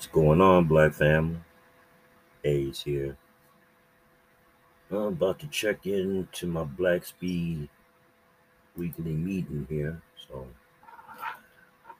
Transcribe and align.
What's 0.00 0.12
going 0.12 0.40
on, 0.40 0.64
Black 0.64 0.94
family? 0.94 1.36
A's 2.42 2.80
here. 2.80 3.18
I'm 4.90 4.96
about 4.96 5.38
to 5.40 5.46
check 5.48 5.86
into 5.86 6.46
my 6.46 6.64
BLAQSBI 6.64 7.68
weekly 8.78 9.12
meeting 9.12 9.66
here. 9.68 10.00
So 10.26 10.46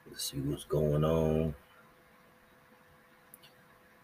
let's 0.09 0.31
see 0.31 0.39
what's 0.39 0.63
going 0.63 1.03
on. 1.03 1.53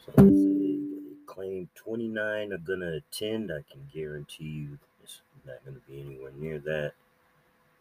So 0.06 0.12
say 0.16 0.78
claim 1.26 1.68
29 1.74 2.54
are 2.54 2.58
gonna 2.60 2.98
attend. 2.98 3.52
I 3.52 3.66
can 3.68 3.90
guarantee 3.92 4.44
you 4.44 4.78
it's 5.02 5.22
not 5.44 5.66
gonna 5.66 5.80
be 5.90 6.02
anywhere 6.02 6.34
near 6.38 6.60
that. 6.60 6.94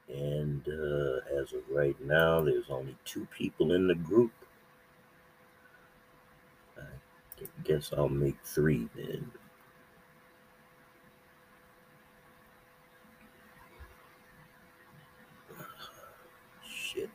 And 0.09 0.67
uh, 0.67 1.39
as 1.39 1.53
of 1.53 1.61
right 1.71 2.01
now, 2.01 2.41
there's 2.41 2.71
only 2.71 2.96
two 3.05 3.29
people 3.37 3.73
in 3.73 3.87
the 3.87 3.95
group. 3.95 4.33
I 7.35 7.35
guess 7.64 7.92
I'll 7.96 8.09
make 8.09 8.36
three 8.45 8.88
then. 8.95 9.30
Shit. 16.68 17.10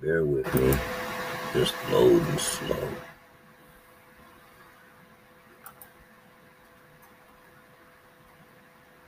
Bear 0.00 0.24
with 0.24 0.52
me. 0.54 0.74
Just 1.52 1.74
loading 1.90 2.38
slow. 2.38 2.88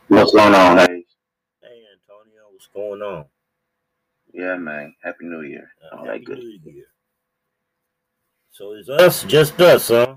What's 0.09 0.33
going 0.33 0.55
on, 0.55 0.79
Hayes? 0.79 1.05
Hey 1.63 1.83
Antonio, 1.93 2.43
what's 2.51 2.67
going 2.75 3.01
on? 3.03 3.27
Yeah, 4.33 4.57
man. 4.57 4.95
Happy 5.03 5.25
New 5.25 5.43
Year. 5.43 5.71
Uh, 5.83 5.97
All 5.97 6.07
right, 6.07 6.13
Happy 6.13 6.25
good. 6.25 6.39
New 6.39 6.73
Year. 6.73 6.87
So 8.51 8.73
it's 8.73 8.89
us, 8.89 9.25
just 9.25 9.61
us, 9.61 9.89
huh? 9.89 10.17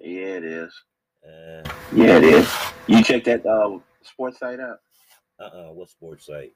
Yeah, 0.00 0.36
it 0.38 0.44
is. 0.44 0.72
Uh, 1.24 1.68
Yeah, 1.94 2.18
it 2.18 2.24
is. 2.24 2.54
You 2.86 3.02
check 3.02 3.24
that 3.24 3.44
uh, 3.46 3.78
sports 4.02 4.38
site 4.38 4.60
out? 4.60 4.78
uh-uh, 5.40 5.72
what 5.72 5.88
sports 5.88 6.26
site? 6.26 6.52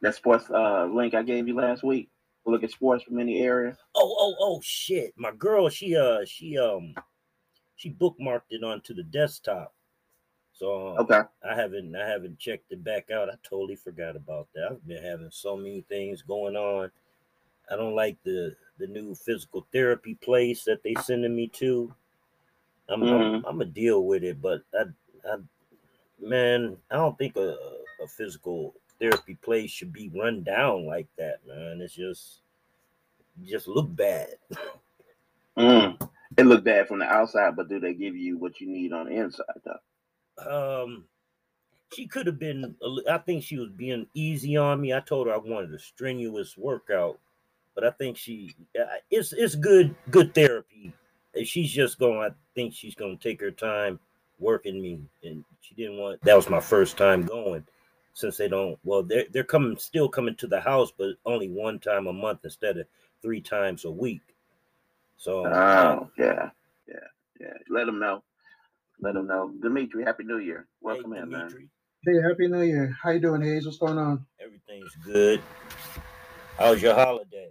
That 0.00 0.14
sports 0.14 0.48
uh, 0.50 0.86
link 0.86 1.14
I 1.14 1.22
gave 1.22 1.48
you 1.48 1.54
last 1.56 1.82
week? 1.82 2.08
Look 2.46 2.62
at 2.64 2.70
sports 2.70 3.04
from 3.04 3.18
any 3.18 3.42
area. 3.42 3.76
Oh, 3.94 4.16
oh, 4.18 4.34
oh, 4.40 4.60
shit! 4.62 5.12
My 5.16 5.30
girl, 5.30 5.68
she 5.68 5.94
uh, 5.94 6.24
she 6.24 6.56
um, 6.56 6.94
she 7.76 7.90
bookmarked 7.90 8.50
it 8.50 8.64
onto 8.64 8.94
the 8.94 9.02
desktop. 9.02 9.74
So 10.60 10.88
uh, 10.88 11.00
Okay. 11.02 11.22
I 11.42 11.54
haven't, 11.54 11.96
I 11.96 12.06
haven't 12.06 12.38
checked 12.38 12.70
it 12.70 12.84
back 12.84 13.10
out. 13.10 13.30
I 13.30 13.34
totally 13.42 13.76
forgot 13.76 14.14
about 14.14 14.46
that. 14.54 14.68
I've 14.70 14.86
been 14.86 15.02
having 15.02 15.30
so 15.30 15.56
many 15.56 15.80
things 15.88 16.20
going 16.20 16.54
on. 16.54 16.90
I 17.70 17.76
don't 17.76 17.94
like 17.94 18.18
the 18.24 18.54
the 18.78 18.86
new 18.86 19.14
physical 19.14 19.66
therapy 19.72 20.16
place 20.16 20.64
that 20.64 20.82
they 20.82 20.94
sending 21.00 21.34
me 21.34 21.48
to. 21.54 21.94
I'm, 22.88 23.02
I'm, 23.02 23.34
I'm 23.36 23.42
gonna 23.42 23.66
deal 23.66 24.04
with 24.04 24.22
it, 24.22 24.42
but 24.42 24.62
I, 24.74 24.84
I, 25.26 25.36
man, 26.20 26.76
I 26.90 26.96
don't 26.96 27.16
think 27.16 27.36
a, 27.36 27.56
a 28.02 28.08
physical 28.08 28.74
therapy 28.98 29.36
place 29.36 29.70
should 29.70 29.92
be 29.92 30.10
run 30.14 30.42
down 30.42 30.86
like 30.86 31.06
that, 31.16 31.38
man. 31.46 31.80
It's 31.80 31.94
just, 31.94 32.40
just 33.44 33.68
look 33.68 33.94
bad. 33.94 34.34
Mm. 35.56 36.00
It 36.36 36.44
looked 36.44 36.64
bad 36.64 36.88
from 36.88 36.98
the 36.98 37.06
outside, 37.06 37.54
but 37.56 37.68
do 37.68 37.78
they 37.78 37.94
give 37.94 38.16
you 38.16 38.36
what 38.38 38.60
you 38.60 38.68
need 38.68 38.92
on 38.92 39.06
the 39.06 39.12
inside, 39.12 39.60
though? 39.64 39.78
Um, 40.46 41.04
she 41.92 42.06
could 42.06 42.26
have 42.26 42.38
been. 42.38 42.74
I 43.10 43.18
think 43.18 43.42
she 43.42 43.58
was 43.58 43.70
being 43.70 44.06
easy 44.14 44.56
on 44.56 44.80
me. 44.80 44.94
I 44.94 45.00
told 45.00 45.26
her 45.26 45.34
I 45.34 45.38
wanted 45.38 45.74
a 45.74 45.78
strenuous 45.78 46.56
workout, 46.56 47.18
but 47.74 47.84
I 47.84 47.90
think 47.90 48.16
she, 48.16 48.54
it's 49.10 49.32
it's 49.32 49.54
good 49.54 49.94
good 50.10 50.34
therapy. 50.34 50.92
She's 51.44 51.72
just 51.72 51.98
going. 51.98 52.18
I 52.18 52.34
think 52.54 52.74
she's 52.74 52.94
going 52.94 53.16
to 53.16 53.22
take 53.22 53.40
her 53.40 53.50
time 53.50 53.98
working 54.38 54.80
me, 54.80 55.00
and 55.24 55.44
she 55.60 55.74
didn't 55.74 55.98
want. 55.98 56.22
That 56.22 56.36
was 56.36 56.48
my 56.48 56.60
first 56.60 56.96
time 56.96 57.24
going, 57.24 57.64
since 58.14 58.36
they 58.36 58.48
don't. 58.48 58.78
Well, 58.84 59.02
they're 59.02 59.26
they're 59.32 59.44
coming 59.44 59.76
still 59.76 60.08
coming 60.08 60.36
to 60.36 60.46
the 60.46 60.60
house, 60.60 60.92
but 60.96 61.14
only 61.26 61.48
one 61.48 61.78
time 61.78 62.06
a 62.06 62.12
month 62.12 62.40
instead 62.44 62.78
of 62.78 62.86
three 63.22 63.40
times 63.40 63.84
a 63.84 63.90
week. 63.90 64.22
So 65.16 65.46
Oh, 65.46 66.10
yeah. 66.18 66.50
Yeah. 66.88 66.94
Yeah. 67.38 67.54
Let 67.68 67.86
them 67.86 67.98
know. 67.98 68.22
Let 69.02 69.14
them 69.14 69.26
know. 69.26 69.52
Dimitri, 69.62 70.04
Happy 70.04 70.24
New 70.24 70.38
Year. 70.38 70.66
Welcome 70.82 71.12
hey, 71.14 71.20
in, 71.20 71.30
man. 71.30 71.48
Hey, 72.04 72.20
happy 72.22 72.48
New 72.48 72.62
Year. 72.62 72.94
How 73.02 73.10
you 73.10 73.20
doing, 73.20 73.40
Hayes? 73.40 73.64
What's 73.64 73.78
going 73.78 73.96
on? 73.96 74.26
everything's 74.42 74.94
good. 75.04 75.40
How's 76.58 76.82
your 76.82 76.94
holiday? 76.94 77.50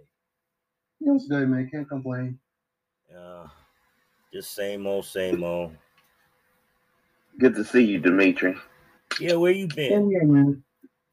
Yeah, 1.00 1.14
it's 1.14 1.26
good, 1.26 1.48
man. 1.48 1.68
Can't 1.68 1.88
complain. 1.88 2.38
Uh, 3.16 3.48
just 4.32 4.54
same 4.54 4.86
old, 4.86 5.06
same 5.06 5.42
old. 5.42 5.72
Good 7.40 7.56
to 7.56 7.64
see 7.64 7.82
you, 7.82 7.98
Dimitri. 7.98 8.56
Yeah, 9.18 9.34
where 9.34 9.50
you 9.50 9.66
been? 9.66 10.08
yeah, 10.08 10.22
man. 10.22 10.62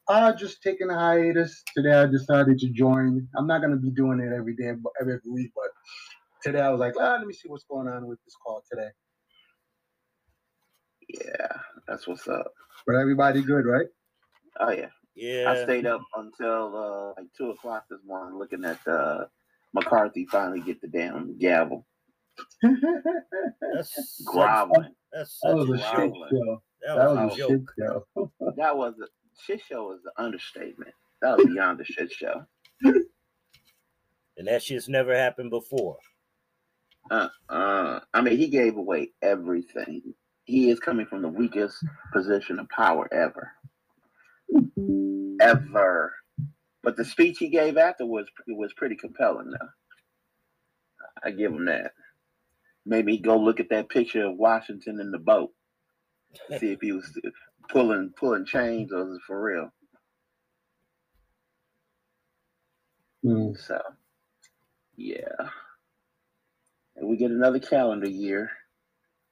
Uh, 0.07 0.33
just 0.33 0.61
taking 0.61 0.89
a 0.91 0.93
hiatus. 0.93 1.63
Today 1.75 1.93
I 1.93 2.05
decided 2.05 2.59
to 2.59 2.69
join. 2.69 3.27
I'm 3.35 3.47
not 3.47 3.61
gonna 3.61 3.77
be 3.77 3.89
doing 3.89 4.19
it 4.19 4.31
every 4.33 4.55
day, 4.55 4.73
but 4.73 4.93
every 5.01 5.19
week, 5.27 5.51
but 5.55 5.71
today 6.43 6.61
I 6.61 6.69
was 6.69 6.79
like, 6.79 6.93
ah, 6.99 7.15
let 7.17 7.25
me 7.25 7.33
see 7.33 7.49
what's 7.49 7.65
going 7.65 7.87
on 7.87 8.05
with 8.05 8.19
this 8.23 8.35
call 8.45 8.63
today. 8.71 8.89
Yeah, 11.09 11.47
that's 11.87 12.07
what's 12.07 12.27
up. 12.27 12.51
But 12.85 12.95
everybody 12.95 13.41
good, 13.41 13.65
right? 13.65 13.87
Oh, 14.59 14.71
yeah. 14.71 14.89
Yeah, 15.15 15.49
I 15.51 15.63
stayed 15.63 15.85
up 15.87 16.01
until 16.15 16.75
uh, 16.77 17.07
like 17.21 17.27
2 17.37 17.49
o'clock 17.51 17.85
this 17.89 17.99
morning 18.05 18.37
looking 18.37 18.63
at 18.65 18.85
uh, 18.87 19.25
McCarthy 19.73 20.27
finally 20.31 20.61
get 20.61 20.79
the 20.79 20.87
damn 20.87 21.37
gavel. 21.39 21.87
that's 22.61 24.15
such, 24.17 24.25
Groveling. 24.25 24.93
that's 25.11 25.39
That 25.41 25.55
was 25.55 25.69
a 25.69 25.73
a 25.73 25.77
shit 25.77 26.13
show. 26.13 26.61
That 26.85 26.95
That 26.95 27.09
was 27.09 27.17
was 27.17 27.17
a 27.17 27.25
a 27.25 27.29
shit 27.35 27.39
joke. 27.49 27.73
show. 27.79 28.31
That 28.57 28.77
was 28.77 28.93
a 29.01 29.07
shit 29.43 29.61
show 29.67 29.91
is 29.93 29.99
the 30.03 30.11
understatement. 30.21 30.93
That 31.23 31.37
was 31.37 31.47
beyond 31.47 31.81
a 31.81 31.85
shit 31.85 32.11
show. 32.11 32.45
And 32.83 34.47
that 34.47 34.61
shit's 34.61 34.87
never 34.87 35.15
happened 35.15 35.49
before. 35.49 35.97
Uh, 37.09 37.29
uh, 37.49 38.01
I 38.13 38.21
mean, 38.21 38.37
he 38.37 38.49
gave 38.49 38.77
away 38.77 39.13
everything. 39.21 40.13
He 40.47 40.71
is 40.71 40.79
coming 40.79 41.05
from 41.05 41.21
the 41.21 41.27
weakest 41.27 41.77
position 42.13 42.57
of 42.57 42.69
power 42.69 43.07
ever, 43.13 43.51
ever. 45.41 46.13
But 46.81 46.95
the 46.95 47.05
speech 47.05 47.37
he 47.37 47.49
gave 47.49 47.77
afterwards 47.77 48.29
was 48.47 48.73
pretty 48.73 48.95
compelling. 48.95 49.51
Though 49.51 49.67
I 51.23 51.31
give 51.31 51.51
him 51.51 51.65
that. 51.65 51.91
Maybe 52.85 53.17
go 53.17 53.37
look 53.37 53.59
at 53.59 53.69
that 53.71 53.89
picture 53.89 54.25
of 54.25 54.37
Washington 54.37 54.99
in 55.01 55.11
the 55.11 55.17
boat, 55.17 55.51
see 56.59 56.71
if 56.71 56.79
he 56.81 56.93
was 56.93 57.11
pulling 57.69 58.13
pulling 58.17 58.45
chains 58.45 58.93
or 58.93 59.03
was 59.05 59.17
it 59.17 59.21
for 59.27 59.41
real. 59.41 59.73
Hmm. 63.23 63.53
So, 63.55 63.81
yeah. 64.95 65.49
And 66.95 67.09
we 67.09 67.17
get 67.17 67.31
another 67.31 67.59
calendar 67.59 68.09
year 68.09 68.49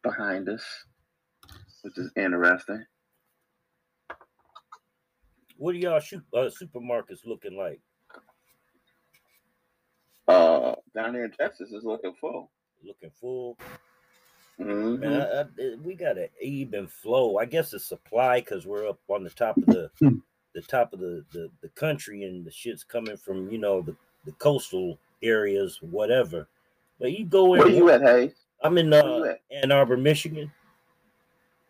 behind 0.04 0.50
us, 0.50 0.64
which 1.85 2.00
is 2.00 2.12
interesting. 2.16 2.84
What 5.57 5.75
are 5.75 5.78
y'all 5.78 6.00
shoot, 6.00 6.23
uh, 6.34 6.50
supermarkets 6.50 7.28
looking 7.28 7.56
like? 7.56 7.79
Uh, 10.28 10.74
down 10.95 11.13
here 11.13 11.25
in 11.25 11.31
Texas 11.31 11.72
is 11.72 11.84
looking 11.84 12.16
full. 12.19 12.50
Looking 12.84 13.12
full? 13.12 13.56
Mhm. 14.59 15.00
Man, 15.00 15.22
I, 15.22 15.41
I, 15.41 15.75
we 15.84 15.94
got 15.94 16.18
an 16.18 16.29
even 16.41 16.88
flow. 16.88 17.38
I 17.38 17.45
guess 17.45 17.72
it's 17.72 17.85
supply 17.85 18.40
because 18.40 18.66
we're 18.66 18.89
up 18.89 19.00
on 19.07 19.24
the 19.24 19.30
top 19.30 19.57
of 19.57 19.68
the 19.68 19.92
the 20.56 20.62
top 20.63 20.92
of 20.92 21.00
the, 21.00 21.24
the 21.33 21.51
the 21.62 21.69
country, 21.69 22.24
and 22.24 22.44
the 22.44 22.51
shit's 22.51 22.83
coming 22.83 23.15
from 23.15 23.48
you 23.51 23.60
know 23.60 23.81
the 23.83 23.95
the 24.25 24.31
coastal 24.33 24.98
areas, 25.21 25.77
whatever. 25.81 26.48
But 27.00 27.12
you 27.12 27.25
go 27.25 27.54
in. 27.54 27.60
Where 27.60 27.69
you 27.69 27.89
at, 27.92 28.01
Hayes? 28.01 28.33
I'm 28.63 28.80
in 28.80 28.92
uh. 28.92 29.36
Ann 29.51 29.71
Arbor, 29.71 29.98
Michigan. 29.98 30.51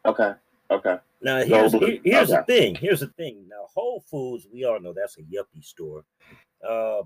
Okay, 0.05 0.33
okay. 0.71 0.97
Now 1.21 1.41
here's 1.43 1.73
here- 1.79 2.01
here's 2.03 2.29
the 2.29 2.43
thing. 2.43 2.75
Here's 2.75 2.99
the 2.99 3.07
thing. 3.07 3.47
Now 3.49 3.65
Whole 3.73 4.01
Foods, 4.01 4.47
we 4.51 4.63
all 4.65 4.79
know 4.79 4.93
that's 4.93 5.17
a 5.17 5.23
yuppie 5.23 5.63
store. 5.63 6.05
Uh, 6.67 7.01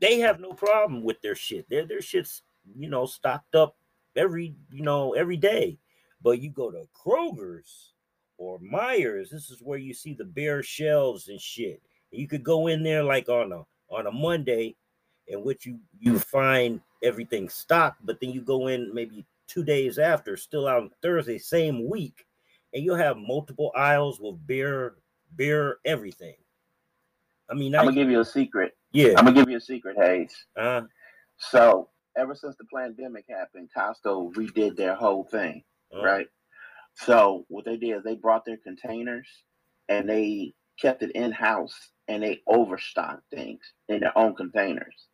they 0.00 0.18
have 0.18 0.40
no 0.40 0.52
problem 0.52 1.02
with 1.02 1.20
their 1.20 1.34
shit. 1.34 1.68
Their 1.68 1.84
their 1.86 2.02
shit's 2.02 2.42
you 2.76 2.88
know 2.88 3.06
stocked 3.06 3.54
up 3.54 3.76
every 4.16 4.54
you 4.72 4.82
know 4.82 5.12
every 5.14 5.36
day. 5.36 5.78
But 6.22 6.40
you 6.40 6.50
go 6.50 6.70
to 6.70 6.86
Kroger's 6.96 7.92
or 8.38 8.58
Meijer's, 8.58 9.30
this 9.30 9.50
is 9.50 9.60
where 9.62 9.78
you 9.78 9.92
see 9.94 10.14
the 10.14 10.24
bare 10.24 10.62
shelves 10.62 11.28
and 11.28 11.40
shit. 11.40 11.80
You 12.10 12.26
could 12.26 12.42
go 12.42 12.66
in 12.68 12.82
there 12.82 13.04
like 13.04 13.28
on 13.28 13.52
a 13.52 13.62
on 13.90 14.06
a 14.06 14.12
Monday, 14.12 14.74
in 15.28 15.44
which 15.44 15.66
you 15.66 15.78
you 16.00 16.18
find 16.18 16.80
everything 17.02 17.48
stocked, 17.48 18.04
but 18.06 18.20
then 18.20 18.30
you 18.30 18.40
go 18.40 18.68
in 18.68 18.92
maybe 18.94 19.26
two 19.48 19.64
days 19.64 19.98
after, 19.98 20.36
still 20.36 20.66
out 20.66 20.82
on 20.82 20.90
Thursday, 21.02 21.38
same 21.38 21.88
week, 21.88 22.24
and 22.72 22.84
you'll 22.84 22.96
have 22.96 23.16
multiple 23.16 23.72
aisles 23.76 24.18
with 24.20 24.44
beer, 24.46 24.96
beer, 25.36 25.78
everything. 25.84 26.36
I 27.50 27.54
mean, 27.54 27.74
I'm 27.74 27.84
gonna 27.84 27.94
give 27.94 28.10
you 28.10 28.20
a 28.20 28.24
secret. 28.24 28.76
yeah. 28.92 29.14
I'm 29.18 29.24
gonna 29.24 29.32
give 29.32 29.50
you 29.50 29.58
a 29.58 29.60
secret, 29.60 29.96
Hayes. 29.98 30.34
Uh, 30.56 30.82
So 31.36 31.90
ever 32.16 32.34
since 32.34 32.56
the 32.56 32.64
pandemic 32.74 33.24
happened, 33.28 33.70
Costco 33.76 34.32
redid 34.34 34.76
their 34.76 34.94
whole 34.94 35.24
thing, 35.24 35.62
uh, 35.94 36.02
right? 36.02 36.28
So 36.94 37.44
what 37.48 37.64
they 37.64 37.76
did 37.76 37.96
is 37.98 38.04
they 38.04 38.14
brought 38.14 38.44
their 38.44 38.56
containers 38.56 39.26
and 39.88 40.08
they 40.08 40.54
kept 40.80 41.02
it 41.02 41.10
in 41.10 41.32
house 41.32 41.90
and 42.08 42.22
they 42.22 42.40
overstocked 42.46 43.28
things 43.30 43.60
in 43.88 44.00
their 44.00 44.16
own 44.16 44.34
containers 44.34 45.08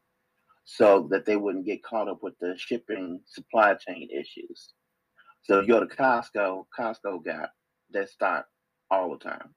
so 0.76 1.08
that 1.10 1.26
they 1.26 1.36
wouldn't 1.36 1.66
get 1.66 1.82
caught 1.82 2.08
up 2.08 2.22
with 2.22 2.38
the 2.40 2.54
shipping 2.56 3.20
supply 3.26 3.74
chain 3.74 4.08
issues. 4.12 4.72
So 5.42 5.60
you 5.60 5.66
go 5.66 5.80
to 5.80 5.86
Costco, 5.86 6.66
Costco 6.78 7.24
got 7.24 7.50
that 7.90 8.08
stock 8.08 8.46
all 8.90 9.10
the 9.10 9.18
time 9.18 9.52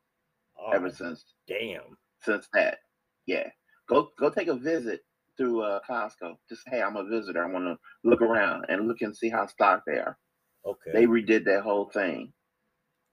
oh, 0.60 0.71
ever 0.71 0.89
since 0.89 1.24
damn. 1.48 1.98
since 2.21 2.48
that. 2.54 2.80
Yeah. 3.27 3.48
Go 3.88 4.10
go 4.19 4.30
take 4.31 4.48
a 4.48 4.56
visit 4.56 5.01
through 5.38 5.62
uh, 5.62 5.80
Costco. 5.88 6.36
Just 6.50 6.63
hey, 6.68 6.81
I'm 6.81 6.95
a 6.95 7.04
visitor. 7.04 7.44
I 7.45 7.51
want 7.51 7.65
to 7.65 7.77
look 8.10 8.21
around 8.21 8.65
and 8.69 8.88
look 8.88 9.01
and 9.01 9.15
see 9.15 9.30
how 9.30 9.45
stocked 9.45 9.83
they 9.86 10.00
are. 10.00 10.18
Okay. 10.65 10.92
They 10.94 11.06
redid 11.06 11.45
that 11.45 11.62
whole 11.62 11.92
thing. 11.92 12.33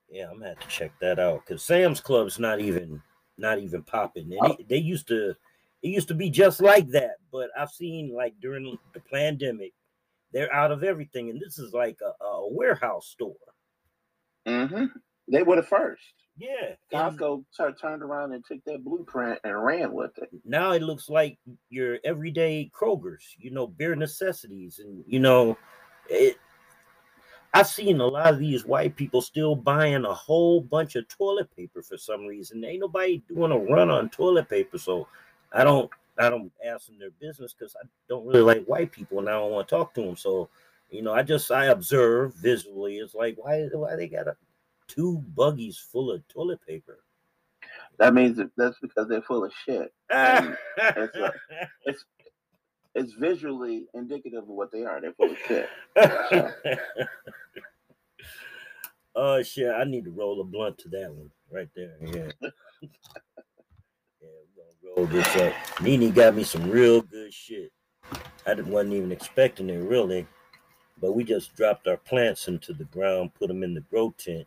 Yeah, 0.08 0.29
I'm 0.31 0.38
gonna 0.38 0.50
have 0.50 0.61
to 0.61 0.69
check 0.69 0.93
that 1.00 1.19
out 1.19 1.44
because 1.47 1.62
Sam's 1.62 2.00
Club's 2.00 2.38
not 2.38 2.61
even 2.61 3.02
not 3.37 3.58
even 3.58 3.82
popping. 3.82 4.32
And 4.32 4.52
Oh. 4.52 4.56
they 4.69 4.79
used 4.79 5.08
to 5.08 5.35
it 5.82 5.88
used 5.88 6.08
to 6.08 6.14
be 6.14 6.30
just 6.30 6.60
like 6.60 6.88
that, 6.88 7.16
but 7.32 7.50
I've 7.58 7.70
seen 7.70 8.14
like 8.14 8.34
during 8.40 8.78
the 8.92 9.00
pandemic, 9.00 9.72
they're 10.32 10.52
out 10.52 10.72
of 10.72 10.84
everything, 10.84 11.30
and 11.30 11.40
this 11.40 11.58
is 11.58 11.72
like 11.72 11.98
a, 12.02 12.24
a 12.24 12.48
warehouse 12.52 13.08
store. 13.08 13.34
hmm 14.46 14.86
They 15.30 15.42
were 15.42 15.56
the 15.56 15.62
first. 15.62 16.02
Yeah, 16.36 16.74
Costco 16.92 17.44
tur- 17.54 17.72
turned 17.72 18.02
around 18.02 18.32
and 18.32 18.44
took 18.44 18.64
that 18.64 18.82
blueprint 18.84 19.38
and 19.44 19.62
ran 19.62 19.92
with 19.92 20.16
it. 20.18 20.30
now 20.44 20.72
it 20.72 20.82
looks 20.82 21.10
like 21.10 21.38
your 21.68 21.98
everyday 22.04 22.70
Kroger's, 22.74 23.36
you 23.38 23.50
know, 23.50 23.66
bare 23.66 23.96
necessities, 23.96 24.80
and 24.82 25.04
you 25.06 25.20
know, 25.20 25.56
it. 26.08 26.36
I've 27.52 27.66
seen 27.66 28.00
a 28.00 28.06
lot 28.06 28.32
of 28.32 28.38
these 28.38 28.64
white 28.64 28.94
people 28.94 29.20
still 29.20 29.56
buying 29.56 30.04
a 30.04 30.14
whole 30.14 30.60
bunch 30.60 30.94
of 30.94 31.08
toilet 31.08 31.54
paper 31.56 31.82
for 31.82 31.98
some 31.98 32.24
reason. 32.24 32.64
Ain't 32.64 32.80
nobody 32.80 33.22
doing 33.28 33.50
a 33.50 33.58
run 33.58 33.90
on 33.90 34.08
toilet 34.08 34.48
paper, 34.48 34.78
so 34.78 35.08
I 35.52 35.64
don't 35.64 35.91
I 36.19 36.29
don't 36.29 36.52
ask 36.64 36.87
them 36.87 36.99
their 36.99 37.11
business 37.12 37.55
because 37.58 37.75
I 37.82 37.87
don't 38.08 38.26
really 38.26 38.43
like 38.43 38.64
white 38.67 38.93
people 38.93 39.19
and 39.19 39.29
I 39.29 39.32
don't 39.32 39.50
want 39.52 39.69
to 39.69 39.75
talk 39.75 39.94
to 39.94 40.02
them. 40.02 40.17
So, 40.17 40.49
you 40.91 41.02
know, 41.02 41.12
I 41.12 41.23
just 41.23 41.50
I 41.50 41.67
observe 41.67 42.35
visually. 42.35 42.99
It's 42.99 43.14
like 43.14 43.37
why 43.38 43.69
why 43.73 43.97
they 43.97 44.08
got 44.08 44.29
a, 44.29 44.37
two 44.87 45.19
buggies 45.35 45.79
full 45.79 46.11
of 46.11 46.26
toilet 46.29 46.61
paper. 46.67 46.99
That 47.99 48.14
means 48.14 48.37
that 48.38 48.50
that's 48.56 48.79
because 48.81 49.08
they're 49.08 49.23
full 49.23 49.44
of 49.44 49.52
shit. 49.67 49.93
It's 50.11 51.17
a- 51.17 51.32
It's 51.85 52.05
it's 52.94 53.12
visually 53.12 53.87
indicative 53.94 54.43
of 54.43 54.49
what 54.49 54.73
they 54.73 54.85
are. 54.85 55.00
They're 55.00 55.12
full 55.12 55.31
of 55.31 55.38
shit. 55.47 55.69
oh 59.14 59.43
shit! 59.43 59.73
I 59.73 59.85
need 59.85 60.05
to 60.05 60.11
roll 60.11 60.41
a 60.41 60.44
blunt 60.44 60.79
to 60.79 60.88
that 60.91 61.12
one 61.12 61.31
right 61.50 61.69
there. 61.76 61.97
Yeah. 62.00 62.31
yeah, 62.41 62.50
we're 62.50 62.50
gonna 62.50 63.29
roll 64.96 65.06
this 65.06 65.37
up. 65.37 65.52
Nene 65.81 66.10
got 66.12 66.34
me 66.34 66.44
some 66.44 66.70
real 66.70 67.02
good 67.02 67.32
shit. 67.32 67.72
I 68.46 68.54
didn't- 68.54 68.69
wasn't 68.72 68.94
even 68.94 69.12
expecting 69.12 69.70
it 69.70 69.78
really, 69.78 70.26
but 71.00 71.12
we 71.12 71.25
just 71.25 71.54
dropped 71.54 71.87
our 71.87 71.96
plants 71.98 72.48
into 72.48 72.72
the 72.72 72.84
ground, 72.84 73.34
put 73.34 73.48
them 73.48 73.62
in 73.62 73.75
the 73.75 73.81
grow 73.82 74.10
tent, 74.16 74.46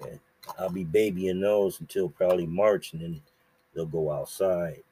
and 0.00 0.18
I'll 0.58 0.70
be 0.70 0.84
babying 0.84 1.40
those 1.40 1.80
until 1.80 2.08
probably 2.08 2.46
March, 2.46 2.92
and 2.92 3.02
then 3.02 3.22
they'll 3.74 3.86
go 3.86 4.10
outside. 4.10 4.82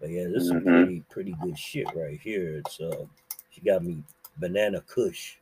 But 0.00 0.10
yeah, 0.10 0.24
this 0.28 0.42
is 0.44 0.48
some 0.48 0.60
Mhm. 0.60 0.64
pretty 0.84 1.00
pretty 1.10 1.32
good 1.42 1.58
shit 1.58 1.92
right 1.94 2.20
here. 2.20 2.58
It's 2.58 2.80
uh, 2.80 3.06
she 3.50 3.60
got 3.60 3.82
me 3.82 4.02
banana 4.36 4.80
kush. 4.82 5.36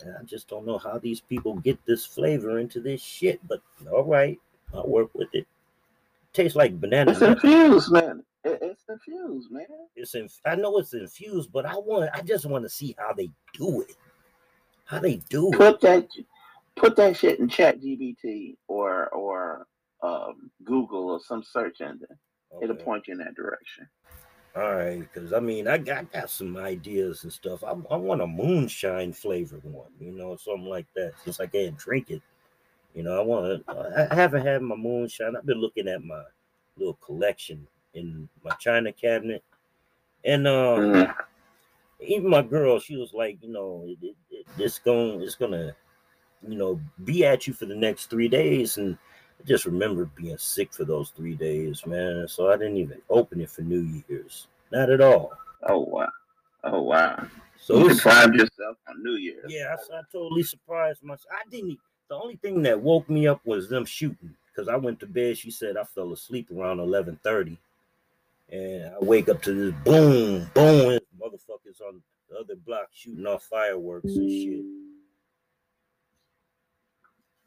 And 0.00 0.14
I 0.16 0.22
just 0.24 0.48
don't 0.48 0.66
know 0.66 0.76
how 0.78 0.98
these 0.98 1.20
people 1.20 1.54
get 1.54 1.84
this 1.86 2.04
flavor 2.04 2.58
into 2.58 2.80
this 2.80 3.00
shit, 3.00 3.46
but 3.48 3.62
all 3.90 4.04
right, 4.04 4.38
I'll 4.74 4.86
work 4.88 5.14
with 5.14 5.34
it. 5.34 5.46
Tastes 6.36 6.54
like 6.54 6.78
banana. 6.78 7.12
It's 7.12 7.22
infused, 7.22 7.90
man. 7.90 8.22
It, 8.44 8.58
it's 8.60 8.84
infused, 8.90 9.50
man. 9.50 9.64
It's 9.94 10.14
in, 10.14 10.28
I 10.44 10.54
know 10.54 10.76
it's 10.76 10.92
infused, 10.92 11.50
but 11.50 11.64
I 11.64 11.76
want 11.76 12.10
I 12.12 12.20
just 12.20 12.44
want 12.44 12.62
to 12.66 12.68
see 12.68 12.94
how 12.98 13.14
they 13.14 13.30
do 13.54 13.80
it. 13.80 13.96
How 14.84 14.98
they 14.98 15.16
do 15.30 15.50
it. 15.50 15.56
Put 15.56 15.80
that 15.80 16.06
put 16.76 16.94
that 16.96 17.16
shit 17.16 17.40
in 17.40 17.48
ChatGPT 17.48 18.56
or 18.68 19.08
or 19.14 19.66
um, 20.02 20.50
Google 20.62 21.08
or 21.08 21.20
some 21.20 21.42
search 21.42 21.80
engine. 21.80 22.18
It'll 22.60 22.76
point 22.76 23.08
you 23.08 23.12
in 23.12 23.18
that 23.20 23.34
direction. 23.34 23.88
All 24.54 24.74
right, 24.74 25.00
because 25.00 25.32
I 25.32 25.40
mean, 25.40 25.66
I 25.66 25.78
got, 25.78 26.12
got 26.12 26.28
some 26.28 26.58
ideas 26.58 27.24
and 27.24 27.32
stuff. 27.32 27.64
I, 27.64 27.70
I 27.70 27.96
want 27.96 28.20
a 28.20 28.26
moonshine 28.26 29.14
flavored 29.14 29.64
one, 29.64 29.90
you 29.98 30.12
know, 30.12 30.36
something 30.36 30.68
like 30.68 30.86
that. 30.96 31.14
Since 31.24 31.40
I 31.40 31.46
can't 31.46 31.78
drink 31.78 32.10
it, 32.10 32.20
you 32.96 33.02
know, 33.02 33.20
I 33.20 33.22
want. 33.22 33.62
I 33.68 34.08
I 34.10 34.14
haven't 34.14 34.46
had 34.46 34.62
my 34.62 34.74
moonshine. 34.74 35.36
I've 35.36 35.46
been 35.46 35.60
looking 35.60 35.86
at 35.86 36.02
my 36.02 36.24
little 36.78 36.94
collection 36.94 37.66
in 37.94 38.28
my 38.42 38.52
china 38.56 38.90
cabinet, 38.92 39.44
and 40.24 40.46
uh, 40.46 40.76
Mhm. 40.76 41.14
even 42.00 42.30
my 42.30 42.42
girl, 42.42 42.80
she 42.80 42.96
was 42.96 43.12
like, 43.12 43.38
you 43.42 43.50
know, 43.50 43.84
it, 43.86 43.98
it, 44.02 44.16
it, 44.30 44.46
it's 44.58 44.78
going, 44.78 45.20
it's 45.22 45.34
gonna, 45.34 45.76
you 46.46 46.56
know, 46.56 46.80
be 47.04 47.24
at 47.26 47.46
you 47.46 47.52
for 47.52 47.66
the 47.66 47.74
next 47.76 48.08
three 48.10 48.28
days, 48.28 48.78
and 48.78 48.96
I 49.40 49.44
just 49.44 49.66
remember 49.66 50.06
being 50.16 50.38
sick 50.38 50.72
for 50.72 50.84
those 50.84 51.10
three 51.10 51.34
days, 51.34 51.84
man. 51.86 52.26
So 52.28 52.50
I 52.50 52.56
didn't 52.56 52.78
even 52.78 53.02
open 53.10 53.40
it 53.42 53.50
for 53.50 53.62
New 53.62 54.02
Year's, 54.08 54.48
not 54.72 54.90
at 54.90 55.02
all. 55.02 55.32
Oh 55.68 55.80
wow. 55.80 56.08
Oh 56.64 56.82
wow. 56.82 57.26
So 57.58 57.78
you 57.78 57.94
surprised 57.94 58.34
yourself 58.34 58.78
on 58.88 59.02
New 59.02 59.16
Year's. 59.16 59.52
yeah, 59.52 59.76
I, 59.92 59.98
I 59.98 60.02
totally 60.10 60.42
surprised 60.44 61.02
myself. 61.02 61.30
I 61.32 61.48
didn't. 61.50 61.78
The 62.08 62.14
only 62.14 62.36
thing 62.36 62.62
that 62.62 62.80
woke 62.80 63.08
me 63.10 63.26
up 63.26 63.40
was 63.44 63.68
them 63.68 63.84
shooting 63.84 64.34
because 64.48 64.68
I 64.68 64.76
went 64.76 65.00
to 65.00 65.06
bed. 65.06 65.36
She 65.36 65.50
said 65.50 65.76
I 65.76 65.84
fell 65.84 66.12
asleep 66.12 66.48
around 66.56 66.78
eleven 66.80 67.18
thirty, 67.22 67.58
and 68.50 68.84
I 68.94 68.98
wake 69.00 69.28
up 69.28 69.42
to 69.42 69.52
this 69.52 69.74
boom, 69.84 70.48
boom, 70.54 71.00
motherfuckers 71.20 71.80
on 71.86 72.00
the 72.30 72.36
other 72.38 72.54
block 72.56 72.88
shooting 72.92 73.26
off 73.26 73.44
fireworks 73.44 74.14
and 74.16 74.30
shit. 74.30 74.64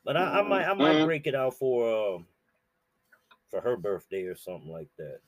But 0.03 0.17
I, 0.17 0.39
I 0.39 0.41
might, 0.41 0.65
I 0.65 0.73
might 0.73 0.95
Mhm. 0.95 1.05
break 1.05 1.27
it 1.27 1.35
out 1.35 1.53
for 1.53 2.15
um 2.15 2.27
for 3.49 3.61
her 3.61 3.77
birthday 3.77 4.23
or 4.25 4.35
something 4.35 4.71
like 4.71 4.89
that. 4.97 5.19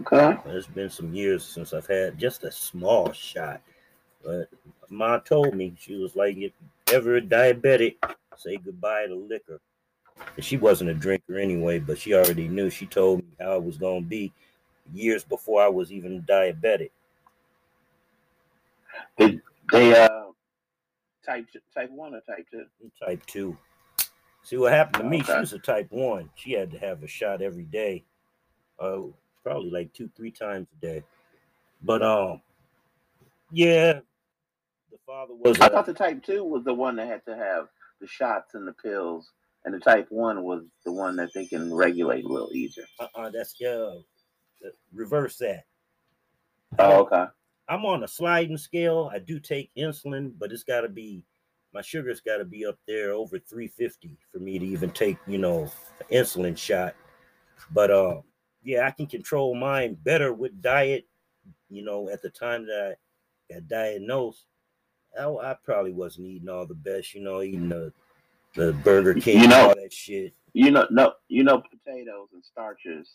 Okay. 0.00 0.36
It's 0.46 0.66
been 0.66 0.90
some 0.90 1.14
years 1.14 1.44
since 1.44 1.72
I've 1.72 1.86
had 1.86 2.18
just 2.18 2.44
a 2.44 2.52
small 2.52 3.12
shot. 3.12 3.62
But 4.22 4.48
Ma 4.90 5.18
told 5.18 5.54
me 5.54 5.74
she 5.78 5.96
was 5.96 6.14
like, 6.16 6.36
ever 6.92 7.16
a 7.16 7.22
diabetic, 7.22 7.96
say 8.36 8.56
goodbye 8.56 9.06
to 9.06 9.14
liquor. 9.14 9.60
And 10.36 10.44
she 10.44 10.56
wasn't 10.56 10.90
a 10.90 10.94
drinker 10.94 11.38
anyway, 11.38 11.78
but 11.78 11.98
she 11.98 12.14
already 12.14 12.48
knew. 12.48 12.70
She 12.70 12.86
told 12.86 13.20
me 13.20 13.28
how 13.40 13.56
it 13.56 13.62
was 13.62 13.78
gonna 13.78 14.00
be 14.00 14.32
years 14.92 15.24
before 15.24 15.62
I 15.62 15.68
was 15.68 15.92
even 15.92 16.22
diabetic. 16.22 16.90
They 19.16 19.40
uh 19.72 20.08
type 21.24 21.46
type 21.74 21.90
one 21.90 22.14
or 22.14 22.20
type 22.22 22.46
two. 22.50 22.64
Type 23.04 23.24
two. 23.26 23.56
See 24.42 24.56
what 24.56 24.72
happened 24.72 25.04
to 25.04 25.10
me? 25.10 25.22
She 25.22 25.32
was 25.32 25.52
a 25.52 25.58
type 25.58 25.88
one. 25.90 26.30
She 26.34 26.52
had 26.52 26.70
to 26.72 26.78
have 26.78 27.02
a 27.02 27.06
shot 27.06 27.42
every 27.42 27.64
day. 27.64 28.04
Uh, 28.80 29.02
probably 29.42 29.70
like 29.70 29.92
two, 29.92 30.08
three 30.16 30.30
times 30.30 30.66
a 30.78 30.86
day. 30.86 31.04
But 31.82 32.02
um, 32.02 32.40
yeah, 33.50 34.00
father 35.08 35.34
was. 35.34 35.58
I 35.60 35.68
thought 35.68 35.86
the 35.86 35.94
type 35.94 36.22
two 36.22 36.44
was 36.44 36.64
the 36.64 36.74
one 36.74 36.96
that 36.96 37.08
had 37.08 37.24
to 37.24 37.36
have 37.36 37.68
the 38.00 38.06
shots 38.06 38.54
and 38.54 38.68
the 38.68 38.74
pills, 38.74 39.32
and 39.64 39.74
the 39.74 39.80
type 39.80 40.06
one 40.10 40.44
was 40.44 40.64
the 40.84 40.92
one 40.92 41.16
that 41.16 41.30
they 41.34 41.46
can 41.46 41.74
regulate 41.74 42.24
a 42.24 42.28
little 42.28 42.52
easier. 42.52 42.84
Uh-uh, 43.00 43.30
that's 43.30 43.54
yeah. 43.58 43.90
uh, 44.64 44.68
Reverse 44.92 45.38
that. 45.38 45.64
Oh, 46.78 47.00
okay. 47.00 47.24
I'm 47.68 47.84
on 47.84 48.04
a 48.04 48.08
sliding 48.08 48.58
scale. 48.58 49.10
I 49.12 49.18
do 49.18 49.40
take 49.40 49.70
insulin, 49.76 50.32
but 50.38 50.52
it's 50.52 50.64
got 50.64 50.82
to 50.82 50.88
be 50.88 51.24
my 51.72 51.82
sugar's 51.82 52.20
got 52.20 52.38
to 52.38 52.44
be 52.44 52.64
up 52.64 52.78
there 52.86 53.12
over 53.12 53.38
350 53.38 54.16
for 54.32 54.38
me 54.38 54.58
to 54.58 54.64
even 54.64 54.90
take, 54.90 55.18
you 55.26 55.38
know, 55.38 55.70
an 56.00 56.06
insulin 56.10 56.56
shot. 56.56 56.94
But 57.72 57.90
uh, 57.90 58.20
yeah, 58.62 58.86
I 58.86 58.90
can 58.90 59.06
control 59.06 59.54
mine 59.54 59.98
better 60.02 60.32
with 60.32 60.62
diet. 60.62 61.06
You 61.70 61.84
know, 61.84 62.08
at 62.08 62.22
the 62.22 62.30
time 62.30 62.66
that 62.66 62.96
I 63.50 63.54
got 63.54 63.68
diagnosed, 63.68 64.44
I, 65.18 65.24
I 65.26 65.56
probably 65.64 65.92
wasn't 65.92 66.26
eating 66.28 66.48
all 66.48 66.66
the 66.66 66.74
best. 66.74 67.14
You 67.14 67.22
know, 67.22 67.42
eating 67.42 67.68
the 67.68 67.92
the 68.54 68.72
Burger 68.84 69.14
King, 69.14 69.42
You 69.42 69.48
know- 69.48 69.68
all 69.68 69.74
that 69.74 69.92
shit. 69.92 70.32
You 70.54 70.70
know, 70.70 70.86
no, 70.90 71.12
you 71.28 71.44
know, 71.44 71.60
potatoes 71.62 72.28
and 72.32 72.42
starches. 72.44 73.08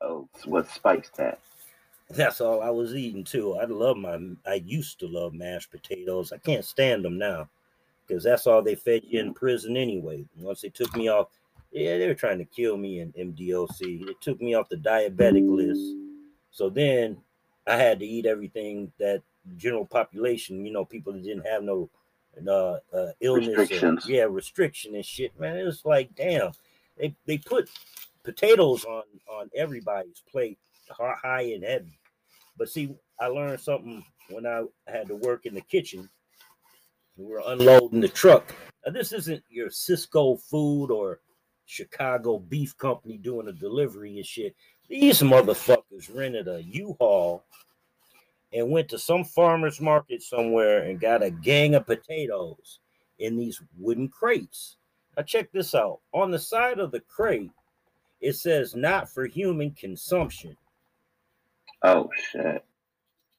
Oh, 0.00 0.28
what 0.44 0.70
spikes 0.70 1.10
that? 1.16 1.40
That's 2.10 2.40
all 2.40 2.62
I 2.62 2.70
was 2.70 2.94
eating 2.94 3.24
too. 3.24 3.54
I 3.54 3.64
love 3.64 3.96
my. 3.96 4.18
I 4.46 4.54
used 4.64 5.00
to 5.00 5.08
love 5.08 5.34
mashed 5.34 5.70
potatoes. 5.72 6.32
I 6.32 6.38
can't 6.38 6.64
stand 6.64 7.04
them 7.04 7.18
now 7.18 7.48
because 8.06 8.22
that's 8.22 8.46
all 8.46 8.62
they 8.62 8.76
fed 8.76 9.02
you 9.04 9.20
in 9.20 9.34
prison 9.34 9.76
anyway. 9.76 10.24
Once 10.38 10.60
they 10.60 10.68
took 10.68 10.94
me 10.96 11.08
off, 11.08 11.28
Yeah, 11.72 11.98
they 11.98 12.06
were 12.06 12.14
trying 12.14 12.38
to 12.38 12.44
kill 12.44 12.76
me 12.76 13.00
in 13.00 13.12
MDOC. 13.12 14.08
It 14.08 14.20
took 14.20 14.40
me 14.40 14.54
off 14.54 14.68
the 14.68 14.76
diabetic 14.76 15.48
list. 15.50 15.96
So 16.52 16.70
then 16.70 17.18
I 17.66 17.76
had 17.76 17.98
to 17.98 18.06
eat 18.06 18.24
everything 18.24 18.92
that 19.00 19.22
general 19.56 19.86
population, 19.86 20.64
you 20.64 20.72
know, 20.72 20.84
people 20.84 21.12
that 21.12 21.22
didn't 21.22 21.46
have 21.46 21.62
no 21.62 21.88
uh, 22.46 22.78
uh 22.92 23.12
illness, 23.20 23.70
or- 23.82 23.98
yeah, 24.06 24.24
restriction 24.28 24.94
and 24.94 25.04
shit. 25.04 25.38
Man, 25.38 25.56
it 25.56 25.64
was 25.64 25.84
like, 25.84 26.14
damn, 26.14 26.52
they 26.98 27.14
they 27.26 27.38
put 27.38 27.70
potatoes 28.22 28.84
on 28.84 29.04
on 29.30 29.50
everybody's 29.54 30.22
plate, 30.30 30.58
high 30.90 31.52
and 31.54 31.64
heavy. 31.64 31.98
But 32.58 32.68
see, 32.68 32.94
I 33.20 33.26
learned 33.28 33.60
something 33.60 34.04
when 34.30 34.46
I 34.46 34.64
had 34.86 35.08
to 35.08 35.16
work 35.16 35.46
in 35.46 35.54
the 35.54 35.60
kitchen. 35.60 36.08
We 37.16 37.26
were 37.26 37.42
unloading 37.46 38.00
the 38.00 38.08
truck. 38.08 38.54
Now, 38.84 38.92
this 38.92 39.12
isn't 39.12 39.42
your 39.48 39.68
Sysco 39.68 40.40
food 40.40 40.90
or 40.90 41.20
Chicago 41.64 42.38
beef 42.38 42.76
company 42.76 43.16
doing 43.16 43.48
a 43.48 43.52
delivery 43.52 44.16
and 44.16 44.26
shit. 44.26 44.54
These 44.88 45.22
motherfuckers 45.22 46.14
rented 46.14 46.46
a 46.46 46.62
U-Haul 46.62 47.44
and 48.52 48.70
went 48.70 48.88
to 48.88 48.98
some 48.98 49.24
farmer's 49.24 49.80
market 49.80 50.22
somewhere 50.22 50.84
and 50.84 51.00
got 51.00 51.22
a 51.22 51.30
gang 51.30 51.74
of 51.74 51.86
potatoes 51.86 52.80
in 53.18 53.36
these 53.36 53.60
wooden 53.78 54.08
crates. 54.08 54.76
Now 55.16 55.22
check 55.22 55.50
this 55.52 55.74
out. 55.74 56.00
On 56.12 56.30
the 56.30 56.38
side 56.38 56.78
of 56.78 56.90
the 56.90 57.00
crate, 57.00 57.50
it 58.20 58.34
says 58.34 58.74
not 58.74 59.08
for 59.08 59.26
human 59.26 59.72
consumption. 59.72 60.56
Oh 61.82 62.08
shit. 62.30 62.64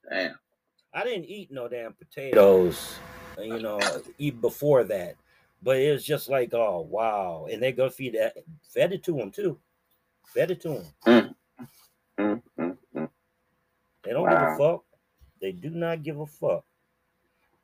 Damn. 0.09 0.35
I 0.93 1.03
didn't 1.03 1.25
eat 1.25 1.51
no 1.51 1.67
damn 1.67 1.93
potatoes, 1.93 2.95
uh, 3.37 3.41
you 3.41 3.59
know, 3.59 3.79
even 4.17 4.41
before 4.41 4.83
that. 4.85 5.15
But 5.61 5.77
it 5.77 5.91
was 5.91 6.03
just 6.03 6.29
like, 6.29 6.53
oh 6.53 6.87
wow, 6.89 7.47
and 7.51 7.61
they 7.61 7.71
go 7.71 7.89
feed 7.89 8.15
that, 8.15 8.35
fed 8.73 8.93
it 8.93 9.03
to 9.03 9.13
them 9.13 9.31
too, 9.31 9.59
fed 10.25 10.51
it 10.51 10.61
to 10.61 10.69
them. 10.69 11.35
Mm, 12.19 12.41
mm, 12.59 12.77
mm. 12.95 13.09
They 14.03 14.11
don't 14.11 14.29
give 14.29 14.39
a 14.39 14.55
fuck. 14.57 14.83
They 15.41 15.51
do 15.51 15.69
not 15.69 16.03
give 16.03 16.19
a 16.19 16.25
fuck. 16.25 16.65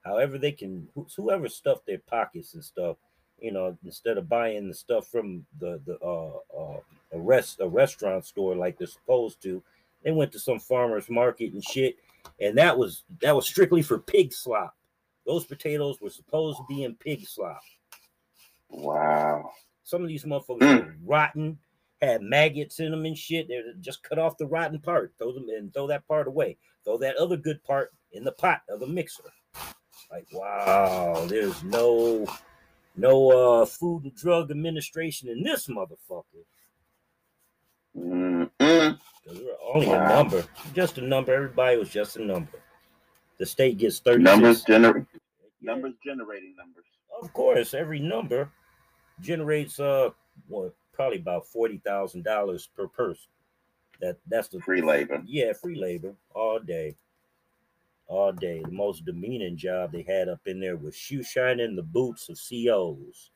However, 0.03 0.37
they 0.37 0.51
can 0.51 0.87
whoever 1.15 1.47
stuff 1.47 1.85
their 1.85 1.99
pockets 1.99 2.53
and 2.53 2.63
stuff, 2.63 2.97
you 3.39 3.51
know, 3.51 3.77
instead 3.85 4.17
of 4.17 4.27
buying 4.29 4.67
the 4.67 4.73
stuff 4.73 5.07
from 5.07 5.45
the 5.59 5.79
the 5.85 5.97
uh, 5.99 6.37
uh 6.57 6.79
a 7.13 7.19
rest 7.19 7.59
a 7.61 7.67
restaurant 7.67 8.25
store 8.25 8.55
like 8.55 8.77
they're 8.77 8.87
supposed 8.87 9.41
to, 9.43 9.63
they 10.03 10.11
went 10.11 10.31
to 10.33 10.39
some 10.39 10.59
farmer's 10.59 11.09
market 11.09 11.53
and 11.53 11.63
shit, 11.63 11.97
and 12.39 12.57
that 12.57 12.77
was 12.77 13.03
that 13.21 13.35
was 13.35 13.47
strictly 13.47 13.81
for 13.81 13.97
pig 13.97 14.33
slop. 14.33 14.75
Those 15.25 15.45
potatoes 15.45 16.01
were 16.01 16.09
supposed 16.09 16.57
to 16.57 16.65
be 16.67 16.83
in 16.83 16.95
pig 16.95 17.25
slop. 17.25 17.61
Wow. 18.69 19.51
Some 19.83 20.01
of 20.01 20.07
these 20.09 20.25
motherfuckers 20.25 20.59
Mm. 20.59 20.97
rotten, 21.05 21.59
had 22.05 22.21
maggots 22.21 22.79
in 22.79 22.91
them 22.91 23.05
and 23.05 23.17
shit. 23.17 23.47
They 23.47 23.61
just 23.79 24.03
cut 24.03 24.19
off 24.19 24.37
the 24.37 24.45
rotten 24.47 24.79
part, 24.79 25.13
throw 25.17 25.31
them 25.31 25.47
and 25.49 25.73
throw 25.73 25.87
that 25.87 26.07
part 26.07 26.27
away. 26.27 26.57
Throw 26.83 26.97
that 26.97 27.15
other 27.17 27.37
good 27.37 27.63
part 27.63 27.91
in 28.11 28.23
the 28.23 28.31
pot 28.31 28.61
of 28.69 28.79
the 28.79 28.87
mixer. 28.87 29.23
Like, 30.11 30.27
wow, 30.31 31.25
there's 31.27 31.63
no 31.63 32.27
no 32.95 33.61
uh 33.61 33.65
food 33.65 34.03
and 34.03 34.15
drug 34.15 34.51
administration 34.51 35.29
in 35.29 35.41
this 35.43 35.67
motherfucker. 35.67 36.45
Mm, 37.97 38.49
mm. 38.59 38.99
'Cause 39.25 39.39
we're 39.39 39.55
only 39.73 39.87
a 39.91 40.09
number, 40.09 40.43
just 40.73 40.97
a 40.97 41.01
number. 41.01 41.33
Everybody 41.33 41.77
was 41.77 41.89
just 41.89 42.17
a 42.17 42.23
number. 42.23 42.59
The 43.37 43.45
state 43.45 43.77
gets 43.77 43.99
36. 43.99 44.23
Numbers 44.23 44.63
generate 44.63 45.05
numbers 45.61 45.93
generating 46.05 46.55
numbers. 46.55 46.85
Of 47.21 47.31
course, 47.33 47.73
every 47.73 47.99
number 47.99 48.49
generates 49.21 49.79
uh 49.79 50.09
what 50.47 50.75
probably 50.93 51.19
about 51.19 51.47
forty 51.47 51.77
thousand 51.77 52.23
dollars 52.23 52.67
per 52.75 52.87
person. 52.87 53.29
That 54.01 54.17
that's 54.27 54.47
the 54.47 54.59
Free 54.59 54.81
labor. 54.81 55.21
Yeah, 55.25 55.53
free 55.53 55.75
labor 55.75 56.13
all 56.33 56.59
day. 56.59 56.95
All 58.07 58.31
day. 58.31 58.61
The 58.63 58.71
most 58.71 59.05
demeaning 59.05 59.57
job 59.57 59.91
they 59.91 60.03
had 60.03 60.29
up 60.29 60.41
in 60.45 60.59
there 60.59 60.77
was 60.77 60.95
shoe 60.95 61.23
shining 61.23 61.75
the 61.75 61.83
boots 61.83 62.29
of 62.29 62.37
COs. 62.37 63.31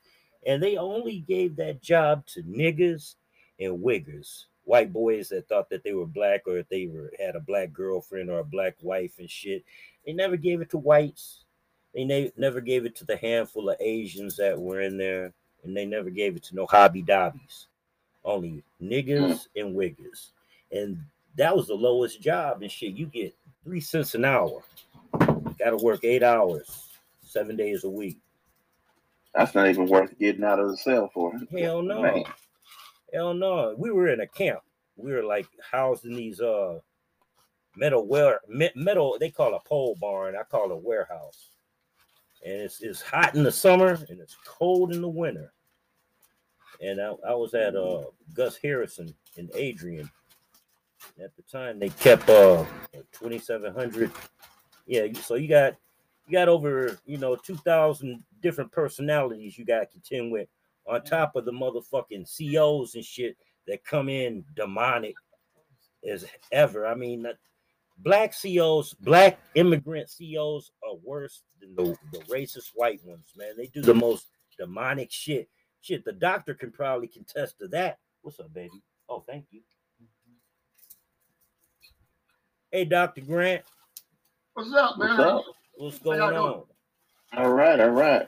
And 0.46 0.62
they 0.62 0.76
only 0.76 1.20
gave 1.20 1.56
that 1.56 1.82
job 1.82 2.24
to 2.26 2.42
niggers 2.42 3.16
and 3.58 3.82
wiggers, 3.82 4.44
white 4.64 4.92
boys 4.92 5.28
that 5.30 5.48
thought 5.48 5.68
that 5.70 5.82
they 5.82 5.94
were 5.94 6.06
black 6.06 6.42
or 6.46 6.58
if 6.58 6.68
they 6.68 6.86
were 6.86 7.12
had 7.18 7.34
a 7.34 7.40
black 7.40 7.72
girlfriend 7.72 8.30
or 8.30 8.38
a 8.38 8.44
black 8.44 8.76
wife 8.82 9.18
and 9.18 9.30
shit. 9.30 9.64
They 10.06 10.12
never 10.12 10.36
gave 10.36 10.60
it 10.60 10.70
to 10.70 10.78
whites. 10.78 11.44
They 11.94 12.04
ne- 12.04 12.32
never 12.36 12.60
gave 12.60 12.84
it 12.84 12.94
to 12.96 13.04
the 13.04 13.16
handful 13.16 13.70
of 13.70 13.76
Asians 13.80 14.36
that 14.36 14.58
were 14.60 14.80
in 14.80 14.96
there, 14.96 15.32
and 15.68 15.76
they 15.76 15.84
never 15.84 16.10
gave 16.10 16.34
it 16.34 16.42
to 16.44 16.56
no 16.56 16.66
hobby 16.66 17.02
dobbies. 17.02 17.66
Only 18.24 18.62
niggers 18.82 19.46
and 19.54 19.76
wiggers. 19.76 20.30
And 20.72 20.98
that 21.36 21.54
was 21.54 21.68
the 21.68 21.74
lowest 21.74 22.20
job 22.20 22.62
and 22.62 22.70
shit. 22.70 22.94
You 22.94 23.06
get 23.06 23.36
three 23.62 23.80
cents 23.80 24.14
an 24.14 24.24
hour. 24.24 24.62
You 25.20 25.54
Gotta 25.58 25.76
work 25.76 26.00
eight 26.04 26.22
hours, 26.22 26.88
seven 27.22 27.54
days 27.56 27.84
a 27.84 27.88
week. 27.88 28.18
That's 29.34 29.54
not 29.54 29.68
even 29.68 29.86
worth 29.86 30.18
getting 30.18 30.44
out 30.44 30.58
of 30.58 30.70
the 30.70 30.76
cell 30.76 31.10
for. 31.12 31.32
Hell 31.56 31.82
no. 31.82 32.02
Man. 32.02 32.24
Hell 33.12 33.34
no. 33.34 33.74
We 33.78 33.90
were 33.90 34.08
in 34.08 34.20
a 34.20 34.26
camp. 34.26 34.60
We 34.96 35.12
were 35.12 35.22
like 35.22 35.46
housed 35.70 36.04
in 36.04 36.14
these 36.14 36.40
uh 36.40 36.80
metal 37.76 38.06
ware 38.06 38.40
metal, 38.74 39.16
they 39.20 39.30
call 39.30 39.54
a 39.54 39.60
pole 39.60 39.96
barn. 40.00 40.34
I 40.34 40.42
call 40.42 40.70
it 40.70 40.72
a 40.72 40.76
warehouse. 40.76 41.50
And 42.44 42.54
it's 42.54 42.80
it's 42.80 43.02
hot 43.02 43.34
in 43.34 43.42
the 43.42 43.52
summer 43.52 43.98
and 44.08 44.20
it's 44.20 44.36
cold 44.44 44.92
in 44.92 45.02
the 45.02 45.08
winter. 45.08 45.52
And 46.80 47.00
I, 47.00 47.12
I 47.28 47.34
was 47.34 47.54
at 47.54 47.76
uh 47.76 48.04
Gus 48.34 48.56
Harrison 48.56 49.14
in 49.36 49.50
Adrian. 49.54 50.10
At 51.22 51.34
the 51.36 51.42
time 51.42 51.78
they 51.78 51.88
kept 51.90 52.28
uh 52.28 52.64
2700. 53.12 54.10
Yeah, 54.86 55.06
so 55.20 55.34
you 55.34 55.48
got 55.48 55.76
you 56.26 56.32
got 56.32 56.48
over, 56.48 56.98
you 57.06 57.18
know, 57.18 57.36
2000 57.36 58.22
different 58.42 58.70
personalities 58.70 59.58
you 59.58 59.64
got 59.64 59.80
to 59.80 59.86
contend 59.86 60.30
with 60.30 60.48
on 60.86 61.02
top 61.02 61.36
of 61.36 61.44
the 61.44 61.52
motherfucking 61.52 62.26
COs 62.26 62.94
and 62.94 63.04
shit 63.04 63.36
that 63.66 63.84
come 63.84 64.08
in 64.08 64.44
demonic 64.56 65.14
as 66.08 66.24
ever. 66.52 66.86
I 66.86 66.94
mean, 66.94 67.26
black 67.98 68.34
COs, 68.34 68.94
black 68.94 69.38
immigrant 69.54 70.10
COs 70.16 70.72
are 70.82 70.96
worse 71.04 71.42
than 71.60 71.74
the, 71.74 71.96
the 72.12 72.18
racist 72.24 72.70
white 72.74 73.04
ones, 73.04 73.32
man. 73.36 73.54
They 73.56 73.66
do 73.66 73.82
the 73.82 73.94
most 73.94 74.26
demonic 74.58 75.10
shit. 75.10 75.48
Shit, 75.80 76.04
the 76.04 76.12
doctor 76.12 76.54
can 76.54 76.70
probably 76.70 77.08
contest 77.08 77.58
to 77.60 77.68
that. 77.68 77.98
What's 78.22 78.40
up, 78.40 78.52
baby? 78.52 78.82
Oh, 79.08 79.24
thank 79.26 79.46
you. 79.50 79.60
Hey, 82.70 82.84
Dr. 82.84 83.22
Grant, 83.22 83.64
What's 84.58 84.74
up, 84.74 84.98
man? 84.98 85.10
What's 85.10 85.20
up? 85.20 85.44
what's 85.76 85.98
going 86.00 86.20
on? 86.20 86.32
doing? 86.32 86.62
All 87.36 87.52
right, 87.52 87.78
all 87.78 87.90
right. 87.90 88.26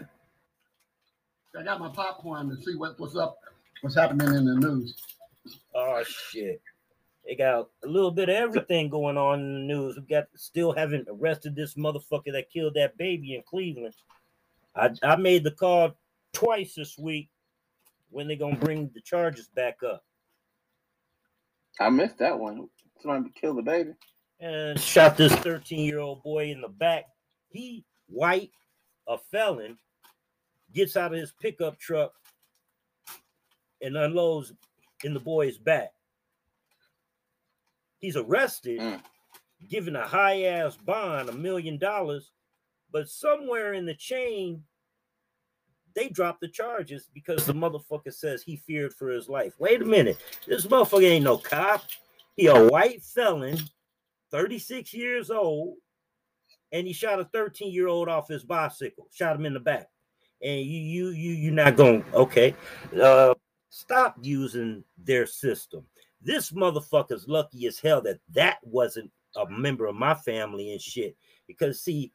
I 1.59 1.65
got 1.65 1.81
my 1.81 1.89
popcorn 1.89 2.49
to 2.51 2.57
see 2.63 2.77
what, 2.77 3.01
what's 3.01 3.17
up, 3.17 3.37
what's 3.81 3.97
happening 3.97 4.29
in 4.29 4.45
the 4.45 4.55
news. 4.55 4.95
Oh 5.75 6.05
shit. 6.05 6.63
They 7.27 7.35
got 7.35 7.69
a 7.85 7.89
little 7.89 8.13
bit 8.13 8.29
of 8.29 8.37
everything 8.37 8.89
going 8.89 9.17
on 9.17 9.41
in 9.41 9.55
the 9.55 9.75
news. 9.75 9.97
We 9.97 10.03
got 10.03 10.27
still 10.37 10.73
haven't 10.73 11.09
arrested 11.11 11.57
this 11.57 11.75
motherfucker 11.75 12.31
that 12.33 12.51
killed 12.53 12.75
that 12.75 12.97
baby 12.97 13.35
in 13.35 13.43
Cleveland. 13.43 13.95
I, 14.77 14.91
I 15.03 15.17
made 15.17 15.43
the 15.43 15.51
call 15.51 15.97
twice 16.33 16.75
this 16.77 16.97
week 16.97 17.29
when 18.11 18.29
they 18.29 18.37
gonna 18.37 18.57
bring 18.57 18.91
the 18.95 19.01
charges 19.01 19.49
back 19.49 19.77
up. 19.83 20.05
I 21.79 21.89
missed 21.89 22.19
that 22.19 22.39
one. 22.39 22.69
Somebody 23.01 23.33
killed 23.41 23.59
the 23.59 23.63
baby. 23.63 23.93
And 24.41 24.79
shot 24.79 25.17
this 25.17 25.33
13-year-old 25.33 26.23
boy 26.23 26.51
in 26.51 26.61
the 26.61 26.69
back. 26.69 27.05
He 27.51 27.85
white, 28.07 28.51
a 29.09 29.17
felon, 29.31 29.79
gets 30.75 30.97
out 30.97 31.13
of 31.13 31.19
his 31.19 31.33
pickup 31.41 31.79
truck 31.79 32.13
and 33.83 33.97
unloads 33.97 34.53
in 35.05 35.15
the 35.15 35.21
boy's 35.21 35.59
back. 35.59 35.91
He's 37.99 38.17
arrested, 38.17 38.81
Mm. 38.81 39.03
given 39.69 39.95
a 39.97 40.07
high 40.07 40.45
ass 40.45 40.77
bond, 40.77 41.29
a 41.29 41.33
million 41.33 41.79
dollars, 41.79 42.33
but 42.91 43.09
somewhere 43.09 43.75
in 43.75 43.85
the 43.85 43.95
chain, 43.95 44.65
they 45.95 46.09
dropped 46.09 46.41
the 46.41 46.49
charges 46.49 47.09
because 47.15 47.45
the 47.47 47.53
motherfucker 47.53 48.13
says 48.13 48.43
he 48.43 48.57
feared 48.57 48.95
for 48.95 49.11
his 49.11 49.29
life. 49.29 49.55
Wait 49.59 49.83
a 49.83 49.85
minute, 49.85 50.19
this 50.47 50.67
motherfucker 50.67 51.05
ain't 51.05 51.25
no 51.25 51.39
cop. 51.39 51.85
He 52.37 52.47
a 52.47 52.69
white 52.69 53.03
felon, 53.03 53.59
36 54.31 54.95
years 54.95 55.31
old, 55.31 55.77
and 56.73 56.87
he 56.87 56.93
shot 56.93 57.21
a 57.21 57.25
13 57.25 57.73
year 57.73 57.89
old 57.89 58.09
off 58.09 58.29
his 58.29 58.45
bicycle, 58.45 59.09
shot 59.13 59.37
him 59.37 59.47
in 59.47 59.55
the 59.55 59.61
back. 59.61 59.89
And 60.43 60.61
you, 60.61 60.81
you, 60.81 61.09
you, 61.11 61.33
you're 61.33 61.53
not 61.53 61.77
going, 61.77 62.05
okay. 62.15 62.55
Uh, 62.99 63.35
stop 63.69 64.17
using 64.23 64.85
their 64.97 65.27
system. 65.27 65.85
This 66.23 66.51
motherfucker's 66.51 67.29
lucky 67.29 67.67
as 67.67 67.79
hell 67.79 68.01
that 68.03 68.21
that 68.31 68.59
wasn't 68.63 69.11
a 69.37 69.49
member 69.49 69.87
of 69.87 69.97
my 69.97 70.15
family 70.15 70.73
and 70.73 70.81
shit. 70.81 71.17
Because 71.47 71.81
see, 71.81 72.13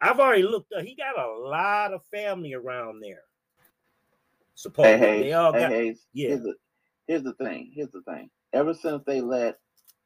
I've 0.00 0.20
already 0.20 0.42
looked 0.42 0.72
up. 0.72 0.84
He 0.84 0.94
got 0.94 1.18
a 1.18 1.30
lot 1.38 1.92
of 1.92 2.02
family 2.12 2.54
around 2.54 3.00
there. 3.02 3.22
Supposedly, 4.54 4.98
Hey, 4.98 5.22
they 5.24 5.32
all 5.32 5.52
hey, 5.52 5.60
got 5.60 5.70
Hayes, 5.70 6.06
yeah. 6.12 6.28
Here's 6.28 6.42
the, 6.42 6.54
here's 7.06 7.22
the 7.22 7.34
thing. 7.34 7.72
Here's 7.74 7.90
the 7.90 8.02
thing. 8.02 8.30
Ever 8.52 8.74
since 8.74 9.02
they 9.06 9.20
let 9.20 9.58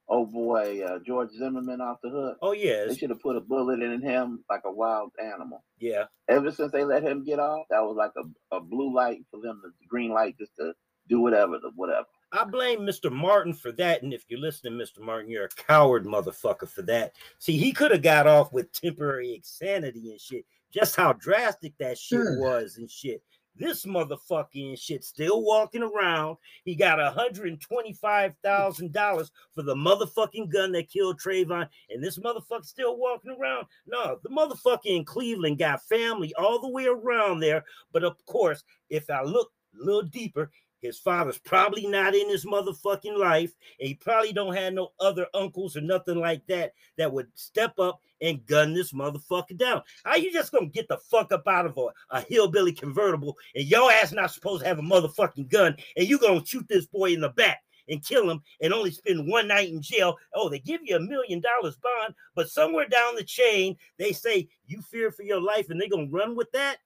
old 0.08 0.32
boy 0.32 0.82
uh, 0.82 0.98
George 1.06 1.30
Zimmerman 1.30 1.80
off 1.80 1.98
the 2.02 2.10
hook, 2.10 2.38
Oh 2.42 2.52
yeah, 2.52 2.86
they 2.86 2.96
should 2.96 3.10
have 3.10 3.20
put 3.20 3.36
a 3.36 3.40
bullet 3.40 3.80
in 3.80 4.02
him 4.02 4.44
like 4.50 4.62
a 4.64 4.72
wild 4.72 5.12
animal. 5.22 5.64
yeah. 5.78 6.04
Ever 6.28 6.50
since 6.50 6.72
they 6.72 6.84
let 6.84 7.04
him 7.04 7.24
get 7.24 7.38
off, 7.38 7.66
that 7.70 7.82
was 7.82 7.96
like 7.96 8.12
a, 8.16 8.56
a 8.56 8.60
blue 8.60 8.92
light 8.94 9.20
for 9.30 9.40
them, 9.40 9.60
the 9.62 9.70
green 9.88 10.10
light 10.10 10.36
just 10.38 10.52
to 10.58 10.72
do 11.08 11.20
whatever, 11.20 11.58
the 11.60 11.70
whatever. 11.76 12.06
I 12.32 12.44
blame 12.44 12.80
Mr. 12.80 13.10
Martin 13.10 13.52
for 13.54 13.72
that. 13.72 14.02
And 14.02 14.12
if 14.14 14.24
you're 14.28 14.38
listening, 14.40 14.74
Mr. 14.74 15.00
Martin, 15.00 15.30
you're 15.30 15.46
a 15.46 15.48
coward 15.48 16.04
motherfucker 16.04 16.68
for 16.68 16.82
that. 16.82 17.14
See, 17.38 17.56
he 17.56 17.72
could 17.72 17.90
have 17.90 18.02
got 18.02 18.26
off 18.26 18.52
with 18.52 18.70
temporary 18.72 19.34
insanity 19.34 20.10
and 20.10 20.20
shit. 20.20 20.44
Just 20.72 20.94
how 20.94 21.14
drastic 21.14 21.72
that 21.78 21.98
shit 21.98 22.18
Sure. 22.20 22.38
was 22.40 22.76
and 22.76 22.88
shit. 22.90 23.22
This 23.56 23.84
motherfucking 23.84 24.78
shit 24.80 25.02
still 25.04 25.42
walking 25.42 25.82
around. 25.82 26.36
He 26.64 26.76
got 26.76 26.98
$125,000 27.00 29.30
for 29.52 29.62
the 29.62 29.74
motherfucking 29.74 30.48
gun 30.50 30.70
that 30.72 30.88
killed 30.88 31.20
Trayvon. 31.20 31.68
And 31.90 32.02
this 32.02 32.18
motherfucker 32.18 32.64
still 32.64 32.96
walking 32.96 33.36
around. 33.38 33.66
No, 33.86 34.18
the 34.22 34.30
motherfucker 34.30 34.86
in 34.86 35.04
Cleveland 35.04 35.58
got 35.58 35.82
family 35.82 36.32
all 36.38 36.58
the 36.60 36.70
way 36.70 36.86
around 36.86 37.40
there. 37.40 37.64
But 37.92 38.04
of 38.04 38.24
course, 38.26 38.62
if 38.88 39.10
I 39.10 39.22
look 39.22 39.50
a 39.74 39.78
little 39.84 40.02
deeper, 40.02 40.50
his 40.80 40.98
father's 40.98 41.38
probably 41.38 41.86
not 41.86 42.14
in 42.14 42.28
his 42.28 42.44
motherfucking 42.44 43.16
life, 43.16 43.52
and 43.78 43.88
he 43.88 43.94
probably 43.94 44.32
don't 44.32 44.54
have 44.54 44.72
no 44.72 44.92
other 44.98 45.26
uncles 45.34 45.76
or 45.76 45.80
nothing 45.80 46.18
like 46.18 46.46
that 46.46 46.72
that 46.98 47.12
would 47.12 47.28
step 47.34 47.78
up 47.78 48.00
and 48.20 48.44
gun 48.46 48.74
this 48.74 48.92
motherfucker 48.92 49.56
down. 49.56 49.82
How 50.04 50.16
you 50.16 50.32
just 50.32 50.52
gonna 50.52 50.66
get 50.66 50.88
the 50.88 50.98
fuck 50.98 51.32
up 51.32 51.46
out 51.46 51.66
of 51.66 51.78
a, 51.78 52.16
a 52.16 52.20
hillbilly 52.22 52.72
convertible 52.72 53.36
and 53.54 53.64
your 53.64 53.90
ass 53.90 54.12
not 54.12 54.30
supposed 54.30 54.62
to 54.62 54.68
have 54.68 54.78
a 54.78 54.82
motherfucking 54.82 55.48
gun, 55.50 55.76
and 55.96 56.08
you 56.08 56.18
gonna 56.18 56.44
shoot 56.44 56.66
this 56.68 56.86
boy 56.86 57.12
in 57.12 57.20
the 57.20 57.30
back 57.30 57.60
and 57.88 58.04
kill 58.04 58.30
him 58.30 58.40
and 58.62 58.72
only 58.72 58.90
spend 58.90 59.28
one 59.28 59.48
night 59.48 59.68
in 59.68 59.82
jail? 59.82 60.16
Oh, 60.34 60.48
they 60.48 60.58
give 60.60 60.80
you 60.84 60.96
a 60.96 61.00
million 61.00 61.40
dollars 61.40 61.76
bond, 61.76 62.14
but 62.34 62.50
somewhere 62.50 62.88
down 62.88 63.16
the 63.16 63.24
chain 63.24 63.76
they 63.98 64.12
say 64.12 64.48
you 64.66 64.80
fear 64.82 65.10
for 65.10 65.22
your 65.22 65.40
life, 65.40 65.70
and 65.70 65.80
they 65.80 65.88
gonna 65.88 66.08
run 66.10 66.36
with 66.36 66.50
that? 66.52 66.78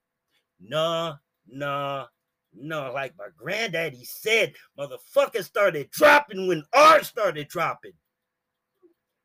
Nah, 0.61 1.17
nah, 1.47 2.07
no, 2.57 2.93
like 2.93 3.15
my 3.19 3.29
granddaddy 3.37 4.05
said, 4.05 4.55
motherfuckers 4.79 5.45
started 5.45 5.91
dropping 5.91 6.47
when 6.47 6.65
ours 6.73 7.09
started 7.09 7.49
dropping. 7.49 7.93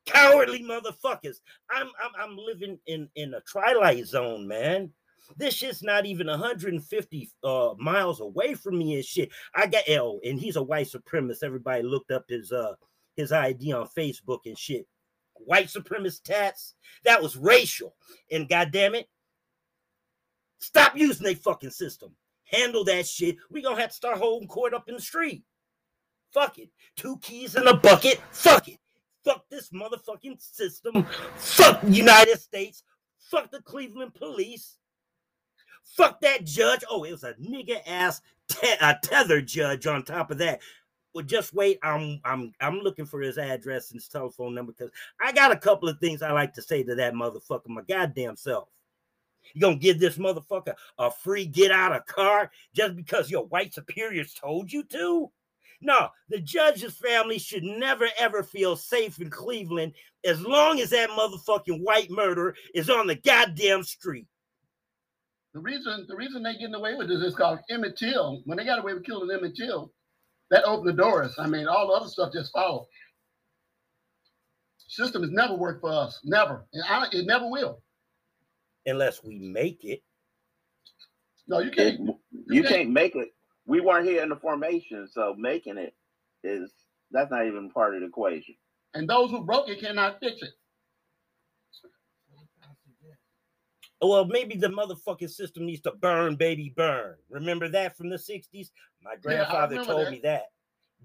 Cowardly 0.05 0.63
motherfuckers. 0.63 1.37
I'm 1.69 1.87
I'm 2.03 2.11
I'm 2.19 2.37
living 2.37 2.79
in 2.87 3.09
in 3.15 3.33
a 3.33 3.41
twilight 3.41 4.05
zone, 4.07 4.47
man. 4.47 4.91
This 5.37 5.53
shit's 5.53 5.83
not 5.83 6.07
even 6.07 6.27
150 6.27 7.29
uh 7.43 7.73
miles 7.77 8.19
away 8.19 8.55
from 8.55 8.79
me 8.79 8.95
and 8.95 9.05
shit. 9.05 9.29
I 9.53 9.67
got 9.67 9.83
L, 9.87 10.19
and 10.23 10.39
he's 10.39 10.55
a 10.55 10.63
white 10.63 10.87
supremacist. 10.87 11.43
Everybody 11.43 11.83
looked 11.83 12.11
up 12.11 12.25
his 12.27 12.51
uh 12.51 12.73
his 13.15 13.31
ID 13.31 13.73
on 13.73 13.87
Facebook 13.87 14.39
and 14.45 14.57
shit. 14.57 14.87
White 15.35 15.67
supremacist 15.67 16.23
tats. 16.23 16.73
That 17.03 17.21
was 17.21 17.37
racial. 17.37 17.95
And 18.31 18.49
goddamn 18.49 18.95
it, 18.95 19.07
stop 20.59 20.97
using 20.97 21.25
their 21.25 21.35
fucking 21.35 21.69
system 21.69 22.15
handle 22.51 22.83
that 22.85 23.07
shit. 23.07 23.37
We 23.49 23.61
gonna 23.61 23.79
have 23.79 23.89
to 23.89 23.95
start 23.95 24.17
holding 24.17 24.47
court 24.47 24.73
up 24.73 24.87
in 24.87 24.95
the 24.95 25.01
street. 25.01 25.43
Fuck 26.33 26.59
it. 26.59 26.69
Two 26.95 27.17
keys 27.19 27.55
in 27.55 27.67
a 27.67 27.73
bucket. 27.73 28.19
Fuck 28.31 28.67
it. 28.67 28.79
Fuck 29.23 29.49
this 29.49 29.69
motherfucking 29.69 30.41
system. 30.41 31.05
Fuck 31.35 31.81
United 31.83 32.39
States. 32.39 32.83
Fuck 33.17 33.51
the 33.51 33.61
Cleveland 33.61 34.13
police. 34.13 34.77
Fuck 35.95 36.21
that 36.21 36.45
judge. 36.45 36.83
Oh, 36.89 37.03
it 37.03 37.11
was 37.11 37.23
a 37.23 37.33
nigga 37.33 37.81
ass 37.85 38.21
te- 38.47 38.75
a 38.81 38.95
tether 39.01 39.41
judge 39.41 39.87
on 39.87 40.03
top 40.03 40.31
of 40.31 40.37
that. 40.37 40.61
Well, 41.13 41.25
just 41.25 41.53
wait. 41.53 41.79
I'm 41.81 42.21
I'm 42.23 42.53
I'm 42.61 42.79
looking 42.79 43.05
for 43.05 43.21
his 43.21 43.37
address 43.37 43.91
and 43.91 43.99
his 43.99 44.07
telephone 44.07 44.53
number 44.53 44.71
because 44.71 44.91
I 45.19 45.31
got 45.31 45.51
a 45.51 45.57
couple 45.57 45.89
of 45.89 45.99
things 45.99 46.21
I 46.21 46.31
like 46.31 46.53
to 46.53 46.61
say 46.61 46.83
to 46.83 46.95
that 46.95 47.13
motherfucker, 47.13 47.67
my 47.67 47.81
goddamn 47.81 48.35
self. 48.35 48.69
You 49.53 49.61
gonna 49.61 49.77
give 49.77 49.99
this 49.99 50.17
motherfucker 50.17 50.75
a 50.97 51.11
free 51.11 51.45
get 51.45 51.71
out 51.71 51.95
of 51.95 52.05
car 52.05 52.51
just 52.73 52.95
because 52.95 53.31
your 53.31 53.45
white 53.45 53.73
superiors 53.73 54.33
told 54.33 54.71
you 54.71 54.83
to? 54.85 55.31
No, 55.81 56.09
the 56.27 56.39
judge's 56.39 56.97
family 56.97 57.39
should 57.39 57.63
never 57.63 58.07
ever 58.17 58.43
feel 58.43 58.75
safe 58.75 59.19
in 59.19 59.29
Cleveland 59.29 59.93
as 60.25 60.41
long 60.41 60.79
as 60.81 60.89
that 60.89 61.09
motherfucking 61.09 61.81
white 61.81 62.11
murderer 62.11 62.53
is 62.73 62.89
on 62.89 63.07
the 63.07 63.15
goddamn 63.15 63.83
street. 63.83 64.27
The 65.53 65.59
reason 65.59 66.05
the 66.07 66.15
reason 66.15 66.43
they 66.43 66.53
getting 66.53 66.75
away 66.75 66.95
with 66.95 67.07
this 67.07 67.21
is 67.21 67.35
called 67.35 67.59
Emmett 67.69 67.97
Till. 67.97 68.41
When 68.45 68.57
they 68.57 68.65
got 68.65 68.79
away 68.79 68.93
with 68.93 69.05
killing 69.05 69.31
Emmett 69.31 69.55
Till, 69.55 69.91
that 70.51 70.65
opened 70.65 70.89
the 70.89 71.01
doors. 71.01 71.33
I 71.39 71.47
mean, 71.47 71.67
all 71.67 71.87
the 71.87 71.93
other 71.93 72.09
stuff 72.09 72.33
just 72.33 72.51
followed. 72.51 72.87
System 74.87 75.21
has 75.21 75.31
never 75.31 75.53
worked 75.55 75.81
for 75.81 75.91
us. 75.91 76.19
Never. 76.23 76.65
And 76.73 76.83
I, 76.87 77.07
it 77.11 77.25
never 77.25 77.49
will. 77.49 77.81
Unless 78.89 79.23
we 79.23 79.37
make 79.39 79.83
it. 79.83 80.01
No, 81.47 81.59
you 81.59 81.71
can't. 81.71 81.99
you 82.31 82.61
can't- 82.63 82.67
can't 82.67 82.89
make 82.91 83.15
it. 83.15 83.29
We 83.65 83.81
weren't 83.81 84.07
here 84.07 84.23
in 84.23 84.29
the 84.29 84.35
formation, 84.35 85.07
so 85.11 85.35
making 85.37 85.77
it 85.77 85.93
is 86.43 86.71
that's 87.11 87.31
not 87.31 87.45
even 87.45 87.69
part 87.69 87.95
of 87.95 88.01
the 88.01 88.07
equation. 88.07 88.55
And 88.93 89.07
those 89.07 89.29
who 89.31 89.43
broke 89.43 89.69
it 89.69 89.79
cannot 89.79 90.19
fix 90.19 90.41
it. 90.41 90.49
Well, 94.01 94.25
maybe 94.25 94.55
the 94.55 94.67
motherfucking 94.67 95.29
system 95.29 95.65
needs 95.65 95.81
to 95.81 95.91
burn, 95.91 96.35
baby, 96.35 96.73
burn. 96.75 97.17
Remember 97.29 97.67
that 97.69 97.97
from 97.97 98.09
the 98.09 98.15
60s? 98.15 98.71
My 99.03 99.15
grandfather 99.17 99.75
remember 99.75 99.93
told 99.93 100.05
that. 100.07 100.11
me 100.11 100.19
that. 100.23 100.43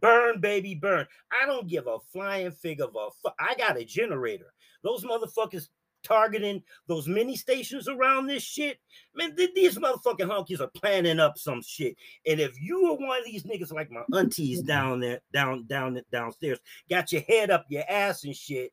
Burn, 0.01 0.41
baby, 0.41 0.75
burn. 0.75 1.07
I 1.33 1.47
don't 1.47 1.67
give 1.69 1.87
a 1.89 1.99
flying 2.13 2.53
fig 2.53 2.81
of 2.81 2.95
a 2.95 3.09
fu- 3.23 3.35
I 3.39 3.55
got 3.57 3.77
a 3.79 3.85
generator. 3.85 4.53
Those 4.83 5.05
motherfuckers 5.05 5.69
targeting 6.05 6.63
those 6.87 7.09
mini 7.09 7.37
stations 7.37 7.89
around 7.89 8.27
this 8.27 8.43
shit. 8.43 8.79
Man, 9.15 9.35
th- 9.35 9.55
these 9.55 9.77
motherfucking 9.77 10.29
honkies 10.29 10.61
are 10.61 10.69
planning 10.69 11.19
up 11.19 11.39
some 11.39 11.63
shit. 11.63 11.97
And 12.27 12.41
if 12.41 12.61
you 12.61 12.87
are 12.87 12.95
one 12.97 13.19
of 13.19 13.25
these 13.25 13.45
niggas 13.45 13.73
like 13.73 13.91
my 13.91 14.03
aunties 14.17 14.59
mm-hmm. 14.59 14.69
down 14.69 15.01
there, 15.01 15.21
down, 15.33 15.67
down, 15.67 16.01
downstairs, 16.13 16.59
got 16.89 17.11
your 17.11 17.23
head 17.23 17.51
up 17.51 17.67
your 17.69 17.85
ass 17.89 18.25
and 18.25 18.37
shit, 18.37 18.73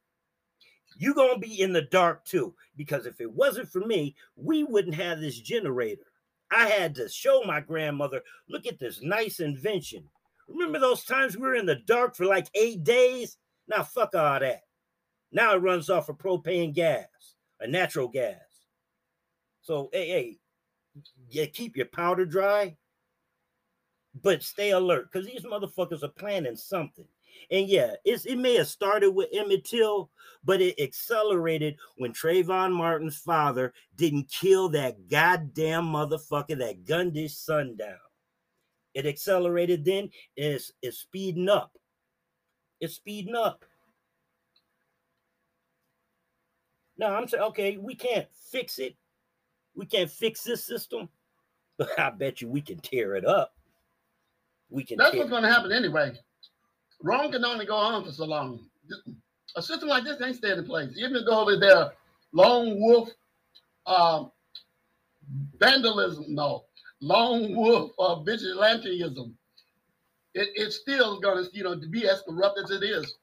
you're 0.98 1.14
gonna 1.14 1.40
be 1.40 1.62
in 1.62 1.74
the 1.74 1.84
dark 1.84 2.26
too. 2.26 2.54
Because 2.76 3.06
if 3.06 3.20
it 3.22 3.32
wasn't 3.32 3.70
for 3.70 3.80
me, 3.80 4.16
we 4.36 4.64
wouldn't 4.64 4.96
have 4.96 5.20
this 5.20 5.40
generator. 5.40 6.04
I 6.52 6.68
had 6.68 6.96
to 6.96 7.08
show 7.08 7.44
my 7.46 7.62
grandmother, 7.62 8.22
look 8.50 8.68
at 8.68 8.78
this 8.78 9.02
nice 9.02 9.40
invention. 9.40 10.04
Remember 10.50 10.80
those 10.80 11.06
times 11.06 11.38
we 11.38 11.44
were 11.44 11.56
in 11.56 11.66
the 11.66 11.78
dark 11.88 12.16
for 12.16 12.26
like 12.26 12.48
eight 12.56 12.84
days? 12.84 13.38
Now 13.68 13.84
fuck 13.84 14.16
all 14.16 14.40
that. 14.40 14.64
Now 15.32 15.54
it 15.56 15.62
runs 15.62 15.90
off 15.90 16.10
of 16.10 16.18
propane 16.18 16.74
gas, 16.74 17.08
a 17.60 17.68
natural 17.68 18.08
gas. 18.08 18.36
So 19.62 19.90
hey, 19.94 20.08
hey, 20.08 20.38
yeah, 21.30 21.46
keep 21.46 21.78
your 21.78 21.86
powder 21.88 22.26
dry, 22.26 22.76
but 24.22 24.44
stay 24.44 24.72
alert 24.72 25.10
because 25.12 25.28
these 25.28 25.46
motherfuckers 25.46 26.04
are 26.04 26.10
planning 26.10 26.56
something. 26.56 27.08
And 27.50 27.68
yeah, 27.68 27.94
it's 28.04 28.26
it 28.26 28.38
may 28.38 28.56
have 28.56 28.68
started 28.68 29.12
with 29.12 29.30
Emmett 29.34 29.66
Till, 29.66 30.10
but 30.44 30.62
it 30.62 30.80
accelerated 30.82 31.78
when 31.98 32.14
Trayvon 32.14 32.74
Martin's 32.74 33.18
father 33.18 33.74
didn't 33.96 34.30
kill 34.30 34.70
that 34.70 35.08
goddamn 35.08 35.86
motherfucker 35.86 36.58
that 36.60 36.86
gunned 36.86 37.16
his 37.16 37.38
son 37.38 37.76
down. 37.78 37.98
It 38.94 39.06
accelerated 39.06 39.86
then, 39.86 40.04
and 40.38 40.54
it's, 40.54 40.72
it's 40.82 40.98
speeding 40.98 41.48
up. 41.48 41.72
It's 42.82 42.96
speeding 42.96 43.36
up. 43.36 43.64
No, 47.02 47.08
I'm 47.08 47.28
saying, 47.28 47.44
okay, 47.46 47.78
we 47.78 47.96
can't 47.96 48.28
fix 48.52 48.78
it. 48.78 48.96
We 49.76 49.88
can't 49.88 50.10
fix 50.10 50.44
this 50.44 50.64
system, 50.64 51.10
but 51.78 51.90
I 52.00 52.12
bet 52.12 52.42
you 52.42 52.48
we 52.48 52.62
can 52.62 52.78
tear 52.78 53.16
it 53.16 53.26
up. 53.26 53.56
We 54.70 54.84
can 54.84 54.98
That's 54.98 55.16
what's 55.16 55.32
going 55.32 55.42
to 55.42 55.52
happen 55.52 55.72
anyway. 55.72 56.14
Wrong 57.02 57.32
can 57.32 57.44
only 57.44 57.66
go 57.66 57.76
on 57.76 58.06
for 58.06 58.12
so 58.12 58.26
long. 58.26 58.60
A 59.56 59.62
system 59.64 59.90
like 59.90 60.04
this 60.04 60.22
ain't 60.22 60.36
staying 60.36 60.60
in 60.60 60.66
place. 60.66 60.94
Even 60.96 61.26
though 61.26 61.42
over 61.42 61.58
there, 61.58 61.92
lone 62.34 62.80
wolf 62.80 63.10
um, 63.88 64.32
vandalism, 65.58 66.26
no, 66.28 66.66
lone 67.02 67.56
wolf 67.56 67.92
uh, 67.98 68.18
vigilanteism, 68.18 69.34
it, 70.36 70.50
it's 70.54 70.76
still 70.76 71.20
going 71.20 71.44
to, 71.44 71.50
you 71.52 71.64
know, 71.64 71.76
be 71.90 72.08
as 72.08 72.22
corrupt 72.22 72.60
as 72.64 72.70
it 72.70 72.84
is. 72.84 73.16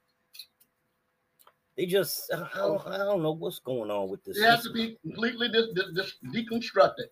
They 1.78 1.86
just, 1.86 2.30
I 2.34 2.48
don't, 2.56 2.84
I 2.88 2.98
don't 2.98 3.22
know 3.22 3.30
what's 3.30 3.60
going 3.60 3.88
on 3.90 4.10
with 4.10 4.24
this. 4.24 4.36
It 4.36 4.42
has 4.44 4.64
to 4.64 4.72
be 4.72 4.98
completely 5.00 5.48
dis- 5.48 5.68
dis- 5.94 5.94
dis- 5.94 6.34
deconstructed. 6.44 7.06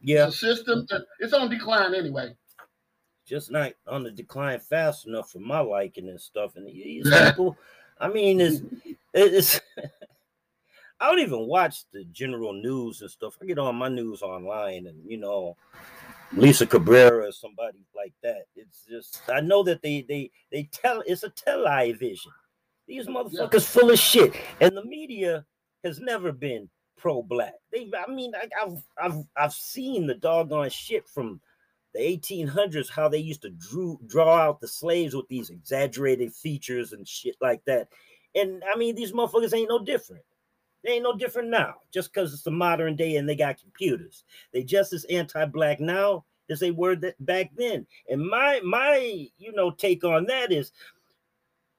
yeah, 0.00 0.26
The 0.26 0.32
system, 0.32 0.86
it's 1.18 1.32
on 1.32 1.50
decline 1.50 1.92
anyway. 1.96 2.36
just 3.26 3.50
not 3.50 3.72
on 3.88 4.04
the 4.04 4.12
decline 4.12 4.60
fast 4.60 5.08
enough 5.08 5.32
for 5.32 5.40
my 5.40 5.58
liking 5.58 6.08
and 6.08 6.20
stuff. 6.20 6.54
And 6.54 6.68
these 6.68 7.10
people, 7.24 7.58
I 8.00 8.08
mean, 8.08 8.40
it's, 8.40 8.60
it's, 9.12 9.60
I 11.00 11.06
don't 11.08 11.18
even 11.18 11.48
watch 11.48 11.84
the 11.92 12.04
general 12.12 12.52
news 12.52 13.00
and 13.00 13.10
stuff. 13.10 13.38
I 13.42 13.46
get 13.46 13.58
all 13.58 13.72
my 13.72 13.88
news 13.88 14.22
online, 14.22 14.86
and 14.86 15.02
you 15.04 15.16
know, 15.16 15.56
Lisa 16.32 16.66
Cabrera 16.66 17.26
or 17.28 17.32
somebody 17.32 17.80
like 17.96 18.12
that. 18.22 18.42
It's 18.54 18.84
just 18.86 19.22
I 19.28 19.40
know 19.40 19.62
that 19.64 19.80
they 19.82 20.02
they 20.06 20.30
they 20.52 20.64
tell 20.64 21.02
it's 21.06 21.22
a 21.24 21.30
television. 21.30 22.30
These 22.90 23.06
motherfuckers 23.06 23.64
full 23.64 23.92
of 23.92 24.00
shit, 24.00 24.34
and 24.60 24.76
the 24.76 24.84
media 24.84 25.46
has 25.84 26.00
never 26.00 26.32
been 26.32 26.68
pro-black. 26.98 27.54
They, 27.72 27.88
I 27.96 28.10
mean, 28.10 28.32
I, 28.34 28.48
I've 28.60 28.82
I've 29.00 29.24
I've 29.36 29.52
seen 29.52 30.08
the 30.08 30.16
doggone 30.16 30.70
shit 30.70 31.08
from 31.08 31.40
the 31.94 32.00
1800s 32.00 32.90
how 32.90 33.08
they 33.08 33.18
used 33.18 33.42
to 33.42 33.50
drew 33.50 33.96
draw 34.08 34.36
out 34.36 34.60
the 34.60 34.66
slaves 34.66 35.14
with 35.14 35.28
these 35.28 35.50
exaggerated 35.50 36.34
features 36.34 36.92
and 36.92 37.06
shit 37.06 37.36
like 37.40 37.64
that. 37.66 37.86
And 38.34 38.60
I 38.74 38.76
mean, 38.76 38.96
these 38.96 39.12
motherfuckers 39.12 39.54
ain't 39.54 39.68
no 39.68 39.84
different. 39.84 40.24
They 40.82 40.94
ain't 40.94 41.04
no 41.04 41.16
different 41.16 41.48
now, 41.48 41.74
just 41.92 42.12
because 42.12 42.34
it's 42.34 42.42
the 42.42 42.50
modern 42.50 42.96
day 42.96 43.18
and 43.18 43.28
they 43.28 43.36
got 43.36 43.60
computers. 43.60 44.24
They 44.52 44.64
just 44.64 44.92
as 44.92 45.04
anti-black 45.04 45.78
now 45.78 46.24
as 46.50 46.58
they 46.58 46.72
were 46.72 46.96
that 46.96 47.24
back 47.24 47.52
then. 47.56 47.86
And 48.08 48.26
my 48.26 48.60
my 48.64 49.28
you 49.38 49.52
know 49.52 49.70
take 49.70 50.02
on 50.02 50.26
that 50.26 50.50
is 50.50 50.72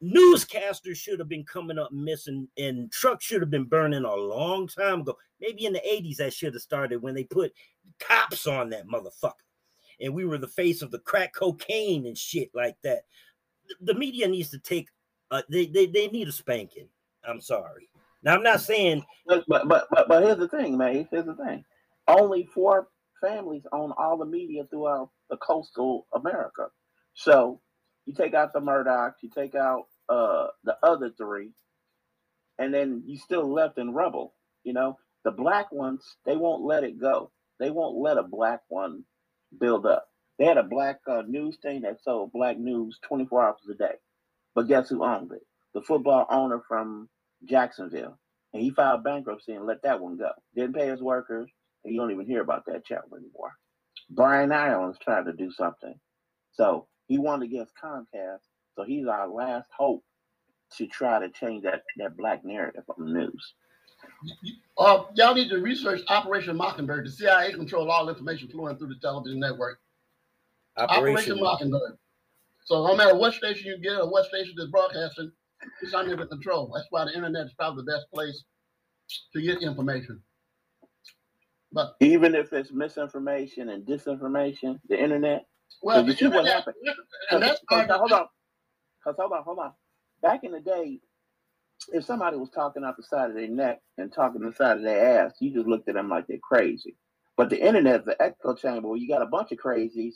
newscasters 0.04 0.96
should 0.96 1.20
have 1.20 1.30
been 1.30 1.46
coming 1.46 1.78
up 1.78 1.92
missing 1.92 2.48
and 2.58 2.92
trucks 2.92 3.26
should 3.26 3.42
have 3.42 3.52
been 3.52 3.66
burning 3.66 4.04
a 4.04 4.16
long 4.16 4.68
time 4.68 5.02
ago. 5.02 5.16
Maybe 5.40 5.66
in 5.66 5.74
the 5.74 5.80
80s 5.80 6.18
that 6.18 6.34
should 6.34 6.54
have 6.54 6.62
started 6.62 7.02
when 7.02 7.14
they 7.14 7.24
put 7.24 7.54
cops 8.00 8.48
on 8.48 8.70
that 8.72 8.88
motherfucker. 8.88 9.34
And 10.00 10.14
we 10.14 10.26
were 10.26 10.40
the 10.40 10.48
face 10.48 10.82
of 10.82 10.90
the 10.92 11.00
crack 11.00 11.34
cocaine 11.36 12.08
and 12.08 12.18
shit 12.18 12.50
like 12.54 12.76
that. 12.84 13.04
The 13.82 13.94
media 13.94 14.28
needs 14.28 14.50
to 14.50 14.60
take 14.60 14.90
uh, 15.30 15.44
they, 15.50 15.66
they 15.66 15.86
they 15.86 16.08
need 16.08 16.28
a 16.28 16.32
spanking. 16.32 16.90
I'm 17.24 17.40
sorry. 17.40 17.88
Now 18.24 18.36
I'm 18.36 18.44
not 18.44 18.62
saying 18.62 19.04
But 19.26 19.46
but 19.48 19.68
but 19.68 19.88
but, 19.90 20.24
here's 20.24 20.38
the 20.38 20.50
thing, 20.50 20.78
man. 20.78 21.08
Here's 21.10 21.26
the 21.26 21.36
thing. 21.36 21.64
Only 22.08 22.50
four 22.54 22.90
families 23.22 23.64
own 23.72 23.94
all 23.98 24.18
the 24.18 24.26
media 24.26 24.66
throughout 24.70 25.10
the 25.30 25.38
coastal 25.38 26.08
America. 26.14 26.68
So 27.14 27.62
you 28.06 28.14
take 28.14 28.34
out 28.34 28.52
the 28.52 28.60
Murdochs, 28.60 29.16
you 29.22 29.30
take 29.30 29.56
out 29.56 29.86
uh 30.12 30.48
the 30.66 30.78
other 30.84 31.12
three, 31.18 31.52
and 32.60 32.74
then 32.74 33.04
you 33.08 33.18
still 33.18 33.52
left 33.52 33.80
in 33.80 33.94
rubble. 33.94 34.36
You 34.64 34.74
know, 34.74 35.00
the 35.26 35.32
black 35.32 35.72
ones, 35.72 36.18
they 36.26 36.38
won't 36.38 36.64
let 36.64 36.84
it 36.84 37.00
go. 37.00 37.32
They 37.60 37.72
won't 37.72 37.98
let 37.98 38.18
a 38.18 38.24
black 38.24 38.62
one 38.70 39.06
build 39.60 39.86
up. 39.86 40.08
They 40.40 40.46
had 40.46 40.58
a 40.58 40.64
black 40.64 41.00
uh, 41.08 41.24
news 41.28 41.58
thing 41.62 41.82
that 41.82 42.04
sold 42.04 42.32
black 42.34 42.58
news 42.60 43.00
24 43.08 43.44
hours 43.46 43.56
a 43.72 43.76
day. 43.76 43.96
But 44.56 44.68
guess 44.68 44.90
who 44.90 45.04
owned 45.04 45.32
it? 45.32 45.44
The 45.74 45.82
football 45.82 46.28
owner 46.30 46.62
from 46.68 47.10
Jacksonville. 47.46 48.20
And 48.54 48.62
he 48.64 48.72
filed 48.72 49.04
bankruptcy 49.04 49.54
and 49.54 49.66
let 49.66 49.84
that 49.84 50.02
one 50.02 50.18
go. 50.18 50.32
Didn't 50.56 50.76
pay 50.76 50.90
his 50.90 51.02
workers, 51.02 51.50
and 51.84 51.94
you 51.94 52.00
don't 52.00 52.12
even 52.12 52.26
hear 52.26 52.42
about 52.42 52.66
that 52.68 52.86
channel 52.86 53.10
anymore. 53.16 53.54
Byron 54.10 54.52
Allen's 54.52 54.98
trying 55.02 55.26
to 55.26 55.34
do 55.34 55.52
something. 55.52 55.96
So 56.54 56.88
he 57.08 57.18
won 57.18 57.44
against 57.44 57.74
Comcast. 57.82 58.40
So 58.76 58.84
he's 58.84 59.08
our 59.08 59.28
last 59.28 59.70
hope 59.78 60.04
to 60.78 60.88
try 60.88 61.20
to 61.20 61.30
change 61.30 61.64
that, 61.64 61.84
that 61.98 62.16
black 62.18 62.46
narrative 62.46 62.84
on 62.90 63.06
the 63.06 63.12
news. 63.12 63.54
Uh, 64.78 65.04
y'all 65.16 65.36
need 65.36 65.50
to 65.50 65.58
research 65.58 66.02
Operation 66.08 66.56
Mockingbird. 66.56 67.06
The 67.06 67.12
CIA 67.12 67.54
control 67.54 67.92
all 67.92 68.10
information 68.10 68.48
flowing 68.48 68.78
through 68.78 68.90
the 68.90 69.00
television 69.02 69.40
network. 69.40 69.80
Operation, 70.78 71.02
Operation 71.02 71.40
Mockingbird. 71.40 71.98
So 72.66 72.88
no 72.88 72.96
matter 72.96 73.16
what 73.16 73.34
station 73.34 73.68
you 73.68 73.78
get 73.78 74.00
or 74.00 74.10
what 74.10 74.26
station 74.28 74.56
is 74.58 74.68
broadcasting, 74.68 75.32
it's 75.82 75.94
under 75.94 76.16
the 76.16 76.26
control. 76.28 76.72
That's 76.74 76.88
why 76.90 77.06
the 77.06 77.14
internet 77.14 77.48
is 77.48 77.54
probably 77.54 77.84
the 77.84 77.92
best 77.92 78.06
place 78.14 78.44
to 79.34 79.42
get 79.42 79.62
information. 79.62 80.22
But 81.74 81.96
Even 82.00 82.36
if 82.36 82.52
it's 82.54 82.72
misinformation 82.72 83.70
and 83.70 83.86
disinformation, 83.86 84.80
the 84.90 85.02
internet. 85.02 85.46
well, 85.82 86.06
you 86.06 86.12
the 86.12 86.18
see 86.18 86.28
what 86.28 86.46
happened? 86.46 86.76
and 87.32 87.42
that's 87.42 87.62
part 87.70 87.90
of 87.90 88.00
hold 88.00 88.12
on. 88.12 88.26
Cause 89.04 89.16
hold 89.18 89.32
on, 89.34 89.44
hold 89.44 89.60
on. 89.60 89.74
Back 90.22 90.44
in 90.44 90.52
the 90.52 90.60
day, 90.60 91.00
if 91.94 92.06
somebody 92.06 92.38
was 92.38 92.50
talking 92.50 92.84
out 92.84 92.98
the 92.98 93.04
side 93.04 93.30
of 93.30 93.36
their 93.36 93.48
neck 93.48 93.80
and 93.98 94.14
talking 94.14 94.42
the 94.42 94.54
side 94.54 94.78
of 94.78 94.84
their 94.84 95.26
ass, 95.26 95.34
you 95.40 95.54
just 95.54 95.68
looked 95.68 95.90
at 95.90 95.96
them 95.96 96.10
like 96.10 96.28
they're 96.28 96.38
crazy. 96.42 96.96
But 97.38 97.50
the 97.50 97.66
internet 97.66 98.02
is 98.02 98.06
the 98.06 98.22
echo 98.22 98.56
chamber 98.56 98.88
where 98.88 98.98
you 98.98 99.08
got 99.08 99.22
a 99.22 99.28
bunch 99.28 99.52
of 99.52 99.58
crazies 99.58 100.16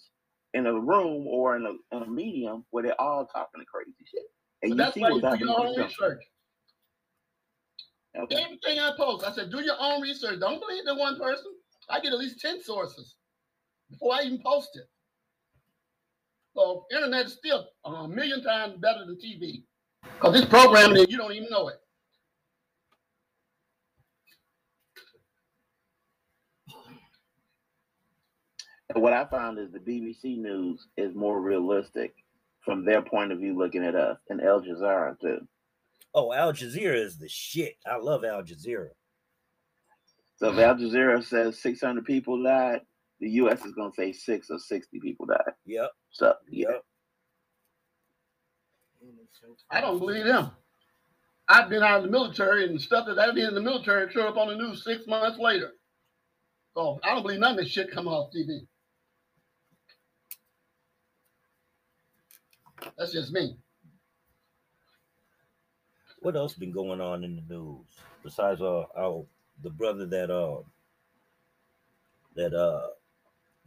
in 0.54 0.68
a 0.68 0.74
room 0.74 1.28
or 1.28 1.56
in 1.56 1.66
a, 1.66 1.96
in 1.96 2.04
a 2.04 2.08
medium 2.08 2.66
where 2.72 2.84
they're 2.84 3.02
all 3.02 3.26
talking 3.26 3.60
the 3.60 3.66
crazy 3.66 3.94
shit. 4.06 4.24
And 4.62 4.72
But 4.72 4.78
you 4.78 4.84
that's 4.84 4.94
see 4.94 5.02
why 5.02 5.10
you 5.10 5.22
do 5.22 5.46
your 5.46 5.60
own 5.60 5.78
research. 5.78 6.24
Okay. 8.18 8.36
Everything 8.36 8.80
I 8.80 8.92
post, 8.98 9.26
I 9.26 9.32
said, 9.32 9.52
do 9.52 9.62
your 9.62 9.76
own 9.80 10.02
research. 10.02 10.40
Don't 10.40 10.62
believe 10.62 10.86
the 10.86 10.96
one 10.96 11.20
person. 11.20 11.52
I 11.90 12.00
get 12.00 12.14
at 12.14 12.20
least 12.20 12.40
10 12.40 12.62
sources 12.64 13.16
before 13.90 14.14
I 14.14 14.22
even 14.24 14.42
post 14.42 14.70
it. 14.76 14.86
So 16.56 16.86
internet 16.90 17.26
is 17.26 17.34
still 17.34 17.68
a 17.84 18.08
million 18.08 18.42
times 18.42 18.76
better 18.80 19.06
than 19.06 19.18
TV. 19.18 19.64
Because 20.02 20.40
it's 20.40 20.50
programming 20.50 21.00
and 21.00 21.10
you 21.10 21.18
don't 21.18 21.34
even 21.34 21.50
know 21.50 21.68
it. 21.68 21.76
And 28.94 29.04
what 29.04 29.12
I 29.12 29.26
found 29.26 29.60
is 29.60 29.72
the 29.72 29.80
BBC 29.80 30.38
News 30.38 30.88
is 30.96 31.14
more 31.14 31.42
realistic 31.42 32.14
from 32.64 32.86
their 32.86 33.02
point 33.02 33.34
of 33.34 33.40
view 33.40 33.58
looking 33.58 33.84
at 33.84 33.96
us 33.96 34.18
and 34.30 34.42
Al 34.42 34.62
Jazeera 34.62 35.20
too. 35.20 35.40
oh 36.14 36.32
Al 36.32 36.54
Jazeera 36.54 36.96
is 36.96 37.18
the 37.18 37.28
shit. 37.28 37.76
I 37.86 37.98
love 37.98 38.24
Al 38.24 38.44
Jazeera. 38.44 38.90
So 40.38 40.54
if 40.54 40.60
Al 40.60 40.76
Jazeera 40.76 41.24
says 41.24 41.60
600 41.60 42.06
people 42.06 42.42
died, 42.42 42.82
the 43.20 43.30
U.S. 43.32 43.66
is 43.66 43.74
going 43.74 43.92
to 43.92 43.96
say 43.96 44.14
six 44.14 44.50
or 44.52 44.60
60 44.60 45.00
people 45.02 45.28
died. 45.28 45.54
Yep, 45.66 45.92
So 46.12 46.36
yeah, 46.50 46.68
yep. 46.70 46.84
I 49.72 49.82
don't 49.82 50.00
believe 50.00 50.26
them. 50.26 50.52
I've 51.50 51.70
been 51.70 51.84
out 51.84 51.98
of 52.00 52.04
the 52.06 52.12
military 52.12 52.66
and 52.66 52.82
stuff 52.82 53.08
that 53.08 53.20
I 53.20 53.28
did 53.34 53.50
in 53.50 53.56
the 53.56 53.62
military 53.62 54.12
showed 54.12 54.28
up 54.28 54.38
on 54.38 54.50
the 54.50 54.56
news 54.56 54.84
six 54.84 55.08
months 55.08 55.40
later. 55.40 55.72
So 56.76 57.00
I 57.04 57.14
don't 57.14 57.24
believe 57.24 57.40
none 57.40 57.52
of 57.54 57.58
this 57.58 57.70
shit 57.70 57.92
come 57.92 58.08
off 58.08 58.32
TV. 58.36 58.62
That's 62.98 63.14
just 63.14 63.34
me. 63.34 63.58
What 66.22 66.36
else 66.36 66.54
been 66.56 66.72
going 66.72 67.02
on 67.02 67.24
in 67.24 67.36
the 67.38 67.56
news 67.56 67.86
besides 68.24 68.62
uh 68.62 68.86
our 68.98 69.26
the 69.64 69.70
brother 69.72 70.06
that 70.08 70.32
uh 70.32 70.62
that 72.36 72.54
uh 72.54 72.88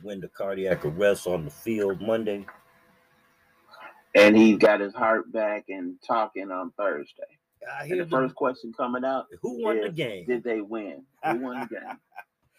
went 0.02 0.22
to 0.22 0.28
cardiac 0.28 0.84
arrest 0.84 1.26
on 1.26 1.44
the 1.44 1.50
field 1.50 2.00
Monday? 2.02 2.46
and 4.14 4.36
he 4.36 4.56
got 4.56 4.80
his 4.80 4.94
heart 4.94 5.32
back 5.32 5.66
and 5.68 5.96
talking 6.06 6.50
on 6.50 6.72
Thursday. 6.72 7.22
I 7.80 7.86
And 7.90 7.90
hear 7.90 8.04
the 8.04 8.06
the, 8.06 8.16
first 8.16 8.34
question 8.34 8.72
coming 8.76 9.04
out: 9.04 9.26
who 9.42 9.62
won 9.62 9.80
the 9.80 9.90
game. 9.90 10.26
Did 10.26 10.44
they 10.44 10.60
win? 10.60 11.04
Who 11.24 11.36
won 11.40 11.60
the 11.60 11.66
game? 11.66 11.98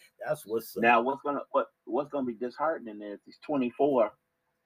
That's 0.27 0.45
what's 0.45 0.75
up. 0.77 0.83
now, 0.83 1.01
what's 1.01 1.21
gonna 1.23 1.41
what 1.51 1.67
what's 1.85 2.09
gonna 2.11 2.25
be 2.25 2.33
disheartening 2.33 3.01
is 3.01 3.19
he's 3.25 3.37
24, 3.45 4.11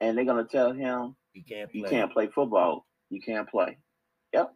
and 0.02 0.18
they're 0.18 0.26
gonna 0.26 0.46
tell 0.46 0.74
him 0.74 1.16
you 1.34 1.44
can't 1.44 1.72
play. 1.72 1.80
you 1.80 1.86
can't 1.86 2.12
play 2.14 2.28
football. 2.28 2.86
You 3.10 3.22
can't 3.22 3.50
play. 3.50 3.78
Yep. 4.34 4.54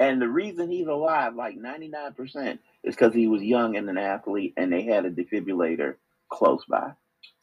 And 0.00 0.20
the 0.20 0.28
reason 0.28 0.70
he's 0.70 0.86
alive, 0.86 1.34
like 1.34 1.56
99%, 1.58 2.58
is 2.84 2.96
because 2.96 3.14
he 3.14 3.28
was 3.28 3.42
young 3.42 3.76
and 3.76 3.88
an 3.90 3.98
athlete 3.98 4.54
and 4.56 4.72
they 4.72 4.82
had 4.82 5.04
a 5.04 5.10
defibrillator 5.10 5.96
close 6.30 6.64
by. 6.68 6.92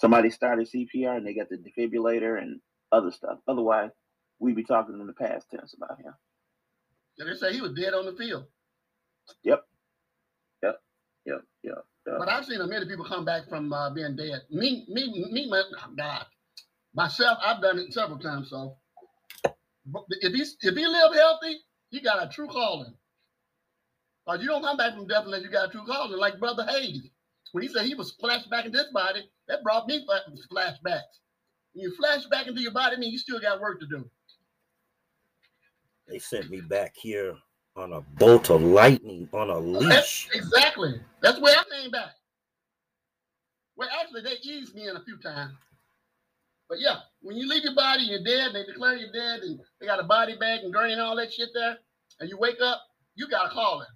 Somebody 0.02 0.32
started 0.32 0.69
CPR 0.69 1.17
and 1.17 1.28
they 1.28 1.36
got 1.36 1.50
the 1.50 1.58
defibrillator 1.58 2.41
and 2.41 2.62
other 2.91 3.12
stuff. 3.12 3.39
Otherwise, 3.47 3.91
we'd 4.39 4.56
be 4.58 4.65
talking 4.65 5.00
in 5.00 5.08
the 5.08 5.13
past 5.13 5.47
tense 5.52 5.76
about 5.76 6.00
him. 6.02 6.13
And 7.19 7.30
they 7.30 7.36
say 7.36 7.54
he 7.54 7.62
was 7.62 7.73
dead 7.73 7.93
on 7.93 8.06
the 8.06 8.13
field. 8.13 8.45
Yep. 9.43 9.63
Yep. 10.63 10.82
Yep. 11.26 11.41
Yep. 11.63 11.86
But 12.06 12.30
I've 12.30 12.45
seen 12.45 12.62
a 12.62 12.67
many 12.67 12.88
people 12.88 13.06
come 13.06 13.26
back 13.26 13.50
from 13.50 13.73
uh, 13.73 13.91
being 13.91 14.15
dead. 14.15 14.41
Me, 14.52 14.86
me, 14.89 15.28
me, 15.32 15.50
my 15.50 15.62
oh 15.62 15.91
God, 15.97 16.26
myself, 16.95 17.39
I've 17.45 17.62
done 17.62 17.80
it 17.80 17.93
several 17.93 18.19
times. 18.19 18.50
So, 18.50 18.78
but 19.88 20.04
if 20.21 20.34
he 20.34 20.41
if 20.67 20.76
he 20.76 20.88
live 20.88 21.13
healthy, 21.15 21.58
he 21.91 22.02
got 22.02 22.23
a 22.23 22.30
true 22.30 22.47
calling. 22.47 22.93
But 24.26 24.41
you 24.41 24.47
don't 24.47 24.63
come 24.63 24.78
back 24.78 24.93
from 24.95 25.08
death 25.08 25.26
unless 25.26 25.43
you 25.43 25.50
got 25.52 25.69
a 25.69 25.71
true 25.71 25.86
calling. 25.86 26.17
Like 26.19 26.39
Brother 26.39 26.65
Hayes, 26.69 27.10
when 27.58 27.63
he 27.63 27.74
said 27.74 27.88
he 27.88 27.96
was 27.96 28.12
flashed 28.12 28.52
back 28.52 28.67
in 28.67 28.72
this 28.72 28.86
body, 28.93 29.28
that 29.48 29.63
brought 29.63 29.88
me 29.88 30.06
fla- 30.06 30.22
flashbacks. 30.52 31.02
When 31.74 31.82
you 31.82 31.96
flash 31.96 32.24
back 32.28 32.46
into 32.46 32.62
your 32.62 32.72
body, 32.72 32.96
I 32.96 33.00
mean 33.00 33.12
you 33.12 33.17
still 33.17 33.39
got 33.39 33.60
work 33.60 33.80
to 33.80 33.88
do. 33.88 34.08
They 36.08 36.20
sent 36.20 36.52
me 36.52 36.62
back 36.62 36.93
here 36.96 37.36
on 37.76 37.93
a 37.93 38.02
bolt 38.02 38.52
of 38.52 38.62
lightning 38.62 39.28
on 39.34 39.50
a 39.50 39.58
leash. 39.58 40.30
Exactly. 40.36 41.02
That's 41.24 41.39
where 41.39 41.58
I 41.58 41.63
came 41.82 41.89
back. 41.89 42.12
Well, 43.76 43.89
actually, 44.02 44.22
they 44.22 44.36
eased 44.43 44.76
me 44.76 44.88
in 44.88 44.96
a 44.96 45.04
few 45.04 45.17
times. 45.17 45.54
But 46.70 46.80
yeah, 46.80 46.98
when 47.24 47.38
you 47.38 47.50
leave 47.50 47.63
your 47.63 47.74
body, 47.74 48.04
you're 48.04 48.24
dead, 48.24 48.54
they 48.54 48.65
declare 48.65 48.98
you 48.98 49.12
dead, 49.12 49.39
and 49.39 49.60
they 49.82 49.88
got 49.88 50.00
a 50.00 50.04
body 50.04 50.38
bag 50.39 50.60
and 50.63 50.72
gurney 50.72 50.93
and 50.93 51.02
all 51.02 51.15
that 51.15 51.34
shit 51.34 51.50
there, 51.56 51.78
and 52.20 52.30
you 52.30 52.38
wake 52.38 52.62
up, 52.62 52.82
you 53.15 53.28
got 53.28 53.48
a 53.48 53.50
calling. 53.50 53.88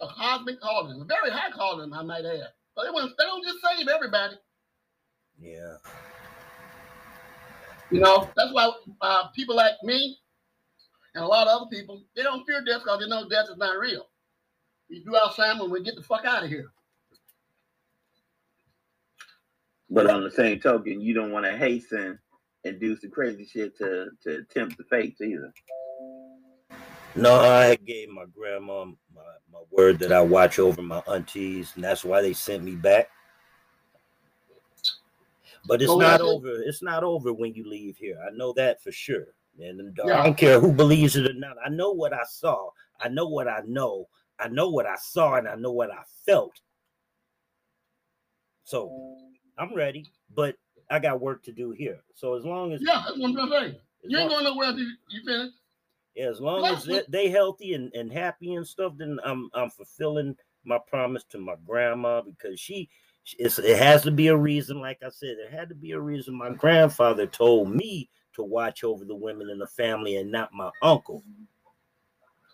A 0.00 0.06
cosmic 0.16 0.60
calling, 0.60 1.00
a 1.00 1.04
very 1.04 1.28
high 1.28 1.50
calling, 1.50 1.92
I 1.92 2.04
might 2.04 2.24
add. 2.24 2.50
But 2.78 2.84
they, 2.84 2.90
won't- 2.92 3.12
they 3.18 3.24
don't 3.24 3.44
just 3.44 3.58
save 3.60 3.88
everybody. 3.88 4.36
Yeah. 5.36 5.78
You 7.90 7.98
know, 7.98 8.30
that's 8.36 8.52
why 8.52 8.70
uh, 9.00 9.28
people 9.34 9.56
like 9.56 9.74
me 9.82 10.16
and 11.16 11.24
a 11.24 11.26
lot 11.26 11.48
of 11.48 11.60
other 11.62 11.70
people, 11.70 12.04
they 12.14 12.22
don't 12.22 12.46
fear 12.46 12.64
death 12.64 12.82
because 12.84 13.00
they 13.00 13.08
know 13.08 13.28
death 13.28 13.46
is 13.50 13.56
not 13.56 13.78
real. 13.78 14.06
We 14.88 15.02
do 15.02 15.16
our 15.16 15.32
family 15.32 15.66
we 15.66 15.82
get 15.82 15.96
the 15.96 16.04
fuck 16.04 16.24
out 16.24 16.44
of 16.44 16.50
here. 16.50 16.70
But 19.90 20.08
on 20.08 20.22
the 20.22 20.30
same 20.30 20.60
token, 20.60 21.00
you 21.00 21.14
don't 21.14 21.32
want 21.32 21.46
to 21.46 21.56
hasten 21.56 22.16
and 22.64 22.78
do 22.78 22.96
some 22.96 23.10
crazy 23.10 23.44
shit 23.44 23.76
to 23.78 24.10
to 24.22 24.44
tempt 24.54 24.76
the 24.78 24.84
fates 24.84 25.20
either. 25.20 25.52
No, 27.18 27.34
I 27.34 27.74
gave 27.76 28.08
my 28.10 28.24
grandma 28.26 28.84
my, 28.84 29.22
my 29.52 29.60
word 29.70 29.98
that 30.00 30.12
I 30.12 30.20
watch 30.20 30.58
over 30.58 30.82
my 30.82 31.02
aunties, 31.08 31.72
and 31.74 31.84
that's 31.84 32.04
why 32.04 32.22
they 32.22 32.32
sent 32.32 32.62
me 32.62 32.72
back. 32.76 33.08
But 35.66 35.82
it's 35.82 35.90
Oh, 35.90 35.98
not 35.98 36.20
over. 36.20 36.62
It's 36.62 36.82
not 36.82 37.04
over 37.04 37.32
when 37.32 37.54
you 37.54 37.68
leave 37.68 37.96
here. 37.96 38.18
I 38.26 38.34
know 38.34 38.52
that 38.54 38.82
for 38.82 38.92
sure. 38.92 39.26
And 39.60 39.96
Yeah. 40.04 40.20
I 40.20 40.24
don't 40.24 40.36
care 40.36 40.60
who 40.60 40.72
believes 40.72 41.16
it 41.16 41.28
or 41.28 41.34
not. 41.34 41.56
I 41.64 41.68
know 41.68 41.90
what 41.92 42.12
I 42.12 42.22
saw. 42.24 42.70
I 43.00 43.08
know 43.08 43.26
what 43.26 43.48
I 43.48 43.60
know. 43.66 44.08
I 44.38 44.48
know 44.48 44.70
what 44.70 44.86
I 44.86 44.94
saw, 44.96 45.34
and 45.34 45.48
I 45.48 45.56
know 45.56 45.72
what 45.72 45.90
I 45.90 46.02
felt. 46.24 46.60
So 48.64 49.18
I'm 49.58 49.74
ready, 49.74 50.06
but 50.34 50.54
I 50.90 51.00
got 51.00 51.20
work 51.20 51.42
to 51.44 51.52
do 51.52 51.72
here. 51.72 51.98
So 52.14 52.34
as 52.34 52.44
long 52.44 52.72
as 52.72 52.80
Yeah, 52.82 53.02
that's 53.04 53.18
what 53.18 53.28
I'm 53.28 53.34
trying 53.34 53.50
to 53.50 53.60
say. 53.60 53.66
as 54.04 54.10
You 54.10 54.18
ain't 54.18 54.30
going 54.30 54.44
nowhere 54.44 54.68
until 54.68 54.84
you, 54.84 54.92
you 55.08 55.24
finish. 55.24 55.52
As 56.16 56.40
long 56.40 56.64
as 56.64 56.84
they, 56.84 57.02
they 57.08 57.28
healthy 57.28 57.74
and, 57.74 57.92
and 57.94 58.12
happy 58.12 58.54
and 58.54 58.66
stuff, 58.66 58.94
then 58.96 59.18
I'm 59.24 59.50
I'm 59.54 59.70
fulfilling 59.70 60.36
my 60.64 60.78
promise 60.88 61.24
to 61.30 61.38
my 61.38 61.54
grandma 61.64 62.22
because 62.22 62.58
she 62.58 62.88
it's, 63.38 63.58
it 63.58 63.78
has 63.78 64.02
to 64.02 64.10
be 64.10 64.28
a 64.28 64.36
reason. 64.36 64.80
Like 64.80 65.02
I 65.04 65.10
said, 65.10 65.36
there 65.38 65.50
had 65.50 65.68
to 65.68 65.74
be 65.74 65.92
a 65.92 66.00
reason. 66.00 66.34
My 66.34 66.50
grandfather 66.50 67.26
told 67.26 67.70
me 67.70 68.08
to 68.34 68.42
watch 68.42 68.84
over 68.84 69.04
the 69.04 69.14
women 69.14 69.50
in 69.50 69.58
the 69.58 69.66
family 69.66 70.16
and 70.16 70.30
not 70.30 70.52
my 70.52 70.70
uncle. 70.82 71.22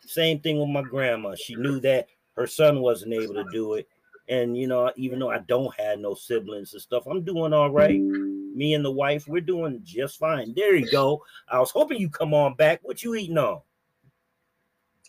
Same 0.07 0.41
thing 0.41 0.59
with 0.59 0.69
my 0.69 0.83
grandma. 0.83 1.35
She 1.35 1.55
knew 1.55 1.81
that 1.81 2.09
her 2.37 2.47
son 2.47 2.81
wasn't 2.81 3.15
able 3.15 3.35
to 3.35 3.45
do 3.53 3.75
it, 3.75 3.89
and 4.29 4.57
you 4.57 4.67
know, 4.67 4.91
even 4.97 5.19
though 5.19 5.31
I 5.31 5.39
don't 5.39 5.75
have 5.79 5.99
no 5.99 6.15
siblings 6.15 6.73
and 6.73 6.83
stuff, 6.83 7.07
I'm 7.07 7.23
doing 7.23 7.53
all 7.53 7.71
right. 7.71 8.01
Me 8.01 8.75
and 8.75 8.85
the 8.85 8.91
wife, 8.91 9.27
we're 9.27 9.41
doing 9.41 9.81
just 9.83 10.19
fine. 10.19 10.55
There 10.55 10.77
you 10.77 10.91
go. 10.91 11.23
I 11.49 11.59
was 11.59 11.71
hoping 11.71 11.99
you 11.99 12.09
come 12.09 12.33
on 12.33 12.55
back. 12.55 12.81
What 12.83 13.03
you 13.03 13.15
eating 13.17 13.37
on? 13.37 13.61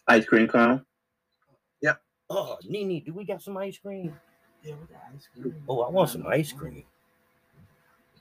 Ice 0.07 0.25
cream 0.25 0.47
cone. 0.47 0.83
Yep. 1.81 2.01
Oh, 2.29 2.57
Nini, 2.67 3.01
do 3.01 3.13
we 3.13 3.23
got 3.23 3.41
some 3.41 3.57
ice 3.57 3.77
cream? 3.77 4.13
Yeah, 4.63 4.73
we 4.81 4.87
got 4.87 5.03
ice 5.13 5.27
cream. 5.33 5.55
Oh, 5.67 5.81
I 5.81 5.89
want 5.89 6.09
some 6.09 6.25
ice 6.27 6.51
cream. 6.51 6.83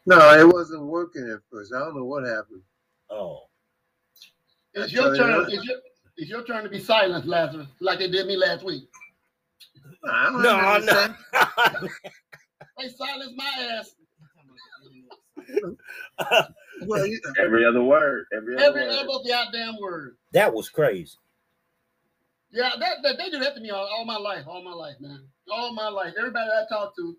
No, 0.07 0.19
it 0.39 0.47
wasn't 0.47 0.83
working 0.83 1.31
at 1.31 1.41
first. 1.51 1.73
I 1.75 1.79
don't 1.79 1.97
know 1.97 2.05
what 2.05 2.25
happened. 2.25 2.61
Oh, 3.09 3.45
It's 4.75 4.93
your 4.93 5.17
turn. 5.17 5.47
It's 5.49 5.65
your, 5.65 5.77
it's 6.17 6.31
your 6.31 6.45
turn 6.45 6.65
to 6.65 6.71
be 6.71 6.81
silent, 6.81 7.27
Lazarus, 7.27 7.69
like 7.81 7.99
they 7.99 8.11
did 8.11 8.27
me 8.27 8.37
last 8.37 8.65
week. 8.65 8.89
I 10.11 10.31
don't 10.31 10.43
no, 10.43 10.57
have 10.57 10.85
nothing 10.85 11.15
to 11.33 11.81
no. 11.83 11.89
They 12.79 12.89
silenced 12.89 13.35
my 13.37 13.79
ass 13.79 13.95
Well, 16.87 17.07
you, 17.07 17.21
Every 17.39 17.65
other 17.65 17.83
word. 17.83 18.27
Every 18.37 18.57
other 18.57 18.65
every 18.67 18.83
word. 18.83 18.91
other 18.91 19.29
goddamn 19.29 19.77
word. 19.81 20.17
that 20.33 20.53
was 20.53 20.69
crazy. 20.69 21.17
Yeah, 22.51 22.71
that, 22.79 22.97
that 23.03 23.19
they 23.19 23.31
do 23.31 23.39
that 23.41 23.55
to 23.57 23.61
me 23.61 23.71
all, 23.71 23.87
all 23.87 24.05
my 24.05 24.17
life, 24.17 24.45
all 24.47 24.63
my 24.63 24.73
life, 24.73 24.95
man, 25.01 25.21
all 25.51 25.73
my 25.73 25.89
life. 25.89 26.15
Everybody 26.19 26.49
I 26.51 26.65
talk 26.69 26.95
to, 26.97 27.17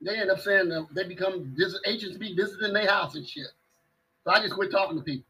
they 0.00 0.16
end 0.16 0.30
up 0.30 0.40
saying 0.40 0.68
that 0.68 0.86
they 0.94 1.04
become 1.04 1.52
visit, 1.56 1.80
agents 1.86 2.18
be 2.18 2.34
visiting 2.34 2.72
their 2.72 2.88
house 2.88 3.14
and 3.16 3.26
shit. 3.26 3.48
So 4.24 4.30
I 4.32 4.40
just 4.40 4.54
quit 4.54 4.70
talking 4.70 4.98
to 4.98 5.02
people. 5.04 5.26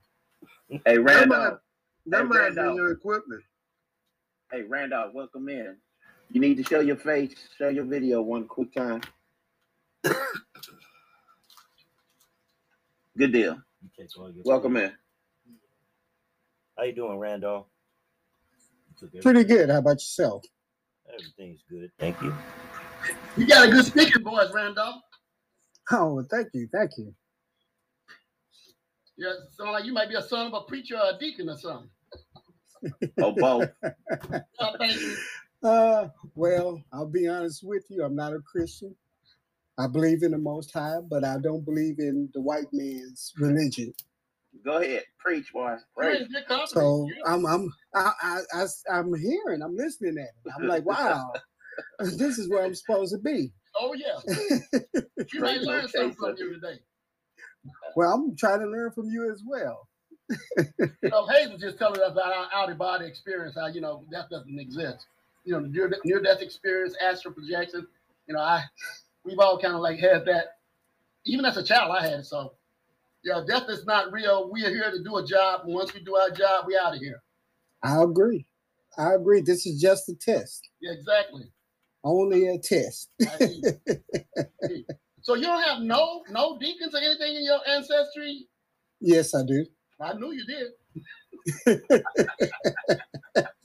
Hey 0.87 0.99
that 1.07 1.29
might, 1.29 1.29
Randolph. 1.31 1.61
that 2.07 2.19
Hey, 2.19 2.25
might 2.25 2.43
have 2.45 2.55
been 2.55 2.65
Randolph. 2.65 2.77
your 2.77 2.93
equipment. 2.93 3.43
Hey 4.53 4.63
Randolph, 4.63 5.15
welcome 5.15 5.49
in. 5.49 5.77
You 6.33 6.41
need 6.41 6.57
to 6.59 6.65
show 6.65 6.81
your 6.81 6.97
face, 6.97 7.35
show 7.59 7.69
your 7.69 7.85
video 7.85 8.23
one 8.23 8.47
quick 8.47 8.73
time. 8.73 9.01
Good 13.19 13.33
deal. 13.33 13.59
You 13.83 13.91
take 13.99 14.09
all 14.17 14.33
Welcome 14.45 14.75
food. 14.75 14.85
in. 14.85 14.93
How 16.79 16.85
you 16.85 16.95
doing, 16.95 17.19
Randolph? 17.19 17.67
Pretty 19.23 19.45
good. 19.45 19.71
How 19.71 19.79
about 19.79 19.95
yourself? 19.97 20.45
Everything's 21.13 21.61
good. 21.69 21.91
Thank 21.99 22.23
you. 22.23 22.33
You 23.37 23.47
got 23.47 23.69
a 23.69 23.71
good 23.71 23.85
speaking 23.85 24.23
voice, 24.23 24.51
Randolph. 24.55 25.03
Oh, 25.91 26.25
thank 26.31 26.49
you. 26.55 26.69
Thank 26.73 26.93
you. 26.97 27.13
Yeah, 29.17 29.33
sound 29.57 29.73
like 29.73 29.85
you 29.85 29.93
might 29.93 30.09
be 30.09 30.15
a 30.15 30.23
son 30.23 30.47
of 30.47 30.55
a 30.55 30.61
preacher 30.63 30.97
or 30.97 31.15
a 31.15 31.19
deacon 31.19 31.49
or 31.51 31.59
something. 31.59 31.91
Oh, 33.19 33.33
both. 33.33 33.69
Yeah, 34.33 34.71
thank 34.79 35.01
you. 35.01 35.17
Uh, 35.63 36.09
well, 36.35 36.83
I'll 36.93 37.07
be 37.07 37.29
honest 37.29 37.63
with 37.63 37.85
you. 37.91 38.03
I'm 38.05 38.17
not 38.17 38.33
a 38.33 38.41
Christian. 38.41 38.95
I 39.79 39.87
believe 39.87 40.23
in 40.23 40.33
the 40.33 40.39
Most 40.39 40.73
High, 40.73 40.99
but 41.09 41.25
I 41.25 41.39
don't 41.39 41.65
believe 41.65 41.99
in 41.99 42.29
the 42.35 42.41
white 42.41 42.69
man's 42.73 43.33
religion. 43.39 43.95
Go 44.65 44.79
ahead, 44.79 45.05
preach, 45.19 45.53
boy. 45.53 45.77
Preach. 45.97 46.23
in 46.23 46.29
good 46.29 46.47
company. 46.47 46.67
So 46.67 47.09
I'm, 47.27 47.47
I'm, 47.47 47.73
I, 47.95 48.13
I, 48.21 48.41
I, 48.53 48.67
I'm 48.93 49.15
hearing. 49.15 49.63
I'm 49.63 49.77
listening 49.77 50.19
at 50.19 50.25
it. 50.25 50.53
I'm 50.59 50.67
like, 50.67 50.85
wow, 50.87 51.33
this 52.01 52.39
is 52.39 52.49
where 52.51 52.65
I'm 52.65 52.75
supposed 52.75 53.15
to 53.15 53.19
be. 53.19 53.53
Oh 53.79 53.95
yeah. 53.95 54.79
You 55.33 55.41
might 55.41 55.61
learn 55.61 55.87
something 55.87 56.15
from 56.15 56.35
you 56.39 56.55
today. 56.55 56.81
Well, 57.95 58.13
I'm 58.13 58.37
trying 58.37 58.61
to 58.61 58.67
learn 58.67 58.91
from 58.91 59.11
you 59.11 59.31
as 59.31 59.43
well. 59.47 59.87
You 60.59 60.89
know, 61.05 61.27
Hayes 61.27 61.51
was 61.51 61.61
just 61.61 61.79
telling 61.79 62.01
us 62.01 62.11
about 62.11 62.33
our 62.33 62.49
out 62.53 62.71
of 62.71 62.79
body 62.79 63.07
experience, 63.07 63.55
how 63.55 63.69
you 63.69 63.81
know 63.81 64.05
that 64.11 64.29
doesn't 64.31 64.59
exist. 64.59 65.07
You 65.51 65.57
know, 65.57 65.63
the 65.63 65.69
near, 65.69 65.91
near 66.05 66.23
death 66.23 66.43
experience, 66.43 66.95
astral 67.03 67.35
projection. 67.35 67.85
You 68.29 68.35
know, 68.35 68.41
I 68.41 68.63
we've 69.25 69.41
all 69.41 69.59
kind 69.61 69.75
of 69.75 69.81
like 69.81 69.99
had 69.99 70.25
that. 70.27 70.59
Even 71.27 71.45
as 71.45 71.57
a 71.57 71.65
child, 71.65 71.93
I 71.93 72.03
had 72.05 72.21
it. 72.21 72.27
So, 72.27 72.53
yeah, 73.25 73.43
death 73.45 73.65
is 73.69 73.85
not 73.85 74.13
real. 74.13 74.49
We 74.49 74.65
are 74.65 74.71
here 74.71 74.93
to 74.93 75.03
do 75.03 75.17
a 75.17 75.27
job. 75.27 75.63
And 75.65 75.75
once 75.75 75.93
we 75.93 76.01
do 76.05 76.15
our 76.15 76.31
job, 76.31 76.67
we 76.69 76.79
out 76.79 76.95
of 76.95 77.01
here. 77.01 77.21
I 77.83 78.01
agree. 78.01 78.47
I 78.97 79.15
agree. 79.15 79.41
This 79.41 79.67
is 79.67 79.81
just 79.81 80.09
a 80.09 80.15
test, 80.15 80.69
Yeah, 80.81 80.93
exactly. 80.93 81.51
only 82.05 82.47
a 82.47 82.57
test. 82.59 83.11
I 83.21 83.37
see. 83.39 83.63
See. 84.69 84.87
so 85.23 85.35
you 85.35 85.43
don't 85.43 85.63
have 85.63 85.81
no 85.81 86.23
no 86.31 86.59
deacons 86.61 86.95
or 86.95 86.99
anything 86.99 87.35
in 87.35 87.45
your 87.45 87.59
ancestry? 87.69 88.47
yes, 89.01 89.35
I 89.35 89.43
do. 89.45 89.67
I 90.01 90.13
knew 90.15 90.33
you 90.33 90.45
did. 91.67 92.05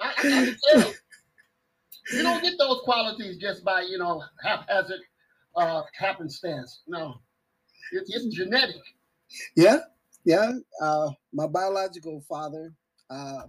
I, 0.00 0.12
I, 0.18 0.54
tell. 0.72 0.92
You 2.12 2.22
don't 2.24 2.42
get 2.42 2.54
those 2.58 2.80
qualities 2.82 3.36
just 3.36 3.64
by 3.64 3.82
you 3.82 3.98
know 3.98 4.22
haphazard 4.42 5.00
uh, 5.56 5.82
happenstance. 5.92 6.80
No, 6.88 7.20
it, 7.92 8.04
it's 8.08 8.34
genetic. 8.34 8.82
Yeah, 9.54 9.78
yeah. 10.24 10.52
Uh, 10.80 11.10
my 11.32 11.46
biological 11.46 12.20
father 12.28 12.72
uh, 13.10 13.42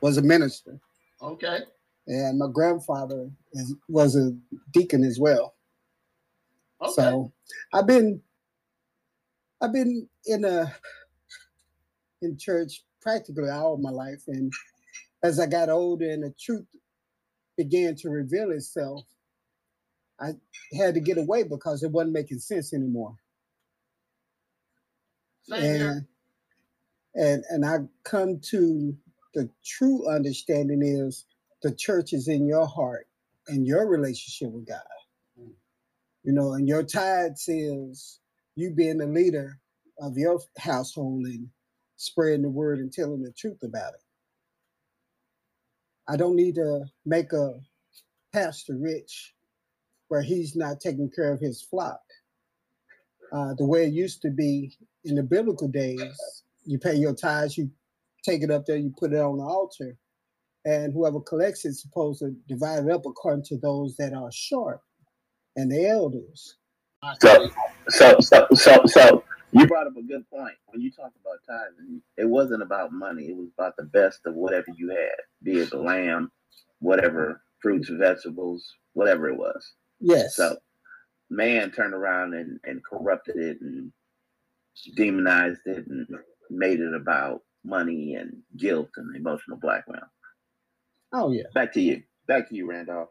was 0.00 0.18
a 0.18 0.22
minister, 0.22 0.78
Okay. 1.22 1.60
and 2.06 2.38
my 2.38 2.48
grandfather 2.52 3.30
is, 3.52 3.74
was 3.88 4.16
a 4.16 4.32
deacon 4.72 5.02
as 5.02 5.18
well. 5.18 5.54
Okay. 6.82 6.92
So 6.92 7.32
I've 7.72 7.86
been, 7.86 8.20
I've 9.62 9.72
been 9.72 10.06
in 10.26 10.44
a 10.44 10.74
in 12.20 12.36
church 12.36 12.82
practically 13.00 13.48
all 13.48 13.78
my 13.78 13.90
life, 13.90 14.24
and 14.26 14.52
as 15.24 15.40
I 15.40 15.46
got 15.48 15.70
older 15.70 16.10
and 16.10 16.24
the 16.24 16.34
truth 16.40 16.66
began 17.56 17.96
to 17.96 18.10
reveal 18.10 18.52
itself, 18.52 19.02
I 20.20 20.32
had 20.76 20.94
to 20.94 21.00
get 21.00 21.18
away 21.18 21.44
because 21.44 21.82
it 21.82 21.92
wasn't 21.92 22.14
making 22.14 22.40
sense 22.40 22.74
anymore. 22.74 23.16
And 25.56 26.06
and 27.14 27.44
and 27.50 27.66
I 27.66 27.78
come 28.04 28.40
to 28.50 28.96
the 29.34 29.50
true 29.64 30.08
understanding 30.08 30.82
is 30.82 31.26
the 31.62 31.74
church 31.74 32.12
is 32.14 32.28
in 32.28 32.46
your 32.46 32.66
heart 32.66 33.08
and 33.48 33.66
your 33.66 33.88
relationship 33.88 34.52
with 34.54 34.68
God. 34.68 34.82
You 36.24 36.34
know, 36.34 36.54
and 36.54 36.68
your 36.68 36.84
tithe 36.84 37.36
says 37.36 38.20
you 38.56 38.72
being 38.72 38.98
the 38.98 39.08
leader 39.08 39.60
of 40.00 40.18
your 40.18 40.40
household 40.58 41.26
and 41.26 41.48
spreading 41.96 42.42
the 42.42 42.50
word 42.50 42.80
and 42.80 42.92
telling 42.92 43.22
the 43.22 43.32
truth 43.32 43.62
about 43.64 43.94
it. 43.94 44.03
I 46.08 46.16
don't 46.16 46.36
need 46.36 46.56
to 46.56 46.84
make 47.06 47.32
a 47.32 47.54
pastor 48.32 48.76
rich 48.76 49.34
where 50.08 50.22
he's 50.22 50.54
not 50.54 50.80
taking 50.80 51.10
care 51.10 51.32
of 51.32 51.40
his 51.40 51.62
flock. 51.62 52.00
Uh, 53.32 53.54
the 53.54 53.64
way 53.64 53.86
it 53.86 53.92
used 53.92 54.22
to 54.22 54.30
be 54.30 54.76
in 55.04 55.14
the 55.14 55.22
biblical 55.22 55.68
days, 55.68 56.42
you 56.64 56.78
pay 56.78 56.94
your 56.94 57.14
tithes, 57.14 57.58
you 57.58 57.70
take 58.22 58.42
it 58.42 58.50
up 58.50 58.66
there, 58.66 58.76
you 58.76 58.92
put 58.98 59.12
it 59.12 59.18
on 59.18 59.38
the 59.38 59.44
altar, 59.44 59.96
and 60.64 60.92
whoever 60.92 61.20
collects 61.20 61.64
it's 61.64 61.82
supposed 61.82 62.20
to 62.20 62.34
divide 62.48 62.84
it 62.84 62.90
up 62.90 63.06
according 63.06 63.44
to 63.44 63.58
those 63.58 63.96
that 63.96 64.12
are 64.12 64.30
short 64.32 64.80
and 65.56 65.70
the 65.70 65.88
elders. 65.88 66.56
So, 67.20 67.50
so, 67.88 68.16
so, 68.20 68.46
so, 68.54 68.80
so 68.86 69.23
you 69.54 69.66
brought 69.66 69.86
up 69.86 69.96
a 69.96 70.02
good 70.02 70.28
point. 70.28 70.54
When 70.66 70.80
you 70.80 70.90
talk 70.90 71.12
about 71.20 71.38
tithing, 71.46 72.02
it 72.16 72.28
wasn't 72.28 72.62
about 72.62 72.92
money. 72.92 73.26
It 73.26 73.36
was 73.36 73.48
about 73.56 73.76
the 73.76 73.84
best 73.84 74.20
of 74.26 74.34
whatever 74.34 74.66
you 74.76 74.90
had, 74.90 75.16
be 75.42 75.58
it 75.58 75.70
the 75.70 75.78
lamb, 75.78 76.30
whatever 76.80 77.40
fruits, 77.62 77.88
vegetables, 77.88 78.74
whatever 78.94 79.28
it 79.28 79.36
was. 79.36 79.72
Yes. 80.00 80.36
So, 80.36 80.56
man 81.30 81.70
turned 81.70 81.94
around 81.94 82.34
and, 82.34 82.58
and 82.64 82.84
corrupted 82.84 83.36
it 83.36 83.60
and 83.60 83.92
demonized 84.96 85.60
it 85.66 85.86
and 85.86 86.06
made 86.50 86.80
it 86.80 86.94
about 86.94 87.42
money 87.64 88.14
and 88.14 88.36
guilt 88.56 88.90
and 88.96 89.14
emotional 89.16 89.56
blackmail. 89.56 90.02
oh 91.12 91.30
yeah. 91.30 91.44
Back 91.54 91.72
to 91.74 91.80
you. 91.80 92.02
Back 92.26 92.48
to 92.48 92.56
you, 92.56 92.68
Randolph. 92.68 93.08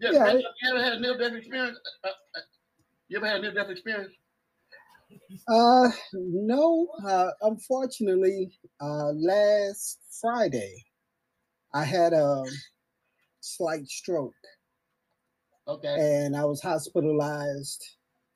Yeah, 0.00 0.10
Yeah, 0.12 0.32
you 0.32 0.70
ever 0.70 0.82
had 0.82 0.92
a 0.94 1.00
near 1.00 1.16
death 1.16 1.32
experience? 1.32 1.78
Uh, 2.04 2.08
uh, 2.08 2.40
you 3.08 3.16
ever 3.16 3.26
had 3.26 3.36
a 3.36 3.42
near 3.42 3.54
death 3.54 3.70
experience? 3.70 4.12
Uh, 5.48 5.90
no. 6.12 6.88
Uh, 7.06 7.30
unfortunately, 7.42 8.58
uh, 8.80 9.12
last 9.12 9.98
Friday, 10.20 10.84
I 11.74 11.84
had 11.84 12.12
a 12.12 12.44
slight 13.40 13.88
stroke, 13.88 14.34
Okay. 15.66 15.96
and 15.98 16.36
I 16.36 16.44
was 16.44 16.60
hospitalized 16.62 17.82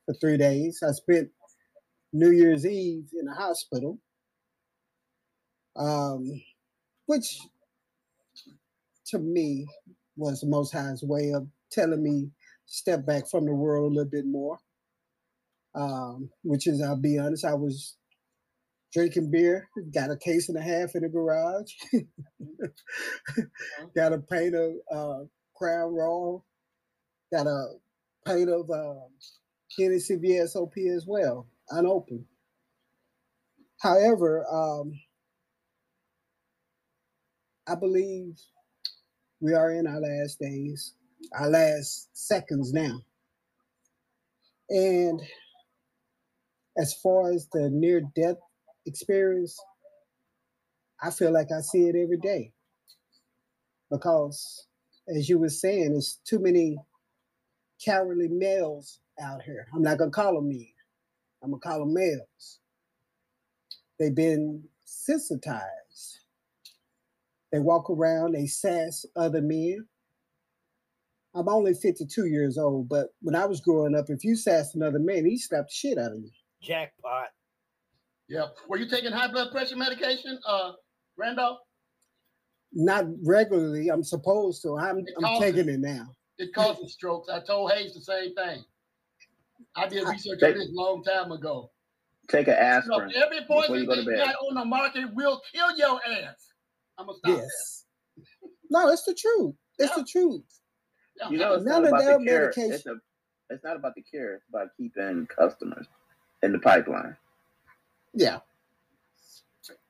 for 0.07 0.15
three 0.15 0.37
days. 0.37 0.83
I 0.83 0.93
spent 0.93 1.31
New 2.13 2.31
Year's 2.31 2.67
Eve 2.67 3.09
in 3.19 3.27
the 3.27 3.35
hospital, 3.35 3.99
um, 5.77 6.43
which 7.07 7.39
to 9.07 9.19
me 9.19 9.67
was 10.17 10.41
the 10.41 10.47
Most 10.47 10.73
High's 10.73 11.03
way 11.03 11.33
of 11.33 11.49
telling 11.71 12.03
me 12.03 12.31
step 12.67 13.05
back 13.07 13.29
from 13.29 13.47
the 13.47 13.55
world 13.55 13.93
a 13.93 13.95
little 13.95 14.11
bit 14.11 14.27
more. 14.27 14.59
Um, 15.79 16.31
which 16.43 16.67
is, 16.67 16.83
I'll 16.83 17.01
be 17.01 17.19
honest, 17.19 17.45
I 17.45 17.55
was 17.55 17.97
drinking 18.93 19.31
beer, 19.31 19.69
got 19.95 20.11
a 20.11 20.17
case 20.17 20.49
and 20.49 20.59
a 20.59 20.63
half 20.63 20.95
in 20.97 21.03
the 21.03 21.09
garage, 21.09 21.73
got 23.97 24.13
a 24.13 24.19
pint 24.19 24.57
of 24.57 24.73
uh, 24.93 25.25
Crown 25.57 25.95
Royal, 25.95 26.45
got 27.33 27.47
a 27.47 27.75
pint 28.27 28.51
of 28.51 28.69
uh, 28.71 28.95
Hennessy 29.79 30.17
VSOP 30.17 30.97
as 30.97 31.05
well, 31.07 31.47
unopened. 31.71 32.25
However, 33.81 34.45
um, 34.51 34.93
I 37.69 37.77
believe 37.77 38.37
we 39.41 39.55
are 39.55 39.71
in 39.71 39.87
our 39.87 40.01
last 40.01 40.41
days, 40.41 40.95
our 41.39 41.49
last 41.49 42.09
seconds 42.15 42.73
now. 42.73 43.03
And 44.71 45.21
as 46.79 46.95
far 46.95 47.33
as 47.33 47.49
the 47.53 47.69
near 47.71 48.03
death 48.15 48.37
experience, 48.87 49.59
I 51.03 51.11
feel 51.11 51.33
like 51.33 51.49
I 51.53 51.61
see 51.61 51.89
it 51.89 51.97
every 51.97 52.19
day. 52.19 52.53
Because 53.91 54.67
as 55.15 55.29
you 55.29 55.39
were 55.39 55.49
saying, 55.49 55.93
there's 55.93 56.21
too 56.25 56.39
many 56.39 56.79
cowardly 57.85 58.29
males 58.29 59.01
out 59.21 59.43
here. 59.43 59.67
I'm 59.75 59.83
not 59.83 59.99
gonna 59.99 60.11
call 60.11 60.35
them 60.35 60.49
men. 60.49 60.67
I'm 61.43 61.51
gonna 61.51 61.61
call 61.61 61.81
them 61.81 61.95
males. 61.95 62.61
They've 63.99 64.15
been 64.15 64.63
sensitized. 64.85 66.21
They 67.51 67.59
walk 67.59 67.91
around, 67.91 68.35
they 68.35 68.47
sass 68.47 69.05
other 69.17 69.41
men. 69.41 69.87
I'm 71.35 71.49
only 71.49 71.75
52 71.75 72.27
years 72.27 72.59
old, 72.59 72.89
but 72.89 73.09
when 73.23 73.35
I 73.35 73.47
was 73.47 73.61
growing 73.61 73.95
up, 73.95 74.11
if 74.11 74.25
you 74.25 74.37
sassed 74.37 74.75
another 74.75 74.99
man, 74.99 75.25
he 75.25 75.39
slapped 75.39 75.69
the 75.71 75.75
shit 75.75 75.99
out 75.99 76.13
of 76.13 76.19
you. 76.19 76.31
Jackpot. 76.63 77.29
Yeah. 78.29 78.47
Were 78.69 78.77
you 78.79 78.89
taking 78.89 79.13
high 79.13 79.29
blood 79.31 79.51
pressure 79.53 79.77
medication, 79.77 80.39
uh, 80.47 80.73
Randolph? 81.17 81.59
Not 82.73 83.07
regularly, 83.25 83.89
I'm 83.89 84.05
supposed 84.05 84.63
to. 84.63 84.77
I'm, 84.77 84.99
It 84.99 85.07
I'm 85.25 85.41
taking 85.41 85.69
it 85.69 85.81
now. 85.81 86.15
It 86.37 86.53
causes 86.55 86.93
strokes. 86.93 87.29
I 87.31 87.41
told 87.41 87.73
Hayes 87.73 87.95
the 87.95 88.01
same 88.03 88.35
thing. 88.35 88.63
I 89.75 89.89
did 89.89 90.07
research 90.07 90.39
They- 90.41 90.53
on 90.53 90.59
this 90.59 90.69
a 90.69 90.73
long 90.73 91.03
time 91.03 91.33
ago. 91.33 91.71
Take 92.29 92.49
an 92.49 92.55
So 92.55 92.61
aspirin 92.61 93.13
every 93.17 93.41
before 93.41 93.63
poison 93.63 93.75
you 93.77 93.87
go 93.87 93.95
to 93.95 94.03
they 94.03 94.17
bed. 94.17 94.27
got 94.27 94.35
on 94.51 94.55
the 94.55 94.65
market 94.67 95.15
will 95.15 95.41
kill 95.51 95.75
your 95.79 95.99
ass. 96.07 96.53
I'm 96.99 97.07
gonna 97.07 97.17
stop 97.19 97.39
Yes. 97.39 97.87
No, 98.69 98.89
it's 98.91 99.05
the 99.05 99.15
truth. 99.15 99.55
It's 99.79 99.91
Yeah. 99.97 100.03
the 100.03 100.05
truth. 100.05 100.45
You 101.31 101.39
know, 101.39 101.55
it's 101.55 101.65
None 101.65 101.83
not 101.83 101.85
of 101.85 101.89
about 101.89 102.05
their 102.05 102.19
the 102.19 102.25
cure. 102.25 102.41
medication- 102.47 102.73
It's, 102.75 102.87
a, 102.87 103.01
it's 103.49 103.65
not 103.65 103.77
about 103.77 103.95
the 103.95 104.03
cure. 104.03 104.35
It's 104.35 104.49
about 104.51 104.69
keeping 104.77 105.27
customers 105.29 105.87
in 106.43 106.53
the 106.53 106.59
pipeline. 106.59 107.17
Yeah. 108.15 108.39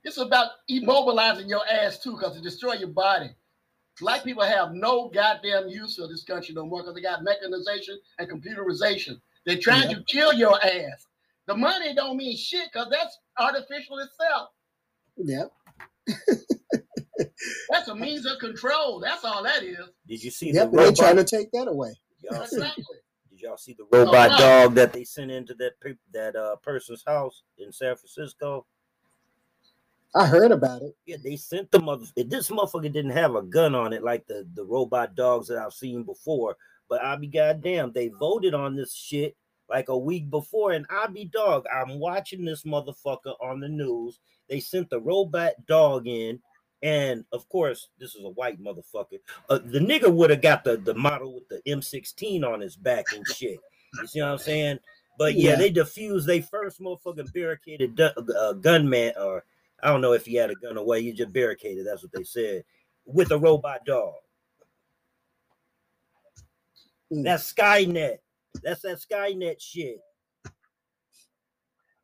It's 0.05 0.19
about 0.19 0.51
immobilizing 0.71 1.49
your 1.49 1.63
ass 1.71 1.99
too, 1.99 2.13
because 2.13 2.37
it 2.37 2.43
destroy 2.43 2.75
your 2.75 2.89
body. 2.89 3.31
Black 4.01 4.23
people 4.25 4.45
have 4.45 4.73
no 4.73 5.09
goddamn 5.09 5.69
use 5.69 5.97
for 5.97 6.07
this 6.09 6.23
country 6.25 6.55
no 6.55 6.65
more 6.65 6.83
because 6.83 6.95
they 6.95 7.01
got 7.03 7.25
mechanization 7.25 7.99
and 8.19 8.29
computerization. 8.31 9.21
They're 9.45 9.59
trying 9.59 9.89
to 9.95 10.03
kill 10.05 10.33
your 10.33 10.57
ass. 10.65 11.07
The 11.47 11.57
money 11.57 11.95
don't 11.95 12.17
mean 12.17 12.37
shit 12.37 12.69
because 12.73 12.89
that's 12.91 13.19
artificial 13.39 13.99
itself. 13.99 14.51
Yep. 15.17 15.53
That's 17.71 17.89
a 17.89 17.95
means 17.95 18.25
of 18.27 18.39
control. 18.39 19.01
That's 19.01 19.25
all 19.25 19.43
that 19.43 19.63
is. 19.63 19.77
Did 20.07 20.23
you 20.25 20.31
see 20.31 20.53
Yep. 20.53 20.55
the 20.55 20.63
And 20.63 20.79
they're 20.79 20.93
trying 20.93 21.17
to 21.17 21.25
take 21.25 21.51
that 21.53 21.69
away. 21.69 21.93
Y'all 22.23 22.43
Exactly. 22.43 22.85
Did 23.39 23.47
y'all 23.47 23.57
see 23.57 23.75
the 23.75 23.87
robot 23.93 24.31
wow. 24.31 24.39
dog 24.39 24.75
that 24.75 24.93
they 24.93 25.05
sent 25.05 25.31
into 25.31 25.55
that 25.55 25.81
pe- 25.81 25.95
that 26.13 26.35
uh, 26.35 26.57
person's 26.57 27.05
house 27.07 27.43
in 27.59 27.73
San 27.73 27.95
Francisco? 27.97 28.67
I 30.15 30.27
heard 30.27 30.53
about 30.53 30.83
it. 30.83 30.97
Yeah, 31.07 31.19
they 31.23 31.37
sent 31.37 31.71
the 31.71 31.81
mother. 31.81 32.07
This 32.17 32.51
motherfucker 32.51 32.93
didn't 32.93 33.13
have 33.13 33.35
a 33.35 33.43
gun 33.43 33.75
on 33.75 33.93
it 33.93 34.03
like 34.03 34.27
the 34.27 34.47
the 34.55 34.65
robot 34.65 35.15
dogs 35.15 35.49
that 35.49 35.59
I've 35.59 35.73
seen 35.73 36.03
before. 36.03 36.57
But 36.89 37.05
I 37.05 37.17
be 37.17 37.27
goddamn, 37.27 37.93
they 37.93 38.09
voted 38.09 38.55
on 38.55 38.75
this 38.75 38.95
shit 38.95 39.37
like 39.69 39.91
a 39.91 39.99
week 39.99 40.31
before, 40.31 40.73
and 40.73 40.87
I 40.91 41.07
be 41.07 41.27
dog. 41.27 41.67
I'm 41.73 42.01
watching 42.01 42.45
this 42.45 42.65
motherfucker 42.65 43.35
on 43.43 43.61
the 43.61 43.69
news. 43.69 44.19
They 44.49 44.61
sent 44.61 44.89
the 44.89 45.01
robot 45.01 45.53
dog 45.67 46.07
in, 46.07 46.41
and 46.83 47.25
of 47.33 47.49
course, 47.49 47.89
this 47.99 48.15
is 48.15 48.25
a 48.25 48.31
white 48.31 48.61
motherfucker. 48.61 49.19
Uh, 49.49 49.59
the 49.65 49.79
nigga 49.81 50.13
would 50.13 50.31
have 50.31 50.43
got 50.43 50.65
the 50.65 50.77
the 50.77 50.95
model 50.95 51.35
with 51.35 51.49
the 51.49 51.61
M16 51.67 52.45
on 52.45 52.61
his 52.61 52.77
back 52.77 53.07
and 53.15 53.27
shit. 53.27 53.59
You 54.01 54.07
see 54.07 54.21
what 54.21 54.29
I'm 54.31 54.39
saying? 54.39 54.79
But 55.19 55.35
yeah, 55.35 55.51
Yeah. 55.51 55.57
they 55.57 55.73
defused 55.73 56.27
they 56.27 56.41
first 56.41 56.81
motherfucking 56.81 57.33
barricaded 57.33 57.97
du- 57.97 58.15
uh, 58.39 58.53
gunman 58.55 59.13
or 59.21 59.45
I 59.83 59.89
don't 59.89 60.01
know 60.01 60.13
if 60.13 60.27
he 60.27 60.35
had 60.35 60.51
a 60.51 60.55
gun 60.55 60.77
away. 60.77 61.03
He 61.03 61.13
just 61.13 61.33
barricaded. 61.33 61.87
That's 61.87 62.03
what 62.03 62.13
they 62.13 62.25
said 62.25 62.65
with 63.05 63.31
a 63.33 63.39
robot 63.39 63.85
dog. 63.85 64.15
Mm. 67.13 67.25
That's 67.25 67.53
Skynet. 67.53 68.19
That's 68.63 68.83
that 68.83 68.99
Skynet 68.99 69.61
shit. 69.61 70.01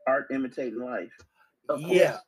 Art 0.07 0.27
imitating 0.31 0.79
life. 0.81 1.13
Of 1.69 1.81
Yeah, 1.81 2.13
course. 2.13 2.23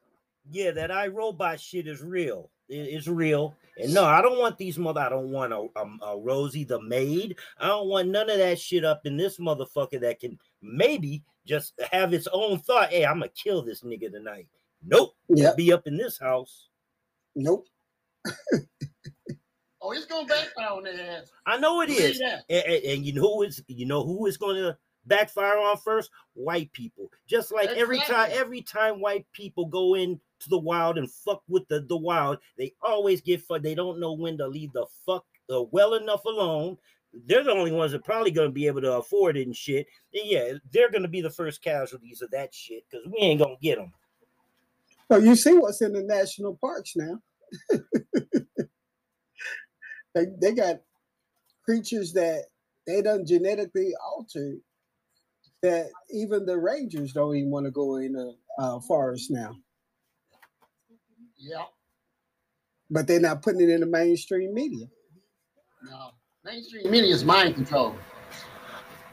Yeah. 0.51 0.71
That 0.73 0.91
iRobot 0.91 1.59
shit 1.61 1.87
is 1.87 2.03
real. 2.03 2.51
It's 2.69 3.07
real. 3.07 3.55
And 3.79 3.95
no, 3.95 4.05
I 4.05 4.21
don't 4.23 4.39
want 4.41 4.59
these 4.59 4.77
mother. 4.79 5.01
I 5.01 5.09
don't 5.09 5.31
want 5.31 5.53
a, 5.53 5.69
um, 5.81 6.01
a 6.05 6.17
Rosie 6.19 6.65
the 6.65 6.81
maid. 6.83 7.37
I 7.59 7.69
don't 7.69 7.89
want 7.89 8.09
none 8.09 8.29
of 8.29 8.39
that 8.39 8.59
shit 8.59 8.85
up 8.85 9.03
in 9.07 9.17
this 9.17 9.39
motherfucker 9.39 10.01
that 10.01 10.19
can 10.19 10.39
maybe 10.63 11.23
just 11.47 11.75
have 11.93 12.13
its 12.13 12.27
own 12.33 12.59
thought. 12.59 12.89
Hey, 12.91 13.05
I'm 13.07 13.21
gonna 13.21 13.29
kill 13.29 13.63
this 13.63 13.83
nigga 13.83 14.11
tonight. 14.11 14.49
Nope. 14.85 15.15
Yep. 15.29 15.57
Be 15.57 15.73
up 15.73 15.87
in 15.87 15.97
this 15.97 16.19
house. 16.19 16.69
Nope. 17.35 17.67
Oh, 19.83 19.93
it's 19.93 20.07
gonna 20.07 20.27
backfire 20.27 20.71
on 20.71 20.83
their 20.83 21.19
ass. 21.19 21.31
I 21.47 21.59
know 21.59 21.81
it 21.81 21.91
is. 21.91 22.19
Believe 22.19 22.33
And, 22.49 22.65
and- 22.67 22.85
and 22.85 23.07
you 23.07 23.13
know 23.13 23.23
who 23.23 23.43
is 23.45 23.63
you 23.69 23.87
know 23.87 24.03
who 24.05 24.27
is 24.27 24.37
going 24.37 24.57
to 24.57 24.77
backfire 25.05 25.59
on 25.59 25.77
first? 25.77 26.11
White 26.35 26.73
people. 26.73 27.09
Just 27.29 27.53
like 27.53 27.69
every 27.71 28.01
time 28.01 28.31
every 28.33 28.63
time 28.63 29.01
white 29.01 29.27
people 29.33 29.67
go 29.67 29.95
into 30.39 30.51
the 30.51 30.59
wild 30.59 30.99
and 30.99 31.11
fuck 31.11 31.43
with 31.49 31.67
the, 31.69 31.81
the 31.81 31.97
wild, 31.97 32.39
they 32.59 32.73
always 32.83 33.21
get 33.21 33.43
fucked. 33.43 33.63
They 33.63 33.75
don't 33.75 34.01
know 34.01 34.13
when 34.13 34.39
to 34.39 34.47
leave 34.47 34.73
the 34.73 34.87
fuck 35.05 35.25
uh, 35.53 35.63
well 35.71 35.95
enough 35.95 36.25
alone. 36.25 36.77
They're 37.27 37.45
the 37.45 37.53
only 37.53 37.73
ones 37.73 37.93
that 37.93 38.05
probably 38.05 38.31
going 38.31 38.49
to 38.49 38.53
be 38.55 38.67
able 38.67 38.83
to 38.83 38.95
afford 38.95 39.37
it 39.37 39.47
and 39.47 39.57
shit. 39.57 39.87
And 40.13 40.25
yeah, 40.27 40.53
they're 40.73 40.91
going 40.91 41.03
to 41.03 41.09
be 41.09 41.23
the 41.23 41.31
first 41.31 41.63
casualties 41.63 42.21
of 42.21 42.31
that 42.33 42.55
shit 42.55 42.85
because 42.91 43.07
we 43.07 43.19
ain't 43.19 43.41
going 43.41 43.57
to 43.57 43.63
get 43.63 43.79
them. 43.79 43.93
So 45.11 45.19
you 45.19 45.37
see 45.37 45.55
what's 45.55 45.83
in 45.83 45.93
the 45.93 46.03
national 46.03 46.57
parks 46.57 46.95
now. 46.97 47.21
they 50.15 50.27
they 50.41 50.53
got 50.53 50.81
creatures 51.65 52.13
that 52.15 52.47
they 52.87 53.03
done 53.03 53.25
genetically 53.25 53.93
altered 54.05 54.59
that 55.63 55.87
even 56.11 56.45
the 56.45 56.59
rangers 56.59 57.13
don't 57.13 57.37
even 57.37 57.51
want 57.51 57.67
to 57.67 57.71
go 57.71 57.97
in 57.97 58.13
the 58.13 58.35
uh, 58.59 58.81
forest 58.81 59.31
now. 59.31 59.55
Yeah. 61.47 61.65
But 62.91 63.07
they're 63.07 63.21
not 63.21 63.43
putting 63.43 63.61
it 63.61 63.69
in 63.69 63.81
the 63.81 63.87
mainstream 63.87 64.53
media. 64.53 64.87
No. 65.85 66.11
Mainstream 66.45 66.91
media 66.91 67.13
is 67.13 67.25
mind 67.25 67.55
control. 67.55 67.95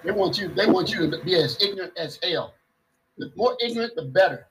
They 0.03 0.11
want 0.11 0.37
you. 0.37 0.49
They 0.49 0.65
want 0.65 0.91
you 0.91 1.09
to 1.09 1.23
be 1.23 1.35
as 1.35 1.61
ignorant 1.61 1.93
as 1.97 2.19
hell. 2.21 2.53
The 3.17 3.31
more 3.35 3.55
ignorant, 3.63 3.95
the 3.95 4.05
better. 4.05 4.47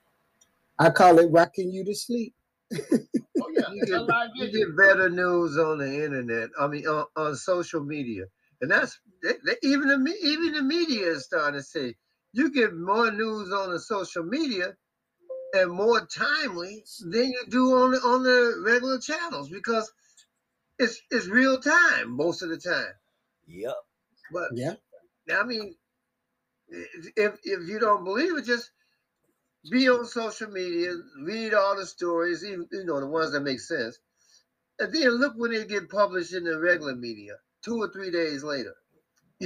I 0.78 0.90
call 0.90 1.18
it 1.18 1.30
rocking 1.30 1.70
you 1.70 1.84
to 1.84 1.94
sleep. 1.94 2.34
Oh 2.74 3.48
yeah, 3.52 3.62
You 3.72 3.86
get, 3.86 4.30
you 4.34 4.50
get 4.50 4.76
better 4.76 5.10
news 5.10 5.58
on 5.58 5.78
the 5.78 6.04
internet. 6.04 6.50
I 6.58 6.66
mean, 6.68 6.86
on, 6.86 7.06
on 7.16 7.36
social 7.36 7.84
media, 7.84 8.24
and 8.60 8.70
that's 8.70 8.98
they, 9.22 9.32
they, 9.44 9.56
even 9.62 9.88
the 9.88 10.14
even 10.22 10.52
the 10.52 10.62
media 10.62 11.08
is 11.08 11.24
starting 11.24 11.60
to 11.60 11.62
say 11.62 11.94
you 12.32 12.50
get 12.52 12.74
more 12.74 13.10
news 13.10 13.52
on 13.52 13.72
the 13.72 13.78
social 13.78 14.24
media 14.24 14.66
and 14.66 14.74
more 15.66 16.06
timely 16.06 16.84
than 17.00 17.30
you 17.30 17.44
do 17.48 17.74
on 17.76 17.92
the 17.92 17.98
on 17.98 18.22
the 18.22 18.62
regular 18.64 18.98
channels 18.98 19.48
because 19.48 19.92
it's 20.78 21.00
it's 21.10 21.26
real 21.26 21.60
time 21.60 22.10
most 22.10 22.42
of 22.42 22.48
the 22.48 22.58
time. 22.58 22.94
Yep. 23.46 23.74
But 24.32 24.50
Yeah. 24.54 24.74
I 25.32 25.44
mean, 25.44 25.74
if 26.68 27.38
if 27.44 27.68
you 27.68 27.78
don't 27.78 28.04
believe 28.04 28.36
it, 28.36 28.44
just 28.44 28.70
be 29.70 29.88
on 29.88 30.04
social 30.06 30.50
media, 30.50 30.94
read 31.22 31.54
all 31.54 31.76
the 31.76 31.86
stories, 31.86 32.44
even 32.44 32.66
you 32.72 32.84
know 32.84 33.00
the 33.00 33.06
ones 33.06 33.32
that 33.32 33.40
make 33.40 33.60
sense, 33.60 33.98
and 34.78 34.92
then 34.92 35.10
look 35.10 35.34
when 35.36 35.52
they 35.52 35.64
get 35.64 35.88
published 35.90 36.32
in 36.32 36.44
the 36.44 36.58
regular 36.58 36.96
media, 36.96 37.34
two 37.62 37.80
or 37.80 37.88
three 37.88 38.10
days 38.10 38.42
later. 38.42 38.74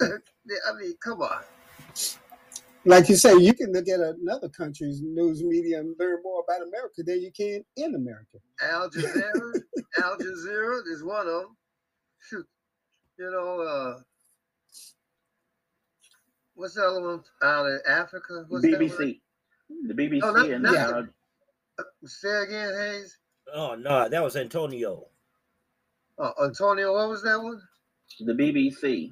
I 0.00 0.72
mean, 0.78 0.94
come 1.02 1.22
on. 1.22 1.42
Like 2.88 3.08
you 3.10 3.16
say, 3.16 3.34
you 3.36 3.52
can 3.52 3.70
look 3.72 3.86
at 3.86 4.00
another 4.00 4.48
country's 4.48 5.02
news 5.02 5.42
media 5.42 5.80
and 5.80 5.94
learn 5.98 6.22
more 6.22 6.42
about 6.48 6.66
America 6.66 7.02
than 7.04 7.20
you 7.20 7.30
can 7.30 7.62
in 7.76 7.94
America. 7.94 8.38
Al 8.62 8.88
Jazeera, 8.88 9.60
Al 10.02 10.16
Jazeera 10.16 10.80
is 10.90 11.04
one 11.04 11.26
of 11.26 11.42
them. 11.42 11.56
Shoot, 12.20 12.46
you 13.18 13.30
know, 13.30 13.60
uh, 13.60 14.00
what's 16.54 16.74
the 16.74 16.82
other 16.82 17.02
one 17.02 17.22
out 17.42 17.66
of 17.66 17.80
Africa? 17.86 18.46
What's? 18.48 18.64
BBC. 18.64 19.20
The 19.86 19.92
BBC 19.94 20.20
Oh, 20.22 20.32
not- 20.32 20.48
and 20.50 20.62
not- 20.62 21.04
uh, 21.78 21.82
Say 22.06 22.42
again, 22.44 22.74
Hayes. 22.74 23.18
Oh 23.54 23.74
no, 23.74 24.08
that 24.08 24.22
was 24.22 24.34
Antonio. 24.36 25.08
Oh, 26.18 26.32
Antonio, 26.44 26.94
what 26.94 27.10
was 27.10 27.22
that 27.22 27.40
one? 27.42 27.60
the 28.20 28.32
BBC. 28.32 29.10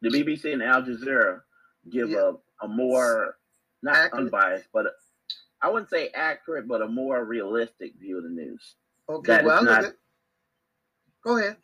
The 0.00 0.08
BBC 0.10 0.52
and 0.52 0.62
Al 0.64 0.82
Jazeera 0.82 1.40
give 1.88 2.10
Yeah. 2.10 2.30
a, 2.30 2.32
a 2.62 2.68
more 2.68 3.36
not 3.82 3.96
Accurate. 3.96 4.24
unbiased, 4.24 4.68
but 4.72 4.86
a, 4.86 4.90
I 5.60 5.68
wouldn't 5.70 5.90
say 5.90 6.08
accurate, 6.14 6.68
but 6.68 6.82
a 6.82 6.88
more 6.88 7.24
realistic 7.24 7.92
view 7.98 8.18
of 8.18 8.24
the 8.24 8.30
news. 8.30 8.76
Okay, 9.08 9.32
That 9.32 9.44
well, 9.44 9.56
I 9.56 9.60
is 9.60 9.66
look 9.66 9.82
not- 9.82 9.92
Go 11.24 11.38
ahead. 11.38 11.56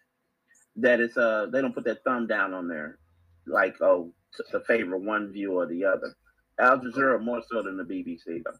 That 0.76 1.00
is 1.00 1.16
uh 1.16 1.46
they 1.52 1.60
don't 1.60 1.74
put 1.74 1.84
that 1.84 2.04
thumb 2.04 2.26
down 2.28 2.54
on 2.54 2.68
there, 2.68 2.98
like 3.46 3.76
oh 3.80 4.12
to, 4.34 4.44
to 4.52 4.60
favor 4.60 4.96
one 4.96 5.32
view 5.32 5.52
or 5.58 5.66
the 5.66 5.84
other. 5.84 6.14
Al 6.60 6.78
Jazeera 6.78 7.20
more 7.22 7.42
so 7.50 7.62
than 7.62 7.76
the 7.76 7.82
BBC 7.84 8.42
though. 8.44 8.52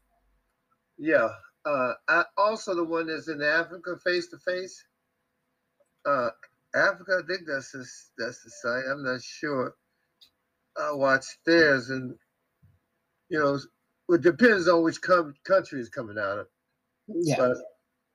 Yeah. 0.98 1.28
Uh, 1.64 1.92
I, 2.08 2.24
also 2.36 2.74
the 2.74 2.84
one 2.84 3.08
that's 3.08 3.28
in 3.28 3.42
Africa, 3.42 3.96
face 4.04 4.28
to 4.28 4.38
face. 4.38 4.82
Uh, 6.06 6.30
Africa, 6.74 7.20
I 7.22 7.26
think 7.26 7.42
that's 7.46 7.72
the, 7.72 7.86
that's 8.16 8.42
the 8.42 8.50
site. 8.50 8.84
I'm 8.90 9.02
not 9.04 9.20
sure. 9.22 9.74
I 10.80 10.92
watched 10.92 11.36
theirs, 11.44 11.90
and 11.90 12.14
you 13.30 13.38
know, 13.38 13.58
it 14.14 14.22
depends 14.22 14.68
on 14.68 14.82
which 14.84 15.00
com- 15.02 15.34
country 15.46 15.80
is 15.80 15.88
coming 15.90 16.18
out 16.18 16.40
of. 16.40 16.46
Yeah. 17.08 17.36
But 17.38 17.56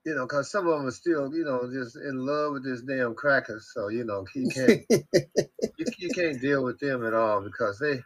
you 0.05 0.15
know, 0.15 0.25
because 0.25 0.51
some 0.51 0.67
of 0.67 0.77
them 0.77 0.87
are 0.87 0.91
still, 0.91 1.33
you 1.35 1.45
know, 1.45 1.69
just 1.71 1.95
in 1.97 2.25
love 2.25 2.53
with 2.53 2.65
this 2.65 2.81
damn 2.81 3.15
crackers. 3.15 3.71
So 3.73 3.89
you 3.89 4.03
know, 4.05 4.25
you 4.35 4.47
can't 4.47 4.81
you, 5.77 5.87
you 5.97 6.11
can't 6.11 6.41
deal 6.41 6.63
with 6.63 6.79
them 6.79 7.05
at 7.05 7.13
all 7.13 7.41
because 7.41 7.79
they 7.79 8.01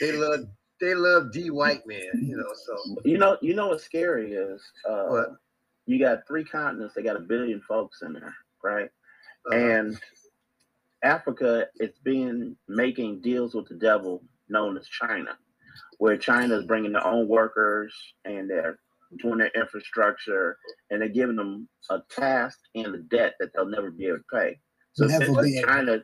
they 0.00 0.12
love 0.12 0.40
they 0.80 0.94
love 0.94 1.32
D 1.32 1.50
white 1.50 1.86
man. 1.86 2.00
You 2.26 2.36
know, 2.36 2.52
so 2.66 2.76
You 3.04 3.18
know, 3.18 3.38
you 3.42 3.54
know 3.54 3.68
what's 3.68 3.84
scary 3.84 4.32
is 4.32 4.62
uh, 4.88 5.04
What? 5.08 5.28
you 5.86 5.98
got 5.98 6.26
three 6.26 6.44
continents. 6.44 6.94
They 6.94 7.02
got 7.02 7.16
a 7.16 7.20
billion 7.20 7.60
folks 7.62 8.02
in 8.02 8.12
there, 8.14 8.34
right? 8.62 8.90
uh, 9.50 9.56
and 9.56 9.98
Africa 11.02 11.66
is 11.80 11.92
being 12.04 12.56
making 12.68 13.20
deals 13.22 13.54
with 13.54 13.68
the 13.68 13.74
devil 13.76 14.22
known 14.48 14.76
as 14.78 14.86
China, 14.88 15.36
where 15.98 16.16
China 16.16 16.58
is 16.58 16.66
bringing 16.66 16.92
their 16.92 17.06
own 17.06 17.28
workers 17.28 17.94
and 18.24 18.48
they're 18.48 18.78
doing 19.22 19.38
their 19.38 19.50
infrastructure 19.54 20.56
and 20.90 21.00
they're 21.00 21.08
giving 21.08 21.36
them 21.36 21.68
a 21.90 22.00
task 22.10 22.58
and 22.74 22.94
a 22.94 22.98
debt 22.98 23.34
that 23.38 23.50
they'll 23.54 23.68
never 23.68 23.90
be 23.90 24.06
able 24.06 24.18
to 24.18 24.24
pay. 24.32 24.58
So 24.94 25.06
Never 25.06 25.24
essentially 25.24 25.50
be 25.52 25.58
able. 25.58 25.68
China 25.68 25.98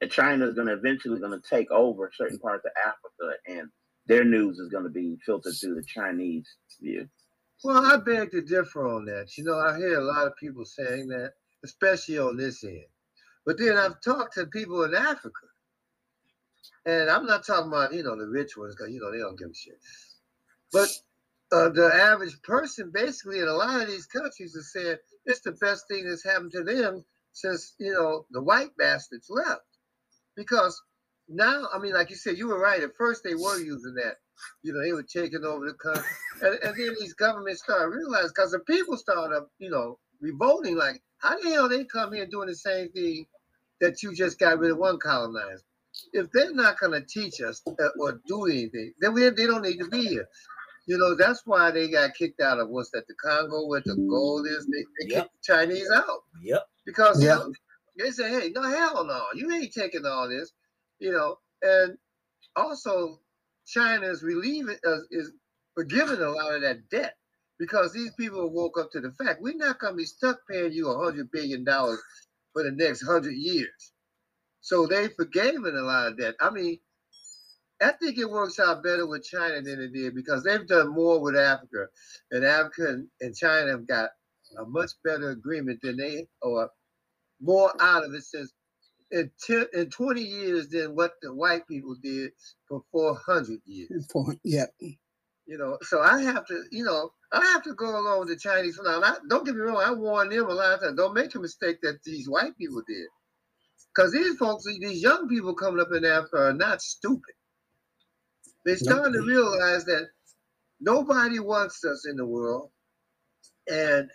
and 0.00 0.10
China 0.10 0.46
is 0.46 0.54
going 0.54 0.68
to 0.68 0.74
eventually 0.74 1.18
going 1.20 1.40
to 1.40 1.48
take 1.48 1.70
over 1.70 2.10
certain 2.14 2.38
parts 2.38 2.64
of 2.64 2.72
Africa 2.84 3.38
and 3.46 3.68
their 4.06 4.24
news 4.24 4.58
is 4.58 4.68
going 4.68 4.84
to 4.84 4.90
be 4.90 5.16
filtered 5.24 5.54
through 5.60 5.74
the 5.74 5.84
Chinese 5.84 6.46
view. 6.80 7.08
Well, 7.64 7.84
I 7.84 7.96
beg 7.96 8.30
to 8.32 8.42
differ 8.42 8.86
on 8.86 9.06
that. 9.06 9.36
You 9.36 9.44
know, 9.44 9.58
I 9.58 9.76
hear 9.76 9.98
a 9.98 10.04
lot 10.04 10.26
of 10.26 10.36
people 10.36 10.64
saying 10.64 11.08
that, 11.08 11.32
especially 11.64 12.18
on 12.18 12.36
this 12.36 12.62
end. 12.62 12.84
But 13.44 13.58
then 13.58 13.76
I've 13.76 14.00
talked 14.02 14.34
to 14.34 14.46
people 14.46 14.84
in 14.84 14.94
Africa, 14.94 15.46
and 16.84 17.10
I'm 17.10 17.26
not 17.26 17.46
talking 17.46 17.68
about 17.68 17.94
you 17.94 18.02
know 18.02 18.16
the 18.16 18.28
rich 18.28 18.56
ones 18.56 18.74
because 18.74 18.92
you 18.92 19.00
know 19.00 19.10
they 19.10 19.18
don't 19.18 19.38
give 19.38 19.50
a 19.50 19.54
shit. 19.54 19.78
But 20.72 20.88
uh, 21.52 21.68
the 21.70 21.90
average 21.94 22.40
person, 22.42 22.90
basically, 22.92 23.38
in 23.38 23.48
a 23.48 23.52
lot 23.52 23.80
of 23.80 23.88
these 23.88 24.06
countries, 24.06 24.54
is 24.54 24.72
saying 24.72 24.96
it's 25.24 25.40
the 25.40 25.52
best 25.52 25.88
thing 25.88 26.08
that's 26.08 26.24
happened 26.24 26.52
to 26.52 26.64
them 26.64 27.04
since 27.32 27.74
you 27.78 27.92
know 27.92 28.26
the 28.30 28.42
white 28.42 28.76
bastards 28.76 29.30
left. 29.30 29.62
Because 30.36 30.80
now, 31.28 31.66
I 31.72 31.78
mean, 31.78 31.94
like 31.94 32.10
you 32.10 32.16
said, 32.16 32.38
you 32.38 32.48
were 32.48 32.60
right. 32.60 32.82
At 32.82 32.96
first, 32.96 33.24
they 33.24 33.34
were 33.34 33.58
using 33.58 33.94
that. 33.94 34.16
You 34.62 34.72
know, 34.72 34.82
they 34.82 34.92
were 34.92 35.02
taking 35.02 35.44
over 35.44 35.64
the 35.64 35.74
country 35.74 36.04
and, 36.42 36.58
and 36.62 36.76
then 36.76 36.94
these 37.00 37.14
governments 37.14 37.62
start 37.62 37.92
realizing 37.92 38.30
because 38.34 38.52
the 38.52 38.60
people 38.60 38.96
started, 38.96 39.44
you 39.58 39.70
know, 39.70 39.98
revolting 40.20 40.76
like, 40.76 41.02
how 41.18 41.38
the 41.40 41.50
hell 41.50 41.68
they 41.68 41.84
come 41.84 42.12
here 42.12 42.26
doing 42.26 42.48
the 42.48 42.54
same 42.54 42.90
thing 42.90 43.26
that 43.80 44.02
you 44.02 44.14
just 44.14 44.38
got 44.38 44.58
rid 44.58 44.70
of 44.70 44.78
one 44.78 44.98
colonizer? 44.98 45.62
If 46.12 46.30
they're 46.32 46.54
not 46.54 46.78
going 46.80 46.92
to 46.92 47.06
teach 47.06 47.40
us 47.40 47.62
uh, 47.80 47.88
or 48.00 48.20
do 48.28 48.46
anything, 48.46 48.94
then 49.00 49.14
we, 49.14 49.28
they 49.30 49.46
don't 49.46 49.62
need 49.62 49.78
to 49.78 49.86
be 49.88 50.06
here. 50.06 50.26
You 50.86 50.98
know, 50.98 51.16
that's 51.16 51.42
why 51.46 51.70
they 51.70 51.90
got 51.90 52.14
kicked 52.14 52.40
out 52.40 52.60
of 52.60 52.68
what's 52.70 52.90
that, 52.92 53.06
the 53.08 53.14
Congo, 53.24 53.66
where 53.66 53.82
the 53.86 53.98
gold 54.10 54.46
is. 54.48 54.66
They, 54.72 54.86
they 55.00 55.06
Yep. 55.06 55.14
kicked 55.14 55.32
the 55.32 55.54
Chinese 55.54 55.90
out 55.94 56.20
Yep. 56.42 56.66
because 56.86 57.22
you 57.24 57.28
Yeah. 57.28 57.34
know, 57.34 57.54
they 57.98 58.10
say, 58.10 58.30
hey, 58.30 58.50
no, 58.54 58.62
hell 58.62 59.04
no, 59.06 59.22
you 59.34 59.52
ain't 59.52 59.72
taking 59.72 60.06
all 60.06 60.28
this, 60.28 60.52
you 61.00 61.12
know. 61.12 61.36
And 61.62 61.98
also, 62.56 63.20
China 63.66 64.06
is 64.08 64.22
relieving 64.22 64.76
us, 64.86 65.06
is 65.10 65.32
forgiving 65.74 66.20
a 66.20 66.30
lot 66.30 66.54
of 66.54 66.62
that 66.62 66.88
debt 66.90 67.14
because 67.58 67.92
these 67.92 68.12
people 68.18 68.50
woke 68.52 68.78
up 68.78 68.90
to 68.92 69.00
the 69.00 69.12
fact 69.12 69.40
we're 69.40 69.56
not 69.56 69.78
going 69.78 69.94
to 69.94 69.98
be 69.98 70.04
stuck 70.04 70.38
paying 70.50 70.72
you 70.72 70.88
a 70.90 71.04
hundred 71.04 71.30
billion 71.30 71.64
dollars 71.64 72.00
for 72.52 72.62
the 72.64 72.72
next 72.72 73.02
hundred 73.06 73.34
years. 73.34 73.92
So 74.66 74.84
they 74.84 75.06
forgave 75.06 75.64
it 75.64 75.74
a 75.74 75.80
lot 75.80 76.08
of 76.08 76.16
that. 76.16 76.34
I 76.40 76.50
mean, 76.50 76.80
I 77.80 77.92
think 77.92 78.18
it 78.18 78.28
works 78.28 78.58
out 78.58 78.82
better 78.82 79.06
with 79.06 79.22
China 79.22 79.62
than 79.62 79.80
it 79.80 79.92
did 79.92 80.12
because 80.16 80.42
they've 80.42 80.66
done 80.66 80.92
more 80.92 81.20
with 81.20 81.36
Africa, 81.36 81.86
and 82.32 82.44
Africa 82.44 82.98
and, 83.20 83.36
China 83.36 83.70
have 83.70 83.86
got 83.86 84.10
a 84.58 84.64
much 84.64 84.90
better 85.04 85.30
agreement 85.30 85.78
than 85.82 85.98
they 85.98 86.26
or 86.42 86.68
more 87.40 87.72
out 87.80 88.02
of 88.02 88.12
it 88.12 88.24
since 88.24 88.52
in, 89.12 89.30
10, 89.46 89.66
in 89.72 89.88
20 89.88 90.20
years 90.20 90.68
than 90.68 90.96
what 90.96 91.12
the 91.22 91.32
white 91.32 91.68
people 91.68 91.94
did 92.02 92.32
for 92.68 92.82
400 92.90 93.60
years. 93.66 94.08
Yeah. 94.42 94.66
You 95.46 95.58
know, 95.58 95.78
so 95.82 96.00
I 96.00 96.22
have 96.22 96.44
to, 96.46 96.64
you 96.72 96.82
know, 96.82 97.12
I 97.30 97.44
have 97.52 97.62
to 97.62 97.74
go 97.74 98.00
along 98.00 98.18
with 98.18 98.30
the 98.30 98.36
Chinese. 98.36 98.80
Now, 98.82 99.00
I, 99.00 99.14
don't 99.30 99.46
get 99.46 99.54
me 99.54 99.60
wrong, 99.60 99.80
I 99.80 99.92
warned 99.92 100.32
them 100.32 100.50
a 100.50 100.52
lot 100.52 100.74
of 100.74 100.80
times. 100.80 100.96
Don't 100.96 101.14
make 101.14 101.36
a 101.36 101.38
mistake 101.38 101.80
that 101.82 102.02
these 102.02 102.28
white 102.28 102.58
people 102.58 102.82
did. 102.84 103.06
Because 103.96 104.12
these 104.12 104.36
folks, 104.36 104.64
these 104.64 105.02
young 105.02 105.28
people 105.28 105.54
coming 105.54 105.80
up 105.80 105.88
in 105.92 106.04
Africa 106.04 106.36
are 106.36 106.52
not 106.52 106.82
stupid. 106.82 107.34
They're 108.64 108.76
starting 108.76 109.12
to 109.14 109.22
realize 109.22 109.84
that 109.86 110.08
nobody 110.80 111.38
wants 111.38 111.84
us 111.84 112.06
in 112.06 112.16
the 112.16 112.26
world. 112.26 112.70
And 113.70 114.10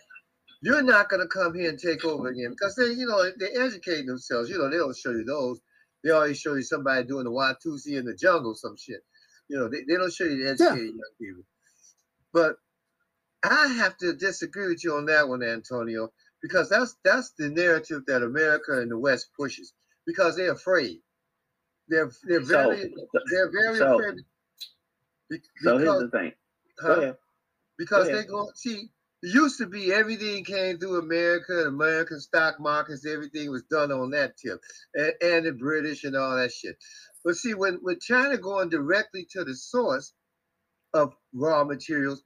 you're 0.62 0.82
not 0.82 1.08
going 1.08 1.22
to 1.22 1.26
come 1.26 1.54
here 1.54 1.68
and 1.68 1.78
take 1.78 2.04
over 2.04 2.28
again 2.28 2.50
because 2.50 2.76
they, 2.76 2.92
you 2.92 3.06
know, 3.06 3.24
they 3.40 3.58
educate 3.60 4.06
themselves. 4.06 4.48
You 4.48 4.58
know, 4.58 4.70
they 4.70 4.76
don't 4.76 4.96
show 4.96 5.10
you 5.10 5.24
those. 5.24 5.60
They 6.04 6.10
always 6.10 6.38
show 6.38 6.54
you 6.54 6.62
somebody 6.62 7.04
doing 7.04 7.24
the 7.24 7.30
Watusi 7.30 7.98
in 7.98 8.04
the 8.04 8.14
jungle, 8.14 8.54
some 8.54 8.76
shit. 8.76 9.00
You 9.48 9.58
know, 9.58 9.68
they, 9.68 9.82
they 9.88 9.96
don't 9.96 10.12
show 10.12 10.24
you 10.24 10.44
the 10.44 10.50
educated 10.50 10.94
young 10.94 11.14
people. 11.20 11.42
But 12.32 12.56
I 13.42 13.66
have 13.66 13.96
to 13.98 14.14
disagree 14.14 14.68
with 14.68 14.84
you 14.84 14.94
on 14.94 15.06
that 15.06 15.28
one, 15.28 15.42
Antonio, 15.42 16.12
because 16.42 16.68
that's 16.68 16.96
that's 17.04 17.30
the 17.38 17.48
narrative 17.48 18.02
that 18.06 18.22
America 18.22 18.80
and 18.80 18.90
the 18.90 18.98
West 18.98 19.28
pushes 19.38 19.72
because 20.06 20.36
they're 20.36 20.52
afraid. 20.52 21.00
They're 21.88 22.10
they're 22.24 22.44
So- 22.44 22.70
very 22.70 22.94
they're 23.30 23.50
very 23.50 23.78
so- 23.78 23.94
afraid. 23.98 24.16
Be- 25.30 25.42
So 25.62 25.78
here's 25.78 25.80
because- 25.82 26.00
the 26.02 26.10
thing. 26.10 26.32
huh? 26.80 26.94
Go 26.96 27.16
because 27.78 28.08
Go 28.08 28.16
they 28.16 28.24
go 28.24 28.50
see 28.54 28.90
it 29.22 29.28
used 29.34 29.58
to 29.58 29.66
be 29.66 29.92
everything 29.92 30.44
came 30.44 30.78
through 30.78 30.98
America, 30.98 31.66
American 31.66 32.18
stock 32.20 32.58
markets, 32.58 33.06
everything 33.06 33.50
was 33.52 33.62
done 33.64 33.92
on 33.92 34.10
that 34.10 34.36
tip, 34.36 34.60
and, 34.94 35.12
and 35.22 35.46
the 35.46 35.52
British 35.52 36.02
and 36.04 36.16
all 36.16 36.36
that 36.36 36.52
shit. 36.52 36.76
But 37.24 37.36
see, 37.36 37.54
when 37.54 37.78
with 37.82 38.00
China 38.00 38.36
going 38.36 38.68
directly 38.68 39.24
to 39.30 39.44
the 39.44 39.54
source 39.54 40.12
of 40.92 41.14
raw 41.32 41.62
materials, 41.62 42.24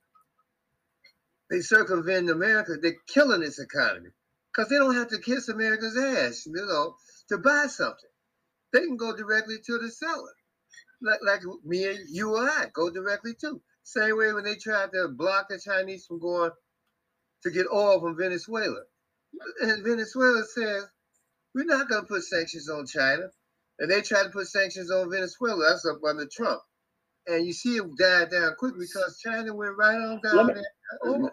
they 1.51 1.61
circumvent 1.61 2.31
America. 2.31 2.77
They're 2.81 2.97
killing 3.09 3.41
this 3.41 3.59
economy 3.59 4.11
because 4.53 4.71
they 4.71 4.77
don't 4.79 4.95
have 4.95 5.09
to 5.09 5.19
kiss 5.19 5.49
America's 5.49 5.97
ass, 5.97 6.47
you 6.47 6.55
know, 6.55 6.95
to 7.29 7.39
buy 7.39 7.67
something. 7.69 8.11
They 8.73 8.81
can 8.81 8.97
go 8.97 9.17
directly 9.17 9.57
to 9.65 9.79
the 9.79 9.91
seller, 9.91 10.35
like 11.03 11.21
like 11.25 11.43
me 11.65 11.85
and 11.87 11.99
you 12.11 12.35
or 12.35 12.43
I 12.43 12.67
go 12.73 12.91
directly 12.91 13.35
to. 13.43 13.61
Same 13.85 14.19
way 14.19 14.33
when 14.33 14.45
they 14.45 14.57
tried 14.57 14.93
to 14.93 15.09
block 15.09 15.49
the 15.49 15.59
Chinese 15.59 16.07
from 16.07 16.21
going 16.21 16.51
to 17.45 17.51
get 17.51 17.67
oil 17.73 18.01
from 18.01 18.19
Venezuela, 18.19 18.83
and 19.63 19.85
Venezuela 19.85 20.45
says 20.45 20.87
we're 21.55 21.65
not 21.65 21.89
going 21.89 22.03
to 22.03 22.09
put 22.09 22.25
sanctions 22.25 22.69
on 22.69 22.87
China, 22.87 23.25
and 23.79 23.91
they 23.91 24.03
tried 24.03 24.25
to 24.25 24.31
put 24.31 24.49
sanctions 24.49 24.91
on 24.91 25.11
Venezuela. 25.11 25.67
That's 25.69 25.87
up 25.87 26.01
under 26.07 26.27
Trump, 26.27 26.61
and 27.29 27.47
you 27.47 27.53
see 27.53 27.77
it 27.77 27.85
died 27.99 28.31
down 28.31 28.55
quick 28.59 28.75
because 28.79 29.19
China 29.21 29.55
went 29.55 29.77
right 29.77 29.97
on 29.97 30.21
down 30.23 30.47
me- 30.49 30.55
there. 30.55 31.33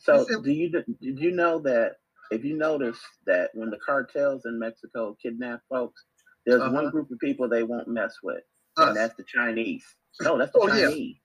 So 0.00 0.22
It's 0.22 0.36
do 0.42 0.50
you 0.50 0.70
did 0.70 0.84
you 1.20 1.30
know 1.32 1.58
that 1.60 1.96
if 2.30 2.44
you 2.44 2.56
notice 2.56 2.98
that 3.26 3.50
when 3.54 3.70
the 3.70 3.78
cartels 3.78 4.44
in 4.44 4.58
Mexico 4.58 5.16
kidnap 5.22 5.60
folks, 5.68 6.04
there's 6.44 6.60
Uh-huh. 6.60 6.72
one 6.72 6.90
group 6.90 7.10
of 7.10 7.18
people 7.18 7.48
they 7.48 7.62
won't 7.62 7.88
mess 7.88 8.14
with, 8.22 8.42
Us. 8.76 8.88
and 8.88 8.96
that's 8.96 9.14
the 9.16 9.24
Chinese. 9.24 9.84
No, 10.20 10.36
that's 10.38 10.52
the 10.52 10.58
Oh. 10.60 10.68
Chinese. 10.68 11.16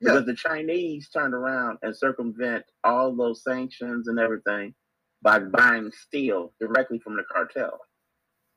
Yeah. 0.00 0.12
Because 0.14 0.26
the 0.26 0.34
Chinese 0.34 1.08
turned 1.10 1.34
around 1.34 1.78
and 1.82 1.96
circumvent 1.96 2.64
all 2.84 3.14
those 3.14 3.42
sanctions 3.42 4.08
and 4.08 4.18
everything 4.18 4.74
by 5.22 5.38
buying 5.38 5.90
steel 5.92 6.54
directly 6.60 6.98
from 7.00 7.16
the 7.16 7.24
cartel. 7.24 7.78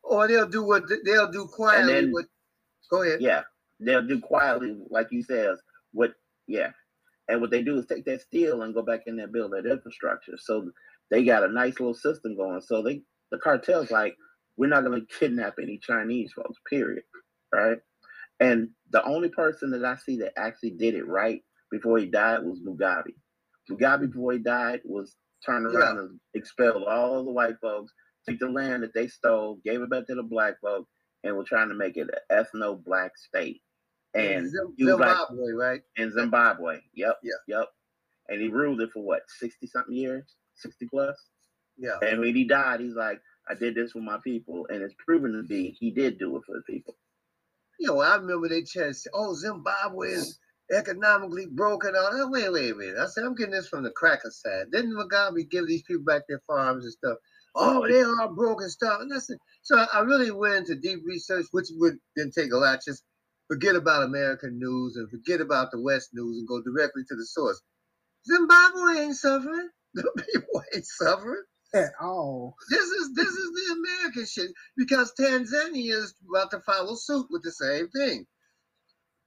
Or 0.04 0.28
they'll 0.28 0.48
do 0.48 0.64
what 0.64 0.84
they'll 1.06 1.32
do 1.32 1.48
quietly. 1.48 1.94
then- 1.94 2.12
what, 2.12 2.26
go 2.90 3.02
ahead. 3.04 3.22
Yeah, 3.22 3.44
they'll 3.86 4.08
do 4.08 4.20
quietly, 4.20 4.78
like 4.90 5.08
you 5.12 5.24
says. 5.24 5.60
What? 5.92 6.14
Yeah, 6.48 6.72
and 7.28 7.42
what 7.42 7.52
they 7.52 7.64
do 7.64 7.78
is 7.78 7.86
take 7.86 8.06
that 8.06 8.22
steel 8.22 8.62
and 8.62 8.74
go 8.74 8.82
back 8.82 9.02
in 9.08 9.16
there 9.16 9.26
and 9.26 9.34
build 9.34 9.54
that 9.54 9.70
infrastructure. 9.70 10.34
So 10.38 10.72
they 11.10 11.24
got 11.24 11.44
a 11.44 11.52
nice 11.52 11.80
little 11.80 11.94
system 11.94 12.36
going. 12.36 12.62
So 12.62 12.82
they, 12.82 13.02
the 13.32 13.38
cartel's 13.38 13.92
like, 13.92 14.16
we're 14.58 14.68
not 14.70 14.84
going 14.84 15.00
to 15.00 15.20
kidnap 15.20 15.56
any 15.62 15.80
Chinese 15.80 16.34
folks. 16.34 16.60
Period. 16.70 17.04
Right. 17.54 17.78
And 18.40 18.70
the 18.92 19.04
only 19.06 19.30
person 19.30 19.72
that 19.72 19.86
I 19.86 19.96
see 19.96 20.18
that 20.18 20.34
actually 20.38 20.72
did 20.72 20.96
it 20.96 21.08
right 21.08 21.42
before 21.72 21.98
he 21.98 22.08
died 22.08 22.44
was 22.44 22.60
Mugabe. 22.62 23.14
Mugabe 23.72 24.12
before 24.12 24.34
he 24.34 24.40
died 24.40 24.82
was 24.84 25.16
turned 25.46 25.72
Yeah. 25.72 25.80
around 25.80 25.98
and 26.00 26.20
expelled 26.34 26.84
all 26.84 27.24
the 27.24 27.32
white 27.32 27.56
folks, 27.62 27.94
took 28.28 28.40
the 28.40 28.50
land 28.50 28.84
that 28.84 28.94
they 28.94 29.08
stole, 29.08 29.60
gave 29.64 29.82
it 29.82 29.90
back 29.90 30.08
to 30.08 30.16
the 30.16 30.24
black 30.24 30.56
folks, 30.62 30.92
and 31.24 31.36
were 31.38 31.44
trying 31.46 31.70
to 31.70 31.76
make 31.76 31.96
it 31.98 32.10
an 32.30 32.46
ethno 32.54 32.84
black 32.84 33.18
state. 33.18 33.62
And 34.16 34.50
Zim- 34.50 34.74
he 34.78 34.86
like 34.86 35.00
Zimbabwe, 35.00 35.52
right? 35.54 35.82
in 35.98 36.12
Zimbabwe. 36.12 36.80
Yep. 36.94 37.20
Yeah. 37.24 37.32
Yep. 37.48 37.68
And 38.30 38.42
he 38.42 38.48
ruled 38.48 38.82
it 38.82 38.92
for 38.94 39.04
what, 39.04 39.22
60 39.40 39.68
something 39.68 39.96
years? 39.96 40.36
60 40.56 40.88
plus? 40.88 41.18
Yeah. 41.78 41.98
And 42.02 42.20
when 42.20 42.36
he 42.36 42.46
died, 42.46 42.80
he's 42.80 42.96
like, 42.96 43.20
I 43.50 43.56
did 43.56 43.76
this 43.76 43.92
for 43.92 44.02
my 44.02 44.18
people. 44.24 44.68
And 44.70 44.82
it's 44.82 44.96
proven 45.06 45.34
to 45.34 45.44
be 45.44 45.76
he 45.80 45.92
did 45.92 46.20
do 46.20 46.38
it 46.38 46.44
for 46.46 46.56
the 46.56 46.62
people. 46.62 46.96
You 47.80 47.88
know, 47.88 48.00
I 48.02 48.16
remember 48.16 48.48
they 48.48 48.62
to 48.62 48.94
oh, 49.14 49.34
Zimbabwe 49.34 50.10
is 50.10 50.40
economically 50.72 51.48
broken. 51.48 51.96
All 51.96 52.16
that. 52.16 52.30
Wait, 52.30 52.52
wait 52.52 52.72
a 52.72 52.76
minute. 52.76 52.98
I 52.98 53.08
said, 53.08 53.24
I'm 53.26 53.36
getting 53.36 53.54
this 53.54 53.68
from 53.68 53.84
the 53.84 53.92
cracker 53.92 54.32
side. 54.32 54.72
Didn't 54.72 54.96
Mugabe 54.96 55.50
give 55.50 55.68
these 55.68 55.84
people 55.84 56.04
back 56.04 56.22
their 56.28 56.42
farms 56.48 56.86
and 56.86 56.94
stuff? 56.94 57.18
Oh, 57.56 57.88
they 57.88 58.02
are 58.02 58.34
broken 58.34 58.70
stuff. 58.70 59.02
And 59.02 59.12
that's 59.12 59.30
it. 59.30 59.40
So 59.64 59.78
I- 59.78 60.00
really 60.02 60.32
went 60.32 60.70
into 60.70 60.76
deep 60.76 61.02
research, 61.06 61.46
which 61.52 61.68
would 61.76 61.98
didn't 62.16 62.34
take 62.34 62.54
a 62.54 62.58
lot. 62.58 62.80
Just 62.86 63.04
forget 63.50 63.76
about 63.76 64.04
American 64.04 64.60
news 64.60 64.98
and 64.98 65.10
forget 65.10 65.42
about 65.42 65.72
the 65.72 65.82
West 65.82 66.10
news 66.14 66.38
and 66.40 66.48
go 66.48 66.62
directly 66.62 67.04
to 67.08 67.16
the 67.16 67.26
source. 67.26 67.62
Zimbabwe 68.28 69.02
ain't 69.02 69.18
suffering. 69.18 69.70
The 69.96 70.04
people 70.34 70.64
ain't 70.76 70.86
suffering. 70.86 71.44
At 71.74 71.92
all. 72.02 72.56
This 72.70 72.86
is 72.86 73.14
this 73.16 73.28
is 73.30 73.52
the 73.52 73.76
American 73.80 74.26
shit 74.26 74.52
because 74.78 75.14
Tanzania 75.20 75.94
is 75.94 76.16
about 76.30 76.52
to 76.52 76.62
follow 76.62 76.96
suit 76.96 77.28
with 77.32 77.44
the 77.44 77.52
same 77.52 77.90
thing. 77.90 78.26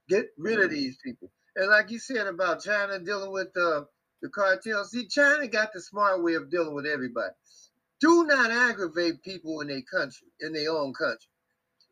Get 0.09 0.27
rid 0.37 0.61
of 0.61 0.71
these 0.71 0.97
people. 1.03 1.31
And 1.57 1.69
like 1.69 1.91
you 1.91 1.99
said 1.99 2.27
about 2.27 2.63
China 2.63 2.99
dealing 2.99 3.31
with 3.31 3.49
uh, 3.57 3.83
the 4.21 4.29
cartels, 4.29 4.91
see, 4.91 5.07
China 5.07 5.47
got 5.47 5.73
the 5.73 5.81
smart 5.81 6.23
way 6.23 6.35
of 6.35 6.51
dealing 6.51 6.75
with 6.75 6.85
everybody. 6.85 7.33
Do 8.01 8.25
not 8.25 8.51
aggravate 8.51 9.23
people 9.23 9.61
in 9.61 9.67
their 9.69 9.81
country, 9.83 10.27
in 10.41 10.53
their 10.53 10.71
own 10.71 10.93
country. 10.93 11.29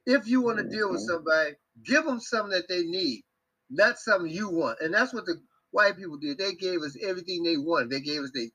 If 0.06 0.28
you 0.28 0.42
want 0.42 0.60
to 0.60 0.66
deal 0.70 0.92
with 0.92 1.02
Mhm. 1.02 1.08
somebody, 1.08 1.56
give 1.84 2.06
them 2.06 2.20
something 2.20 2.52
that 2.52 2.68
they 2.68 2.84
need, 2.84 3.24
not 3.70 4.00
something 4.00 4.32
you 4.32 4.50
want. 4.50 4.80
And 4.82 4.94
that's 4.94 5.14
what 5.14 5.26
the 5.26 5.42
white 5.72 5.98
people 5.98 6.18
did. 6.18 6.38
They 6.38 6.54
gave 6.54 6.82
us 6.82 6.98
everything 7.02 7.44
they 7.44 7.58
wanted. 7.58 7.90
They 7.90 8.02
gave 8.02 8.22
us 8.22 8.32
their 8.34 8.48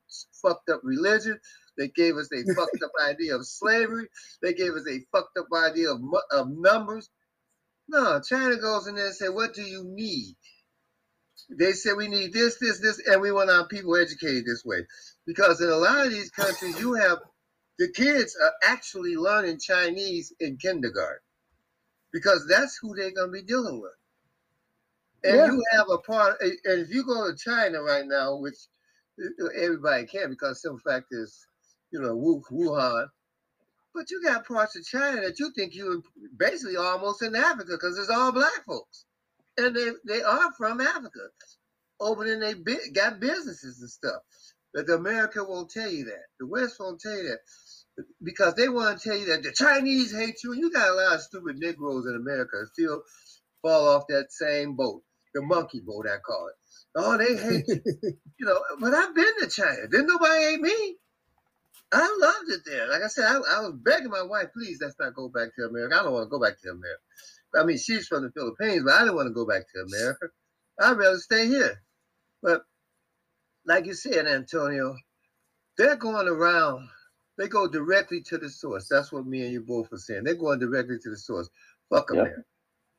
fucked 0.42 0.70
up 0.70 0.80
religion. 0.82 1.38
They 1.76 1.88
gave 1.88 2.16
us 2.16 2.28
a 2.32 2.54
fucked 2.54 2.82
up 2.82 2.92
idea 3.08 3.36
of 3.36 3.46
slavery. 3.46 4.08
They 4.42 4.54
gave 4.54 4.72
us 4.72 4.86
a 4.88 5.00
fucked 5.12 5.38
up 5.38 5.46
idea 5.54 5.90
of, 5.92 6.00
of 6.32 6.48
numbers. 6.50 7.08
No, 7.88 8.20
China 8.20 8.56
goes 8.56 8.86
in 8.86 8.94
there 8.94 9.06
and 9.06 9.14
say, 9.14 9.28
"What 9.28 9.54
do 9.54 9.62
you 9.62 9.82
need?" 9.84 10.36
They 11.58 11.72
say 11.72 11.92
we 11.92 12.08
need 12.08 12.32
this, 12.32 12.58
this, 12.60 12.80
this, 12.80 13.00
and 13.08 13.20
we 13.20 13.32
want 13.32 13.50
our 13.50 13.66
people 13.66 13.96
educated 13.96 14.44
this 14.44 14.64
way. 14.64 14.86
Because 15.26 15.60
in 15.60 15.68
a 15.68 15.76
lot 15.76 16.06
of 16.06 16.12
these 16.12 16.30
countries, 16.30 16.78
you 16.78 16.94
have 16.94 17.18
the 17.78 17.90
kids 17.90 18.36
are 18.40 18.52
actually 18.64 19.16
learning 19.16 19.58
Chinese 19.58 20.32
in 20.38 20.58
kindergarten 20.58 21.20
because 22.12 22.46
that's 22.48 22.78
who 22.80 22.94
they're 22.96 23.12
gonna 23.12 23.32
be 23.32 23.42
dealing 23.42 23.80
with. 23.80 23.94
And 25.24 25.44
Yeah. 25.44 25.46
you 25.46 25.62
have 25.72 25.86
a 25.90 25.98
part, 25.98 26.36
and 26.40 26.56
if 26.64 26.90
you 26.90 27.04
go 27.04 27.30
to 27.30 27.36
China 27.36 27.82
right 27.82 28.06
now, 28.06 28.36
which 28.36 28.56
uh, 29.22 29.46
everybody 29.56 30.06
can 30.06 30.30
because 30.30 30.62
some 30.62 30.78
fact 30.78 31.06
is, 31.12 31.46
you 31.92 32.00
know, 32.00 32.16
Wu- 32.16 32.42
Wuhan. 32.52 33.08
But 33.94 34.10
you 34.10 34.22
got 34.24 34.46
parts 34.46 34.76
of 34.76 34.84
China 34.84 35.22
that 35.22 35.40
you 35.40 35.52
think 35.52 35.74
you're 35.74 36.02
basically 36.36 36.76
almost 36.76 37.22
in 37.22 37.36
Africa 37.36 37.72
because 37.72 37.98
it's 37.98 38.10
all 38.10 38.32
black 38.32 38.64
folks, 38.66 39.04
and 39.58 39.76
they 39.76 39.90
they 40.06 40.22
are 40.22 40.52
from 40.52 40.80
Africa, 40.80 41.20
opening 42.00 42.40
they 42.40 42.54
got 42.94 43.20
businesses 43.20 43.80
and 43.80 43.90
stuff. 43.90 44.22
But 44.74 44.86
the 44.86 44.94
America 44.94 45.44
won't 45.44 45.70
tell 45.70 45.90
you 45.90 46.04
that. 46.06 46.24
The 46.40 46.46
West 46.46 46.76
won't 46.80 47.00
tell 47.00 47.16
you 47.16 47.24
that 47.30 47.40
because 48.22 48.54
they 48.54 48.68
want 48.68 49.00
to 49.00 49.08
tell 49.08 49.18
you 49.18 49.26
that 49.26 49.42
the 49.42 49.52
Chinese 49.52 50.14
hate 50.14 50.42
you. 50.44 50.52
And 50.52 50.60
you 50.60 50.72
got 50.72 50.90
a 50.90 50.94
lot 50.94 51.14
of 51.14 51.22
stupid 51.22 51.58
Negroes 51.58 52.06
in 52.06 52.16
America 52.16 52.56
still 52.72 53.02
fall 53.62 53.88
off 53.88 54.04
that 54.08 54.26
same 54.30 54.76
boat, 54.76 55.02
the 55.34 55.42
monkey 55.42 55.80
boat, 55.80 56.06
I 56.06 56.18
call 56.18 56.48
it. 56.48 56.54
Oh, 56.96 57.16
they 57.16 57.36
hate 57.36 57.64
you. 57.68 57.80
you 58.38 58.46
know, 58.46 58.60
but 58.80 58.94
I've 58.94 59.14
been 59.14 59.40
to 59.40 59.48
China. 59.48 59.88
Didn't 59.90 60.06
nobody 60.06 60.42
hate 60.42 60.60
me? 60.60 60.96
I 61.92 62.18
loved 62.20 62.50
it 62.50 62.60
there. 62.64 62.88
Like 62.88 63.02
I 63.02 63.08
said, 63.08 63.24
I, 63.24 63.34
I 63.34 63.60
was 63.62 63.74
begging 63.82 64.10
my 64.10 64.22
wife, 64.22 64.48
please, 64.54 64.78
let's 64.80 64.94
not 64.98 65.14
go 65.14 65.28
back 65.28 65.48
to 65.56 65.66
America. 65.66 65.96
I 65.98 66.02
don't 66.04 66.12
want 66.12 66.26
to 66.26 66.30
go 66.30 66.40
back 66.40 66.60
to 66.62 66.70
America. 66.70 67.00
I 67.54 67.64
mean, 67.64 67.78
she's 67.78 68.06
from 68.06 68.22
the 68.22 68.30
Philippines, 68.30 68.82
but 68.84 68.94
I 68.94 69.00
didn't 69.00 69.16
want 69.16 69.26
to 69.26 69.34
go 69.34 69.46
back 69.46 69.62
to 69.74 69.80
America. 69.80 70.26
I'd 70.80 70.96
rather 70.96 71.18
stay 71.18 71.48
here. 71.48 71.82
But 72.42 72.62
like 73.66 73.86
you 73.86 73.94
said, 73.94 74.26
Antonio, 74.26 74.96
they're 75.76 75.96
going 75.96 76.28
around. 76.28 76.88
They 77.40 77.48
go 77.48 77.66
directly 77.66 78.20
to 78.24 78.36
the 78.36 78.50
source. 78.50 78.86
That's 78.88 79.12
what 79.12 79.26
me 79.26 79.44
and 79.44 79.52
you 79.52 79.62
both 79.62 79.90
were 79.90 79.96
saying. 79.96 80.24
They're 80.24 80.34
going 80.34 80.58
directly 80.58 80.98
to 80.98 81.10
the 81.10 81.16
source. 81.16 81.48
Fuck 81.88 82.10
Yep. 82.10 82.20
America. 82.20 82.44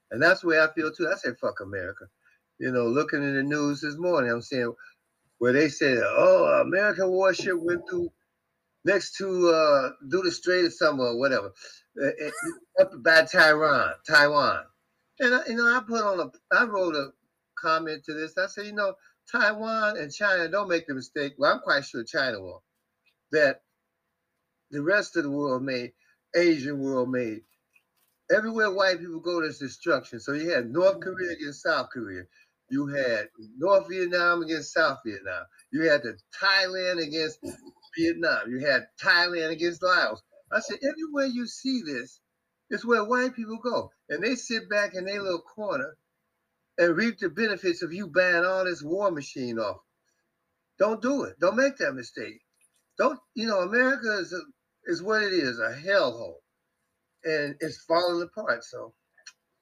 And 0.10 0.22
that's 0.22 0.42
the 0.42 0.48
way 0.48 0.60
I 0.60 0.68
feel 0.74 0.92
too. 0.92 1.08
I 1.08 1.16
say 1.16 1.30
fuck 1.40 1.62
America. 1.62 2.06
You 2.58 2.72
know, 2.72 2.88
looking 2.88 3.24
in 3.24 3.36
the 3.36 3.44
news 3.44 3.82
this 3.82 3.98
morning, 3.98 4.32
I'm 4.32 4.42
saying 4.42 4.74
where 5.38 5.54
they 5.54 5.70
said, 5.70 6.00
oh, 6.04 6.64
American 6.66 7.10
warship 7.10 7.54
went 7.60 7.88
through 7.88 8.12
next 8.84 9.16
to 9.18 9.50
uh 9.50 9.92
do 10.10 10.24
the 10.24 10.32
Strait 10.32 10.66
of 10.66 10.74
somewhere 10.74 11.10
or 11.10 11.20
whatever, 11.20 11.52
uh, 12.04 12.08
uh, 12.08 12.82
up 12.82 12.92
by 13.04 13.24
Taiwan, 13.24 13.94
Taiwan. 14.10 14.64
And 15.20 15.36
I, 15.36 15.46
you 15.50 15.56
know, 15.56 15.68
I 15.68 15.82
put 15.88 16.04
on 16.04 16.20
a, 16.20 16.56
I 16.56 16.66
wrote 16.66 16.96
a 16.96 17.10
comment 17.60 18.04
to 18.06 18.14
this. 18.16 18.40
I 18.40 18.48
said, 18.48 18.66
you 18.66 18.74
know, 18.74 18.96
Taiwan 19.32 19.98
and 19.98 20.12
China 20.12 20.50
don't 20.50 20.68
make 20.70 20.88
the 20.88 20.96
mistake. 20.96 21.34
Well, 21.38 21.54
I'm 21.54 21.60
quite 21.60 21.86
sure 21.86 22.04
China 22.04 22.42
will. 22.42 22.64
That 23.32 23.62
the 24.72 24.82
rest 24.82 25.18
of 25.18 25.24
the 25.24 25.32
world 25.32 25.64
made, 25.64 25.92
Asian 26.36 26.80
world 26.80 27.10
made. 27.10 27.42
Everywhere 28.34 28.72
white 28.72 29.00
people 29.00 29.20
go, 29.20 29.42
there's 29.42 29.60
destruction. 29.60 30.20
So 30.20 30.34
you 30.34 30.50
had 30.50 30.72
North 30.72 31.00
mm-hmm. 31.00 31.02
Korea 31.02 31.32
against 31.34 31.64
South 31.64 31.90
Korea. 31.92 32.24
You 32.70 32.88
had 32.88 33.28
North 33.58 33.90
Vietnam 33.90 34.44
against 34.44 34.74
South 34.74 35.00
Vietnam. 35.06 35.44
You 35.72 35.90
had 35.90 36.04
the 36.04 36.18
Thailand 36.42 37.06
against 37.06 37.40
Vietnam. 37.98 38.50
You 38.50 38.66
had 38.66 38.88
Thailand 39.02 39.52
against 39.52 39.84
Laos. 39.84 40.22
I 40.52 40.62
said, 40.62 40.80
everywhere 40.82 41.26
you 41.26 41.48
see 41.48 41.82
this, 41.82 42.20
it's 42.70 42.86
where 42.86 43.04
white 43.04 43.36
people 43.36 43.60
go. 43.62 43.92
And 44.10 44.24
they 44.24 44.36
sit 44.36 44.70
back 44.70 44.96
in 44.96 45.06
their 45.06 45.22
little 45.22 45.42
corner 45.42 45.98
and 46.78 46.96
reap 46.96 47.20
the 47.20 47.30
benefits 47.30 47.82
of 47.84 47.92
you 47.92 48.08
buying 48.08 48.46
all 48.46 48.64
this 48.64 48.82
war 48.82 49.12
machine 49.12 49.60
off. 49.60 49.82
Don't 50.80 51.02
do 51.02 51.24
it. 51.24 51.40
Don't 51.40 51.58
make 51.58 51.78
that 51.78 51.94
mistake. 51.94 52.40
Don't, 52.98 53.20
you 53.36 53.48
know, 53.48 53.60
America 53.60 54.18
is, 54.20 54.34
a, 54.34 54.40
is 54.86 55.02
what 55.04 55.24
it 55.24 55.34
is, 55.34 55.60
a 55.60 55.74
hellhole. 55.88 56.36
And 57.24 57.56
it's 57.60 57.84
falling 57.84 58.24
apart. 58.24 58.64
So 58.64 58.94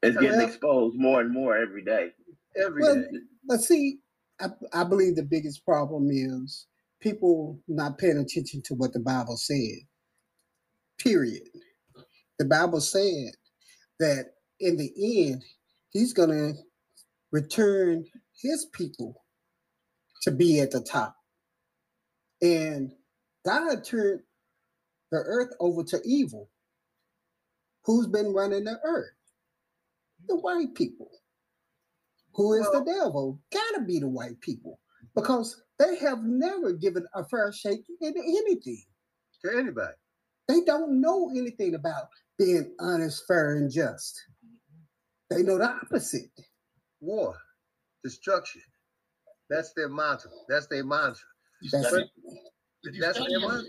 It's 0.02 0.16
getting 0.18 0.38
Well- 0.38 0.48
exposed 0.48 0.96
more 0.98 1.22
and 1.22 1.32
more 1.34 1.58
every 1.58 1.84
day. 1.84 2.14
every 2.56 2.82
Well, 2.82 2.96
day. 2.96 3.20
But 3.46 3.62
see, 3.62 4.00
I, 4.40 4.48
I 4.74 4.84
believe 4.86 5.16
the 5.18 5.24
biggest 5.24 5.66
problem 5.66 6.10
is 6.10 6.68
people 7.02 7.62
not 7.68 7.98
paying 7.98 8.18
attention 8.18 8.62
to 8.66 8.76
what 8.76 8.94
the 8.94 9.00
Bible 9.02 9.36
said. 9.38 9.80
Period. 11.00 11.44
The 12.38 12.46
Bible 12.46 12.80
said 12.82 13.34
that 14.00 14.28
in 14.62 14.78
the 14.78 14.92
end, 15.30 15.44
he's 15.92 16.14
going 16.14 16.30
to 16.30 16.54
return 17.32 18.06
his 18.42 18.66
people 18.74 19.24
to 20.24 20.32
be 20.32 20.60
at 20.62 20.72
the 20.72 20.82
top. 20.82 21.16
And 22.42 22.94
God 23.46 23.84
turned 23.84 24.22
the 25.12 25.18
earth 25.18 25.54
over 25.60 25.84
to 25.84 26.02
evil. 26.06 26.50
Who's 27.86 28.08
been 28.08 28.34
running 28.34 28.66
the 28.66 28.80
earth? 28.84 29.10
The 30.28 30.36
white 30.36 30.76
people. 30.76 31.10
Who 32.36 32.54
is 32.54 32.66
the 32.72 32.84
devil? 32.86 33.40
Gotta 33.52 33.82
be 33.86 34.00
the 34.00 34.08
white 34.08 34.40
people 34.42 34.80
because 35.16 35.62
they 35.80 35.98
have 35.98 36.24
never 36.24 36.74
given 36.74 37.06
a 37.16 37.26
fair 37.26 37.52
shake 37.52 37.84
in 38.02 38.14
anything. 38.18 38.84
To 39.46 39.58
anybody. 39.58 39.94
They 40.48 40.62
don't 40.62 41.00
know 41.00 41.30
anything 41.36 41.76
about 41.76 42.08
being 42.38 42.74
honest, 42.80 43.24
fair, 43.28 43.56
and 43.56 43.72
just. 43.72 44.22
They 45.30 45.44
know 45.44 45.58
the 45.58 45.70
opposite. 45.70 46.30
War, 47.00 47.36
destruction. 48.04 48.62
That's 49.50 49.72
their 49.74 49.90
mantra. 49.90 50.30
That's 50.50 50.68
their 50.68 50.84
mantra. 50.84 51.24
You 51.62 51.70
That's 51.72 51.88
study- 51.88 52.04
it. 52.04 52.38
if 52.84 52.96
you 52.96 53.02
That's 53.02 53.18
their 53.18 53.40
mantra. 53.40 53.64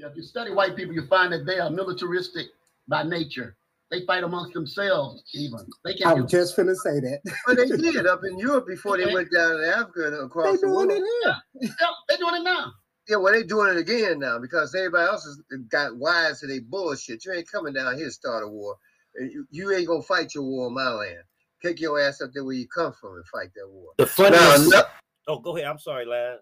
Yeah, 0.00 0.08
if 0.08 0.16
you 0.16 0.22
study 0.22 0.52
white 0.52 0.76
people, 0.76 0.94
you 0.94 1.06
find 1.06 1.32
that 1.32 1.44
they 1.46 1.58
are 1.58 1.70
militaristic 1.70 2.46
by 2.88 3.02
nature. 3.02 3.56
They 3.90 4.06
fight 4.06 4.24
amongst 4.24 4.54
themselves, 4.54 5.22
even. 5.34 5.58
They 5.84 5.92
I 5.92 5.94
can't. 5.94 6.10
I 6.10 6.14
was 6.22 6.30
just 6.30 6.56
finna 6.56 6.76
say 6.76 7.00
that. 7.00 7.20
But 7.46 7.56
they 7.56 7.66
did 7.68 8.06
up 8.06 8.22
in 8.24 8.38
Europe 8.38 8.66
before 8.66 8.96
they 8.96 9.12
went 9.12 9.32
down 9.32 9.58
to 9.58 9.76
Africa 9.76 10.06
and 10.06 10.14
They 10.14 10.24
across 10.26 10.60
the 10.60 10.68
doing 10.68 10.88
world. 10.88 10.90
it 10.92 11.04
here. 11.24 11.36
Yeah, 11.80 11.86
they're 12.08 12.18
doing 12.18 12.36
it 12.36 12.44
now. 12.44 12.72
Yeah, 13.08 13.16
well, 13.16 13.32
they're 13.32 13.42
doing 13.44 13.76
it 13.76 13.80
again 13.80 14.20
now 14.20 14.38
because 14.38 14.74
everybody 14.74 15.08
else 15.08 15.24
has 15.24 15.38
got 15.68 15.96
wise 15.96 16.40
to 16.40 16.46
their 16.46 16.60
bullshit. 16.60 17.24
You 17.24 17.32
ain't 17.32 17.50
coming 17.50 17.74
down 17.74 17.96
here 17.96 18.06
to 18.06 18.12
start 18.12 18.44
a 18.44 18.48
war. 18.48 18.76
You, 19.18 19.46
you 19.50 19.72
ain't 19.72 19.88
gonna 19.88 20.02
fight 20.02 20.34
your 20.34 20.44
war 20.44 20.68
in 20.68 20.74
my 20.74 20.88
land. 20.88 21.24
Take 21.62 21.80
your 21.80 22.00
ass 22.00 22.20
up 22.22 22.30
there 22.32 22.44
where 22.44 22.54
you 22.54 22.68
come 22.68 22.92
from 23.00 23.16
and 23.16 23.26
fight 23.26 23.50
that 23.56 23.68
war. 23.68 23.90
The 23.98 24.30
Now, 24.30 24.56
no- 24.56 24.82
Oh, 25.28 25.38
go 25.38 25.56
ahead. 25.56 25.68
I'm 25.68 25.78
sorry, 25.78 26.06
Laz. 26.06 26.40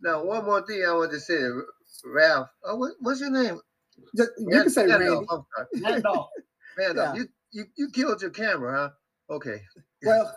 now, 0.00 0.24
one 0.24 0.44
more 0.44 0.66
thing 0.66 0.84
I 0.86 0.92
want 0.92 1.12
to 1.12 1.20
say, 1.20 1.38
Ralph. 2.04 2.48
Oh, 2.64 2.76
what, 2.76 2.92
what's 3.00 3.20
your 3.20 3.30
name? 3.30 3.60
Just- 4.16 4.30
You 4.38 4.48
can 4.62 4.70
say 4.70 4.86
Randolph, 4.86 5.46
Randy. 5.56 5.86
I'm. 5.86 5.92
Randolph. 5.92 6.28
Randolph, 6.78 7.16
Yeah. 7.16 7.22
you, 7.22 7.28
you 7.52 7.64
you 7.76 7.88
killed 7.90 8.20
your 8.22 8.30
camera, 8.30 8.76
huh? 9.28 9.34
Okay. 9.34 9.60
Well, 10.04 10.34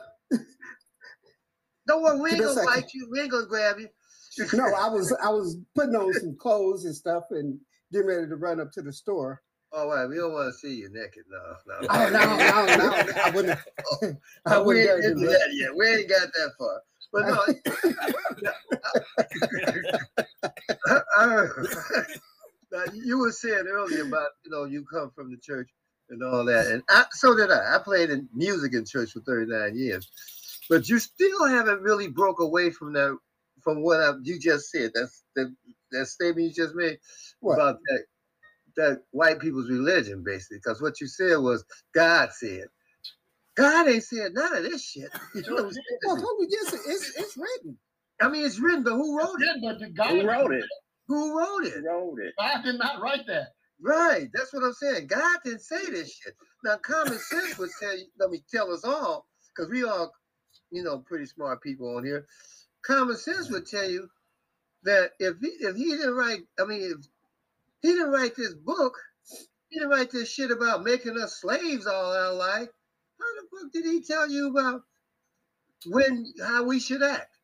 Don't 1.88 2.04
worry, 2.04 2.20
we 2.20 2.30
ain't 2.32 2.38
Give 2.40 2.46
me 2.48 2.52
a 2.52 2.56
gonna 2.56 2.68
second. 2.68 2.82
fight 2.84 2.94
you. 2.94 3.08
We 3.12 3.20
ain't 3.22 3.32
gonna 3.32 3.46
grab 3.48 3.80
you. 3.80 3.90
no, 4.54 4.64
I 4.66 4.88
was 4.94 5.16
I 5.24 5.30
was 5.30 5.58
putting 5.76 5.96
on 5.96 6.14
some 6.14 6.36
clothes 6.38 6.86
and 6.86 6.96
stuff 6.96 7.24
and 7.32 7.58
getting 7.92 8.08
ready 8.08 8.28
to 8.28 8.36
run 8.36 8.60
up 8.62 8.72
to 8.74 8.82
the 8.82 8.94
store. 8.94 9.42
All 9.74 9.90
right, 9.90 10.08
we 10.08 10.16
don't 10.16 10.32
want 10.32 10.54
to 10.54 10.58
see 10.58 10.76
you 10.76 10.90
naked. 10.92 11.24
No, 11.30 11.38
no. 11.82 11.88
Oh 11.90 12.10
no, 12.10 12.20
no, 12.38 12.78
no! 12.78 13.14
I 13.24 13.30
wouldn't. 13.32 13.60
I 14.46 14.58
wouldn't 14.58 14.88
ain't 14.90 15.02
dare 15.02 15.12
into 15.12 15.26
that 15.26 15.40
that. 15.40 15.54
yet. 15.54 15.76
We 15.76 15.88
ain't 15.88 16.10
got 16.10 16.28
that 16.34 16.52
far. 16.58 16.82
But 17.12 17.28
no. 18.44 18.97
I- 21.76 22.04
now, 22.72 22.84
you 22.94 23.20
were 23.20 23.32
saying 23.32 23.66
earlier 23.70 24.04
about 24.04 24.30
you 24.46 24.52
know 24.52 24.66
you 24.66 24.86
come 24.86 25.12
from 25.12 25.32
the 25.32 25.38
church 25.38 25.70
and 26.10 26.24
all 26.24 26.46
that, 26.46 26.68
and 26.68 26.84
I, 26.90 27.06
so 27.12 27.36
did 27.36 27.52
I. 27.52 27.76
I 27.76 27.80
played 27.84 28.10
in 28.12 28.30
music 28.34 28.74
in 28.74 28.86
church 28.86 29.12
for 29.14 29.22
39 29.22 29.78
years, 29.78 30.10
but 30.70 30.90
you 30.90 31.00
still 31.00 31.48
haven't 31.48 31.82
really 31.82 32.10
broke 32.10 32.40
away 32.42 32.72
from 32.72 32.94
that 32.94 33.18
from 33.64 33.82
what 33.84 34.00
I, 34.02 34.14
you 34.24 34.40
just 34.40 34.72
said. 34.72 34.92
That's 34.94 35.24
the 35.36 35.56
that 35.92 36.08
statement 36.08 36.48
you 36.50 36.54
just 36.54 36.76
made 36.76 37.00
What? 37.42 37.56
about 37.56 37.80
that 37.90 38.04
that 38.78 39.04
white 39.12 39.40
people's 39.40 39.70
religion, 39.70 40.24
basically. 40.26 40.58
Because 40.60 40.82
what 40.82 41.02
you 41.02 41.08
said 41.08 41.38
was 41.38 41.66
God 41.94 42.32
said. 42.34 42.66
God 43.56 43.88
ain't 43.90 44.04
said 44.04 44.34
none 44.34 44.56
of 44.58 44.64
this 44.64 44.84
shit. 44.86 45.10
You 45.36 45.44
know 45.48 45.56
what 45.56 45.66
I'm 45.66 45.72
saying? 45.74 45.84
Well, 46.06 46.38
yes, 46.50 46.74
it's 46.88 47.18
it's 47.20 47.38
written. 47.38 47.78
I 48.22 48.30
mean, 48.30 48.46
it's 48.46 48.60
written, 48.60 48.84
but 48.84 48.94
who 48.94 49.18
wrote 49.18 49.42
it? 49.42 49.48
Yeah, 49.48 49.70
but 49.72 49.80
the 49.80 49.90
God, 49.90 50.10
Who 50.10 50.28
wrote 50.28 50.54
it? 50.54 50.66
Who 51.08 51.38
wrote 51.38 51.66
it? 51.66 51.74
Who 51.76 51.88
wrote 51.88 52.20
it? 52.20 52.34
God 52.38 52.64
did 52.64 52.78
not 52.78 53.02
write 53.02 53.26
that. 53.28 53.54
Right. 53.82 54.30
That's 54.34 54.54
what 54.54 54.64
I'm 54.64 54.74
saying. 54.74 55.08
God 55.08 55.38
didn't 55.44 55.62
say 55.62 55.86
this 55.86 56.14
shit. 56.14 56.36
Now, 56.64 56.78
common 56.78 57.20
sense 57.20 57.58
would 57.58 57.70
tell 57.80 57.98
you, 57.98 58.06
let 58.20 58.32
me 58.32 58.44
tell 58.52 58.72
us 58.74 58.84
all, 58.84 59.28
because 59.56 59.72
we 59.72 59.84
all, 59.84 60.12
you 60.72 60.84
know, 60.84 61.00
pretty 61.00 61.26
smart 61.26 61.62
people 61.62 61.96
on 61.96 62.04
here. 62.04 62.26
Common 62.86 63.16
sense 63.16 63.50
would 63.52 63.68
tell 63.68 63.90
you 63.90 64.10
that 64.84 65.12
if 65.20 65.36
he, 65.40 65.48
if 65.48 65.76
he 65.76 65.86
didn't 65.92 66.16
write, 66.16 66.42
I 66.60 66.66
mean, 66.66 66.82
if 66.82 67.06
he 67.82 67.90
didn't 67.90 68.12
write 68.12 68.36
this 68.36 68.54
book, 68.54 68.98
he 69.70 69.80
didn't 69.80 69.92
write 69.92 70.12
this 70.12 70.30
shit 70.32 70.52
about 70.52 70.84
making 70.84 71.18
us 71.18 71.42
slaves 71.42 71.86
all 71.86 72.14
our 72.14 72.34
life. 72.34 72.70
How 73.20 73.26
the 73.36 73.48
fuck 73.52 73.72
did 73.72 73.86
he 73.86 74.02
tell 74.02 74.30
you 74.30 74.50
about 74.50 74.82
when 75.86 76.26
how 76.42 76.64
we 76.64 76.80
should 76.80 77.04
act? 77.04 77.37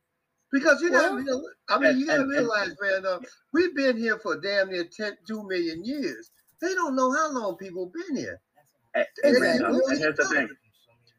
Because 0.54 0.82
you 0.82 0.92
gotta 0.92 1.16
Well, 1.16 1.44
I 1.68 1.80
mean, 1.80 1.98
you 2.00 2.06
gotta 2.06 2.22
and- 2.22 2.32
and- 2.32 2.40
realize, 2.40 2.76
man, 2.80 3.06
uh, 3.06 3.20
we've 3.54 3.76
been 3.76 3.98
here 3.98 4.20
for 4.20 4.40
damn 4.40 4.70
near 4.70 4.86
10, 4.86 5.18
2 5.28 5.48
million 5.48 5.84
years. 5.84 6.32
They 6.62 6.74
don't 6.76 6.96
know 6.96 7.12
how 7.12 7.32
long 7.32 7.58
people 7.58 7.92
been 7.94 8.16
here. 8.16 8.40
And, 8.94 9.08
and, 9.24 9.36
and 9.38 9.82
here's 10.00 10.16
the 10.16 10.28
thing. 10.30 10.50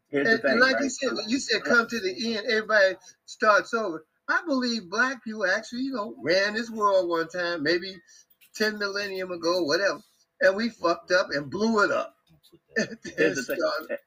Here's 0.09 0.29
And, 0.29 0.39
the 0.39 0.43
thing. 0.43 0.51
and 0.53 0.61
like 0.61 0.75
right? 0.77 0.85
you 0.85 0.91
said, 0.91 1.13
when 1.15 1.29
you 1.29 1.41
said 1.41 1.65
come 1.65 1.89
to 1.89 2.01
the 2.01 2.37
end, 2.37 2.47
everybody 2.47 2.95
starts 3.27 3.75
over. 3.75 4.07
I 4.29 4.41
believe 4.47 4.89
black 4.89 5.23
people 5.25 5.45
actually, 5.45 5.83
you 5.83 5.93
know, 5.93 6.15
ran 6.23 6.55
this 6.55 6.71
world 6.71 7.09
one 7.11 7.29
time, 7.29 7.63
maybe 7.65 7.97
10 8.55 8.79
millennium 8.79 9.33
ago, 9.33 9.65
whatever. 9.65 10.01
And 10.41 10.55
we 10.57 10.69
fucked 10.69 11.11
up 11.11 11.29
and 11.33 11.51
blew 11.51 11.83
it 11.85 11.91
up. 11.91 12.15
Here's 13.17 13.45
the 13.45 13.57
thing. 13.57 13.97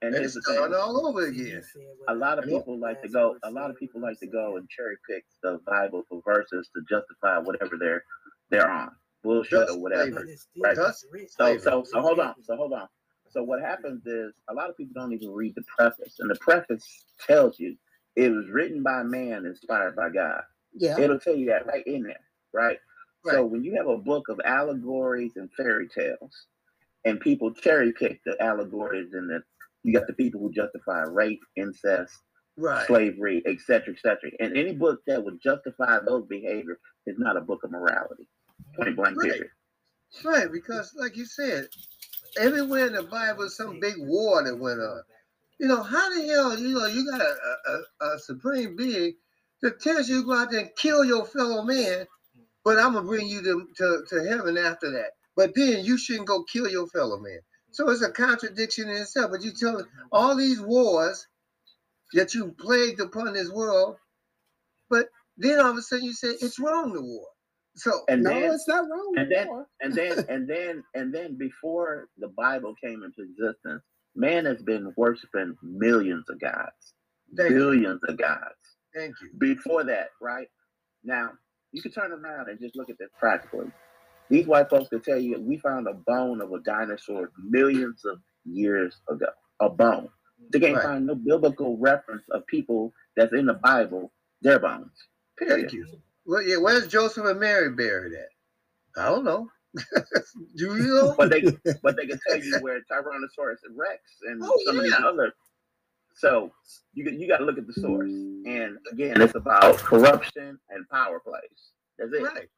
started, 0.00 0.06
And 0.06 0.14
and 0.14 0.22
here's 0.22 0.34
the 0.34 0.42
thing. 0.42 0.74
all 0.74 1.06
over 1.06 1.26
again. 1.26 1.62
A 2.08 2.14
lot 2.14 2.38
of 2.38 2.44
people 2.44 2.78
like 2.78 3.02
to 3.02 3.08
go. 3.08 3.36
A 3.44 3.50
lot 3.50 3.70
of 3.70 3.76
people 3.76 4.00
like 4.00 4.18
to 4.20 4.26
go 4.26 4.56
and 4.56 4.68
cherry 4.68 4.96
pick 5.08 5.24
the 5.42 5.60
Bible 5.66 6.04
for 6.08 6.22
verses 6.24 6.68
to 6.74 6.82
justify 6.88 7.38
whatever 7.38 7.76
they're 7.78 8.04
they're 8.50 8.70
on 8.70 8.90
bullshit 9.22 9.52
Just 9.52 9.72
or 9.72 9.80
whatever. 9.80 10.26
Right. 10.62 10.76
Just 10.76 11.06
So 11.28 11.58
so 11.58 11.84
so 11.84 12.00
hold 12.00 12.20
on. 12.20 12.34
So 12.42 12.56
hold 12.56 12.72
on. 12.72 12.88
So 13.30 13.42
what 13.44 13.60
happens 13.60 14.04
is 14.06 14.32
a 14.48 14.54
lot 14.54 14.70
of 14.70 14.76
people 14.76 14.94
don't 14.94 15.12
even 15.12 15.30
read 15.30 15.54
the 15.54 15.62
preface, 15.76 16.16
and 16.18 16.30
the 16.30 16.36
preface 16.36 17.04
tells 17.26 17.60
you 17.60 17.76
it 18.16 18.30
was 18.30 18.48
written 18.50 18.82
by 18.82 19.02
man, 19.04 19.46
inspired 19.46 19.94
by 19.96 20.10
God. 20.10 20.42
Yeah. 20.74 20.98
It'll 20.98 21.20
tell 21.20 21.36
you 21.36 21.46
that 21.46 21.66
right 21.66 21.86
in 21.86 22.02
there, 22.02 22.20
right? 22.52 22.78
So 23.24 23.44
when 23.44 23.62
you 23.62 23.76
have 23.76 23.86
a 23.86 23.98
book 23.98 24.28
of 24.30 24.40
allegories 24.44 25.32
and 25.36 25.52
fairy 25.52 25.88
tales, 25.88 26.46
and 27.04 27.20
people 27.20 27.52
cherry 27.52 27.92
pick 27.92 28.20
the 28.24 28.40
allegories 28.42 29.12
and 29.12 29.28
the 29.30 29.42
you 29.82 29.92
got 29.92 30.06
the 30.06 30.12
people 30.14 30.40
who 30.40 30.52
justify 30.52 31.02
rape, 31.02 31.40
incest, 31.56 32.12
Right. 32.56 32.86
slavery, 32.86 33.42
etc., 33.46 33.94
etc. 33.94 34.30
And 34.38 34.56
any 34.56 34.74
book 34.74 35.00
that 35.06 35.24
would 35.24 35.40
justify 35.42 35.98
those 36.00 36.26
behaviors 36.26 36.78
is 37.06 37.18
not 37.18 37.36
a 37.36 37.40
book 37.40 37.64
of 37.64 37.70
morality. 37.70 38.28
Point 38.76 38.96
blank 38.96 39.16
Right. 39.18 39.30
period. 39.30 39.50
Right, 40.24 40.52
because 40.52 40.92
like 40.96 41.16
you 41.16 41.24
said, 41.24 41.68
everywhere 42.36 42.86
in 42.86 42.94
the 42.94 43.04
Bible, 43.04 43.48
some 43.48 43.80
big 43.80 43.94
war 43.98 44.42
that 44.44 44.56
went 44.56 44.80
on. 44.80 45.02
You 45.58 45.68
know, 45.68 45.82
how 45.82 46.14
the 46.14 46.26
hell, 46.26 46.58
you 46.58 46.74
know, 46.74 46.86
you 46.86 47.10
got 47.10 47.20
a, 47.20 47.36
a, 47.68 48.06
a, 48.06 48.18
supreme 48.18 48.76
being 48.76 49.14
that 49.62 49.80
tells 49.80 50.08
you 50.08 50.20
to 50.20 50.26
go 50.26 50.34
out 50.34 50.50
there 50.50 50.60
and 50.60 50.76
kill 50.76 51.04
your 51.04 51.26
fellow 51.26 51.62
man, 51.62 52.06
but 52.64 52.78
I'm 52.78 52.94
gonna 52.94 53.06
bring 53.06 53.28
you 53.28 53.42
to, 53.42 53.68
to, 53.76 54.04
to 54.08 54.28
heaven 54.28 54.56
after 54.56 54.90
that. 54.90 55.12
But 55.36 55.54
then 55.54 55.84
you 55.84 55.98
shouldn't 55.98 56.26
go 56.26 56.44
kill 56.44 56.68
your 56.68 56.86
fellow 56.88 57.18
man. 57.18 57.40
So 57.72 57.88
it's 57.90 58.02
a 58.02 58.10
contradiction 58.10 58.88
in 58.88 58.96
itself. 58.96 59.30
But 59.30 59.42
you 59.42 59.52
tell 59.52 59.84
all 60.12 60.36
these 60.36 60.60
wars 60.60 61.26
that 62.14 62.34
you 62.34 62.54
plagued 62.58 63.00
upon 63.00 63.32
this 63.34 63.50
world, 63.50 63.96
but 64.88 65.06
then 65.36 65.60
all 65.60 65.70
of 65.70 65.76
a 65.76 65.82
sudden 65.82 66.04
you 66.06 66.12
say 66.12 66.28
it's 66.28 66.58
wrong 66.58 66.92
to 66.92 67.00
war. 67.00 67.26
So 67.76 67.92
And 68.08 68.22
no, 68.24 68.30
then 68.30 68.52
it's 68.52 68.66
not 68.68 68.88
wrong. 68.90 69.14
and 69.16 69.30
then- 69.30 69.46
Lord. 69.48 69.66
and 69.80 69.94
then 69.94 70.24
and 70.28 70.48
then 70.48 70.82
and 70.94 71.14
then 71.14 71.38
before 71.38 72.08
the 72.18 72.28
Bible 72.28 72.74
came 72.82 73.02
into 73.04 73.22
existence, 73.30 73.82
man 74.16 74.44
has 74.46 74.60
been 74.62 74.92
worshiping 74.96 75.54
millions 75.62 76.24
of 76.28 76.40
gods, 76.40 76.94
thank 77.36 77.50
you. 77.50 77.56
billions 77.56 78.00
of 78.08 78.18
gods. 78.18 78.56
Thank 78.94 79.14
you. 79.22 79.30
Before 79.38 79.84
that, 79.84 80.08
right? 80.20 80.48
Now 81.04 81.30
you 81.72 81.80
can 81.80 81.92
turn 81.92 82.10
around 82.12 82.48
and 82.48 82.58
just 82.60 82.74
look 82.76 82.90
at 82.90 82.98
this 82.98 83.10
practically. 83.20 83.70
These 84.30 84.46
white 84.46 84.70
folks 84.70 84.88
could 84.88 85.04
tell 85.04 85.18
you 85.18 85.38
we 85.40 85.58
found 85.58 85.88
a 85.88 85.94
bone 85.94 86.40
of 86.40 86.52
a 86.52 86.60
dinosaur 86.60 87.30
millions 87.42 88.04
of 88.04 88.18
years 88.44 88.94
ago. 89.08 89.26
A 89.60 89.68
bone. 89.68 90.08
They 90.50 90.60
can't 90.60 90.76
Right. 90.76 90.84
find 90.84 91.06
no 91.06 91.14
biblical 91.16 91.76
reference 91.76 92.24
of 92.30 92.46
people 92.46 92.92
that's 93.16 93.32
in 93.34 93.46
the 93.46 93.54
Bible, 93.54 94.12
their 94.40 94.58
bones. 94.58 94.92
Period. 95.38 95.60
Thank 95.62 95.72
you. 95.72 95.86
Well, 96.24 96.42
yeah, 96.42 96.56
where's 96.56 96.86
Joseph 96.88 97.26
and 97.26 97.40
Mary 97.40 97.70
buried 97.70 98.14
at? 98.14 98.28
I 98.96 99.06
don't 99.06 99.24
know. 99.24 99.50
Do 100.56 100.76
you 100.76 100.86
know? 100.94 101.14
But 101.16 101.30
they 101.30 101.42
but 101.82 101.96
they 101.96 102.06
can 102.06 102.18
tell 102.28 102.38
you 102.42 102.58
where 102.60 102.80
Tyrannosaurus 102.90 103.58
Rex 103.76 104.00
and 104.26 104.42
Oh, 104.44 104.58
some 104.64 104.78
of 104.78 104.84
these 104.84 104.94
other. 104.94 105.32
So 106.14 106.52
you 106.94 107.04
got- 107.04 107.14
you 107.14 107.28
got 107.28 107.38
to 107.38 107.44
look 107.44 107.56
at 107.58 107.66
the 107.66 107.72
source, 107.72 108.10
and 108.10 108.78
again, 108.92 109.20
it's 109.20 109.34
about 109.36 109.76
corruption 109.78 110.58
and 110.70 110.88
power 110.88 111.20
plays. 111.20 111.72
That's 111.98 112.12
it. 112.12 112.22
Right. 112.22 112.48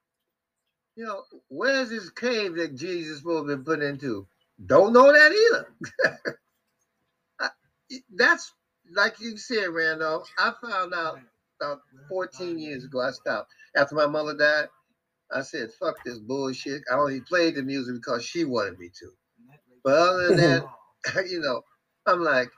You 0.97 1.07
know, 1.07 1.25
where's 1.49 1.91
this 1.91 2.11
cave 2.11 2.57
that 2.57 2.77
Jesus 2.77 3.19
supposed 3.19 3.49
to 3.49 3.57
be 3.57 3.65
put 3.65 3.83
into? 3.83 4.27
Don't 4.67 4.93
know 4.93 5.13
that 5.13 5.33
either. 5.33 5.69
That's 8.17 8.53
like 8.95 9.21
you 9.21 9.37
said, 9.37 9.69
Randolph. 9.69 10.29
I 10.39 10.53
found 10.63 10.95
out 10.95 11.19
about 11.61 11.81
14 12.09 12.59
years 12.59 12.85
ago. 12.85 13.01
I 13.01 13.11
stopped 13.11 13.51
after 13.77 13.95
my 13.95 14.07
mother 14.07 14.37
died. 14.37 14.69
I 15.33 15.43
said, 15.43 15.73
"Fuck 15.73 16.05
this 16.05 16.19
bullshit." 16.19 16.83
I 16.91 16.97
only 16.97 17.21
played 17.23 17.55
the 17.55 17.63
music 17.63 17.97
because 17.97 18.25
she 18.25 18.45
wanted 18.45 18.79
me 18.79 18.91
to. 19.01 19.13
But 19.85 19.95
other 19.95 20.27
than 20.29 20.37
that, 20.37 21.27
you 21.31 21.41
know, 21.41 21.63
I'm 22.07 22.23
like, 22.23 22.51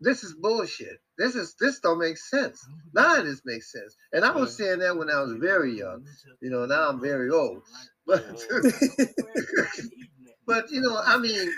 this 0.00 0.24
is 0.24 0.34
bullshit. 0.34 0.98
This 1.18 1.34
is 1.34 1.54
this 1.60 1.80
don't 1.80 1.98
make 1.98 2.16
sense. 2.16 2.66
None 2.94 3.20
of 3.20 3.26
this 3.26 3.42
makes 3.44 3.70
sense. 3.70 3.94
And 4.12 4.24
I 4.24 4.30
was 4.30 4.56
saying 4.56 4.78
that 4.78 4.96
when 4.96 5.10
I 5.10 5.20
was 5.20 5.34
very 5.38 5.76
young. 5.76 6.04
You 6.40 6.50
know, 6.50 6.64
now 6.66 6.88
I'm 6.88 7.00
very 7.00 7.30
old. 7.30 7.62
But 8.06 8.24
but 10.46 10.70
you 10.72 10.80
know, 10.80 11.00
I 11.00 11.16
mean, 11.18 11.52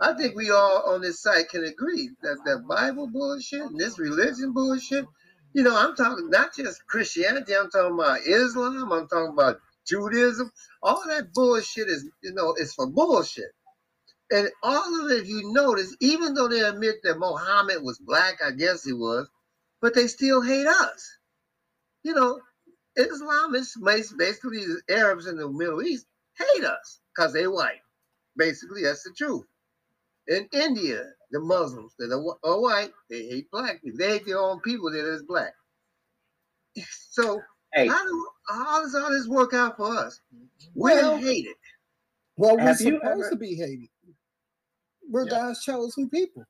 I 0.00 0.14
think 0.14 0.36
we 0.36 0.50
all 0.50 0.94
on 0.94 1.02
this 1.02 1.20
site 1.20 1.50
can 1.50 1.64
agree 1.64 2.10
that 2.22 2.38
that 2.46 2.66
Bible 2.66 3.08
bullshit 3.08 3.60
and 3.60 3.78
this 3.78 3.98
religion 3.98 4.52
bullshit. 4.54 5.04
You 5.52 5.64
know, 5.64 5.76
I'm 5.76 5.94
talking 5.96 6.30
not 6.30 6.54
just 6.54 6.86
Christianity. 6.86 7.54
I'm 7.54 7.68
talking 7.68 7.94
about 7.94 8.20
Islam. 8.26 8.90
I'm 8.90 9.08
talking 9.08 9.32
about 9.32 9.58
Judaism. 9.86 10.50
All 10.82 11.02
that 11.08 11.34
bullshit 11.34 11.88
is, 11.88 12.08
you 12.22 12.32
know, 12.32 12.54
it's 12.56 12.74
for 12.74 12.86
bullshit. 12.86 13.50
And 14.30 14.48
all 14.62 15.04
of 15.06 15.10
it, 15.10 15.22
if 15.22 15.28
you 15.28 15.52
notice, 15.52 15.96
even 16.00 16.34
though 16.34 16.48
they 16.48 16.60
admit 16.60 16.96
that 17.02 17.18
Mohammed 17.18 17.82
was 17.82 17.98
black, 17.98 18.38
I 18.44 18.50
guess 18.50 18.84
he 18.84 18.92
was, 18.92 19.28
but 19.80 19.94
they 19.94 20.06
still 20.06 20.42
hate 20.42 20.66
us. 20.66 21.18
You 22.02 22.14
know, 22.14 22.40
Islamists, 22.98 23.80
bas- 23.80 24.12
basically 24.18 24.64
the 24.66 24.82
Arabs 24.90 25.26
in 25.26 25.36
the 25.36 25.48
Middle 25.48 25.82
East, 25.82 26.06
hate 26.38 26.64
us 26.64 27.00
because 27.16 27.32
they 27.32 27.46
white. 27.46 27.80
Basically, 28.36 28.82
that's 28.82 29.02
the 29.02 29.12
truth. 29.16 29.44
In 30.28 30.46
India, 30.52 31.04
the 31.30 31.40
Muslims 31.40 31.94
that 31.98 32.12
are, 32.12 32.20
wh- 32.22 32.46
are 32.46 32.60
white, 32.60 32.92
they 33.08 33.22
hate 33.28 33.50
black 33.50 33.82
people. 33.82 33.98
They 33.98 34.10
hate 34.10 34.26
their 34.26 34.38
own 34.38 34.60
people 34.60 34.90
that 34.92 35.06
is 35.10 35.22
black. 35.22 35.54
So 37.10 37.40
Hey, 37.74 37.86
how, 37.88 38.04
do, 38.06 38.28
how 38.48 38.82
does 38.82 38.94
all 38.94 39.10
this 39.10 39.26
work 39.28 39.52
out 39.54 39.76
for 39.76 39.94
us? 39.96 40.20
Well- 40.74 41.14
We're 41.14 41.18
hated. 41.20 41.54
Well, 42.36 42.56
we're 42.56 42.62
Have 42.62 42.80
you 42.80 42.96
supposed 42.98 43.20
ever- 43.26 43.30
to 43.30 43.36
be 43.36 43.54
hated. 43.56 43.88
We're 45.08 45.24
Yeah. 45.24 45.30
God's 45.30 45.64
chosen 45.64 46.08
people. 46.10 46.44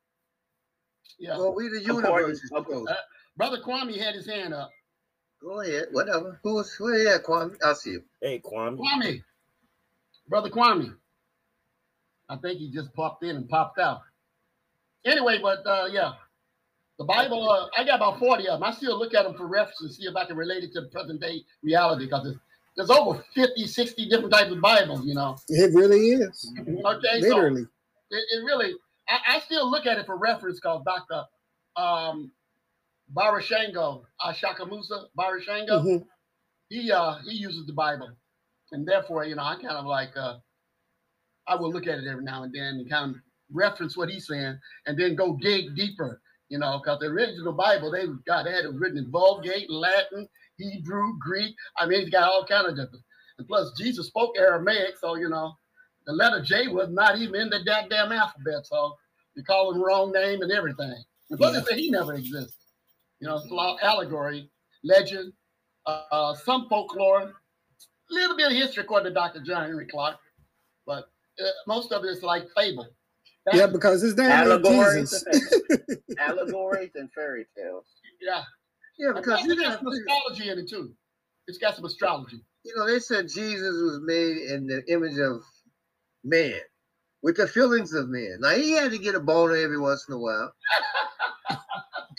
Yeah. 1.18 1.38
Well, 1.38 1.54
we 1.54 1.68
the 1.68 1.80
universe 1.80 2.42
is 2.42 2.52
okay. 2.52 2.64
closed. 2.64 2.92
Brother 3.36 3.58
Kwame 3.58 3.96
had 3.96 4.14
his 4.14 4.26
hand 4.26 4.54
up. 4.54 4.70
Go 5.40 5.60
ahead, 5.60 5.86
whatever. 5.92 6.40
Who's 6.42 6.74
where 6.78 6.98
you 6.98 7.08
at, 7.08 7.24
Kwame? 7.24 7.56
I 7.64 7.72
see 7.74 7.90
you. 7.90 8.02
Hey, 8.20 8.40
Kwame. 8.40 8.78
Kwame. 8.78 9.22
Brother 10.28 10.50
Kwame. 10.50 10.94
I 12.28 12.36
think 12.36 12.58
he 12.58 12.70
just 12.70 12.92
popped 12.94 13.22
in 13.24 13.36
and 13.36 13.48
popped 13.48 13.78
out. 13.78 14.02
Anyway, 15.04 15.38
but 15.40 15.66
uh, 15.66 15.86
yeah. 15.90 16.12
The 16.98 17.04
Bible, 17.04 17.48
uh, 17.48 17.68
I 17.76 17.84
got 17.84 17.96
about 17.96 18.18
40 18.18 18.48
of 18.48 18.58
them. 18.58 18.64
I 18.64 18.72
still 18.72 18.98
look 18.98 19.14
at 19.14 19.22
them 19.22 19.34
for 19.34 19.46
reference 19.46 19.80
and 19.80 19.92
see 19.92 20.02
if 20.06 20.16
I 20.16 20.24
can 20.24 20.36
relate 20.36 20.64
it 20.64 20.72
to 20.72 20.80
the 20.80 20.88
present 20.88 21.20
day 21.20 21.44
reality 21.62 22.06
because 22.06 22.34
there's 22.76 22.90
over 22.90 23.24
50, 23.34 23.66
60 23.68 24.08
different 24.08 24.32
types 24.32 24.50
of 24.50 24.60
Bibles, 24.60 25.06
you 25.06 25.14
know. 25.14 25.36
It 25.48 25.72
really 25.74 26.08
is. 26.08 26.52
Okay, 26.58 27.20
so 27.20 27.28
Literally. 27.28 27.66
It, 28.10 28.24
it 28.30 28.44
really 28.44 28.74
I, 29.08 29.36
I 29.36 29.40
still 29.40 29.70
look 29.70 29.86
at 29.86 29.98
it 29.98 30.06
for 30.06 30.16
reference 30.18 30.60
because 30.60 30.82
Dr. 30.84 31.24
Um 31.76 32.32
Barashango, 33.14 34.04
Ishakamusa 34.24 35.06
Barashango, 35.18 35.84
Mhm. 35.84 36.06
he 36.70 36.92
uh 36.92 37.18
he 37.28 37.36
uses 37.36 37.66
the 37.66 37.72
Bible. 37.74 38.10
And 38.72 38.86
therefore, 38.88 39.24
you 39.24 39.36
know, 39.36 39.42
I 39.44 39.54
kind 39.56 39.68
of 39.78 39.86
like 39.86 40.16
uh 40.16 40.38
I 41.48 41.56
will 41.56 41.72
look 41.72 41.88
at 41.88 42.00
it 42.00 42.08
every 42.08 42.24
now 42.24 42.44
and 42.44 42.54
then 42.54 42.76
and 42.76 42.90
kind 42.90 43.16
of 43.16 43.22
reference 43.52 43.96
what 43.98 44.10
he's 44.10 44.28
saying 44.28 44.58
and 44.86 44.98
then 44.98 45.16
go 45.16 45.38
dig 45.42 45.76
deeper, 45.76 46.22
you 46.50 46.58
know, 46.58 46.80
because 46.82 47.00
the 47.00 47.08
original 47.08 47.54
Bible, 47.54 47.92
they 47.92 48.06
God 48.26 48.46
they 48.46 48.52
had 48.52 48.66
it 48.66 48.74
written 48.74 48.98
in 48.98 49.12
Vulgate, 49.12 49.70
Latin, 49.70 50.28
Hebrew, 50.58 51.18
Greek. 51.20 51.54
I 51.78 51.86
mean, 51.86 52.02
he's 52.02 52.10
got 52.10 52.24
all 52.32 52.46
kind 52.46 52.68
of 52.68 52.76
different. 52.76 53.04
And 53.38 53.48
plus 53.48 53.72
Jesus 53.78 54.08
spoke 54.08 54.36
Aramaic, 54.38 54.96
so 55.00 55.16
you 55.16 55.30
know, 55.30 55.54
the 56.08 56.14
letter 56.14 56.40
J 56.42 56.68
was 56.68 56.88
not 56.88 57.18
even 57.18 57.38
in 57.42 57.50
the 57.50 57.62
goddamn 57.64 58.12
alphabet, 58.12 58.66
so 58.66 58.96
you 59.36 59.44
call 59.44 59.72
him 59.74 59.82
wrong 59.82 60.10
name 60.10 60.40
and 60.40 60.50
everything. 60.50 60.94
And 61.28 61.38
plus, 61.38 61.52
Yeah. 61.54 61.60
they 61.60 61.66
say 61.76 61.80
he 61.82 61.90
never 61.90 62.14
existed. 62.14 62.54
You 63.20 63.28
know, 63.28 63.36
it's 63.36 63.50
a 63.50 63.54
lot 63.54 63.74
of 63.74 63.80
allegory, 63.82 64.50
legend, 64.82 65.34
uh, 65.84 66.04
uh, 66.10 66.34
some 66.34 66.66
folklore, 66.70 67.20
a 67.20 67.34
little 68.14 68.36
bit 68.38 68.46
of 68.46 68.52
history 68.54 68.84
according 68.84 69.10
to 69.10 69.14
Dr. 69.14 69.40
John 69.42 69.66
Henrik 69.66 69.90
Clarke, 69.90 70.18
but 70.86 71.10
uh, 71.44 71.50
most 71.66 71.92
of 71.92 72.02
it 72.04 72.08
is 72.08 72.22
like 72.22 72.48
fable. 72.56 72.86
Yeah, 73.52 73.66
because 73.66 74.00
his 74.00 74.16
name 74.16 74.30
is 74.30 74.32
allegories, 74.32 75.10
Jesus. 75.10 75.24
and, 75.26 75.98
allegories 76.18 76.92
and 76.94 77.12
fairy 77.12 77.46
tales. 77.54 77.84
yeah, 78.22 78.44
Yeah, 78.98 79.12
because 79.12 79.42
because 79.42 79.44
you 79.44 79.56
got 79.56 79.70
got 79.72 79.78
some 79.80 79.88
astrology 79.88 80.48
in 80.48 80.58
it 80.58 80.70
too. 80.70 80.94
It's 81.48 81.58
got 81.58 81.76
some 81.76 81.84
astrology. 81.84 82.42
you 82.64 82.74
know 82.76 82.86
they 82.86 82.98
said 82.98 83.28
Jesus 83.28 83.72
was 83.82 84.00
made 84.04 84.38
in 84.50 84.66
the 84.66 84.82
image 84.90 85.18
of 85.18 85.42
man, 86.24 86.60
with 87.22 87.36
the 87.36 87.46
feelings 87.48 87.92
of 87.94 88.08
man. 88.08 88.38
Now 88.40 88.50
he 88.50 88.72
had 88.72 88.90
to 88.92 88.98
get 88.98 89.14
a 89.14 89.20
boner 89.20 89.56
every 89.56 89.78
once 89.78 90.04
in 90.08 90.14
a 90.14 90.18
while. 90.18 90.52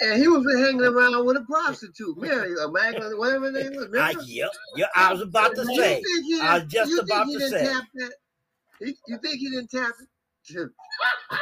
And 0.01 0.17
he 0.21 0.29
was 0.29 0.45
hanging 0.57 0.79
around 0.79 1.25
with 1.25 1.35
a 1.35 1.41
prostitute, 1.41 2.17
Mary, 2.17 2.55
or 2.55 2.71
Magdalene, 2.71 3.17
whatever 3.17 3.47
her 3.47 3.51
name 3.51 3.71
was. 3.75 3.83
I, 3.87 4.11
remember? 4.11 4.21
yep, 4.27 4.49
yeah, 4.77 4.85
I 4.95 5.11
was 5.11 5.21
about 5.21 5.53
to 5.55 5.65
You 5.67 5.75
say. 5.75 6.01
he 6.25 6.39
I 6.39 6.53
was 6.53 6.63
didn't- 6.63 6.71
just 6.71 6.89
you 6.91 6.97
think 6.99 7.09
about 7.09 7.27
he 7.27 7.33
to 7.33 7.39
didn't 7.39 7.51
say. 7.51 7.65
Tap 7.73 7.83
that? 7.95 8.11
He- 8.79 8.97
you 9.09 9.17
think 9.17 9.39
he 9.39 9.49
didn't 9.49 9.69
tap 9.71 9.91
it? 9.99 10.69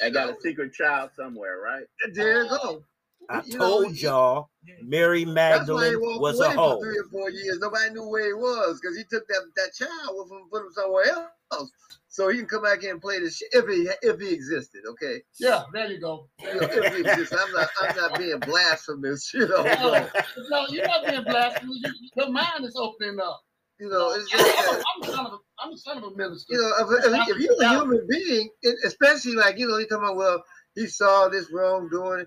They 0.00 0.10
got 0.10 0.30
a 0.30 0.36
secret 0.40 0.72
child 0.72 1.10
somewhere, 1.14 1.58
right? 1.60 1.84
There 2.14 2.44
you 2.44 2.48
go. 2.48 2.84
I 3.30 3.42
You 3.44 3.58
know, 3.58 3.82
told 3.82 3.96
y'all 3.96 4.50
Mary 4.82 5.24
That's 5.24 5.70
why 5.70 5.88
he 5.90 5.96
Magdalene 5.96 6.20
was 6.20 6.38
away 6.40 6.48
a 6.48 6.50
for 6.54 6.56
hoe. 6.56 6.80
three 6.80 6.98
or 6.98 7.04
four 7.10 7.30
years. 7.30 7.58
Nobody 7.60 7.92
knew 7.94 8.08
where 8.08 8.26
he 8.26 8.32
was 8.32 8.80
because 8.80 8.96
he 8.96 9.04
took 9.04 9.26
that, 9.28 9.42
that 9.56 9.74
child 9.74 10.10
with 10.16 10.30
him 10.30 10.38
and 10.38 10.50
put 10.50 10.62
him 10.62 10.72
somewhere 10.72 11.04
else. 11.52 11.70
So 12.08 12.28
he 12.28 12.38
can 12.38 12.46
come 12.46 12.62
back 12.62 12.80
here 12.80 12.92
and 12.92 13.00
play 13.00 13.18
this 13.20 13.36
shit 13.36 13.48
if 13.52 13.66
he 13.68 13.88
if 14.02 14.20
he 14.20 14.32
existed, 14.32 14.80
okay? 14.88 15.22
Yeah, 15.38 15.62
there 15.72 15.90
you 15.90 16.00
go. 16.00 16.28
You 16.40 16.54
know, 16.60 16.68
if 16.70 16.94
he 16.94 17.00
existed. 17.02 17.38
I'm 17.38 17.52
not 17.52 17.68
I'm 17.80 17.96
not 17.96 18.18
being 18.18 18.38
blasphemous, 18.40 19.30
you 19.34 19.46
know. 19.46 19.62
No, 19.62 20.08
no, 20.50 20.66
you're 20.70 20.86
not 20.86 21.06
being 21.06 21.22
blasphemous. 21.24 21.78
Your 22.16 22.30
mind 22.30 22.64
is 22.64 22.74
opening 22.76 23.18
up. 23.20 23.40
you 23.78 23.90
know, 23.90 24.12
it's 24.14 24.30
just 24.30 24.42
that, 24.44 24.82
I'm 24.96 25.02
a 25.02 25.12
son 25.14 25.26
of 25.26 25.32
a, 25.34 25.38
I'm 25.60 25.72
a 25.72 25.76
son 25.76 25.98
of 25.98 26.04
a 26.04 26.16
minister. 26.16 26.54
you 26.54 26.58
know, 26.62 26.96
if, 26.96 27.04
if, 27.04 27.28
if 27.28 27.38
you're 27.42 27.62
a 27.62 27.68
human 27.68 28.06
being, 28.10 28.48
especially 28.84 29.34
like 29.34 29.58
you 29.58 29.68
know, 29.68 29.76
you 29.76 29.86
talking 29.86 30.04
about 30.04 30.16
well, 30.16 30.42
he 30.74 30.86
saw 30.86 31.28
this 31.28 31.52
wrongdoing. 31.52 32.26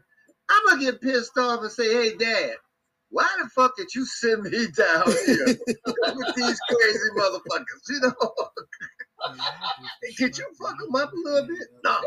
I'm 0.49 0.65
gonna 0.67 0.81
get 0.81 1.01
pissed 1.01 1.37
off 1.37 1.61
and 1.61 1.71
say, 1.71 1.93
hey, 1.93 2.15
Dad, 2.17 2.53
why 3.09 3.27
the 3.41 3.49
fuck 3.49 3.75
did 3.77 3.93
you 3.95 4.05
send 4.05 4.43
me 4.43 4.67
down 4.77 5.05
here 5.25 5.45
with 6.15 6.35
these 6.35 6.59
crazy 6.69 7.09
motherfuckers? 7.17 7.89
You 7.89 8.01
know, 8.01 8.33
could 10.17 10.37
you 10.37 10.45
fuck 10.61 10.77
them 10.79 10.95
up 10.95 11.11
a 11.11 11.15
little 11.15 11.47
bit? 11.47 11.67
No, 11.83 11.97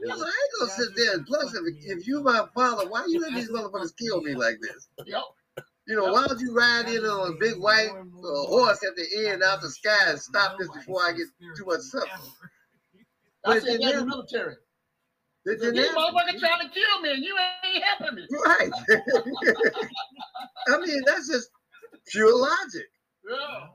you 0.00 0.08
know, 0.08 0.14
I 0.14 0.26
ain't 0.26 0.58
gonna 0.58 0.70
sit 0.70 0.88
there. 0.96 1.14
And 1.14 1.26
plus, 1.26 1.54
if, 1.54 1.62
if 1.98 2.06
you 2.06 2.22
my 2.22 2.46
father, 2.54 2.88
why 2.88 3.04
you 3.08 3.20
let 3.20 3.34
these 3.34 3.50
motherfuckers 3.50 3.96
kill 3.96 4.20
me 4.22 4.34
like 4.34 4.58
this? 4.60 4.88
You 5.86 5.96
know, 5.96 6.12
why 6.12 6.26
don't 6.26 6.40
you 6.40 6.54
ride 6.56 6.88
in 6.88 7.04
on 7.04 7.32
a 7.32 7.36
big 7.36 7.54
white 7.60 7.88
uh, 7.90 8.46
horse 8.46 8.84
at 8.84 8.94
the 8.96 9.28
end 9.28 9.42
out 9.42 9.60
the 9.60 9.68
sky 9.70 10.10
and 10.10 10.20
stop 10.20 10.56
this 10.58 10.70
before 10.70 11.02
I 11.02 11.12
get 11.12 11.26
too 11.56 11.64
much 11.66 11.80
suffering? 11.80 12.10
I 13.44 13.54
But 13.54 13.62
said 13.62 13.72
then 13.72 13.80
that 13.80 13.94
in 13.94 14.00
the 14.00 14.06
military. 14.06 14.56
Did 15.46 15.60
you 15.62 15.72
never- 15.72 15.94
motherfuckers 15.94 16.38
trying 16.38 16.68
to 16.68 16.74
kill 16.74 17.00
me 17.02 17.12
and 17.12 17.24
you 17.24 17.36
ain't 17.64 17.84
helping 17.84 18.16
me. 18.16 18.26
Right. 18.44 18.70
I 20.68 20.78
mean, 20.78 21.02
that's 21.06 21.28
just 21.28 21.48
pure 22.08 22.36
logic. 22.36 22.86
Yeah. 23.28 23.66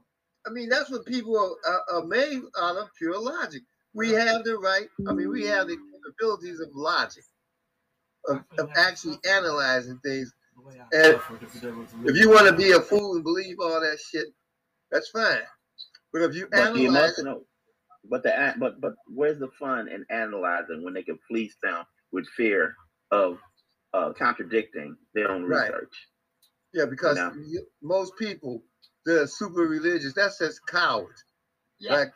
I 0.48 0.52
mean, 0.52 0.70
that's 0.70 0.92
what 0.92 1.06
people 1.06 1.36
are, 1.38 1.72
are, 1.72 2.02
are 2.02 2.06
made 2.06 2.42
out 2.62 2.78
of 2.78 2.90
pure 2.98 3.20
logic. 3.20 3.64
We 3.94 4.12
have 4.12 4.44
the 4.44 4.58
right, 4.58 4.88
I 5.08 5.14
mean, 5.14 5.30
we 5.30 5.46
have 5.46 5.68
the 5.68 5.78
capabilities 5.78 6.60
of 6.60 6.70
logic, 6.76 7.24
of, 8.28 8.44
of 8.60 8.70
actually 8.76 9.18
analyzing 9.28 10.00
things. 10.04 10.32
And 10.92 11.20
if 12.06 12.16
you 12.16 12.30
want 12.30 12.48
to 12.48 12.54
be 12.54 12.72
a 12.72 12.80
fool 12.82 13.16
and 13.16 13.24
believe 13.24 13.58
all 13.60 13.80
that 13.80 13.98
shit, 14.12 14.28
that's 14.92 15.10
fine. 15.10 15.40
But 16.14 16.22
if 16.24 16.36
you 16.36 16.48
But 16.52 16.74
the 16.74 16.86
analyze, 16.86 17.18
emotional, 17.20 17.46
but 18.10 18.24
the 18.24 18.54
but 18.60 18.80
but 18.82 18.94
where's 19.08 19.40
the 19.40 19.50
fun 19.60 19.88
in 19.88 20.06
analyzing 20.10 20.84
when 20.84 20.94
they 20.94 21.04
can 21.04 21.20
fleece 21.28 21.56
them 21.64 21.84
with 22.12 22.28
fear 22.38 22.76
of 23.12 23.38
uh, 23.94 24.12
contradicting 24.14 24.96
their 25.14 25.32
own 25.32 25.44
Right. 25.44 25.72
research? 25.72 25.94
yeah, 26.74 26.86
because 26.86 27.18
No. 27.18 27.32
you, 27.48 27.66
most 27.82 28.16
people 28.18 28.64
the 29.06 29.28
super 29.28 29.62
religious. 29.68 30.14
That's 30.14 30.40
just 30.40 30.66
cowards. 30.68 31.24
Yeah. 31.80 31.94
Like 31.96 32.14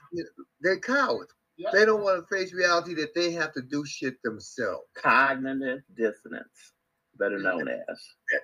they're 0.61 0.79
cowards. 0.79 1.31
Yeah. 1.57 1.69
They 1.71 1.85
don't 1.85 2.01
want 2.03 2.17
to 2.27 2.35
face 2.35 2.51
reality 2.53 2.93
that 2.95 3.13
they 3.13 3.31
have 3.33 3.53
to 3.53 3.61
do 3.61 3.85
shit 3.85 4.15
themselves. 4.23 4.87
Cognitive 4.95 5.81
dissonance, 5.95 6.73
better 7.17 7.37
known 7.37 7.67
as. 7.67 7.99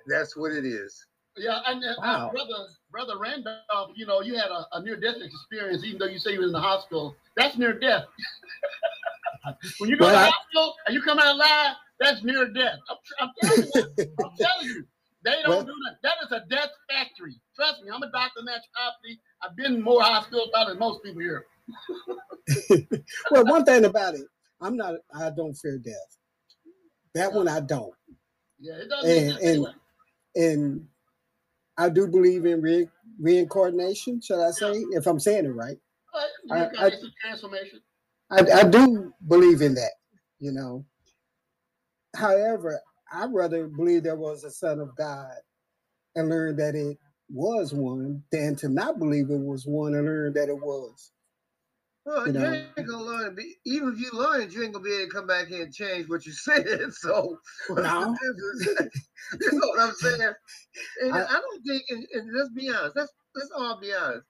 That's 0.06 0.36
what 0.36 0.52
it 0.52 0.64
is. 0.64 1.04
Yeah, 1.36 1.60
and 1.66 1.82
uh, 1.84 1.94
Wow. 1.98 2.30
brother, 2.32 2.66
brother 2.90 3.18
Randolph, 3.18 3.90
you 3.94 4.06
know, 4.06 4.20
you 4.20 4.36
had 4.36 4.50
a, 4.50 4.66
a 4.72 4.82
near 4.82 4.96
death 4.96 5.16
experience, 5.20 5.82
even 5.84 5.98
though 5.98 6.06
you 6.06 6.18
say 6.18 6.32
you 6.32 6.40
were 6.40 6.46
in 6.46 6.52
the 6.52 6.60
hospital. 6.60 7.16
That's 7.36 7.56
near 7.58 7.78
death. 7.78 8.04
when 9.78 9.90
you 9.90 9.96
go 9.96 10.06
to 10.06 10.12
Well, 10.12 10.20
the 10.20 10.26
I- 10.26 10.30
hospital 10.30 10.74
and 10.86 10.94
you 10.94 11.02
come 11.02 11.18
out 11.18 11.34
alive, 11.34 11.74
that's 12.00 12.22
near 12.24 12.48
death. 12.52 12.78
I'm, 12.90 12.96
I'm 13.20 13.30
telling 13.42 13.70
you, 13.74 13.82
I'm 14.24 14.30
telling 14.38 14.66
you, 14.66 14.84
they 15.24 15.32
don't 15.42 15.48
Well- 15.48 15.62
do 15.64 15.74
that. 15.86 15.96
That 16.02 16.14
is 16.24 16.32
a 16.32 16.44
death 16.48 16.70
factory. 16.90 17.38
Trust 17.54 17.82
me, 17.82 17.90
I'm 17.94 18.02
a 18.02 18.10
doctor 18.10 18.40
in 18.40 18.46
naturopathy. 18.46 19.18
I've 19.42 19.56
been 19.56 19.80
more 19.82 20.00
probably 20.00 20.40
than 20.66 20.78
most 20.78 21.02
people 21.02 21.20
here. 21.20 21.44
well, 23.30 23.44
one 23.44 23.64
thing 23.64 23.84
about 23.84 24.14
it, 24.14 24.26
I'm 24.60 24.76
not. 24.76 24.94
I 25.14 25.30
don't 25.30 25.54
fear 25.54 25.78
death. 25.78 25.94
That 27.14 27.32
one 27.32 27.48
I 27.48 27.60
don't, 27.60 27.92
Yeah, 28.58 28.74
it 28.74 28.88
doesn't. 28.88 29.10
And- 29.10 29.30
and- 29.30 29.40
anyway. 29.42 29.70
and 30.36 30.86
I 31.78 31.88
do 31.90 32.06
believe 32.06 32.46
in 32.46 32.60
re- 32.62 32.88
reincarnation. 33.20 34.20
Shall 34.22 34.42
I 34.42 34.50
say, 34.50 34.72
if 34.92 35.06
I'm 35.06 35.18
saying 35.20 35.44
it 35.46 35.50
right? 35.50 35.76
But 36.16 36.56
I- 36.56 36.60
reincarnation, 36.66 37.12
transformation. 37.20 37.80
I, 38.30 38.60
I 38.60 38.62
do 38.64 39.12
believe 39.28 39.60
in 39.62 39.74
that, 39.74 39.92
you 40.40 40.50
know. 40.52 40.84
However, 42.16 42.80
I'd 43.12 43.32
rather 43.32 43.66
believe 43.68 44.02
there 44.02 44.16
was 44.16 44.42
a 44.44 44.50
son 44.50 44.80
of 44.80 44.96
God 44.96 45.34
and 46.16 46.28
learn 46.28 46.56
that 46.56 46.74
it 46.74 46.98
was 47.28 47.72
one 47.74 48.22
than 48.32 48.56
to 48.56 48.68
not 48.68 48.98
believe 48.98 49.30
it 49.30 49.38
was 49.38 49.66
one 49.66 49.94
and 49.94 50.06
learn 50.06 50.32
that 50.32 50.48
it 50.48 50.56
was. 50.58 51.12
Well, 52.04 52.26
You 52.28 52.40
you, 52.40 52.46
ain't 52.46 52.88
gonna 52.88 53.02
learn. 53.04 53.34
Be, 53.34 53.54
even 53.66 53.92
if 53.92 53.98
you 54.00 54.10
learn 54.12 54.40
it, 54.42 54.52
you 54.52 54.62
ain't 54.62 54.72
gonna 54.72 54.84
be 54.84 54.94
able 54.94 55.06
to 55.06 55.10
come 55.10 55.26
back 55.26 55.48
here 55.48 55.64
and 55.64 55.74
change 55.74 56.08
what 56.08 56.24
you 56.24 56.32
said. 56.32 56.66
So, 56.92 57.38
No. 57.68 58.16
you 58.22 59.52
know 59.52 59.68
what 59.68 59.80
I'm 59.80 59.94
saying? 59.94 60.32
And 61.02 61.12
I, 61.14 61.24
I- 61.24 61.40
don't 61.40 61.62
think. 61.66 61.82
And, 61.90 62.06
and 62.12 62.36
let's 62.36 62.50
be 62.50 62.70
honest. 62.70 62.96
Let's 62.96 63.12
let's 63.34 63.50
all 63.56 63.78
be 63.80 63.92
honest. 63.92 64.26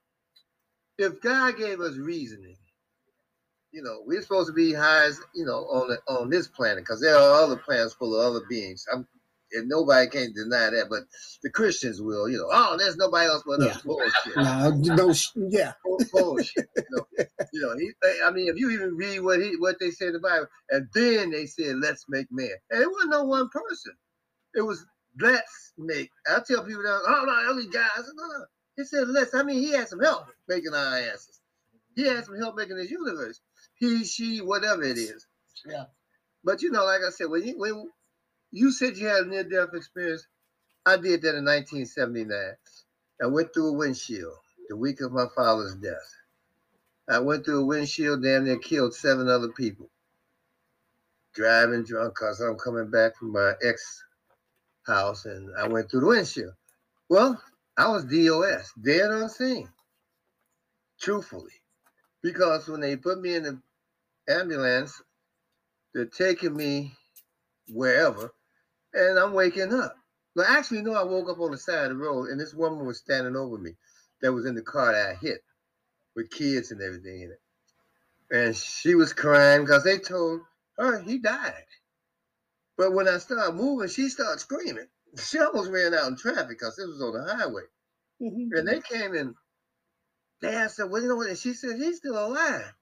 If 0.99 1.20
God 1.20 1.57
gave 1.59 1.80
us 1.80 1.97
reasoning, 1.97 2.57
you 3.72 3.82
know, 3.82 4.03
we're 4.07 4.22
supposed 4.22 4.49
to 4.49 4.55
be 4.55 4.72
high 4.72 5.07
as 5.07 5.20
you 5.34 5.44
know 5.44 5.59
on 5.66 5.88
the, 5.88 5.99
on 6.12 6.30
this 6.30 6.49
planet 6.49 6.78
because 6.84 7.01
there 7.01 7.16
are 7.16 7.42
other 7.44 7.57
planets 7.57 7.94
full 7.94 8.18
of 8.18 8.26
other 8.26 8.47
beings. 8.49 8.86
I'm, 8.92 9.07
and 9.53 9.68
nobody 9.68 10.09
can 10.11 10.32
deny 10.34 10.70
that, 10.70 10.86
but 10.90 11.05
the 11.42 11.51
Christians 11.51 12.01
will. 12.03 12.28
You 12.28 12.38
know, 12.38 12.49
oh, 12.51 12.76
there's 12.78 12.97
nobody 12.97 13.26
else 13.28 13.42
but 13.47 13.61
us. 13.61 13.76
Yeah. 13.76 13.82
Bullshit 13.84 14.36
No, 14.36 14.97
no, 15.34 15.51
yeah, 15.51 15.72
bull- 15.84 16.03
bullshit. 16.12 16.68
You 16.76 16.84
know, 16.90 17.07
you 17.53 17.61
know 17.62 17.76
he, 17.78 17.92
I 18.24 18.30
mean, 18.32 18.49
if 18.49 18.57
you 18.59 18.70
even 18.70 18.97
read 18.97 19.20
what 19.20 19.40
he 19.40 19.57
what 19.59 19.76
they 19.80 19.90
say 19.90 20.09
in 20.09 20.14
the 20.14 20.20
Bible, 20.20 20.49
and 20.70 20.88
then 20.94 21.30
they 21.30 21.47
said, 21.47 21.76
"Let's 21.78 22.07
make 22.09 22.28
man," 22.30 22.51
and 22.70 22.82
it 22.82 22.90
wasn't 22.90 23.12
no 23.12 23.24
one 23.24 23.49
person. 23.51 23.94
It 24.55 24.62
was 24.62 24.84
let's 25.20 25.72
make. 25.78 26.11
I 26.28 26.40
tell 26.47 26.64
people 26.64 26.82
that, 26.82 27.03
oh 27.07 27.24
no, 27.26 27.55
those 27.55 27.66
guys. 27.68 27.90
Said, 27.97 28.05
no, 28.16 28.44
He 28.77 28.85
said, 28.85 29.09
let's. 29.09 29.35
I 29.35 29.43
mean, 29.43 29.59
he 29.59 29.72
had 29.72 29.89
some 29.89 30.01
help 30.01 30.27
making 30.49 30.74
our 30.74 30.99
asses. 30.99 31.41
He 31.95 32.07
had 32.07 32.24
some 32.24 32.39
help 32.39 32.57
making 32.57 32.77
this 32.77 32.91
universe. 32.91 33.41
He, 33.74 34.05
she, 34.05 34.41
whatever 34.41 34.83
it 34.83 34.99
is. 34.99 35.27
Yeah. 35.66 35.85
But 36.45 36.62
you 36.62 36.70
know, 36.70 36.85
like 36.85 37.01
I 37.07 37.11
said, 37.11 37.31
when 37.31 37.45
you 37.45 37.59
when 37.59 37.91
you 38.53 38.70
said 38.70 38.97
you 38.97 39.07
had 39.07 39.24
a 39.24 39.29
near 39.29 39.45
death 39.45 39.74
experience, 39.74 40.27
I 40.85 40.97
did 40.97 41.22
that 41.22 41.35
in 41.35 41.45
1979. 41.45 42.31
I 43.22 43.27
went 43.27 43.53
through 43.53 43.68
a 43.68 43.72
windshield 43.72 44.37
the 44.68 44.77
week 44.77 45.01
of 45.01 45.12
my 45.12 45.27
father's 45.35 45.74
death. 45.77 46.14
I 47.09 47.20
went 47.20 47.45
through 47.45 47.62
a 47.62 47.66
windshield, 47.66 48.22
damn 48.22 48.45
near 48.45 48.59
killed 48.59 48.95
seven 48.95 49.29
other 49.29 49.49
people. 49.49 49.89
Driving 51.35 51.85
drunk 51.85 52.14
because 52.14 52.41
I'm 52.41 52.57
coming 52.57 52.91
back 52.91 53.16
from 53.16 53.33
my 53.33 53.53
ex 53.62 54.03
house 54.87 55.24
and 55.24 55.51
I 55.57 55.68
went 55.68 55.91
through 55.91 56.01
the 56.01 56.07
windshield. 56.07 56.55
Well, 57.09 57.41
I 57.79 57.89
was 57.89 58.05
DOS, 58.05 58.72
dead 58.83 59.11
on 59.11 59.29
scene. 59.29 59.68
Truthfully. 61.01 61.53
Because 62.22 62.68
when 62.68 62.81
they 62.81 62.97
put 62.97 63.20
me 63.20 63.35
in 63.35 63.43
the 63.43 63.61
ambulance, 64.29 65.01
they're 65.95 66.07
taking 66.07 66.57
me 66.57 66.93
wherever, 67.68 68.33
and 68.95 69.18
I'm 69.18 69.33
waking 69.33 69.72
up. 69.74 69.95
Well, 70.35 70.47
actually, 70.49 70.83
no, 70.83 70.95
I 70.95 71.03
woke 71.05 71.31
up 71.31 71.41
on 71.41 71.51
the 71.51 71.59
side 71.59 71.91
of 71.91 71.91
the 71.91 71.97
road, 71.97 72.29
and 72.29 72.41
this 72.41 72.55
woman 72.55 72.87
was 72.87 72.99
standing 72.99 73.37
over 73.37 73.59
me 73.59 73.72
that 74.20 74.33
was 74.33 74.47
in 74.47 74.55
the 74.55 74.62
car 74.62 74.93
that 74.93 75.11
I 75.11 75.14
hit 75.14 75.43
with 76.14 76.31
kids 76.31 76.70
and 76.70 76.83
everything 76.83 77.22
in 77.22 77.31
it. 77.31 77.41
And 78.31 78.57
she 78.57 78.95
was 78.95 79.12
crying 79.12 79.62
because 79.62 79.85
they 79.85 79.99
told 79.99 80.41
her 80.79 80.99
he 81.01 81.18
died. 81.18 81.64
But 82.77 82.93
when 82.93 83.09
I 83.09 83.18
started 83.18 83.55
moving, 83.55 83.89
she 83.89 84.09
started 84.09 84.41
screaming. 84.41 84.89
She 85.18 85.38
almost 85.38 85.70
ran 85.70 85.94
out 85.94 86.09
in 86.09 86.16
traffic 86.16 86.50
because 86.50 86.76
this 86.76 86.86
was 86.86 87.02
on 87.02 87.14
the 87.14 87.34
highway. 87.34 87.64
Mhm. 88.22 88.50
And 88.59 88.68
they 88.68 88.80
came 88.80 89.14
in. 89.14 89.34
They 90.42 90.54
asked 90.54 90.78
her, 90.78 90.86
"What 90.86 91.02
you 91.02 91.09
know?" 91.09 91.16
what?" 91.16 91.28
And 91.28 91.38
she 91.38 91.54
said, 91.54 91.76
"He's 91.78 91.98
still 91.98 92.18
alive." 92.18 92.72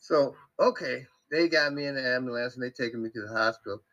So 0.00 0.36
okay, 0.60 1.06
they 1.30 1.48
got 1.48 1.72
me 1.74 1.86
in 1.86 1.96
the 1.96 2.02
ambulance 2.06 2.54
and 2.54 2.62
they 2.62 2.70
taking 2.70 3.02
me 3.02 3.10
to 3.10 3.22
the 3.22 3.28
hospital. 3.32 3.84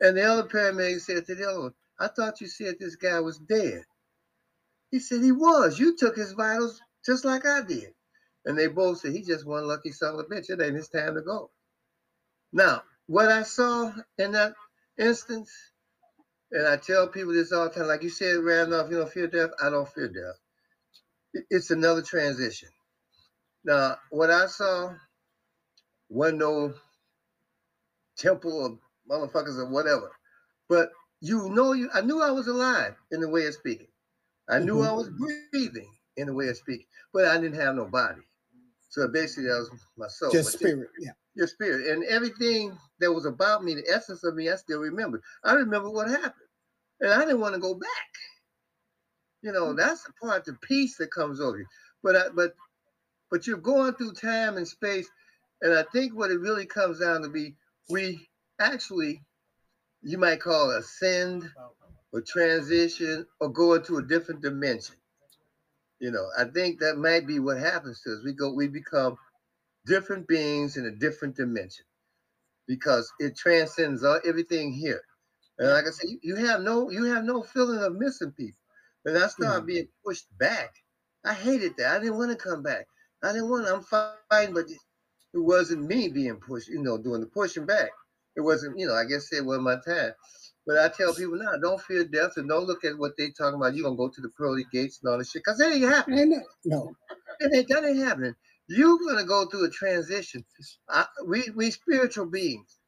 And 0.00 0.16
the 0.16 0.24
other 0.24 0.48
paramedic 0.48 1.00
said 1.02 1.26
to 1.26 1.34
the 1.36 1.48
other 1.50 1.60
one, 1.60 1.74
"I 1.98 2.08
thought 2.08 2.40
you 2.40 2.48
said 2.48 2.76
this 2.80 2.96
guy 2.96 3.20
was 3.20 3.38
dead." 3.38 3.84
He 4.90 5.00
said 5.00 5.22
he 5.22 5.32
was. 5.32 5.78
You 5.78 5.96
took 5.96 6.16
his 6.16 6.32
vitals 6.32 6.80
just 7.06 7.24
like 7.24 7.46
I 7.46 7.62
did. 7.62 7.94
And 8.46 8.58
they 8.58 8.68
both 8.68 9.00
said 9.00 9.12
he 9.12 9.22
just 9.22 9.46
one 9.46 9.66
lucky 9.68 9.92
son 9.92 10.14
of 10.14 10.20
a 10.20 10.24
bitch. 10.24 10.50
It 10.50 10.60
ain't 10.62 10.76
his 10.76 10.88
time 10.88 11.16
to 11.16 11.22
go. 11.22 11.52
Now, 12.52 12.82
what 13.06 13.30
I 13.30 13.42
saw 13.44 13.92
in 14.18 14.32
that 14.32 14.54
instance, 14.98 15.52
and 16.52 16.66
I 16.66 16.76
tell 16.76 17.08
people 17.08 17.32
this 17.32 17.52
all 17.52 17.68
the 17.68 17.70
time, 17.70 17.86
like 17.86 18.02
you 18.02 18.10
said, 18.10 18.38
Randolph, 18.38 18.90
you 18.90 18.98
don't 18.98 19.12
fear 19.12 19.26
death. 19.26 19.50
I 19.62 19.70
don't 19.70 19.88
fear 19.88 20.08
death. 20.08 21.44
It's 21.50 21.70
another 21.70 22.02
transition. 22.02 22.68
Now, 23.64 23.96
what 24.10 24.30
I 24.30 24.46
saw 24.46 24.94
wasn't 26.08 26.38
no 26.38 26.74
temple 28.16 28.64
of 28.64 28.78
motherfuckers 29.10 29.58
or 29.58 29.66
whatever. 29.66 30.10
But 30.68 30.90
you 31.20 31.48
know 31.50 31.72
you 31.72 31.90
I 31.92 32.00
knew 32.00 32.22
I 32.22 32.30
was 32.30 32.48
alive 32.48 32.94
in 33.10 33.20
the 33.20 33.28
way 33.28 33.46
of 33.46 33.54
speaking. 33.54 33.88
I 34.48 34.58
knew 34.58 34.76
mm-hmm. 34.76 34.88
I 34.88 34.92
was 34.92 35.10
breathing 35.10 35.90
in 36.16 36.26
the 36.26 36.34
way 36.34 36.48
of 36.48 36.56
speaking, 36.56 36.86
but 37.12 37.26
I 37.26 37.38
didn't 37.40 37.60
have 37.60 37.74
no 37.74 37.86
body. 37.86 38.22
So 38.88 39.06
basically 39.08 39.44
that 39.44 39.58
was 39.58 39.70
my 39.96 40.08
soul. 40.08 40.30
just 40.30 40.52
But 40.52 40.60
spirit. 40.60 40.88
Yeah. 40.98 41.10
your 41.34 41.46
spirit 41.46 41.88
and 41.88 42.04
everything 42.04 42.76
that 43.00 43.12
was 43.12 43.26
about 43.26 43.62
me, 43.62 43.74
the 43.74 43.88
essence 43.92 44.24
of 44.24 44.34
me, 44.34 44.48
I 44.48 44.56
still 44.56 44.80
remember. 44.80 45.22
I 45.44 45.52
remember 45.52 45.90
what 45.90 46.08
happened, 46.08 46.48
and 47.00 47.12
I 47.12 47.20
didn't 47.20 47.40
want 47.40 47.54
to 47.54 47.60
go 47.60 47.74
back. 47.74 47.88
You 49.42 49.52
know, 49.52 49.66
mm. 49.66 49.76
that's 49.76 50.02
the 50.04 50.12
part, 50.20 50.44
the 50.44 50.54
peace 50.62 50.96
that 50.96 51.12
comes 51.12 51.40
over 51.40 51.58
you. 51.58 51.66
But 52.02 52.16
I, 52.16 52.28
but 52.34 52.54
but 53.30 53.46
you're 53.46 53.58
going 53.58 53.94
through 53.94 54.12
time 54.14 54.56
and 54.56 54.66
space, 54.66 55.08
and 55.60 55.74
I 55.74 55.84
think 55.92 56.14
what 56.14 56.30
it 56.30 56.40
really 56.40 56.66
comes 56.66 57.00
down 57.00 57.22
to 57.22 57.28
be, 57.28 57.54
we 57.90 58.26
actually, 58.58 59.22
you 60.02 60.18
might 60.18 60.40
call 60.40 60.70
it 60.70 60.78
ascend 60.78 61.50
or 62.12 62.22
transition 62.22 63.26
or 63.40 63.50
go 63.50 63.74
into 63.74 63.98
a 63.98 64.02
different 64.02 64.40
dimension. 64.40 64.96
You 66.00 66.10
know, 66.10 66.26
I 66.38 66.44
think 66.44 66.80
that 66.80 66.96
might 66.98 67.26
be 67.26 67.38
what 67.40 67.58
happens 67.58 68.00
to 68.02 68.12
us. 68.12 68.22
We 68.24 68.32
go, 68.32 68.52
we 68.52 68.68
become 68.68 69.16
different 69.86 70.28
beings 70.28 70.76
in 70.76 70.86
a 70.86 70.90
different 70.90 71.36
dimension 71.36 71.84
because 72.66 73.12
it 73.18 73.36
transcends 73.36 74.04
all, 74.04 74.20
everything 74.24 74.72
here. 74.72 75.02
And 75.58 75.70
like 75.70 75.84
I 75.86 75.90
said, 75.90 76.10
you, 76.10 76.18
you 76.22 76.36
have 76.46 76.60
no 76.60 76.90
you 76.90 77.04
have 77.04 77.24
no 77.24 77.42
feeling 77.42 77.78
of 77.82 77.94
missing 77.96 78.32
people. 78.32 78.58
And 79.04 79.16
I 79.18 79.28
started 79.28 79.66
Mhm. 79.66 79.66
being 79.66 79.88
pushed 80.04 80.26
back. 80.38 80.74
I 81.24 81.34
hated 81.34 81.74
that. 81.78 81.96
I 81.96 82.00
didn't 82.00 82.18
want 82.18 82.30
to 82.32 82.36
come 82.36 82.62
back. 82.62 82.86
I 83.22 83.32
didn't 83.32 83.50
want 83.50 83.66
to. 83.66 83.74
I'm 83.74 83.82
fine, 83.82 84.20
but 84.20 84.34
it 84.70 84.88
wasn't 85.06 85.86
me 85.86 86.08
being 86.08 86.36
pushed. 86.36 86.68
You 86.68 86.82
know, 86.82 86.98
doing 86.98 86.98
the 86.98 87.04
pushing 87.10 87.54
back. 87.54 87.76
It 88.38 88.42
wasn't. 88.42 88.78
You 88.78 88.86
know, 88.86 88.94
I 88.94 89.04
guess 89.04 89.32
it 89.32 89.44
wasn't 89.44 89.64
my 89.64 89.76
time. 89.84 90.12
But 90.64 90.78
I 90.78 90.88
tell 90.88 91.12
people 91.12 91.36
now, 91.36 91.56
don't 91.56 91.80
fear 91.80 92.04
death 92.04 92.32
and 92.36 92.48
don't 92.48 92.66
look 92.66 92.84
at 92.84 92.96
what 92.96 93.16
they 93.18 93.30
talking 93.30 93.56
about. 93.58 93.74
You're 93.74 93.84
gonna 93.84 93.96
go 93.96 94.08
to 94.08 94.20
the 94.20 94.28
pearly 94.28 94.64
gates 94.70 95.00
and 95.02 95.10
all 95.10 95.18
this 95.18 95.32
shit, 95.32 95.42
because 95.44 95.58
that 95.58 95.72
ain't 95.72 95.82
happening. 95.82 96.40
No, 96.64 96.94
It 97.40 97.56
ain't, 97.56 97.68
that 97.68 97.84
ain't 97.84 97.98
happening. 97.98 98.36
You're 98.68 98.98
gonna 98.98 99.24
go 99.24 99.46
through 99.46 99.64
a 99.64 99.70
transition. 99.70 100.44
I, 100.88 101.06
we 101.26 101.50
we 101.56 101.72
spiritual 101.72 102.26
beings, 102.26 102.78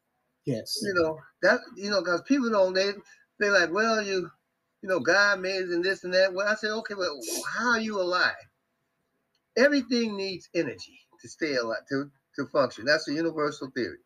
yes. 0.45 0.79
you 0.81 0.93
know 0.93 1.19
that 1.41 1.59
you 1.75 1.89
know 1.89 2.01
because 2.01 2.21
people 2.21 2.49
don't 2.49 2.73
they 2.73 2.91
they 3.39 3.49
like 3.49 3.73
well 3.73 4.01
you 4.01 4.29
you 4.81 4.87
know 4.87 4.99
God 4.99 5.41
made 5.41 5.63
it 5.63 5.69
and 5.69 5.83
this 5.83 6.05
and 6.05 6.13
that. 6.13 6.33
Well, 6.33 6.47
I 6.47 6.55
said 6.55 6.71
okay, 6.71 6.93
well 6.93 7.19
how 7.51 7.71
are 7.71 7.79
you 7.79 7.99
alive? 7.99 8.31
Everything 9.57 10.15
needs 10.15 10.47
energy 10.55 10.99
to 11.19 11.27
stay 11.27 11.55
alive 11.55 11.85
to 11.89 12.09
to 12.37 12.45
function. 12.45 12.85
That's 12.85 13.09
a 13.09 13.13
universal 13.13 13.69
theory. 13.75 13.97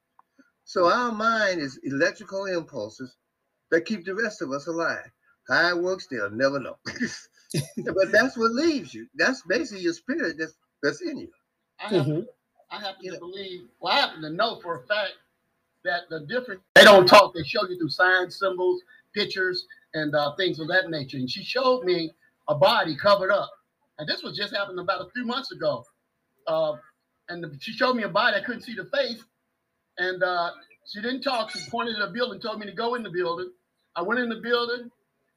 So 0.66 0.88
our 0.92 1.12
mind 1.12 1.62
is 1.62 1.80
electrical 1.84 2.46
impulses 2.46 3.16
that 3.72 3.86
keep 3.86 4.06
the 4.06 4.16
rest 4.16 4.42
of 4.42 4.52
us 4.52 4.68
alive. 4.68 5.10
How 5.48 5.70
it 5.70 5.82
works, 5.82 6.08
they'll 6.08 6.30
never 6.32 6.60
know. 6.60 6.78
But 7.86 8.12
that's 8.12 8.38
what 8.38 8.52
leaves 8.52 8.94
you. 8.94 9.08
That's 9.16 9.42
basically 9.44 9.84
your 9.84 9.94
spirit 9.94 10.36
that's 10.38 10.56
that's 10.84 11.02
in 11.02 11.18
you. 11.20 11.30
I 11.80 11.84
happen, 11.84 12.00
Mhm. 12.12 12.28
I 12.72 12.80
happen 12.80 13.12
to 13.14 13.20
believe, 13.20 13.70
well, 13.80 13.94
I 13.94 14.00
happen 14.02 14.22
to 14.24 14.30
know 14.30 14.60
for 14.60 14.82
a 14.84 14.88
fact 14.88 15.14
that 15.84 16.10
the 16.10 16.22
different, 16.22 16.62
they 16.76 16.84
don't 16.84 17.08
talk, 17.08 17.34
they 17.34 17.44
show 17.44 17.66
you 17.70 17.78
through 17.78 17.90
signs, 17.90 18.38
symbols, 18.38 18.82
pictures, 19.14 19.68
and 19.94 20.14
uh, 20.16 20.36
things 20.36 20.60
of 20.60 20.68
that 20.68 20.90
nature. 20.90 21.18
And 21.18 21.30
she 21.30 21.44
showed 21.44 21.84
me 21.86 22.12
a 22.50 22.56
body 22.56 22.98
covered 22.98 23.32
up. 23.32 23.52
And 24.00 24.10
this 24.10 24.24
was 24.24 24.36
just 24.36 24.54
happened 24.54 24.80
about 24.80 25.08
a 25.08 25.10
few 25.12 25.26
months 25.26 25.52
ago. 25.52 25.86
Uh, 26.48 26.74
and 27.30 27.44
the, 27.44 27.56
she 27.62 27.72
showed 27.72 27.96
me 27.96 28.04
a 28.04 28.10
body, 28.10 28.38
I 28.38 28.42
couldn't 28.44 28.64
see 28.64 28.76
the 28.76 28.86
face. 28.86 29.24
And 29.98 30.22
uh, 30.24 30.52
she 30.86 31.02
didn't 31.02 31.22
talk, 31.22 31.52
she 31.52 31.60
pointed 31.70 31.96
at 31.98 32.10
a 32.10 32.12
building, 32.12 32.40
told 32.40 32.60
me 32.60 32.66
to 32.66 32.74
go 32.74 32.96
in 32.96 33.04
the 33.04 33.10
building. 33.10 33.52
I 33.96 34.02
went 34.02 34.20
in 34.20 34.30
the 34.30 34.42
building, 34.42 34.90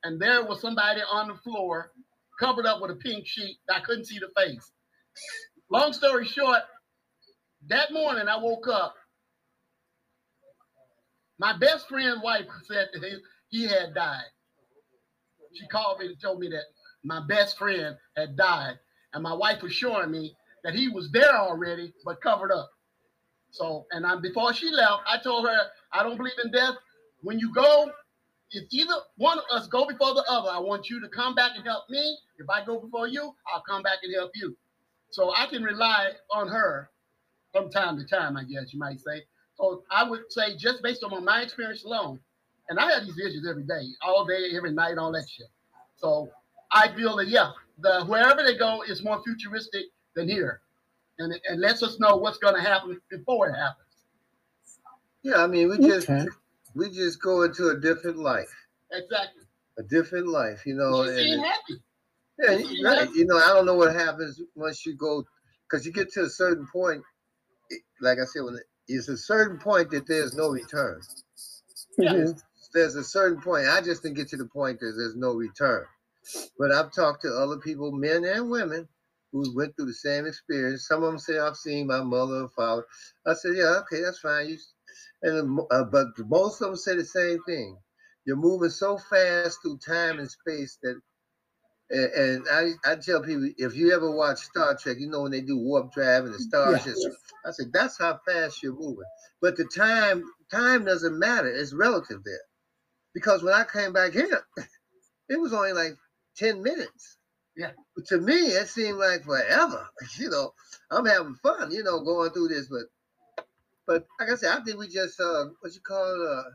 and 0.05 0.21
there 0.21 0.45
was 0.45 0.61
somebody 0.61 1.01
on 1.11 1.29
the 1.29 1.35
floor 1.37 1.93
covered 2.41 2.67
up 2.67 2.81
with 2.81 2.91
a 2.91 2.97
pink 2.97 3.27
sheet. 3.27 3.59
I 3.71 3.81
couldn't 3.81 4.07
see 4.07 4.19
the 4.19 4.29
face. 4.37 4.71
Long 5.71 5.93
story 5.93 6.27
short, 6.27 6.61
that 7.69 7.93
morning 7.93 8.29
I 8.29 8.39
woke 8.39 8.69
up. 8.69 8.95
My 11.39 11.57
best 11.57 11.89
friend's 11.89 12.23
wife 12.23 12.47
said 12.67 12.89
that 12.93 13.05
he, 13.05 13.59
he 13.61 13.69
had 13.69 13.95
died. 13.95 14.25
She 15.55 15.67
called 15.69 16.01
me 16.01 16.07
and 16.07 16.21
told 16.21 16.41
me 16.41 16.49
that 16.51 16.65
my 17.05 17.23
best 17.29 17.59
friend 17.59 17.97
had 18.17 18.37
died. 18.37 18.79
And 19.15 19.23
my 19.23 19.35
wife 19.35 19.63
was 19.63 19.73
showing 19.73 20.11
me 20.11 20.37
that 20.65 20.75
he 20.75 20.89
was 20.89 21.11
there 21.13 21.37
already, 21.37 21.93
but 22.05 22.21
covered 22.21 22.53
up. 22.53 22.71
So, 23.51 23.87
and 23.93 24.07
I, 24.07 24.17
before 24.17 24.53
she 24.53 24.71
left, 24.71 25.03
I 25.07 25.19
told 25.19 25.47
her, 25.47 25.59
I 25.93 26.03
don't 26.03 26.17
believe 26.17 26.39
in 26.45 26.51
death. 26.51 26.75
When 27.23 27.39
you 27.39 27.53
go, 27.53 27.91
if 28.53 28.65
either 28.71 28.95
one 29.17 29.39
of 29.39 29.45
us 29.51 29.67
go 29.67 29.87
before 29.87 30.15
the 30.15 30.25
other, 30.29 30.51
I 30.51 30.59
want 30.59 30.89
you 30.89 31.01
to 31.01 31.09
come 31.09 31.35
back 31.35 31.53
and 31.57 31.65
help 31.65 31.89
me. 31.91 32.19
If 32.39 32.49
I 32.49 32.65
go 32.65 32.81
before 32.81 33.09
you, 33.09 33.35
I'll 33.53 33.63
come 33.69 33.83
back 33.83 33.99
and 34.03 34.15
help 34.15 34.31
you. 34.35 34.57
So 35.11 35.33
I 35.37 35.47
can 35.47 35.63
rely 35.63 36.13
on 36.33 36.49
her 36.49 36.91
from 37.53 37.71
time 37.71 37.99
to 37.99 38.05
time, 38.05 38.37
I 38.37 38.45
guess 38.45 38.73
you 38.73 38.79
might 38.79 39.01
say. 39.01 39.23
So 39.57 39.83
I 39.91 40.09
would 40.09 40.31
say, 40.31 40.57
just 40.57 40.83
based 40.83 41.03
on 41.03 41.25
my 41.25 41.43
experience 41.43 41.85
alone, 41.85 42.21
and 42.69 42.79
I 42.79 42.93
have 42.93 43.05
these 43.05 43.15
visions 43.15 43.47
every 43.49 43.65
day, 43.65 43.83
all 44.03 44.25
day, 44.25 44.51
every 44.55 44.73
night, 44.73 44.99
all 44.99 45.11
that 45.13 45.27
shit. 45.29 45.49
So 45.97 46.31
I 46.71 46.95
feel 46.95 47.17
that 47.17 47.29
yeah, 47.29 47.51
the 47.81 48.05
wherever 48.05 48.43
they 48.43 48.57
go 48.57 48.83
is 48.83 49.03
more 49.03 49.23
futuristic 49.25 49.87
than 50.15 50.29
here, 50.29 50.61
and 51.19 51.33
it, 51.33 51.43
and 51.49 51.61
lets 51.61 51.83
us 51.83 51.99
know 51.99 52.17
what's 52.17 52.39
going 52.39 52.55
to 52.55 52.61
happen 52.61 53.01
before 53.11 53.49
it 53.49 53.55
happens. 53.55 53.85
Yeah, 55.23 55.43
I 55.43 55.47
mean, 55.47 55.69
we 55.69 55.79
just 55.79 56.09
Okay. 56.09 56.27
we 56.75 56.91
just 56.91 57.21
go 57.21 57.43
into 57.43 57.69
a 57.69 57.77
different 57.81 58.19
life, 58.19 58.53
Exactly. 58.93 59.43
a 59.79 59.83
different 59.83 60.29
life, 60.29 60.65
you 60.67 60.75
know. 60.75 61.05
she 61.05 61.11
and 61.33 61.41
it- 61.43 61.47
happy. 61.47 61.83
Yeah, 62.39 62.53
you- 62.53 62.85
right. 62.85 63.11
You 63.15 63.27
know, 63.27 63.37
I 63.37 63.49
don't 63.49 63.67
know 63.67 63.75
what 63.75 63.95
happens 63.95 64.41
once 64.55 64.87
you 64.87 64.95
go, 64.95 65.25
because 65.65 65.85
you 65.85 65.93
get 65.93 66.13
to 66.13 66.23
a 66.23 66.29
certain 66.31 66.67
point. 66.73 67.03
Like 68.01 68.19
I 68.19 68.25
said, 68.25 68.43
when 68.45 68.59
it's 68.87 69.09
a 69.09 69.17
certain 69.17 69.59
point 69.59 69.91
that 69.91 70.07
there's 70.07 70.35
no 70.35 70.49
return. 70.51 71.03
Yeah. 71.99 72.13
Mhm. 72.15 72.43
There's 72.73 72.95
a 72.95 73.03
certain 73.05 73.41
point. 73.41 73.67
I 73.67 73.81
just 73.81 74.03
didn't 74.03 74.17
get 74.17 74.29
to 74.29 74.37
the 74.37 74.47
point 74.47 74.79
that 74.81 74.93
there's 74.97 75.17
no 75.17 75.35
return. 75.35 75.85
But 76.59 76.71
I've 76.71 76.93
talked 76.93 77.23
to 77.23 77.29
other 77.35 77.57
people, 77.59 77.91
men 77.91 78.25
and 78.25 78.51
women, 78.51 78.89
who 79.33 79.55
went 79.57 79.77
through 79.77 79.87
the 79.87 79.95
same 79.95 80.27
experience. 80.27 80.87
Some 80.87 81.03
of 81.03 81.11
them 81.11 81.19
say 81.19 81.39
I've 81.39 81.57
seen 81.57 81.87
my 81.87 82.03
mother 82.03 82.43
or 82.45 82.49
father. 82.49 82.85
I 83.27 83.35
said, 83.35 83.53
yeah, 83.57 83.81
okay, 83.83 84.03
that's 84.03 84.21
fine. 84.21 84.49
You, 84.49 84.59
and 85.23 85.61
uh, 85.71 85.85
but 85.85 86.07
most 86.27 86.61
of 86.63 86.69
them 86.69 86.77
say 86.77 86.97
the 86.97 87.05
same 87.05 87.39
thing. 87.47 87.79
You're 88.27 88.37
moving 88.37 88.71
so 88.71 88.99
fast 88.99 89.51
through 89.53 89.69
time 89.73 90.11
and 90.11 90.21
space 90.21 90.69
that 90.73 90.91
and, 91.83 92.05
and 92.13 92.45
I, 92.51 92.93
I 92.93 92.97
tell 92.97 93.23
people 93.23 93.49
if 93.57 93.75
you 93.77 93.93
ever 93.93 94.11
watch 94.11 94.39
Star 94.39 94.77
Trek, 94.77 94.97
you 94.99 95.09
know 95.09 95.23
when 95.23 95.33
they 95.33 95.41
do 95.41 95.59
warp 95.59 95.93
drive 95.93 96.25
and 96.25 96.35
the 96.35 96.39
stars 96.41 96.83
Yeah. 96.83 96.85
just 96.85 97.09
I 97.45 97.51
said 97.51 97.69
that's 97.73 97.99
how 97.99 98.19
fast 98.27 98.63
you're 98.63 98.73
moving. 98.75 99.07
But 99.41 99.57
the 99.57 99.65
time 99.77 100.25
time 100.51 100.85
doesn't 100.85 101.19
matter. 101.19 101.49
It's 101.49 101.75
relative 101.75 102.23
there. 102.25 102.41
Because 103.15 103.43
when 103.43 103.55
I 103.55 103.65
came 103.65 103.93
back 103.93 104.13
here, 104.13 104.43
it 105.29 105.41
was 105.41 105.53
only 105.55 105.73
like 105.73 105.95
10 106.37 106.63
minutes. 106.63 107.18
Yeah. 107.59 107.73
But 107.97 108.07
to 108.07 108.19
me, 108.19 108.35
it 108.35 108.69
seemed 108.69 108.99
like 108.99 109.25
forever. 109.25 109.87
You 110.19 110.31
know, 110.31 110.55
I'm 110.93 111.05
having 111.05 111.35
fun, 111.43 111.73
you 111.73 111.83
know, 111.83 112.01
going 112.01 112.31
through 112.31 112.49
this, 112.49 112.69
but 112.69 112.85
but 113.87 114.07
like 114.21 114.31
I 114.31 114.37
said, 114.37 114.57
I 114.57 114.63
think 114.65 114.79
we 114.79 114.89
just 114.89 115.21
uh 115.21 115.47
what 115.61 115.75
you 115.75 115.81
call 115.81 116.23
it 116.23 116.29
uh 116.31 116.51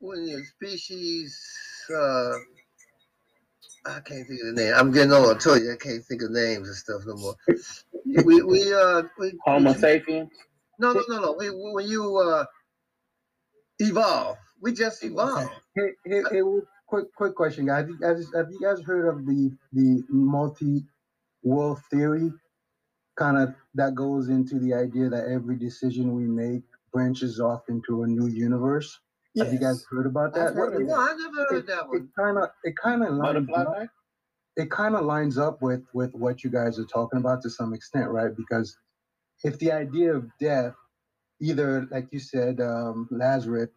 when 0.00 0.26
your 0.26 0.44
species 0.44 1.38
uh 1.96 2.32
I 3.86 4.00
can't 4.00 4.26
think 4.26 4.40
of 4.40 4.54
the 4.54 4.62
name. 4.62 4.74
I'm 4.76 4.92
getting 4.92 5.12
old. 5.12 5.36
I 5.36 5.38
told 5.38 5.62
you 5.62 5.72
I 5.72 5.76
can't 5.76 6.04
think 6.04 6.22
of 6.22 6.30
names 6.32 6.68
and 6.68 6.76
stuff 6.76 7.02
no 7.06 7.16
more. 7.16 7.36
we 8.24 8.42
we 8.42 8.74
uh 8.74 9.04
we, 9.18 9.32
Homo 9.46 9.72
sapiens. 9.74 10.30
no 10.80 10.92
no 10.92 11.04
no 11.08 11.20
no. 11.20 11.36
We, 11.38 11.50
when 11.50 11.86
you 11.86 12.16
uh 12.18 12.44
evolve, 13.78 14.38
we 14.60 14.72
just 14.72 15.04
evolve. 15.04 15.50
Hey, 15.76 15.92
hey, 16.04 16.42
well, 16.42 16.62
quick, 16.92 17.06
quick 17.16 17.34
question, 17.36 17.66
guys. 17.66 17.80
Have 17.82 17.90
you 17.90 17.98
guys, 17.98 18.30
have 18.34 18.50
you 18.52 18.60
guys 18.60 18.82
heard 18.82 19.08
of 19.08 19.26
the 19.26 19.50
the 19.72 20.04
multi-world 20.10 21.80
theory? 21.90 22.32
Kind 23.18 23.38
of 23.38 23.54
that 23.74 23.94
goes 23.94 24.28
into 24.28 24.58
the 24.58 24.74
idea 24.74 25.08
that 25.10 25.28
every 25.28 25.56
decision 25.56 26.14
we 26.14 26.24
make 26.26 26.62
branches 26.92 27.40
off 27.40 27.62
into 27.70 28.02
a 28.02 28.08
new 28.08 28.28
universe. 28.28 29.00
Have 29.38 29.52
you 29.52 29.60
guys 29.60 29.84
heard 29.90 30.06
about 30.06 30.36
I've 30.38 30.48
that? 30.48 30.54
heard 30.54 30.74
of 30.82 30.88
No, 30.88 31.00
I 31.00 31.14
never 31.14 31.46
heard 31.50 31.56
It 31.64 31.66
that 31.68 31.88
one. 31.88 32.10
kind 32.18 32.38
of, 32.38 32.50
it 32.64 32.74
kind 32.82 33.02
of 33.04 33.14
lines 33.14 33.48
up. 33.56 33.68
effect? 33.68 33.92
It 34.56 34.70
kind 34.70 34.96
of 34.96 35.04
lines 35.06 35.38
up 35.38 35.62
with 35.62 35.82
with 35.94 36.12
what 36.14 36.44
you 36.44 36.50
guys 36.50 36.78
are 36.78 36.86
talking 36.86 37.20
about 37.20 37.42
to 37.42 37.50
some 37.50 37.74
extent, 37.74 38.10
right? 38.10 38.36
Because 38.36 38.76
if 39.44 39.58
the 39.58 39.72
idea 39.72 40.14
of 40.14 40.26
death, 40.40 40.74
either 41.40 41.86
like 41.90 42.08
you 42.12 42.20
said, 42.20 42.60
um, 42.60 43.08
Lazarus, 43.10 43.70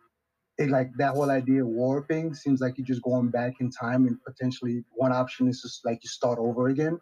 it 0.58 0.70
like 0.70 0.90
that 0.98 1.14
whole 1.16 1.32
idea 1.32 1.62
of 1.64 1.68
warping 1.68 2.34
seems 2.34 2.62
like 2.62 2.78
you're 2.78 2.86
just 2.88 3.02
going 3.02 3.30
back 3.30 3.54
in 3.60 3.72
time 3.72 4.08
and 4.08 4.18
potentially 4.26 4.84
one 4.92 5.12
option 5.12 5.48
is 5.48 5.62
just 5.62 5.86
like 5.86 6.00
you 6.04 6.10
start 6.10 6.40
over 6.40 6.68
again 6.70 7.00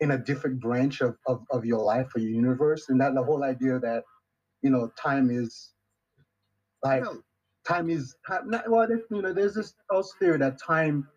in 0.00 0.12
a 0.12 0.18
different 0.18 0.60
branch 0.60 1.00
of, 1.00 1.16
of, 1.26 1.42
of 1.50 1.64
your 1.64 1.80
life 1.82 2.08
or 2.14 2.20
your 2.20 2.30
universe. 2.30 2.86
And 2.88 3.00
that 3.00 3.14
the 3.14 3.22
whole 3.22 3.44
idea 3.44 3.78
that, 3.80 4.04
you 4.62 4.70
know, 4.70 4.90
time 5.02 5.30
is 5.30 5.72
like 6.82 7.02
No. 7.04 7.22
time 7.66 7.90
is 7.90 8.16
time, 8.26 8.48
not, 8.50 8.70
well, 8.70 8.88
you 8.90 9.22
know, 9.22 9.32
there's 9.32 9.54
this 9.54 9.74
also 9.90 10.10
theory 10.20 10.38
that 10.38 10.58
time 10.60 11.08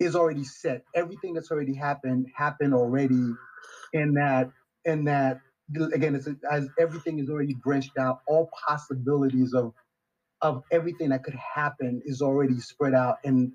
is 0.00 0.16
already 0.16 0.44
set. 0.44 0.82
Everything 0.94 1.34
that's 1.34 1.50
already 1.50 1.74
happened 1.74 2.26
happened 2.36 2.74
already 2.74 3.32
in 3.92 4.14
that 4.14 4.50
in 4.84 5.04
that 5.04 5.40
again 5.92 6.14
it's 6.14 6.28
as 6.50 6.68
everything 6.78 7.18
is 7.18 7.28
already 7.28 7.54
branched 7.62 7.98
out 7.98 8.20
all 8.26 8.50
possibilities 8.66 9.54
of 9.54 9.72
of 10.42 10.64
everything 10.70 11.10
that 11.10 11.24
could 11.24 11.34
happen 11.34 12.02
is 12.04 12.22
already 12.22 12.58
spread 12.60 12.94
out 12.94 13.18
and 13.24 13.52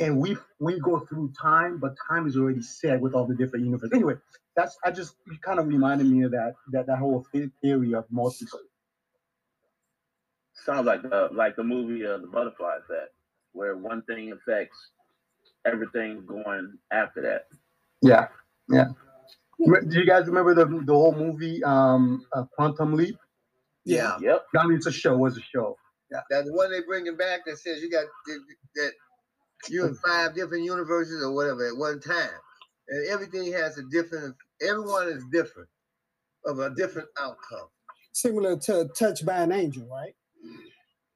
and 0.00 0.18
we 0.20 0.36
we 0.60 0.78
go 0.80 1.00
through 1.00 1.32
time 1.40 1.78
but 1.78 1.94
time 2.08 2.26
is 2.26 2.36
already 2.36 2.62
set 2.62 3.00
with 3.00 3.14
all 3.14 3.26
the 3.26 3.34
different 3.34 3.64
universes 3.64 3.92
anyway 3.94 4.14
that's 4.56 4.76
i 4.84 4.90
just 4.90 5.14
you 5.26 5.38
kind 5.44 5.58
of 5.58 5.66
reminded 5.66 6.06
me 6.06 6.22
of 6.24 6.32
that 6.32 6.54
that 6.72 6.86
that 6.86 6.98
whole 6.98 7.26
theory 7.62 7.94
of 7.94 8.04
multi 8.10 8.46
Sounds 10.54 10.86
like 10.86 11.02
the 11.02 11.28
like 11.32 11.56
the 11.56 11.64
movie 11.64 12.04
uh, 12.06 12.18
The 12.18 12.26
Butterfly 12.26 12.76
Effect, 12.78 13.12
where 13.52 13.76
one 13.76 14.02
thing 14.02 14.32
affects 14.32 14.90
everything 15.66 16.24
going 16.26 16.78
after 16.92 17.22
that. 17.22 17.46
yeah 18.02 18.28
yeah 18.68 18.86
do 19.58 20.00
you 20.00 20.06
guys 20.06 20.26
remember 20.26 20.54
the 20.54 20.66
the 20.84 20.92
whole 20.94 21.14
movie 21.14 21.62
um 21.64 22.24
uh, 22.32 22.44
quantum 22.54 22.94
leap 22.94 23.16
Yeah. 23.84 24.18
Yep. 24.20 24.46
i 24.58 24.66
mean 24.66 24.76
it's 24.76 24.86
a 24.86 24.92
show 24.92 25.14
it 25.14 25.18
was 25.18 25.36
a 25.36 25.40
show 25.42 25.76
That 26.10 26.44
the 26.44 26.52
one 26.52 26.70
they 26.70 26.82
bringing 26.82 27.16
back 27.16 27.44
that 27.46 27.58
says 27.58 27.82
you 27.82 27.90
got 27.90 28.04
that, 28.26 28.40
that 28.76 28.92
you 29.68 29.84
in 29.86 29.94
five 30.06 30.34
different 30.34 30.64
universes 30.64 31.22
or 31.22 31.34
whatever 31.34 31.66
at 31.66 31.76
one 31.76 32.00
time, 32.00 32.28
and 32.88 33.08
everything 33.08 33.52
has 33.52 33.76
a 33.78 33.82
different. 33.90 34.36
Everyone 34.62 35.08
is 35.08 35.24
different, 35.32 35.68
of 36.44 36.60
a 36.60 36.70
different 36.74 37.08
outcome. 37.18 37.68
Similar 38.12 38.56
to 38.60 38.88
Touched 38.98 39.26
by 39.26 39.38
an 39.42 39.52
Angel, 39.52 39.86
right? 39.86 40.14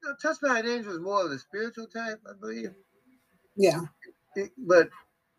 Now, 0.03 0.13
Touched 0.21 0.41
by 0.41 0.59
an 0.59 0.67
Angel 0.67 0.93
is 0.93 0.99
more 0.99 1.23
of 1.23 1.31
the 1.31 1.39
spiritual 1.39 1.87
type, 1.87 2.19
I 2.29 2.33
believe. 2.39 2.71
Yeah. 3.55 3.81
But 4.57 4.89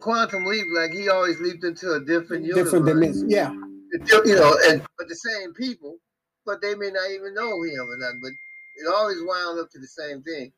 Quantum 0.00 0.44
Leap, 0.44 0.66
like 0.74 0.92
he 0.92 1.08
always 1.08 1.40
leaped 1.40 1.62
into 1.64 1.92
a 1.92 2.00
different 2.00 2.44
universe. 2.44 2.64
Different 2.64 2.86
dimension. 2.86 3.30
Yeah. 3.30 3.52
You 3.52 4.34
know, 4.34 4.56
and 4.66 4.82
but 4.98 5.08
the 5.08 5.14
same 5.14 5.54
people, 5.54 5.98
but 6.44 6.60
they 6.62 6.74
may 6.74 6.90
not 6.90 7.10
even 7.10 7.34
know 7.34 7.62
him 7.62 7.88
or 7.88 7.96
nothing. 7.98 8.20
But 8.22 8.32
it 8.76 8.88
always 8.88 9.18
wound 9.22 9.60
up 9.60 9.70
to 9.70 9.78
the 9.80 9.86
same 9.86 10.22
thing, 10.22 10.52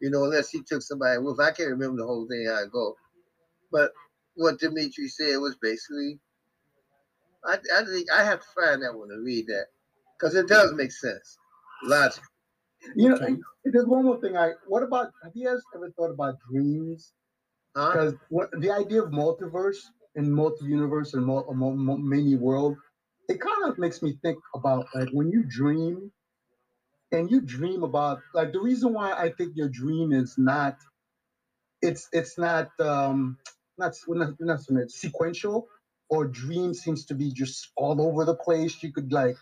you 0.00 0.10
know, 0.10 0.24
unless 0.24 0.50
he 0.50 0.62
took 0.62 0.82
somebody 0.82 1.18
with. 1.18 1.40
I 1.40 1.52
can't 1.52 1.70
remember 1.70 1.98
the 2.02 2.06
whole 2.06 2.28
thing 2.28 2.46
how 2.46 2.62
it 2.64 2.72
go, 2.72 2.96
but 3.72 3.92
what 4.36 4.60
Dimitri 4.60 5.08
said 5.08 5.36
was 5.38 5.56
basically, 5.60 6.20
I 7.44 7.58
I 7.74 7.84
think 7.84 8.10
I 8.12 8.24
have 8.24 8.40
to 8.40 8.46
find 8.54 8.82
that 8.82 8.94
one 8.96 9.08
to 9.10 9.20
read 9.24 9.46
that 9.48 9.66
because 10.18 10.34
it 10.34 10.48
does 10.48 10.72
make 10.74 10.92
sense, 10.92 11.38
logic. 11.84 12.24
you 12.94 13.08
know 13.10 13.18
Okay. 13.18 13.34
there's 13.64 13.86
one 13.86 14.04
more 14.04 14.20
thing 14.20 14.36
i 14.36 14.52
what 14.68 14.82
about 14.82 15.12
have 15.22 15.32
you 15.34 15.46
guys 15.48 15.60
ever 15.74 15.90
thought 15.92 16.10
about 16.10 16.36
dreams 16.50 17.12
Huh? 17.76 17.92
because 17.92 18.14
what 18.30 18.50
the 18.60 18.70
idea 18.70 19.02
of 19.02 19.10
multiverse 19.12 19.78
and 20.16 20.32
multi-universe 20.34 21.14
and 21.14 21.24
mul- 21.26 21.52
mul- 21.54 21.76
mul- 21.76 21.98
many 21.98 22.36
world, 22.36 22.76
it 23.28 23.40
kind 23.40 23.70
of 23.70 23.78
makes 23.78 24.02
me 24.02 24.18
think 24.22 24.38
about 24.54 24.86
like 24.94 25.10
when 25.12 25.30
you 25.30 25.44
dream, 25.48 26.10
and 27.12 27.30
you 27.30 27.40
dream 27.40 27.82
about 27.82 28.20
like 28.34 28.52
the 28.52 28.60
reason 28.60 28.92
why 28.92 29.12
I 29.12 29.30
think 29.30 29.52
your 29.56 29.68
dream 29.68 30.12
is 30.12 30.36
not, 30.38 30.76
it's 31.82 32.08
it's 32.12 32.38
not 32.38 32.70
um 32.80 33.38
not 33.78 33.94
not, 34.08 34.60
not 34.70 34.90
sequential 34.90 35.68
or 36.10 36.26
dream 36.26 36.74
seems 36.74 37.06
to 37.06 37.14
be 37.14 37.32
just 37.32 37.70
all 37.76 38.00
over 38.00 38.24
the 38.24 38.34
place. 38.36 38.82
You 38.82 38.92
could 38.92 39.12
like 39.12 39.36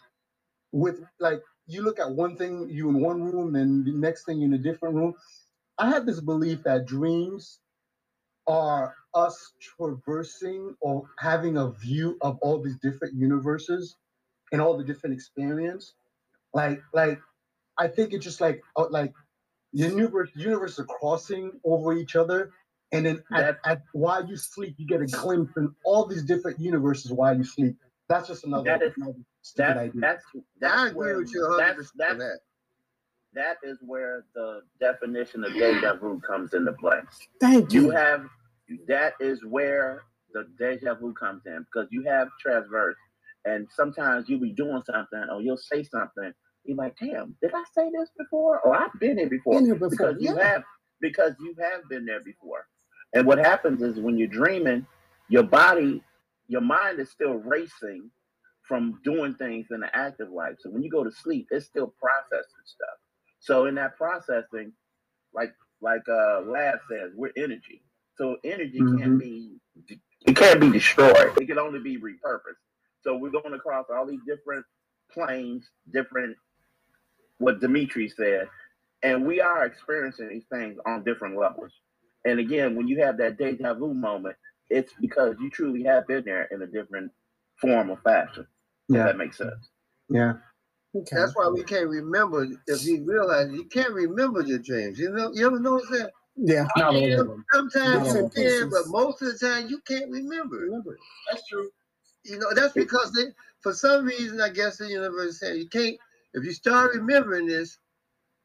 with 0.72 1.00
like 1.20 1.42
you 1.66 1.82
look 1.82 2.00
at 2.00 2.10
one 2.10 2.36
thing 2.36 2.68
you 2.70 2.88
in 2.88 3.00
one 3.00 3.22
room 3.22 3.56
and 3.56 3.86
the 3.86 3.92
next 3.92 4.24
thing 4.26 4.42
in 4.42 4.54
a 4.54 4.58
different 4.58 4.94
room. 4.96 5.14
I 5.78 5.90
have 5.90 6.06
this 6.06 6.20
belief 6.20 6.64
that 6.64 6.86
dreams 6.86 7.60
are 8.48 8.94
us 9.14 9.52
traversing 9.60 10.76
or 10.82 11.04
having 11.18 11.58
a 11.58 11.70
view 11.72 12.18
of 12.22 12.38
all 12.42 12.62
these 12.62 12.78
different 12.82 13.14
universes 13.14 13.96
and 14.52 14.60
all 14.60 14.76
the 14.78 14.84
different 14.84 15.14
experience. 15.14 15.94
Like, 16.54 16.82
like 16.94 17.20
I 17.78 17.88
think 17.88 18.12
it's 18.12 18.24
just 18.24 18.40
like 18.40 18.62
uh, 18.76 18.86
like 18.90 19.12
the 19.72 19.88
universe 19.88 20.30
universe 20.34 20.78
are 20.78 20.84
crossing 20.84 21.52
over 21.64 21.92
each 21.94 22.16
other, 22.16 22.52
and 22.92 23.04
then 23.06 23.22
at, 23.34 23.58
at 23.64 23.82
while 23.92 24.24
you 24.26 24.36
sleep, 24.36 24.74
you 24.78 24.86
get 24.86 25.00
a 25.00 25.06
glimpse 25.06 25.56
in 25.56 25.74
all 25.84 26.06
these 26.06 26.22
different 26.22 26.60
universes 26.60 27.10
while 27.12 27.36
you 27.36 27.44
sleep. 27.44 27.76
That's 28.08 28.28
just 28.28 28.44
another, 28.44 28.64
That 28.64 28.82
is- 28.82 28.92
another 28.96 29.18
stupid 29.42 29.68
That, 29.68 29.76
idea. 29.78 30.00
that's 30.00 30.24
that's 30.60 30.74
I 30.78 30.86
agree 30.88 30.96
where, 30.98 31.16
with 31.18 31.32
you 31.34 31.40
100% 31.40 31.58
that's, 31.58 31.78
on 31.78 31.86
that's, 31.96 32.18
that. 32.18 32.38
that 33.32 33.56
is 33.64 33.78
where 33.80 34.24
the 34.34 34.60
definition 34.78 35.42
of 35.44 35.52
deja 35.54 35.94
vu 35.96 36.20
comes 36.20 36.54
into 36.54 36.72
play. 36.74 37.00
Thank 37.40 37.72
You 37.72 37.84
you. 37.86 37.90
have 37.90 38.26
that 38.86 39.14
is 39.20 39.44
where 39.44 40.04
the 40.32 40.46
deja 40.58 40.94
vu 40.94 41.12
comes 41.14 41.42
in 41.46 41.64
because 41.72 41.88
you 41.90 42.04
have 42.04 42.28
transverse, 42.40 42.96
and 43.44 43.66
sometimes 43.74 44.28
you'll 44.28 44.40
be 44.40 44.52
doing 44.52 44.82
something 44.86 45.26
or 45.32 45.40
you'll 45.42 45.56
say 45.56 45.82
something. 45.82 46.32
You're 46.64 46.76
like, 46.78 46.96
damn, 47.00 47.36
did 47.42 47.52
I 47.54 47.64
say 47.74 47.90
this 47.90 48.10
before? 48.18 48.60
Or 48.60 48.76
I've 48.76 48.92
been 49.00 49.18
here 49.18 49.30
before. 49.30 49.54
Been 49.60 49.66
here 49.66 49.74
before, 49.76 49.90
because 49.90 50.16
you 50.20 50.36
have 50.38 50.64
because 51.00 51.34
you 51.40 51.54
have 51.60 51.88
been 51.90 52.06
there 52.06 52.22
before. 52.24 52.66
And 53.14 53.26
what 53.26 53.38
happens 53.38 53.82
is 53.82 54.00
when 54.00 54.18
you're 54.18 54.28
dreaming, 54.28 54.86
your 55.28 55.44
body, 55.44 56.02
your 56.48 56.62
mind 56.62 57.00
is 57.00 57.10
still 57.10 57.34
racing 57.34 58.10
from 58.62 59.00
doing 59.04 59.34
things 59.34 59.68
in 59.72 59.80
the 59.80 59.96
active 59.96 60.30
life. 60.30 60.56
So 60.60 60.70
when 60.70 60.82
you 60.82 60.90
go 60.90 61.04
to 61.04 61.12
sleep, 61.12 61.48
it's 61.50 61.66
still 61.66 61.94
processing 62.00 62.64
stuff. 62.66 62.98
So 63.40 63.66
in 63.66 63.76
that 63.76 63.96
processing, 63.96 64.72
like 65.34 65.54
like 65.80 66.02
uh 66.08 66.42
Lad 66.42 66.80
says, 66.90 67.12
we're 67.14 67.32
energy. 67.36 67.82
So 68.16 68.36
energy 68.44 68.84
can't 68.98 69.16
Mhm. 69.16 69.18
be 69.18 69.58
it 70.26 70.36
can't 70.36 70.60
be 70.60 70.70
destroyed. 70.70 71.32
It 71.40 71.46
can 71.46 71.58
only 71.58 71.80
be 71.80 71.98
repurposed. 71.98 72.60
So 73.02 73.16
we're 73.16 73.30
going 73.30 73.54
across 73.54 73.86
all 73.90 74.06
these 74.06 74.20
different 74.26 74.64
planes, 75.12 75.68
different 75.92 76.36
what 77.38 77.60
Dimitri 77.60 78.08
said, 78.08 78.48
and 79.02 79.26
we 79.26 79.40
are 79.40 79.64
experiencing 79.64 80.28
these 80.28 80.46
things 80.50 80.78
on 80.86 81.04
different 81.04 81.36
levels. 81.38 81.72
And 82.24 82.38
again, 82.40 82.74
when 82.74 82.88
you 82.88 83.02
have 83.02 83.18
that 83.18 83.36
deja 83.36 83.74
vu 83.74 83.92
moment, 83.92 84.36
it's 84.70 84.92
because 85.00 85.36
you 85.40 85.50
truly 85.50 85.82
have 85.84 86.06
been 86.06 86.24
there 86.24 86.44
in 86.50 86.62
a 86.62 86.66
different 86.66 87.12
form 87.60 87.90
or 87.90 87.98
fashion. 87.98 88.46
If 88.88 88.96
Yeah, 88.96 89.04
that 89.04 89.18
makes 89.18 89.38
sense. 89.38 89.68
yeah. 90.08 90.34
Okay. 90.96 91.16
That's 91.16 91.34
why 91.34 91.48
we 91.48 91.64
can't 91.64 91.88
remember. 91.88 92.46
If 92.66 92.84
you 92.84 93.04
realize 93.04 93.50
you 93.52 93.64
can't 93.64 93.92
remember 93.92 94.42
your 94.42 94.60
dreams, 94.60 94.98
you 94.98 95.10
know, 95.10 95.32
you 95.34 95.46
ever 95.46 95.58
notice 95.58 95.88
that? 95.90 96.12
Yeah. 96.36 96.68
Not 96.76 96.94
all 96.94 97.08
Yeah. 97.08 97.22
Sometimes 97.52 98.14
No. 98.14 98.20
you 98.20 98.30
can, 98.34 98.70
but 98.70 98.86
most 98.86 99.20
of 99.22 99.32
the 99.32 99.38
time 99.38 99.68
you 99.68 99.80
can't 99.86 100.10
remember. 100.10 100.56
Remember. 100.58 100.96
That's 101.30 101.46
true. 101.48 101.68
You 102.24 102.38
know, 102.38 102.54
that's 102.54 102.74
because 102.74 103.12
they, 103.12 103.26
for 103.60 103.72
some 103.74 104.06
reason, 104.06 104.40
I 104.40 104.50
guess 104.50 104.78
the 104.78 104.88
universe 104.88 105.40
said 105.40 105.56
you 105.56 105.68
can't. 105.68 105.98
If 106.34 106.44
you 106.44 106.52
start 106.52 106.94
remembering 106.94 107.46
this, 107.46 107.78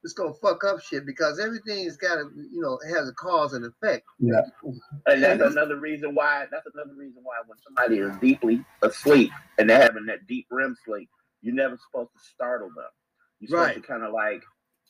it's 0.04 0.14
gonna 0.14 0.34
fuck 0.36 0.64
up 0.64 0.82
shit 0.82 1.06
because 1.06 1.40
everything's 1.40 1.98
got 1.98 2.16
to, 2.16 2.30
you 2.36 2.62
know, 2.62 2.80
has 2.96 3.10
a 3.10 3.14
cause 3.14 3.54
and 3.54 3.66
effect. 3.66 4.06
Yeah. 4.20 4.42
And 5.08 5.24
that's 5.24 5.42
another 5.42 5.78
reason 5.80 6.16
why. 6.16 6.46
That's 6.52 6.68
another 6.74 6.94
reason 6.96 7.22
why 7.24 7.36
when 7.46 7.58
somebody 7.60 8.00
is 8.00 8.16
deeply 8.22 8.64
asleep 8.82 9.32
and 9.58 9.70
they're 9.70 9.82
having 9.82 10.06
that 10.06 10.26
deep 10.28 10.48
REM 10.52 10.76
sleep, 10.86 11.10
you're 11.42 11.56
never 11.56 11.78
supposed 11.78 12.12
to 12.14 12.20
startle 12.34 12.70
them. 12.76 12.86
You're 13.40 13.50
supposed 13.50 13.68
Right. 13.76 13.82
to 13.82 13.88
kind 13.88 14.04
of 14.04 14.14
like 14.14 14.44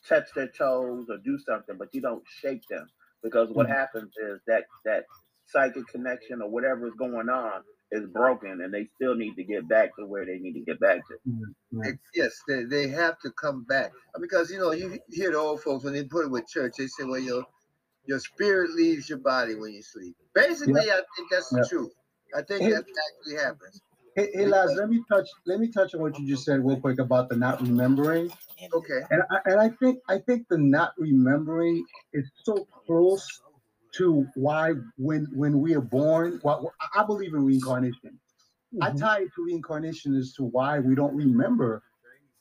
touch 0.08 0.28
their 0.34 0.48
toes 0.48 1.06
or 1.10 1.18
do 1.18 1.38
something, 1.38 1.76
but 1.76 1.92
you 1.94 2.00
don't 2.00 2.24
shake 2.28 2.62
them 2.68 2.88
because 3.22 3.50
what 3.50 3.66
Mhm. 3.66 3.70
happens 3.70 4.16
is 4.16 4.40
that 4.46 4.66
that 4.84 5.06
psychic 5.46 5.86
connection 5.88 6.40
or 6.42 6.50
whatever 6.50 6.86
is 6.86 6.94
going 6.94 7.28
on 7.28 7.64
is 7.92 8.06
broken, 8.06 8.60
and 8.62 8.72
they 8.72 8.88
still 8.96 9.14
need 9.14 9.34
to 9.36 9.44
get 9.44 9.68
back 9.68 9.96
to 9.96 10.06
where 10.06 10.24
they 10.24 10.38
need 10.38 10.54
to 10.54 10.60
get 10.60 10.80
back 10.80 10.98
to. 11.08 11.14
Mm, 11.28 11.40
mm. 11.74 11.86
It- 11.86 11.98
yes, 12.14 12.32
they, 12.46 12.64
they 12.64 12.88
have 12.88 13.18
to 13.20 13.30
come 13.32 13.64
back 13.64 13.92
because 14.20 14.50
you 14.50 14.58
know 14.58 14.72
you 14.72 14.98
hear 15.08 15.32
the 15.32 15.38
old 15.38 15.62
folks 15.62 15.84
when 15.84 15.94
they 15.94 16.04
put 16.04 16.24
it 16.24 16.30
with 16.30 16.48
church, 16.48 16.74
they 16.78 16.86
say, 16.86 17.04
"Well, 17.04 17.20
your 17.20 17.44
your 18.06 18.20
spirit 18.20 18.70
leaves 18.72 19.08
your 19.08 19.18
body 19.18 19.54
when 19.54 19.72
you 19.72 19.82
sleep." 19.82 20.16
Basically, 20.34 20.90
I 20.90 21.00
think 21.16 21.30
that's 21.30 21.50
the 21.50 21.66
truth. 21.68 21.92
I 22.34 22.42
think 22.42 22.62
Hey. 22.62 22.70
that 22.70 22.84
actually 22.84 23.36
happens. 23.36 23.80
Hey, 24.16 24.30
hey 24.34 24.46
Laz, 24.46 24.74
let 24.76 24.88
me 24.88 25.02
touch 25.10 25.28
let 25.46 25.60
me 25.60 25.68
touch 25.68 25.94
on 25.94 26.00
what 26.00 26.18
you 26.18 26.26
just 26.26 26.44
said 26.44 26.64
real 26.64 26.80
quick 26.80 26.98
about 26.98 27.28
the 27.28 27.36
not 27.36 27.60
remembering. 27.60 28.30
Okay. 28.72 29.00
And 29.10 29.22
I, 29.30 29.40
and 29.46 29.60
I 29.60 29.68
think 29.70 30.00
I 30.08 30.18
think 30.18 30.46
the 30.48 30.58
not 30.58 30.92
remembering 30.98 31.84
is 32.12 32.30
so 32.44 32.66
close 32.86 33.40
to 33.96 34.26
why 34.34 34.72
when 34.98 35.26
when 35.34 35.60
we 35.60 35.74
are 35.74 35.80
born. 35.82 36.40
Well, 36.44 36.72
I 36.94 37.04
believe 37.04 37.34
in 37.34 37.44
reincarnation. 37.44 38.20
I 38.80 38.90
Mhm. 38.90 39.00
tie 39.00 39.22
it 39.22 39.30
to 39.36 39.44
reincarnation 39.44 40.16
as 40.16 40.34
to 40.34 40.44
why 40.44 40.80
we 40.80 40.94
don't 40.94 41.16
remember 41.16 41.82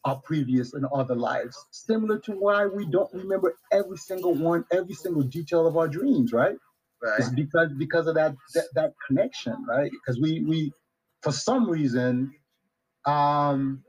our 0.05 0.21
previous 0.21 0.73
and 0.73 0.85
other 0.87 1.15
lives. 1.15 1.57
Similar 1.71 2.19
to 2.21 2.33
why 2.33 2.67
we 2.67 2.85
don't 2.91 3.13
remember 3.13 3.55
every 3.71 3.97
single 3.97 4.35
one, 4.35 4.65
every 4.71 4.95
single 4.95 5.23
detail 5.23 5.67
of 5.67 5.77
our 5.77 5.87
dreams, 5.87 6.33
right? 6.33 6.57
Right. 7.01 7.19
It's 7.19 7.29
because 7.29 7.69
because 7.77 8.07
of 8.07 8.15
that 8.15 8.35
that, 8.55 8.65
that 8.75 8.93
connection, 9.07 9.65
right? 9.67 9.91
Because 9.91 10.19
we 10.21 10.43
we 10.47 10.73
for 11.23 11.31
some 11.33 11.69
reason, 11.69 12.33
um, 13.05 13.83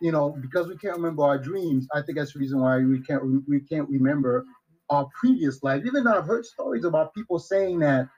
you 0.00 0.12
know, 0.12 0.30
because 0.40 0.68
we 0.68 0.76
can't 0.78 0.96
remember 0.96 1.24
our 1.24 1.38
dreams, 1.38 1.88
I 1.94 2.02
think 2.02 2.18
that's 2.18 2.34
the 2.34 2.40
reason 2.40 2.60
why 2.60 2.78
we 2.80 3.02
can't 3.02 3.24
we 3.48 3.60
can't 3.62 3.88
remember 3.90 4.44
our 4.90 5.06
previous 5.18 5.62
life. 5.62 5.82
Even 5.86 6.04
though 6.04 6.18
I've 6.18 6.26
heard 6.26 6.46
stories 6.46 6.84
about 6.84 7.14
people 7.14 7.38
saying 7.38 7.80
that 7.80 8.08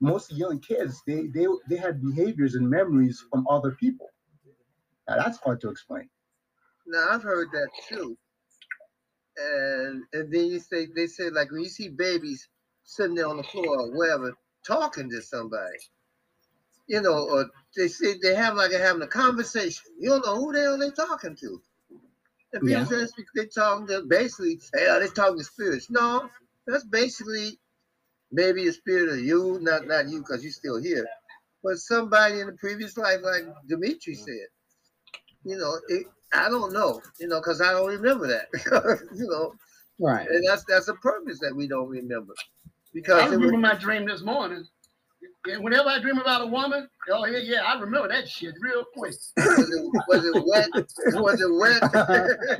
most 0.00 0.32
young 0.32 0.60
kids 0.60 1.02
they 1.06 1.26
they 1.28 1.46
they 1.68 1.76
had 1.76 2.02
behaviors 2.02 2.54
and 2.54 2.68
memories 2.68 3.24
from 3.30 3.46
other 3.48 3.72
people. 3.72 4.08
Now 5.08 5.16
that's 5.16 5.38
hard 5.38 5.60
to 5.62 5.70
explain. 5.70 6.08
Now 6.86 7.08
I've 7.12 7.22
heard 7.22 7.48
that 7.52 7.68
too. 7.88 8.16
And 9.36 10.04
and 10.12 10.32
then 10.32 10.46
you 10.46 10.60
say 10.60 10.88
they 10.94 11.06
say 11.06 11.30
like 11.30 11.50
when 11.50 11.62
you 11.62 11.68
see 11.68 11.88
babies 11.88 12.48
sitting 12.84 13.14
there 13.14 13.28
on 13.28 13.38
the 13.38 13.42
floor 13.44 13.80
or 13.80 13.96
wherever 13.96 14.32
talking 14.66 15.10
to 15.10 15.22
somebody, 15.22 15.78
you 16.86 17.00
know, 17.00 17.28
or 17.28 17.46
they 17.76 17.88
say 17.88 18.16
they 18.22 18.34
have 18.34 18.54
like 18.54 18.70
they're 18.70 18.84
having 18.84 19.02
a 19.02 19.06
conversation. 19.08 19.84
You 19.98 20.10
don't 20.10 20.26
know 20.26 20.36
who 20.36 20.52
the 20.52 20.60
hell 20.60 20.78
they 20.78 20.90
talking 20.90 21.36
to. 21.36 21.62
And 22.52 22.62
people 22.62 22.82
Yeah. 22.82 22.84
say 22.84 22.96
that's 22.98 23.12
they 23.34 23.46
talking 23.46 23.86
to 23.88 24.02
basically, 24.02 24.60
hey, 24.74 24.88
are 24.88 25.00
they 25.00 25.08
talking 25.08 25.38
to 25.38 25.44
spirits? 25.44 25.90
No, 25.90 26.30
that's 26.66 26.84
basically 26.84 27.58
maybe 28.32 28.68
a 28.68 28.72
spirit 28.72 29.10
of 29.10 29.20
you, 29.20 29.58
not 29.60 29.86
not 29.86 30.08
you 30.08 30.20
because 30.20 30.42
you're 30.42 30.52
still 30.52 30.80
here, 30.80 31.06
but 31.62 31.78
somebody 31.78 32.40
in 32.40 32.46
the 32.46 32.52
previous 32.54 32.96
life, 32.96 33.20
like 33.22 33.44
Dimitri 33.68 34.14
said. 34.14 34.46
You 35.44 35.56
know, 35.58 35.78
it, 35.88 36.06
I 36.34 36.48
don't 36.48 36.72
know, 36.72 37.00
you 37.20 37.28
know, 37.28 37.40
because 37.40 37.60
I 37.60 37.72
don't 37.72 37.88
remember 37.88 38.26
that. 38.28 38.48
you 39.16 39.28
know, 39.28 39.54
Right. 39.98 40.28
and 40.28 40.46
that's 40.48 40.64
that's 40.64 40.88
a 40.88 40.94
purpose 40.94 41.38
that 41.40 41.54
we 41.54 41.68
don't 41.68 41.88
remember. 41.88 42.34
Because 42.92 43.32
it 43.32 43.36
remember 43.36 43.58
was, 43.58 43.60
my 43.60 43.74
dream 43.74 44.06
this 44.06 44.22
morning. 44.22 44.66
And 45.52 45.62
whenever 45.62 45.88
I 45.88 46.00
dream 46.00 46.18
about 46.18 46.42
a 46.42 46.46
woman, 46.46 46.88
oh 47.10 47.24
yeah, 47.26 47.38
yeah, 47.38 47.62
I 47.62 47.78
remember 47.78 48.08
that 48.08 48.28
shit 48.28 48.54
real 48.60 48.84
quick. 48.96 49.14
was 49.36 49.68
it 49.70 49.92
was 50.08 50.24
it 50.24 50.44
wet? 50.46 50.68
Was 51.22 51.40
it 51.40 51.52
wet? 51.54 51.80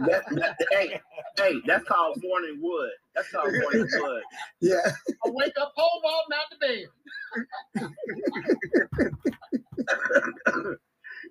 That, 0.06 0.24
that, 0.30 0.56
hey, 0.70 1.00
hey, 1.36 1.54
that's 1.66 1.84
called 1.84 2.22
morning 2.22 2.58
wood. 2.60 2.90
That's 3.14 3.30
called 3.30 3.52
morning 3.52 3.88
wood. 3.92 4.22
Yeah. 4.60 4.92
I 5.24 5.30
wake 5.30 5.54
up, 5.60 5.74
pole 5.76 6.00
vaulting 6.02 6.36
out 6.36 6.50
the 6.50 6.58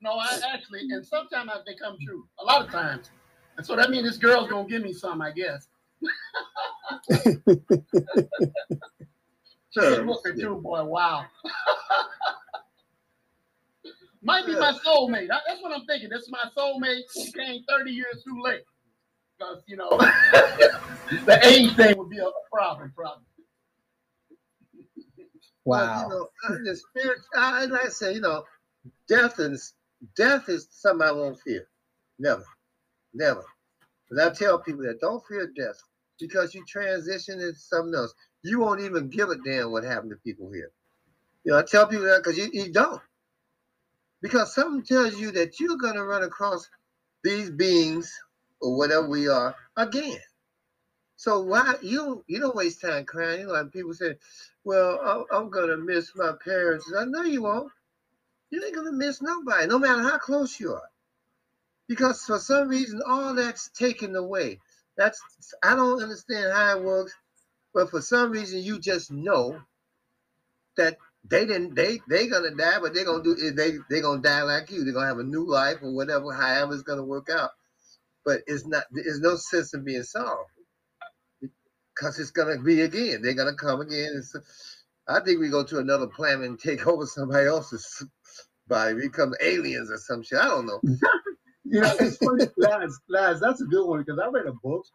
No, 0.00 0.12
I 0.12 0.40
actually, 0.54 0.80
and 0.90 1.04
sometimes 1.04 1.50
they 1.66 1.74
come 1.74 1.98
true. 2.04 2.26
A 2.38 2.44
lot 2.44 2.64
of 2.64 2.70
times. 2.70 3.10
And 3.58 3.66
so 3.66 3.76
that 3.76 3.90
means 3.90 4.08
this 4.08 4.16
girl's 4.16 4.48
gonna 4.48 4.66
give 4.66 4.82
me 4.82 4.94
some, 4.94 5.20
I 5.20 5.32
guess. 5.32 5.68
Good 9.76 10.06
looking 10.06 10.38
too, 10.38 10.56
boy. 10.62 10.84
Wow. 10.84 11.24
Might 14.22 14.44
be 14.46 14.52
my 14.54 14.72
soulmate. 14.84 15.28
That- 15.28 15.42
That's 15.46 15.62
what 15.62 15.72
I'm 15.72 15.86
thinking. 15.86 16.10
This 16.10 16.22
is 16.22 16.30
my 16.30 16.44
soulmate. 16.56 17.02
She 17.14 17.32
came 17.32 17.62
30 17.68 17.90
years 17.90 18.22
too 18.24 18.40
late. 18.42 18.62
because 19.38 19.62
you 19.66 19.76
know 19.76 19.88
the 21.26 21.40
age 21.44 21.74
thing 21.76 21.96
would 21.96 22.10
be 22.10 22.18
a 22.18 22.28
problem, 22.52 22.92
probably. 22.94 23.24
Wow. 25.64 26.08
But, 26.08 26.50
you 26.50 26.56
know, 26.58 26.64
the 26.64 26.76
spirit, 26.76 27.18
I, 27.36 27.64
like 27.66 27.86
I 27.86 27.88
say, 27.88 28.14
you 28.14 28.20
know, 28.20 28.44
death 29.08 29.38
is 29.38 29.74
death 30.16 30.48
is 30.48 30.66
something 30.70 31.06
I 31.06 31.12
won't 31.12 31.38
fear. 31.40 31.66
Never, 32.18 32.44
never. 33.14 33.44
But 34.10 34.26
I 34.26 34.30
tell 34.34 34.58
people 34.58 34.82
that 34.82 35.00
don't 35.00 35.22
fear 35.26 35.46
death 35.56 35.78
because 36.20 36.54
you 36.54 36.64
transition 36.66 37.40
into 37.40 37.54
something 37.58 37.94
else. 37.94 38.14
You 38.42 38.60
won't 38.60 38.80
even 38.82 39.08
give 39.10 39.30
a 39.30 39.36
damn 39.36 39.72
what 39.72 39.84
happened 39.84 40.10
to 40.12 40.16
people 40.18 40.50
here. 40.52 40.70
You 41.44 41.52
know, 41.52 41.58
I 41.58 41.62
tell 41.62 41.86
people 41.86 42.06
that 42.06 42.22
because 42.22 42.38
you, 42.38 42.50
you 42.52 42.72
don't. 42.72 43.00
Because 44.22 44.54
something 44.54 44.82
tells 44.84 45.18
you 45.18 45.32
that 45.32 45.60
you're 45.60 45.76
going 45.78 45.94
to 45.94 46.04
run 46.04 46.22
across 46.22 46.68
these 47.24 47.50
beings 47.50 48.12
or 48.60 48.76
whatever 48.76 49.08
we 49.08 49.28
are 49.28 49.54
again. 49.76 50.18
So 51.16 51.42
why 51.42 51.74
you 51.82 52.24
you 52.28 52.40
don't 52.40 52.56
waste 52.56 52.80
time 52.80 53.04
crying? 53.04 53.46
Like 53.46 53.72
people 53.72 53.92
say, 53.92 54.16
"Well, 54.64 54.98
I'm, 55.04 55.24
I'm 55.30 55.50
gonna 55.50 55.76
miss 55.76 56.12
my 56.16 56.32
parents." 56.42 56.90
I 56.96 57.04
know 57.04 57.22
you 57.22 57.42
won't. 57.42 57.70
You 58.50 58.64
ain't 58.64 58.74
gonna 58.74 58.92
miss 58.92 59.20
nobody, 59.20 59.66
no 59.66 59.78
matter 59.78 60.02
how 60.02 60.18
close 60.18 60.58
you 60.58 60.74
are, 60.74 60.90
because 61.88 62.24
for 62.24 62.38
some 62.38 62.68
reason 62.68 63.02
all 63.06 63.34
that's 63.34 63.68
taken 63.70 64.16
away. 64.16 64.60
That's 64.96 65.20
I 65.62 65.76
don't 65.76 66.02
understand 66.02 66.52
how 66.52 66.78
it 66.78 66.84
works, 66.84 67.14
but 67.74 67.90
for 67.90 68.00
some 68.00 68.32
reason 68.32 68.60
you 68.60 68.80
just 68.80 69.10
know 69.10 69.60
that 70.76 70.96
they 71.28 71.46
didn't 71.46 71.74
they 71.74 72.00
they 72.08 72.26
gonna 72.26 72.50
die, 72.54 72.78
but 72.80 72.94
they're 72.94 73.04
gonna 73.04 73.22
do 73.22 73.36
eh, 73.42 73.50
they 73.54 73.78
they're 73.88 74.02
gonna 74.02 74.22
die 74.22 74.42
like 74.42 74.70
you. 74.70 74.84
They're 74.84 74.94
gonna 74.94 75.06
have 75.06 75.18
a 75.18 75.24
new 75.24 75.46
life 75.46 75.78
or 75.82 75.92
whatever, 75.94 76.32
however 76.32 76.74
it's 76.74 76.82
gonna 76.82 77.04
work 77.04 77.28
out. 77.30 77.50
But 78.24 78.42
it's 78.46 78.66
not. 78.66 78.84
There's 78.90 79.20
no 79.20 79.36
sense 79.36 79.74
in 79.74 79.84
being 79.84 80.02
sorrowful 80.02 80.46
because 81.94 82.18
it's 82.18 82.30
gonna 82.30 82.58
be 82.60 82.82
again. 82.82 83.22
They're 83.22 83.34
gonna 83.34 83.54
come 83.54 83.80
again. 83.80 84.22
I 85.08 85.20
think 85.20 85.40
we 85.40 85.48
go 85.48 85.64
to 85.64 85.78
another 85.78 86.06
planet 86.06 86.46
and 86.46 86.58
take 86.58 86.86
over 86.88 87.06
somebody 87.06 87.46
else's 87.46 88.04
body, 88.68 88.94
become 88.94 89.34
aliens 89.42 89.90
or 89.90 89.98
some 89.98 90.22
shit. 90.22 90.38
I 90.38 90.46
don't 90.48 90.66
know. 90.66 90.80
You 91.64 91.80
know, 91.82 91.94
it's 92.00 92.18
funny, 92.18 92.46
Laz, 92.58 92.98
Laz, 93.08 93.40
that's 93.40 93.60
a 93.62 93.66
good 93.66 93.86
one 93.86 94.00
because 94.00 94.18
I 94.18 94.28
read 94.28 94.46
a 94.46 94.52
book 94.52 94.86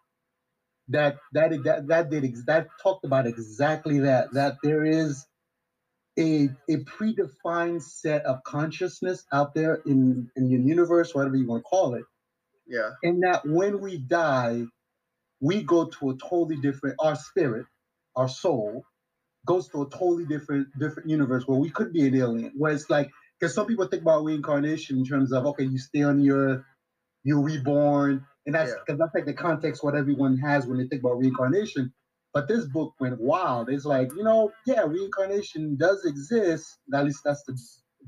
that 0.89 1.17
that 1.33 1.51
that 1.65 1.87
that 1.87 2.11
did 2.11 2.35
that 2.47 2.67
talked 2.83 3.05
about 3.05 3.27
exactly 3.27 3.99
that. 4.01 4.33
That 4.33 4.57
there 4.63 4.85
is 4.85 5.25
a 6.19 6.49
a 6.69 6.77
predefined 6.77 7.81
set 7.83 8.25
of 8.25 8.43
consciousness 8.43 9.25
out 9.33 9.53
there 9.55 9.81
in 9.85 10.31
in 10.35 10.49
the 10.49 10.57
universe, 10.57 11.15
whatever 11.15 11.35
you 11.37 11.47
want 11.47 11.63
to 11.63 11.69
call 11.69 11.95
it, 11.95 12.05
Yeah, 12.67 12.91
and 13.03 13.23
that 13.23 13.47
when 13.47 13.81
we 13.81 13.97
die, 13.97 14.65
we 15.41 15.63
go 15.63 15.85
to 15.87 16.11
a 16.11 16.17
totally 16.17 16.57
different. 16.57 16.97
Our 16.99 17.15
spirit, 17.15 17.67
our 18.15 18.29
soul, 18.29 18.85
goes 19.45 19.69
to 19.69 19.83
a 19.83 19.89
totally 19.89 20.25
different 20.25 20.67
different 20.79 21.09
universe 21.09 21.47
where 21.47 21.59
we 21.59 21.69
could 21.69 21.93
be 21.93 22.07
an 22.07 22.15
alien. 22.15 22.53
Where 22.57 22.73
it's 22.73 22.89
like 22.89 23.11
because 23.39 23.55
some 23.55 23.67
people 23.67 23.87
think 23.87 24.03
about 24.03 24.23
reincarnation 24.25 24.97
in 24.99 25.05
terms 25.05 25.33
of 25.33 25.45
okay, 25.47 25.65
you 25.65 25.77
stay 25.79 26.03
on 26.03 26.19
the 26.21 26.31
earth, 26.31 26.63
you're 27.23 27.41
reborn, 27.43 28.25
and 28.45 28.55
that's 28.55 28.71
Yeah. 28.71 28.79
because 28.85 28.99
that's 28.99 29.15
like 29.15 29.25
the 29.25 29.33
context 29.33 29.83
what 29.83 29.95
everyone 29.95 30.37
has 30.39 30.67
when 30.67 30.77
they 30.79 30.87
think 30.87 31.03
about 31.03 31.19
reincarnation. 31.19 31.93
But 32.33 32.47
this 32.47 32.65
book 32.65 32.93
went 32.99 33.19
wild. 33.21 33.69
It's 33.69 33.85
like 33.85 34.11
you 34.15 34.23
know, 34.23 34.51
yeah, 34.67 34.83
reincarnation 34.83 35.77
does 35.77 36.05
exist. 36.05 36.79
At 36.93 37.05
least 37.05 37.21
that's 37.25 37.43
the 37.45 37.57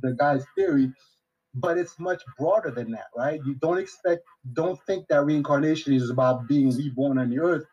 the 0.02 0.14
guy's 0.14 0.46
theory. 0.58 0.92
But 1.56 1.78
it's 1.78 2.00
much 2.00 2.24
broader 2.38 2.72
than 2.72 2.92
that, 2.92 3.08
right? 3.18 3.42
You 3.46 3.56
don't 3.56 3.80
expect, 3.80 4.22
don't 4.54 4.80
think 4.88 5.08
that 5.10 5.26
reincarnation 5.26 5.94
is 5.94 6.10
about 6.10 6.48
being 6.48 6.70
reborn 6.76 7.18
on 7.18 7.30
the 7.32 7.40
earth. 7.40 7.66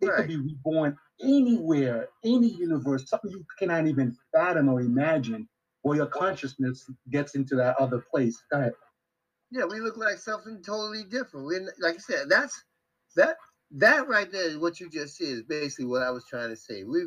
It 0.00 0.08
Right. 0.08 0.16
could 0.18 0.28
be 0.28 0.36
reborn 0.36 0.98
anywhere, 1.22 2.08
any 2.24 2.48
universe, 2.48 3.08
something 3.08 3.30
you 3.30 3.44
cannot 3.58 3.86
even 3.88 4.16
fathom 4.32 4.68
or 4.68 4.80
imagine, 4.82 5.48
where 5.82 5.96
your 5.96 6.06
consciousness 6.06 6.90
gets 7.10 7.34
into 7.34 7.56
that 7.56 7.76
other 7.78 8.04
place. 8.12 8.42
Go 8.52 8.60
ahead. 8.60 8.74
yeah. 9.50 9.64
We 9.66 9.80
look 9.80 9.96
like 9.96 10.18
something 10.18 10.62
totally 10.64 11.04
different. 11.04 11.46
We, 11.46 11.60
like 11.80 11.96
I 11.96 11.98
said, 11.98 12.28
that's 12.28 12.64
that 13.16 13.36
that 13.72 14.08
right 14.08 14.30
there 14.30 14.48
is 14.48 14.58
what 14.58 14.80
you 14.80 14.90
just 14.90 15.16
said 15.16 15.28
is 15.28 15.42
basically 15.44 15.86
what 15.86 16.02
I 16.02 16.10
was 16.10 16.24
trying 16.28 16.50
to 16.50 16.56
say. 16.56 16.84
We 16.84 17.04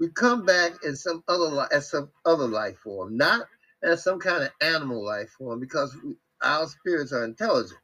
we 0.00 0.10
come 0.10 0.44
back 0.46 0.72
in 0.84 0.96
some 0.96 1.24
other 1.28 1.68
as 1.72 1.90
some 1.90 2.10
other 2.26 2.48
life 2.48 2.78
form, 2.78 3.16
not 3.16 3.46
as 3.82 4.04
some 4.04 4.20
kind 4.20 4.44
of 4.44 4.50
animal 4.62 5.04
life 5.04 5.30
form, 5.38 5.60
because 5.60 5.96
we, 6.04 6.14
our 6.42 6.66
spirits 6.66 7.12
are 7.12 7.24
intelligent. 7.24 7.80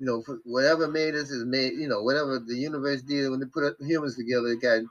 You 0.00 0.06
know, 0.06 0.38
whatever 0.44 0.88
made 0.88 1.14
us 1.14 1.30
is 1.30 1.44
made. 1.44 1.74
You 1.74 1.88
know, 1.88 2.02
whatever 2.02 2.40
the 2.40 2.56
universe 2.56 3.02
did 3.02 3.30
when 3.30 3.40
they 3.40 3.46
put 3.46 3.76
humans 3.80 4.16
together, 4.16 4.48
it 4.48 4.62
got 4.62 4.82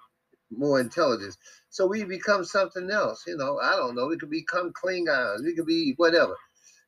more 0.51 0.79
intelligence. 0.79 1.37
So 1.69 1.87
we 1.87 2.03
become 2.03 2.43
something 2.43 2.89
else. 2.91 3.23
You 3.27 3.37
know, 3.37 3.59
I 3.59 3.75
don't 3.75 3.95
know. 3.95 4.07
We 4.07 4.17
could 4.17 4.29
become 4.29 4.73
Klingons. 4.73 5.43
We 5.43 5.55
could 5.55 5.65
be 5.65 5.93
whatever. 5.97 6.37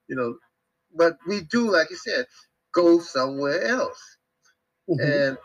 You 0.07 0.15
know, 0.15 0.37
but 0.95 1.17
we 1.27 1.41
do, 1.41 1.71
like 1.71 1.89
you 1.89 1.95
said, 1.95 2.25
go 2.73 2.99
somewhere 2.99 3.63
else. 3.63 4.17
Mm-hmm. 4.89 5.11
And 5.11 5.37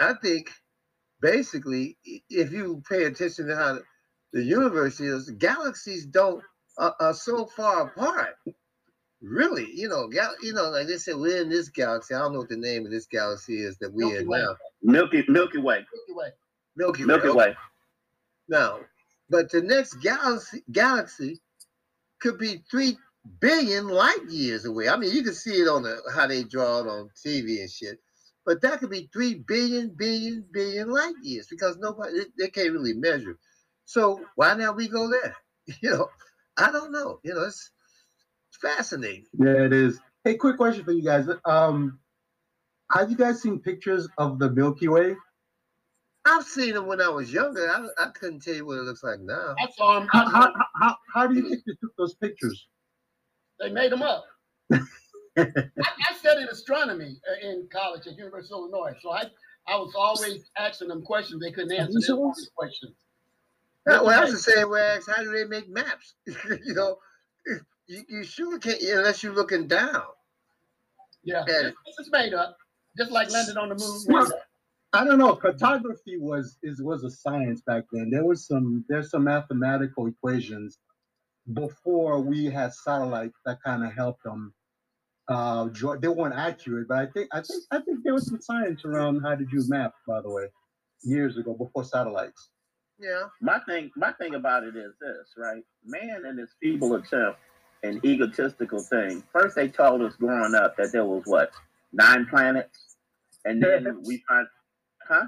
I 0.00 0.14
think 0.20 0.50
basically, 1.20 1.96
if 2.28 2.52
you 2.52 2.82
pay 2.88 3.04
attention 3.04 3.46
to 3.46 3.56
how 3.56 3.74
the- 3.74 3.84
the 4.32 4.42
universe 4.42 5.00
is, 5.00 5.30
galaxies 5.30 6.06
don't 6.06 6.42
are, 6.78 6.94
are 7.00 7.14
so 7.14 7.46
far 7.46 7.88
apart. 7.88 8.36
Really, 9.20 9.68
you 9.74 9.88
know, 9.88 10.08
gal, 10.08 10.34
you 10.40 10.54
know, 10.54 10.70
like 10.70 10.86
they 10.86 10.96
said, 10.96 11.16
we're 11.16 11.42
in 11.42 11.50
this 11.50 11.68
galaxy. 11.68 12.14
I 12.14 12.20
don't 12.20 12.32
know 12.32 12.38
what 12.38 12.48
the 12.48 12.56
name 12.56 12.86
of 12.86 12.90
this 12.90 13.06
galaxy 13.06 13.60
is 13.60 13.76
that 13.78 13.92
we're 13.92 14.20
in 14.20 14.28
now. 14.28 14.56
Milky 14.82 15.24
Milky 15.28 15.58
Way. 15.58 15.84
Milky 15.92 16.12
Way. 16.12 16.28
Milky 16.76 17.04
Way. 17.04 17.06
Milky 17.06 17.30
Way. 17.30 17.56
Now, 18.48 18.80
but 19.28 19.50
the 19.50 19.62
next 19.62 19.94
galaxy 19.94 20.62
galaxy 20.70 21.40
could 22.20 22.38
be 22.38 22.62
three 22.70 22.96
billion 23.40 23.88
light 23.88 24.24
years 24.28 24.64
away. 24.64 24.88
I 24.88 24.96
mean, 24.96 25.14
you 25.14 25.22
can 25.22 25.34
see 25.34 25.54
it 25.54 25.68
on 25.68 25.82
the 25.82 26.00
how 26.14 26.26
they 26.26 26.42
draw 26.44 26.80
it 26.80 26.86
on 26.86 27.10
TV 27.24 27.60
and 27.60 27.70
shit. 27.70 27.98
But 28.46 28.62
that 28.62 28.80
could 28.80 28.90
be 28.90 29.08
three 29.12 29.34
billion, 29.34 29.94
billion, 29.96 30.44
billion 30.50 30.90
light 30.90 31.14
years 31.22 31.46
because 31.48 31.76
nobody 31.76 32.18
they, 32.18 32.24
they 32.38 32.50
can't 32.50 32.72
really 32.72 32.94
measure. 32.94 33.38
So 33.84 34.24
why 34.36 34.54
not 34.54 34.76
we 34.76 34.88
go 34.88 35.10
there? 35.10 35.36
You 35.82 35.90
know, 35.90 36.08
I 36.56 36.72
don't 36.72 36.90
know. 36.90 37.20
You 37.22 37.34
know, 37.34 37.44
it's 37.44 37.70
fascinating. 38.60 39.26
Yeah, 39.38 39.64
it 39.64 39.72
is. 39.72 40.00
Hey, 40.24 40.34
quick 40.34 40.56
question 40.56 40.84
for 40.84 40.90
you 40.90 41.02
guys. 41.02 41.28
Um, 41.44 42.00
have 42.90 43.08
you 43.10 43.16
guys 43.16 43.40
seen 43.40 43.60
pictures 43.60 44.08
of 44.18 44.40
the 44.40 44.50
Milky 44.50 44.88
Way? 44.88 45.14
I've 46.26 46.44
seen 46.44 46.74
them 46.74 46.86
when 46.86 47.00
I 47.00 47.08
was 47.08 47.32
younger. 47.32 47.68
I, 47.70 47.86
I 47.98 48.08
couldn't 48.10 48.40
tell 48.40 48.54
you 48.54 48.66
what 48.66 48.78
it 48.78 48.82
looks 48.82 49.02
like 49.02 49.20
now. 49.20 49.54
I 49.58 49.70
saw 49.76 50.00
him. 50.00 50.08
How, 50.12 50.20
I 50.20 50.24
saw 50.24 50.30
how, 50.30 50.46
him. 50.46 50.52
how, 50.80 50.96
how 51.14 51.26
do 51.26 51.34
you 51.34 51.48
think 51.48 51.62
they 51.66 51.72
took 51.80 51.96
those 51.96 52.14
pictures? 52.14 52.68
They 53.58 53.70
made 53.70 53.92
them 53.92 54.02
up. 54.02 54.24
I, 54.72 54.82
I 55.38 56.14
studied 56.18 56.48
astronomy 56.48 57.16
uh, 57.30 57.48
in 57.48 57.68
college 57.72 58.06
at 58.06 58.16
University 58.16 58.52
of 58.54 58.60
Illinois, 58.60 58.92
so 59.00 59.12
I, 59.12 59.24
I 59.66 59.76
was 59.76 59.94
always 59.96 60.50
asking 60.58 60.88
them 60.88 61.02
questions 61.02 61.40
they 61.42 61.52
couldn't 61.52 61.72
answer. 61.72 61.98
They 62.06 62.12
wanted 62.12 62.48
questions. 62.56 62.94
Yeah, 63.88 64.02
well, 64.02 64.20
that's 64.20 64.32
the 64.32 64.52
same 64.52 64.70
way 64.70 64.80
I 64.82 64.96
asked, 64.96 65.08
how 65.10 65.22
do 65.22 65.30
they 65.32 65.44
make 65.44 65.68
maps? 65.68 66.14
you 66.26 66.74
know, 66.74 66.98
you, 67.86 68.02
you 68.08 68.24
sure 68.24 68.58
can't 68.58 68.80
unless 68.82 69.22
you're 69.22 69.34
looking 69.34 69.66
down. 69.66 70.02
Yeah, 71.22 71.44
Yeah. 71.46 71.68
it's, 71.68 71.76
it's 71.98 72.10
made 72.10 72.34
up, 72.34 72.56
just 72.96 73.10
like 73.10 73.30
landing 73.30 73.56
on 73.56 73.70
the 73.70 73.74
moon. 73.74 74.04
Well, 74.08 74.24
made 74.24 74.32
up. 74.32 74.40
I 74.92 75.04
don't 75.04 75.18
know. 75.18 75.36
Cartography 75.36 76.18
was 76.18 76.58
is 76.62 76.82
was 76.82 77.04
a 77.04 77.10
science 77.10 77.60
back 77.60 77.84
then. 77.92 78.10
There 78.10 78.24
was 78.24 78.46
some 78.46 78.84
there's 78.88 79.10
some 79.10 79.24
mathematical 79.24 80.06
equations 80.06 80.78
before 81.52 82.20
we 82.20 82.46
had 82.46 82.74
satellites 82.74 83.38
that 83.44 83.62
kind 83.64 83.84
of 83.84 83.92
helped 83.92 84.24
them. 84.24 84.52
Uh, 85.28 85.68
they 86.00 86.08
weren't 86.08 86.34
accurate, 86.34 86.88
but 86.88 86.98
I 86.98 87.06
think 87.06 87.28
I 87.32 87.40
think 87.40 87.62
I 87.70 87.78
think 87.80 88.02
there 88.02 88.14
was 88.14 88.26
some 88.26 88.40
science 88.40 88.84
around 88.84 89.20
how 89.20 89.36
to 89.36 89.44
do 89.44 89.62
math. 89.68 89.92
By 90.08 90.20
the 90.22 90.30
way, 90.30 90.46
years 91.02 91.36
ago 91.36 91.54
before 91.54 91.84
satellites. 91.84 92.50
Yeah. 93.00 93.24
My 93.40 93.60
thing, 93.60 93.90
my 93.96 94.12
thing 94.12 94.34
about 94.34 94.64
it 94.64 94.76
is 94.76 94.92
this, 95.00 95.34
right? 95.36 95.62
Man 95.84 96.24
and 96.26 96.38
his 96.38 96.50
feeble 96.60 96.94
attempt 96.96 97.38
and 97.82 98.04
egotistical 98.04 98.80
thing. 98.80 99.22
First, 99.32 99.56
they 99.56 99.68
told 99.68 100.02
us 100.02 100.14
growing 100.16 100.54
up 100.54 100.76
that 100.76 100.92
there 100.92 101.06
was 101.06 101.22
what 101.24 101.50
nine 101.92 102.26
planets, 102.26 102.96
and 103.44 103.62
then 103.62 104.02
we 104.06 104.22
find, 104.28 104.46
huh? 105.10 105.26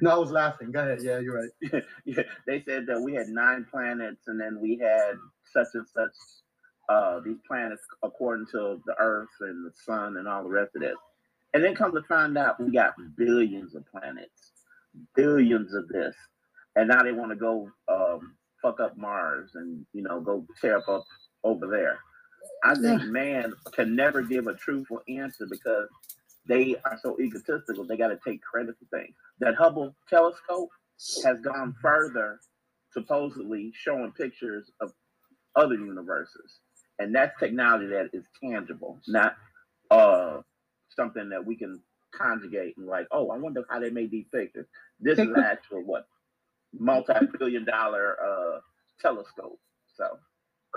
No, 0.00 0.10
I 0.10 0.18
was 0.18 0.30
laughing. 0.30 0.72
Go 0.72 0.80
ahead. 0.80 0.98
Yeah, 1.02 1.20
you're 1.20 1.40
right. 1.40 1.82
yeah, 2.04 2.22
they 2.46 2.62
said 2.66 2.86
that 2.86 3.00
we 3.00 3.14
had 3.14 3.28
nine 3.28 3.66
planets, 3.70 4.22
and 4.26 4.40
then 4.40 4.58
we 4.60 4.78
had 4.78 5.14
such 5.52 5.68
and 5.74 5.86
such 5.88 6.10
uh, 6.88 7.20
these 7.20 7.38
planets 7.46 7.82
according 8.02 8.46
to 8.52 8.80
the 8.84 8.94
Earth 8.98 9.28
and 9.40 9.64
the 9.64 9.72
Sun 9.84 10.16
and 10.16 10.26
all 10.26 10.42
the 10.42 10.48
rest 10.48 10.74
of 10.74 10.82
this. 10.82 10.96
And 11.54 11.62
then 11.64 11.74
come 11.74 11.94
to 11.94 12.02
find 12.02 12.36
out, 12.36 12.60
we 12.60 12.72
got 12.72 12.94
billions 13.16 13.74
of 13.74 13.84
planets, 13.86 14.52
billions 15.14 15.72
of 15.74 15.88
this, 15.88 16.14
and 16.74 16.88
now 16.88 17.02
they 17.02 17.12
want 17.12 17.30
to 17.30 17.36
go 17.36 17.70
um, 17.88 18.34
fuck 18.60 18.80
up 18.80 18.96
Mars 18.96 19.50
and 19.54 19.86
you 19.92 20.02
know 20.02 20.20
go 20.20 20.44
tear 20.60 20.78
up, 20.78 20.88
up 20.88 21.04
over 21.44 21.66
there. 21.68 21.98
I 22.64 22.74
think 22.74 23.04
man 23.04 23.52
can 23.72 23.94
never 23.94 24.22
give 24.22 24.46
a 24.46 24.54
truthful 24.54 25.02
answer 25.08 25.46
because 25.50 25.88
they 26.48 26.76
are 26.84 26.98
so 27.02 27.18
egotistical. 27.20 27.86
They 27.86 27.96
got 27.96 28.08
to 28.08 28.18
take 28.26 28.42
credit 28.42 28.76
for 28.78 28.98
things. 28.98 29.14
That 29.40 29.56
Hubble 29.56 29.96
telescope 30.08 30.70
has 31.24 31.40
gone 31.40 31.74
further, 31.82 32.40
supposedly 32.92 33.72
showing 33.74 34.12
pictures 34.12 34.70
of 34.80 34.92
other 35.56 35.74
universes, 35.74 36.60
and 36.98 37.14
that's 37.14 37.38
technology 37.38 37.88
that 37.88 38.10
is 38.12 38.24
tangible, 38.42 39.00
not 39.08 39.34
uh 39.90 40.40
something 40.96 41.30
that 41.30 41.44
we 41.44 41.56
can 41.56 41.80
conjugate 42.14 42.74
and 42.78 42.86
like, 42.86 43.06
oh, 43.12 43.30
I 43.30 43.38
wonder 43.38 43.64
how 43.70 43.80
they 43.80 43.90
made 43.90 44.10
these 44.10 44.26
pictures. 44.32 44.66
This 45.00 45.18
is 45.18 45.28
actual 45.38 45.82
what 45.84 46.06
multi-billion 46.74 47.64
dollar 47.64 48.16
uh 48.20 48.60
telescope. 49.00 49.58
So 49.96 50.18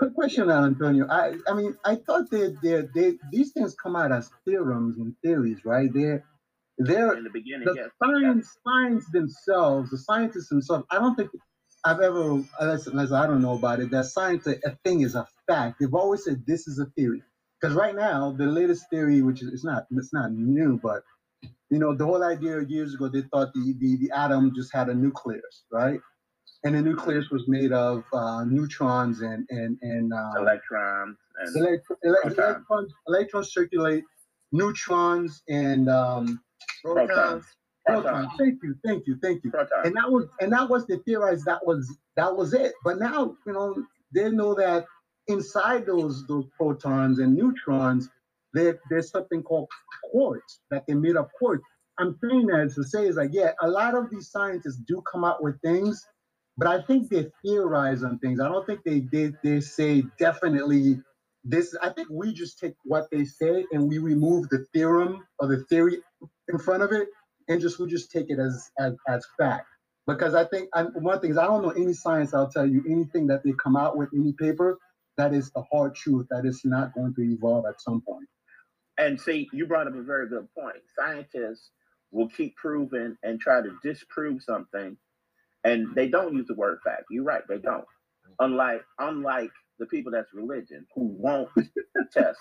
Quick 0.00 0.14
question, 0.16 0.50
Antonio. 0.50 1.08
I, 1.10 1.34
I 1.48 1.54
mean, 1.54 1.76
I 1.84 1.96
thought 1.96 2.30
that 2.32 2.58
they, 2.62 2.82
they, 2.94 3.18
these 3.32 3.52
things 3.52 3.76
come 3.76 3.96
out 3.96 4.12
as 4.12 4.30
theorems 4.46 4.98
and 4.98 5.14
theories, 5.24 5.64
right? 5.66 5.90
They're, 5.94 6.24
they're 6.78 7.14
in 7.14 7.24
the 7.24 7.30
beginning, 7.30 7.66
the 7.66 7.74
yes, 7.76 7.90
science, 8.02 8.58
science 8.66 9.06
themselves, 9.12 9.90
the 9.90 9.98
scientists 9.98 10.50
themselves. 10.50 10.86
I 10.90 10.96
don't 11.00 11.16
think 11.16 11.30
I've 11.84 12.00
ever, 12.00 12.42
unless, 12.60 12.88
unless 12.88 13.12
I 13.12 13.26
don't 13.28 13.42
know 13.42 13.54
about 13.56 13.80
it, 13.80 13.92
that 13.92 14.06
science 14.06 14.46
a, 14.48 14.56
a 14.66 14.76
thing 14.84 15.02
is 15.02 15.16
a 15.16 15.28
fact. 15.48 15.78
They've 15.80 15.94
always 15.94 16.24
said 16.24 16.44
this 16.46 16.68
is 16.68 16.80
a 16.80 16.86
theory. 16.96 17.22
Because 17.60 17.76
right 17.76 17.96
now, 17.96 18.32
the 18.32 18.46
latest 18.46 18.86
theory, 18.90 19.22
which 19.22 19.42
is 19.42 19.52
it's 19.52 19.64
not 19.66 19.86
it's 19.92 20.14
not 20.14 20.32
new, 20.32 20.80
but 20.82 21.02
you 21.70 21.78
know, 21.80 21.96
the 21.96 22.06
whole 22.06 22.24
idea 22.24 22.62
years 22.62 22.94
ago, 22.94 23.08
they 23.08 23.22
thought 23.22 23.54
the 23.54 23.74
the, 23.80 23.98
the 23.98 24.12
atom 24.16 24.54
just 24.56 24.74
had 24.74 24.90
a 24.90 24.94
nucleus, 24.94 25.64
right? 25.72 26.00
And 26.62 26.74
the 26.74 26.82
nucleus 26.82 27.30
was 27.30 27.48
made 27.48 27.72
of 27.72 28.04
uh, 28.12 28.44
neutrons 28.44 29.22
and 29.22 29.46
and 29.50 29.78
and 29.80 30.12
uh, 30.12 30.32
electrons 30.38 31.16
and 31.38 31.56
elect- 31.56 31.86
protons. 31.86 32.38
electrons, 32.38 32.92
electrons 33.08 33.52
circulate, 33.52 34.04
neutrons 34.52 35.42
and 35.48 35.88
um, 35.88 36.40
protons. 36.84 37.08
protons. 37.08 37.44
Protons. 37.86 38.28
Thank 38.38 38.62
you, 38.62 38.74
thank 38.84 39.06
you, 39.06 39.18
thank 39.22 39.42
you. 39.42 39.50
Protons. 39.50 39.86
And 39.86 39.96
that 39.96 40.10
was 40.10 40.26
and 40.40 40.52
that 40.52 40.68
was 40.68 40.86
the 40.86 40.98
theorized 40.98 41.46
that 41.46 41.66
was 41.66 41.90
that 42.16 42.34
was 42.36 42.52
it. 42.52 42.72
But 42.84 42.98
now 42.98 43.36
you 43.46 43.52
know 43.52 43.82
they 44.12 44.30
know 44.30 44.54
that 44.54 44.84
inside 45.28 45.86
those 45.86 46.26
those 46.26 46.44
protons 46.56 47.18
and 47.20 47.34
neutrons, 47.34 48.08
there 48.52 48.78
there's 48.90 49.10
something 49.10 49.42
called 49.42 49.68
quarks 50.14 50.58
that 50.70 50.86
they 50.86 50.94
made 50.94 51.16
of 51.16 51.28
quarks. 51.40 51.60
I'm 51.98 52.18
saying 52.22 52.46
that 52.46 52.72
to 52.74 52.84
say 52.84 53.06
is 53.06 53.16
like 53.16 53.30
yeah, 53.32 53.52
a 53.62 53.68
lot 53.68 53.94
of 53.94 54.10
these 54.10 54.30
scientists 54.30 54.80
do 54.86 55.02
come 55.10 55.24
out 55.24 55.42
with 55.42 55.60
things, 55.62 56.06
but 56.56 56.68
I 56.68 56.82
think 56.82 57.08
they 57.08 57.26
theorize 57.44 58.02
on 58.02 58.18
things. 58.18 58.40
I 58.40 58.48
don't 58.48 58.66
think 58.66 58.80
they 58.84 59.00
they 59.12 59.32
they 59.42 59.60
say 59.60 60.04
definitely 60.18 61.00
this. 61.44 61.76
I 61.82 61.90
think 61.90 62.08
we 62.10 62.32
just 62.32 62.58
take 62.58 62.74
what 62.84 63.08
they 63.10 63.24
say 63.24 63.64
and 63.72 63.88
we 63.88 63.98
remove 63.98 64.48
the 64.48 64.66
theorem 64.72 65.26
or 65.38 65.48
the 65.48 65.64
theory 65.64 65.98
in 66.48 66.58
front 66.58 66.82
of 66.82 66.92
it 66.92 67.08
and 67.48 67.60
just 67.60 67.78
we 67.78 67.86
just 67.86 68.10
take 68.10 68.30
it 68.30 68.38
as 68.38 68.70
as, 68.78 68.94
as 69.08 69.26
fact. 69.38 69.66
Because 70.06 70.34
I 70.34 70.44
think 70.44 70.68
and 70.74 70.90
one 71.02 71.20
thing 71.20 71.30
is 71.30 71.38
I 71.38 71.46
don't 71.46 71.62
know 71.62 71.70
any 71.70 71.92
science. 71.92 72.34
I'll 72.34 72.50
tell 72.50 72.66
you 72.66 72.82
anything 72.88 73.26
that 73.28 73.42
they 73.44 73.52
come 73.62 73.76
out 73.76 73.96
with 73.96 74.10
any 74.14 74.32
paper 74.32 74.78
that 75.16 75.34
is 75.34 75.50
the 75.50 75.62
hard 75.70 75.94
truth 75.94 76.26
that 76.30 76.46
is 76.46 76.62
not 76.64 76.94
going 76.94 77.14
to 77.14 77.22
evolve 77.22 77.66
at 77.66 77.80
some 77.80 78.00
point. 78.00 78.26
And 78.98 79.20
see, 79.20 79.48
you 79.52 79.66
brought 79.66 79.86
up 79.86 79.94
a 79.94 80.02
very 80.02 80.28
good 80.28 80.48
point. 80.58 80.76
Scientists 80.96 81.70
will 82.10 82.28
keep 82.28 82.56
proving 82.56 83.16
and 83.22 83.40
try 83.40 83.60
to 83.62 83.76
disprove 83.82 84.42
something, 84.42 84.96
and 85.64 85.94
they 85.94 86.08
don't 86.08 86.34
use 86.34 86.46
the 86.46 86.54
word 86.54 86.78
fact. 86.84 87.04
You're 87.10 87.24
right, 87.24 87.42
they 87.48 87.58
don't. 87.58 87.84
Unlike 88.38 88.82
unlike 88.98 89.50
the 89.78 89.86
people 89.86 90.12
that's 90.12 90.32
religion 90.34 90.86
who 90.94 91.14
won't 91.18 91.48
test 92.12 92.38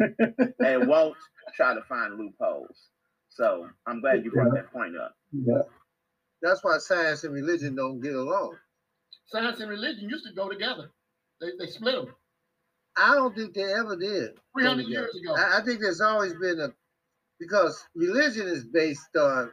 and 0.00 0.88
won't 0.88 1.16
try 1.54 1.74
to 1.74 1.82
find 1.82 2.18
loopholes. 2.18 2.88
So 3.30 3.68
I'm 3.86 4.00
glad 4.00 4.24
you 4.24 4.30
brought 4.30 4.54
that 4.54 4.72
point 4.72 4.96
up. 4.96 5.14
Yeah. 5.32 5.62
That's 6.42 6.62
why 6.62 6.78
science 6.78 7.24
and 7.24 7.34
religion 7.34 7.74
don't 7.74 8.00
get 8.00 8.14
along. 8.14 8.56
Science 9.26 9.60
and 9.60 9.70
religion 9.70 10.08
used 10.08 10.26
to 10.26 10.32
go 10.34 10.48
together. 10.48 10.90
They, 11.40 11.48
they 11.58 11.70
split 11.70 11.94
them 11.94 12.14
I 12.96 13.14
don't 13.14 13.34
think 13.34 13.54
they 13.54 13.72
ever 13.72 13.96
did. 13.96 14.30
300 14.56 14.86
years 14.86 15.14
ago. 15.16 15.34
I, 15.36 15.58
I 15.58 15.64
think 15.64 15.80
there's 15.80 16.00
always 16.00 16.34
been 16.34 16.60
a 16.60 16.72
because 17.40 17.84
religion 17.94 18.46
is 18.46 18.64
based 18.64 19.16
on 19.16 19.50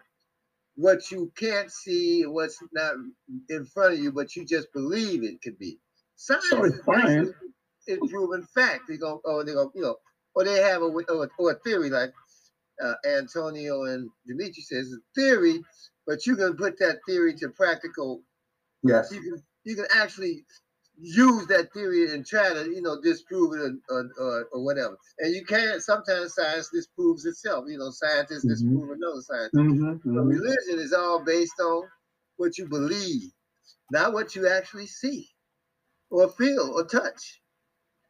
what 0.82 1.12
you 1.12 1.32
can't 1.38 1.72
see, 1.72 2.24
what's 2.26 2.60
not 2.74 2.96
in 3.50 3.66
front 3.66 3.94
of 3.94 4.00
you, 4.00 4.12
but 4.12 4.36
you 4.36 4.46
just 4.46 4.74
believe 4.74 5.24
it 5.24 5.42
could 5.44 5.60
be. 5.60 5.78
Science 6.16 6.46
So 6.50 6.64
it's 6.66 6.76
is 6.76 7.34
in 7.88 8.10
proven 8.10 8.44
fact. 8.56 8.84
They 8.90 8.98
go, 8.98 9.22
oh, 9.26 9.44
they 9.44 9.54
go, 9.54 9.72
you 9.76 9.84
know, 9.84 9.98
or 10.36 10.44
they 10.46 10.62
have 10.62 10.82
a 10.82 10.86
or, 10.86 11.30
or 11.40 11.52
a 11.52 11.56
theory 11.60 11.90
like 11.90 12.12
uh, 12.84 12.94
Antonio 13.08 13.84
and 13.86 14.10
Dimitri 14.28 14.64
says, 14.64 14.92
a 14.94 15.20
theory, 15.20 15.62
but 16.08 16.26
you 16.26 16.36
can 16.36 16.56
put 16.58 16.80
that 16.80 17.00
theory 17.08 17.36
to 17.36 17.50
practical 17.50 18.22
Yes. 18.84 19.12
you 19.12 19.22
can 19.22 19.44
you 19.66 19.76
can 19.76 19.86
actually 19.96 20.46
use 21.00 21.48
that 21.48 21.74
theory 21.74 22.14
and 22.14 22.26
try 22.26 22.54
to 22.54 22.66
you 22.70 22.82
know 22.82 23.02
disprove 23.02 23.54
it 23.56 23.62
or, 23.62 23.96
or, 23.98 24.10
or, 24.20 24.48
or 24.54 24.66
whatever. 24.66 24.98
And 25.20 25.34
you 25.36 25.46
can't. 25.46 25.82
Sometimes 25.82 26.36
science 26.36 26.70
disproves 26.74 27.26
itself. 27.26 27.66
You 27.68 27.78
know, 27.80 27.92
scientists 27.92 28.46
Mhm. 28.46 28.50
disprove 28.50 28.92
another 28.92 29.22
scientist. 29.22 29.54
Mm-hmm, 29.56 30.10
But 30.14 30.26
religion 30.28 30.80
is 30.80 30.94
all 30.94 31.24
based 31.24 31.60
on 31.60 31.84
what 32.38 32.58
you 32.58 32.68
believe, 32.68 33.32
not 33.92 34.14
what 34.14 34.36
you 34.36 34.48
actually 34.48 34.88
see, 34.88 35.30
or 36.12 36.30
feel, 36.30 36.74
or 36.76 36.86
touch. 36.86 37.42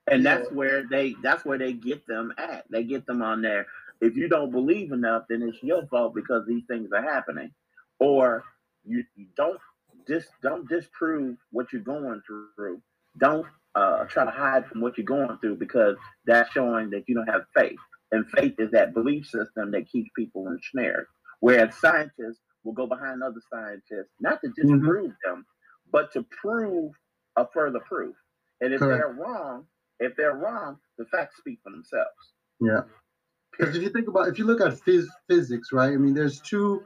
And 0.07 0.25
Yeah. 0.25 0.37
that's 0.37 0.51
where 0.51 0.83
they 0.89 1.15
that's 1.23 1.45
where 1.45 1.57
they 1.59 1.73
get 1.73 2.05
them 2.07 2.33
at. 2.37 2.65
They 2.71 2.83
get 2.83 3.05
them 3.07 3.21
on 3.23 3.41
there. 3.41 3.67
If 4.01 4.17
you 4.17 4.29
don't 4.29 4.51
believe 4.51 4.91
enough, 4.93 5.25
then 5.29 5.41
it's 5.43 5.63
your 5.63 5.87
fault 5.87 6.15
because 6.15 6.45
these 6.47 6.65
things 6.67 6.91
are 6.93 7.01
happening. 7.03 7.53
Or 7.99 8.43
you, 8.85 9.03
you 9.15 9.27
don't 9.37 9.59
dis 10.05 10.25
don't 10.41 10.67
disprove 10.69 11.37
what 11.51 11.71
you're 11.73 11.81
going 11.81 12.21
through. 12.25 12.81
Don't 13.17 13.45
uh, 13.75 14.05
try 14.05 14.25
to 14.25 14.31
hide 14.31 14.67
from 14.67 14.81
what 14.81 14.97
you're 14.97 15.05
going 15.05 15.37
through 15.39 15.57
because 15.57 15.95
that's 16.25 16.51
showing 16.51 16.89
that 16.91 17.03
you 17.07 17.15
don't 17.15 17.29
have 17.29 17.43
faith. 17.55 17.79
And 18.11 18.25
faith 18.29 18.55
is 18.59 18.71
that 18.71 18.93
belief 18.93 19.25
system 19.25 19.71
that 19.71 19.89
keeps 19.89 20.09
people 20.17 20.47
ensnared. 20.47 21.05
Whereas 21.39 21.75
scientists 21.77 22.41
will 22.63 22.73
go 22.73 22.87
behind 22.87 23.23
other 23.23 23.41
scientists, 23.51 24.11
not 24.19 24.39
to 24.41 24.49
disprove 24.49 25.13
them, 25.23 25.45
but 25.91 26.11
to 26.13 26.25
prove 26.41 26.91
a 27.37 27.47
further 27.53 27.79
proof. 27.79 28.15
And 28.59 28.73
if 28.73 28.79
Correct. 28.79 29.01
they're 29.01 29.13
wrong, 29.13 29.65
if 29.99 30.15
they're 30.17 30.35
wrong, 30.35 30.77
the 30.97 31.05
facts 31.05 31.37
speak 31.37 31.59
for 31.63 31.71
themselves. 31.71 32.09
Yeah. 32.59 32.81
Because 33.57 33.75
if 33.75 33.81
you 33.81 33.89
think 33.89 34.07
about, 34.07 34.27
if 34.27 34.37
you 34.37 34.45
look 34.45 34.61
at 34.61 34.73
phys- 34.73 35.07
physics, 35.29 35.69
right? 35.71 35.93
I 35.93 35.97
mean, 35.97 36.13
there's 36.13 36.39
two 36.41 36.83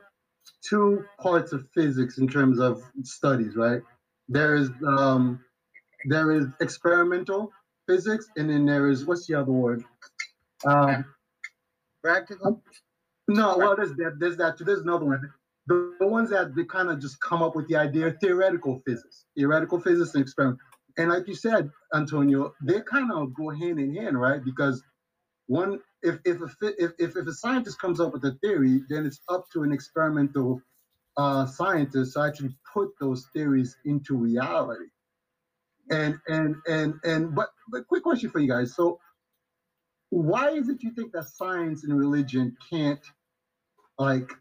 two 0.67 1.05
parts 1.19 1.51
of 1.51 1.65
physics 1.73 2.17
in 2.17 2.27
terms 2.27 2.59
of 2.59 2.83
studies, 3.03 3.55
right? 3.55 3.81
There 4.27 4.55
is 4.55 4.69
um, 4.85 5.39
there 6.05 6.31
is 6.31 6.47
experimental 6.61 7.51
physics, 7.87 8.27
and 8.37 8.49
then 8.49 8.65
there 8.65 8.89
is 8.89 9.05
what's 9.05 9.27
the 9.27 9.35
other 9.35 9.51
word? 9.51 9.83
Um, 10.65 11.05
Practical. 12.03 12.61
no, 13.27 13.57
well, 13.57 13.75
there's 13.75 13.93
that, 13.93 14.17
there's 14.19 14.37
that, 14.37 14.57
there's 14.59 14.81
another 14.81 15.05
one. 15.05 15.31
The, 15.67 15.95
the 15.99 16.07
ones 16.07 16.29
that 16.29 16.55
they 16.55 16.63
kind 16.63 16.89
of 16.89 16.99
just 16.99 17.19
come 17.21 17.41
up 17.41 17.55
with 17.55 17.67
the 17.67 17.75
idea 17.75 18.07
of 18.07 18.19
theoretical 18.21 18.81
physics, 18.85 19.25
theoretical 19.35 19.79
physics 19.79 20.13
and 20.13 20.21
experiment. 20.21 20.59
And 20.97 21.09
like 21.09 21.27
you 21.27 21.35
said, 21.35 21.69
Antonio, 21.93 22.53
they 22.61 22.81
kind 22.81 23.11
of 23.11 23.33
go 23.33 23.49
hand 23.49 23.79
in 23.79 23.95
hand, 23.95 24.19
right? 24.19 24.43
Because 24.43 24.83
one, 25.47 25.79
if 26.01 26.19
if 26.25 26.41
a 26.41 26.49
if, 26.61 26.91
if 26.99 27.15
if 27.17 27.27
a 27.27 27.33
scientist 27.33 27.79
comes 27.79 27.99
up 27.99 28.13
with 28.13 28.23
a 28.25 28.33
theory, 28.43 28.81
then 28.89 29.05
it's 29.05 29.21
up 29.29 29.45
to 29.53 29.63
an 29.63 29.71
experimental 29.71 30.61
uh, 31.17 31.45
scientist 31.45 32.13
to 32.13 32.21
actually 32.21 32.55
put 32.73 32.89
those 32.99 33.27
theories 33.33 33.77
into 33.85 34.15
reality. 34.15 34.85
And 35.91 36.19
and 36.27 36.55
and 36.67 36.95
and 37.03 37.35
but 37.35 37.49
but 37.69 37.87
quick 37.87 38.03
question 38.03 38.29
for 38.29 38.39
you 38.39 38.49
guys. 38.49 38.75
So 38.75 38.99
why 40.09 40.51
is 40.51 40.69
it 40.69 40.83
you 40.83 40.91
think 40.91 41.11
that 41.13 41.25
science 41.27 41.83
and 41.83 41.97
religion 41.97 42.55
can't 42.71 42.99
like 43.99 44.31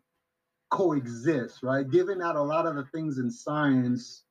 coexist, 0.70 1.62
right? 1.62 1.88
Given 1.88 2.18
that 2.18 2.36
a 2.36 2.42
lot 2.42 2.66
of 2.66 2.76
the 2.76 2.84
things 2.94 3.18
in 3.18 3.30
science, 3.30 4.24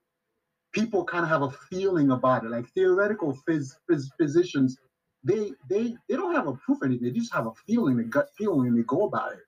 people 0.74 1.06
kind 1.06 1.24
of 1.24 1.30
have 1.30 1.44
a 1.44 1.52
feeling 1.52 2.12
about 2.12 2.46
it. 2.46 2.52
Like 2.52 2.68
theoretical 2.74 3.38
phys- 3.48 3.76
phys- 3.90 4.10
physicians, 4.20 4.78
they 5.24 5.52
they 5.70 5.96
they 6.10 6.16
don't 6.16 6.36
have 6.36 6.48
a 6.48 6.54
proof 6.54 6.82
of 6.82 6.88
anything. 6.88 7.06
They 7.06 7.20
just 7.20 7.34
have 7.34 7.48
a 7.48 7.54
feeling, 7.66 8.00
a 8.00 8.04
gut 8.04 8.30
feeling, 8.38 8.68
and 8.68 8.78
they 8.78 8.84
go 8.84 9.06
about 9.06 9.34
it. 9.34 9.40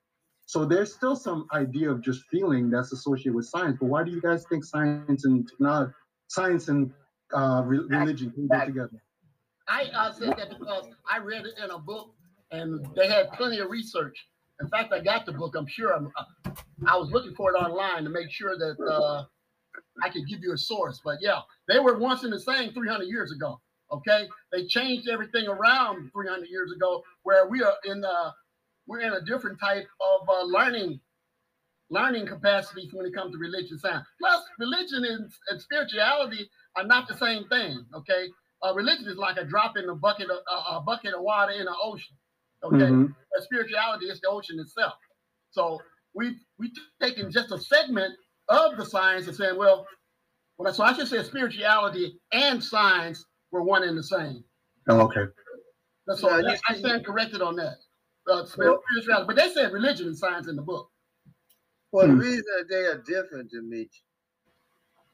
So 0.47 0.63
there's 0.63 0.93
still 0.93 1.15
some 1.15 1.47
idea 1.53 1.89
of 1.89 2.01
just 2.01 2.23
feeling 2.29 2.69
that's 2.69 2.93
associated 2.93 3.33
with 3.33 3.47
science. 3.47 3.77
But 3.79 3.87
why 3.87 4.03
do 4.03 4.11
you 4.11 4.21
guys 4.21 4.45
think 4.47 4.63
science 4.63 5.25
and 5.25 5.47
technology, 5.47 5.91
science 6.27 6.67
and 6.67 6.91
uh, 7.33 7.63
re- 7.65 7.85
religion 7.89 8.31
can 8.31 8.47
go 8.47 8.65
together? 8.65 9.01
I 9.67 9.85
uh, 9.95 10.13
said 10.13 10.35
that 10.37 10.49
because 10.49 10.85
I 11.09 11.17
read 11.17 11.45
it 11.45 11.55
in 11.63 11.71
a 11.71 11.79
book 11.79 12.13
and 12.51 12.85
they 12.95 13.07
had 13.07 13.31
plenty 13.33 13.59
of 13.59 13.71
research. 13.71 14.15
In 14.61 14.67
fact, 14.67 14.93
I 14.93 14.99
got 14.99 15.25
the 15.25 15.31
book. 15.31 15.55
I'm 15.57 15.67
sure 15.67 15.93
I'm, 15.93 16.11
uh, 16.15 16.51
I 16.87 16.95
was 16.95 17.09
looking 17.11 17.33
for 17.35 17.51
it 17.51 17.57
online 17.57 18.03
to 18.03 18.09
make 18.09 18.29
sure 18.29 18.57
that 18.57 18.75
uh, 18.79 19.25
I 20.03 20.09
could 20.09 20.27
give 20.27 20.41
you 20.41 20.53
a 20.53 20.57
source. 20.57 21.01
But 21.03 21.17
yeah, 21.21 21.39
they 21.67 21.79
were 21.79 21.97
once 21.97 22.23
in 22.23 22.29
the 22.29 22.39
same 22.39 22.71
300 22.71 23.05
years 23.05 23.31
ago. 23.31 23.59
Okay, 23.91 24.27
they 24.51 24.65
changed 24.65 25.07
everything 25.07 25.47
around 25.47 26.11
300 26.11 26.49
years 26.49 26.71
ago, 26.71 27.03
where 27.23 27.47
we 27.47 27.61
are 27.63 27.75
in 27.85 28.01
the 28.01 28.33
we're 28.87 28.99
in 29.01 29.13
a 29.13 29.21
different 29.21 29.59
type 29.59 29.87
of 30.01 30.29
uh, 30.29 30.43
learning 30.43 30.99
learning 31.91 32.25
capacities 32.25 32.91
when 32.93 33.05
it 33.05 33.13
comes 33.13 33.31
to 33.31 33.37
religion 33.37 33.77
science. 33.77 34.05
Plus, 34.19 34.43
religion 34.59 35.05
and, 35.05 35.31
and 35.49 35.61
spirituality 35.61 36.49
are 36.75 36.83
not 36.83 37.07
the 37.07 37.15
same 37.17 37.47
thing. 37.47 37.85
Okay, 37.93 38.27
uh, 38.63 38.73
religion 38.73 39.07
is 39.07 39.17
like 39.17 39.37
a 39.37 39.45
drop 39.45 39.77
in 39.77 39.87
a 39.89 39.95
bucket 39.95 40.29
of 40.29 40.37
uh, 40.51 40.77
a 40.77 40.81
bucket 40.81 41.13
of 41.13 41.21
water 41.21 41.51
in 41.53 41.61
an 41.61 41.75
ocean. 41.81 42.15
Okay, 42.63 42.75
Mhm. 42.89 43.15
but 43.31 43.43
spirituality 43.43 44.07
is 44.07 44.19
the 44.21 44.29
ocean 44.29 44.59
itself. 44.59 44.93
So 45.51 45.79
we 46.15 46.39
we 46.57 46.73
taking 46.99 47.29
just 47.31 47.51
a 47.51 47.59
segment 47.59 48.15
of 48.49 48.77
the 48.77 48.85
science 48.85 49.27
and 49.27 49.35
saying, 49.35 49.57
well, 49.57 49.85
well, 50.57 50.73
so 50.73 50.83
I 50.83 50.93
should 50.93 51.07
say 51.07 51.21
spirituality 51.23 52.19
and 52.31 52.63
science 52.63 53.23
were 53.55 53.63
one 53.63 53.83
and 53.83 53.97
the 53.97 54.03
same. 54.03 54.43
Oh, 54.89 54.99
okay. 55.01 55.25
That's 56.05 56.23
all. 56.23 56.41
Yeah, 56.41 56.51
you- 56.51 56.59
I 56.67 56.75
stand 56.77 57.05
corrected 57.05 57.41
on 57.41 57.55
that. 57.55 57.77
Uh, 58.27 58.45
Well- 58.57 58.83
but 59.25 59.35
they 59.35 59.49
said 59.53 59.71
religion 59.71 60.07
and 60.07 60.17
science 60.17 60.47
in 60.47 60.55
the 60.55 60.61
book. 60.61 60.91
Well, 61.91 62.07
Hmm. 62.07 62.17
the 62.17 62.23
reason 62.25 62.43
that 62.57 62.67
they 62.69 62.85
are 62.85 62.97
different 62.97 63.49
to 63.51 63.61
me, 63.61 63.89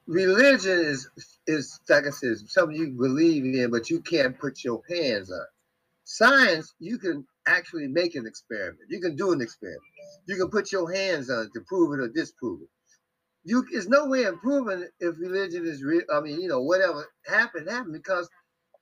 religion 0.06 0.78
is 0.78 1.08
is 1.46 1.78
like 1.88 2.06
I 2.06 2.10
said, 2.10 2.36
something 2.48 2.76
you 2.76 2.90
believe 2.90 3.44
in, 3.44 3.70
but 3.70 3.88
you 3.90 4.00
can't 4.00 4.36
put 4.38 4.64
your 4.64 4.82
hands 4.88 5.30
on. 5.30 5.46
Science, 6.04 6.74
you 6.80 6.98
can 6.98 7.26
actually 7.46 7.86
make 7.86 8.14
an 8.16 8.26
experiment. 8.26 8.90
You 8.90 9.00
can 9.00 9.14
do 9.14 9.32
an 9.32 9.40
experiment. 9.40 9.82
You 10.26 10.36
can 10.36 10.50
put 10.50 10.72
your 10.72 10.92
hands 10.92 11.30
on 11.30 11.46
it 11.46 11.52
to 11.54 11.60
prove 11.60 11.92
it 11.98 12.02
or 12.02 12.08
disprove 12.08 12.62
it. 12.62 12.68
You, 13.44 13.64
there's 13.72 13.88
no 13.88 14.06
way 14.06 14.24
of 14.24 14.40
proving 14.40 14.86
if 15.00 15.16
religion 15.18 15.66
is 15.66 15.82
real. 15.82 16.02
I 16.14 16.20
mean, 16.20 16.40
you 16.40 16.48
know, 16.48 16.62
whatever 16.62 17.06
happened 17.26 17.70
happened 17.70 17.94
because, 17.94 18.28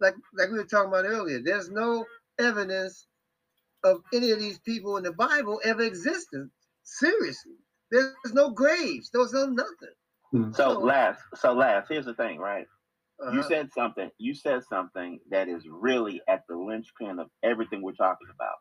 like 0.01 0.15
like 0.35 0.51
we 0.51 0.59
were 0.59 0.65
talking 0.65 0.89
about 0.91 1.07
earlier, 1.07 1.41
there's 1.45 1.71
no 1.71 2.05
evidence 2.39 3.07
of 3.85 4.03
any 4.15 4.31
of 4.33 4.39
these 4.41 4.59
people 4.61 4.97
in 4.99 5.05
the 5.05 5.13
Bible 5.13 5.61
ever 5.65 5.83
existed. 5.83 6.51
Seriously, 6.85 7.55
there's 7.91 8.15
no 8.35 8.51
graves. 8.51 9.11
There's 9.13 9.33
no 9.33 9.47
nothing. 9.47 10.53
So 10.55 10.75
So- 10.75 10.81
Laz, 10.81 11.17
so 11.37 11.53
Laz, 11.55 11.87
here's 11.89 12.07
the 12.07 12.15
thing, 12.15 12.39
right? 12.39 12.67
You 13.21 13.41
Uh-huh. 13.41 13.49
said 13.49 13.73
something. 13.73 14.11
You 14.19 14.35
said 14.35 14.65
something 14.65 15.21
that 15.31 15.49
is 15.49 15.69
really 15.69 16.23
at 16.29 16.45
the 16.49 16.57
linchpin 16.57 17.19
of 17.21 17.31
everything 17.43 17.83
we're 17.83 17.93
talking 17.93 18.29
about. 18.35 18.57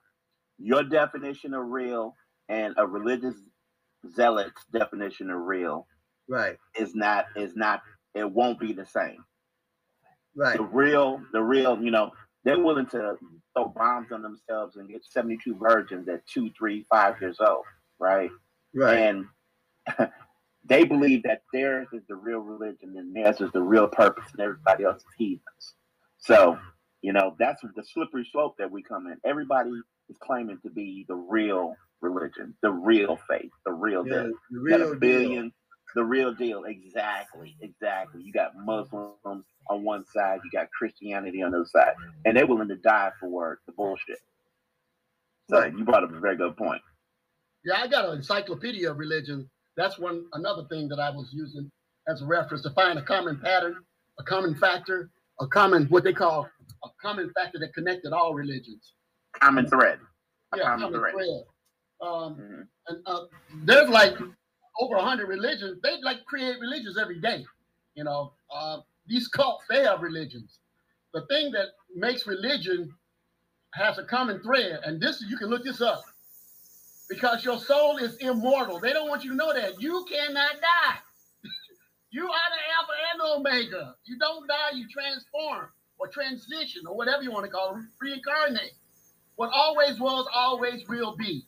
Your 0.59 0.83
definition 0.83 1.53
of 1.53 1.67
real 1.67 2.15
and 2.49 2.75
a 2.77 2.87
religious 2.87 3.35
zealot's 4.15 4.63
definition 4.71 5.29
of 5.29 5.39
real 5.41 5.87
right, 6.27 6.57
is 6.77 6.95
not 6.95 7.25
is 7.35 7.55
not. 7.55 7.81
It 8.15 8.29
won't 8.29 8.59
be 8.59 8.73
the 8.73 8.85
same. 8.85 9.23
right, 10.35 10.57
The 10.57 10.63
real, 10.63 11.21
the 11.31 11.41
real, 11.41 11.81
you 11.81 11.91
know, 11.91 12.11
they're 12.43 12.59
willing 12.59 12.87
to 12.87 13.15
throw 13.53 13.67
bombs 13.69 14.11
on 14.11 14.21
themselves 14.23 14.77
and 14.77 14.89
get 14.89 15.05
72 15.05 15.55
virgins 15.55 16.07
at 16.09 16.25
two, 16.27 16.49
three, 16.57 16.85
five 16.91 17.15
years 17.21 17.37
old, 17.39 17.65
right? 17.99 18.31
right. 18.73 18.97
And 18.97 19.25
they 20.65 20.85
believe 20.85 21.23
that 21.23 21.43
theirs 21.53 21.87
is 21.93 22.03
the 22.07 22.15
real 22.15 22.39
religion 22.39 22.95
and 22.97 23.15
theirs 23.15 23.41
is 23.41 23.51
the 23.51 23.61
real 23.61 23.87
purpose 23.87 24.25
and 24.31 24.41
everybody 24.41 24.83
else 24.85 24.97
is 25.01 25.07
heathens. 25.17 25.75
So, 26.17 26.57
you 27.01 27.13
know, 27.13 27.35
that's 27.39 27.61
the 27.61 27.83
slippery 27.83 28.27
slope 28.31 28.55
that 28.57 28.71
we 28.71 28.83
come 28.83 29.07
in. 29.07 29.17
Everybody 29.23 29.71
is 30.09 30.17
claiming 30.19 30.59
to 30.63 30.69
be 30.69 31.05
the 31.07 31.15
real 31.15 31.75
religion, 32.01 32.55
the 32.61 32.71
real 32.71 33.17
faith, 33.29 33.51
the 33.65 33.71
real 33.73 34.05
Yeah, 34.07 34.23
deal. 34.23 34.23
the 34.27 34.33
You 34.51 34.69
got 34.69 34.79
real 34.79 34.87
a 34.91 34.91
deal. 34.91 34.99
billion, 34.99 35.53
the 35.95 36.03
real 36.03 36.33
deal. 36.33 36.63
Exactly, 36.65 37.55
exactly. 37.61 38.21
You 38.23 38.33
got 38.33 38.55
Muslims 38.55 39.15
on 39.69 39.83
one 39.83 40.05
side, 40.05 40.39
you 40.43 40.51
got 40.51 40.69
Christianity 40.71 41.41
on 41.43 41.51
the 41.51 41.57
other 41.59 41.65
side, 41.67 41.93
and 42.25 42.35
they're 42.37 42.47
willing 42.47 42.67
to 42.69 42.77
die 42.77 43.11
for 43.19 43.59
the 43.65 43.73
bullshit. 43.73 44.19
So 45.49 45.65
you 45.65 45.83
brought 45.83 46.03
up 46.03 46.13
a 46.13 46.19
very 46.19 46.35
good 46.37 46.55
point. 46.57 46.81
Yeah, 47.65 47.75
I 47.81 47.87
got 47.87 48.07
an 48.09 48.17
encyclopedia 48.17 48.89
of 48.89 48.97
religion. 48.97 49.49
That's 49.75 49.97
one 49.99 50.25
another 50.33 50.65
thing 50.69 50.87
that 50.89 50.99
I 50.99 51.09
was 51.09 51.29
using 51.33 51.71
as 52.07 52.21
a 52.21 52.25
reference 52.25 52.63
to 52.63 52.69
find 52.71 52.97
a 52.97 53.01
common 53.03 53.39
pattern, 53.39 53.77
a 54.19 54.23
common 54.23 54.55
factor, 54.55 55.09
a 55.39 55.47
common 55.47 55.85
what 55.87 56.03
they 56.03 56.13
call 56.13 56.49
a 56.83 56.87
common 57.01 57.31
factor 57.33 57.59
that 57.59 57.73
connected 57.73 58.13
all 58.13 58.33
religions. 58.33 58.93
Common 59.33 59.67
thread. 59.67 59.99
A 60.53 60.57
Yeah, 60.57 60.63
common 60.63 60.79
common 60.85 60.99
thread. 60.99 61.13
thread. 61.13 61.43
Um, 62.01 62.35
Mhm. 62.35 62.67
and 62.87 63.03
uh, 63.05 63.25
there's 63.65 63.89
like 63.89 64.15
over 64.79 64.97
hundred 64.99 65.27
religions. 65.27 65.81
They 65.81 66.01
like 66.01 66.25
create 66.25 66.59
religions 66.59 66.97
every 66.97 67.19
day. 67.19 67.45
You 67.95 68.03
know, 68.05 68.33
uh, 68.53 68.81
these 69.07 69.27
cults 69.27 69.65
they 69.69 69.83
have 69.83 70.01
religions. 70.01 70.59
The 71.13 71.25
thing 71.27 71.51
that 71.53 71.69
makes 71.95 72.27
religion 72.27 72.93
has 73.73 73.97
a 73.97 74.05
common 74.05 74.41
thread, 74.41 74.81
and 74.85 75.01
this 75.01 75.21
you 75.27 75.37
can 75.37 75.49
look 75.49 75.63
this 75.63 75.81
up 75.81 76.03
because 77.09 77.43
your 77.43 77.59
soul 77.59 77.97
is 77.97 78.15
immortal. 78.17 78.79
They 78.79 78.93
don't 78.93 79.09
want 79.09 79.23
you 79.23 79.31
to 79.31 79.35
know 79.35 79.53
that 79.53 79.81
you 79.81 80.05
cannot 80.09 80.51
die. 80.61 80.97
you 82.11 82.25
are 82.25 82.49
the 82.51 82.61
Alpha 82.79 82.93
and 83.13 83.21
Omega. 83.39 83.95
You 84.05 84.17
don't 84.19 84.47
die. 84.47 84.71
You 84.75 84.87
transform 84.89 85.69
or 85.99 86.07
transition 86.07 86.83
or 86.87 86.95
whatever 86.95 87.23
you 87.23 87.31
want 87.31 87.45
to 87.45 87.51
call 87.51 87.75
it, 87.75 87.83
reincarnate. 88.01 88.73
What 89.35 89.51
always 89.53 89.99
was, 89.99 90.27
always 90.33 90.87
will 90.87 91.15
be. 91.17 91.45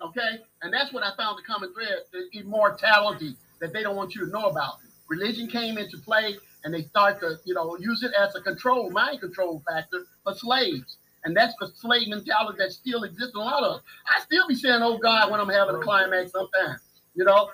Okay? 0.00 0.40
And 0.62 0.72
that's 0.72 0.92
what 0.92 1.02
I 1.02 1.14
found 1.16 1.38
the 1.38 1.42
common 1.42 1.72
thread, 1.72 1.98
the 2.12 2.28
immortality 2.38 3.36
that 3.60 3.72
they 3.72 3.82
don't 3.82 3.96
want 3.96 4.14
you 4.14 4.26
to 4.26 4.30
know 4.30 4.48
about. 4.48 4.74
Religion 5.08 5.48
came 5.48 5.78
into 5.78 5.98
play 5.98 6.36
and 6.64 6.74
they 6.74 6.82
start 6.82 7.20
to, 7.20 7.36
you 7.44 7.54
know, 7.54 7.76
use 7.78 8.02
it 8.02 8.12
as 8.18 8.34
a 8.34 8.40
control, 8.40 8.90
mind 8.90 9.20
control 9.20 9.62
factor 9.68 10.04
for 10.24 10.34
slaves. 10.34 10.98
And 11.24 11.36
that's 11.36 11.54
the 11.58 11.68
slave 11.68 12.08
mentality 12.08 12.58
that 12.58 12.72
still 12.72 13.04
exists 13.04 13.34
in 13.34 13.40
a 13.40 13.44
lot 13.44 13.62
of 13.62 13.76
us. 13.76 13.82
I 14.06 14.20
still 14.22 14.46
be 14.46 14.54
saying, 14.54 14.80
oh 14.82 14.98
God, 14.98 15.30
when 15.30 15.40
I'm 15.40 15.48
having 15.48 15.76
a 15.76 15.80
climax 15.80 16.32
sometimes, 16.32 16.80
you 17.14 17.24
know? 17.24 17.48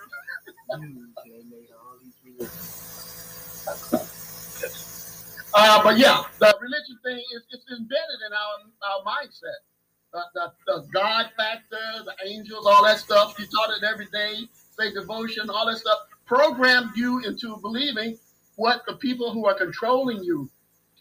Uh, 5.54 5.82
but 5.82 5.98
yeah, 5.98 6.22
the 6.38 6.56
religion 6.62 6.98
thing 7.04 7.18
is 7.18 7.42
it's 7.50 7.70
embedded 7.70 8.20
in 8.26 8.32
our, 8.32 8.56
our 8.88 9.04
mindset. 9.04 9.60
The, 10.12 10.52
the, 10.66 10.86
God 10.92 11.30
factor, 11.36 11.78
the 12.04 12.14
angels, 12.28 12.66
all 12.66 12.84
that 12.84 12.98
stuff. 12.98 13.34
You 13.38 13.46
taught 13.46 13.70
it 13.70 13.82
every 13.82 14.06
day, 14.12 14.46
say 14.78 14.92
devotion, 14.92 15.48
all 15.48 15.66
that 15.66 15.78
stuff, 15.78 15.98
programmed 16.26 16.90
you 16.96 17.20
into 17.20 17.56
believing 17.62 18.18
what 18.56 18.82
the 18.86 18.96
people 18.96 19.32
who 19.32 19.46
are 19.46 19.54
controlling 19.54 20.22
you 20.22 20.50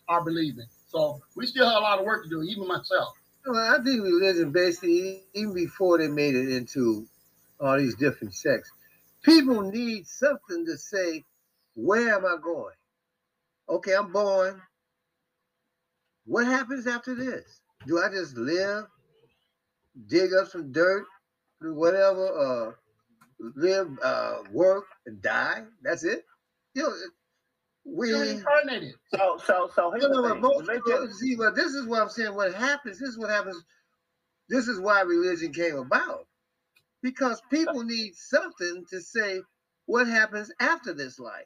are 0.08 0.24
believing. 0.24 0.66
So 0.88 1.22
we 1.36 1.46
still 1.46 1.68
have 1.68 1.78
a 1.78 1.82
lot 1.82 2.00
of 2.00 2.06
work 2.06 2.24
to 2.24 2.30
do, 2.30 2.42
even 2.44 2.68
myself. 2.68 3.14
Well, 3.46 3.56
I 3.56 3.84
think 3.84 4.02
religion 4.02 4.52
basically, 4.52 5.24
even 5.34 5.54
before 5.54 5.98
they 5.98 6.08
made 6.08 6.36
it 6.36 6.50
into 6.50 7.06
all 7.60 7.78
these 7.78 7.96
different 7.96 8.34
sects, 8.34 8.72
people 9.24 9.62
need 9.72 10.08
something 10.08 10.66
to 10.66 10.78
say, 10.78 11.26
where 11.76 12.16
am 12.16 12.26
I 12.26 12.38
going? 12.42 12.76
Okay, 13.68 13.94
I'm 13.94 14.12
born. 14.12 14.62
What 16.26 16.46
happens 16.46 16.88
after 16.88 17.16
this? 17.16 17.62
Do 17.88 18.00
I 18.00 18.10
just 18.10 18.38
live, 18.38 18.86
dig 20.08 20.34
up 20.34 20.50
some 20.50 20.72
dirt, 20.72 21.06
do 21.62 21.74
whatever, 21.76 22.28
uh, 22.28 22.72
live, 23.56 23.90
uh, 24.04 24.38
work, 24.52 24.86
and 25.06 25.22
die? 25.22 25.64
That's 25.84 26.04
it? 26.04 26.24
You 26.76 26.84
know, 26.84 26.94
we. 27.86 28.10
You're 28.10 28.24
incarnated. 28.26 28.94
So, 29.10 29.40
so, 29.46 29.70
so 29.76 29.92
here's 29.92 30.04
No, 30.04 30.10
no, 30.10 30.22
the 30.24 30.34
thing. 30.34 30.42
most 30.42 31.20
see, 31.20 31.36
but 31.36 31.56
this 31.56 31.74
is 31.74 31.88
what 31.88 32.02
I'm 32.02 32.10
saying. 32.10 32.36
What 32.36 32.54
happens? 32.54 33.00
This 33.00 33.10
is 33.10 33.18
what 33.20 33.30
happens. 33.30 33.64
This 34.50 34.68
is 34.68 34.80
why 34.80 35.02
religion 35.02 35.54
came 35.54 35.78
about, 35.78 36.28
because 37.04 37.42
people 37.50 37.84
need 37.84 38.16
something 38.16 38.86
to 38.92 39.02
say 39.02 39.42
what 39.88 40.08
happens 40.08 40.52
after 40.60 40.94
this 40.94 41.20
life. 41.20 41.46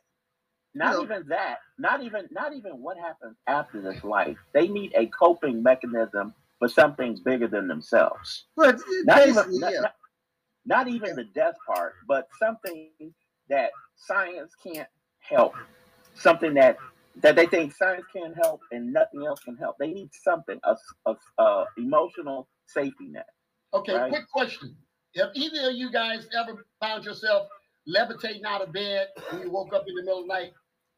not 0.75 0.93
know- 0.95 1.03
even 1.03 1.27
that. 1.29 1.59
Not 1.77 2.03
even, 2.03 2.27
not 2.31 2.53
even 2.53 2.81
what 2.81 2.97
happens 2.97 3.37
after 3.47 3.81
this 3.81 4.03
life. 4.03 4.37
They 4.53 4.67
need 4.67 4.93
a 4.95 5.07
coping 5.07 5.63
mechanism 5.63 6.33
for 6.65 6.69
something's 6.69 7.19
bigger 7.19 7.47
than 7.47 7.67
themselves. 7.67 8.45
But 8.57 8.79
Not 9.03 9.27
even, 9.27 9.43
yeah, 9.53 9.81
not- 9.81 9.95
not 10.65 10.87
even 10.87 11.15
the 11.15 11.25
death 11.25 11.53
part, 11.67 11.93
but 12.07 12.27
something 12.39 12.89
that 13.49 13.69
science 13.95 14.55
can't 14.63 14.89
help. 15.19 15.53
Something 16.15 16.55
that 16.55 16.77
that 17.17 17.35
they 17.35 17.45
think 17.45 17.73
science 17.73 18.03
can't 18.11 18.35
help 18.35 18.61
and 18.71 18.91
nothing 18.91 19.25
else 19.25 19.39
can 19.41 19.55
help. 19.55 19.77
They 19.79 19.87
need 19.93 20.09
something, 20.13 20.59
a, 20.63 20.75
a, 21.05 21.15
a 21.37 21.65
emotional 21.77 22.49
safety 22.65 23.07
net. 23.07 23.27
Okay, 23.73 23.93
Right. 23.95 24.09
quick 24.09 24.29
question. 24.33 24.75
Have 25.15 25.29
either 25.35 25.69
of 25.69 25.75
you 25.75 25.91
guys 25.91 26.27
ever 26.37 26.65
found 26.81 27.05
yourself 27.05 27.47
levitating 27.87 28.43
out 28.43 28.61
of 28.61 28.73
bed 28.73 29.07
when 29.29 29.43
you 29.43 29.51
woke 29.51 29.71
up 29.73 29.85
in 29.87 29.95
the 29.95 30.01
middle 30.01 30.21
of 30.21 30.27
the 30.27 30.33
night? 30.33 30.53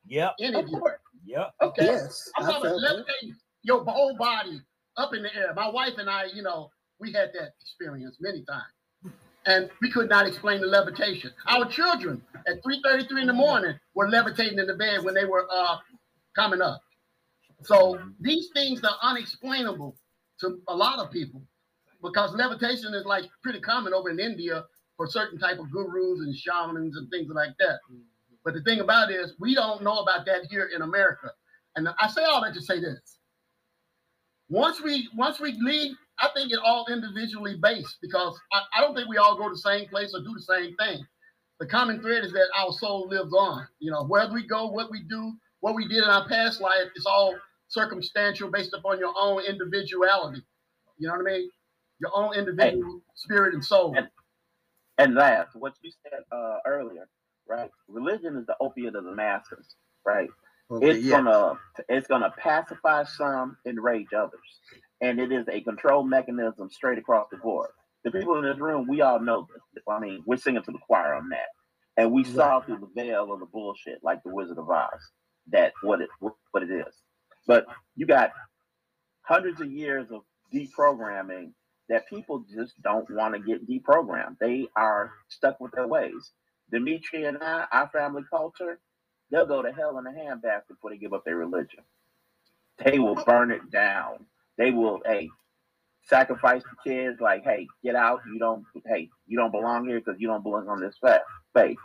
Yep. 0.08 0.36
Any 0.40 0.60
of 0.60 0.70
you? 0.70 0.82
Yep. 1.26 1.52
Okay. 1.62 1.86
Yes, 1.86 2.32
I'm 2.38 2.46
talking 2.48 2.66
about 2.68 2.80
levitating 2.80 3.36
your 3.64 3.84
whole 3.84 4.16
body 4.18 4.62
up 4.98 5.14
in 5.16 5.24
the 5.24 5.36
air. 5.36 5.54
My 5.56 5.70
wife 5.70 5.96
and 5.98 6.10
I, 6.10 6.26
you 6.34 6.44
know, 6.44 6.72
we 7.00 7.12
had 7.14 7.32
that 7.34 7.54
experience 7.62 8.18
many 8.22 8.44
times. 8.46 8.64
And 9.48 9.70
we 9.82 9.92
could 9.92 10.10
not 10.10 10.28
explain 10.28 10.62
the 10.62 10.68
levitation. 10.68 11.32
Our 11.48 11.66
children 11.66 12.22
at 12.48 12.64
3:33 12.64 13.22
in 13.22 13.28
the 13.28 13.34
morning 13.34 13.80
were 13.96 14.10
levitating 14.10 14.60
in 14.60 14.68
the 14.68 14.76
bed 14.76 15.04
when 15.04 15.16
they 15.16 15.26
were 15.26 15.48
uh, 15.52 15.78
coming 16.36 16.62
up. 16.62 16.82
So 17.64 18.00
these 18.22 18.50
things 18.54 18.84
are 18.84 18.98
unexplainable 19.04 19.98
to 20.42 20.62
a 20.70 20.76
lot 20.76 21.00
of 21.00 21.12
people. 21.12 21.42
because 22.04 22.34
levitation 22.36 22.94
is 22.96 23.06
like 23.06 23.26
pretty 23.44 23.60
common 23.62 23.94
over 23.94 24.10
in 24.10 24.20
India 24.20 24.66
for 24.98 25.08
certain 25.08 25.40
type 25.40 25.60
of 25.60 25.72
gurus 25.72 26.22
and 26.22 26.36
shamans 26.36 26.98
and 26.98 27.10
things 27.12 27.30
like 27.34 27.52
that. 27.60 27.80
But 28.46 28.56
the 28.56 28.64
thing 28.64 28.82
about 28.82 29.12
it 29.12 29.16
is, 29.16 29.36
we 29.40 29.56
don't 29.56 29.84
know 29.84 30.00
about 30.00 30.26
that 30.28 30.46
here 30.50 30.70
in 30.76 30.82
America. 30.84 31.32
And 31.76 31.90
I 32.02 32.08
say 32.10 32.24
all 32.26 32.42
that 32.44 32.54
to 32.56 32.62
say 32.62 32.80
this: 32.80 33.17
once 34.50 34.82
we 34.82 35.10
once 35.16 35.40
we 35.40 35.54
leave, 35.62 35.96
I 36.20 36.30
think 36.36 36.52
it 36.52 36.60
all 36.64 36.86
individually 36.92 37.58
based 37.62 37.98
because 38.02 38.40
I, 38.54 38.62
I 38.78 38.82
don't 38.82 38.96
think 38.96 39.10
we 39.10 39.18
all 39.18 39.38
go 39.38 39.46
to 39.50 39.54
the 39.56 39.60
same 39.60 39.88
place 39.90 40.14
or 40.16 40.22
do 40.22 40.34
the 40.34 40.42
same 40.42 40.76
thing. 40.78 41.06
The 41.60 41.68
common 41.68 42.02
thread 42.02 42.24
is 42.26 42.34
that 42.34 42.48
our 42.58 42.72
soul 42.74 43.08
lives 43.10 43.34
on. 43.34 43.68
You 43.80 43.92
know, 43.92 44.06
wherever 44.06 44.34
we 44.34 44.48
go, 44.48 44.68
what 44.68 44.92
we 44.92 45.04
do, 45.04 45.34
what 45.62 45.76
we 45.76 45.88
did 45.88 46.00
in 46.04 46.10
our 46.10 46.28
past 46.28 46.62
life, 46.62 46.88
it's 46.96 47.06
all 47.08 47.36
circumstantial 47.68 48.52
based 48.52 48.74
upon 48.74 49.00
your 49.00 49.14
own 49.20 49.44
individuality. 49.44 50.42
You 51.00 51.08
know 51.08 51.16
what 51.16 51.22
I 51.30 51.38
mean? 51.38 51.50
Your 52.00 52.12
own 52.16 52.36
individual 52.36 53.02
spirit 53.16 53.54
and 53.54 53.64
soul. 53.66 53.96
And- 53.98 54.10
And 55.00 55.16
last, 55.16 55.56
what 55.56 55.74
you 55.84 55.92
said 56.04 56.22
uh, 56.32 56.58
earlier, 56.66 57.08
right? 57.48 57.72
Religion 57.88 58.38
is 58.38 58.46
the 58.48 58.56
opiate 58.62 58.96
of 58.96 59.04
the 59.04 59.14
masses, 59.14 59.76
right? 60.06 60.30
Okay, 60.72 60.88
it's 60.92 61.04
yeah. 61.04 61.18
gonna 61.18 61.54
it's 61.90 62.08
gonna 62.08 62.34
pacify 62.38 63.04
some, 63.06 63.58
enrage 63.66 64.14
others, 64.18 64.60
and 65.02 65.20
it 65.20 65.32
is 65.32 65.48
a 65.50 65.62
control 65.62 66.04
mechanism 66.04 66.70
straight 66.70 66.98
across 66.98 67.28
the 67.32 67.38
board. 67.38 67.70
The 68.04 68.12
people 68.12 68.38
in 68.38 68.44
this 68.46 68.60
room, 68.60 68.88
we 68.88 69.02
all 69.02 69.20
know 69.20 69.48
this. 69.74 69.84
I 69.90 70.00
mean, 70.00 70.24
we're 70.26 70.38
singing 70.38 70.64
to 70.64 70.72
the 70.72 70.80
choir 70.80 71.16
on 71.16 71.30
that, 71.30 71.48
and 71.98 72.12
we 72.12 72.24
saw 72.26 72.62
through 72.62 72.80
the 72.80 73.02
veil 73.02 73.32
of 73.34 73.40
the 73.40 73.46
bullshit, 73.46 74.00
like 74.04 74.24
the 74.24 74.34
Wizard 74.34 74.58
of 74.58 74.70
Oz, 74.70 74.90
that 75.52 75.74
what 75.84 76.02
it 76.02 76.10
what 76.20 76.64
it 76.64 76.72
is. 76.72 76.94
But 77.48 77.66
you 77.96 78.06
got 78.06 78.32
hundreds 79.24 79.62
of 79.62 79.72
years 79.72 80.08
of 80.12 80.22
deprogramming 80.54 81.52
that 81.90 82.08
people 82.10 82.46
just 82.54 82.82
don't 82.82 83.10
want 83.10 83.34
to 83.36 83.40
get 83.40 83.68
deprogrammed. 83.70 84.38
They 84.40 84.68
are 84.76 85.12
stuck 85.30 85.60
with 85.60 85.72
their 85.74 85.88
ways. 85.88 86.32
Dimitri 86.72 87.26
and 87.26 87.38
I, 87.42 87.66
our 87.72 87.90
family 87.90 88.24
culture, 88.30 88.80
they'll 89.32 89.46
go 89.48 89.62
to 89.62 89.72
hell 89.72 89.98
in 90.00 90.08
a 90.08 90.12
handbasket 90.12 90.70
before 90.70 90.92
they 90.92 90.98
give 90.98 91.14
up 91.14 91.26
their 91.26 91.38
religion. 91.38 91.84
They 92.84 93.00
will 93.00 93.16
burn 93.16 93.52
it 93.52 93.72
down. 93.72 94.26
They 94.58 94.72
will, 94.72 95.02
hey, 95.06 95.30
sacrifice 96.04 96.64
the 96.64 96.90
kids. 96.90 97.20
Like, 97.22 97.44
hey, 97.44 97.68
get 97.84 97.96
out. 97.96 98.22
You 98.32 98.40
don't, 98.40 98.66
hey, 98.86 99.10
you 99.28 99.38
don't 99.38 99.52
belong 99.52 99.88
here 99.88 100.00
because 100.00 100.20
you 100.20 100.28
don't 100.28 100.44
belong 100.44 100.70
on 100.70 100.82
this 100.82 100.96
fa- 101.02 101.24
faith. 101.54 101.78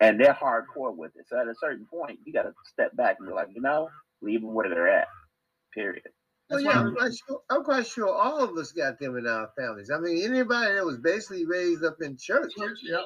And 0.00 0.20
they're 0.20 0.34
hardcore 0.34 0.94
with 0.96 1.12
it. 1.16 1.26
So 1.28 1.40
at 1.40 1.48
a 1.48 1.54
certain 1.60 1.86
point, 1.86 2.20
you 2.24 2.32
got 2.32 2.42
to 2.42 2.54
step 2.72 2.96
back 2.96 3.16
and 3.18 3.28
be 3.28 3.34
like, 3.34 3.48
you 3.54 3.62
know, 3.62 3.88
leave 4.22 4.42
them 4.42 4.54
where 4.54 4.68
they're 4.68 4.88
at. 4.88 5.08
Period. 5.74 6.02
Well, 6.50 6.60
yeah, 6.60 6.80
I'm 6.80 6.94
quite, 6.94 7.12
sure, 7.14 7.40
I'm 7.50 7.64
quite 7.64 7.86
sure 7.86 8.08
all 8.08 8.42
of 8.44 8.56
us 8.56 8.72
got 8.72 8.98
them 9.00 9.16
in 9.16 9.26
our 9.26 9.50
families. 9.58 9.90
I 9.90 9.98
mean, 9.98 10.24
anybody 10.24 10.74
that 10.74 10.84
was 10.84 10.98
basically 10.98 11.46
raised 11.46 11.84
up 11.84 11.96
in 12.02 12.16
church, 12.16 12.52
Church, 12.56 12.78
yep, 12.84 13.00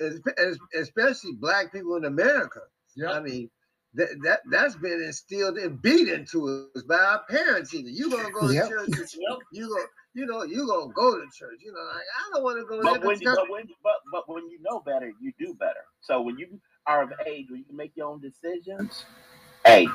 es- 0.00 0.20
es- 0.38 0.58
especially 0.80 1.32
black 1.34 1.72
people 1.72 1.96
in 1.96 2.04
America. 2.06 2.60
I 3.08 3.20
mean, 3.20 3.50
that 3.94 4.08
that 4.24 4.40
that's 4.50 4.76
been 4.76 5.02
instilled 5.02 5.58
and 5.58 5.80
beat 5.82 6.08
into 6.08 6.70
us 6.76 6.82
by 6.84 6.96
our 6.98 7.24
parents. 7.28 7.74
Either 7.74 7.88
you 7.90 8.10
gonna 8.10 8.32
go 8.32 8.48
to 8.48 8.54
Yep. 8.54 8.66
church, 8.68 8.90
Yep. 9.18 9.38
you 9.52 9.68
go, 9.68 9.84
you 10.14 10.26
know, 10.26 10.44
you 10.44 10.66
gonna 10.66 10.92
go 10.94 11.16
to 11.18 11.26
church. 11.32 11.60
You 11.64 11.72
know, 11.72 11.80
like 11.80 12.04
I 12.18 12.34
don't 12.34 12.44
want 12.44 12.58
to 12.60 12.66
go 12.66 12.78
But 12.82 12.92
there. 13.00 13.00
when, 13.04 13.20
you, 13.20 13.30
but 13.32 13.50
when 13.50 13.64
but 13.82 13.94
but 14.12 14.28
when 14.28 14.48
you 14.50 14.58
know 14.62 14.80
better, 14.80 15.12
you 15.20 15.32
do 15.38 15.54
better. 15.54 15.84
So 16.02 16.22
when 16.22 16.38
you 16.38 16.60
are 16.86 17.02
of 17.04 17.12
age 17.26 17.46
when 17.50 17.60
you 17.60 17.66
can 17.66 17.76
make 17.76 17.92
your 17.96 18.08
own 18.08 18.20
decisions, 18.20 19.06
hey, 19.66 19.88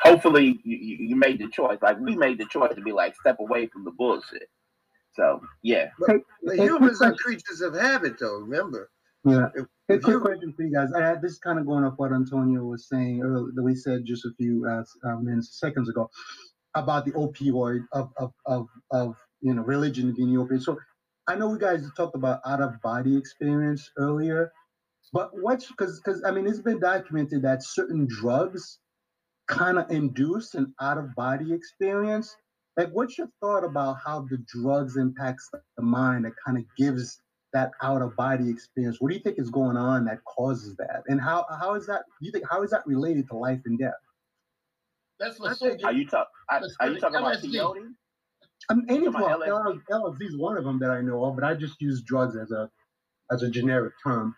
hopefully 0.00 0.60
you, 0.64 0.78
you, 0.78 0.96
you 1.08 1.16
made 1.16 1.40
the 1.40 1.48
choice. 1.48 1.78
Like 1.82 1.98
we 2.00 2.16
made 2.16 2.38
the 2.38 2.46
choice 2.46 2.74
to 2.76 2.82
be 2.82 2.92
like 2.92 3.16
step 3.16 3.38
away 3.40 3.68
from 3.68 3.84
the 3.84 3.92
bullshit. 3.92 4.48
So 5.16 5.40
yeah, 5.62 5.90
But 5.98 6.10
Hey, 6.56 6.56
humans 6.58 7.02
are 7.02 7.14
creatures 7.14 7.62
of 7.62 7.74
habit, 7.74 8.18
though. 8.20 8.40
Remember, 8.40 8.90
Yeah. 9.24 9.48
If- 9.54 9.66
Hey, 9.88 9.96
if 9.96 10.02
quick 10.04 10.20
question 10.22 10.52
for 10.54 10.62
you 10.62 10.72
guys. 10.72 10.92
I 10.94 11.02
had 11.02 11.22
this 11.22 11.38
kind 11.38 11.58
of 11.58 11.66
going 11.66 11.84
off 11.84 11.94
what 11.98 12.12
Antonio 12.12 12.64
was 12.64 12.88
saying 12.88 13.22
earlier, 13.22 13.52
that 13.54 13.62
we 13.62 13.74
said 13.74 14.04
just 14.06 14.24
a 14.24 14.30
few 14.38 14.64
uh, 14.66 14.84
uh, 15.04 15.16
minutes, 15.16 15.60
seconds 15.60 15.88
ago, 15.90 16.08
about 16.76 17.04
the 17.04 17.12
opioid 17.12 17.84
of 17.92 18.12
of 18.18 18.32
of 18.46 18.68
of 18.92 19.16
you 19.42 19.54
know 19.54 19.62
religion 19.62 20.14
being 20.16 20.34
the 20.34 20.40
opioid. 20.40 20.62
So 20.62 20.78
I 21.28 21.36
know 21.36 21.48
we 21.48 21.58
guys 21.58 21.84
talked 21.96 22.14
about 22.16 22.40
out 22.46 22.62
of 22.62 22.80
body 22.82 23.16
experience 23.16 23.90
earlier, 23.98 24.52
but 25.12 25.30
what's 25.34 25.66
because 25.68 26.00
because 26.00 26.22
I 26.24 26.32
mean 26.32 26.46
it's 26.46 26.60
been 26.60 26.80
documented 26.80 27.42
that 27.42 27.64
certain 27.64 28.06
drugs 28.08 28.78
kind 29.48 29.78
of 29.78 29.90
induce 29.90 30.54
an 30.54 30.74
out 30.80 30.98
of 30.98 31.14
body 31.14 31.52
experience. 31.52 32.36
Like, 32.76 32.90
what's 32.92 33.18
your 33.18 33.28
thought 33.40 33.64
about 33.64 33.98
how 34.04 34.26
the 34.30 34.38
drugs 34.48 34.96
impacts 34.96 35.48
the 35.76 35.82
mind 35.84 36.24
that 36.24 36.32
kind 36.44 36.58
of 36.58 36.64
gives 36.78 37.20
that 37.52 37.72
out 37.82 38.02
of 38.02 38.16
body 38.16 38.48
experience? 38.50 39.00
What 39.00 39.10
do 39.10 39.16
you 39.16 39.22
think 39.22 39.38
is 39.38 39.50
going 39.50 39.76
on 39.76 40.04
that 40.06 40.24
causes 40.24 40.76
that? 40.76 41.02
And 41.08 41.20
how 41.20 41.46
how 41.60 41.74
is 41.74 41.86
that 41.86 42.02
you 42.20 42.32
think 42.32 42.44
how 42.50 42.62
is 42.62 42.70
that 42.70 42.86
related 42.86 43.28
to 43.28 43.36
life 43.36 43.60
and 43.66 43.78
death? 43.78 43.92
That's 45.18 45.40
I 45.40 45.44
what 45.44 45.58
think 45.58 45.84
are 45.84 45.92
you 45.92 46.06
talk 46.06 46.28
are, 46.50 46.62
are 46.80 46.90
you 46.90 46.98
talking 47.00 47.16
about 47.16 47.36
LSD. 47.36 47.52
peyote? 47.54 47.92
I 48.70 48.74
mean, 48.74 48.86
any 48.88 49.06
Talking 49.06 49.20
well, 49.20 49.42
about 49.42 49.66
LSD? 49.66 49.82
LSD 49.90 50.22
is 50.22 50.36
one 50.36 50.56
of 50.56 50.64
them 50.64 50.78
that 50.80 50.90
I 50.90 51.00
know 51.00 51.24
of, 51.24 51.34
but 51.36 51.44
I 51.44 51.54
just 51.54 51.80
use 51.80 52.02
drugs 52.02 52.36
as 52.36 52.50
a 52.52 52.70
as 53.30 53.42
a 53.42 53.50
generic 53.50 53.94
term. 54.02 54.34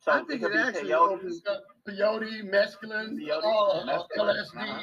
So 0.00 0.12
I 0.12 0.22
think 0.24 0.42
could 0.42 0.52
it 0.52 0.56
actually 0.56 0.90
peyote. 0.90 1.18
opens. 1.18 1.42
uh, 1.46 1.56
peyote, 1.88 2.50
mescaline, 2.50 3.16
Peyote, 3.18 3.42
uh, 3.44 3.86
mescaline, 3.86 4.36
LSD. 4.36 4.56
uh-huh. 4.56 4.82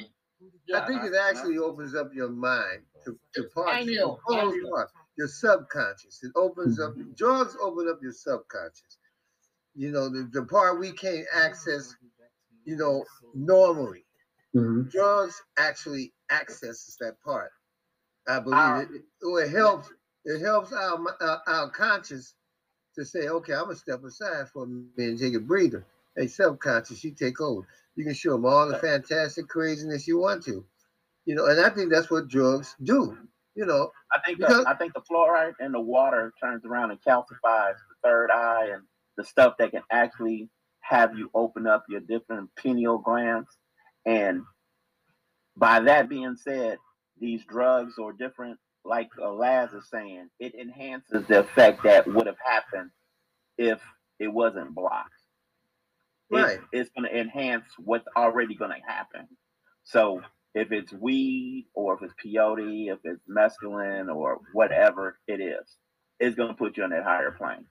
Yeah, 0.68 0.80
I 0.82 0.88
think 0.88 1.04
it 1.04 1.14
actually 1.16 1.58
opens 1.58 1.96
up 1.96 2.14
your 2.14 2.30
mind 2.30 2.82
to, 3.06 3.18
to 3.36 3.44
parts. 3.56 3.72
pineal, 3.72 4.20
to 4.28 4.68
parts, 4.70 4.94
Your 5.18 5.28
subconscious. 5.28 6.24
It 6.24 6.32
opens 6.36 6.80
up. 6.80 6.94
Mm-hmm. 6.94 7.12
Drugs 7.18 7.56
open 7.62 7.88
up 7.90 8.00
your 8.02 8.12
subconscious. 8.14 8.98
You 9.76 9.92
know, 9.92 10.10
the, 10.10 10.30
the 10.34 10.44
part 10.46 10.80
we 10.80 10.92
can't 10.92 11.26
access. 11.34 11.96
You 12.66 12.78
know, 12.78 13.06
normally. 13.34 14.06
Mhm. 14.56 14.90
drugs 14.90 15.42
actually 15.58 16.14
accesses 16.32 16.98
that 17.02 17.22
part. 17.22 17.52
I 18.28 18.40
believe 18.40 18.58
Ah. 18.60 18.80
it, 18.82 18.90
it, 18.96 19.04
it 19.28 19.50
helps. 19.52 19.90
It 20.26 20.42
helps 20.42 20.72
our, 20.74 21.00
our 21.22 21.42
our 21.48 21.70
conscious 21.72 22.34
to 22.96 23.06
say, 23.06 23.28
okay, 23.28 23.54
I'm 23.54 23.66
gonna 23.66 23.76
step 23.76 24.04
aside 24.04 24.50
for 24.50 24.64
a 24.64 24.68
minute 24.68 24.94
and 24.98 25.20
take 25.20 25.36
a 25.36 25.40
breather. 25.40 25.86
Hey, 26.16 26.28
subconscious, 26.28 27.04
you 27.04 27.12
take 27.12 27.42
over. 27.42 27.68
You 27.96 28.06
can 28.06 28.14
show 28.14 28.32
them 28.34 28.46
all 28.46 28.68
the 28.68 28.78
fantastic 28.80 29.48
craziness 29.50 30.08
you 30.08 30.20
want 30.20 30.44
to, 30.46 30.66
you 31.26 31.36
know. 31.36 31.46
And 31.48 31.60
I 31.62 31.70
think 31.70 31.92
that's 31.92 32.10
what 32.12 32.28
drugs 32.30 32.76
do. 32.84 33.18
You 33.56 33.66
know, 33.66 33.92
I 34.14 34.20
think 34.26 34.40
the, 34.40 34.48
I 34.68 34.76
think 34.76 34.94
the 34.94 35.02
fluoride 35.02 35.54
in 35.60 35.72
the 35.74 35.82
water 35.82 36.34
turns 36.42 36.66
around 36.66 36.92
and 36.92 37.02
calcifies 37.02 37.76
the 37.76 37.96
third 38.04 38.32
eye 38.32 38.70
and 38.74 38.84
the 39.18 39.24
stuff 39.26 39.56
that 39.60 39.72
can 39.72 39.84
actually 39.92 40.50
have 40.82 41.18
you 41.18 41.30
open 41.34 41.68
up 41.68 41.86
your 41.90 42.02
different 42.02 42.50
pineal 42.58 42.98
glands. 43.00 43.50
And 44.06 44.44
by 45.58 45.82
that 45.82 46.10
being 46.10 46.36
said, 46.38 46.78
these 47.20 47.46
drugs 47.46 47.96
or 47.98 48.14
different, 48.14 48.60
like 48.86 49.10
uh, 49.22 49.32
Laz 49.34 49.74
is 49.74 49.90
saying, 49.90 50.30
it 50.40 50.56
enhances 50.56 51.28
the 51.28 51.42
effect 51.42 51.84
that 51.84 52.08
would 52.08 52.28
have 52.28 52.38
happened 52.46 52.92
if 53.58 53.82
it 54.20 54.30
wasn't 54.30 54.76
blocked. 54.76 55.12
It- 56.32 56.36
Right. 56.38 56.60
it's 56.74 56.90
going 56.98 57.10
to 57.10 57.20
enhance 57.20 57.66
what's 57.80 58.08
already 58.18 58.56
going 58.56 58.72
to 58.72 58.88
happen. 58.94 59.28
So 59.84 60.22
if 60.56 60.72
it's 60.72 60.92
weed 60.94 61.68
or 61.76 61.96
if 61.96 62.02
it's 62.02 62.14
peyote, 62.24 62.92
if 62.92 63.00
it's 63.04 63.22
mescaline 63.30 64.14
or 64.14 64.40
whatever 64.54 65.20
it 65.28 65.42
is, 65.42 65.78
it's 66.20 66.36
going 66.36 66.50
to 66.50 66.56
put 66.56 66.78
you 66.78 66.84
on 66.84 66.90
that 66.92 67.04
higher 67.04 67.32
plane. 67.32 67.66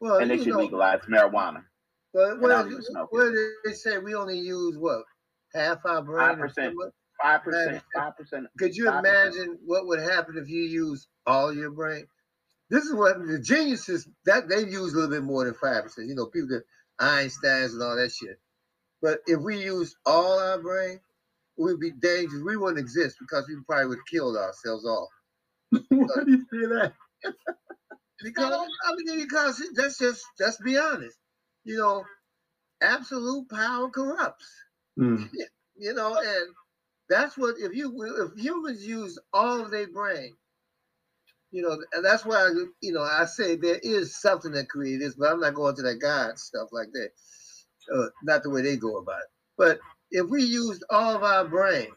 well, 0.00 0.16
and 0.16 0.30
they 0.30 0.38
should 0.38 0.48
know, 0.48 0.60
legalize 0.60 1.00
marijuana. 1.02 1.62
well, 2.14 2.38
what, 2.40 2.48
don't 2.48 2.72
is- 2.72 2.90
what 3.10 3.30
did 3.30 3.48
they 3.64 3.72
say? 3.72 3.98
We 3.98 4.14
only 4.14 4.38
use 4.38 4.76
what 4.78 5.04
half 5.54 5.84
our 5.84 6.02
brain. 6.02 6.36
5%. 6.36 6.54
something? 6.54 6.90
Five 7.22 7.44
percent, 7.44 7.82
five 7.94 8.16
percent. 8.16 8.46
Could 8.58 8.74
you 8.74 8.86
5%. 8.86 8.98
imagine 8.98 9.58
what 9.64 9.86
would 9.86 10.00
happen 10.00 10.36
if 10.36 10.48
you 10.48 10.62
use 10.62 11.06
all 11.26 11.54
your 11.54 11.70
brain? 11.70 12.06
This 12.70 12.84
is 12.84 12.94
what 12.94 13.24
the 13.24 13.38
geniuses 13.38 14.08
that 14.26 14.48
they 14.48 14.60
use 14.60 14.92
a 14.92 14.96
little 14.96 15.10
bit 15.10 15.22
more 15.22 15.44
than 15.44 15.54
five 15.54 15.84
percent. 15.84 16.08
You 16.08 16.16
know, 16.16 16.26
people 16.26 16.48
that 16.48 16.64
Einsteins 17.00 17.72
and 17.72 17.82
all 17.82 17.96
that 17.96 18.10
shit. 18.10 18.38
But 19.00 19.20
if 19.26 19.40
we 19.40 19.62
use 19.62 19.94
all 20.06 20.40
our 20.40 20.60
brain, 20.60 20.98
we'd 21.56 21.80
be 21.80 21.92
dangerous. 21.92 22.42
We 22.44 22.56
wouldn't 22.56 22.78
exist 22.78 23.16
because 23.20 23.46
we 23.48 23.56
probably 23.66 23.88
would 23.88 23.98
have 23.98 24.06
killed 24.06 24.36
ourselves 24.36 24.84
off. 24.84 25.08
Why 25.88 26.24
do 26.24 26.30
you 26.30 26.46
say 26.52 26.66
that? 26.74 26.92
Because 28.22 28.52
I 28.54 28.94
mean, 28.96 29.18
because 29.18 29.62
that's 29.74 29.98
just 29.98 30.24
let's 30.40 30.56
be 30.58 30.78
honest. 30.78 31.18
You 31.64 31.76
know, 31.76 32.04
absolute 32.80 33.50
power 33.50 33.90
corrupts. 33.90 34.50
Mm. 34.98 35.28
you 35.76 35.94
know, 35.94 36.16
and 36.16 36.54
that's 37.08 37.36
what 37.36 37.56
if 37.58 37.74
you 37.74 37.92
if 38.32 38.42
humans 38.42 38.86
use 38.86 39.18
all 39.32 39.60
of 39.60 39.70
their 39.70 39.88
brain, 39.88 40.34
you 41.50 41.62
know, 41.62 41.76
and 41.92 42.04
that's 42.04 42.24
why 42.24 42.50
you 42.80 42.92
know 42.92 43.02
I 43.02 43.26
say 43.26 43.56
there 43.56 43.80
is 43.82 44.18
something 44.20 44.52
that 44.52 44.68
created 44.68 45.02
this, 45.02 45.14
but 45.14 45.30
I'm 45.30 45.40
not 45.40 45.54
going 45.54 45.76
to 45.76 45.82
that 45.82 46.00
God 46.00 46.38
stuff 46.38 46.68
like 46.72 46.88
that. 46.92 47.10
Uh, 47.94 48.08
not 48.22 48.42
the 48.42 48.50
way 48.50 48.62
they 48.62 48.76
go 48.76 48.96
about 48.96 49.20
it. 49.20 49.28
But 49.58 49.78
if 50.10 50.28
we 50.28 50.42
used 50.42 50.84
all 50.90 51.16
of 51.16 51.22
our 51.22 51.44
brain, 51.46 51.88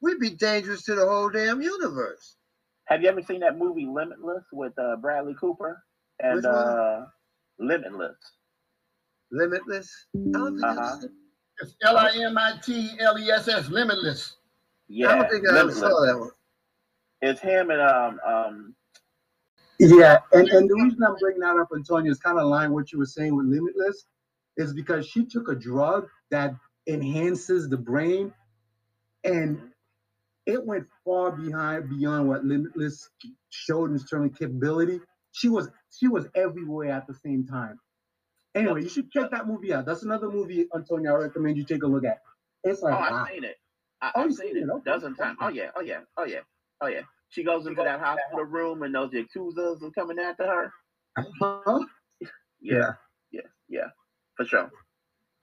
we'd 0.00 0.18
be 0.18 0.30
dangerous 0.30 0.82
to 0.84 0.94
the 0.94 1.06
whole 1.06 1.30
damn 1.30 1.62
universe. 1.62 2.36
Have 2.86 3.02
you 3.02 3.08
ever 3.08 3.22
seen 3.22 3.40
that 3.40 3.56
movie 3.58 3.86
Limitless 3.86 4.44
with 4.52 4.76
uh, 4.78 4.96
Bradley 4.96 5.34
Cooper 5.40 5.82
and 6.20 6.36
Which 6.36 6.44
one? 6.44 6.54
uh, 6.54 7.06
Limitless? 7.58 8.16
Limitless. 9.30 10.06
I 10.14 10.18
don't 10.38 10.56
think 10.56 10.64
I've 10.64 10.78
Uh-huh. 10.78 11.08
It's 11.60 11.76
L 11.84 11.96
I 11.96 12.10
M 12.16 12.36
I 12.36 12.54
T 12.62 12.90
L 12.98 13.18
E 13.18 13.30
S 13.30 13.48
S, 13.48 13.68
limitless. 13.68 14.36
Yeah, 14.88 15.10
I 15.10 15.16
don't 15.16 15.30
think 15.30 15.48
I 15.48 15.58
ever 15.58 15.72
saw 15.72 16.04
that 16.06 16.18
one. 16.18 16.30
It's 17.20 17.40
him 17.40 17.70
and 17.70 17.80
um 17.80 18.20
um 18.26 18.74
Yeah, 19.78 20.18
and, 20.32 20.48
and 20.48 20.68
the 20.68 20.74
reason 20.74 21.02
I'm 21.04 21.16
bringing 21.16 21.40
that 21.40 21.56
up, 21.56 21.68
Antonio, 21.74 22.10
is 22.10 22.18
kind 22.18 22.38
of 22.38 22.46
line 22.48 22.72
what 22.72 22.90
you 22.92 22.98
were 22.98 23.06
saying 23.06 23.36
with 23.36 23.46
Limitless, 23.46 24.06
is 24.56 24.74
because 24.74 25.06
she 25.06 25.24
took 25.24 25.48
a 25.48 25.54
drug 25.54 26.08
that 26.30 26.54
enhances 26.88 27.68
the 27.68 27.78
brain, 27.78 28.32
and 29.24 29.60
it 30.46 30.64
went 30.66 30.86
far 31.04 31.32
behind 31.32 31.90
beyond 31.90 32.28
what 32.28 32.44
Limitless 32.44 33.08
showed 33.50 33.92
in 33.92 33.98
terms 34.00 34.32
of 34.32 34.38
capability. 34.38 35.00
She 35.32 35.48
was 35.48 35.68
she 35.98 36.08
was 36.08 36.28
everywhere 36.34 36.92
at 36.92 37.06
the 37.06 37.14
same 37.14 37.46
time. 37.46 37.78
Anyway, 38.54 38.82
you 38.82 38.90
should 38.90 39.10
check 39.12 39.30
that 39.32 39.48
movie 39.48 39.72
out. 39.74 39.86
That's 39.86 40.04
another 40.04 40.30
movie, 40.30 40.66
Antonio. 40.74 41.12
I 41.14 41.18
recommend 41.18 41.58
you 41.58 41.64
take 41.64 41.84
a 41.84 41.88
look 41.88 42.04
at. 42.04 42.18
It's 42.64 42.82
oh 42.82 42.88
I've 42.88 43.12
wow. 43.12 43.26
seen 43.32 43.44
it. 43.44 43.56
I, 44.02 44.12
Oh, 44.16 44.20
I've 44.22 44.30
you've 44.30 44.36
seen 44.36 44.54
seen 44.54 44.64
it 44.64 44.70
okay. 44.70 44.90
dozen 44.90 45.16
times. 45.16 45.38
Oh 45.40 45.48
yeah, 45.48 45.70
oh 45.76 45.82
yeah, 45.82 46.00
oh 46.18 46.24
yeah, 46.24 46.40
oh 46.82 46.88
yeah. 46.88 47.02
She 47.30 47.44
goes 47.44 47.66
into 47.66 47.82
that 47.82 48.00
hospital 48.00 48.44
room 48.44 48.82
and 48.82 48.94
those 48.94 49.14
accusers 49.14 49.82
are 49.82 49.90
coming 49.92 50.18
after 50.18 50.46
her. 50.46 50.72
Huh? 51.40 51.80
Yeah, 52.60 52.92
yeah, 53.32 53.42
yeah, 53.68 53.88
for 54.36 54.44
sure. 54.46 54.70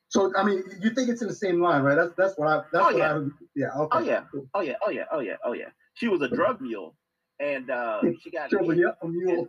So 0.10 0.34
I 0.38 0.44
mean, 0.44 0.64
you 0.82 0.92
think 0.92 1.10
it's 1.10 1.22
in 1.24 1.30
the 1.30 1.36
same 1.36 1.62
line, 1.62 1.84
right? 1.84 1.96
That's 1.96 2.14
that's 2.18 2.38
what 2.38 2.48
I. 2.50 2.64
That's 2.74 2.86
Oh, 2.86 2.90
what 2.92 3.00
yeah. 3.00 3.14
I. 3.14 3.20
Yeah. 3.56 3.70
Okay. 3.78 4.00
Oh 4.00 4.02
yeah, 4.04 4.22
cool. 4.32 4.48
oh 4.56 4.62
yeah, 4.62 4.76
oh 4.86 4.92
yeah, 4.92 5.06
oh 5.12 5.20
yeah, 5.20 5.36
oh 5.46 5.54
yeah. 5.54 5.70
She 5.96 6.08
was 6.08 6.22
a 6.22 6.30
drug 6.30 6.62
mule, 6.62 6.96
and 7.40 7.70
uh, 7.72 8.02
she 8.24 8.32
got 8.32 8.50
Sure, 8.52 8.64
but 8.64 8.78
yeah, 8.78 8.92
a 9.02 9.08
mule. 9.08 9.48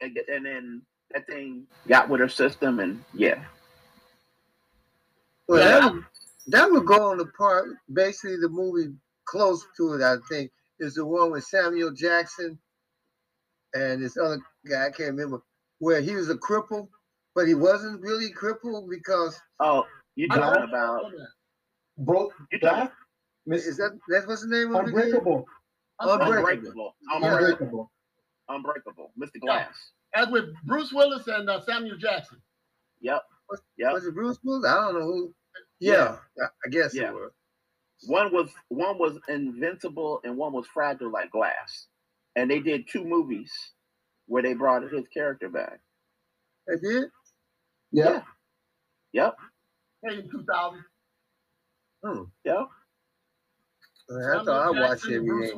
and, 0.00 0.18
and 0.28 0.46
then 0.46 0.82
that 1.12 1.26
thing 1.26 1.66
got 1.88 2.08
with 2.08 2.20
her 2.20 2.28
system, 2.28 2.80
and 2.80 3.04
yeah, 3.14 3.44
Well, 5.48 5.60
Yeah. 5.60 5.80
that, 5.80 5.92
would, 5.92 6.04
that 6.48 6.70
would 6.70 6.86
go 6.86 7.10
on 7.10 7.18
the 7.18 7.26
part. 7.26 7.68
Basically, 7.92 8.36
the 8.36 8.48
movie 8.48 8.94
close 9.26 9.64
to 9.76 9.94
it, 9.94 10.02
I 10.02 10.16
think, 10.30 10.50
is 10.80 10.94
the 10.94 11.04
one 11.06 11.30
with 11.32 11.44
Samuel 11.44 11.92
Jackson 11.92 12.58
and 13.74 14.02
this 14.04 14.16
other 14.18 14.40
guy. 14.68 14.86
I 14.86 14.90
can't 14.90 15.12
remember 15.12 15.42
where 15.80 16.00
he 16.02 16.14
was 16.16 16.30
a 16.30 16.36
cripple, 16.36 16.88
but 17.34 17.46
he 17.48 17.54
wasn't 17.54 18.00
really 18.00 18.30
crippled 18.30 18.88
because 18.90 19.38
Oh, 19.60 19.84
you 20.16 20.28
I 20.30 20.36
talking 20.36 20.62
know. 20.62 20.68
about? 20.68 21.12
Broke 21.98 22.32
You 22.50 22.58
talking 22.58 22.88
black. 23.46 23.58
Is 23.60 23.76
that 23.78 23.98
that's 24.08 24.26
what's 24.26 24.42
the 24.42 24.48
name 24.48 24.74
of 24.74 24.86
it? 24.86 24.88
again? 24.90 25.02
unbreakable. 25.04 25.46
Unbreakable. 26.00 26.36
Unbreakable, 26.36 26.96
unbreakable, 27.12 27.30
Unbreakable. 27.48 27.90
unbreakable. 28.48 29.12
Mr. 29.20 29.30
Yeah. 29.34 29.40
Glass. 29.40 29.74
As 30.14 30.28
with 30.28 30.46
Bruce 30.64 30.92
Willis 30.92 31.26
and 31.28 31.48
uh, 31.48 31.60
Samuel 31.64 31.96
Jackson. 31.96 32.38
Yep, 33.00 33.22
yep. 33.78 33.92
Was 33.92 34.06
it 34.06 34.14
Bruce 34.14 34.38
Willis? 34.44 34.66
I 34.68 34.74
don't 34.74 34.94
know 34.94 35.06
who. 35.06 35.34
Yeah, 35.80 36.18
I 36.40 36.44
I 36.66 36.68
guess 36.70 36.94
Yeah. 36.94 37.12
One 38.06 38.32
was 38.32 38.50
one 38.68 38.98
was 38.98 39.18
invincible 39.28 40.20
and 40.24 40.36
one 40.36 40.52
was 40.52 40.66
fragile 40.72 41.10
like 41.10 41.30
glass, 41.30 41.86
and 42.36 42.50
they 42.50 42.60
did 42.60 42.88
two 42.88 43.04
movies 43.04 43.52
where 44.26 44.42
they 44.42 44.54
brought 44.54 44.82
his 44.82 45.06
character 45.14 45.48
back. 45.48 45.80
They 46.66 46.76
did. 46.76 47.04
Yeah. 47.92 48.22
Yep, 49.12 49.36
Hey, 50.04 50.22
2000. 50.22 50.84
Hmm. 52.04 52.22
yep, 52.44 52.68
I 54.10 54.44
thought 54.44 54.48
I 54.48 54.70
watched 54.70 55.04
Jackson 55.04 55.14
and 55.14 55.26
Bruce 55.26 55.50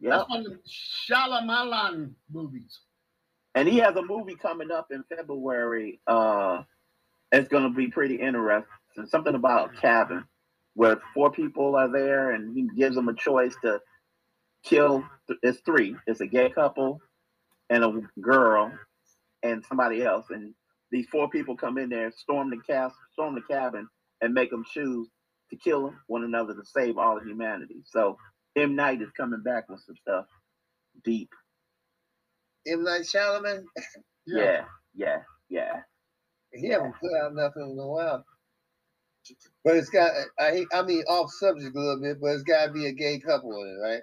yep. 0.00 0.12
That's 0.12 0.28
one 0.28 0.46
of 0.46 0.52
the 0.52 0.60
Shyamalan 1.10 2.12
movies. 2.30 2.80
And 3.54 3.68
he 3.68 3.78
has 3.78 3.96
a 3.96 4.02
movie 4.02 4.36
coming 4.36 4.70
up 4.70 4.88
in 4.92 5.04
February. 5.08 6.00
Uh, 6.06 6.62
it's 7.32 7.48
going 7.48 7.64
to 7.64 7.70
be 7.70 7.88
pretty 7.88 8.16
interesting. 8.16 8.68
Something 9.08 9.34
about 9.34 9.74
a 9.74 9.80
cabin 9.80 10.24
where 10.74 11.00
four 11.14 11.32
people 11.32 11.74
are 11.76 11.90
there, 11.90 12.32
and 12.32 12.54
he 12.54 12.68
gives 12.76 12.94
them 12.94 13.08
a 13.08 13.14
choice 13.14 13.56
to 13.62 13.80
kill. 14.64 15.04
It's 15.42 15.60
three. 15.60 15.96
It's 16.06 16.20
a 16.20 16.26
gay 16.26 16.50
couple, 16.50 17.00
and 17.70 17.84
a 17.84 18.00
girl, 18.20 18.72
and 19.42 19.64
somebody 19.64 20.02
else. 20.04 20.26
And 20.30 20.54
these 20.96 21.06
four 21.12 21.28
people 21.28 21.56
come 21.56 21.76
in 21.76 21.90
there, 21.90 22.10
storm 22.10 22.48
the 22.48 22.56
cast, 22.66 22.94
storm 23.12 23.34
the 23.34 23.42
cabin, 23.42 23.86
and 24.22 24.32
make 24.32 24.50
them 24.50 24.64
choose 24.72 25.06
to 25.50 25.56
kill 25.56 25.92
one 26.06 26.24
another 26.24 26.54
to 26.54 26.64
save 26.64 26.96
all 26.96 27.18
of 27.18 27.24
humanity. 27.24 27.82
So 27.84 28.16
M 28.56 28.74
Night 28.74 29.02
is 29.02 29.10
coming 29.14 29.42
back 29.42 29.68
with 29.68 29.82
some 29.86 29.96
stuff 30.00 30.24
deep. 31.04 31.28
M 32.66 32.82
Night 32.82 33.02
Shyamalan. 33.02 33.64
Yeah, 34.28 34.64
yeah, 34.92 35.18
yeah. 35.48 35.82
He 36.52 36.66
haven't 36.66 36.94
put 37.00 37.12
out 37.22 37.32
nothing 37.32 37.70
in 37.70 37.78
a 37.78 37.86
while. 37.86 38.24
But 39.64 39.76
it's 39.76 39.88
got. 39.88 40.10
I 40.36 40.64
I 40.74 40.82
mean 40.82 41.04
off 41.08 41.30
subject 41.30 41.76
a 41.76 41.78
little 41.78 42.00
bit, 42.02 42.20
but 42.20 42.30
it's 42.30 42.42
got 42.42 42.66
to 42.66 42.72
be 42.72 42.86
a 42.86 42.92
gay 42.92 43.20
couple 43.20 43.52
in 43.52 43.68
it, 43.68 43.86
right? 43.86 44.02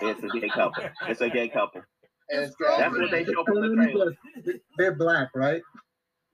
It's 0.00 0.22
a 0.22 0.28
gay 0.40 0.48
couple. 0.48 0.84
It's 1.08 1.20
a 1.20 1.28
gay 1.28 1.48
couple. 1.48 1.82
And 2.28 2.44
it's. 2.44 2.54
That's 2.60 2.96
what 2.96 3.10
they 3.10 3.24
show 3.24 3.44
from 3.44 3.62
the 3.62 3.74
trailer. 3.74 4.14
They're 4.78 4.94
black, 4.94 5.30
right? 5.34 5.62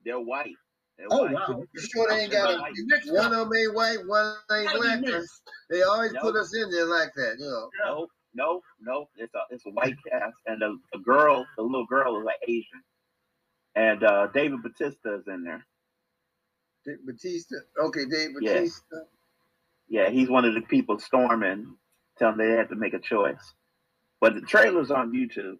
They're 0.09 0.19
white. 0.19 0.55
They're 0.97 1.05
Oh 1.11 1.21
white. 1.25 1.33
wow. 1.33 1.63
You 1.71 1.81
sure 1.81 2.07
they 2.09 2.21
ain't 2.21 2.31
got 2.31 2.49
a, 2.49 2.57
one 3.13 3.31
of 3.31 3.47
them 3.47 3.55
ain't 3.55 3.75
white, 3.75 3.97
one 4.07 4.35
ain't 4.51 4.65
Gotta 4.73 4.79
black. 4.79 5.21
They 5.69 5.83
always 5.83 6.13
No. 6.13 6.19
put 6.21 6.35
us 6.35 6.55
in 6.55 6.71
there 6.71 6.85
like 6.85 7.13
that, 7.15 7.35
you 7.37 7.45
know. 7.45 7.69
No, 7.85 8.07
no, 8.33 8.61
no. 8.81 9.09
It's 9.17 9.35
a 9.35 9.41
it's 9.51 9.65
a 9.67 9.69
white 9.69 9.95
cast, 10.09 10.33
and 10.47 10.59
the, 10.59 10.79
the 10.93 10.97
girl, 10.99 11.45
the 11.57 11.61
little 11.61 11.85
girl, 11.85 12.17
is 12.17 12.25
like 12.25 12.39
Asian, 12.47 12.81
and 13.75 14.03
uh, 14.03 14.27
David 14.33 14.63
Batista 14.63 15.17
is 15.19 15.27
in 15.27 15.43
there. 15.43 15.63
Dave 16.85 17.05
Batista. 17.05 17.57
Okay, 17.79 18.05
Dave 18.05 18.31
Yeah. 18.41 18.53
Batista. 18.55 18.95
Yeah, 19.89 20.09
he's 20.09 20.29
one 20.29 20.43
of 20.45 20.55
the 20.55 20.61
people 20.61 20.97
storming, 20.97 21.75
telling 22.17 22.37
them 22.37 22.49
they 22.49 22.55
had 22.57 22.69
to 22.69 22.75
make 22.75 22.95
a 22.95 22.99
choice. 22.99 23.53
But 24.21 24.33
the 24.33 24.41
trailer's 24.41 24.89
on 24.89 25.11
YouTube. 25.13 25.57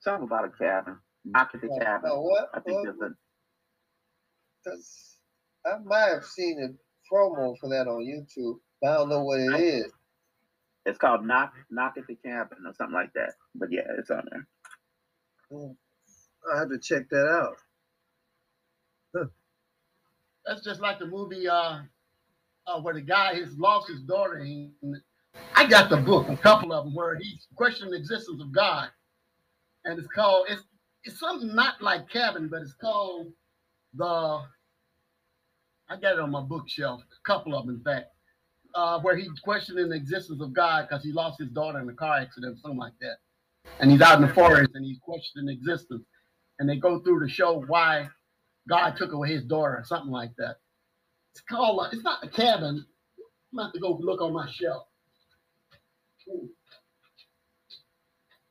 Something 0.00 0.24
about 0.24 0.44
a 0.46 0.50
cabin. 0.50 0.98
Knock 1.24 1.50
at 1.54 1.60
the 1.60 1.68
cabin. 1.68 2.10
Oh, 2.12 2.22
what? 2.22 2.50
I 2.52 2.60
think 2.60 2.76
What? 2.78 2.84
there's 2.98 3.12
a 3.12 3.14
That's- 4.64 5.18
I 5.64 5.78
might 5.78 6.08
have 6.08 6.24
seen 6.24 6.60
a 6.62 7.14
promo 7.14 7.58
for 7.58 7.68
that 7.68 7.86
on 7.88 8.04
YouTube. 8.04 8.60
but 8.80 8.90
I 8.90 8.94
don't 8.94 9.08
know 9.10 9.22
what 9.24 9.40
it 9.40 9.60
is. 9.60 9.92
it's 10.86 10.98
called 10.98 11.26
Knock 11.26 11.54
Knock 11.70 11.98
at 11.98 12.06
the 12.06 12.14
Cabin 12.16 12.58
or 12.66 12.72
something 12.74 12.94
like 12.94 13.12
that. 13.12 13.34
But 13.54 13.70
yeah, 13.70 13.82
it's 13.98 14.10
on 14.10 14.26
there. 14.30 14.46
Hmm. 15.50 15.72
I 16.52 16.58
have 16.60 16.70
to 16.70 16.78
check 16.78 17.08
that 17.10 17.26
out. 17.26 17.56
That's 20.46 20.64
just 20.64 20.80
like 20.80 20.98
the 20.98 21.06
movie 21.06 21.46
uh, 21.48 21.80
uh 22.66 22.80
where 22.80 22.94
the 22.94 23.02
guy 23.02 23.34
has 23.34 23.56
lost 23.58 23.88
his 23.88 24.00
daughter. 24.02 24.42
He, 24.42 24.70
I 25.54 25.66
got 25.66 25.90
the 25.90 25.98
book, 25.98 26.28
a 26.28 26.36
couple 26.36 26.72
of 26.72 26.86
them, 26.86 26.94
where 26.94 27.16
he's 27.16 27.46
questioning 27.54 27.92
the 27.92 27.98
existence 27.98 28.40
of 28.40 28.50
God, 28.50 28.88
and 29.84 29.98
it's 29.98 30.08
called 30.08 30.46
it's 30.48 30.62
it's 31.04 31.20
something 31.20 31.54
not 31.54 31.82
like 31.82 32.08
Cabin, 32.08 32.48
but 32.48 32.62
it's 32.62 32.74
called 32.74 33.32
the. 33.94 34.42
I 35.88 35.96
got 36.00 36.14
it 36.14 36.20
on 36.20 36.30
my 36.30 36.42
bookshelf, 36.42 37.00
a 37.02 37.28
couple 37.28 37.54
of 37.54 37.66
them, 37.66 37.74
in 37.74 37.82
fact, 37.82 38.10
uh, 38.76 39.00
where 39.00 39.16
he's 39.16 39.28
questioning 39.42 39.88
the 39.88 39.96
existence 39.96 40.40
of 40.40 40.52
God 40.52 40.86
because 40.88 41.02
he 41.02 41.12
lost 41.12 41.40
his 41.40 41.48
daughter 41.48 41.80
in 41.80 41.88
a 41.88 41.94
car 41.94 42.18
accident, 42.18 42.60
something 42.60 42.78
like 42.78 42.92
that, 43.00 43.16
and 43.80 43.90
he's 43.90 44.00
out 44.00 44.20
in 44.20 44.26
the 44.26 44.32
forest 44.32 44.70
and 44.74 44.84
he's 44.84 45.00
questioning 45.00 45.48
existence, 45.48 46.04
and 46.60 46.68
they 46.68 46.76
go 46.76 47.00
through 47.00 47.20
to 47.20 47.28
show 47.28 47.64
why 47.66 48.08
God 48.68 48.96
took 48.96 49.12
away 49.12 49.30
his 49.30 49.44
daughter 49.44 49.78
or 49.78 49.84
something 49.84 50.12
like 50.12 50.30
that. 50.38 50.56
It's 51.32 51.42
called, 51.42 51.84
it's 51.92 52.04
not 52.04 52.20
the 52.20 52.28
cabin. 52.28 52.84
I'm 53.52 53.56
going 53.56 53.72
to 53.72 53.78
to 53.78 53.80
go 53.80 53.98
look 54.00 54.20
on 54.20 54.32
my 54.32 54.48
shelf. 54.50 54.84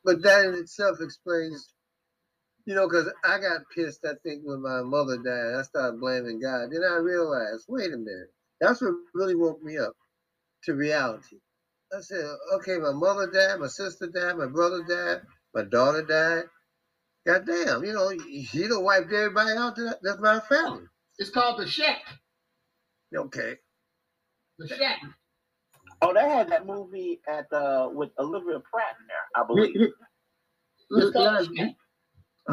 But 0.04 0.22
that 0.24 0.46
in 0.46 0.56
itself 0.56 0.98
explains, 1.02 1.74
you 2.70 2.76
know, 2.76 2.88
because 2.90 3.12
I 3.26 3.40
got 3.40 3.64
pissed, 3.76 4.06
I 4.06 4.14
think, 4.24 4.44
when 4.46 4.64
my 4.64 4.84
mother 4.84 5.18
died. 5.20 5.60
I 5.60 5.64
started 5.64 6.02
blaming 6.02 6.42
God. 6.42 6.70
Then 6.72 6.84
I 6.86 6.98
realized, 6.98 7.66
wait 7.70 7.94
a 7.94 7.98
minute. 7.98 8.32
That's 8.62 8.82
what 8.82 8.94
really 9.16 9.36
woke 9.36 9.64
me 9.64 9.80
up 9.80 9.94
to 10.66 10.76
reality. 10.76 11.38
I 11.96 12.02
said, 12.02 12.24
okay, 12.56 12.78
my 12.80 12.94
mother 12.94 13.30
died, 13.32 13.60
my 13.62 13.68
sister 13.68 14.08
died, 14.08 14.38
my 14.38 14.48
brother 14.48 14.84
died, 14.88 15.22
my 15.56 15.64
daughter 15.64 16.04
died. 16.04 16.46
God 17.28 17.46
damn, 17.48 17.84
you 17.86 17.94
know, 17.94 18.12
you 18.12 18.70
don't 18.70 18.84
wipe 18.84 19.06
everybody 19.06 19.52
out. 19.58 19.78
That's 20.04 20.22
my 20.22 20.40
family. 20.42 20.86
It's 21.20 21.32
called 21.32 21.60
The 21.60 21.68
Shack. 21.68 22.02
Okay. 23.16 23.56
The 24.60 24.70
Shack. 24.70 25.00
Oh, 26.02 26.14
they 26.14 26.22
had 26.30 26.50
that 26.52 26.66
movie 26.68 27.22
at 27.30 27.52
uh 27.54 27.90
with 27.92 28.12
Olivia 28.20 28.62
Pratt 28.72 28.96
in 29.02 29.08
there, 29.08 29.44
I 29.44 29.48
believe. 29.48 29.76
hey, 29.76 29.88
It's 30.92 31.12
called 31.12 31.40
The 31.40 31.46
Shack. 31.58 31.76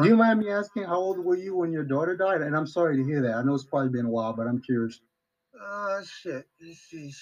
Do 0.01 0.07
you 0.07 0.15
mind 0.15 0.39
me 0.39 0.49
asking 0.51 0.83
how 0.83 0.95
old 0.97 1.23
were 1.23 1.35
you 1.35 1.55
when 1.55 1.71
your 1.71 1.83
daughter 1.83 2.15
died? 2.15 2.41
And 2.41 2.55
I'm 2.55 2.67
sorry 2.67 2.97
to 2.97 3.03
hear 3.03 3.21
that. 3.21 3.33
I 3.35 3.41
know 3.43 3.55
it's 3.55 3.63
probably 3.63 3.89
been 3.89 4.05
a 4.05 4.09
while, 4.09 4.33
but 4.33 4.47
I'm 4.47 4.61
curious. 4.61 4.99
Oh, 5.59 6.01
shit. 6.03 6.45
She's... 6.59 7.19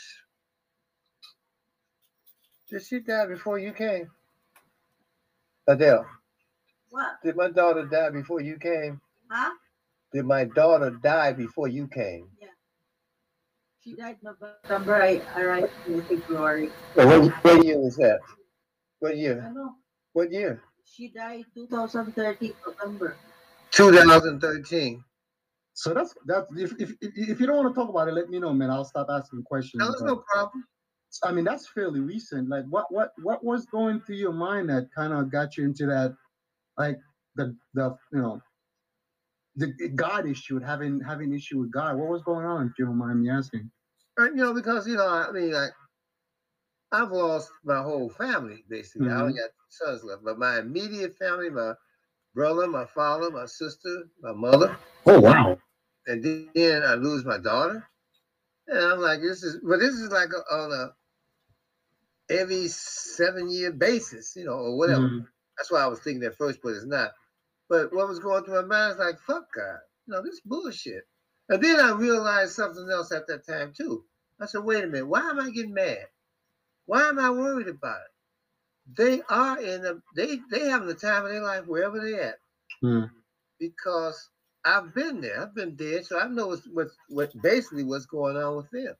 Did 2.70 2.84
she 2.84 3.00
die 3.00 3.28
before 3.28 3.60
you 3.60 3.72
came? 3.72 4.10
Adele, 5.68 6.06
What? 6.90 7.18
did 7.24 7.36
my 7.36 7.50
daughter 7.50 7.86
die 7.86 8.10
before 8.10 8.42
you 8.42 8.58
came? 8.58 9.00
Huh? 9.30 9.52
Did 10.12 10.26
my 10.26 10.46
daughter 10.46 10.90
die 10.92 11.34
before 11.34 11.68
you 11.68 11.88
came? 11.88 12.28
Yeah. 12.42 12.48
She 13.84 13.96
died 13.96 14.18
November. 14.22 15.02
I 15.02 15.22
arrived 15.40 15.72
in 15.88 16.02
February. 16.04 16.70
What, 16.96 17.32
what 17.44 17.66
year 17.66 17.78
was 17.80 17.96
that? 17.98 18.20
What 19.00 19.18
year? 19.18 19.46
Ano? 19.48 19.76
What 20.14 20.32
year? 20.32 20.62
She 20.96 21.10
died 21.10 21.46
2013 21.54 22.54
November. 22.66 23.18
2013. 23.72 25.04
So 25.74 25.94
that's 25.94 26.16
that's 26.26 26.50
if, 26.56 26.72
if 26.80 26.92
if 27.02 27.12
if 27.18 27.40
you 27.42 27.48
don't 27.48 27.58
want 27.58 27.76
to 27.76 27.80
talk 27.80 27.90
about 27.90 28.08
it, 28.08 28.14
let 28.14 28.30
me 28.30 28.40
know, 28.40 28.54
man. 28.54 28.70
I'll 28.70 28.86
stop 28.86 29.08
asking 29.10 29.44
questions. 29.44 29.80
No, 29.80 29.88
there's 29.88 30.02
but- 30.02 30.08
no 30.08 30.24
problem. 30.32 30.64
I 31.24 31.32
mean, 31.32 31.46
that's 31.46 31.68
fairly 31.70 32.02
recent. 32.02 32.50
Like, 32.50 32.66
what 32.70 32.86
what 32.90 33.12
what 33.22 33.44
was 33.44 33.66
going 33.66 34.02
through 34.02 34.18
your 34.18 34.34
mind 34.34 34.70
that 34.70 34.90
kind 34.94 35.14
of 35.14 35.32
got 35.32 35.58
you 35.58 35.64
into 35.64 35.86
that, 35.86 36.14
like 36.78 36.98
the 37.36 37.56
the 37.74 37.96
you 38.12 38.20
know, 38.22 38.42
the 39.56 39.68
God 39.96 40.28
issue, 40.28 40.60
having 40.60 41.00
having 41.02 41.34
issue 41.34 41.60
with 41.60 41.72
God. 41.72 41.98
What 41.98 42.10
was 42.10 42.22
going 42.24 42.46
on? 42.46 42.68
If 42.68 42.80
you 42.80 42.86
don't 42.86 42.98
mind 42.98 43.22
me 43.22 43.30
asking. 43.30 43.70
Uh, 44.20 44.26
You 44.26 44.36
know, 44.36 44.54
because 44.54 44.88
you 44.88 44.96
know, 44.96 45.08
I 45.08 45.32
mean, 45.32 45.52
like, 45.52 45.72
I've 46.92 47.12
lost 47.12 47.52
my 47.64 47.82
whole 47.82 48.10
family 48.10 48.64
basically. 48.70 49.10
I 49.10 49.22
only 49.22 49.34
got 49.34 49.52
sons 49.70 50.04
left, 50.04 50.24
but 50.24 50.40
my 50.40 50.60
immediate 50.60 51.16
family, 51.18 51.50
my 51.50 51.74
brother, 52.36 52.68
my 52.68 52.86
father, 52.86 53.32
my 53.32 53.46
sister, 53.46 54.06
my 54.22 54.34
mother, 54.34 54.78
Oh 55.06 55.20
wow. 55.22 55.58
and 56.08 56.24
then 56.24 56.84
I 56.84 56.96
lose 56.96 57.26
my 57.26 57.38
daughter. 57.40 57.88
And 58.68 58.80
I'm 58.80 59.00
like, 59.02 59.22
this 59.22 59.44
is, 59.44 59.60
but 59.64 59.80
this 59.80 59.96
is 59.96 60.12
like 60.12 60.30
a, 60.34 60.54
on 60.56 60.72
a 60.72 60.94
every 62.34 62.68
seven 62.68 63.50
year 63.50 63.72
basis, 63.72 64.36
you 64.36 64.46
know, 64.46 64.54
or 64.54 64.78
whatever. 64.78 65.10
Mhm. 65.10 65.28
That's 65.58 65.72
why 65.72 65.82
I 65.82 65.88
was 65.88 66.00
thinking 66.00 66.24
at 66.24 66.38
first, 66.38 66.60
but 66.64 66.74
it's 66.74 66.86
not. 66.86 67.12
But 67.70 67.94
what 67.94 68.08
was 68.08 68.20
going 68.20 68.44
through 68.44 68.62
my 68.64 68.68
mind 68.68 68.94
is 68.94 69.00
like, 69.00 69.20
fuck 69.20 69.46
God, 69.56 69.80
you 70.08 70.14
know, 70.14 70.24
this 70.24 70.42
bullshit. 70.42 71.04
And 71.50 71.64
then 71.64 71.80
I 71.80 71.92
realized 71.92 72.54
something 72.54 72.90
else 72.92 73.12
at 73.12 73.28
that 73.28 73.46
time 73.48 73.74
too. 73.76 74.06
I 74.42 74.46
said, 74.48 74.64
wait 74.64 74.84
a 74.84 74.88
minute, 74.88 75.08
why 75.08 75.22
am 75.30 75.40
I 75.40 75.50
getting 75.52 75.74
mad? 75.74 76.08
Why 76.86 77.10
am 77.10 77.20
I 77.20 77.30
worried 77.30 77.68
about 77.68 77.98
it? 77.98 78.98
They 78.98 79.22
are 79.30 79.60
in 79.60 79.86
a 79.86 79.96
they 80.16 80.40
they 80.52 80.68
having 80.70 80.88
the 80.88 80.94
time 80.94 81.26
of 81.26 81.32
their 81.32 81.42
life 81.42 81.66
wherever 81.66 82.00
they 82.00 82.20
at. 82.20 82.36
Hmm. 82.82 83.06
Because 83.60 84.30
I've 84.64 84.94
been 84.94 85.22
there, 85.22 85.42
I've 85.42 85.56
been 85.56 85.76
dead, 85.76 86.06
so 86.06 86.20
I 86.20 86.28
know 86.28 86.48
what's, 86.48 86.68
what's 86.72 86.96
what 87.10 87.32
basically 87.42 87.84
what's 87.84 88.06
going 88.06 88.38
on 88.38 88.58
with 88.58 88.70
them. 88.72 88.96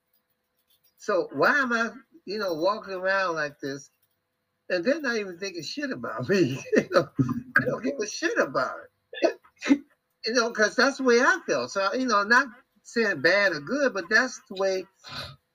So 0.98 1.30
why 1.34 1.60
am 1.60 1.74
I, 1.74 1.90
you 2.26 2.40
know, 2.40 2.54
walking 2.54 2.94
around 2.94 3.36
like 3.36 3.60
this 3.60 3.92
and 4.70 4.84
they're 4.84 5.02
not 5.02 5.18
even 5.18 5.38
thinking 5.38 5.64
shit 5.64 5.92
about 5.92 6.28
me. 6.28 6.60
you 6.76 6.90
know, 6.92 7.08
I 7.58 7.66
don't 7.66 7.84
give 7.84 7.94
a 8.02 8.08
shit 8.08 8.38
about 8.38 8.76
it. 9.22 9.40
you 10.26 10.34
know, 10.34 10.50
because 10.50 10.76
that's 10.76 10.98
the 10.98 11.04
way 11.04 11.20
I 11.20 11.40
felt. 11.48 11.72
So 11.72 11.94
you 11.94 12.08
know, 12.08 12.24
not 12.24 12.48
saying 12.84 13.22
bad 13.22 13.52
or 13.54 13.60
good, 13.60 13.94
but 13.94 14.06
that's 14.10 14.42
the 14.50 14.56
way 14.56 14.86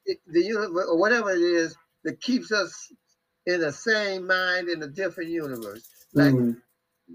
it, 0.06 0.18
the 0.26 0.42
universe 0.42 0.86
or 0.88 0.98
whatever 0.98 1.30
it 1.30 1.40
is 1.40 1.76
that 2.04 2.20
keeps 2.20 2.52
us 2.52 2.92
in 3.46 3.60
the 3.60 3.72
same 3.72 4.26
mind 4.26 4.68
in 4.68 4.82
a 4.82 4.88
different 4.88 5.30
universe. 5.30 5.88
Like, 6.14 6.32
Mhm. 6.34 6.62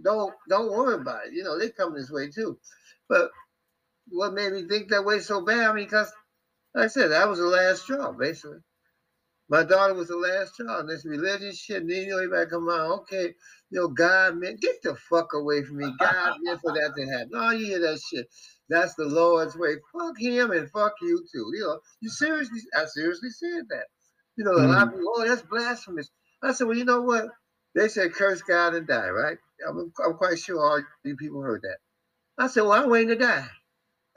don't 0.03 0.36
don't 0.49 0.72
worry 0.72 0.95
about 0.95 1.28
it. 1.28 1.34
You 1.34 1.44
know, 1.44 1.57
they 1.60 1.70
come 1.72 1.94
this 1.95 2.12
way 2.12 2.30
too. 2.30 2.60
But 3.10 3.32
what 4.10 4.34
made 4.34 4.53
me 4.53 4.68
think 4.68 4.90
that 4.90 5.06
way 5.06 5.20
so 5.20 5.41
bad? 5.41 5.70
I 5.70 5.74
mean, 5.74 5.86
because 5.86 6.12
like 6.76 6.86
I 6.86 6.88
said, 6.88 7.10
that 7.12 7.30
was 7.30 7.40
the 7.40 7.48
last 7.48 7.84
straw, 7.84 8.12
basically. 8.14 8.60
My 9.49 9.64
daughter 9.64 9.94
was 9.94 10.07
the 10.07 10.18
last. 10.18 10.60
And 10.60 10.90
this 10.90 11.06
religious 11.06 11.60
shit, 11.60 11.82
and 11.82 11.90
then 11.90 12.03
you 12.03 12.10
know, 12.12 12.18
everybody 12.18 12.49
come 12.49 12.68
on, 12.70 12.99
okay, 13.02 13.34
you 13.70 13.80
know, 13.82 13.88
God 13.90 14.38
meant 14.38 14.62
get 14.62 14.82
the 14.82 14.95
fuck 14.95 15.34
away 15.34 15.64
from 15.64 15.78
me. 15.78 15.94
God 15.99 16.34
meant 16.41 16.62
for 16.62 16.74
that 16.74 16.94
to 16.98 17.06
happen. 17.07 17.32
Oh, 17.36 17.52
you 17.52 17.66
hear 17.68 17.80
that 17.82 17.99
shit. 18.02 18.28
That's 18.70 18.95
the 18.95 19.06
Lord's 19.06 19.56
way. 19.56 19.76
Fuck 19.94 20.20
him 20.20 20.52
and 20.52 20.70
fuck 20.72 20.94
you 21.02 21.24
too. 21.32 21.52
You 21.53 21.62
know, 21.62 21.80
you 22.02 22.10
seriously, 22.10 22.62
I 22.76 22.86
seriously 22.86 23.30
said 23.30 23.66
that. 23.70 23.86
You 24.38 24.45
know, 24.45 24.53
a 24.53 24.68
lot 24.68 24.84
of 24.88 24.91
people, 24.91 25.14
oh, 25.16 25.28
that's 25.28 25.44
blasphemous. 25.44 26.10
I 26.44 26.53
said, 26.53 26.68
well, 26.68 26.78
you 26.78 26.86
know 26.86 27.02
what? 27.03 27.28
They 27.76 27.90
said 27.90 28.14
curse 28.14 28.41
God 28.41 28.76
and 28.76 28.88
die, 28.88 29.10
right? 29.10 29.38
I'm, 29.68 29.94
I'm 30.06 30.16
quite 30.16 30.40
sure 30.40 30.60
all 30.64 30.84
you 31.06 31.16
people 31.18 31.41
heard 31.41 31.62
that. 31.64 31.78
I 32.38 32.48
said, 32.48 32.64
well, 32.64 32.74
I'm 32.74 32.90
waiting 32.90 33.10
to 33.10 33.16
die. 33.18 33.48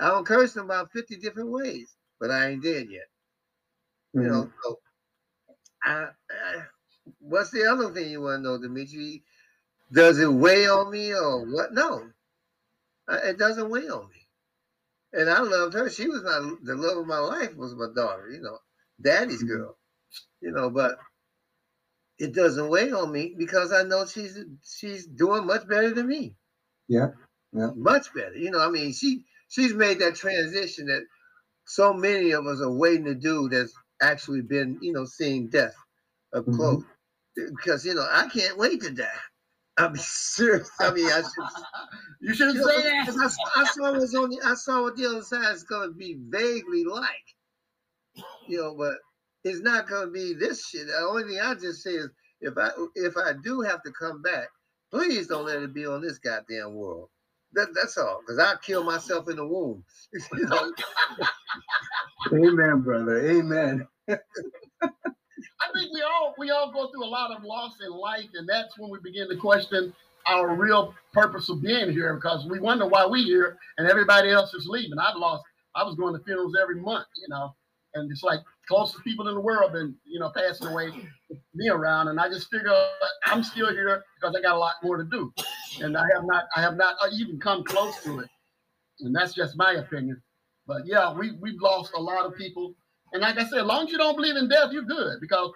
I 0.01 0.09
don't 0.09 0.27
curse 0.27 0.57
him 0.57 0.65
about 0.67 0.93
50 0.93 1.17
different 1.19 1.51
ways, 1.51 1.95
but 2.21 2.31
I 2.31 2.51
ain't 2.51 2.65
dead 2.65 2.89
yet. 2.91 3.07
You 4.19 4.29
know, 4.29 4.51
so 4.65 4.79
I, 5.85 6.07
I, 6.31 6.63
what's 7.21 7.51
the 7.51 7.65
other 7.67 7.93
thing 7.93 8.11
you 8.11 8.23
want 8.23 8.41
to 8.45 8.51
know, 8.51 8.59
Dimitri? 8.61 9.25
Does 9.93 10.21
it 10.21 10.33
weigh 10.33 10.69
on 10.69 10.91
me 10.93 11.13
or 11.15 11.45
what? 11.47 11.75
No, 11.75 12.05
Uh, 13.09 13.19
it 13.25 13.39
doesn't 13.39 13.71
weigh 13.71 13.89
on 13.89 14.09
me. 14.09 14.17
And 15.15 15.31
I 15.31 15.41
loved 15.41 15.75
her. 15.75 15.91
She 15.91 16.09
was 16.09 16.23
my 16.25 16.55
the 16.65 16.77
love 16.77 16.99
of 16.99 17.07
my 17.07 17.19
life 17.19 17.57
was 17.57 17.75
my 17.75 17.89
daughter. 17.95 18.31
You 18.31 18.43
know, 18.43 18.59
daddy's 19.03 19.43
Mhm. 19.43 19.49
girl. 19.49 19.77
You 20.41 20.53
know, 20.53 20.71
but 20.71 20.99
it 22.19 22.35
doesn't 22.35 22.69
weigh 22.69 22.93
on 22.93 23.13
me 23.13 23.35
because 23.39 23.73
I 23.73 23.83
know 23.85 24.07
she's 24.07 24.39
she's 24.65 25.07
doing 25.07 25.47
much 25.47 25.69
better 25.69 25.93
than 25.93 26.09
me. 26.09 26.37
Yeah, 26.89 27.09
yeah. 27.53 27.71
much 27.75 28.13
better. 28.15 28.37
You 28.37 28.51
know, 28.51 28.61
I 28.61 28.71
mean, 28.71 28.93
she 28.93 29.25
she's 29.49 29.75
made 29.75 30.01
that 30.01 30.17
transition 30.17 30.87
that 30.87 31.05
so 31.67 31.93
many 31.95 32.33
of 32.33 32.47
us 32.47 32.61
are 32.61 32.73
waiting 32.73 33.07
to 33.07 33.15
do. 33.15 33.49
That's 33.49 33.75
actually 34.03 34.43
been, 34.43 34.79
you 34.83 34.93
know, 34.93 35.05
seeing 35.07 35.49
death 35.49 35.77
up 36.35 36.47
Mhm. 36.47 36.57
close. 36.57 36.85
Because 37.37 37.85
you 37.87 37.95
know, 37.95 38.07
I 38.11 38.29
can't 38.29 38.59
wait 38.59 38.83
to 38.83 38.91
die. 38.93 39.09
I'm 39.79 39.97
serious. 39.99 40.71
I 40.81 40.93
mean, 40.93 41.07
I 41.11 41.23
should. 41.23 41.47
You 42.21 42.35
shouldn't 42.35 42.57
You 42.59 42.63
know, 42.63 42.69
say 42.69 42.83
that. 42.85 43.07
'cause 43.07 43.19
I, 43.19 43.29
saw- 43.29 43.61
I 43.63 43.65
saw 43.67 43.93
what's 43.99 44.15
on 44.15 44.31
the, 44.31 44.41
I 44.45 44.55
saw 44.55 44.83
what 44.83 44.97
the 44.97 45.07
other 45.07 45.23
side 45.23 45.55
is 45.55 45.65
going 45.65 45.91
to 45.91 45.95
be 45.95 46.19
vaguely 46.29 46.85
like. 46.85 47.37
You 48.49 48.59
know, 48.59 48.75
but 48.77 48.97
it's 49.49 49.61
not 49.61 49.89
going 49.89 50.07
to 50.07 50.13
be 50.13 50.35
this 50.35 50.67
shit. 50.69 50.87
The 50.87 50.97
only 50.97 51.25
thing 51.25 51.41
I 51.41 51.55
just 51.55 51.83
say 51.83 51.93
is, 51.93 52.11
if 52.41 52.57
I 52.57 52.71
if 52.95 53.17
I 53.17 53.33
do 53.43 53.63
have 53.63 53.83
to 53.83 53.93
come 53.93 54.23
back, 54.23 54.49
please 54.91 55.27
don't 55.27 55.47
let 55.47 55.63
it 55.63 55.75
be 55.75 55.87
on 55.87 56.01
this 56.03 56.19
goddamn 56.19 56.75
world. 56.75 57.09
That, 57.55 57.69
that's 57.75 57.97
all, 57.97 58.21
because 58.21 58.39
I 58.39 58.55
kill 58.63 58.85
myself 58.85 59.29
in 59.29 59.37
the 59.37 59.47
womb. 59.47 59.83
you 60.13 60.47
know, 60.47 60.73
Amen, 62.33 62.81
brother. 62.83 63.27
Amen. 63.27 63.89
I 64.09 64.19
think 65.75 65.93
we 65.93 66.03
all 66.03 66.35
we 66.39 66.51
all 66.51 66.71
go 66.73 66.91
through 66.91 67.05
a 67.05 67.07
lot 67.07 67.37
of 67.37 67.43
loss 67.43 67.77
in 67.85 67.91
life, 67.91 68.29
and 68.35 68.49
that's 68.49 68.79
when 68.79 68.91
we 68.91 68.99
begin 69.03 69.29
to 69.31 69.37
question 69.37 69.93
our 70.27 70.55
real 70.55 70.95
purpose 71.13 71.49
of 71.49 71.63
being 71.63 71.91
here 71.91 72.15
because 72.15 72.47
we 72.47 72.61
wonder 72.61 72.87
why 72.87 73.07
we 73.07 73.23
here 73.23 73.57
and 73.79 73.89
everybody 73.89 74.31
else 74.31 74.53
is 74.53 74.67
leaving. 74.67 74.99
I've 74.99 75.17
lost. 75.17 75.43
I 75.75 75.85
was 75.85 75.95
going 75.97 76.15
to 76.15 76.25
funerals 76.25 76.55
every 76.61 76.81
month, 76.81 77.07
you 77.17 77.29
know, 77.29 77.55
and 77.95 78.11
it's 78.11 78.23
like 78.23 78.41
closest 78.67 79.03
people 79.05 79.29
in 79.29 79.35
the 79.35 79.41
world 79.41 79.73
been 79.73 79.95
you 80.05 80.21
know 80.21 80.31
passing 80.35 80.69
away, 80.69 80.91
me 81.55 81.69
around, 81.69 82.09
and 82.09 82.21
I 82.21 82.29
just 82.29 82.51
figure 82.51 82.73
I'm 83.25 83.43
still 83.43 83.71
here 83.71 84.03
because 84.21 84.37
I 84.37 84.43
got 84.43 84.57
a 84.57 84.59
lot 84.59 84.75
more 84.83 84.97
to 84.97 85.05
do, 85.05 85.33
and 85.81 85.97
I 85.97 86.05
have 86.15 86.25
not 86.25 86.45
I 86.57 86.61
have 86.61 86.77
not 86.77 86.97
uh, 87.03 87.09
even 87.13 87.39
come 87.41 87.65
close 87.65 88.03
to 88.05 88.21
it, 88.21 88.29
and 89.01 89.15
that's 89.15 89.35
just 89.35 89.57
my 89.57 89.73
opinion. 89.75 90.21
But 90.67 90.83
yeah, 90.87 91.13
we 91.13 91.33
we've 91.41 91.61
lost 91.61 91.93
a 91.95 92.01
lot 92.01 92.27
of 92.27 92.37
people. 92.37 92.75
And 93.13 93.23
like 93.23 93.39
I 93.39 93.49
said, 93.49 93.61
as 93.61 93.67
long 93.67 93.87
as 93.87 93.93
you 93.93 93.97
don't 93.97 94.17
believe 94.17 94.37
in 94.37 94.51
death, 94.51 94.71
you're 94.71 94.83
good. 94.83 95.19
Because 95.21 95.51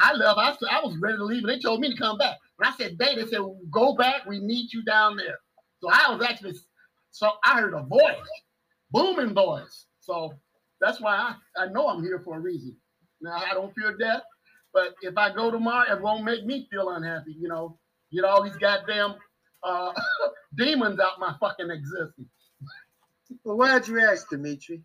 I 0.00 0.14
love 0.14 0.38
I, 0.38 0.56
I 0.70 0.80
was 0.80 0.96
ready 0.98 1.18
to 1.18 1.24
leave, 1.24 1.44
and 1.44 1.50
they 1.50 1.60
told 1.60 1.80
me 1.80 1.90
to 1.90 1.96
come 1.96 2.16
back. 2.16 2.36
When 2.56 2.68
I 2.68 2.74
said 2.76 2.96
they, 2.98 3.14
they 3.14 3.26
said, 3.26 3.40
go 3.70 3.94
back, 3.94 4.24
we 4.26 4.38
need 4.38 4.72
you 4.72 4.82
down 4.82 5.16
there. 5.16 5.38
So 5.80 5.90
I 5.90 6.14
was 6.14 6.26
actually, 6.26 6.54
so 7.10 7.32
I 7.44 7.60
heard 7.60 7.74
a 7.74 7.82
voice, 7.82 8.16
booming 8.90 9.34
voice. 9.34 9.86
So 10.00 10.32
that's 10.80 11.00
why 11.00 11.16
I, 11.16 11.62
I 11.64 11.66
know 11.68 11.88
I'm 11.88 12.02
here 12.02 12.20
for 12.24 12.36
a 12.36 12.40
reason. 12.40 12.76
Now, 13.20 13.36
I 13.36 13.54
don't 13.54 13.74
fear 13.74 13.96
death, 13.96 14.22
but 14.74 14.94
if 15.02 15.16
I 15.16 15.32
go 15.32 15.50
tomorrow, 15.50 15.90
it 15.90 16.02
won't 16.02 16.24
make 16.24 16.44
me 16.44 16.66
feel 16.70 16.90
unhappy, 16.90 17.34
you 17.38 17.48
know, 17.48 17.78
get 18.12 18.24
all 18.24 18.42
these 18.42 18.56
goddamn 18.56 19.14
uh, 19.62 19.92
demons 20.56 21.00
out 21.00 21.18
my 21.18 21.34
fucking 21.40 21.70
existence. 21.70 22.28
well, 23.44 23.56
why'd 23.56 23.88
you 23.88 24.00
ask, 24.00 24.28
Dimitri? 24.28 24.82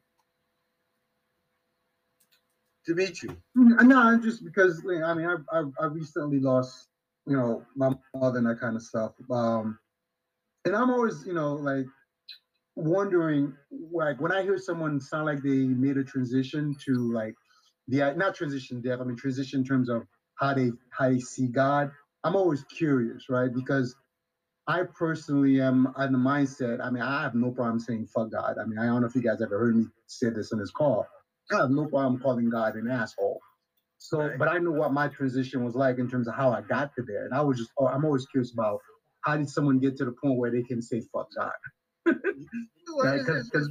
Dimitri, 2.85 3.29
Mm, 3.57 3.83
No, 3.83 4.19
just 4.19 4.43
because 4.43 4.81
I 4.87 5.13
mean, 5.13 5.27
I, 5.27 5.35
I 5.51 5.63
I 5.81 5.85
recently 5.85 6.39
lost, 6.39 6.87
you 7.27 7.37
know, 7.37 7.63
my 7.75 7.93
mother 8.15 8.39
and 8.39 8.47
that 8.47 8.59
kind 8.59 8.75
of 8.75 8.81
stuff. 8.81 9.11
Um, 9.29 9.77
and 10.65 10.75
I'm 10.75 10.89
always, 10.89 11.23
you 11.25 11.33
know, 11.33 11.53
like 11.53 11.85
wondering, 12.75 13.53
like 13.91 14.19
when 14.21 14.31
I 14.31 14.43
hear 14.43 14.57
someone 14.57 14.99
sound 14.99 15.25
like 15.25 15.43
they 15.43 15.65
made 15.65 15.97
a 15.97 16.03
transition 16.03 16.75
to 16.85 17.13
like 17.13 17.35
the 17.87 18.13
not 18.15 18.35
transition 18.35 18.81
death. 18.81 18.99
I 19.01 19.03
mean, 19.03 19.17
transition 19.17 19.61
in 19.61 19.65
terms 19.65 19.89
of 19.89 20.03
how 20.35 20.53
they 20.53 20.71
how 20.91 21.09
they 21.09 21.19
see 21.19 21.47
God. 21.47 21.91
I'm 22.23 22.35
always 22.35 22.63
curious, 22.65 23.25
right? 23.29 23.49
Because 23.53 23.95
I 24.67 24.83
personally 24.83 25.59
am 25.59 25.93
in 25.99 26.11
the 26.11 26.17
mindset. 26.17 26.83
I 26.83 26.89
mean, 26.91 27.03
I 27.03 27.23
have 27.23 27.35
no 27.35 27.51
problem 27.51 27.79
saying 27.79 28.07
fuck 28.07 28.31
God. 28.31 28.57
I 28.61 28.65
mean, 28.65 28.77
I 28.77 28.85
don't 28.85 29.01
know 29.01 29.07
if 29.07 29.15
you 29.15 29.21
guys 29.21 29.41
ever 29.41 29.57
heard 29.59 29.75
me 29.75 29.85
say 30.07 30.29
this 30.29 30.51
in 30.51 30.59
this 30.59 30.71
call. 30.71 31.05
I 31.51 31.57
have 31.57 31.71
no 31.71 31.87
problem 31.87 32.21
calling 32.21 32.49
God 32.49 32.75
an 32.75 32.89
asshole. 32.89 33.39
So, 33.97 34.31
but 34.37 34.47
I 34.47 34.57
knew 34.59 34.71
what 34.71 34.93
my 34.93 35.07
transition 35.09 35.63
was 35.63 35.75
like 35.75 35.99
in 35.99 36.09
terms 36.09 36.27
of 36.27 36.35
how 36.35 36.51
I 36.51 36.61
got 36.61 36.93
to 36.95 37.03
there, 37.03 37.25
and 37.25 37.33
I 37.33 37.41
was 37.41 37.57
just, 37.57 37.71
I'm 37.79 38.05
always 38.05 38.25
curious 38.27 38.53
about 38.53 38.79
how 39.21 39.37
did 39.37 39.49
someone 39.49 39.79
get 39.79 39.97
to 39.97 40.05
the 40.05 40.11
point 40.11 40.37
where 40.37 40.51
they 40.51 40.63
can 40.63 40.81
say 40.81 41.01
fuck 41.13 41.27
God? 41.37 41.51
It's, 42.05 43.25
'cause- 43.25 43.37
it's, 43.37 43.49
'cause- 43.49 43.69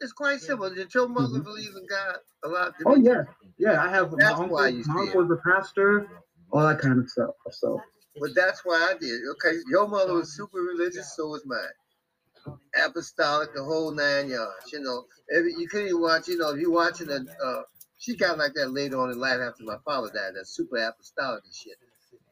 it's 0.00 0.12
quite, 0.12 0.40
simple. 0.40 0.68
Did 0.74 0.92
your 0.94 1.08
mother 1.08 1.38
Mhm. 1.38 1.44
believe 1.44 1.74
in 1.76 1.86
God 1.86 2.16
a 2.44 2.48
lot? 2.48 2.74
Oh 2.84 2.96
yeah, 2.96 3.24
yeah. 3.58 3.82
I 3.82 3.88
have 3.88 4.12
my 4.12 4.24
uncle. 4.32 4.48
why 4.48 4.70
My 4.86 5.00
uncle 5.00 5.22
was 5.22 5.30
a 5.30 5.40
pastor, 5.48 6.08
all 6.52 6.66
that 6.66 6.80
kind 6.80 6.98
of 6.98 7.08
stuff. 7.08 7.34
So 7.52 7.80
But 8.18 8.34
that's 8.34 8.64
why 8.64 8.76
I 8.90 8.96
did. 8.98 9.20
Okay, 9.32 9.58
your 9.68 9.86
mother 9.88 10.14
was 10.14 10.34
super 10.34 10.58
religious, 10.58 11.14
so 11.16 11.28
was 11.28 11.44
mine. 11.44 12.58
Apostolic, 12.84 13.52
the 13.54 13.62
whole 13.62 13.90
nine 13.92 14.28
yards. 14.30 14.72
You 14.72 14.80
know, 14.80 15.06
every, 15.30 15.52
you 15.54 15.68
couldn't 15.68 15.88
even 15.88 16.00
watch. 16.00 16.28
You 16.28 16.38
know, 16.38 16.50
if 16.50 16.60
you 16.60 16.70
watching 16.70 17.10
a, 17.10 17.24
uh, 17.44 17.62
she 17.98 18.16
got 18.16 18.38
like 18.38 18.54
that 18.54 18.70
later 18.70 18.98
on 19.00 19.10
in 19.10 19.18
life 19.18 19.40
after 19.40 19.64
my 19.64 19.78
father 19.84 20.08
died. 20.10 20.34
That 20.34 20.46
super 20.46 20.76
apostolic 20.76 21.44
and 21.44 21.54
shit. 21.54 21.76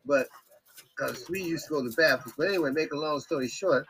But 0.06 0.28
because 0.96 1.28
we 1.28 1.42
used 1.42 1.64
to 1.66 1.70
go 1.70 1.82
to 1.82 1.90
Baptist. 1.96 2.34
But 2.36 2.48
anyway, 2.48 2.70
make 2.70 2.92
a 2.92 2.96
long 2.96 3.20
story 3.20 3.48
short, 3.48 3.86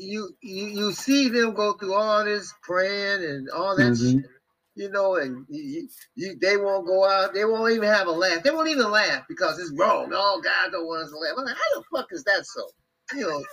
you 0.00 0.30
you 0.42 0.66
you 0.68 0.92
see 0.92 1.28
them 1.30 1.54
go 1.54 1.74
through 1.74 1.94
all 1.94 2.24
this 2.24 2.54
praying 2.62 3.24
and 3.24 3.50
all 3.50 3.76
that 3.76 3.92
Mhm. 3.92 4.22
shit. 4.22 4.30
You 4.76 4.90
know, 4.90 5.16
and 5.16 5.46
you, 5.50 5.88
you, 6.16 6.38
they 6.40 6.56
won't 6.56 6.86
go 6.86 7.04
out. 7.04 7.34
They 7.34 7.44
won't 7.44 7.72
even 7.74 7.88
have 7.90 8.08
a 8.08 8.12
laugh. 8.12 8.42
They 8.42 8.50
won't 8.52 8.70
even 8.70 8.90
laugh 8.90 9.24
because 9.28 9.58
it's 9.60 9.72
wrong. 9.78 10.10
Oh, 10.14 10.40
God 10.42 10.72
don't 10.72 10.86
want 10.86 11.04
us 11.04 11.10
to 11.10 11.18
laugh. 11.18 11.34
I'm 11.38 11.44
like, 11.46 11.56
how 11.56 11.80
the 11.80 11.84
fuck 11.94 12.08
is 12.12 12.24
that 12.24 12.46
so? 12.46 12.62
You 13.14 13.28
know, 13.28 13.44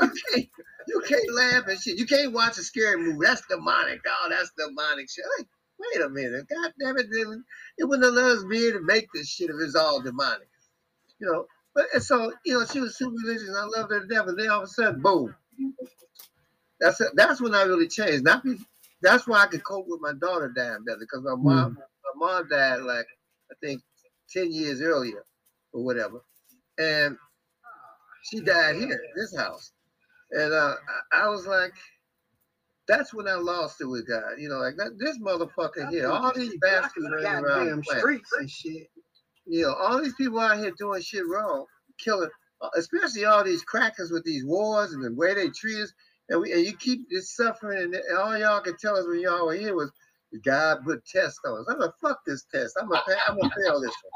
you 0.00 0.12
can't, 0.32 0.48
you 0.88 1.02
can't 1.08 1.34
laugh 1.34 1.68
and 1.68 1.80
shit. 1.80 1.98
You 1.98 2.06
can't 2.06 2.32
watch 2.32 2.58
a 2.58 2.62
scary 2.62 2.98
movie. 2.98 3.26
That's 3.26 3.42
demonic. 3.48 4.00
Oh, 4.06 4.28
that's 4.30 4.52
demonic 4.58 5.10
shit. 5.10 5.24
Like, 5.38 5.48
wait 5.80 6.04
a 6.06 6.10
minute. 6.10 6.46
God 6.48 6.72
damn 6.80 6.98
it. 6.98 7.06
It 7.78 7.84
wouldn't 7.86 8.06
have 8.06 8.14
let 8.14 8.38
us 8.38 8.44
be 8.44 8.72
to 8.72 8.80
make 8.82 9.08
this 9.14 9.28
shit 9.28 9.50
if 9.50 9.56
it's 9.60 9.76
all 9.76 10.00
demonic. 10.02 10.48
You 11.20 11.32
know, 11.32 11.46
but 11.74 11.86
and 11.94 12.02
so, 12.02 12.32
you 12.44 12.58
know, 12.58 12.66
she 12.66 12.80
was 12.80 12.96
super 12.98 13.14
religious 13.24 13.48
and 13.48 13.56
I 13.56 13.64
loved 13.64 13.92
her 13.92 14.00
to 14.00 14.06
death. 14.06 14.28
And 14.28 14.38
then 14.38 14.50
all 14.50 14.58
of 14.62 14.64
a 14.64 14.68
sudden, 14.68 15.02
boom. 15.02 15.34
That's 16.80 17.00
that's 17.14 17.40
when 17.40 17.54
I 17.54 17.62
really 17.62 17.88
changed. 17.88 18.24
Not 18.24 18.44
be, 18.44 18.56
that's 19.02 19.26
why 19.26 19.42
I 19.42 19.46
could 19.46 19.64
cope 19.64 19.86
with 19.88 20.00
my 20.00 20.12
daughter 20.20 20.52
dying 20.54 20.84
better 20.86 20.98
because 21.00 21.22
my 21.24 21.34
mom 21.34 21.76
my 21.76 22.26
mom 22.26 22.48
died 22.48 22.80
like 22.80 23.06
I 23.50 23.54
think 23.62 23.82
ten 24.30 24.52
years 24.52 24.80
earlier 24.80 25.24
or 25.72 25.84
whatever, 25.84 26.20
and 26.78 27.16
she 28.22 28.40
died 28.40 28.76
here 28.76 29.00
this 29.16 29.36
house, 29.36 29.72
and 30.32 30.52
uh, 30.52 30.74
I, 31.12 31.24
I 31.24 31.28
was 31.28 31.46
like, 31.46 31.72
that's 32.86 33.12
when 33.12 33.28
I 33.28 33.34
lost 33.34 33.80
it 33.80 33.86
with 33.86 34.08
God. 34.08 34.38
You 34.38 34.48
know, 34.48 34.58
like 34.58 34.76
that, 34.76 34.98
this 34.98 35.18
motherfucker 35.18 35.90
here, 35.90 36.08
all 36.10 36.32
these 36.34 36.56
bastards 36.60 37.06
running 37.10 37.44
around 37.44 37.66
the 37.66 37.98
streets 37.98 38.30
and 38.38 38.50
shit. 38.50 38.88
You 39.46 39.62
know, 39.62 39.74
all 39.74 40.02
these 40.02 40.14
people 40.14 40.38
out 40.40 40.58
here 40.58 40.72
doing 40.78 41.00
shit 41.02 41.26
wrong, 41.26 41.64
killing, 41.98 42.30
Uh, 42.60 42.68
especially 42.76 43.24
all 43.24 43.44
these 43.44 43.62
crackers 43.62 44.10
with 44.10 44.24
these 44.24 44.44
wars 44.44 44.92
and 44.92 45.04
the 45.04 45.12
way 45.12 45.34
they 45.34 45.48
treat 45.48 45.80
us. 45.80 45.92
And, 46.28 46.40
we, 46.40 46.52
and 46.52 46.64
you 46.64 46.76
keep 46.76 47.08
this 47.08 47.34
suffering, 47.34 47.82
and, 47.82 47.94
and 47.94 48.18
all 48.18 48.36
y'all 48.36 48.60
could 48.60 48.78
tell 48.78 48.96
us 48.96 49.06
when 49.06 49.20
y'all 49.20 49.46
were 49.46 49.54
here 49.54 49.74
was 49.74 49.90
God 50.44 50.84
put 50.84 51.06
tests 51.06 51.40
on 51.46 51.60
us. 51.60 51.66
I'm 51.68 51.78
gonna 51.78 51.92
fuck 52.02 52.20
this 52.26 52.44
test. 52.52 52.76
I'm 52.80 52.88
gonna, 52.88 53.02
I'm 53.26 53.38
gonna 53.38 53.54
fail 53.54 53.80
this 53.80 53.94
one. 54.02 54.12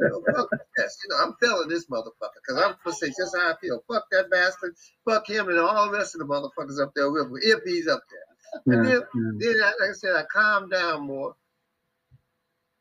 You 0.00 0.08
know, 0.08 0.36
fuck 0.36 0.50
the 0.50 0.60
test. 0.78 0.98
You 1.02 1.10
know, 1.10 1.24
I'm 1.24 1.34
failing 1.42 1.68
this 1.68 1.86
motherfucker 1.86 2.38
because 2.46 2.62
I'm 2.62 2.76
gonna 2.84 2.96
say 2.96 3.08
just 3.08 3.36
how 3.36 3.50
I 3.50 3.54
feel. 3.60 3.82
Fuck 3.88 4.04
that 4.12 4.30
bastard. 4.30 4.76
Fuck 5.04 5.28
him 5.28 5.48
and 5.48 5.58
all 5.58 5.86
the 5.86 5.98
rest 5.98 6.14
of 6.14 6.20
the 6.20 6.26
motherfuckers 6.26 6.80
up 6.80 6.92
there 6.94 7.10
with 7.10 7.42
if 7.42 7.60
he's 7.64 7.88
up 7.88 8.02
there. 8.08 8.76
And 8.76 8.88
yeah, 8.88 8.90
then, 8.92 9.02
yeah. 9.14 9.52
then 9.52 9.62
I, 9.62 9.72
like 9.80 9.90
I 9.90 9.94
said, 9.94 10.14
I 10.14 10.24
calmed 10.32 10.70
down 10.70 11.06
more, 11.06 11.34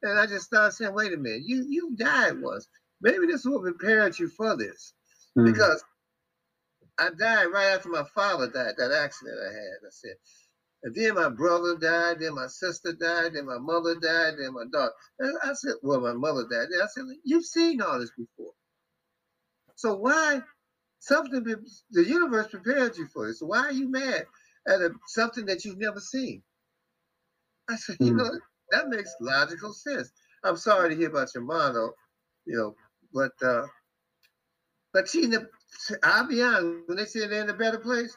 and 0.03 0.19
I 0.19 0.27
just 0.27 0.45
started 0.45 0.73
saying, 0.73 0.93
"Wait 0.93 1.13
a 1.13 1.17
minute, 1.17 1.43
you 1.45 1.65
you 1.67 1.95
died 1.95 2.39
once. 2.39 2.67
Maybe 3.01 3.25
this 3.25 3.43
will 3.43 3.61
prepare 3.61 4.07
you 4.09 4.29
for 4.29 4.55
this." 4.55 4.93
Mm. 5.37 5.53
Because 5.53 5.83
I 6.99 7.11
died 7.11 7.47
right 7.47 7.73
after 7.75 7.89
my 7.89 8.05
father 8.15 8.47
died, 8.49 8.75
that 8.77 8.93
accident 8.93 9.37
I 9.41 9.53
had. 9.53 9.87
I 9.87 9.91
said, 9.91 10.15
and 10.83 10.95
then 10.95 11.15
my 11.15 11.29
brother 11.29 11.77
died, 11.77 12.19
then 12.21 12.35
my 12.35 12.47
sister 12.47 12.93
died, 12.93 13.33
then 13.35 13.47
my 13.47 13.59
mother 13.59 13.95
died, 13.95 14.35
then 14.39 14.53
my 14.53 14.65
daughter. 14.71 14.93
And 15.19 15.37
I 15.43 15.53
said, 15.53 15.75
well, 15.83 16.01
my 16.01 16.13
mother 16.13 16.43
died. 16.49 16.67
Then 16.71 16.81
I 16.81 16.87
said, 16.87 17.05
you've 17.23 17.45
seen 17.45 17.81
all 17.81 17.99
this 17.99 18.11
before. 18.17 18.53
So 19.75 19.95
why 19.97 20.41
something 20.99 21.43
be- 21.43 21.55
the 21.91 22.05
universe 22.05 22.49
prepared 22.49 22.97
you 22.97 23.07
for 23.07 23.27
this? 23.27 23.39
So 23.39 23.47
why 23.47 23.59
are 23.67 23.73
you 23.73 23.89
mad 23.89 24.25
at 24.67 24.81
a, 24.81 24.91
something 25.07 25.45
that 25.47 25.65
you've 25.65 25.79
never 25.79 25.99
seen? 25.99 26.43
I 27.69 27.77
said, 27.77 27.97
you 28.01 28.15
Hmm. 28.15 28.17
know, 28.17 28.29
that 28.71 28.89
makes 28.89 29.15
logical 29.21 29.73
sense. 29.73 30.11
I'm 30.43 30.57
sorry 30.57 30.91
to 30.91 30.97
hear 30.97 31.09
about 31.09 31.33
your 31.35 31.43
mom, 31.43 31.73
though, 31.75 31.93
you 32.45 32.57
know, 32.57 32.75
but 33.13 33.33
uh, 33.47 33.67
but 34.93 35.07
she, 35.07 35.23
in 35.23 35.31
the, 35.31 35.49
I'll 36.03 36.27
be 36.27 36.41
honest, 36.41 36.87
when 36.87 36.97
they 36.97 37.05
say 37.05 37.27
they're 37.27 37.43
in 37.43 37.49
a 37.49 37.53
better 37.53 37.79
place, 37.79 38.15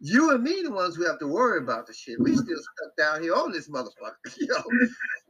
you 0.00 0.32
and 0.32 0.42
me 0.42 0.62
the 0.62 0.70
ones 0.70 0.96
who 0.96 1.06
have 1.06 1.18
to 1.20 1.28
worry 1.28 1.58
about 1.58 1.86
the 1.86 1.94
shit. 1.94 2.20
We 2.20 2.34
still 2.34 2.58
stuck 2.58 2.96
down 2.98 3.22
here 3.22 3.34
on 3.34 3.52
this 3.52 3.68
motherfucker, 3.68 4.16
you 4.36 4.48
know, 4.48 4.64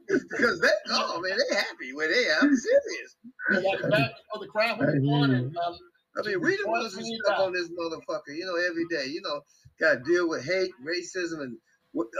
because 0.07 0.59
they, 0.61 0.69
oh 0.89 1.21
man, 1.21 1.37
they 1.37 1.55
happy 1.55 1.93
where 1.93 2.07
they 2.07 2.27
are. 2.29 2.39
I'm 2.41 2.55
serious. 2.55 3.15
They 3.49 3.61
got 3.61 3.81
the 3.81 3.89
back 3.89 4.11
of 4.33 4.41
the 4.41 4.47
crowd 4.47 4.79
was 4.79 4.87
on 4.87 5.31
and 5.31 5.55
um, 5.57 5.77
I 6.17 6.27
mean, 6.27 6.41
we 6.41 6.55
the 6.57 6.69
ones 6.69 6.93
who 6.93 7.03
stuck 7.03 7.39
on 7.39 7.53
this 7.53 7.69
motherfucker, 7.69 8.35
you 8.35 8.45
know, 8.45 8.55
every 8.55 8.85
day. 8.85 9.11
You 9.11 9.21
know, 9.21 9.41
got 9.79 9.93
to 9.95 10.11
deal 10.11 10.29
with 10.29 10.45
hate, 10.45 10.71
racism, 10.85 11.41
and 11.41 11.57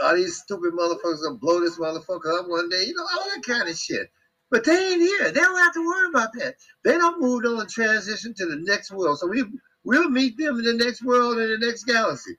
all 0.02 0.14
these 0.14 0.36
stupid 0.38 0.72
motherfuckers 0.72 1.22
gonna 1.22 1.36
blow 1.36 1.60
this 1.60 1.78
motherfucker 1.78 2.40
up 2.40 2.48
one 2.48 2.68
day. 2.68 2.84
You 2.84 2.94
know, 2.94 3.02
all 3.02 3.24
that 3.30 3.42
kind 3.46 3.68
of 3.68 3.76
shit. 3.76 4.10
But 4.50 4.64
they 4.64 4.92
ain't 4.92 5.02
here. 5.02 5.32
They 5.32 5.40
don't 5.40 5.58
have 5.58 5.74
to 5.74 5.86
worry 5.86 6.08
about 6.10 6.30
that. 6.34 6.56
They 6.84 6.98
don't 6.98 7.20
move 7.20 7.44
on 7.46 7.60
and 7.62 7.70
transition 7.70 8.34
to 8.36 8.46
the 8.46 8.58
next 8.60 8.92
world. 8.92 9.18
So 9.20 9.28
we 9.28 9.44
we'll 9.84 10.10
meet 10.10 10.38
them 10.38 10.58
in 10.58 10.64
the 10.64 10.74
next 10.84 11.04
world 11.04 11.38
in 11.38 11.50
the 11.50 11.58
next 11.66 11.84
galaxy. 11.84 12.36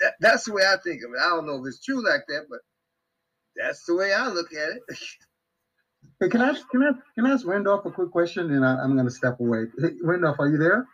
That, 0.00 0.14
that's 0.20 0.44
the 0.46 0.54
way 0.54 0.62
I 0.64 0.76
think 0.84 1.02
of 1.04 1.12
it. 1.14 1.20
I 1.24 1.30
don't 1.30 1.46
know 1.46 1.56
if 1.64 1.68
it's 1.68 1.84
true 1.84 2.04
like 2.04 2.22
that, 2.28 2.46
but 2.50 2.60
that's 3.56 3.84
the 3.86 3.96
way 3.96 4.12
I 4.14 4.28
look 4.28 4.52
at 4.52 4.70
it. 4.76 4.82
Hey, 6.20 6.28
can 6.30 6.42
I 6.42 6.50
ask, 6.50 6.68
can 6.70 6.82
I 6.82 6.92
can 7.14 7.26
I 7.26 7.32
ask 7.32 7.46
Randolph 7.46 7.86
a 7.86 7.92
quick 7.92 8.10
question, 8.10 8.52
and 8.52 8.64
I, 8.66 8.76
I'm 8.76 8.96
gonna 8.96 9.10
step 9.10 9.40
away. 9.40 9.66
Hey, 9.80 9.90
Randolph, 10.02 10.36
are 10.40 10.48
you 10.48 10.58
there? 10.58 10.86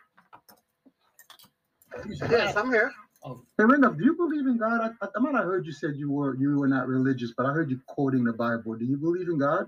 Yes, 2.29 2.55
I'm 2.57 2.71
here. 2.71 2.91
Hey, 3.23 3.65
Randolph, 3.65 3.97
do 3.97 4.05
you 4.05 4.15
believe 4.15 4.47
in 4.47 4.57
God? 4.57 4.81
I, 4.81 5.05
I, 5.05 5.09
I 5.15 5.19
might 5.19 5.35
have 5.35 5.45
heard 5.45 5.65
you 5.65 5.73
said 5.73 5.95
you 5.95 6.11
were 6.11 6.35
you 6.35 6.57
were 6.59 6.67
not 6.67 6.87
religious, 6.87 7.33
but 7.37 7.45
I 7.45 7.51
heard 7.51 7.71
you 7.71 7.79
quoting 7.87 8.25
the 8.25 8.33
Bible. 8.33 8.75
Do 8.75 8.85
you 8.85 8.97
believe 8.97 9.29
in 9.29 9.37
God? 9.39 9.67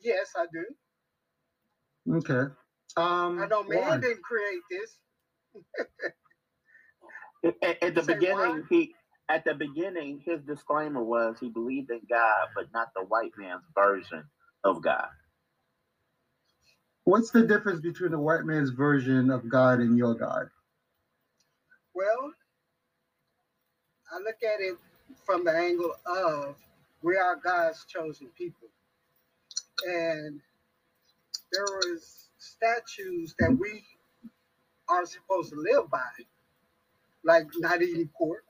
Yes, 0.00 0.32
I 0.36 0.46
do. 0.52 0.66
Okay. 2.10 2.52
Um, 3.02 3.40
I 3.42 3.46
know 3.46 3.64
man 3.64 3.72
why? 3.72 4.00
didn't 4.00 4.22
create 4.24 4.60
this. 4.70 4.98
At, 7.62 7.82
at 7.82 7.94
the 7.94 8.02
Say 8.02 8.14
beginning, 8.14 8.28
why? 8.28 8.62
he 8.70 8.94
at 9.28 9.44
the 9.44 9.54
beginning, 9.54 10.22
his 10.24 10.42
disclaimer 10.42 11.02
was 11.02 11.36
he 11.40 11.50
believed 11.50 11.90
in 11.90 12.00
God, 12.10 12.48
but 12.54 12.66
not 12.74 12.88
the 12.96 13.04
white 13.04 13.32
man's 13.38 13.64
version 13.74 14.24
of 14.64 14.82
God. 14.82 15.08
What's 17.04 17.30
the 17.32 17.42
difference 17.42 17.80
between 17.80 18.12
the 18.12 18.20
white 18.20 18.44
man's 18.44 18.70
version 18.70 19.30
of 19.30 19.48
God 19.48 19.80
and 19.80 19.98
your 19.98 20.14
God? 20.14 20.48
Well, 21.94 22.32
I 24.12 24.18
look 24.18 24.42
at 24.44 24.60
it 24.60 24.76
from 25.26 25.44
the 25.44 25.52
angle 25.52 25.94
of 26.06 26.56
we 27.02 27.16
are 27.16 27.36
God's 27.36 27.84
chosen 27.86 28.28
people. 28.38 28.68
And 29.86 30.40
there 31.52 31.64
was 31.64 32.28
statues 32.38 33.34
that 33.40 33.56
we 33.58 33.84
are 34.88 35.06
supposed 35.06 35.50
to 35.52 35.56
live 35.56 35.90
by, 35.90 36.00
like 37.24 37.46
not 37.58 37.82
eating 37.82 38.10
pork, 38.16 38.44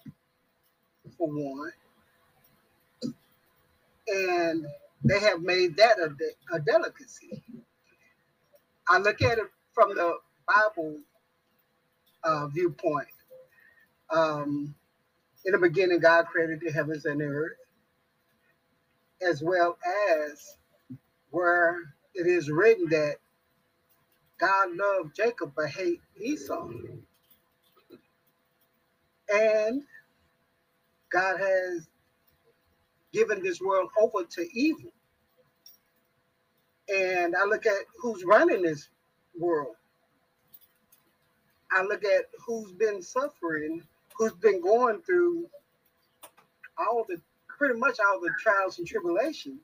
for 1.18 1.28
one. 1.28 1.72
And 4.08 4.66
they 5.04 5.20
have 5.20 5.42
made 5.42 5.76
that 5.78 5.98
a, 5.98 6.10
de- 6.10 6.56
a 6.56 6.60
delicacy. 6.60 7.42
I 8.88 8.98
look 8.98 9.22
at 9.22 9.38
it 9.38 9.46
from 9.74 9.90
the 9.94 10.14
Bible 10.48 10.98
uh, 12.24 12.48
viewpoint. 12.48 13.08
Um, 14.12 14.74
in 15.45 15.53
the 15.53 15.59
beginning, 15.59 16.01
God 16.01 16.27
created 16.27 16.61
the 16.61 16.73
heavens 16.73 17.05
and 17.07 17.20
the 17.20 17.27
earth, 17.27 17.59
as 19.23 19.43
well 19.43 19.78
as 20.11 20.57
where 21.31 21.77
it 22.15 22.27
is 22.27 22.51
written 22.51 22.89
that 22.91 23.16
God 24.41 24.69
loved 24.77 25.16
Jacob 25.16 25.53
but 25.57 25.69
hate 25.69 26.01
Esau. 26.20 26.70
And 29.32 29.82
God 31.11 31.39
has 31.39 31.89
given 33.12 33.43
this 33.43 33.61
world 33.61 33.91
over 34.01 34.24
to 34.24 34.49
evil. 34.59 34.93
And 36.93 37.37
I 37.37 37.45
look 37.45 37.66
at 37.66 37.87
who's 38.01 38.24
running 38.24 38.62
this 38.62 38.89
world. 39.39 39.77
I 41.73 41.82
look 41.82 42.05
at 42.05 42.27
who's 42.47 42.73
been 42.73 43.03
suffering, 43.03 43.82
who's 44.20 44.34
been 44.34 44.60
going 44.60 45.01
through 45.01 45.47
all 46.76 47.06
the 47.09 47.18
pretty 47.48 47.78
much 47.78 47.97
all 48.06 48.20
the 48.20 48.30
trials 48.38 48.78
and 48.78 48.86
tribulations, 48.86 49.62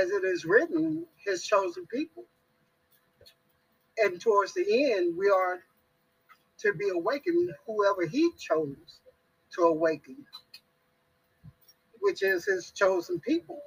as 0.00 0.10
it 0.10 0.24
is 0.24 0.44
written, 0.44 1.06
his 1.24 1.44
chosen 1.44 1.86
people. 1.86 2.24
And 3.98 4.20
towards 4.20 4.54
the 4.54 4.92
end, 4.92 5.16
we 5.16 5.30
are 5.30 5.60
to 6.58 6.72
be 6.72 6.88
awakened, 6.88 7.50
whoever 7.64 8.06
he 8.06 8.32
chose 8.36 8.98
to 9.54 9.62
awaken, 9.62 10.16
which 12.00 12.24
is 12.24 12.44
his 12.44 12.72
chosen 12.72 13.20
people. 13.20 13.60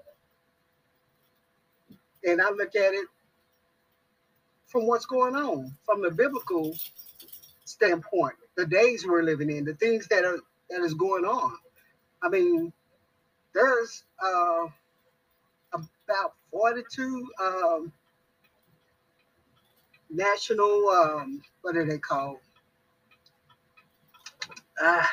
And 2.25 2.41
I 2.41 2.49
look 2.49 2.75
at 2.75 2.93
it 2.93 3.07
from 4.65 4.85
what's 4.85 5.05
going 5.05 5.35
on, 5.35 5.73
from 5.85 6.01
the 6.01 6.11
biblical 6.11 6.75
standpoint, 7.63 8.35
the 8.55 8.65
days 8.65 9.05
we're 9.05 9.23
living 9.23 9.49
in, 9.49 9.65
the 9.65 9.73
things 9.75 10.07
that 10.07 10.25
are 10.25 10.39
that 10.69 10.81
is 10.81 10.93
going 10.93 11.25
on. 11.25 11.53
I 12.21 12.29
mean, 12.29 12.71
there's 13.53 14.03
uh, 14.23 14.67
about 15.73 16.33
42 16.51 17.27
um, 17.41 17.91
national, 20.09 20.89
um, 20.89 21.41
what 21.61 21.75
are 21.75 21.85
they 21.85 21.97
called? 21.97 22.37
Ah, 24.81 25.11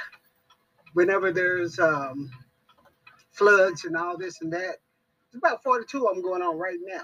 whenever 0.94 1.32
there's 1.32 1.78
um, 1.78 2.30
floods 3.32 3.84
and 3.84 3.96
all 3.96 4.16
this 4.16 4.40
and 4.40 4.52
that, 4.52 4.76
there's 5.32 5.38
about 5.38 5.62
42 5.62 6.06
of 6.06 6.14
them 6.14 6.22
going 6.22 6.42
on 6.42 6.58
right 6.58 6.78
now 6.82 7.02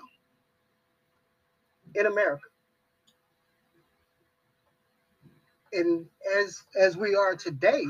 in 1.94 2.06
America. 2.06 2.44
And 5.76 6.06
as 6.36 6.62
as 6.78 6.96
we 6.96 7.14
are 7.14 7.36
today, 7.36 7.84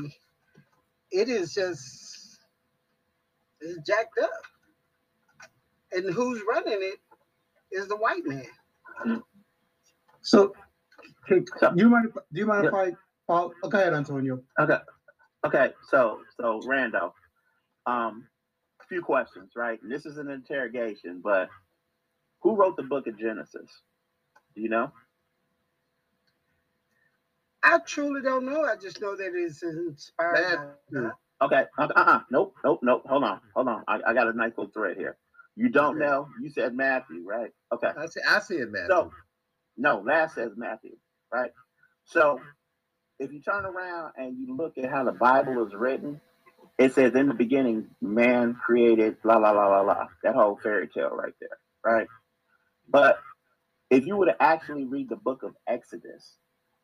it 1.11 1.29
is 1.29 1.53
just 1.53 2.39
it's 3.61 3.79
jacked 3.87 4.19
up. 4.21 4.29
And 5.91 6.13
who's 6.13 6.41
running 6.47 6.79
it 6.81 6.99
is 7.71 7.87
the 7.87 7.95
white 7.95 8.25
man. 8.25 9.23
So, 10.21 10.53
do 11.29 11.45
you 11.75 11.89
mind? 11.89 12.07
If, 12.09 12.13
do 12.33 12.39
you 12.39 12.45
mind 12.45 12.67
if 12.67 12.73
I? 12.73 12.91
Follow? 13.25 13.51
Oh, 13.63 13.69
go 13.69 13.79
ahead, 13.79 13.93
Antonio. 13.93 14.41
Okay. 14.59 14.77
Okay. 15.45 15.71
So, 15.89 16.21
so 16.39 16.61
Randolph, 16.65 17.13
um, 17.85 18.25
a 18.81 18.85
few 18.87 19.01
questions, 19.01 19.51
right? 19.55 19.81
And 19.81 19.91
this 19.91 20.05
is 20.05 20.17
an 20.17 20.29
interrogation, 20.29 21.21
but 21.23 21.49
who 22.41 22.55
wrote 22.55 22.77
the 22.77 22.83
book 22.83 23.07
of 23.07 23.17
Genesis? 23.19 23.69
Do 24.55 24.61
you 24.61 24.69
know? 24.69 24.91
I 27.67 27.79
truly 27.79 28.23
don't 28.23 28.45
know. 28.45 28.63
I 28.65 28.77
just 28.77 29.01
know 29.01 29.15
that 29.17 29.31
it's 29.35 29.63
inspired. 29.63 30.59
by 30.93 31.11
Okay. 31.41 31.65
Uh 31.77 31.87
uh. 31.95 32.19
Nope. 32.31 32.55
Nope. 32.65 32.79
Nope. 32.83 33.03
Hold 33.07 33.23
on. 33.25 33.41
Hold 33.55 33.69
on. 33.69 33.83
I, 33.87 33.99
I 34.07 34.13
got 34.13 34.27
a 34.27 34.33
nice 34.33 34.53
little 34.57 34.71
thread 34.73 34.97
here. 34.97 35.17
You 35.55 35.69
don't 35.69 35.97
Okay. 35.97 35.99
know. 35.99 36.29
You 36.41 36.49
said 36.49 36.75
Matthew, 36.75 37.23
right? 37.27 37.51
Okay. 37.73 37.91
I 37.97 38.07
see. 38.07 38.21
I 38.27 38.39
see 38.39 38.55
it, 38.57 38.71
man. 38.71 38.89
So, 38.89 39.11
no, 39.77 39.99
last 40.05 40.35
says 40.35 40.51
Matthew, 40.57 40.97
right? 41.33 41.51
So, 42.05 42.41
if 43.19 43.31
you 43.33 43.41
turn 43.41 43.65
around 43.65 44.13
and 44.17 44.37
you 44.39 44.55
look 44.57 44.77
at 44.77 44.89
how 44.89 45.03
the 45.05 45.13
Bible 45.13 45.65
is 45.67 45.73
written, 45.75 46.21
it 46.79 46.93
says 46.93 47.15
in 47.15 47.27
the 47.29 47.35
beginning, 47.35 47.87
man 48.01 48.55
created, 48.55 49.17
la 49.23 49.37
la 49.37 49.51
la 49.51 49.67
la 49.67 49.81
la. 49.81 50.07
That 50.23 50.35
whole 50.35 50.59
fairy 50.63 50.89
tale 50.93 51.11
right 51.11 51.33
there, 51.41 51.57
right? 51.85 52.07
But 52.89 53.19
if 53.89 54.05
you 54.07 54.17
were 54.17 54.27
to 54.27 54.43
actually 54.43 54.85
read 54.85 55.09
the 55.09 55.17
book 55.17 55.43
of 55.43 55.55
Exodus 55.67 56.37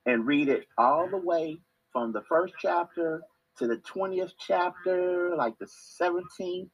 and 0.05 0.25
read 0.25 0.49
it 0.49 0.65
all 0.77 1.09
the 1.09 1.17
way 1.17 1.57
from 1.91 2.11
the 2.11 2.23
first 2.27 2.53
chapter 2.59 3.21
to 3.57 3.67
the 3.67 3.77
20th 3.77 4.34
chapter, 4.39 5.35
like 5.35 5.57
the 5.59 5.69
17th 6.01 6.69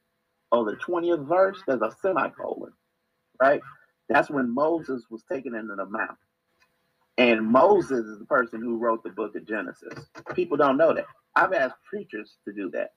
or 0.52 0.64
the 0.64 0.76
20th 0.76 1.28
verse, 1.28 1.62
there's 1.66 1.82
a 1.82 1.94
semicolon, 2.02 2.72
right? 3.40 3.60
That's 4.08 4.30
when 4.30 4.52
Moses 4.52 5.04
was 5.10 5.22
taken 5.30 5.54
into 5.54 5.74
the 5.76 5.86
mount. 5.86 6.18
And 7.18 7.46
Moses 7.46 8.06
is 8.06 8.18
the 8.18 8.24
person 8.24 8.60
who 8.60 8.78
wrote 8.78 9.02
the 9.04 9.10
book 9.10 9.36
of 9.36 9.46
Genesis. 9.46 10.06
People 10.34 10.56
don't 10.56 10.78
know 10.78 10.94
that. 10.94 11.06
I've 11.36 11.52
asked 11.52 11.76
preachers 11.88 12.36
to 12.46 12.52
do 12.54 12.70
that. 12.70 12.90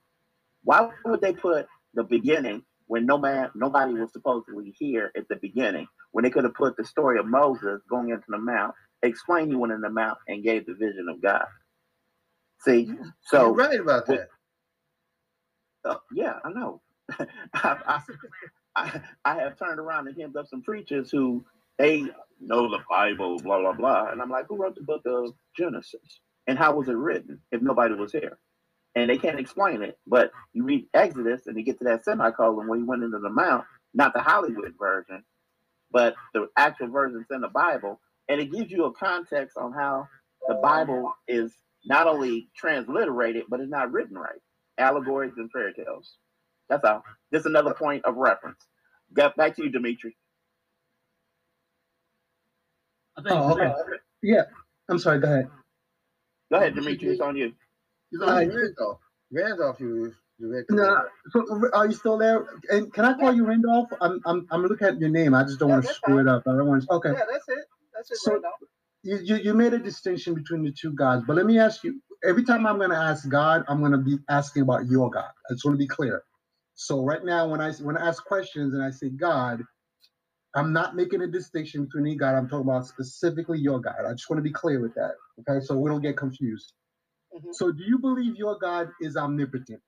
Why 0.64 0.90
would 1.06 1.22
they 1.22 1.34
put 1.34 1.68
the 1.94 2.04
beginning 2.04 2.64
when 2.88 3.06
no 3.06 3.18
man, 3.18 3.50
nobody 3.56 3.94
was 3.94 4.12
supposedly 4.12 4.74
here 4.78 5.12
at 5.16 5.28
the 5.28 5.36
beginning, 5.38 5.88
when 6.12 6.24
they 6.24 6.30
could 6.30 6.44
have 6.44 6.54
put 6.54 6.78
the 6.78 6.86
story 6.86 7.20
of 7.20 7.26
Moses 7.26 7.82
going 7.90 8.10
into 8.10 8.26
the 8.30 8.38
mount, 8.38 8.74
explain 9.04 9.50
he 9.50 9.56
went 9.56 9.74
in 9.74 9.82
the 9.82 9.90
mount 9.90 10.20
and 10.28 10.44
gave 10.44 10.66
the 10.66 10.76
vision 10.76 11.08
of 11.10 11.22
God. 11.22 11.46
See, 12.62 12.92
so 13.22 13.42
You're 13.48 13.54
right 13.54 13.80
about 13.80 14.08
that. 14.08 14.30
uh, 15.86 15.96
yeah, 16.14 16.36
I 16.44 16.52
know. 16.52 16.82
I, 17.20 17.28
I, 17.56 18.02
I, 18.76 19.02
I 19.26 19.36
have 19.42 19.60
turned 19.60 19.80
around 19.80 20.08
and 20.08 20.18
hemmed 20.20 20.38
up 20.38 20.48
some 20.48 20.64
preachers 20.64 21.12
who 21.12 21.46
they 21.78 22.06
know 22.42 22.70
the 22.70 22.80
Bible, 22.90 23.40
blah 23.40 23.60
blah 23.60 23.74
blah, 23.74 24.10
and 24.12 24.22
I'm 24.22 24.30
like, 24.30 24.48
who 24.48 24.58
wrote 24.58 24.76
the 24.76 24.84
book 24.84 25.04
of 25.06 25.34
Genesis 25.58 26.22
and 26.48 26.58
how 26.58 26.76
was 26.76 26.88
it 26.90 26.94
written 26.98 27.40
if 27.52 27.62
nobody 27.62 27.96
was 27.96 28.12
here? 28.14 28.38
And 28.96 29.10
they 29.10 29.18
can't 29.18 29.40
explain 29.40 29.84
it. 29.84 29.98
But 30.08 30.32
you 30.54 30.64
read 30.64 30.88
Exodus 30.94 31.48
and 31.48 31.58
you 31.58 31.64
get 31.64 31.80
to 31.80 31.86
that 31.86 32.06
semicolon 32.06 32.68
where 32.68 32.78
he 32.80 32.84
went 32.86 33.04
into 33.04 33.20
the 33.20 33.30
mount, 33.30 33.66
not 33.94 34.14
the 34.14 34.22
Hollywood 34.22 34.74
version, 34.80 35.24
but 35.92 36.16
the 36.34 36.48
actual 36.58 36.90
versions 36.90 37.28
in 37.32 37.42
the 37.42 37.48
Bible, 37.50 38.00
and 38.30 38.42
it 38.42 38.52
gives 38.52 38.72
you 38.72 38.86
a 38.86 38.94
context 38.94 39.58
on 39.58 39.74
how 39.74 40.08
the 40.48 40.56
Bible 40.56 41.14
is 41.28 41.54
not 41.86 42.08
only 42.08 42.50
transliterated, 42.58 43.46
but 43.50 43.60
it's 43.60 43.72
not 43.72 43.92
written 43.92 44.18
right. 44.18 44.40
Allegories 44.78 45.34
and 45.38 45.52
fairy 45.52 45.74
tales. 45.74 46.16
That's 46.70 46.84
all. 46.86 47.04
Just 47.34 47.46
another 47.46 47.74
point 47.74 48.06
of 48.06 48.16
reference. 48.16 48.60
Got 49.14 49.36
back 49.38 49.56
to 49.58 49.64
you, 49.64 49.72
Dimitri. 49.72 50.16
I 53.18 53.22
think 53.22 53.34
Oh, 53.36 53.54
okay. 53.54 53.72
Yeah, 54.24 54.44
I'm 54.90 55.00
sorry. 55.00 55.20
Go 55.20 55.28
ahead. 55.28 55.50
Go 56.52 56.58
ahead, 56.60 56.76
Dimitri. 56.76 57.10
It's 57.10 57.22
on 57.22 57.36
you. 57.38 57.54
he's 58.12 58.22
Uh, 58.22 58.26
on 58.26 58.48
Randolph. 58.48 59.00
Randolph, 59.32 59.80
you 59.80 60.14
direct. 60.40 60.70
No, 60.72 61.04
so 61.32 61.46
are 61.74 61.86
you 61.88 61.94
still 61.94 62.18
there? 62.18 62.46
And 62.70 62.94
can 62.94 63.06
I 63.06 63.14
call 63.14 63.34
you 63.34 63.46
Randolph? 63.46 63.90
I'm 64.02 64.20
I'm 64.26 64.48
I'm 64.52 64.64
looking 64.64 64.88
at 64.88 65.00
your 65.00 65.10
name. 65.10 65.34
I 65.36 65.44
just 65.44 65.60
don't 65.60 65.70
Yeah, 65.70 65.76
want 65.76 65.86
to 65.86 65.88
that's 65.90 65.98
screw 66.00 66.20
it 66.20 66.28
up. 66.28 66.44
I 66.48 66.52
don't 66.54 66.68
want 66.68 66.84
to. 66.84 66.94
Okay. 66.94 67.10
Yeah, 67.12 67.26
that's 67.32 67.50
it. 67.50 67.66
That's 68.10 68.12
it, 68.12 68.20
So- 68.20 68.34
Randolph. 68.34 68.56
you, 69.04 69.18
you, 69.24 69.36
you 69.38 69.56
made 69.56 69.74
a 69.74 69.80
distinction 69.80 70.36
between 70.36 70.64
the 70.64 70.74
two 70.74 70.94
gods, 70.94 71.24
but 71.28 71.36
let 71.38 71.46
me 71.48 71.60
ask 71.60 71.84
you 71.84 72.02
every 72.24 72.44
time 72.46 72.68
I'm 72.68 72.78
going 72.78 72.92
to 72.92 72.98
ask 72.98 73.30
God, 73.30 73.66
I'm 73.70 73.80
going 73.82 73.94
to 73.94 74.00
be 74.00 74.18
asking 74.30 74.64
about 74.64 74.88
your 74.88 75.10
God. 75.12 75.32
I 75.50 75.54
just 75.54 75.66
want 75.66 75.76
to 75.76 75.80
be 75.80 75.88
clear. 75.88 76.24
So 76.76 77.04
right 77.06 77.24
now, 77.26 77.48
when 77.50 77.62
I 77.62 77.74
when 77.74 77.98
I 77.98 78.08
ask 78.10 78.26
questions 78.26 78.74
and 78.76 78.84
I 78.84 78.92
say 78.92 79.10
God, 79.10 79.62
I'm 80.56 80.74
not 80.74 80.96
making 80.96 81.22
a 81.22 81.28
distinction 81.28 81.86
between 81.86 82.08
any 82.08 82.18
God. 82.18 82.36
I'm 82.36 82.50
talking 82.50 82.68
about 82.70 82.88
specifically 82.88 83.60
your 83.60 83.80
God. 83.82 83.96
I 84.08 84.12
just 84.14 84.30
want 84.30 84.40
to 84.40 84.44
be 84.44 84.54
clear 84.54 84.82
with 84.82 84.96
that. 84.96 85.14
Okay, 85.42 85.66
so 85.66 85.78
we 85.78 85.90
don't 85.90 86.02
get 86.02 86.18
confused. 86.18 86.74
Mhm. 87.36 87.54
So, 87.56 87.72
do 87.72 87.84
you 87.84 88.00
believe 88.00 88.38
your 88.38 88.58
God 88.60 88.92
is 89.02 89.18
omnipotent? 89.18 89.82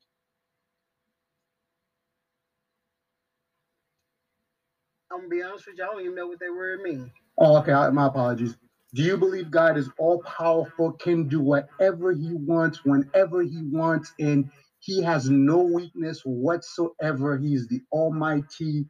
I'm 5.12 5.20
gonna 5.20 5.30
be 5.30 5.44
honest 5.44 5.68
with 5.68 5.78
you. 5.78 5.84
I 5.86 5.88
don't 5.88 6.02
even 6.02 6.16
know 6.16 6.28
what 6.28 6.40
that 6.40 6.54
word 6.54 6.82
means. 6.82 7.12
Oh, 7.40 7.60
okay. 7.60 7.74
I- 7.74 7.91
My 7.91 8.07
apologies. 8.07 8.57
Do 8.94 9.03
you 9.03 9.18
believe 9.18 9.52
God 9.52 9.78
is 9.78 9.91
all 9.99 10.24
powerful, 10.24 10.94
can 10.94 11.28
do 11.28 11.41
whatever 11.41 12.14
he 12.14 12.34
wants, 12.34 12.86
whenever 12.86 13.44
he 13.44 13.62
wants, 13.64 14.14
and 14.20 14.49
he 14.80 15.03
has 15.03 15.30
no 15.30 15.64
weakness 15.64 16.22
whatsoever? 16.26 17.38
He's 17.38 17.68
the 17.68 17.82
Almighty, 17.91 18.88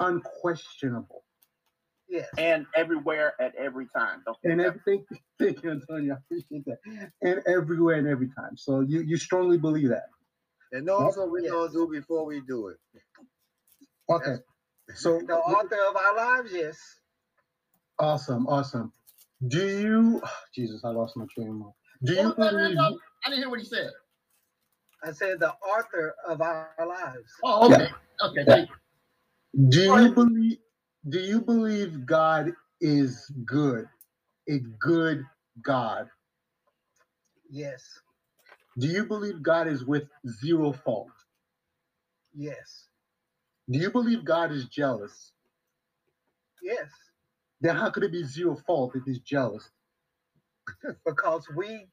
unquestionable. 0.00 1.24
Yes. 2.08 2.28
And 2.38 2.66
everywhere 2.76 3.34
at 3.40 3.54
every 3.56 3.88
time. 3.96 4.22
Don't 4.26 4.38
And 4.44 4.60
forget. 4.60 4.66
everything, 4.68 5.04
thank 5.40 5.62
you, 5.64 5.70
Antonio. 5.72 6.14
I 6.14 6.18
appreciate 6.18 6.64
that. 6.66 7.10
And 7.22 7.42
everywhere 7.46 7.96
and 7.98 8.08
every 8.08 8.28
time. 8.28 8.56
So 8.56 8.80
you, 8.80 9.02
you 9.02 9.16
strongly 9.18 9.58
believe 9.58 9.90
that. 9.90 10.04
And 10.72 10.86
knows 10.86 11.16
what 11.16 11.30
we're 11.30 11.40
Yes. 11.42 11.52
gonna 11.52 11.72
do 11.72 11.88
before 11.88 12.26
we 12.26 12.42
do 12.42 12.68
it. 12.68 12.78
Okay. 14.10 14.36
So 14.94 15.20
The 15.20 15.34
author 15.36 15.78
of 15.90 15.96
our 15.96 16.16
lives, 16.16 16.52
yes. 16.52 16.78
Awesome, 17.98 18.46
awesome. 18.46 18.92
Do 19.48 19.66
you 19.66 20.22
Jesus, 20.54 20.84
I 20.84 20.88
lost 20.88 21.16
my 21.16 21.26
train 21.34 21.48
of 21.48 21.58
thought. 21.58 21.74
Do 22.04 22.12
you 22.12 22.28
What 22.28 22.38
was 22.38 22.46
that, 22.46 22.52
believe 22.52 22.78
I 23.24 23.30
didn't 23.30 23.42
hear 23.42 23.50
what 23.50 23.60
he 23.60 23.66
said. 23.66 23.90
I 25.02 25.12
said 25.12 25.38
the 25.40 25.52
author 25.52 26.14
of 26.26 26.40
our 26.40 26.70
lives. 26.78 27.30
Oh, 27.42 27.70
okay. 27.70 27.88
Okay, 28.22 28.44
thank 28.46 28.68
you. 28.68 29.68
Do 29.68 29.82
you 29.82 30.14
believe 30.14 30.58
do 31.08 31.18
you 31.20 31.40
believe 31.42 32.06
God 32.06 32.52
is 32.80 33.30
good? 33.44 33.86
A 34.48 34.58
good 34.80 35.22
God. 35.62 36.08
Yes. 37.50 37.82
Do 38.78 38.88
you 38.88 39.04
believe 39.04 39.42
God 39.42 39.68
is 39.68 39.84
with 39.84 40.04
zero 40.40 40.72
fault? 40.72 41.10
Yes. 42.34 42.88
Do 43.70 43.78
you 43.78 43.90
believe 43.90 44.24
God 44.24 44.50
is 44.50 44.66
jealous? 44.66 45.32
Yes. 46.62 46.88
Then 47.64 47.76
how 47.76 47.90
could 47.90 48.04
it 48.04 48.12
be 48.12 48.24
zero 48.24 48.56
fault 48.68 48.94
if 48.96 49.04
he's 49.06 49.20
jealous? 49.20 49.70
Because 51.06 51.46
we 51.56 51.86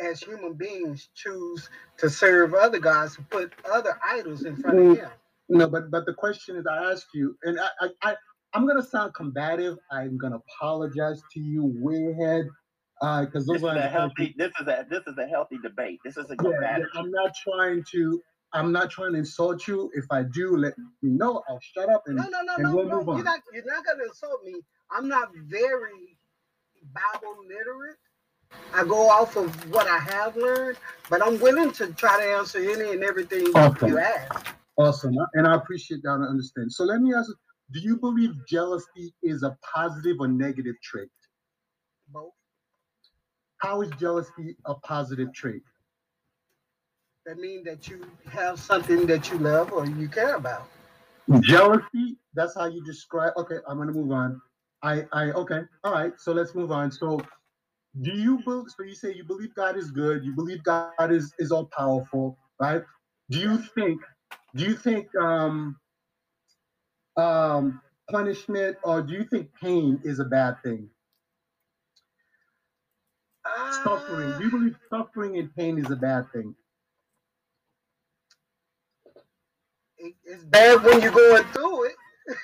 as 0.00 0.20
human 0.20 0.54
beings, 0.54 1.08
choose 1.14 1.70
to 1.98 2.10
serve 2.10 2.54
other 2.54 2.78
gods 2.80 3.16
and 3.18 3.28
put 3.30 3.52
other 3.70 3.98
idols 4.04 4.44
in 4.44 4.56
front 4.56 4.78
Mm. 4.78 4.92
of 4.92 4.98
him. 4.98 5.10
No, 5.50 5.68
but 5.68 5.90
but 5.90 6.06
the 6.06 6.14
question 6.14 6.56
is, 6.56 6.66
I 6.66 6.92
ask 6.92 7.06
you, 7.14 7.36
and 7.44 7.60
I, 7.60 7.68
I, 7.80 7.88
I 8.02 8.16
I'm 8.54 8.66
gonna 8.66 8.82
sound 8.82 9.14
combative. 9.14 9.78
I'm 9.92 10.18
gonna 10.18 10.38
apologize 10.38 11.22
to 11.34 11.40
you 11.40 11.64
way 11.80 12.12
ahead, 12.12 12.46
uh, 13.02 13.24
because 13.26 13.46
This 13.46 13.62
those 13.62 13.64
is 13.64 13.68
are 13.68 13.76
a 13.76 13.88
healthy. 13.88 14.34
This 14.38 14.52
is 14.60 14.68
a 14.68 14.86
this 14.90 15.04
is 15.06 15.18
a 15.18 15.26
healthy 15.26 15.58
debate. 15.62 16.00
This 16.04 16.16
is 16.18 16.30
a 16.30 16.36
Yeah, 16.36 16.50
yeah. 16.78 16.84
I'm 16.96 17.10
not 17.12 17.32
trying 17.44 17.84
to. 17.92 18.22
I'm 18.54 18.72
not 18.72 18.90
trying 18.90 19.12
to 19.12 19.18
insult 19.18 19.66
you. 19.68 19.90
If 19.94 20.06
I 20.10 20.24
do, 20.24 20.56
let 20.56 20.76
me 20.78 21.10
know. 21.10 21.42
I'll 21.48 21.60
shut 21.60 21.90
up 21.90 22.02
and 22.06 22.18
No, 22.18 22.24
no, 22.28 22.42
no, 22.42 22.56
and 22.56 22.64
no, 22.64 22.76
we'll 22.76 22.86
no. 22.86 22.98
move 22.98 23.08
on. 23.10 23.16
You're 23.16 23.24
not 23.24 23.40
you're 23.52 23.64
not 23.66 23.84
gonna 23.86 24.04
insult 24.04 24.44
me. 24.44 24.62
I'm 24.90 25.08
not 25.08 25.30
very 25.34 26.18
Bible 26.92 27.36
literate. 27.48 27.96
I 28.74 28.84
go 28.84 29.08
off 29.10 29.36
of 29.36 29.72
what 29.72 29.88
I 29.88 29.98
have 29.98 30.36
learned, 30.36 30.78
but 31.10 31.22
I'm 31.26 31.40
willing 31.40 31.72
to 31.72 31.92
try 31.94 32.18
to 32.18 32.24
answer 32.38 32.58
any 32.58 32.92
and 32.92 33.04
everything 33.04 33.46
Okay. 33.56 33.88
you 33.88 33.98
ask. 33.98 34.54
Awesome, 34.76 35.16
and 35.34 35.46
I 35.46 35.54
appreciate 35.56 36.02
that. 36.04 36.14
and 36.14 36.24
I 36.24 36.28
understand. 36.28 36.72
So 36.72 36.84
let 36.84 37.00
me 37.00 37.14
ask: 37.14 37.30
Do 37.72 37.80
you 37.80 37.98
believe 37.98 38.32
jealousy 38.48 39.14
is 39.22 39.42
a 39.42 39.56
positive 39.74 40.18
or 40.20 40.28
negative 40.28 40.76
trait? 40.82 41.10
Both. 42.08 42.32
How 43.58 43.82
is 43.82 43.90
jealousy 44.00 44.56
a 44.66 44.74
positive 44.74 45.32
trait? 45.34 45.62
That 47.28 47.38
means 47.38 47.66
that 47.66 47.86
you 47.86 48.06
have 48.32 48.58
something 48.58 49.04
that 49.04 49.30
you 49.30 49.36
love 49.36 49.70
or 49.74 49.84
you 49.84 50.08
care 50.08 50.36
about. 50.36 50.66
Jealousy. 51.40 52.16
That's 52.32 52.54
how 52.54 52.64
you 52.64 52.82
describe. 52.86 53.34
Okay, 53.36 53.56
I'm 53.68 53.76
gonna 53.76 53.92
move 53.92 54.12
on. 54.12 54.40
I, 54.82 55.04
I, 55.12 55.24
okay, 55.32 55.60
all 55.84 55.92
right. 55.92 56.12
So 56.16 56.32
let's 56.32 56.54
move 56.54 56.72
on. 56.72 56.90
So, 56.90 57.20
do 58.00 58.12
you 58.12 58.38
believe? 58.46 58.68
So 58.74 58.82
you 58.82 58.94
say 58.94 59.12
you 59.12 59.24
believe 59.24 59.54
God 59.54 59.76
is 59.76 59.90
good. 59.90 60.24
You 60.24 60.32
believe 60.34 60.64
God 60.64 61.12
is 61.12 61.34
is 61.38 61.52
all 61.52 61.66
powerful, 61.66 62.38
right? 62.58 62.82
Do 63.28 63.38
you 63.38 63.58
think? 63.58 64.00
Do 64.56 64.64
you 64.64 64.74
think 64.74 65.14
um 65.20 65.76
um 67.18 67.82
punishment 68.10 68.78
or 68.84 69.02
do 69.02 69.12
you 69.12 69.24
think 69.24 69.50
pain 69.60 70.00
is 70.02 70.18
a 70.18 70.24
bad 70.24 70.62
thing? 70.62 70.88
Suffering. 73.84 74.38
Do 74.38 74.44
you 74.44 74.50
believe 74.50 74.76
suffering 74.88 75.36
and 75.36 75.54
pain 75.54 75.78
is 75.78 75.90
a 75.90 75.96
bad 75.96 76.32
thing? 76.32 76.54
It- 79.98 80.16
it's 80.24 80.44
bad 80.44 80.84
when 80.84 81.02
you're 81.02 81.12
going 81.12 81.44
through 81.52 81.86
it. 81.86 81.96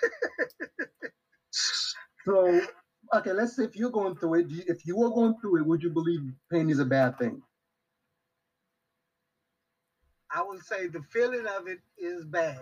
So, 2.26 2.68
okay, 3.14 3.32
let's 3.32 3.56
say 3.56 3.64
if 3.64 3.76
you're 3.76 3.90
going 3.90 4.16
through 4.16 4.34
it, 4.40 4.46
if 4.68 4.86
you 4.86 4.96
were 4.96 5.10
going 5.10 5.36
through 5.40 5.58
it, 5.60 5.66
would 5.66 5.82
you 5.82 5.90
believe 5.90 6.20
pain 6.52 6.70
is 6.70 6.80
a 6.80 6.84
bad 6.86 7.18
thing? 7.18 7.42
I 10.30 10.42
would 10.42 10.64
say 10.64 10.88
the 10.88 11.02
feeling 11.02 11.46
of 11.46 11.68
it 11.68 11.80
is 11.98 12.24
bad. 12.24 12.60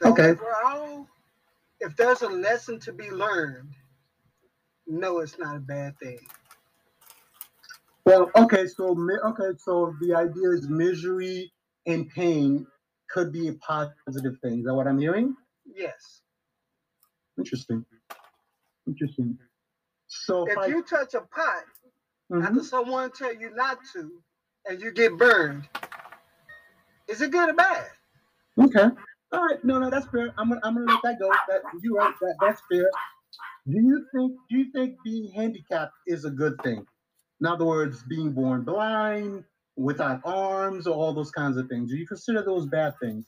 The 0.00 0.06
Okay. 0.06 0.34
overall, 0.34 1.08
if 1.80 1.96
there's 1.96 2.22
a 2.22 2.28
lesson 2.28 2.80
to 2.80 2.92
be 2.92 3.10
learned, 3.10 3.74
no, 4.86 5.20
it's 5.20 5.38
not 5.38 5.56
a 5.56 5.60
bad 5.60 5.98
thing. 6.00 6.20
Well, 8.06 8.30
okay, 8.36 8.66
so 8.66 8.96
okay, 9.26 9.50
so 9.58 9.94
the 10.00 10.14
idea 10.14 10.50
is 10.50 10.68
misery 10.68 11.52
and 11.86 12.08
pain 12.10 12.66
could 13.14 13.32
be 13.32 13.46
a 13.46 13.52
positive 13.54 14.36
thing. 14.42 14.58
Is 14.58 14.64
that 14.64 14.74
what 14.74 14.88
I'm 14.88 14.98
hearing? 14.98 15.36
Yes. 15.64 16.22
Interesting. 17.38 17.84
Interesting. 18.88 19.38
So 20.08 20.48
If 20.50 20.58
I- 20.58 20.66
you 20.66 20.82
touch 20.82 21.14
a 21.14 21.20
pot 21.20 21.64
Mhm. 22.30 22.44
after 22.44 22.64
someone 22.64 23.12
tell 23.12 23.32
you 23.32 23.50
not 23.54 23.78
to, 23.92 24.20
and 24.68 24.80
you 24.82 24.90
get 24.90 25.16
burned, 25.16 25.68
is 27.06 27.20
it 27.22 27.30
good 27.30 27.50
or 27.50 27.54
bad? 27.54 27.88
Okay. 28.58 28.88
All 29.32 29.44
right. 29.46 29.62
No, 29.64 29.78
no, 29.78 29.90
that's 29.90 30.06
fair. 30.08 30.34
I'm 30.36 30.48
gonna, 30.48 30.60
I'm 30.64 30.74
gonna 30.74 30.92
let 30.92 31.02
that 31.04 31.18
go. 31.20 31.28
That 31.48 31.62
you 31.82 31.96
right. 31.96 32.14
That 32.20 32.36
that's 32.40 32.62
fair. 32.70 32.90
Do 33.66 33.80
you 33.80 34.06
think 34.12 34.38
Do 34.48 34.56
you 34.58 34.72
think 34.72 34.98
being 35.04 35.30
handicapped 35.32 35.94
is 36.06 36.24
a 36.24 36.30
good 36.30 36.60
thing? 36.62 36.86
In 37.40 37.46
other 37.46 37.64
words, 37.64 38.02
being 38.04 38.32
born 38.32 38.62
blind, 38.62 39.44
without 39.76 40.20
arms, 40.24 40.86
or 40.86 40.94
all 40.94 41.12
those 41.12 41.30
kinds 41.30 41.56
of 41.56 41.68
things. 41.68 41.90
Do 41.90 41.96
you 41.96 42.06
consider 42.06 42.42
those 42.42 42.66
bad 42.66 42.94
things? 43.00 43.26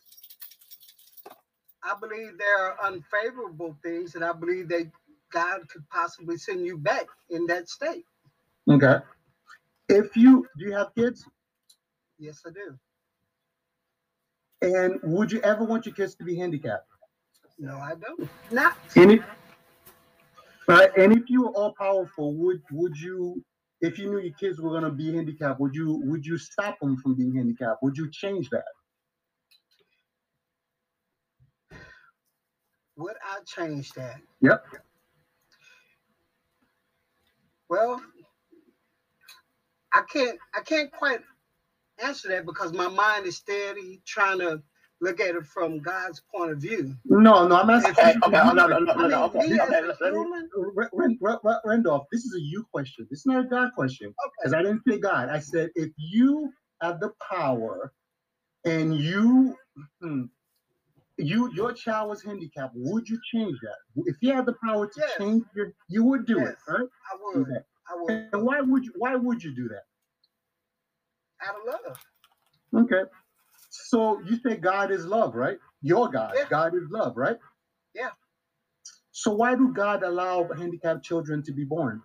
I 1.83 1.95
believe 2.01 2.39
there 2.39 2.67
are 2.67 2.77
unfavorable 2.85 3.77
things, 3.83 4.15
and 4.15 4.25
I 4.25 4.33
believe 4.33 4.69
that 4.69 4.91
God 5.33 5.69
could 5.69 5.89
possibly 5.91 6.37
send 6.37 6.67
you 6.67 6.79
back 6.79 7.07
in 7.31 7.47
that 7.47 7.69
state. 7.69 8.05
Okay. 8.69 8.97
If 9.89 10.17
you 10.17 10.47
do 10.59 10.67
you 10.67 10.73
have 10.73 10.95
kids? 10.95 11.25
Yes, 12.19 12.43
I 12.47 12.51
do. 12.51 12.79
And 14.63 14.99
would 15.03 15.31
you 15.31 15.41
ever 15.43 15.65
want 15.65 15.87
your 15.87 15.95
kids 15.95 16.15
to 16.17 16.25
be 16.25 16.37
handicapped? 16.37 16.89
No, 17.59 17.77
I 17.77 17.95
don't. 17.95 18.29
Not. 18.51 18.77
any. 18.97 19.15
if, 19.15 19.25
right, 20.67 20.91
and 20.97 21.13
if 21.13 21.31
you 21.31 21.43
were 21.43 21.51
all 21.51 21.73
powerful, 21.73 22.35
would 22.35 22.63
would 22.73 22.97
you, 22.97 23.45
if 23.87 23.99
you 23.99 24.11
knew 24.11 24.19
your 24.21 24.35
kids 24.35 24.61
were 24.61 24.73
gonna 24.73 24.93
be 24.93 25.15
handicapped, 25.15 25.61
would 25.61 25.75
you 25.77 26.01
would 26.05 26.27
you 26.27 26.39
stop 26.39 26.81
them 26.81 26.97
from 26.99 27.15
being 27.17 27.35
handicapped? 27.35 27.83
Would 27.83 27.99
you 27.99 28.11
change 28.11 28.51
that? 28.51 28.65
Would 32.99 33.17
I 33.25 33.41
change 33.47 33.93
that? 33.95 34.21
Yep. 34.43 34.65
Well, 37.71 38.01
I 39.95 40.03
can't 40.13 40.39
I 40.55 40.61
can't 40.63 40.93
quite 40.93 41.21
answer 42.03 42.29
that 42.31 42.47
because 42.47 42.73
my 42.73 42.89
mind 42.89 43.27
is 43.27 43.37
steady 43.37 44.03
trying 44.07 44.41
to 44.41 44.63
look 45.01 45.21
at 45.21 45.35
it 45.35 45.47
from 45.47 45.81
God's 45.81 46.23
point 46.35 46.53
of 46.53 46.59
view. 46.59 46.95
No, 47.05 47.47
no, 47.47 47.57
I'm 47.57 47.71
asking. 47.71 47.93
Okay, 47.93 48.15
okay, 48.25 48.31
no, 48.31 48.53
no, 48.53 48.67
no, 48.67 48.79
no, 48.79 48.93
I 48.93 48.97
mean, 48.97 49.11
no. 49.11 49.25
Okay, 49.25 49.57
let, 49.57 50.95
me. 50.95 51.19
Randolph, 51.65 52.07
this 52.11 52.25
is 52.25 52.35
a 52.35 52.41
you 52.41 52.65
question. 52.73 53.07
This 53.11 53.21
is 53.21 53.27
not 53.27 53.45
a 53.45 53.49
God 53.49 53.71
question. 53.75 54.15
Because 54.39 54.53
okay, 54.53 54.61
I 54.61 54.63
didn't 54.63 54.83
say 54.89 54.99
God. 54.99 55.29
I 55.29 55.39
said 55.39 55.71
if 55.75 55.91
you 55.97 56.53
had 56.81 57.01
the 57.01 57.13
power 57.31 57.93
and 58.65 58.95
you 58.95 59.57
hmm, 60.01 60.25
you 61.19 61.53
your 61.55 61.73
child 61.73 62.11
was 62.11 62.23
handicapped, 62.23 62.75
would 62.75 63.09
you 63.09 63.19
change 63.33 63.57
that? 63.63 64.05
If 64.07 64.17
you 64.21 64.33
had 64.33 64.47
the 64.47 64.57
power 64.65 64.87
to 64.87 65.01
Yes. 65.01 65.13
change 65.19 65.45
your 65.55 65.73
you 65.89 66.05
would 66.05 66.27
do 66.27 66.39
it, 66.39 66.43
Yes. 66.43 66.57
right? 66.69 66.89
I 67.13 67.17
would. 67.21 67.49
Okay. 67.49 67.61
I 67.89 67.95
would. 67.97 68.29
And 68.33 68.43
why 68.43 68.61
would 68.61 68.85
you 68.85 68.93
why 68.97 69.15
would 69.15 69.43
you 69.43 69.55
do 69.55 69.69
that? 69.69 69.85
Out 71.47 71.57
of 71.57 71.67
love. 71.67 72.85
Okay. 72.85 73.03
So 73.89 74.21
you 74.23 74.39
say 74.47 74.57
God 74.57 74.91
is 74.93 75.07
love, 75.07 75.35
right? 75.37 75.59
Your 75.83 76.09
God. 76.11 76.35
Yeah. 76.37 76.45
God 76.51 76.75
is 76.75 76.85
love, 76.91 77.17
right? 77.17 77.39
Yeah. 77.95 78.11
So 79.13 79.33
why 79.33 79.57
do 79.57 79.73
God 79.75 80.03
allow 80.03 80.49
handicapped 80.57 81.05
children 81.05 81.43
to 81.45 81.53
be 81.53 81.65
born? 81.65 82.03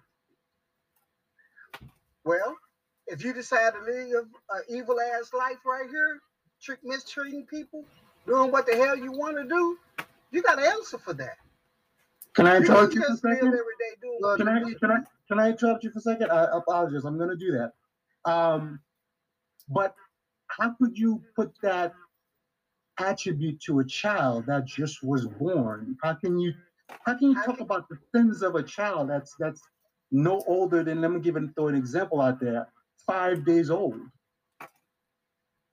Well, 2.25 2.55
if 3.07 3.23
you 3.23 3.33
decide 3.33 3.73
to 3.73 3.81
live 3.81 4.25
an 4.51 4.63
evil 4.69 4.97
ass 5.01 5.31
life 5.33 5.57
right 5.65 5.89
here, 5.89 6.21
trick 6.61 6.79
mistreating 6.83 7.45
people, 7.47 7.85
doing 8.27 8.51
what 8.51 8.67
the 8.67 8.75
hell 8.77 8.97
you 8.97 9.11
want 9.11 9.37
to 9.37 9.45
do, 9.47 9.77
you 10.31 10.41
got 10.43 10.55
to 10.57 10.67
answer 10.67 10.99
for 10.99 11.13
that. 11.15 11.37
Can 12.35 12.47
I 12.47 12.57
You 12.57 12.67
interrupt 12.67 12.93
don't 12.93 12.95
you 12.95 13.01
for 13.07 13.13
a 13.13 13.17
second? 13.17 13.47
every 13.47 13.75
day 13.79 13.95
doing 14.01 14.21
Can 14.37 14.47
I 14.49 14.59
can 14.79 14.91
I 14.91 14.97
to 14.99 15.05
can 15.27 15.39
I 15.39 15.49
interrupt 15.49 15.83
you 15.83 15.91
for 15.91 15.99
a 15.99 16.01
second? 16.01 16.31
I 16.31 16.57
apologize. 16.57 17.05
I'm 17.05 17.17
gonna 17.17 17.35
do 17.37 17.51
that. 17.53 18.31
Um, 18.31 18.79
but 19.69 19.95
how 20.57 20.73
could 20.79 20.97
you 20.97 21.21
put 21.35 21.51
that 21.61 21.93
attribute 22.99 23.59
to 23.61 23.79
a 23.79 23.85
child 23.85 24.45
that 24.47 24.65
just 24.65 25.03
was 25.03 25.27
born? 25.27 25.97
How 26.03 26.13
can 26.13 26.37
you 26.37 26.53
how 27.05 27.17
can 27.17 27.29
you 27.31 27.43
talk 27.43 27.59
about 27.59 27.87
the 27.89 27.97
sins 28.13 28.41
of 28.43 28.55
a 28.55 28.63
child 28.63 29.09
that's 29.09 29.33
that's 29.39 29.61
no 30.11 30.43
older 30.47 30.83
than 30.83 31.01
let 31.01 31.11
me 31.11 31.19
give 31.19 31.35
it 31.37 31.43
throw 31.55 31.67
an 31.69 31.75
example 31.75 32.21
out 32.21 32.39
there, 32.39 32.67
five 33.07 33.45
days 33.45 33.69
old? 33.69 33.99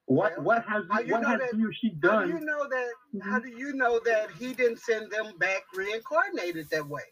What 0.07 0.43
what 0.43 0.65
has 0.67 0.85
how 0.91 1.03
what 1.03 1.25
has 1.25 1.41
that- 1.41 1.55
he 1.55 1.65
or 1.65 1.73
she 1.73 1.99
How 2.03 2.23
do 2.23 2.29
you 2.29 2.41
know 2.41 2.67
that? 2.69 2.89
How 3.23 3.39
do 3.39 3.49
you 3.49 3.75
know 3.75 4.01
that 4.05 4.31
he 4.39 4.55
didn't 4.55 4.79
send 4.79 5.11
them 5.11 5.37
back 5.39 5.63
reincarnated 5.75 6.69
that 6.71 6.87
way? 6.89 7.03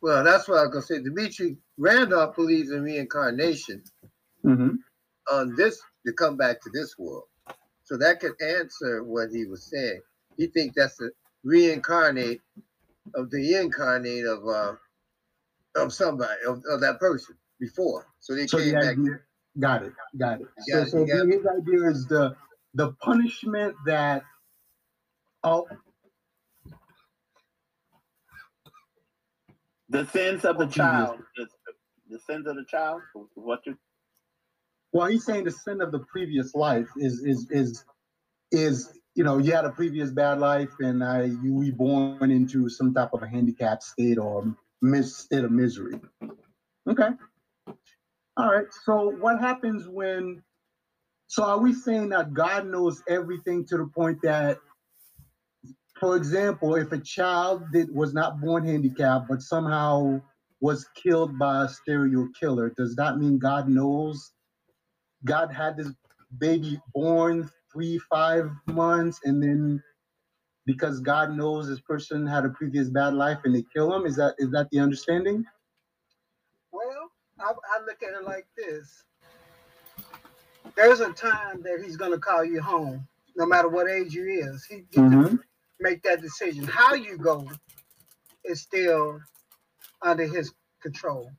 Well, 0.00 0.22
that's 0.24 0.46
what 0.48 0.58
I 0.58 0.62
was 0.62 0.70
gonna 0.70 0.82
say. 0.82 1.02
Dimitri 1.02 1.56
Randolph 1.76 2.36
believes 2.36 2.70
in 2.70 2.82
reincarnation 2.82 3.82
Mhm. 4.44 4.78
on 5.30 5.54
this 5.56 5.80
to 6.06 6.14
come 6.14 6.36
back 6.36 6.62
to 6.62 6.70
this 6.72 6.96
world. 6.98 7.24
So 7.84 7.98
that 7.98 8.20
could 8.20 8.34
answer 8.42 9.04
what 9.04 9.30
he 9.32 9.46
was 9.46 9.64
saying. 9.64 10.02
He 10.38 10.48
think 10.48 10.74
that's 10.76 10.96
the 10.98 11.10
reincarnate 11.44 12.40
of 13.14 13.30
the 13.30 13.56
incarnate 13.56 14.26
of 14.26 14.46
uh 14.48 14.74
of 15.76 15.92
somebody 15.92 16.32
of, 16.46 16.62
of 16.70 16.80
that 16.82 16.98
person 17.00 17.36
before. 17.60 18.06
So 18.20 18.34
they 18.34 18.46
So 18.46 18.58
came 18.58 18.74
the 18.74 18.76
back. 18.78 18.96
idea, 18.96 19.20
got 19.60 19.82
it, 19.84 19.94
got 20.18 20.40
it. 20.40 20.48
You 20.66 20.74
So, 20.74 20.84
it, 20.84 20.88
so 20.88 20.98
you 20.98 21.06
got 21.06 21.26
the- 21.26 21.28
his 21.28 21.46
idea 21.46 21.90
is 21.90 22.06
the 22.06 22.36
the 22.74 22.92
punishment 23.02 23.76
that 23.86 24.24
oh 25.44 25.66
The 29.90 30.06
sins 30.06 30.44
of 30.46 30.58
the 30.58 30.66
Oh, 30.66 30.68
child. 30.68 31.20
The, 31.36 31.48
the 32.10 32.20
sins 32.20 32.46
of 32.48 32.56
the 32.56 32.64
child. 32.66 33.02
What 33.34 33.60
you? 33.66 33.78
Well, 34.96 35.08
he's 35.08 35.26
saying 35.26 35.44
the 35.44 35.50
sin 35.50 35.82
of 35.82 35.92
the 35.92 35.98
previous 35.98 36.54
life 36.54 36.88
is 36.96 37.22
is 37.22 37.50
is 37.50 37.84
is 38.50 38.98
you 39.14 39.24
know 39.24 39.36
you 39.36 39.52
had 39.52 39.66
a 39.66 39.70
previous 39.70 40.10
bad 40.10 40.38
life 40.38 40.72
and 40.80 41.04
I 41.04 41.24
you 41.24 41.52
were 41.52 41.70
born 41.72 42.30
into 42.30 42.70
some 42.70 42.94
type 42.94 43.10
of 43.12 43.22
a 43.22 43.28
handicapped 43.28 43.82
state 43.82 44.16
or 44.16 44.56
mis- 44.80 45.18
state 45.18 45.44
of 45.44 45.50
misery. 45.50 46.00
Okay. 46.88 47.10
All 48.38 48.50
right. 48.50 48.64
So 48.84 49.10
what 49.10 49.38
happens 49.38 49.86
when? 49.86 50.42
So 51.26 51.44
are 51.44 51.58
we 51.58 51.74
saying 51.74 52.08
that 52.08 52.32
God 52.32 52.66
knows 52.66 53.02
everything 53.06 53.66
to 53.66 53.76
the 53.76 53.90
point 53.94 54.22
that, 54.22 54.56
for 56.00 56.16
example, 56.16 56.74
if 56.74 56.90
a 56.92 56.98
child 57.00 57.64
that 57.74 57.94
was 57.94 58.14
not 58.14 58.40
born 58.40 58.64
handicapped 58.64 59.28
but 59.28 59.42
somehow 59.42 60.22
was 60.62 60.86
killed 60.94 61.38
by 61.38 61.64
a 61.64 61.68
stereo 61.68 62.28
killer, 62.40 62.72
does 62.78 62.96
that 62.96 63.18
mean 63.18 63.38
God 63.38 63.68
knows? 63.68 64.32
God 65.24 65.52
had 65.52 65.76
this 65.76 65.90
baby 66.38 66.80
born 66.94 67.50
three, 67.72 67.98
five 68.10 68.50
months, 68.66 69.20
and 69.24 69.42
then 69.42 69.82
because 70.66 71.00
God 71.00 71.36
knows 71.36 71.68
this 71.68 71.80
person 71.80 72.26
had 72.26 72.44
a 72.46 72.50
previous 72.50 72.90
bad 72.90 73.14
life 73.14 73.38
and 73.44 73.54
they 73.54 73.64
kill 73.74 73.94
him. 73.94 74.06
Is 74.06 74.16
that 74.16 74.34
is 74.38 74.50
that 74.52 74.68
the 74.72 74.80
understanding? 74.80 75.44
Well, 76.72 77.10
I, 77.40 77.52
I 77.52 77.80
look 77.86 78.02
at 78.02 78.20
it 78.20 78.24
like 78.26 78.46
this. 78.56 79.04
There's 80.76 81.00
a 81.00 81.12
time 81.12 81.62
that 81.64 81.82
he's 81.84 81.96
gonna 81.98 82.18
call 82.18 82.44
you 82.44 82.62
home, 82.62 83.08
no 83.36 83.46
matter 83.46 83.68
what 83.68 83.90
age 83.90 84.14
you 84.14 84.24
is. 84.26 84.64
He 84.66 84.84
Mhm. 84.96 85.38
make 85.80 86.02
that 86.04 86.22
decision. 86.22 86.66
How 86.66 86.94
you 86.94 87.18
go 87.18 87.48
is 88.44 88.62
still 88.62 89.20
under 90.02 90.26
his 90.26 90.52
control. 90.82 91.32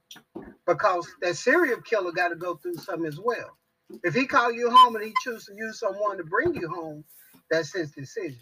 Because 0.67 1.07
that 1.21 1.37
serial 1.37 1.81
killer 1.81 2.11
got 2.13 2.29
to 2.29 2.35
go 2.35 2.57
through 2.57 2.77
something 2.77 3.07
as 3.07 3.19
well. 3.19 3.57
If 4.03 4.15
he 4.15 4.25
call 4.27 4.51
you 4.51 4.69
home 4.71 4.95
and 4.95 5.05
he 5.05 5.13
choose 5.23 5.45
to 5.45 5.53
use 5.55 5.79
someone 5.79 6.17
to 6.17 6.23
bring 6.25 6.55
you 6.55 6.69
home, 6.69 7.03
that's 7.51 7.73
his 7.73 7.91
decision. 7.91 8.39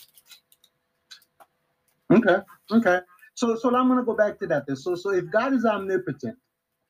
Okay. 2.13 2.37
Okay. 2.71 2.99
So 3.35 3.55
so 3.55 3.75
I'm 3.75 3.87
gonna 3.89 4.03
go 4.05 4.15
back 4.15 4.39
to 4.39 4.47
that. 4.47 4.67
Then. 4.67 4.75
So 4.77 4.95
so 4.95 5.11
if 5.11 5.31
God 5.31 5.53
is 5.53 5.65
omnipotent, 5.65 6.37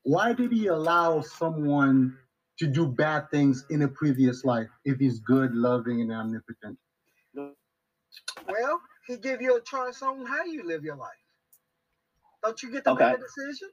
why 0.04 0.34
did 0.34 0.52
he 0.52 0.68
allow 0.68 1.22
someone 1.22 2.18
to 2.60 2.68
do 2.68 2.88
bad 2.88 3.30
things 3.32 3.66
in 3.70 3.84
a 3.84 3.88
previous 3.90 4.46
life 4.46 4.70
if 4.86 5.00
he's 5.00 5.20
good, 5.20 5.54
loving, 5.56 6.02
and 6.02 6.12
omnipotent? 6.12 6.78
Well, 8.48 8.82
he 9.08 9.18
give 9.18 9.42
you 9.42 9.58
a 9.58 9.62
choice 9.62 10.02
on 10.02 10.26
how 10.26 10.46
you 10.46 10.64
live 10.66 10.84
your 10.84 10.98
life. 10.98 11.10
Don't 12.44 12.62
you 12.64 12.72
get 12.72 12.86
to 12.86 12.92
Okay. 12.92 13.12
make 13.12 13.20
a 13.20 13.22
decision? 13.22 13.70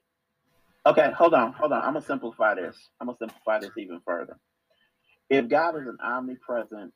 Okay, 0.85 1.11
hold 1.17 1.33
on, 1.35 1.53
hold 1.53 1.73
on. 1.73 1.79
I'm 1.81 1.93
gonna 1.93 2.01
simplify 2.05 2.55
this. 2.55 2.77
I'm 3.01 3.07
gonna 3.07 3.17
simplify 3.19 3.59
this 3.59 3.71
even 3.77 4.01
further. 4.05 4.37
If 5.33 5.49
God 5.49 5.75
is 5.77 5.87
an 5.87 5.97
omnipresent, 6.03 6.93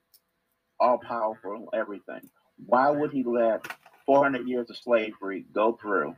all 0.80 1.00
powerful, 1.00 1.70
everything, 1.74 2.30
why 2.66 2.92
would 2.92 3.12
He 3.12 3.24
let 3.24 3.62
400 4.06 4.48
years 4.48 4.70
of 4.70 4.78
slavery 4.78 5.46
go 5.54 5.78
through, 5.82 6.16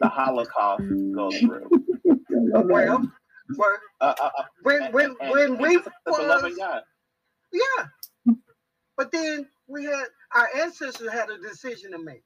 the 0.00 0.08
Holocaust 0.08 0.86
go 1.14 1.34
through? 1.42 1.72
Well, 2.70 3.06
well 3.56 3.76
Uh, 4.00 4.14
uh, 4.20 4.30
uh, 4.38 4.44
when 4.62 4.92
when 4.92 5.16
and- 5.20 5.32
when 5.32 5.58
and 5.58 5.60
we 5.60 5.76
it's 5.76 5.86
was 6.06 6.58
yeah, 7.52 7.86
but 8.96 9.12
then 9.12 9.48
we 9.68 9.84
had 9.84 10.06
our 10.34 10.48
ancestors 10.56 11.10
had 11.12 11.30
a 11.30 11.38
decision 11.38 11.92
to 11.92 11.98
make. 11.98 12.24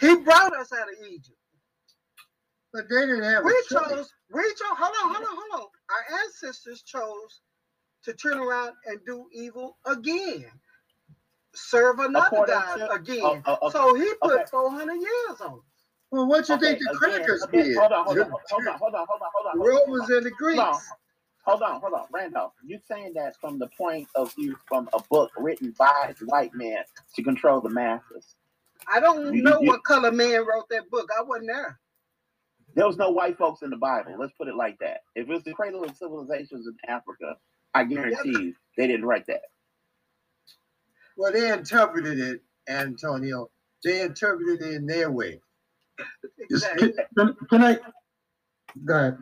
He 0.00 0.16
brought 0.16 0.56
us 0.56 0.72
out 0.72 0.88
of 0.88 0.94
Egypt. 1.08 1.38
But 2.72 2.84
they 2.90 3.02
didn't 3.06 3.24
have 3.24 3.44
We 3.44 3.52
a 3.52 3.54
choice. 3.74 3.90
chose. 3.90 4.10
We 4.32 4.42
chose. 4.42 4.78
Hold 4.78 4.94
on, 5.04 5.14
hold 5.14 5.28
on, 5.28 5.36
hold 5.50 5.62
on. 5.62 5.68
Our 5.90 6.20
ancestors 6.24 6.82
chose 6.82 7.40
to 8.04 8.14
turn 8.14 8.38
around 8.38 8.72
and 8.86 9.00
do 9.06 9.26
evil 9.32 9.78
again, 9.86 10.46
serve 11.54 11.98
another 12.00 12.26
According 12.28 12.54
god 12.54 12.78
to- 12.78 12.92
again. 12.92 13.22
oh, 13.46 13.58
oh, 13.62 13.68
okay, 13.68 13.78
So 13.78 13.94
he 13.94 14.12
put 14.22 14.36
okay. 14.36 14.44
400 14.50 14.94
years 14.94 15.40
on. 15.40 15.60
Well, 16.10 16.26
what 16.28 16.48
you 16.48 16.54
Okay, 16.56 16.68
think 16.68 16.80
the 16.80 16.86
again, 16.86 16.98
crackers 16.98 17.42
again, 17.42 17.64
did? 17.66 17.76
Hold 17.76 17.92
on, 17.92 18.06
hold 18.06 18.18
on, 18.18 18.26
hold 18.50 18.66
on, 18.68 18.78
hold 18.78 18.94
on, 18.94 19.06
hold 19.06 19.22
on, 19.22 19.30
hold 19.34 19.46
on. 19.46 19.52
The 19.52 19.58
hold 19.58 19.70
on, 19.70 19.82
hold 19.86 19.98
Romans 19.98 20.10
on. 20.10 20.16
and 20.16 20.26
the 20.26 20.30
Greeks. 20.32 20.60
Hold 20.60 20.68
on, 20.68 20.82
hold 21.44 21.62
on, 21.62 21.80
hold 21.80 21.94
on, 21.94 22.06
Randolph. 22.12 22.52
You 22.64 22.78
saying 22.88 23.14
that 23.14 23.36
from 23.40 23.58
the 23.58 23.68
point 23.78 24.08
of 24.14 24.34
view 24.34 24.56
from 24.68 24.88
a 24.94 25.02
book 25.10 25.32
written 25.38 25.74
by 25.78 26.14
white 26.26 26.54
man 26.54 26.84
to 27.16 27.22
control 27.22 27.60
the 27.60 27.70
masses? 27.70 28.36
I 28.88 29.00
don't 29.00 29.24
You- 29.34 29.42
know 29.42 29.60
you- 29.60 29.68
what 29.68 29.84
color 29.84 30.12
man 30.12 30.46
wrote 30.46 30.68
that 30.70 30.90
book. 30.90 31.10
I 31.18 31.22
wasn't 31.22 31.48
there. 31.48 31.80
There 32.74 32.86
was 32.86 32.98
no 32.98 33.10
white 33.10 33.38
folks 33.38 33.62
in 33.62 33.70
the 33.70 33.76
Bible. 33.76 34.16
Let's 34.18 34.32
put 34.34 34.48
it 34.48 34.54
like 34.56 34.78
that. 34.80 35.02
If 35.14 35.28
it 35.28 35.32
was 35.32 35.44
the 35.44 35.54
cradle 35.54 35.84
of 35.84 35.96
civilizations 35.96 36.66
in 36.66 36.76
Africa, 36.88 37.36
I 37.76 37.84
guarantee 37.84 38.30
you 38.30 38.54
they 38.76 38.86
didn't 38.86 39.04
write 39.06 39.26
that. 39.26 39.42
Well, 41.16 41.32
they 41.32 41.50
interpreted 41.52 42.18
it, 42.18 42.42
Antonio. 42.68 43.50
They 43.84 44.02
interpreted 44.02 44.62
it 44.62 44.74
in 44.74 44.86
their 44.86 45.10
way. 45.10 45.40
Exactly. 46.38 46.92
Can, 47.16 47.36
can 47.48 47.62
I? 47.62 47.78
Go 48.84 48.94
ahead. 48.96 49.18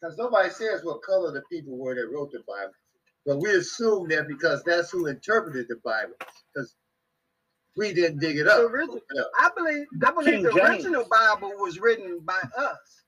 Because 0.00 0.16
nobody 0.18 0.50
says 0.50 0.82
what 0.84 1.02
color 1.02 1.32
the 1.32 1.42
people 1.50 1.76
were 1.76 1.94
that 1.94 2.10
wrote 2.12 2.32
the 2.32 2.42
Bible. 2.48 2.72
But 3.26 3.38
we 3.38 3.50
assume 3.52 4.08
that 4.08 4.28
because 4.28 4.62
that's 4.64 4.90
who 4.90 5.06
interpreted 5.06 5.66
the 5.68 5.76
Bible. 5.84 6.14
Because 6.54 6.74
we 7.76 7.92
didn't 7.92 8.18
dig 8.20 8.38
it 8.38 8.46
up. 8.48 8.60
original- 8.70 9.00
I 9.38 9.50
believe 9.56 9.86
I 10.04 10.10
believe 10.10 10.34
King 10.34 10.42
the 10.44 10.52
James. 10.52 10.68
original 10.70 11.04
Bible 11.10 11.52
was 11.58 11.78
written 11.80 12.20
by 12.20 12.40
us. 12.56 13.04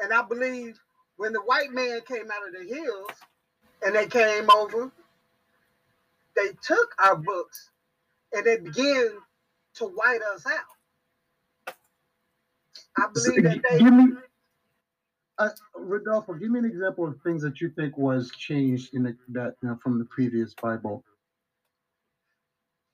And 0.00 0.12
I 0.12 0.22
believe 0.22 0.78
when 1.16 1.32
the 1.32 1.40
white 1.42 1.72
man 1.72 2.00
came 2.08 2.26
out 2.30 2.46
of 2.48 2.54
the 2.54 2.74
hills 2.74 3.10
and 3.84 3.94
they 3.94 4.06
came 4.06 4.48
over, 4.50 4.90
they 6.36 6.48
took 6.62 6.94
our 6.98 7.16
books 7.16 7.70
and 8.32 8.44
they 8.46 8.58
began 8.58 9.10
to 9.74 9.84
white 9.86 10.20
us 10.34 10.44
out. 10.46 11.74
I 12.96 13.08
So, 13.14 13.30
believe 13.30 13.44
that 13.44 13.62
they 13.70 13.78
give 13.78 13.92
me, 13.92 14.12
uh, 15.38 15.48
Rodolfo, 15.74 16.34
give 16.34 16.50
me 16.50 16.58
an 16.60 16.64
example 16.64 17.06
of 17.06 17.16
things 17.22 17.42
that 17.42 17.60
you 17.60 17.70
think 17.70 17.96
was 17.96 18.30
changed 18.32 18.94
in 18.94 19.02
the, 19.02 19.16
that 19.28 19.56
you 19.62 19.68
know, 19.68 19.78
from 19.82 19.98
the 19.98 20.04
previous 20.06 20.54
Bible. 20.54 21.04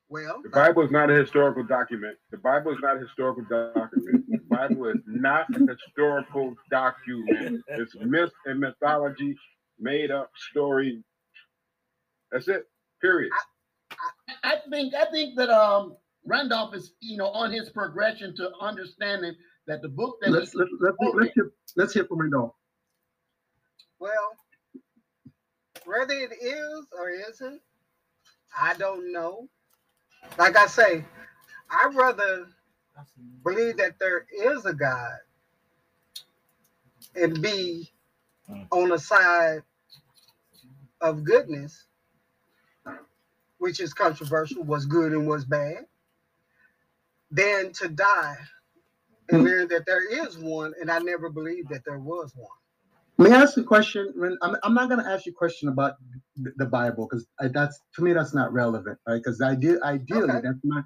well 0.08 0.40
The 0.42 0.50
Bible 0.50 0.82
is 0.82 0.90
not 0.90 1.10
a 1.10 1.14
historical 1.14 1.64
document. 1.64 2.16
The 2.30 2.38
Bible 2.38 2.72
is 2.72 2.78
not 2.80 2.96
a 2.96 3.00
historical 3.00 3.44
document. 3.44 4.24
The 4.30 4.38
Bible 4.48 4.88
is 4.88 5.00
not 5.06 5.46
a 5.54 5.66
historical 5.66 6.54
document. 6.70 7.64
It's 7.68 7.94
myth 7.96 8.32
and 8.46 8.60
mythology, 8.60 9.36
made 9.80 10.10
up 10.10 10.30
story. 10.50 11.02
That's 12.30 12.48
it. 12.48 12.68
Period. 13.00 13.32
I 14.42 14.56
think 14.70 14.94
I 14.94 15.06
think 15.10 15.36
that 15.36 15.50
um 15.50 15.96
Randolph 16.26 16.74
is 16.74 16.92
you 17.00 17.16
know 17.16 17.28
on 17.28 17.52
his 17.52 17.70
progression 17.70 18.34
to 18.36 18.50
understanding 18.60 19.34
that 19.66 19.82
the 19.82 19.88
book 19.88 20.18
that 20.20 20.30
Let's 20.30 20.52
he, 20.52 20.58
let's 20.58 20.70
let's 20.80 20.96
let's 21.14 21.32
hear, 21.34 21.52
let's 21.76 21.92
hear 21.92 22.04
from 22.04 22.20
Randolph. 22.20 22.54
Well, 24.00 24.36
whether 25.84 26.14
it 26.14 26.32
is 26.40 26.86
or 26.92 27.10
isn't, 27.10 27.60
I 28.58 28.74
don't 28.74 29.12
know. 29.12 29.48
Like 30.38 30.56
I 30.56 30.66
say, 30.66 31.04
I'd 31.70 31.94
rather 31.94 32.46
believe 33.44 33.76
that 33.78 33.98
there 33.98 34.26
is 34.32 34.66
a 34.66 34.74
God 34.74 35.18
and 37.14 37.40
be. 37.40 37.90
On 38.72 38.90
the 38.90 38.98
side 38.98 39.62
of 41.00 41.24
goodness, 41.24 41.86
which 43.58 43.80
is 43.80 43.94
controversial, 43.94 44.64
what's 44.64 44.86
good 44.86 45.12
and 45.12 45.28
what's 45.28 45.44
bad, 45.44 45.86
than 47.30 47.72
to 47.74 47.88
die 47.88 48.36
and 49.30 49.44
learn 49.44 49.68
that 49.68 49.86
there 49.86 50.26
is 50.26 50.38
one, 50.38 50.74
and 50.80 50.90
I 50.90 51.00
never 51.00 51.30
believed 51.30 51.70
that 51.70 51.84
there 51.86 51.98
was 52.00 52.32
one. 52.36 52.48
May 53.18 53.32
I 53.32 53.42
ask 53.42 53.56
a 53.58 53.62
question? 53.64 54.12
I'm, 54.42 54.56
I'm 54.62 54.74
not 54.74 54.90
going 54.90 55.02
to 55.04 55.10
ask 55.10 55.26
you 55.26 55.32
a 55.32 55.34
question 55.36 55.68
about 55.70 55.94
the, 56.36 56.52
Bible 56.66 57.08
because 57.10 57.26
that's 57.52 57.80
to 57.96 58.02
me 58.02 58.12
that's 58.12 58.34
not 58.34 58.52
relevant, 58.52 58.98
right? 59.08 59.22
Because 59.22 59.40
ide- 59.40 59.82
ideally, 59.82 60.38
Okay. 60.38 60.42
that's 60.42 60.58
not. 60.64 60.84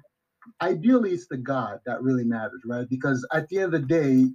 Ideally, 0.61 1.11
it's 1.11 1.27
the 1.27 1.37
God 1.37 1.79
that 1.85 2.03
really 2.03 2.25
matters, 2.25 2.61
right? 2.65 2.87
Because 2.89 3.27
at 3.33 3.49
the 3.49 3.57
end 3.59 3.73
of 3.75 3.81
the 3.81 3.87
day, 3.87 4.27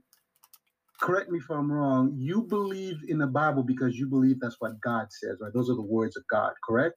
correct 1.01 1.31
me 1.31 1.39
if 1.39 1.51
I'm 1.51 1.71
wrong. 1.73 2.15
You 2.17 2.43
believe 2.43 2.99
in 3.09 3.19
the 3.19 3.27
Bible 3.27 3.63
because 3.65 3.97
you 3.97 4.09
believe 4.09 4.41
that's 4.41 4.57
what 4.61 4.81
God 4.81 5.09
says, 5.11 5.39
right? 5.41 5.53
Those 5.55 5.71
are 5.71 5.77
the 5.77 5.83
words 5.83 6.17
of 6.17 6.25
God, 6.31 6.53
correct? 6.69 6.97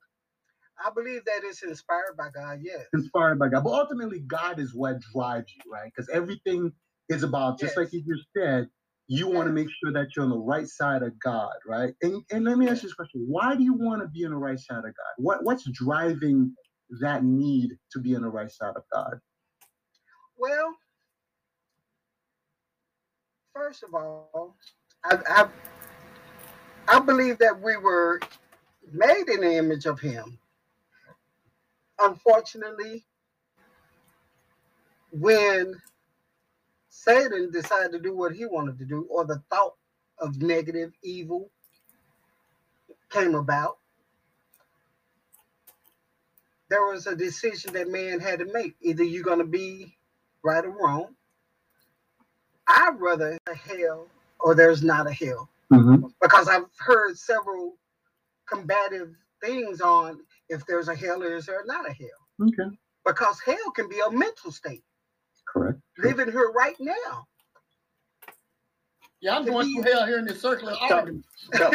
I 0.84 0.90
believe 0.92 1.26
that 1.26 1.42
it's 1.44 1.64
inspired 1.64 2.18
by 2.18 2.30
God, 2.34 2.60
yes. 2.64 2.86
Inspired 2.94 3.40
by 3.40 3.50
God, 3.50 3.64
but 3.64 3.72
ultimately, 3.72 4.22
God 4.22 4.60
is 4.60 4.74
what 4.76 4.98
drives 5.14 5.54
you, 5.56 5.72
right? 5.72 5.92
Because 5.96 6.10
everything 6.10 6.72
is 7.10 7.24
about, 7.24 7.60
just 7.60 7.78
like 7.78 7.94
you 7.94 8.02
just 8.02 8.28
said, 8.36 8.68
you 9.08 9.28
want 9.28 9.48
to 9.48 9.54
make 9.54 9.68
sure 9.84 9.94
that 9.94 10.08
you're 10.16 10.26
on 10.26 10.32
the 10.32 10.40
right 10.40 10.68
side 10.68 11.04
of 11.04 11.20
God, 11.20 11.54
right? 11.68 11.94
And 12.02 12.24
and 12.32 12.46
let 12.46 12.58
me 12.58 12.68
ask 12.70 12.84
you 12.84 12.90
this 12.90 12.96
question: 12.96 13.26
Why 13.28 13.56
do 13.56 13.64
you 13.64 13.74
want 13.74 14.02
to 14.02 14.08
be 14.08 14.26
on 14.26 14.32
the 14.32 14.38
right 14.38 14.60
side 14.60 14.80
of 14.80 14.84
God? 14.84 15.14
What 15.18 15.44
what's 15.44 15.70
driving 15.72 16.56
that 17.02 17.24
need 17.24 17.72
to 17.92 18.00
be 18.00 18.16
on 18.16 18.22
the 18.24 18.30
right 18.30 18.52
side 18.52 18.74
of 18.76 18.84
God? 18.94 19.20
Well, 20.38 20.76
first 23.54 23.84
of 23.84 23.94
all, 23.94 24.56
I, 25.04 25.18
I, 25.28 25.48
I 26.88 27.00
believe 27.00 27.40
that 27.40 27.62
we 27.62 27.78
were 27.78 28.20
made 28.92 29.30
in 29.30 29.42
the 29.42 29.56
image 29.58 29.86
of 29.86 30.00
him. 30.00 30.38
Unfortunately, 32.00 33.06
when 35.12 35.76
Satan 36.90 37.52
decided 37.52 37.92
to 37.94 38.00
do 38.00 38.16
what 38.16 38.34
he 38.34 38.46
wanted 38.46 38.80
to 38.80 38.86
do, 38.86 39.08
or 39.10 39.26
the 39.26 39.42
thought 39.50 39.76
of 40.20 40.42
negative 40.42 40.94
evil 41.04 41.50
came 43.10 43.36
about, 43.36 43.78
there 46.70 46.84
was 46.86 47.06
a 47.08 47.16
decision 47.16 47.74
that 47.74 47.90
man 47.90 48.20
had 48.20 48.40
to 48.40 48.46
make. 48.46 48.76
Either 48.82 49.04
you're 49.04 49.24
going 49.24 49.40
to 49.40 49.46
be 49.46 49.98
right 50.44 50.64
or 50.64 50.72
wrong. 50.72 51.16
I'd 52.68 52.98
rather 53.00 53.38
a 53.50 53.56
hell 53.56 54.08
or 54.40 54.56
there's 54.56 54.84
not 54.84 55.08
a 55.08 55.14
hell 55.14 55.50
because 56.22 56.48
I've 56.50 56.66
heard 56.80 57.18
several 57.18 57.76
combative 58.50 59.16
things 59.44 59.82
on 59.82 60.20
if 60.50 60.66
there's 60.68 60.90
a 60.90 60.96
hell 60.96 61.24
or 61.24 61.36
is 61.36 61.48
there 61.48 61.64
not 61.66 61.90
a 61.90 61.94
hell. 61.94 62.10
Okay, 62.42 62.76
Because 63.06 63.40
hell 63.46 63.72
can 63.76 63.90
be 63.90 64.00
a 64.06 64.12
mental 64.12 64.52
state, 64.52 64.84
correct. 65.48 65.80
living 66.00 66.32
here 66.32 66.52
right 66.56 66.76
now. 66.80 67.26
Yeah, 69.22 69.38
I'm 69.38 69.46
going 69.46 69.68
through 69.74 69.84
hell 69.92 70.06
here 70.08 70.20
in 70.20 70.26
this 70.26 70.42
circular 70.42 70.74
argument. 70.82 71.26
So, 71.54 71.72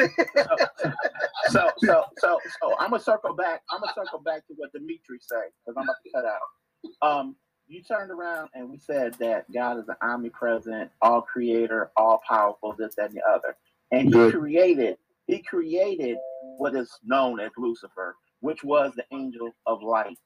so, 1.50 1.70
so, 1.84 2.04
so, 2.18 2.40
so 2.60 2.76
I'm 2.78 2.90
gonna 2.90 3.02
circle 3.02 3.34
back. 3.34 3.62
I'm 3.70 3.80
gonna 3.80 3.92
circle 3.94 4.20
back 4.20 4.46
to 4.48 4.54
what 4.56 4.72
Dimitri 4.72 5.18
said 5.20 5.50
because 5.66 5.76
I'm 5.76 5.84
about 5.84 5.96
to 6.04 6.12
cut 6.14 6.24
out. 6.26 7.18
Um, 7.20 7.36
you 7.68 7.82
turned 7.82 8.10
around 8.10 8.50
and 8.54 8.70
we 8.70 8.78
said 8.78 9.14
that 9.20 9.50
God 9.52 9.78
is 9.78 9.88
an 9.88 9.96
omnipresent, 10.02 10.90
all 11.02 11.22
creator, 11.22 11.90
all 11.96 12.20
powerful, 12.28 12.74
this, 12.78 12.94
that, 12.96 13.10
and 13.10 13.16
the 13.18 13.28
other. 13.28 13.56
And 13.92 14.08
he 14.12 14.20
created, 14.30 14.98
he 15.26 15.42
created 15.42 16.18
what 16.58 16.74
is 16.76 16.90
known 17.04 17.40
as 17.40 17.52
Lucifer, 17.58 18.16
which 18.40 18.64
was 18.64 18.92
the 18.96 19.04
angel 19.12 19.56
of 19.66 19.82
light. 19.82 20.18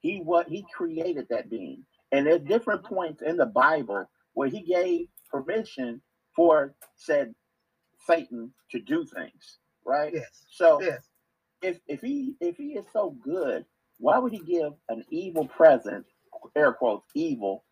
He 0.00 0.18
what 0.18 0.48
he 0.48 0.66
created 0.74 1.26
that 1.30 1.50
being. 1.50 1.84
And 2.12 2.26
there's 2.26 2.42
different 2.42 2.84
points 2.84 3.22
in 3.22 3.36
the 3.36 3.46
Bible 3.46 4.10
where 4.34 4.48
he 4.48 4.62
gave 4.62 5.08
permission 5.30 6.02
for 6.36 6.74
said 6.96 7.34
Satan 8.06 8.52
to 8.72 8.80
do 8.80 9.06
things, 9.06 9.58
right? 9.86 10.12
Yes, 10.14 10.46
So 10.50 10.80
yes. 10.82 11.08
if 11.62 11.78
if 11.88 12.00
he 12.00 12.34
if 12.40 12.56
he 12.56 12.74
is 12.74 12.86
so 12.92 13.16
good, 13.24 13.64
why 13.98 14.18
would 14.18 14.32
he 14.32 14.40
give 14.40 14.74
an 14.88 15.04
evil 15.10 15.46
presence, 15.48 16.08
air 16.56 16.72
quotes, 16.74 17.06
evil, 17.14 17.64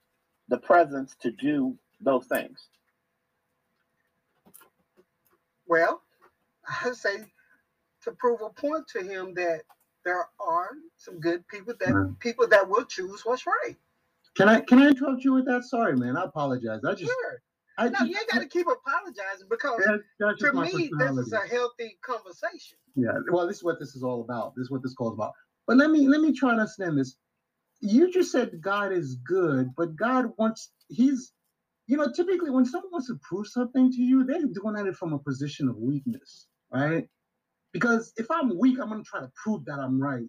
the 0.49 0.59
presence 0.59 1.17
to 1.23 1.31
do 1.33 1.79
those 2.01 2.27
things? 2.27 2.69
Well, 5.67 6.03
I 6.85 6.93
say 6.93 7.27
to 8.05 8.13
prove 8.13 8.41
a 8.43 8.51
point 8.51 8.87
to 8.89 9.03
him 9.03 9.35
that 9.35 9.63
there 10.05 10.27
are 10.41 10.71
some 10.97 11.21
good 11.21 11.47
people 11.49 11.75
that 11.81 11.91
Mhm. 11.91 12.21
people 12.21 12.47
that 12.49 12.69
will 12.69 12.85
choose 12.85 13.25
what's 13.27 13.47
right. 13.47 13.77
Can 14.37 14.49
I 14.49 14.61
can 14.61 14.79
I 14.81 14.89
interrupt 14.89 15.25
you 15.25 15.35
with 15.35 15.47
that? 15.47 15.65
Sorry, 15.65 15.97
man. 15.97 16.17
I 16.17 16.25
apologize. 16.25 16.85
I 16.85 16.95
just 16.95 17.13
Sure. 17.13 17.43
I 17.79 17.89
No, 17.89 18.01
you 18.05 18.17
ain't 18.19 18.31
got 18.31 18.41
to 18.41 18.49
keep 18.49 18.67
apologizing 18.69 19.49
because 19.49 19.81
that- 19.85 20.05
to 20.41 20.53
me, 20.55 20.93
this 20.99 21.19
is 21.19 21.33
a 21.33 21.47
healthy 21.47 21.99
conversation. 22.03 22.79
Yeah, 22.97 23.13
well, 23.31 23.47
this 23.47 23.59
is 23.59 23.65
what 23.65 23.79
this 23.79 23.97
is 23.97 24.03
all 24.03 24.23
about. 24.23 24.55
This 24.57 24.65
is 24.65 24.71
what 24.71 24.83
this 24.83 24.95
call 24.95 25.11
is 25.11 25.15
about. 25.15 25.35
But 25.67 25.77
let 25.77 25.91
me 25.91 26.09
let 26.09 26.21
me 26.21 26.33
try 26.33 26.53
and 26.53 26.61
understand 26.61 26.99
this. 26.99 27.17
You 27.81 28.13
just 28.13 28.33
said 28.33 28.61
God 28.63 28.93
is 28.93 29.17
good, 29.17 29.71
but 29.77 29.97
God 29.97 30.33
wants 30.39 30.73
He's 30.89 31.33
you 31.89 31.99
know, 31.99 32.13
typically 32.13 32.51
when 32.51 32.67
someone 32.67 32.93
wants 32.93 33.09
to 33.09 33.19
prove 33.23 33.49
something 33.49 33.93
to 33.93 34.03
you, 34.03 34.25
they're 34.25 34.41
doing 34.47 34.77
it 34.87 34.97
from 34.97 35.15
a 35.15 35.21
position 35.21 35.69
of 35.69 35.77
weakness, 35.77 36.49
right? 36.73 37.09
Because 37.73 38.13
if 38.17 38.31
I'm 38.31 38.59
weak, 38.59 38.79
I'm 38.81 38.91
gonna 38.91 39.05
try 39.05 39.21
to 39.21 39.33
prove 39.43 39.67
that 39.67 39.81
I'm 39.81 40.01
right. 40.03 40.29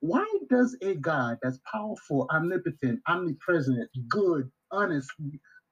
Why 0.00 0.26
does 0.50 0.76
a 0.82 0.94
God 0.96 1.38
that's 1.42 1.60
powerful, 1.72 2.28
omnipotent, 2.30 3.00
omnipresent, 3.08 3.90
good, 4.08 4.50
honest, 4.72 5.10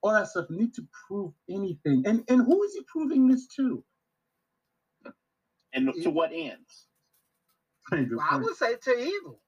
all 0.02 0.12
that 0.12 0.28
stuff 0.28 0.46
need 0.50 0.74
to 0.74 0.82
prove 1.08 1.32
anything? 1.50 2.04
And 2.06 2.24
and 2.28 2.42
who 2.44 2.62
is 2.64 2.74
he 2.74 2.82
proving 2.88 3.28
this 3.28 3.46
to? 3.56 3.84
And 5.74 5.92
to 6.04 6.10
what 6.10 6.32
ends? 6.32 6.88
Well, 8.16 8.26
I 8.30 8.38
would 8.38 8.56
say 8.56 8.76
to 8.76 8.98
evil. 8.98 9.40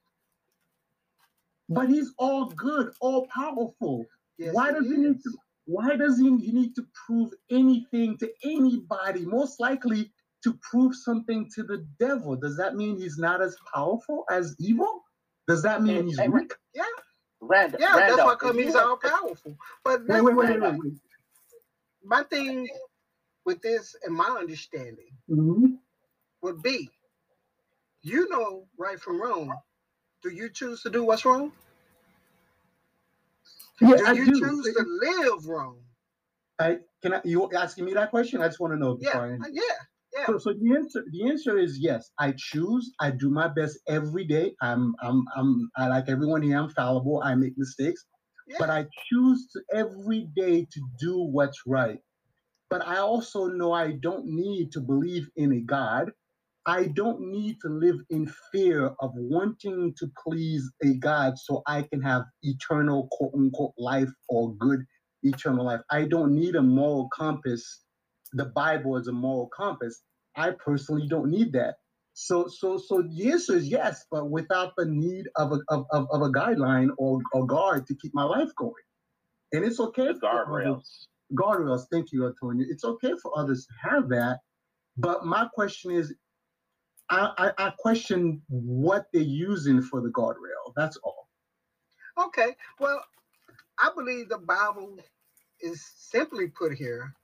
But 1.68 1.88
he's 1.90 2.12
all 2.18 2.46
good, 2.46 2.92
all 3.00 3.28
powerful. 3.34 4.06
Yes, 4.38 4.54
why 4.54 4.72
does 4.72 4.86
he 4.86 4.96
need 4.98 5.22
to? 5.24 5.30
Why 5.66 5.96
does 5.96 6.18
he, 6.18 6.24
he 6.38 6.52
need 6.52 6.76
to 6.76 6.86
prove 7.06 7.32
anything 7.50 8.18
to 8.18 8.30
anybody? 8.44 9.26
Most 9.26 9.60
likely 9.60 10.12
to 10.44 10.58
prove 10.70 10.94
something 10.96 11.50
to 11.56 11.64
the 11.64 11.86
devil. 12.00 12.36
Does 12.36 12.56
that 12.58 12.76
mean 12.76 12.98
he's 12.98 13.18
not 13.18 13.42
as 13.42 13.56
powerful 13.74 14.24
as 14.30 14.56
evil? 14.60 15.04
Does 15.48 15.62
that 15.64 15.82
mean 15.82 15.96
Hey, 15.96 16.04
he's 16.06 16.22
hey, 16.22 16.28
weak? 16.28 16.54
Randall, 17.40 17.80
Yeah, 17.80 18.00
that's 18.06 18.24
why 18.24 18.34
Randall, 18.34 18.36
come 18.36 18.58
he's 18.58 18.76
all 18.76 18.98
powerful. 18.98 19.56
But 19.84 20.02
Wait, 20.08 20.22
wait, 20.22 20.36
wait, 20.36 20.48
wait, 20.50 20.60
wait. 20.62 20.74
wait. 20.78 20.94
my 22.04 22.22
thing 22.24 22.68
with 23.46 23.62
this 23.62 23.96
and 24.04 24.14
my 24.14 24.26
understanding 24.40 25.10
Mhm. 25.30 25.78
would 26.42 26.62
be 26.62 26.90
you 28.02 28.28
know 28.30 28.66
right 28.78 29.00
from 29.00 29.20
wrong. 29.22 29.58
Do 30.22 30.30
you 30.30 30.50
choose 30.50 30.82
to 30.82 30.90
do 30.90 31.04
what's 31.04 31.24
wrong? 31.24 31.52
Yeah, 33.80 33.96
Do 33.96 34.06
I 34.06 34.12
you 34.12 34.26
do. 34.26 34.40
choose 34.40 34.74
to 34.74 34.84
live 34.86 35.46
wrong? 35.46 35.78
I 36.58 36.78
can 37.02 37.14
I 37.14 37.20
you 37.24 37.48
asking 37.52 37.84
me 37.84 37.94
that 37.94 38.10
question? 38.10 38.40
I 38.40 38.48
just 38.48 38.58
want 38.58 38.72
to 38.72 38.78
know 38.78 38.98
Yeah, 39.00 39.18
I 39.18 39.32
uh, 39.34 39.36
yeah, 39.52 39.62
yeah. 40.16 40.26
So, 40.26 40.38
so 40.38 40.52
the 40.52 40.74
answer 40.74 41.04
the 41.12 41.28
answer 41.28 41.56
is 41.56 41.78
yes. 41.78 42.10
I 42.18 42.34
choose. 42.36 42.92
I 43.00 43.12
do 43.12 43.30
my 43.30 43.46
best 43.46 43.78
every 43.86 44.24
day. 44.24 44.54
I'm 44.60 44.94
I'm 45.00 45.24
I'm 45.36 45.70
I 45.76 45.86
like 45.86 46.08
everyone 46.08 46.42
here. 46.42 46.58
I'm 46.58 46.70
fallible. 46.70 47.22
I 47.24 47.36
make 47.36 47.56
mistakes, 47.56 48.04
yeah. 48.48 48.56
but 48.58 48.70
I 48.70 48.86
choose 49.08 49.48
to 49.52 49.60
every 49.72 50.28
day 50.34 50.66
to 50.72 50.80
do 50.98 51.18
what's 51.22 51.62
right. 51.66 52.00
But 52.70 52.86
I 52.86 52.98
also 52.98 53.46
know 53.46 53.72
I 53.72 53.92
don't 53.92 54.26
need 54.26 54.72
to 54.72 54.80
believe 54.80 55.28
in 55.36 55.52
a 55.52 55.60
God. 55.60 56.10
I 56.68 56.84
don't 56.88 57.20
need 57.32 57.56
to 57.62 57.68
live 57.70 57.96
in 58.10 58.30
fear 58.52 58.88
of 59.00 59.12
wanting 59.14 59.94
to 59.98 60.06
please 60.22 60.70
a 60.84 60.92
God 60.96 61.38
so 61.38 61.62
I 61.66 61.80
can 61.82 62.02
have 62.02 62.24
eternal 62.42 63.08
quote 63.10 63.32
unquote 63.34 63.72
life 63.78 64.10
or 64.28 64.54
good 64.56 64.84
eternal 65.22 65.64
life. 65.64 65.80
I 65.90 66.04
don't 66.04 66.34
need 66.34 66.56
a 66.56 66.62
moral 66.62 67.08
compass. 67.08 67.84
The 68.34 68.44
Bible 68.44 68.98
is 68.98 69.08
a 69.08 69.12
moral 69.12 69.48
compass. 69.48 70.02
I 70.36 70.50
personally 70.50 71.08
don't 71.08 71.30
need 71.30 71.54
that. 71.54 71.76
So 72.12 72.48
so 72.48 72.76
so 72.76 73.02
the 73.02 73.30
answer 73.32 73.56
is 73.56 73.68
yes, 73.68 74.04
but 74.10 74.30
without 74.30 74.74
the 74.76 74.84
need 74.84 75.26
of 75.36 75.52
a 75.52 75.60
of, 75.70 75.86
of, 75.90 76.06
of 76.10 76.20
a 76.20 76.30
guideline 76.30 76.90
or, 76.98 77.20
or 77.32 77.46
guard 77.46 77.86
to 77.86 77.94
keep 77.94 78.12
my 78.14 78.24
life 78.24 78.50
going. 78.58 78.74
And 79.52 79.64
it's 79.64 79.80
okay 79.80 80.08
The 80.08 80.18
for 80.20 80.28
others- 80.28 80.46
guardrails. 80.46 81.06
guardrails. 81.34 81.84
Thank 81.90 82.12
you, 82.12 82.26
Antonio. 82.26 82.66
It's 82.68 82.84
okay 82.84 83.14
for 83.22 83.32
others 83.38 83.66
to 83.66 83.88
have 83.90 84.10
that, 84.10 84.40
but 84.98 85.24
my 85.24 85.48
question 85.54 85.92
is, 85.92 86.14
I, 87.10 87.52
I, 87.58 87.66
I 87.66 87.70
question 87.78 88.42
what 88.48 89.06
they're 89.12 89.22
using 89.22 89.80
for 89.82 90.00
the 90.00 90.08
guardrail. 90.10 90.72
That's 90.76 90.96
all. 90.98 91.28
Okay. 92.18 92.54
Well, 92.80 93.02
I 93.78 93.90
believe 93.94 94.28
the 94.28 94.38
Bible 94.38 94.98
is 95.60 95.84
simply 95.96 96.48
put 96.48 96.72
here 96.74 97.14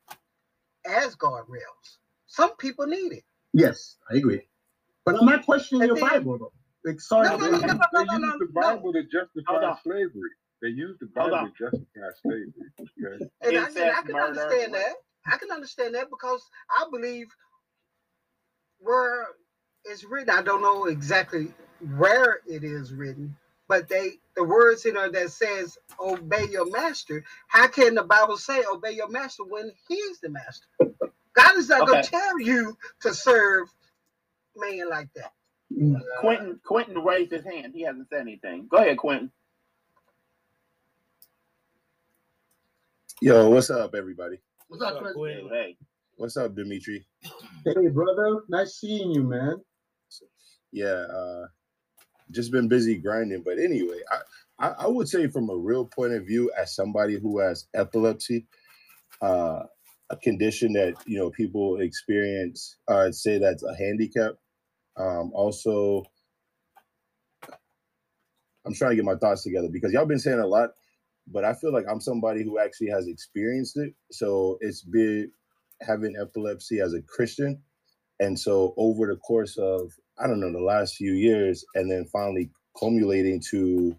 as 0.87 1.17
guardrails. 1.17 1.99
Some 2.27 2.57
people 2.57 2.87
need 2.87 3.13
it. 3.13 3.25
Yes, 3.53 3.97
I 4.11 4.17
agree. 4.17 4.43
But 5.05 5.17
I'm 5.21 5.27
not 5.27 5.45
questioning 5.45 5.83
And 5.83 5.89
your 5.89 5.97
then- 5.97 6.09
Bible 6.19 6.39
though. 6.39 6.53
Like, 6.85 7.01
sorry, 7.01 7.29
No, 7.29 7.37
no, 7.39 7.45
They 7.45 7.51
no, 7.51 7.57
use, 7.57 7.63
no, 7.63 7.73
no, 7.73 7.81
they 7.95 8.05
no, 8.05 8.13
use 8.13 8.21
no, 8.21 8.39
the 8.39 8.49
no. 8.53 8.61
Bible 8.61 8.93
to 8.93 9.03
justify 9.05 9.75
slavery. 9.83 10.31
They 10.61 10.69
use 10.69 10.99
the 11.01 11.07
Bible 11.07 11.49
to 11.49 11.53
justify 11.59 12.09
slavery. 12.23 12.53
Okay? 12.79 13.25
And, 13.41 13.57
I, 13.57 13.67
and 13.69 13.91
I 13.91 14.03
can 14.03 14.17
understand 14.17 14.75
that. 14.75 14.93
I 15.27 15.37
can 15.39 15.51
understand 15.51 15.95
that 15.95 16.11
because 16.11 16.43
I 16.71 16.85
believe 16.91 17.29
where 18.81 19.29
it's 19.85 20.05
written, 20.05 20.31
I 20.31 20.43
don't 20.43 20.63
know 20.63 20.87
exactly 20.87 21.53
where 21.97 22.41
it 22.47 22.65
is 22.65 22.93
written, 22.93 23.37
but 23.69 23.89
they 23.89 24.13
the 24.37 24.45
words 24.45 24.85
in 24.85 24.95
there 24.95 25.11
that 25.11 25.31
says 25.31 25.79
obey 26.01 26.47
your 26.51 26.71
master. 26.71 27.25
How 27.49 27.69
can 27.69 27.95
the 27.95 28.03
Bible 28.03 28.37
say 28.37 28.63
obey 28.71 28.93
your 28.93 29.09
master 29.09 29.45
when 29.45 29.71
he 29.89 29.95
is 29.95 30.21
the 30.21 30.31
master? 30.31 30.67
God 31.35 31.57
is 31.57 31.69
not 31.69 31.87
gonna 31.87 32.03
tell 32.03 32.41
you 32.41 32.77
to 33.03 33.15
serve 33.15 33.69
man 34.57 34.89
like 34.89 35.13
that. 35.15 35.33
Mm. 35.73 36.01
Quentin 36.21 36.61
Quentin 36.65 36.99
raised 37.03 37.33
his 37.33 37.45
hand. 37.45 37.73
He 37.75 37.83
hasn't 37.83 38.09
said 38.09 38.21
anything. 38.21 38.67
Go 38.69 38.79
ahead, 38.79 38.97
Quentin. 38.97 39.31
Yo, 43.21 43.49
what's 43.51 43.71
up, 43.71 43.95
everybody? 43.95 44.39
What's 44.69 44.83
up, 44.83 44.95
What's 44.95 44.97
up, 44.97 45.03
Chris? 45.03 45.15
Quentin? 45.15 45.49
Hey, 45.51 45.77
What's 46.17 46.37
up, 46.37 46.55
Dimitri? 46.55 47.05
Hey, 47.65 47.89
brother, 47.89 48.43
nice 48.49 48.77
seeing 48.77 49.11
you, 49.11 49.23
man. 49.23 49.61
Yeah, 50.75 50.87
uh, 50.87 51.47
just 52.33 52.53
been 52.53 52.69
busy 52.69 52.97
grinding. 52.99 53.43
But 53.45 53.61
anyway, 53.61 54.01
I, 54.11 54.67
I, 54.67 54.75
I 54.81 54.89
would 54.89 55.09
say 55.09 55.29
from 55.29 55.51
a 55.51 55.57
real 55.57 55.87
point 55.87 56.15
of 56.15 56.27
view, 56.27 56.51
as 56.59 56.75
somebody 56.75 57.19
who 57.19 57.39
has 57.41 57.67
epilepsy, 57.75 58.47
uh, 59.23 59.65
a 60.11 60.17
condition 60.17 60.73
that 60.75 60.95
you 61.07 61.19
know 61.19 61.31
people 61.31 61.81
experience. 61.81 62.77
Uh, 62.91 63.07
I'd 63.07 63.15
say 63.15 63.39
that's 63.39 63.63
a 63.63 63.75
handicap. 63.77 64.33
Um, 64.97 65.33
also, 65.35 66.05
I'm 68.67 68.75
trying 68.75 68.93
to 68.93 68.97
get 68.97 69.05
my 69.05 69.17
thoughts 69.17 69.45
together 69.45 69.69
because 69.73 69.93
y'all 69.93 70.07
been 70.07 70.19
saying 70.19 70.41
a 70.41 70.47
lot, 70.47 70.71
but 71.29 71.45
I 71.45 71.55
feel 71.55 71.73
like 71.73 71.87
I'm 71.91 72.01
somebody 72.01 72.43
who 72.45 72.59
actually 72.59 72.91
has 72.91 73.07
experienced 73.09 73.77
it. 73.79 73.95
So 74.11 74.59
it's 74.61 74.83
been 74.83 75.31
having 75.83 76.17
epilepsy 76.21 76.81
as 76.81 76.95
a 76.95 77.03
Christian, 77.03 77.63
and 78.21 78.39
so 78.39 78.75
over 78.77 79.07
the 79.07 79.17
course 79.17 79.57
of 79.59 79.93
I 80.19 80.27
don't 80.27 80.41
know 80.41 80.53
the 80.53 80.61
last 80.61 80.97
few 80.97 81.13
years, 81.13 81.65
and 81.75 81.91
then 81.91 82.07
finally 82.13 82.51
culminating 82.79 83.41
to 83.51 83.97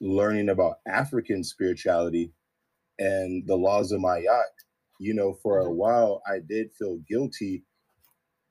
learning 0.00 0.48
about 0.48 0.76
African 0.86 1.44
spirituality 1.44 2.32
and 2.98 3.46
the 3.46 3.56
laws 3.56 3.92
of 3.92 4.00
Ma'at, 4.00 4.42
you 5.00 5.14
know, 5.14 5.36
for 5.42 5.58
a 5.60 5.72
while 5.72 6.22
I 6.26 6.38
did 6.46 6.70
feel 6.78 6.98
guilty 7.08 7.64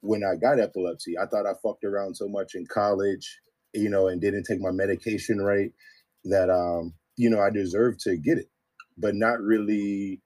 when 0.01 0.23
I 0.23 0.35
got 0.35 0.59
epilepsy. 0.59 1.17
I 1.17 1.25
thought 1.25 1.45
I 1.45 1.53
fucked 1.61 1.83
around 1.83 2.15
so 2.15 2.27
much 2.27 2.55
in 2.55 2.65
college, 2.67 3.39
you 3.73 3.89
know, 3.89 4.07
and 4.07 4.21
didn't 4.21 4.45
take 4.45 4.59
my 4.59 4.71
medication 4.71 5.41
right 5.41 5.71
that 6.25 6.49
um, 6.49 6.93
you 7.17 7.29
know, 7.29 7.41
I 7.41 7.49
deserved 7.49 7.99
to 8.01 8.17
get 8.17 8.37
it, 8.37 8.49
but 8.97 9.15
not 9.15 9.39
really 9.41 10.21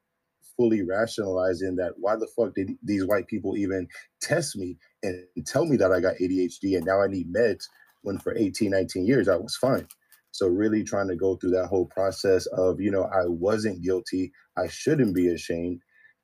fully 0.57 0.81
rationalizing 0.81 1.75
that 1.75 1.93
why 1.97 2.15
the 2.15 2.27
fuck 2.35 2.53
did 2.55 2.71
these 2.83 3.05
white 3.05 3.27
people 3.27 3.57
even 3.57 3.87
test 4.21 4.55
me 4.55 4.77
and 5.05 5.45
tell 5.45 5.65
me 5.65 5.77
that 5.77 5.91
I 5.91 5.99
got 5.99 6.15
ADHD 6.15 6.77
and 6.77 6.85
now 6.85 7.01
I 7.01 7.07
need 7.07 7.33
meds 7.33 7.65
when 8.01 8.17
for 8.19 8.35
18, 8.35 8.71
19 8.71 9.05
years 9.05 9.27
I 9.27 9.35
was 9.35 9.55
fine. 9.55 9.87
So 10.31 10.47
really 10.47 10.83
trying 10.83 11.07
to 11.07 11.15
go 11.15 11.35
through 11.35 11.51
that 11.51 11.67
whole 11.67 11.85
process 11.85 12.45
of, 12.47 12.81
you 12.81 12.91
know, 12.91 13.03
I 13.03 13.25
wasn't 13.25 13.81
guilty. 13.81 14.31
I 14.57 14.67
shouldn't 14.67 15.15
be 15.15 15.29
ashamed. 15.29 15.81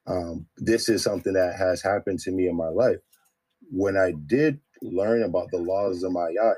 Um, 0.07 0.45
this 0.57 0.89
is 0.89 1.03
something 1.03 1.33
that 1.33 1.55
has 1.57 1.81
happened 1.81 2.19
to 2.21 2.31
me 2.31 2.47
in 2.47 2.55
my 2.55 2.67
life. 2.67 2.97
When 3.71 3.95
I 3.95 4.13
did 4.25 4.59
learn 4.81 5.23
about 5.23 5.47
the 5.51 5.59
laws 5.59 6.03
of 6.03 6.11
Ma'at, 6.11 6.55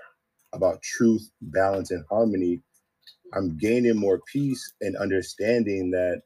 about 0.53 0.81
truth, 0.81 1.29
balance, 1.41 1.91
and 1.91 2.03
harmony, 2.09 2.61
I'm 3.35 3.57
gaining 3.57 3.97
more 3.97 4.21
peace 4.31 4.73
and 4.81 4.95
understanding 4.97 5.91
that 5.91 6.21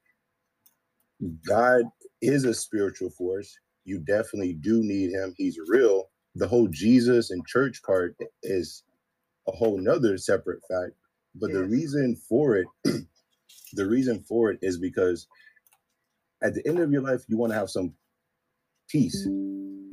God 1.48 1.84
is 2.22 2.46
a 2.46 2.54
spiritual 2.54 3.10
force. 3.10 3.58
You 3.88 4.00
definitely 4.00 4.54
do 4.54 4.84
need 4.84 5.12
him. 5.12 5.34
He's 5.38 5.58
real. 5.66 6.10
The 6.36 6.48
whole 6.48 6.68
Jesus 6.68 7.32
and 7.32 7.48
church 7.48 7.82
part 7.84 8.16
is 8.44 8.84
a 9.48 9.52
whole 9.54 9.80
nother 9.80 10.18
separate 10.18 10.60
fact. 10.70 10.92
But 11.36 11.54
the 11.54 11.64
reason 11.64 12.18
for 12.28 12.58
it, 12.58 12.68
the 13.74 13.88
reason 13.88 14.24
for 14.28 14.52
it 14.52 14.60
is 14.62 14.78
because 14.78 15.28
at 16.44 16.54
the 16.54 16.68
end 16.68 16.80
of 16.80 16.92
your 16.92 17.02
life, 17.02 17.24
you 17.30 17.38
want 17.38 17.54
to 17.54 17.58
have 17.58 17.70
some 17.70 17.94
peace. 18.90 19.26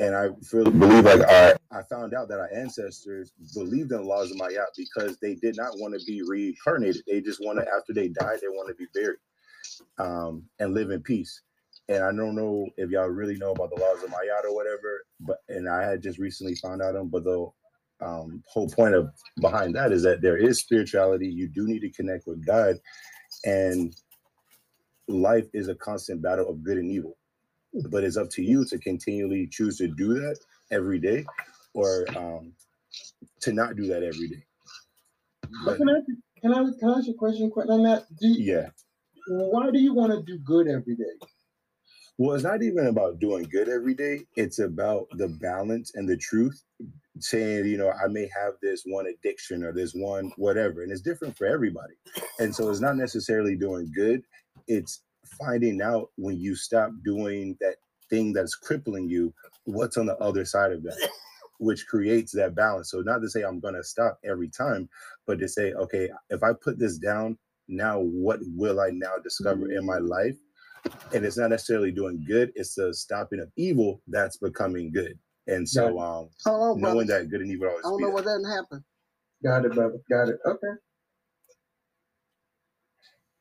And 0.01 0.16
I 0.16 0.31
really 0.53 0.73
believe 0.73 1.05
like 1.05 1.21
our 1.21 1.57
I 1.71 1.83
found 1.83 2.15
out 2.15 2.29
that 2.29 2.41
our 2.41 2.51
ancestors 2.53 3.33
believed 3.55 3.93
in 3.93 3.99
the 3.99 4.05
laws 4.05 4.31
of 4.31 4.39
Ma'at 4.39 4.66
because 4.77 5.19
they 5.19 5.37
did 5.37 5.57
not 5.57 5.79
want 5.79 5.99
to 5.99 6.05
be 6.05 6.23
reincarnated. 6.23 7.03
They 7.07 7.21
just 7.21 7.41
want 7.45 7.59
to, 7.59 7.66
after 7.66 7.93
they 7.93 8.09
died, 8.09 8.39
they 8.41 8.49
want 8.49 8.69
to 8.69 8.75
be 8.75 8.87
buried 8.95 9.19
um, 9.99 10.45
and 10.59 10.75
live 10.75 10.91
in 10.91 11.03
peace. 11.03 11.43
And 11.89 12.02
I 12.02 12.12
don't 12.12 12.35
know 12.35 12.66
if 12.77 12.90
y'all 12.90 13.09
really 13.09 13.36
know 13.36 13.52
about 13.52 13.70
the 13.70 13.81
laws 13.81 14.02
of 14.02 14.11
Ma'at 14.11 14.44
or 14.44 14.55
whatever, 14.55 15.05
but 15.20 15.39
and 15.48 15.69
I 15.69 15.82
had 15.85 16.02
just 16.02 16.19
recently 16.19 16.55
found 16.55 16.81
out 16.81 16.94
them. 16.94 17.09
But 17.09 17.24
the 17.24 17.47
um, 18.01 18.43
whole 18.47 18.69
point 18.69 18.94
of 18.94 19.11
behind 19.40 19.74
that 19.77 19.93
is 19.93 20.02
that 20.05 20.23
there 20.23 20.39
is 20.39 20.61
spirituality. 20.61 21.28
You 21.28 21.48
do 21.48 21.66
need 21.66 21.81
to 21.81 21.90
connect 21.90 22.27
with 22.27 22.44
God, 22.47 22.77
and 23.44 23.94
life 25.09 25.47
is 25.52 25.69
a 25.69 25.74
constant 25.74 26.23
battle 26.23 26.48
of 26.48 26.65
good 26.65 26.78
and 26.78 26.90
evil. 26.90 27.19
But 27.90 28.05
it's 28.05 28.16
up 28.16 28.31
to 28.31 28.43
you 28.43 28.65
to 28.66 28.78
continually 28.78 29.48
choose 29.51 29.77
to 29.78 29.89
do 29.89 30.15
that 30.15 30.39
every 30.70 31.01
day, 31.01 31.27
or 31.74 32.06
um, 32.16 32.55
to 33.43 33.52
not 33.52 33.77
do 33.77 33.86
that 33.89 34.02
every 34.02 34.28
day. 34.28 34.44
But 35.66 35.77
can 35.77 35.89
I 35.90 36.01
can 36.40 36.55
I 36.55 36.65
can 36.78 36.89
I 36.90 36.98
ask 36.98 37.06
you 37.09 37.15
a 37.15 37.16
question 37.16 37.51
quick 37.51 37.69
on 37.69 37.82
that? 37.82 38.06
You, 38.20 38.55
Yeah. 38.55 38.70
why 39.28 39.70
do 39.70 39.78
you 39.78 39.93
want 39.94 40.12
to 40.12 40.23
do 40.23 40.39
good 40.39 40.69
every 40.69 40.97
day? 40.97 41.34
Well, 42.16 42.35
it's 42.35 42.45
not 42.45 42.62
even 42.62 42.86
about 42.86 43.19
doing 43.19 43.45
good 43.45 43.69
every 43.69 43.95
day. 43.95 44.20
It's 44.36 44.61
about 44.61 45.09
the 45.15 45.28
balance 45.28 45.93
and 45.97 46.09
the 46.09 46.16
truth. 46.16 46.62
Saying, 47.20 47.66
you 47.66 47.77
know, 47.77 47.93
I 47.93 48.09
may 48.09 48.28
have 48.35 48.55
this 48.61 48.82
one 48.85 49.07
addiction 49.07 49.62
or 49.62 49.73
this 49.73 49.95
one 49.95 50.32
whatever, 50.36 50.82
and 50.82 50.91
it's 50.91 51.01
different 51.01 51.36
for 51.36 51.47
everybody. 51.47 51.95
And 52.41 52.55
so 52.55 52.70
it's 52.70 52.81
not 52.81 52.97
necessarily 52.97 53.57
doing 53.57 53.93
good. 53.95 54.23
It's 54.66 55.03
finding 55.39 55.81
out 55.81 56.11
when 56.16 56.41
you 56.41 56.57
stop 56.57 56.91
doing 57.05 57.57
that 57.61 57.77
thing 58.11 58.32
that's 58.32 58.57
crippling 58.57 59.09
you, 59.09 59.32
what's 59.65 59.97
on 59.97 60.07
the 60.07 60.16
other 60.19 60.45
side 60.45 60.73
of 60.73 60.82
that, 60.82 61.09
which 61.59 61.86
creates 61.86 62.32
that 62.32 62.57
balance. 62.57 62.91
So 62.91 63.01
not 63.01 63.20
to 63.20 63.28
say 63.28 63.43
I'm 63.43 63.61
gonna 63.61 63.85
stop 63.85 64.19
every 64.24 64.49
time, 64.49 64.89
but 65.27 65.39
to 65.39 65.49
say, 65.49 65.73
okay, 65.73 66.09
if 66.31 66.43
I 66.43 66.53
put 66.53 66.78
this 66.78 66.99
down, 66.99 67.39
now 67.69 68.01
what 68.01 68.41
will 68.57 68.81
I 68.81 68.91
now 68.91 69.15
discover 69.23 69.70
in 69.70 69.86
my 69.86 69.99
mm. 69.99 70.09
life? 70.09 70.36
And 71.12 71.24
it's 71.24 71.36
not 71.39 71.51
necessarily 71.51 71.90
doing 71.93 72.24
good 72.27 72.52
it's 72.55 72.74
the 72.74 72.93
stopping 72.94 73.40
of 73.40 73.51
evil 73.56 74.01
that's 74.09 74.36
becoming 74.39 74.90
good 74.93 75.19
and 75.47 75.69
so 75.69 75.98
um 75.98 76.28
Oh, 76.47 76.74
knowing 76.74 77.06
brother. 77.06 77.23
that 77.23 77.31
good 77.31 77.40
and 77.43 77.51
evil 77.51 77.69
I 77.69 77.70
always 77.70 77.85
I 77.85 77.89
don't 77.90 77.98
be 77.98 78.02
know 78.05 78.09
there. 78.09 78.15
what 78.15 78.24
that 78.24 78.55
happened. 78.55 78.85
Got 79.43 79.65
it, 79.66 79.73
brother. 79.74 79.98
Got 80.11 80.28
it. 80.31 80.39
Okay. 80.47 80.66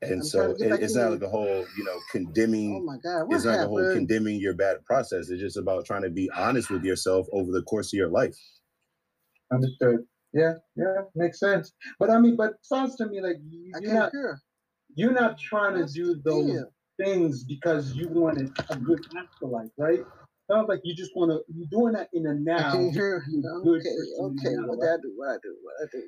and 0.01 0.13
I'm 0.15 0.23
so 0.23 0.39
trying 0.39 0.57
to 0.57 0.63
get 0.63 0.73
it- 0.73 0.83
it's 0.83 0.95
not 0.95 1.11
like 1.11 1.21
a 1.21 1.29
whole 1.29 1.65
you 1.77 1.83
know 1.85 1.97
condemning. 2.11 2.73
Oh 2.75 2.81
condemning 2.81 2.85
my 2.85 2.97
God, 2.97 3.23
what 3.27 3.35
it's 3.35 3.45
not 3.45 3.51
like 3.57 3.65
a 3.65 3.67
whole 3.67 3.93
condemning 3.93 4.39
your 4.39 4.53
bad 4.53 4.83
process 4.85 5.29
it's 5.29 5.41
just 5.41 5.57
about 5.57 5.85
trying 5.85 6.01
to 6.03 6.09
be 6.09 6.29
honest 6.35 6.69
with 6.69 6.83
yourself 6.83 7.25
over 7.31 7.51
the 7.51 7.61
course 7.63 7.93
of 7.93 7.97
your 7.97 8.09
life 8.09 8.35
Understood. 9.51 9.99
Yeah, 10.33 10.53
yeah, 10.75 11.01
makes 11.13 11.39
sense. 11.39 11.73
But 11.99 12.09
I 12.09 12.17
mean, 12.19 12.35
but 12.35 12.51
it 12.51 12.57
sounds 12.63 12.95
to 12.95 13.05
me 13.07 13.21
like 13.21 13.35
you, 13.47 13.71
I 13.75 13.79
you're 13.79 13.91
can't 13.91 13.99
not 14.03 14.11
hear. 14.11 14.39
you're 14.95 15.11
not 15.13 15.37
trying 15.37 15.75
to 15.85 15.85
do 15.93 16.15
those 16.25 16.49
Yeah. 16.49 16.61
Things 16.97 17.43
because 17.43 17.93
you 17.95 18.07
wanted 18.09 18.51
a 18.69 18.75
good 18.75 18.99
afterlife, 19.17 19.69
right? 19.77 19.99
Sounds 20.51 20.67
like 20.69 20.81
you 20.83 20.95
just 20.95 21.11
want 21.15 21.31
to. 21.31 21.41
You're 21.53 21.67
doing 21.71 21.93
that 21.93 22.09
in 22.13 22.23
the 22.23 22.33
I 22.33 22.63
now. 22.63 22.71
can't 22.71 22.93
good 23.63 23.79
Okay, 23.79 23.83
for 23.83 24.03
you 24.03 24.31
okay. 24.39 24.55
now, 24.55 24.67
What 24.67 24.79
right? 24.79 24.89
I 24.99 25.01
do? 25.01 25.13
What 25.15 25.29
I 25.29 25.37
do? 25.43 25.55
What 25.63 25.73
I 25.81 25.85
do? 25.91 26.03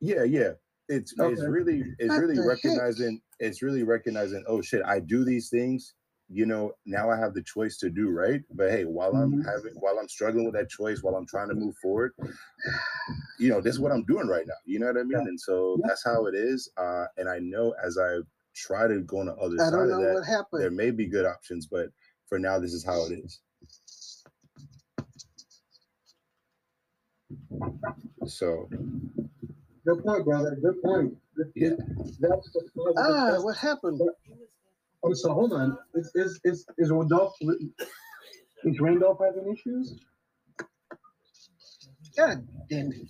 yeah 0.00 0.24
yeah 0.24 0.50
it's 0.88 1.14
it's 1.18 1.42
really 1.42 1.84
it's 1.98 2.16
What 2.16 2.20
really 2.20 2.36
the 2.36 2.42
heck? 2.42 2.48
recognizing 2.48 3.20
it's 3.40 3.62
really 3.62 3.82
recognizing 3.82 4.44
oh 4.46 4.60
shit 4.62 4.82
i 4.86 5.00
do 5.00 5.24
these 5.24 5.48
things 5.50 5.94
you 6.28 6.46
know 6.46 6.72
now 6.86 7.10
i 7.10 7.16
have 7.16 7.34
the 7.34 7.42
choice 7.42 7.78
to 7.78 7.90
do 7.90 8.10
right 8.10 8.42
but 8.54 8.70
hey 8.70 8.84
while 8.84 9.14
i'm 9.16 9.32
Mhm. 9.32 9.44
having 9.44 9.72
while 9.80 9.98
i'm 9.98 10.08
struggling 10.08 10.44
with 10.44 10.54
that 10.54 10.68
choice 10.70 11.02
while 11.02 11.16
i'm 11.16 11.26
trying 11.26 11.48
to 11.48 11.54
move 11.54 11.76
forward 11.82 12.12
you 13.38 13.48
know 13.48 13.60
this 13.60 13.74
is 13.74 13.80
what 13.80 13.92
i'm 13.92 14.04
doing 14.04 14.28
right 14.28 14.46
now 14.46 14.54
you 14.66 14.78
know 14.78 14.86
what 14.86 14.96
i 14.98 15.02
mean 15.02 15.18
Yeah. 15.18 15.24
and 15.28 15.40
so 15.40 15.78
Yeah. 15.80 15.88
that's 15.88 16.04
how 16.04 16.26
it 16.26 16.34
is 16.34 16.70
uh 16.76 17.06
and 17.16 17.28
i 17.28 17.38
know 17.40 17.74
as 17.84 17.98
i 17.98 18.18
try 18.54 18.86
to 18.88 19.00
go 19.00 19.20
on 19.20 19.26
the 19.26 19.34
other 19.34 19.56
I 19.60 19.64
side 19.64 19.70
don't 19.72 19.82
of 19.82 19.88
know 19.90 20.02
that 20.02 20.14
what 20.14 20.26
happened. 20.26 20.62
there 20.62 20.70
may 20.70 20.90
be 20.90 21.06
good 21.06 21.26
options 21.26 21.66
but 21.66 21.88
for 22.28 22.38
now 22.38 22.58
this 22.58 22.72
is 22.72 22.84
how 22.84 23.04
it 23.06 23.12
is 23.12 23.40
so 28.26 28.68
Good 29.86 30.04
point, 30.04 30.24
brother. 30.26 30.56
Good 30.62 30.82
point. 30.82 31.16
Yeah. 31.54 31.70
That's 32.20 32.50
the 32.52 32.60
positive. 32.76 32.94
Ah, 32.98 33.24
that's- 33.26 33.42
what 33.42 33.56
happened? 33.56 34.00
Oh, 35.02 35.14
so 35.14 35.32
hold 35.32 35.52
on. 35.54 35.78
Is 35.94 36.10
is 36.14 36.40
is 36.44 36.66
is 36.76 36.90
Randolph 36.90 37.34
is 38.64 38.78
Randolph 38.80 39.18
having 39.24 39.50
issues? 39.52 39.98
God 42.16 42.46
damn 42.68 42.92
it. 42.92 43.08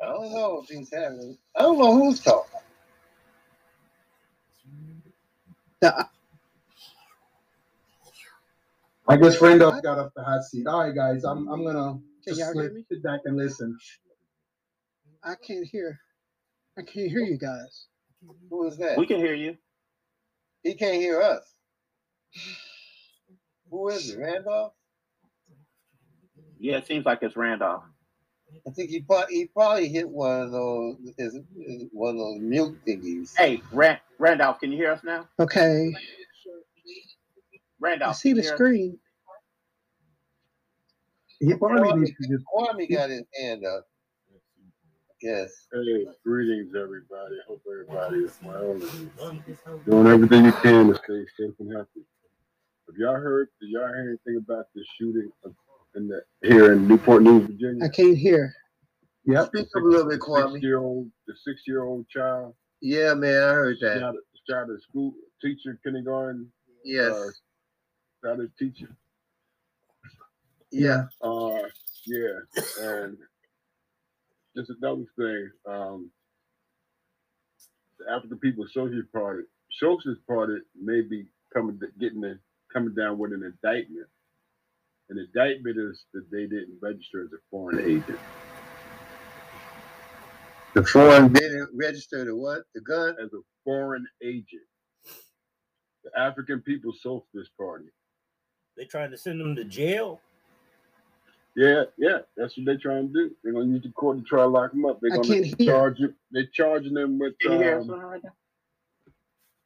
I 0.00 0.06
don't 0.06 0.32
know 0.32 0.62
if 0.62 0.68
he's 0.68 0.90
having. 0.92 1.36
I 1.56 1.62
don't 1.62 1.78
know 1.78 1.94
who's 1.94 2.20
talking. 2.20 2.60
I 9.08 9.18
guess 9.18 9.40
Randolph 9.40 9.82
got 9.82 9.98
off 9.98 10.12
the 10.16 10.24
hot 10.24 10.44
seat. 10.44 10.66
All 10.66 10.80
right, 10.84 10.94
guys. 10.94 11.24
I'm 11.24 11.48
I'm 11.48 11.64
gonna 11.64 11.98
Can 12.24 12.36
just 12.36 12.40
y'all 12.40 12.52
sit, 12.52 12.62
hear 12.62 12.72
me? 12.72 12.84
sit 12.90 13.02
back 13.02 13.20
and 13.26 13.36
listen. 13.36 13.78
I 15.24 15.34
can't 15.46 15.66
hear. 15.66 16.00
I 16.78 16.82
can't 16.82 17.10
hear 17.10 17.20
you 17.20 17.38
guys. 17.38 17.86
Who 18.50 18.66
is 18.66 18.78
that? 18.78 18.98
We 18.98 19.06
can 19.06 19.18
hear 19.18 19.34
you. 19.34 19.56
He 20.62 20.74
can't 20.74 20.96
hear 20.96 21.20
us. 21.22 21.44
Who 23.70 23.88
is 23.90 24.10
it? 24.10 24.18
Randolph? 24.18 24.72
Yeah, 26.58 26.78
it 26.78 26.86
seems 26.86 27.06
like 27.06 27.20
it's 27.22 27.36
Randolph. 27.36 27.84
I 28.66 28.70
think 28.70 28.90
he 28.90 29.00
probably 29.02 29.34
he 29.36 29.46
probably 29.46 29.88
hit 29.88 30.08
one 30.08 30.42
of 30.42 30.52
those 30.52 30.96
is, 31.18 31.34
is 31.58 31.84
one 31.92 32.12
of 32.16 32.18
those 32.18 32.40
mute 32.40 32.78
thingies. 32.86 33.36
Hey, 33.36 33.62
Rand- 33.72 34.00
Randolph, 34.18 34.60
can 34.60 34.72
you 34.72 34.78
hear 34.78 34.92
us 34.92 35.00
now? 35.04 35.28
Okay. 35.40 35.92
I 35.94 36.12
Randolph, 37.80 38.16
see 38.16 38.32
the 38.32 38.36
you 38.38 38.42
hear 38.42 38.52
us? 38.52 38.56
screen. 38.56 38.98
He 41.40 41.54
probably 41.54 41.92
Kwame, 41.92 42.00
needs 42.00 42.12
to 42.22 42.28
just 42.28 42.44
Kwame 42.54 42.90
got 42.92 43.10
his 43.10 43.24
hand 43.40 43.64
up. 43.66 43.86
Yes. 45.22 45.52
Hey, 45.72 46.06
greetings, 46.24 46.74
everybody. 46.76 47.36
Hope 47.48 47.62
everybody 47.70 48.18
is 48.24 48.38
well 48.44 48.72
and 48.72 49.10
doing 49.86 50.06
everything 50.06 50.44
you 50.44 50.52
can 50.52 50.88
to 50.88 50.94
stay 50.96 51.24
safe 51.38 51.54
and 51.60 51.72
healthy. 51.72 52.02
Have 52.88 52.96
y'all 52.98 53.14
heard? 53.14 53.48
Did 53.60 53.70
y'all 53.70 53.88
hear 53.88 54.18
anything 54.26 54.42
about 54.44 54.66
the 54.74 54.84
shooting 54.98 55.30
in 55.96 56.08
the 56.08 56.22
here 56.42 56.72
in 56.72 56.86
Newport 56.88 57.22
News, 57.22 57.46
Virginia? 57.46 57.84
I 57.84 57.88
can't 57.88 58.16
hear. 58.18 58.54
Yeah, 59.26 59.44
Speak 59.46 59.66
up 59.76 59.82
a 59.82 59.86
little 59.86 60.08
bit, 60.10 60.20
Kwame. 60.20 60.52
Six-year-old, 60.52 61.10
the 61.26 61.34
six-year-old 61.46 62.08
child 62.10 62.54
Yeah, 62.84 63.14
man, 63.14 63.42
I 63.42 63.52
heard 63.54 63.78
that. 63.80 64.14
Started, 64.44 64.76
a 64.76 64.80
school 64.82 65.14
teacher, 65.40 65.80
kindergarten, 65.82 66.52
Yes. 66.84 67.40
uh, 68.22 68.28
a 68.28 68.48
teacher. 68.58 68.94
Yeah. 70.70 71.06
Uh, 71.22 71.62
yeah, 72.04 72.40
and 72.80 73.16
just 74.54 74.68
another 74.68 75.06
thing, 75.16 75.50
um, 75.66 76.10
the 77.98 78.10
African 78.10 78.38
People's 78.38 78.74
Socialist 78.74 79.10
Party, 79.12 79.44
Socialist 79.80 80.20
Party 80.26 80.58
may 80.78 81.00
be 81.00 81.26
coming, 81.54 81.80
getting 81.98 82.20
the, 82.20 82.38
coming 82.70 82.94
down 82.94 83.16
with 83.16 83.32
an 83.32 83.44
indictment. 83.44 84.08
An 85.08 85.16
indictment 85.18 85.78
is 85.78 86.04
that 86.12 86.30
they 86.30 86.42
didn't 86.42 86.76
register 86.82 87.24
as 87.24 87.32
a 87.32 87.40
foreign 87.50 87.80
agent. 87.80 88.18
The 90.74 90.84
foreign 90.84 91.32
didn't 91.32 91.70
register 91.72 92.24
the 92.24 92.34
what? 92.34 92.62
The 92.74 92.80
gun? 92.80 93.16
As 93.22 93.32
a 93.32 93.40
foreign 93.64 94.06
agent. 94.22 94.62
The 96.04 96.10
African 96.18 96.60
People's 96.60 97.00
Socialist 97.00 97.50
Party. 97.58 97.86
They 98.76 98.84
trying 98.84 99.12
to 99.12 99.16
send 99.16 99.40
them 99.40 99.54
to 99.56 99.64
jail. 99.64 100.20
Yeah, 101.56 101.84
yeah, 101.96 102.18
that's 102.36 102.56
what 102.56 102.66
they're 102.66 102.78
trying 102.78 103.06
to 103.06 103.12
do. 103.12 103.30
They're 103.42 103.52
gonna 103.52 103.66
use 103.66 103.84
the 103.84 103.90
court 103.90 104.18
to 104.18 104.24
try 104.24 104.40
to 104.40 104.48
lock 104.48 104.72
them 104.72 104.84
up. 104.84 104.98
They're 105.00 105.12
I 105.12 105.16
gonna 105.16 105.28
can't 105.28 105.60
hear. 105.60 105.72
charge 105.72 106.00
you. 106.00 106.12
They're 106.32 106.48
charging 106.52 106.94
them 106.94 107.18
with 107.20 107.34
Can 107.40 107.52
you 107.52 107.58
hear 107.58 107.78
us 107.78 107.88
um, 107.88 108.20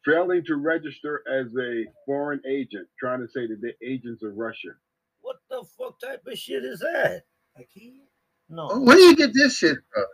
failing 0.05 0.44
to 0.44 0.56
register 0.56 1.22
as 1.30 1.47
a 1.59 1.85
foreign 2.05 2.40
agent, 2.47 2.86
trying 2.98 3.20
to 3.20 3.28
say 3.28 3.47
that 3.47 3.60
they're 3.62 3.72
agents 3.82 4.22
of 4.22 4.36
Russia. 4.36 4.68
What 5.20 5.36
the 5.51 5.64
fuck 5.78 5.98
type 6.01 6.22
of 6.26 6.39
shit 6.39 6.64
is 6.64 6.80
that? 6.80 7.22
I 7.56 7.66
can't. 7.74 7.94
No. 8.48 8.68
Where 8.80 8.97
do 8.97 9.02
you 9.02 9.16
get 9.16 9.35
this 9.35 9.56
shit 9.56 9.76
from? 9.93 10.05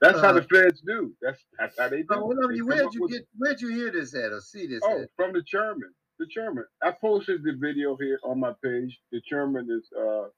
That's 0.00 0.20
how 0.20 0.30
Uh, 0.30 0.32
the 0.34 0.42
feds 0.42 0.80
do. 0.82 1.14
That's 1.22 1.44
that's 1.58 1.78
how 1.78 1.88
they 1.88 2.02
do. 2.02 2.06
Oh, 2.10 2.26
well, 2.26 2.48
They 2.48 2.58
come 2.58 2.66
where'd 2.66 2.92
you 2.94 3.02
with- 3.02 3.12
get? 3.12 3.28
Where'd 3.36 3.60
you 3.60 3.68
hear 3.68 3.90
this 3.90 4.14
at 4.14 4.32
or 4.32 4.40
see 4.40 4.66
this 4.66 4.82
Oh, 4.84 5.02
at? 5.02 5.10
from 5.16 5.32
the 5.32 5.42
chairman. 5.42 5.94
The 6.18 6.26
chairman. 6.26 6.64
I 6.82 6.92
posted 6.92 7.42
the 7.42 7.52
video 7.54 7.96
here 7.96 8.18
on 8.24 8.38
my 8.40 8.52
page. 8.62 9.00
The 9.12 9.20
chairman 9.22 9.68
is 9.70 9.90
uh 9.92 10.28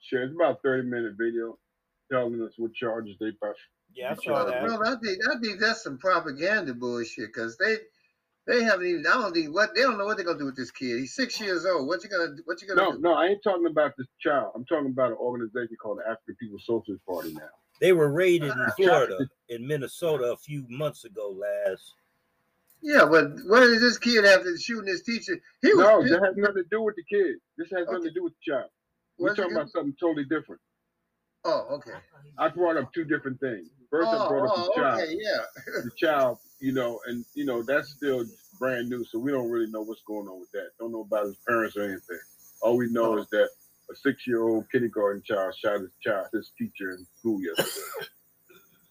shared 0.00 0.30
it's 0.30 0.34
about 0.36 0.58
a 0.58 0.60
30 0.62 0.88
minute 0.88 1.14
video 1.18 1.58
telling 2.10 2.40
us 2.42 2.52
what 2.58 2.72
charges 2.74 3.16
they 3.18 3.32
press. 3.32 3.56
Yeah, 3.94 4.12
I 4.12 4.14
saw 4.14 4.32
Well, 4.32 4.46
that. 4.46 4.62
well, 4.62 4.82
I 4.86 4.96
think 4.96 5.18
I 5.28 5.38
think 5.40 5.60
that's 5.60 5.82
some 5.82 5.98
propaganda 5.98 6.74
bullshit 6.74 7.28
because 7.32 7.56
they 7.56 7.78
they 8.46 8.62
haven't 8.62 8.86
even. 8.86 9.06
I 9.06 9.14
don't 9.14 9.32
think 9.32 9.52
what 9.52 9.74
they 9.74 9.82
don't 9.82 9.98
know 9.98 10.04
what 10.04 10.16
they're 10.16 10.26
gonna 10.26 10.38
do 10.38 10.44
with 10.46 10.56
this 10.56 10.70
kid. 10.70 11.00
He's 11.00 11.14
six 11.14 11.40
years 11.40 11.66
old. 11.66 11.88
What 11.88 12.04
you 12.04 12.08
gonna 12.10 12.36
what 12.44 12.62
you 12.62 12.68
gonna 12.68 12.80
No, 12.82 12.92
do? 12.92 12.98
no, 13.00 13.12
I 13.14 13.26
ain't 13.26 13.42
talking 13.42 13.66
about 13.66 13.96
this 13.98 14.06
child. 14.20 14.52
I'm 14.54 14.64
talking 14.66 14.90
about 14.90 15.10
an 15.10 15.16
organization 15.18 15.76
called 15.82 15.98
the 15.98 16.08
African 16.08 16.36
People's 16.36 16.64
Socialist 16.64 17.04
Party 17.06 17.32
now. 17.34 17.48
They 17.80 17.92
were 17.92 18.10
raided 18.10 18.52
in 18.52 18.60
Ah, 18.66 18.72
Florida, 18.76 19.28
in 19.48 19.66
Minnesota 19.66 20.32
a 20.32 20.36
few 20.36 20.64
months 20.68 21.04
ago, 21.04 21.30
last. 21.30 21.94
Yeah, 22.82 23.06
but 23.10 23.32
what 23.46 23.60
does 23.60 23.80
this 23.80 23.98
kid 23.98 24.24
have 24.24 24.42
to 24.42 24.56
shooting 24.58 24.88
his 24.88 25.02
teacher? 25.02 25.40
He 25.62 25.72
was 25.74 25.86
No, 25.86 26.00
pissed. 26.02 26.12
that 26.12 26.24
has 26.24 26.36
nothing 26.36 26.62
to 26.62 26.68
do 26.70 26.82
with 26.82 26.94
the 26.96 27.02
kid. 27.04 27.36
This 27.58 27.70
has 27.70 27.86
nothing 27.86 28.04
to 28.04 28.10
do 28.12 28.22
with 28.24 28.34
the 28.34 28.52
child. 28.52 28.70
We're 29.18 29.28
What's 29.28 29.40
talking 29.40 29.52
about 29.56 29.70
something 29.70 29.96
totally 29.98 30.24
different. 30.24 30.60
Oh, 31.44 31.66
okay. 31.76 31.92
I 32.38 32.48
brought 32.48 32.76
up 32.76 32.92
two 32.92 33.04
different 33.04 33.40
things. 33.40 33.68
First, 33.90 34.08
I 34.08 34.16
Oh, 34.16 34.28
brought 34.28 34.46
up 34.50 34.52
oh, 34.56 34.62
the 34.74 34.80
child. 34.82 35.00
okay, 35.02 35.16
yeah. 35.18 35.82
The 35.84 35.90
child, 35.96 36.38
you 36.60 36.72
know, 36.72 37.00
and 37.06 37.24
you 37.34 37.44
know 37.44 37.62
that's 37.62 37.90
still 37.90 38.24
brand 38.58 38.88
new, 38.88 39.04
so 39.04 39.18
we 39.18 39.30
don't 39.30 39.48
really 39.50 39.70
know 39.70 39.82
what's 39.82 40.02
going 40.02 40.28
on 40.28 40.40
with 40.40 40.50
that. 40.52 40.70
Don't 40.78 40.92
know 40.92 41.02
about 41.02 41.26
his 41.26 41.36
parents 41.46 41.76
or 41.76 41.82
anything. 41.84 42.18
All 42.62 42.76
we 42.76 42.88
know 42.90 43.14
Oh. 43.14 43.18
is 43.18 43.28
that 43.30 43.48
a 43.90 43.94
six-year-old 43.94 44.70
kindergarten 44.70 45.22
child 45.22 45.54
shot 45.56 45.80
his 45.80 45.94
child, 46.02 46.26
his 46.32 46.50
teacher 46.58 46.90
in 46.90 47.06
school 47.18 47.40
yesterday. 47.40 48.08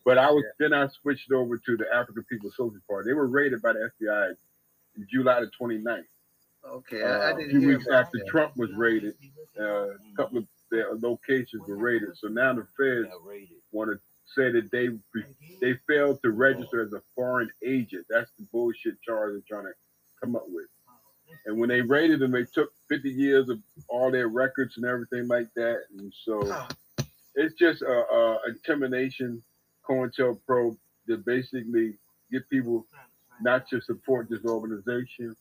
but 0.06 0.18
I 0.18 0.30
was 0.30 0.44
then 0.60 0.74
I 0.74 0.88
switched 0.88 1.32
over 1.32 1.58
to 1.58 1.78
the 1.78 1.86
African 1.94 2.24
People's 2.30 2.56
Socialist 2.56 2.88
Party. 2.88 3.10
They 3.10 3.14
were 3.14 3.28
raided 3.28 3.62
by 3.62 3.74
the 3.74 3.90
FBI 4.02 4.36
in 4.98 5.08
July 5.12 5.42
the 5.42 5.52
29th. 5.60 6.04
Okay, 6.68 7.04
I, 7.04 7.30
I 7.30 7.32
Uh, 7.32 7.36
a 7.36 7.38
didn't 7.38 7.52
few 7.52 7.60
hear 7.60 7.70
weeks 7.70 7.88
about 7.88 8.06
after 8.06 8.18
that. 8.20 8.28
Trump 8.28 8.58
was 8.58 8.72
raided, 8.74 9.16
uh, 9.60 9.90
a 9.90 9.98
couple 10.16 10.40
of 10.40 10.48
their 10.72 10.96
locations 10.96 11.62
were 11.68 11.78
raided. 11.78 12.18
So 12.18 12.28
now 12.28 12.54
the 12.54 12.66
feds 12.78 13.08
Got 13.12 13.22
want 13.72 13.92
to 13.92 14.00
say 14.34 14.50
that 14.52 14.72
they 14.72 14.90
they 15.62 15.78
failed 15.88 16.22
to 16.24 16.32
register 16.32 16.82
as 16.82 16.94
a 16.94 17.02
foreign 17.14 17.50
agent. 17.64 18.06
That's 18.10 18.32
the 18.40 18.46
bullshit 18.52 19.00
charge 19.02 19.34
they're 19.34 19.42
trying 19.60 19.72
to 19.72 19.74
come 20.24 20.36
up 20.36 20.46
with. 20.48 20.66
And 21.46 21.60
when 21.60 21.70
they 21.70 21.82
raided 21.82 22.20
them, 22.20 22.32
they 22.32 22.46
took 22.46 22.72
50 22.90 23.10
years 23.10 23.50
of 23.50 23.60
all 23.88 24.12
their 24.12 24.28
records 24.28 24.78
and 24.78 24.86
everything 24.86 25.28
like 25.28 25.48
that. 25.56 25.82
And 25.98 26.12
so 26.24 26.68
it's 27.36 27.56
just 27.56 27.82
a, 27.82 27.88
a 27.88 28.38
intimidation, 28.48 29.44
COINTELPRO, 29.88 30.78
to 31.08 31.18
basically 31.18 31.94
get 32.32 32.50
people 32.50 32.86
not 33.42 33.68
to 33.70 33.82
support 33.82 34.28
this 34.30 34.44
organization. 34.46 35.36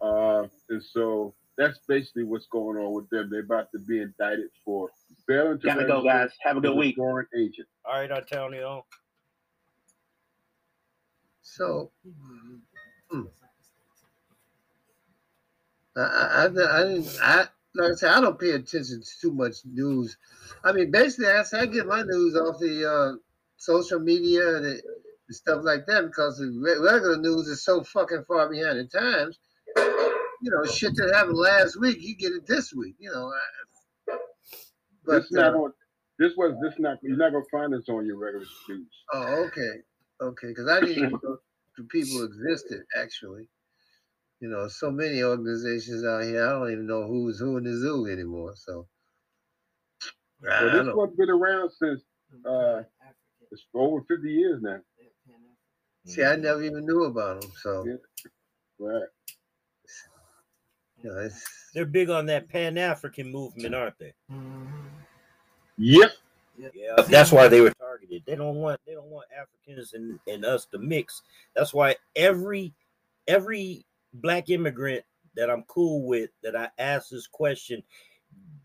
Uh, 0.00 0.46
and 0.68 0.82
so 0.82 1.34
that's 1.56 1.78
basically 1.88 2.24
what's 2.24 2.46
going 2.46 2.76
on 2.76 2.92
with 2.92 3.08
them. 3.10 3.28
They're 3.30 3.40
about 3.40 3.70
to 3.72 3.78
be 3.78 4.00
indicted 4.00 4.50
for 4.64 4.90
failing 5.26 5.58
to 5.60 5.66
Gotta 5.66 5.86
go, 5.86 6.02
guys. 6.02 6.30
Have 6.42 6.56
a 6.56 6.60
good 6.60 6.72
as 6.72 6.76
week. 6.76 6.96
foreign 6.96 7.26
agent. 7.36 7.68
All 7.84 8.00
right, 8.00 8.10
Antonio. 8.10 8.84
So, 11.42 11.90
hmm. 13.10 13.22
I, 13.22 13.43
I, 15.96 16.00
I, 16.00 16.44
I 16.44 16.48
didn't, 16.48 17.18
I, 17.22 17.46
like 17.76 17.92
I 17.92 17.94
said, 17.94 18.10
I 18.10 18.20
don't 18.20 18.38
pay 18.38 18.50
attention 18.52 19.02
to 19.02 19.10
too 19.20 19.32
much 19.32 19.56
news. 19.64 20.16
I 20.64 20.72
mean, 20.72 20.90
basically, 20.90 21.28
I, 21.28 21.42
say 21.42 21.60
I 21.60 21.66
get 21.66 21.86
my 21.86 22.02
news 22.02 22.36
off 22.36 22.58
the 22.58 22.90
uh, 22.90 23.12
social 23.56 24.00
media 24.00 24.56
and, 24.56 24.66
it, 24.66 24.84
and 25.28 25.36
stuff 25.36 25.64
like 25.64 25.86
that 25.86 26.06
because 26.06 26.38
the 26.38 26.78
regular 26.80 27.16
news 27.16 27.48
is 27.48 27.64
so 27.64 27.82
fucking 27.82 28.24
far 28.26 28.48
behind 28.48 28.78
the 28.78 28.84
times. 28.84 29.38
You 30.42 30.50
know, 30.50 30.64
shit 30.70 30.94
that 30.96 31.14
happened 31.14 31.38
last 31.38 31.80
week, 31.80 31.98
you 32.00 32.16
get 32.16 32.32
it 32.32 32.46
this 32.46 32.72
week. 32.74 32.96
You 32.98 33.10
know, 33.10 33.28
I- 33.28 34.16
but 35.06 35.22
this 35.22 35.32
not 35.32 35.54
uh, 35.54 35.58
on. 35.58 35.72
This 36.18 36.32
was 36.36 36.54
this 36.62 36.74
not. 36.78 36.98
You're 37.02 37.16
not 37.16 37.32
gonna 37.32 37.44
find 37.50 37.72
this 37.72 37.88
on 37.88 38.06
your 38.06 38.16
regular 38.16 38.46
news. 38.68 38.86
Oh, 39.12 39.44
okay, 39.46 39.82
okay. 40.20 40.48
Because 40.48 40.68
I 40.68 40.80
didn't 40.80 40.96
even 40.96 41.10
know 41.22 41.38
the 41.76 41.84
people 41.84 42.24
existed. 42.24 42.84
Actually, 42.96 43.48
you 44.40 44.48
know, 44.48 44.68
so 44.68 44.90
many 44.90 45.22
organizations 45.22 46.04
out 46.04 46.24
here. 46.24 46.46
I 46.46 46.50
don't 46.50 46.72
even 46.72 46.86
know 46.86 47.06
who's 47.06 47.38
who 47.38 47.56
in 47.56 47.64
the 47.64 47.76
zoo 47.76 48.06
anymore. 48.06 48.54
So, 48.56 48.86
Well, 50.42 50.60
don't 50.60 50.72
this 50.72 50.86
know. 50.86 50.96
one's 50.96 51.16
been 51.16 51.30
around 51.30 51.70
since 51.70 52.02
uh, 52.44 52.82
it's 53.50 53.64
over 53.74 54.02
50 54.08 54.30
years 54.30 54.60
now. 54.62 54.80
See, 56.06 56.22
I 56.22 56.36
never 56.36 56.62
even 56.62 56.84
knew 56.84 57.04
about 57.04 57.40
them. 57.40 57.50
So, 57.62 57.84
Yeah. 57.86 57.94
Right. 58.78 59.08
you 61.02 61.10
know, 61.10 61.28
They're 61.72 61.86
big 61.86 62.10
on 62.10 62.26
that 62.26 62.48
Pan 62.48 62.76
African 62.76 63.30
movement, 63.30 63.74
aren't 63.74 63.98
they? 63.98 64.12
Yep. 65.78 66.10
Yeah, 66.56 66.94
that's 67.08 67.32
why 67.32 67.48
they 67.48 67.60
were 67.60 67.72
targeted. 67.72 68.22
They 68.26 68.36
don't 68.36 68.56
want 68.56 68.80
they 68.86 68.94
don't 68.94 69.10
want 69.10 69.26
Africans 69.36 69.92
and, 69.94 70.20
and 70.28 70.44
us 70.44 70.66
to 70.66 70.78
mix. 70.78 71.22
That's 71.56 71.74
why 71.74 71.96
every 72.14 72.72
every 73.26 73.84
black 74.14 74.50
immigrant 74.50 75.04
that 75.36 75.50
I'm 75.50 75.64
cool 75.64 76.06
with 76.06 76.30
that 76.42 76.56
I 76.56 76.68
ask 76.78 77.10
this 77.10 77.26
question, 77.26 77.82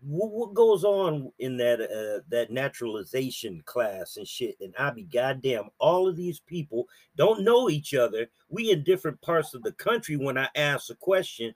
what, 0.02 0.32
what 0.32 0.54
goes 0.54 0.84
on 0.84 1.32
in 1.40 1.58
that 1.58 1.82
uh, 1.82 2.24
that 2.30 2.52
naturalization 2.52 3.62
class 3.66 4.18
and 4.18 4.28
shit? 4.28 4.56
And 4.62 4.74
I 4.78 4.92
be 4.92 5.04
goddamn, 5.04 5.70
all 5.80 6.08
of 6.08 6.16
these 6.16 6.40
people 6.40 6.88
don't 7.16 7.44
know 7.44 7.70
each 7.70 7.94
other. 7.94 8.28
We 8.50 8.72
in 8.72 8.84
different 8.84 9.22
parts 9.22 9.54
of 9.54 9.64
the 9.64 9.74
country. 9.74 10.16
When 10.16 10.38
I 10.38 10.48
ask 10.56 10.90
a 10.90 10.96
question, 10.96 11.54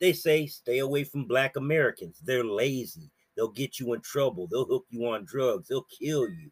they 0.00 0.12
say 0.12 0.46
stay 0.46 0.78
away 0.78 1.04
from 1.04 1.24
black 1.24 1.56
Americans. 1.56 2.18
They're 2.22 2.44
lazy. 2.44 3.10
They'll 3.36 3.48
get 3.48 3.78
you 3.80 3.94
in 3.94 4.00
trouble. 4.02 4.46
They'll 4.46 4.66
hook 4.66 4.86
you 4.90 5.06
on 5.06 5.24
drugs. 5.24 5.68
They'll 5.68 5.86
kill 5.98 6.28
you. 6.28 6.50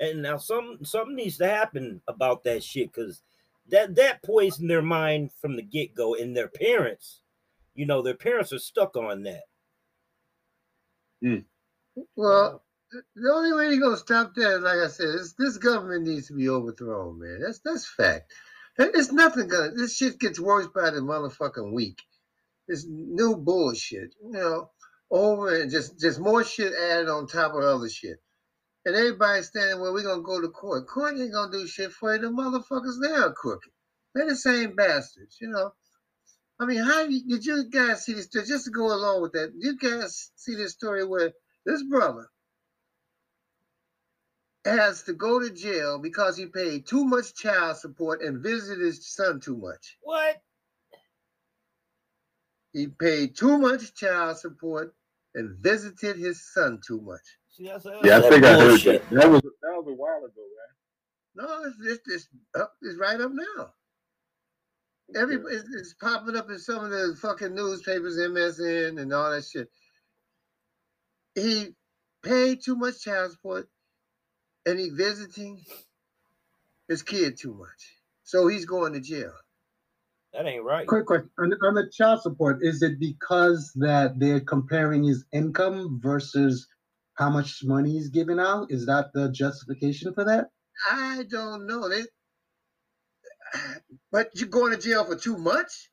And 0.00 0.22
now 0.22 0.36
some 0.36 0.78
something 0.84 1.16
needs 1.16 1.38
to 1.38 1.48
happen 1.48 2.00
about 2.06 2.44
that 2.44 2.62
shit 2.62 2.92
because 2.92 3.22
that 3.70 3.96
that 3.96 4.22
poisoned 4.22 4.70
their 4.70 4.82
mind 4.82 5.30
from 5.40 5.56
the 5.56 5.62
get 5.62 5.94
go. 5.94 6.14
And 6.14 6.36
their 6.36 6.48
parents, 6.48 7.20
you 7.74 7.86
know, 7.86 8.02
their 8.02 8.16
parents 8.16 8.52
are 8.52 8.58
stuck 8.58 8.96
on 8.96 9.22
that. 9.24 9.44
Hmm. 11.22 11.38
well. 12.16 12.62
The 12.90 13.30
only 13.30 13.52
way 13.52 13.70
you're 13.70 13.82
gonna 13.82 13.98
stop 13.98 14.34
that, 14.34 14.62
like 14.62 14.78
I 14.78 14.86
said, 14.88 15.08
is 15.08 15.34
this 15.34 15.58
government 15.58 16.06
needs 16.06 16.28
to 16.28 16.32
be 16.32 16.48
overthrown, 16.48 17.18
man. 17.18 17.40
That's 17.42 17.58
that's 17.58 17.86
fact. 17.86 18.32
It's 18.78 19.12
nothing 19.12 19.48
gonna. 19.48 19.72
This 19.72 19.96
shit 19.96 20.18
gets 20.18 20.40
worse 20.40 20.68
by 20.68 20.90
the 20.90 21.00
motherfucking 21.00 21.72
week. 21.72 22.00
It's 22.68 22.86
new 22.88 23.36
bullshit, 23.36 24.14
you 24.22 24.30
know, 24.30 24.70
over 25.10 25.60
and 25.60 25.70
just 25.70 25.98
just 25.98 26.20
more 26.20 26.44
shit 26.44 26.72
added 26.72 27.08
on 27.08 27.26
top 27.26 27.54
of 27.54 27.62
other 27.62 27.88
shit. 27.88 28.22
And 28.88 28.96
everybody's 28.96 29.48
standing 29.48 29.80
where 29.82 29.92
we're 29.92 30.02
gonna 30.02 30.22
go 30.22 30.40
to 30.40 30.48
court. 30.48 30.86
Court 30.86 31.18
ain't 31.18 31.30
gonna 31.30 31.52
do 31.52 31.66
shit 31.66 31.92
for 31.92 32.14
you. 32.14 32.22
The 32.22 32.28
motherfuckers 32.28 32.98
they 33.02 33.12
are 33.12 33.34
crooked. 33.34 33.70
They're 34.14 34.30
the 34.30 34.34
same 34.34 34.74
bastards, 34.76 35.36
you 35.42 35.48
know. 35.48 35.74
I 36.58 36.64
mean, 36.64 36.82
how 36.82 37.06
did 37.06 37.44
you 37.44 37.68
guys 37.68 38.06
see 38.06 38.14
this? 38.14 38.24
story? 38.24 38.46
Just 38.46 38.64
to 38.64 38.70
go 38.70 38.86
along 38.86 39.20
with 39.20 39.32
that, 39.32 39.52
you 39.58 39.76
guys 39.76 40.30
see 40.36 40.54
this 40.54 40.72
story 40.72 41.04
where 41.04 41.32
this 41.66 41.82
brother 41.82 42.30
has 44.64 45.02
to 45.02 45.12
go 45.12 45.38
to 45.38 45.50
jail 45.50 45.98
because 45.98 46.38
he 46.38 46.46
paid 46.46 46.86
too 46.86 47.04
much 47.04 47.34
child 47.34 47.76
support 47.76 48.22
and 48.22 48.42
visited 48.42 48.82
his 48.82 49.06
son 49.14 49.38
too 49.38 49.58
much. 49.58 49.98
What? 50.00 50.40
He 52.72 52.86
paid 52.86 53.36
too 53.36 53.58
much 53.58 53.94
child 53.94 54.38
support 54.38 54.94
and 55.34 55.58
visited 55.58 56.16
his 56.16 56.50
son 56.54 56.80
too 56.86 57.02
much. 57.02 57.37
See, 57.58 57.66
that's, 57.66 57.86
Yeah, 58.04 58.18
I 58.18 58.22
that's 58.22 58.28
think 58.28 58.44
I 58.44 58.54
heard 58.58 58.80
that. 58.82 59.10
That 59.10 59.30
was 59.30 59.42
that 59.42 59.74
was 59.76 59.86
a 59.88 59.94
while 59.94 60.24
ago, 60.24 60.42
No, 61.36 61.64
it's 61.66 61.76
it's, 61.84 62.08
it's 62.08 62.28
up. 62.60 62.74
It's 62.82 62.98
right 62.98 63.20
up 63.20 63.32
now. 63.32 63.70
man. 65.10 65.22
Every 65.22 65.36
it's, 65.36 65.64
it's 65.74 65.94
popping 65.94 66.36
up 66.36 66.50
in 66.50 66.58
some 66.58 66.84
of 66.84 66.90
the 66.90 67.16
fucking 67.20 67.54
newspapers, 67.54 68.18
MSN, 68.18 69.00
and 69.00 69.12
all 69.14 69.32
that 69.32 69.44
shit. 69.46 69.68
He 71.34 71.68
paid 72.24 72.62
too 72.64 72.76
much 72.76 73.02
child 73.02 73.32
support, 73.32 73.68
and 74.66 74.78
he 74.78 74.90
visiting 74.90 75.64
his 76.88 77.02
kid 77.02 77.38
too 77.38 77.54
much, 77.54 77.94
so 78.24 78.48
he's 78.48 78.66
going 78.66 78.94
to 78.94 79.00
jail. 79.00 79.32
That 80.34 80.46
ain't 80.46 80.64
right. 80.64 80.86
Quick 80.86 81.06
question 81.06 81.30
on, 81.38 81.52
on 81.62 81.74
the 81.74 81.90
child 81.92 82.22
support: 82.22 82.58
Is 82.62 82.82
it 82.82 83.00
because 83.00 83.72
that 83.76 84.18
they're 84.20 84.40
comparing 84.40 85.04
his 85.04 85.24
income 85.32 86.00
versus 86.02 86.68
how 87.18 87.28
much 87.28 87.60
money 87.64 87.90
he's 87.90 88.08
giving 88.10 88.38
out? 88.38 88.70
Is 88.70 88.86
that 88.86 89.10
the 89.12 89.28
justification 89.30 90.14
for 90.14 90.24
that? 90.24 90.46
I 90.88 91.24
don't 91.28 91.66
know. 91.66 91.88
They, 91.88 92.02
but 94.12 94.30
you're 94.34 94.48
going 94.48 94.72
to 94.72 94.78
jail 94.78 95.04
for 95.04 95.16
too 95.16 95.36
much? 95.36 95.90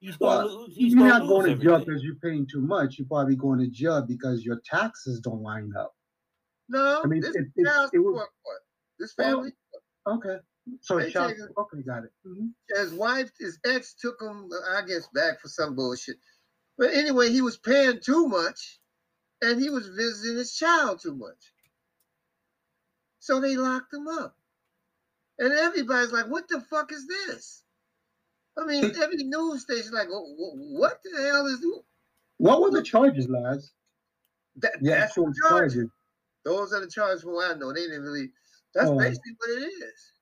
He's 0.00 0.16
gonna 0.18 0.46
Well, 0.46 0.60
lose. 0.66 0.76
He's 0.76 0.92
you're 0.92 1.08
gonna 1.08 1.20
not 1.20 1.28
going 1.28 1.46
lose 1.46 1.58
to 1.58 1.64
jail 1.64 1.78
because 1.78 2.02
you're 2.02 2.16
paying 2.16 2.46
too 2.46 2.60
much. 2.60 2.98
You're 2.98 3.08
probably 3.08 3.36
going 3.36 3.58
to 3.60 3.68
jail 3.68 4.04
because 4.06 4.44
your 4.44 4.60
taxes 4.70 5.20
don't 5.20 5.42
line 5.42 5.72
up. 5.78 5.92
No, 6.68 7.00
I 7.02 7.06
mean, 7.06 7.20
this 7.22 7.34
it- 7.34 7.46
it- 7.56 7.64
child 7.64 7.90
it 7.94 7.98
was- 7.98 8.12
support. 8.14 8.28
what? 8.42 8.58
This 8.98 9.14
Well, 9.16 9.30
family, 9.36 9.52
Okay. 10.06 10.36
So 10.82 10.98
They 10.98 11.10
child, 11.12 11.30
take 11.30 11.56
okay, 11.58 11.82
got 11.82 12.04
it. 12.04 12.10
Mhm. 12.26 12.52
his 12.70 12.92
wife, 12.92 13.30
his 13.38 13.58
ex 13.64 13.94
took 13.94 14.20
him, 14.20 14.50
I 14.70 14.82
guess, 14.82 15.08
back 15.14 15.40
for 15.40 15.48
some 15.48 15.76
bullshit. 15.76 16.18
But 16.76 16.92
anyway, 16.92 17.30
he 17.30 17.40
was 17.40 17.56
paying 17.56 18.00
too 18.00 18.26
much, 18.26 18.80
and 19.42 19.60
he 19.60 19.70
was 19.70 19.88
visiting 19.88 20.36
his 20.38 20.54
child 20.54 21.00
too 21.00 21.14
much. 21.14 21.52
So 23.20 23.40
they 23.40 23.56
locked 23.56 23.92
him 23.92 24.06
up, 24.08 24.36
and 25.38 25.52
everybody's 25.52 26.12
like, 26.12 26.28
"What 26.28 26.48
the 26.48 26.60
fuck 26.60 26.92
is 26.92 27.06
this?" 27.06 27.64
I 28.56 28.64
mean, 28.64 28.84
every 29.02 29.24
news 29.24 29.62
station 29.62 29.92
like, 29.92 30.08
"Wh- 30.08 30.36
wh- 30.36 30.78
"What 30.78 31.00
the 31.02 31.20
hell 31.22 31.46
is 31.46 31.60
this? 31.60 31.80
What 32.38 32.60
were 32.60 32.70
the 32.70 32.82
charges, 32.82 33.28
Laz? 33.28 33.72
that?" 34.56 34.72
The 34.80 34.88
that's 34.88 35.14
the 35.14 35.34
charge. 35.42 35.72
charges. 35.72 35.90
Those 36.44 36.72
are 36.72 36.80
the 36.80 36.86
charges 36.90 37.22
from 37.22 37.32
what 37.34 37.50
I 37.50 37.58
know. 37.58 37.72
They 37.72 37.82
didn't 37.82 38.02
really. 38.02 38.30
That's 38.74 38.90
Oh. 38.90 38.98
basically 38.98 39.32
what 39.38 39.50
it 39.50 39.64
is. 39.64 40.12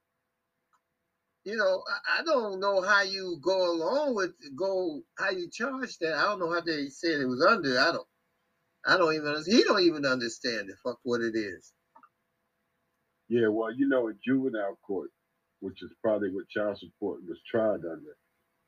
You 1.45 1.57
know, 1.57 1.85
I, 1.89 2.21
I 2.21 2.23
don't 2.25 2.59
know 2.59 2.81
how 2.81 3.03
you 3.03 3.39
go 3.43 3.71
along 3.73 4.15
with 4.15 4.33
go 4.57 5.03
how 5.19 5.31
you 5.31 5.51
charge 5.51 5.99
that. 5.99 6.15
I 6.15 6.23
don't 6.23 6.41
know 6.41 6.51
how 6.53 6.63
they 6.63 6.89
said 6.89 7.21
it 7.21 7.27
was 7.27 7.45
under. 7.45 7.79
I 7.79 7.93
don't. 7.93 8.07
I 8.87 8.97
don't 8.99 9.15
even. 9.15 9.43
He 9.47 9.63
don't 9.65 9.83
even 9.83 10.07
understand 10.07 10.69
the 10.69 10.75
fuck 10.85 10.99
what 11.05 11.21
it 11.21 11.37
is. 11.37 11.73
Yeah, 13.29 13.49
well, 13.49 13.73
you 13.75 13.89
know, 13.89 14.09
in 14.09 14.19
juvenile 14.25 14.79
court, 14.87 15.11
which 15.61 15.83
is 15.83 15.91
probably 16.03 16.31
what 16.31 16.49
child 16.49 16.79
support 16.79 17.21
was 17.27 17.39
tried 17.51 17.81
under, 17.85 18.17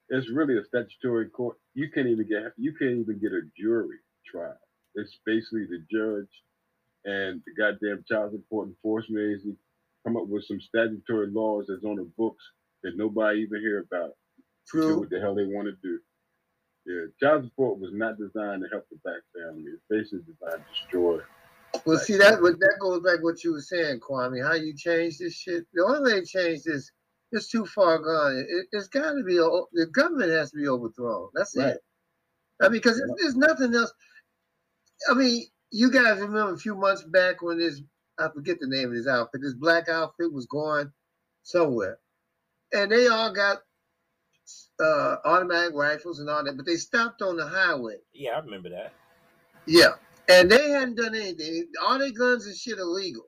it's 0.09 0.31
really 0.31 0.57
a 0.57 0.65
statutory 0.65 1.29
court. 1.29 1.57
You 1.75 1.91
can't 1.93 2.07
even 2.07 2.29
get 2.29 2.53
you 2.57 2.75
can't 2.79 2.99
even 3.01 3.19
get 3.21 3.33
a 3.33 3.43
jury 3.59 3.99
trial. 4.31 4.59
It's 4.95 5.19
basically 5.27 5.67
the 5.67 5.85
judge 5.91 6.31
and 7.05 7.43
the 7.47 7.53
goddamn 7.57 8.05
child 8.11 8.33
support 8.33 8.69
enforcement 8.69 9.25
agency 9.25 9.57
come 10.07 10.17
up 10.17 10.29
with 10.29 10.45
some 10.45 10.61
statutory 10.61 11.29
laws 11.31 11.67
that's 11.69 11.85
on 11.85 11.97
the 11.97 12.11
books 12.17 12.45
that 12.83 12.97
nobody 12.97 13.41
even 13.41 13.61
hear 13.61 13.81
about. 13.81 14.13
Do 14.73 15.01
what 15.01 15.11
the 15.11 15.21
hell 15.21 15.35
they 15.35 15.45
want 15.45 15.69
to 15.69 15.77
do. 15.83 16.01
Yeah, 16.87 17.07
child 17.21 17.45
support 17.45 17.81
was 17.81 17.91
not 17.93 18.17
designed 18.19 18.63
to 18.63 18.69
help 18.71 18.87
the 18.91 18.99
black 19.05 19.23
family. 19.35 19.65
It's 19.73 19.83
basically 19.91 20.21
designed 20.21 20.63
to 20.65 20.83
destroy. 20.83 21.19
Well, 21.85 21.99
see 21.99 22.17
that 22.17 22.41
but 22.41 22.59
that 22.61 22.77
goes 22.81 23.01
back 23.03 23.23
what 23.23 23.43
you 23.45 23.53
were 23.53 23.61
saying, 23.61 24.01
Kwame. 24.01 24.43
How 24.47 24.55
you 24.55 24.75
change 24.75 25.19
this 25.19 25.35
shit? 25.35 25.67
The 25.75 25.85
only 25.85 26.13
way 26.13 26.21
to 26.21 26.27
change 26.27 26.63
this 26.63 26.91
it's 27.33 27.49
too 27.49 27.67
far 27.67 27.99
gone. 27.99 28.37
It, 28.49 28.67
it's 28.73 28.89
got 28.89 29.13
to 29.13 29.23
be 29.25 29.37
a, 29.39 29.45
the 29.73 29.87
government 29.93 30.31
has 30.31 30.51
to 30.53 30.57
be 30.57 30.69
overthrown. 30.69 31.29
That's 31.35 31.57
Right. 31.57 31.75
it. 31.75 31.83
I 32.61 32.65
mean, 32.65 32.73
because 32.73 33.03
there's 33.19 33.37
nothing 33.37 33.75
else. 33.75 33.93
I 35.11 35.15
mean, 35.15 35.47
you 35.71 35.91
guys 35.91 36.21
remember 36.21 36.55
a 36.55 36.59
few 36.59 36.75
months 36.75 37.03
back 37.03 37.43
when 37.43 37.59
this 37.59 37.83
I 38.19 38.29
forget 38.35 38.59
the 38.61 38.69
name 38.69 38.89
of 38.89 38.95
this 38.95 39.07
outfit. 39.07 39.43
This 39.43 39.55
black 39.55 39.89
outfit 39.91 40.33
was 40.33 40.47
going 40.47 40.91
somewhere, 41.43 41.99
and 42.73 42.91
they 42.91 43.09
all 43.09 43.33
got 43.33 43.59
uh, 44.81 45.17
automatic 45.25 45.75
rifles 45.75 46.21
and 46.21 46.29
all 46.29 46.45
that, 46.45 46.57
but 46.57 46.67
they 46.67 46.77
stopped 46.77 47.23
on 47.23 47.37
the 47.37 47.47
highway. 47.47 47.97
Yeah, 48.13 48.33
I 48.33 48.39
remember 48.41 48.71
that. 48.71 48.93
Yeah. 49.67 49.93
And 50.29 50.51
they 50.51 50.71
hadn't 50.71 50.97
done 50.97 51.15
anything. 51.15 51.69
All 51.83 51.99
their 51.99 52.11
guns 52.11 52.47
and 52.47 52.57
shit 52.57 52.79
illegal. 52.79 53.25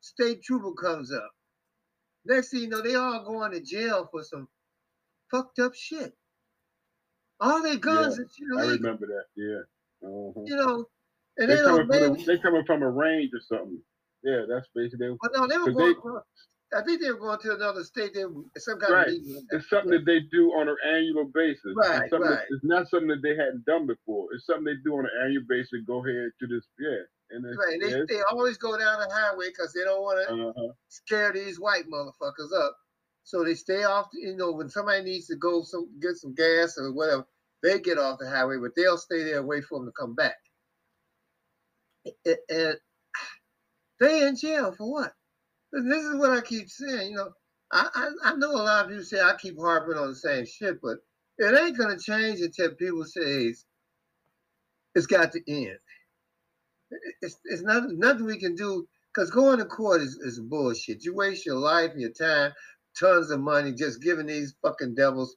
State 0.00 0.42
trooper 0.42 0.72
comes 0.72 1.12
up. 1.12 1.30
Next 2.26 2.50
thing 2.50 2.60
you 2.62 2.68
know, 2.68 2.82
they 2.82 2.94
all 2.94 3.24
going 3.24 3.52
to 3.52 3.60
jail 3.60 4.08
for 4.10 4.22
some 4.22 4.48
fucked 5.30 5.58
up 5.58 5.74
shit. 5.74 6.12
All 7.40 7.62
their 7.62 7.76
guns 7.76 8.16
Yeah, 8.16 8.22
and 8.22 8.30
shit 8.32 8.48
illegal. 8.52 8.70
I 8.70 8.74
remember 8.74 9.06
that. 9.06 9.24
Yeah. 9.36 10.08
Uh-huh. 10.08 10.42
You 10.44 10.56
know, 10.56 10.84
and 11.38 11.50
They 11.50 11.56
they 11.56 11.62
coming, 11.62 11.86
from 11.86 12.14
a, 12.20 12.24
they 12.24 12.38
coming 12.38 12.64
from 12.66 12.82
a 12.82 12.90
range 12.90 13.30
or 13.34 13.40
something. 13.40 13.80
Yeah, 14.22 14.42
that's 14.48 14.68
basically. 14.74 15.16
but 15.20 15.32
no, 15.34 15.46
they 15.46 15.58
were 15.58 15.72
going 15.72 15.86
they- 15.86 15.98
across- 15.98 16.24
I 16.76 16.82
think 16.82 17.00
they 17.00 17.10
were 17.10 17.18
going 17.18 17.38
to 17.40 17.54
another 17.54 17.84
state. 17.84 18.14
They 18.14 18.24
were 18.24 18.42
some 18.56 18.78
kind 18.78 18.92
Right. 18.92 19.06
of 19.08 19.14
legal. 19.14 19.42
It's 19.50 19.68
something 19.68 19.90
that 19.92 20.04
they 20.04 20.20
do 20.20 20.52
on 20.52 20.68
an 20.68 20.76
annual 20.84 21.24
basis. 21.26 21.74
Right, 21.76 22.02
it's, 22.02 22.10
something 22.10 22.30
that- 22.30 22.36
right. 22.36 22.46
it's 22.50 22.64
not 22.64 22.88
something 22.88 23.08
that 23.08 23.22
they 23.22 23.36
hadn't 23.36 23.64
done 23.64 23.86
before. 23.86 24.32
It's 24.34 24.46
something 24.46 24.64
they 24.64 24.76
do 24.84 24.94
on 24.94 25.04
an 25.06 25.10
annual 25.22 25.44
basis. 25.48 25.82
Go 25.86 26.04
ahead 26.04 26.30
to 26.40 26.46
this, 26.46 26.66
yeah. 26.78 27.02
And 27.30 27.44
Right. 27.56 27.80
They, 27.80 28.04
they 28.14 28.22
always 28.30 28.58
go 28.58 28.76
down 28.78 29.00
the 29.00 29.12
highway 29.12 29.48
because 29.48 29.72
they 29.72 29.82
don't 29.84 30.02
want 30.02 30.26
to 30.28 30.34
uh-huh. 30.34 30.72
scare 30.88 31.32
these 31.32 31.58
white 31.58 31.88
motherfuckers 31.88 32.52
up. 32.56 32.76
So 33.24 33.42
they 33.42 33.54
stay 33.54 33.84
off, 33.84 34.08
you 34.12 34.36
know, 34.36 34.52
when 34.52 34.68
somebody 34.68 35.02
needs 35.02 35.26
to 35.28 35.36
go 35.36 35.62
some 35.62 35.88
get 36.00 36.16
some 36.16 36.34
gas 36.34 36.76
or 36.76 36.92
whatever, 36.92 37.26
they 37.62 37.80
get 37.80 37.98
off 37.98 38.18
the 38.18 38.28
highway, 38.28 38.58
but 38.60 38.74
they'll 38.76 38.98
stay 38.98 39.24
there 39.24 39.38
and 39.38 39.48
wait 39.48 39.64
for 39.64 39.78
them 39.78 39.88
to 39.88 39.92
come 39.92 40.14
back. 40.14 40.36
And 42.26 42.76
they 43.98 44.26
in 44.26 44.36
jail 44.36 44.72
for 44.72 44.90
what? 44.92 45.14
This 45.74 46.04
is 46.04 46.16
what 46.16 46.30
I 46.30 46.40
keep 46.40 46.68
saying, 46.68 47.10
you 47.10 47.16
know. 47.16 47.30
I, 47.72 47.88
I, 47.94 48.30
I 48.30 48.36
know 48.36 48.52
a 48.52 48.62
lot 48.62 48.84
of 48.84 48.90
people 48.90 49.04
say 49.04 49.20
I 49.20 49.34
keep 49.40 49.58
harping 49.58 49.98
on 49.98 50.08
the 50.08 50.14
same 50.14 50.46
shit, 50.46 50.80
but 50.80 50.98
it 51.38 51.58
ain't 51.58 51.78
gonna 51.78 51.98
change 51.98 52.40
until 52.40 52.74
people 52.74 53.04
say 53.04 53.46
it's, 53.46 53.64
it's 54.94 55.06
got 55.06 55.32
to 55.32 55.40
end. 55.48 55.78
It's, 57.22 57.36
it's 57.44 57.62
not, 57.62 57.84
nothing 57.90 58.26
we 58.26 58.38
can 58.38 58.54
do 58.54 58.86
because 59.12 59.30
going 59.30 59.58
to 59.58 59.64
court 59.64 60.02
is, 60.02 60.16
is 60.22 60.40
bullshit. 60.40 61.04
You 61.04 61.14
waste 61.14 61.46
your 61.46 61.58
life 61.58 61.90
and 61.92 62.00
your 62.00 62.12
time, 62.12 62.52
tons 62.98 63.30
of 63.30 63.40
money 63.40 63.72
just 63.72 64.02
giving 64.02 64.26
these 64.26 64.54
fucking 64.62 64.94
devils. 64.94 65.36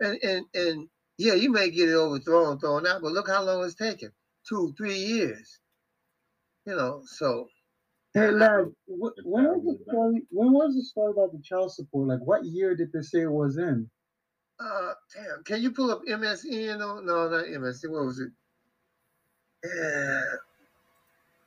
And 0.00 0.18
and 0.22 0.44
and 0.54 0.88
yeah, 1.18 1.34
you 1.34 1.50
may 1.50 1.70
get 1.70 1.88
it 1.88 1.94
overthrown, 1.94 2.58
thrown 2.58 2.86
out, 2.86 3.02
but 3.02 3.12
look 3.12 3.28
how 3.28 3.42
long 3.42 3.64
it's 3.64 3.74
taken. 3.74 4.10
Two, 4.48 4.74
three 4.76 4.98
years. 4.98 5.58
You 6.66 6.76
know, 6.76 7.02
so 7.04 7.48
Hey, 8.14 8.30
Laz, 8.32 8.66
wh- 8.88 9.16
when 9.26 9.44
was 9.46 9.64
the 9.78 9.84
story? 9.90 10.22
When 10.30 10.52
was 10.52 10.76
the 10.76 10.84
story 10.84 11.12
about 11.12 11.32
the 11.32 11.42
child 11.42 11.72
support? 11.72 12.08
Like, 12.08 12.20
what 12.26 12.44
year 12.44 12.76
did 12.76 12.92
they 12.92 13.02
say 13.02 13.22
it 13.22 13.32
was 13.32 13.58
in? 13.58 13.90
uh 14.60 14.94
damn, 15.14 15.44
can 15.44 15.62
you 15.62 15.72
pull 15.72 15.90
up 15.92 16.02
MSN? 16.08 16.78
No, 16.78 17.00
no, 17.00 17.28
not 17.30 17.46
MSN. 17.46 17.90
What 17.90 18.06
was 18.06 18.20
it? 18.20 18.30
Yeah. 19.64 20.22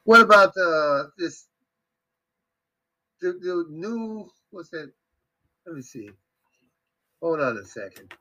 What 0.06 0.22
about 0.22 0.58
uh 0.58 1.06
this 1.18 1.48
the, 3.22 3.34
the 3.34 3.66
new 3.70 4.30
what's 4.52 4.70
that? 4.72 4.92
Let 5.68 5.76
me 5.76 5.84
see. 5.84 6.10
Hold 7.22 7.42
on 7.42 7.58
a 7.58 7.66
second. 7.66 8.14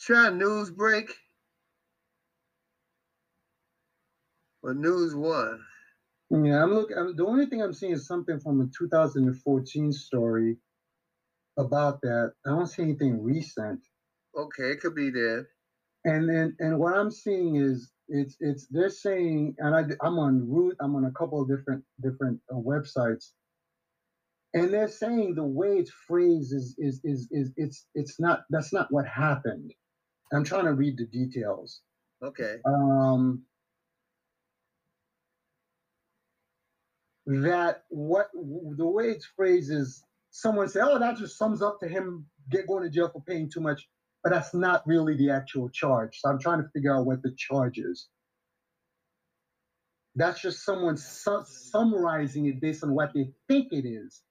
Try 0.00 0.30
news 0.30 0.70
break 0.70 1.14
news 4.74 5.14
one. 5.14 5.60
Yeah, 6.30 6.62
I'm 6.62 6.74
looking. 6.74 6.96
I'm, 6.98 7.16
the 7.16 7.26
only 7.26 7.46
thing 7.46 7.62
I'm 7.62 7.74
seeing 7.74 7.92
is 7.92 8.06
something 8.06 8.40
from 8.40 8.60
a 8.60 8.68
2014 8.78 9.92
story 9.92 10.58
about 11.58 12.00
that. 12.02 12.32
I 12.46 12.50
don't 12.50 12.66
see 12.66 12.82
anything 12.82 13.22
recent. 13.22 13.80
Okay, 14.36 14.72
it 14.72 14.80
could 14.80 14.94
be 14.94 15.10
there. 15.10 15.48
and 16.04 16.28
then, 16.28 16.56
and 16.60 16.78
what 16.80 16.94
I'm 16.96 17.12
seeing 17.12 17.56
is 17.56 17.90
it's 18.08 18.36
it's 18.40 18.68
they're 18.70 18.90
saying, 18.90 19.56
and 19.58 19.76
I 19.76 19.82
I'm 20.06 20.18
on 20.18 20.48
route. 20.50 20.76
I'm 20.80 20.96
on 20.96 21.06
a 21.06 21.12
couple 21.12 21.42
of 21.42 21.48
different 21.48 21.84
different 22.02 22.40
uh, 22.52 22.56
websites, 22.56 23.32
and 24.54 24.72
they're 24.72 24.88
saying 24.88 25.36
the 25.36 25.44
way 25.44 25.78
it's 25.78 25.92
phrased 26.08 26.54
is 26.54 26.76
is 26.78 27.00
is 27.04 27.28
is 27.32 27.52
it's 27.56 27.86
it's 27.94 28.20
not 28.20 28.44
that's 28.50 28.72
not 28.72 28.88
what 28.92 29.06
happened. 29.08 29.72
I'm 30.32 30.44
trying 30.44 30.66
to 30.66 30.74
read 30.74 30.98
the 30.98 31.06
details. 31.06 31.80
Okay. 32.22 32.56
Um, 32.66 33.44
that 37.26 37.84
what 37.90 38.28
the 38.34 38.86
way 38.86 39.06
it's 39.10 39.26
phrased 39.36 39.72
is 39.72 40.04
someone 40.30 40.68
say, 40.68 40.80
"Oh, 40.82 40.98
that 40.98 41.16
just 41.18 41.38
sums 41.38 41.62
up 41.62 41.80
to 41.80 41.88
him 41.88 42.26
get 42.50 42.66
going 42.68 42.84
to 42.84 42.90
jail 42.90 43.10
for 43.10 43.22
paying 43.22 43.50
too 43.50 43.60
much," 43.60 43.88
but 44.24 44.30
that's 44.30 44.54
not 44.54 44.86
really 44.86 45.16
the 45.16 45.30
actual 45.30 45.68
charge. 45.70 46.20
So 46.20 46.30
I'm 46.30 46.38
trying 46.40 46.62
to 46.62 46.68
figure 46.70 46.94
out 46.96 47.06
what 47.06 47.22
the 47.22 47.32
charge 47.36 47.78
is. 47.78 48.08
That's 50.16 50.40
just 50.40 50.64
someone 50.64 50.96
su- 50.96 51.44
summarizing 51.46 52.46
it 52.46 52.60
based 52.60 52.84
on 52.84 52.94
what 52.94 53.14
they 53.14 53.32
think 53.48 53.72
it 53.72 53.86
is, 53.86 54.22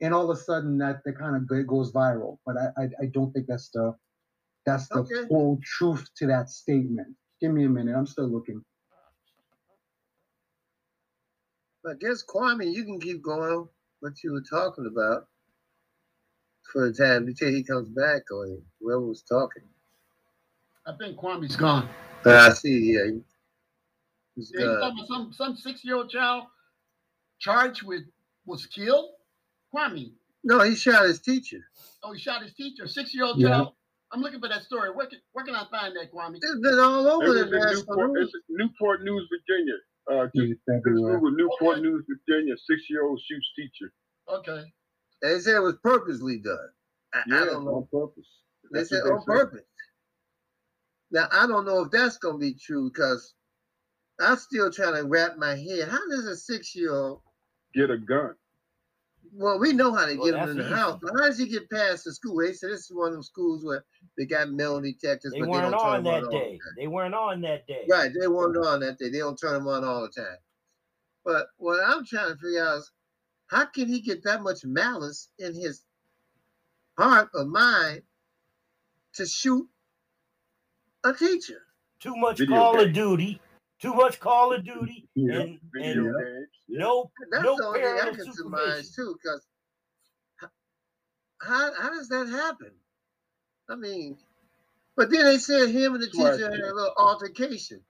and 0.00 0.14
all 0.14 0.30
of 0.30 0.36
a 0.36 0.40
sudden 0.40 0.78
that 0.78 1.02
that 1.04 1.18
kind 1.18 1.36
of 1.36 1.48
go- 1.48 1.64
goes 1.64 1.92
viral. 1.92 2.38
But 2.46 2.56
I 2.58 2.82
I, 2.84 2.84
I 3.02 3.06
don't 3.12 3.32
think 3.32 3.46
that's 3.48 3.70
the 3.70 3.94
that's 4.66 4.88
the 4.88 5.00
Okay. 5.00 5.28
full 5.28 5.60
truth 5.64 6.08
to 6.18 6.26
that 6.28 6.50
statement. 6.50 7.16
Give 7.40 7.52
me 7.52 7.64
a 7.64 7.68
minute. 7.70 7.96
I'm 7.96 8.06
still 8.06 8.28
looking. 8.28 8.64
I 11.86 11.94
guess 12.00 12.24
Kwame, 12.24 12.72
you 12.72 12.84
can 12.84 13.00
keep 13.00 13.22
going 13.22 13.68
what 14.00 14.12
you 14.22 14.32
were 14.32 14.42
talking 14.42 14.86
about 14.86 15.26
for 16.72 16.86
a 16.86 16.92
time 16.92 17.26
until 17.26 17.50
he 17.50 17.62
comes 17.62 17.88
back 17.90 18.22
or 18.32 18.58
whoever 18.80 19.00
was 19.00 19.22
talking. 19.22 19.62
I 20.86 20.92
think 20.98 21.18
Kwame's 21.18 21.56
gone. 21.56 21.88
Uh, 22.26 22.32
I 22.32 22.50
see. 22.50 22.92
Yeah, 22.94 23.10
he's 24.34 24.52
Yeah, 24.54 24.60
you 24.60 24.66
gone. 24.66 24.80
talking 24.80 24.98
about 24.98 25.08
some 25.08 25.32
some 25.32 25.56
six 25.56 25.84
year 25.84 25.96
old 25.96 26.10
child 26.10 26.44
charged 27.40 27.82
with 27.82 28.02
was 28.46 28.66
killed. 28.66 29.10
Kwame. 29.74 30.12
No, 30.42 30.60
he 30.60 30.74
shot 30.74 31.04
his 31.04 31.20
teacher. 31.20 31.60
Oh, 32.02 32.12
he 32.12 32.18
shot 32.20 32.42
his 32.42 32.54
teacher. 32.54 32.86
Six 32.86 33.14
year 33.14 33.24
old 33.24 33.40
Yeah. 33.40 33.48
child. 33.50 33.74
I'm 34.12 34.20
looking 34.20 34.40
for 34.40 34.48
that 34.48 34.62
story. 34.62 34.90
Where 34.90 35.06
can 35.06 35.20
where 35.32 35.44
can 35.44 35.54
I 35.54 35.64
find 35.70 35.96
that, 35.96 36.12
Kwame? 36.12 36.36
It's 36.36 36.60
been 36.60 36.78
all 36.78 37.06
over 37.08 37.26
was 37.26 37.50
the 37.50 37.72
Newport, 37.72 38.12
news. 38.12 38.32
it's 38.34 38.44
Newport 38.48 39.02
News, 39.02 39.28
Virginia. 39.30 39.74
Uh, 40.10 40.26
just, 40.34 40.36
It's 40.36 40.60
just 40.66 40.86
Newport 40.86 41.78
Okay. 41.78 41.80
News, 41.80 42.04
Virginia. 42.06 42.54
Six-year-old 42.68 43.20
shoots 43.26 43.52
teacher. 43.56 43.92
Okay. 44.28 44.64
They 45.22 45.38
said 45.38 45.56
it 45.56 45.60
was 45.60 45.76
purposely 45.82 46.38
done. 46.40 46.68
I, 47.14 47.22
I 47.32 47.44
don't 47.46 47.64
know. 47.64 47.76
on 47.76 47.86
purpose. 47.90 48.28
They 48.72 48.84
said 48.84 49.04
what 49.04 49.12
on 49.12 49.20
said. 49.20 49.26
purpose. 49.26 49.62
Now 51.10 51.28
I 51.32 51.46
don't 51.46 51.64
know 51.64 51.84
if 51.84 51.90
that's 51.90 52.18
gonna 52.18 52.38
be 52.38 52.54
true 52.54 52.90
because 52.90 53.34
I'm 54.20 54.36
still 54.36 54.70
trying 54.70 54.94
to 54.96 55.04
wrap 55.04 55.36
my 55.38 55.54
head. 55.56 55.88
How 55.88 56.00
does 56.10 56.26
a 56.26 56.36
six-year-old? 56.36 57.20
Get 57.74 57.90
a 57.90 57.98
gun. 57.98 58.34
Well, 59.36 59.58
we 59.58 59.72
know 59.72 59.92
how 59.92 60.06
to 60.06 60.14
Well, 60.16 60.26
get 60.26 60.32
them 60.32 60.50
in 60.50 60.56
that's 60.58 60.68
the 60.70 60.76
house, 60.76 60.98
but 61.02 61.12
how 61.12 61.26
does 61.26 61.38
he 61.38 61.48
get 61.48 61.68
past 61.70 62.04
the 62.04 62.12
school? 62.12 62.36
They 62.38 62.52
said 62.52 62.70
this 62.70 62.82
is 62.84 62.92
one 62.94 63.08
of 63.08 63.14
those 63.14 63.26
schools 63.26 63.64
where 63.64 63.84
they 64.16 64.26
got 64.26 64.50
metal 64.50 64.80
detectors, 64.80 65.32
They 65.32 65.40
but 65.40 65.46
they 65.46 65.50
weren't 65.50 65.72
don't 65.72 65.80
turn 65.80 65.90
on 65.90 66.04
them 66.04 66.04
that 66.04 66.18
on 66.18 66.24
all 66.26 66.30
day. 66.30 66.58
the. 66.76 66.80
They 66.82 66.86
weren't 66.86 67.14
on 67.14 67.40
that 67.40 67.66
day. 67.66 67.84
Right, 67.90 68.12
they 68.18 68.28
weren't 68.28 68.56
on 68.56 68.80
that 68.80 68.98
day. 68.98 69.08
They 69.10 69.18
don't 69.18 69.36
turn 69.36 69.54
them 69.54 69.66
on 69.68 69.82
all 69.84 70.02
the 70.02 70.08
time. 70.08 70.38
But 71.24 71.46
what 71.56 71.80
I'm 71.84 72.04
trying 72.06 72.30
to 72.30 72.36
figure 72.36 72.64
out 72.64 72.78
is 72.78 72.92
how 73.48 73.64
can 73.66 73.88
he 73.88 74.00
get 74.00 74.22
that 74.24 74.42
much 74.42 74.64
malice 74.64 75.28
in 75.38 75.54
his 75.54 75.82
heart 76.96 77.28
or 77.34 77.44
mind 77.44 78.02
to 79.14 79.26
shoot 79.26 79.66
a 81.04 81.12
teacher? 81.12 81.60
Too 82.00 82.14
much 82.16 82.38
Video 82.38 82.56
Call 82.56 82.80
of. 82.80 82.92
Duty. 82.92 83.40
Too 83.84 83.94
much 83.94 84.18
Call 84.20 84.54
of 84.54 84.64
Duty. 84.64 85.08
Yeah. 85.14 85.40
And, 85.40 85.58
Video 85.72 86.04
and 86.06 86.18
games. 86.18 86.48
Yeah. 86.68 86.78
no 86.80 87.10
That's 87.30 87.44
no 87.44 87.56
the 87.56 87.64
only 87.66 87.80
thing 87.80 87.88
I 87.88 88.00
parental 88.00 88.24
can 88.24 88.34
supervision. 88.34 88.66
surmise 88.74 88.94
too, 88.94 89.16
because 89.22 89.46
how 91.42 91.72
how 91.80 91.90
does 91.90 92.08
that 92.08 92.28
happen? 92.28 92.70
I 93.68 93.76
mean, 93.76 94.16
but 94.96 95.10
then 95.10 95.24
they 95.24 95.38
said 95.38 95.68
him 95.70 95.94
and 95.94 96.02
the 96.02 96.06
That's 96.06 96.36
teacher 96.38 96.50
had 96.50 96.60
a 96.60 96.74
little 96.74 96.92
altercation, 96.98 97.80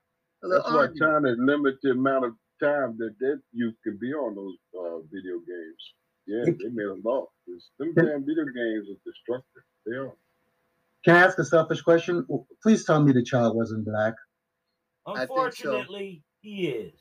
a 0.43 0.47
little 0.47 0.63
That's 0.63 0.73
why 0.73 0.79
argument. 0.81 0.97
trying 1.01 1.23
to 1.23 1.41
limit 1.41 1.75
the 1.83 1.91
amount 1.91 2.25
of 2.25 2.31
time 2.61 2.95
that 2.99 3.15
that 3.19 3.41
youth 3.53 3.75
can 3.83 3.97
be 4.01 4.13
on 4.13 4.35
those 4.35 4.55
uh, 4.77 4.99
video 5.11 5.39
games. 5.39 5.83
Yeah, 6.27 6.43
they 6.45 6.69
made 6.73 6.87
a 6.87 6.97
law. 7.07 7.27
It's- 7.47 7.69
Them 7.79 7.93
damn 7.93 8.25
video 8.25 8.45
games 8.45 8.87
are 8.89 8.99
destructive. 9.05 9.63
They 9.85 9.95
are. 9.95 10.13
Can 11.05 11.15
I 11.15 11.19
ask 11.25 11.37
a 11.37 11.45
selfish 11.45 11.81
question? 11.81 12.25
Please 12.63 12.83
tell 12.83 13.01
me 13.03 13.11
the 13.13 13.21
child 13.23 13.55
wasn't 13.55 13.85
black. 13.85 14.15
Think 15.05 15.17
so. 15.29 15.35
Unfortunately, 15.35 16.23
he 16.41 16.67
is. 16.67 16.93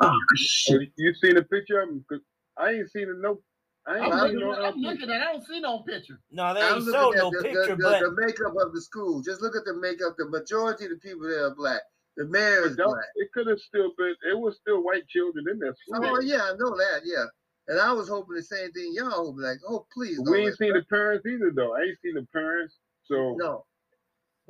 Oh 0.00 0.16
shit! 0.36 0.90
you 0.96 1.14
seen 1.14 1.36
a 1.36 1.42
picture 1.42 1.80
of 1.80 1.88
him? 1.90 2.04
'Cause 2.08 2.20
I 2.56 2.70
ain't 2.72 2.90
seen 2.90 3.08
it. 3.08 3.18
No, 3.18 3.42
I 3.86 3.96
ain't 3.96 4.04
I'm 4.06 4.12
I 4.12 4.16
seen 4.28 4.38
looking, 4.38 4.40
no. 4.40 4.52
at, 4.52 4.58
I'm 4.58 4.64
LP. 4.64 4.80
looking 4.80 5.10
at 5.10 5.22
I 5.22 5.32
don't 5.32 5.44
see 5.46 5.60
no 5.60 5.78
picture. 5.80 6.20
No, 6.30 6.54
they 6.54 6.60
I'm 6.60 6.76
ain't 6.76 6.84
looking 6.86 7.00
show 7.00 7.12
at 7.12 7.18
no 7.18 7.30
the, 7.30 7.42
picture, 7.42 7.66
the, 7.66 7.76
the, 7.76 7.82
but 7.82 8.00
the 8.00 8.12
makeup 8.12 8.54
of 8.60 8.72
the 8.72 8.80
school. 8.80 9.20
Just 9.20 9.42
look 9.42 9.56
at 9.56 9.64
the 9.64 9.74
makeup. 9.74 10.14
The 10.16 10.28
majority 10.28 10.84
of 10.84 10.90
the 10.92 10.96
people 10.96 11.28
there 11.28 11.46
are 11.46 11.54
black. 11.54 11.82
The 12.16 12.26
mayor 12.26 12.66
is 12.66 12.76
black. 12.76 13.04
It 13.16 13.30
could 13.32 13.46
have 13.46 13.60
still 13.60 13.92
been. 13.96 14.14
It 14.30 14.38
was 14.38 14.56
still 14.56 14.82
white 14.82 15.06
children 15.08 15.44
in 15.50 15.58
there. 15.58 15.74
Oh 15.94 16.20
yeah, 16.20 16.42
I 16.44 16.52
know 16.58 16.76
that. 16.76 17.02
Yeah, 17.04 17.24
and 17.68 17.78
I 17.78 17.92
was 17.92 18.08
hoping 18.08 18.36
the 18.36 18.42
same 18.42 18.72
thing. 18.72 18.92
Y'all 18.94 19.10
hoping 19.10 19.42
like, 19.42 19.58
oh 19.68 19.86
please. 19.92 20.20
We 20.28 20.38
ain't 20.38 20.46
let 20.50 20.58
seen 20.58 20.72
the 20.74 20.82
parents 20.88 21.26
either, 21.26 21.50
though. 21.54 21.76
I 21.76 21.80
ain't 21.82 21.98
seen 22.00 22.14
the 22.14 22.26
parents. 22.32 22.76
So 23.04 23.34
No, 23.38 23.64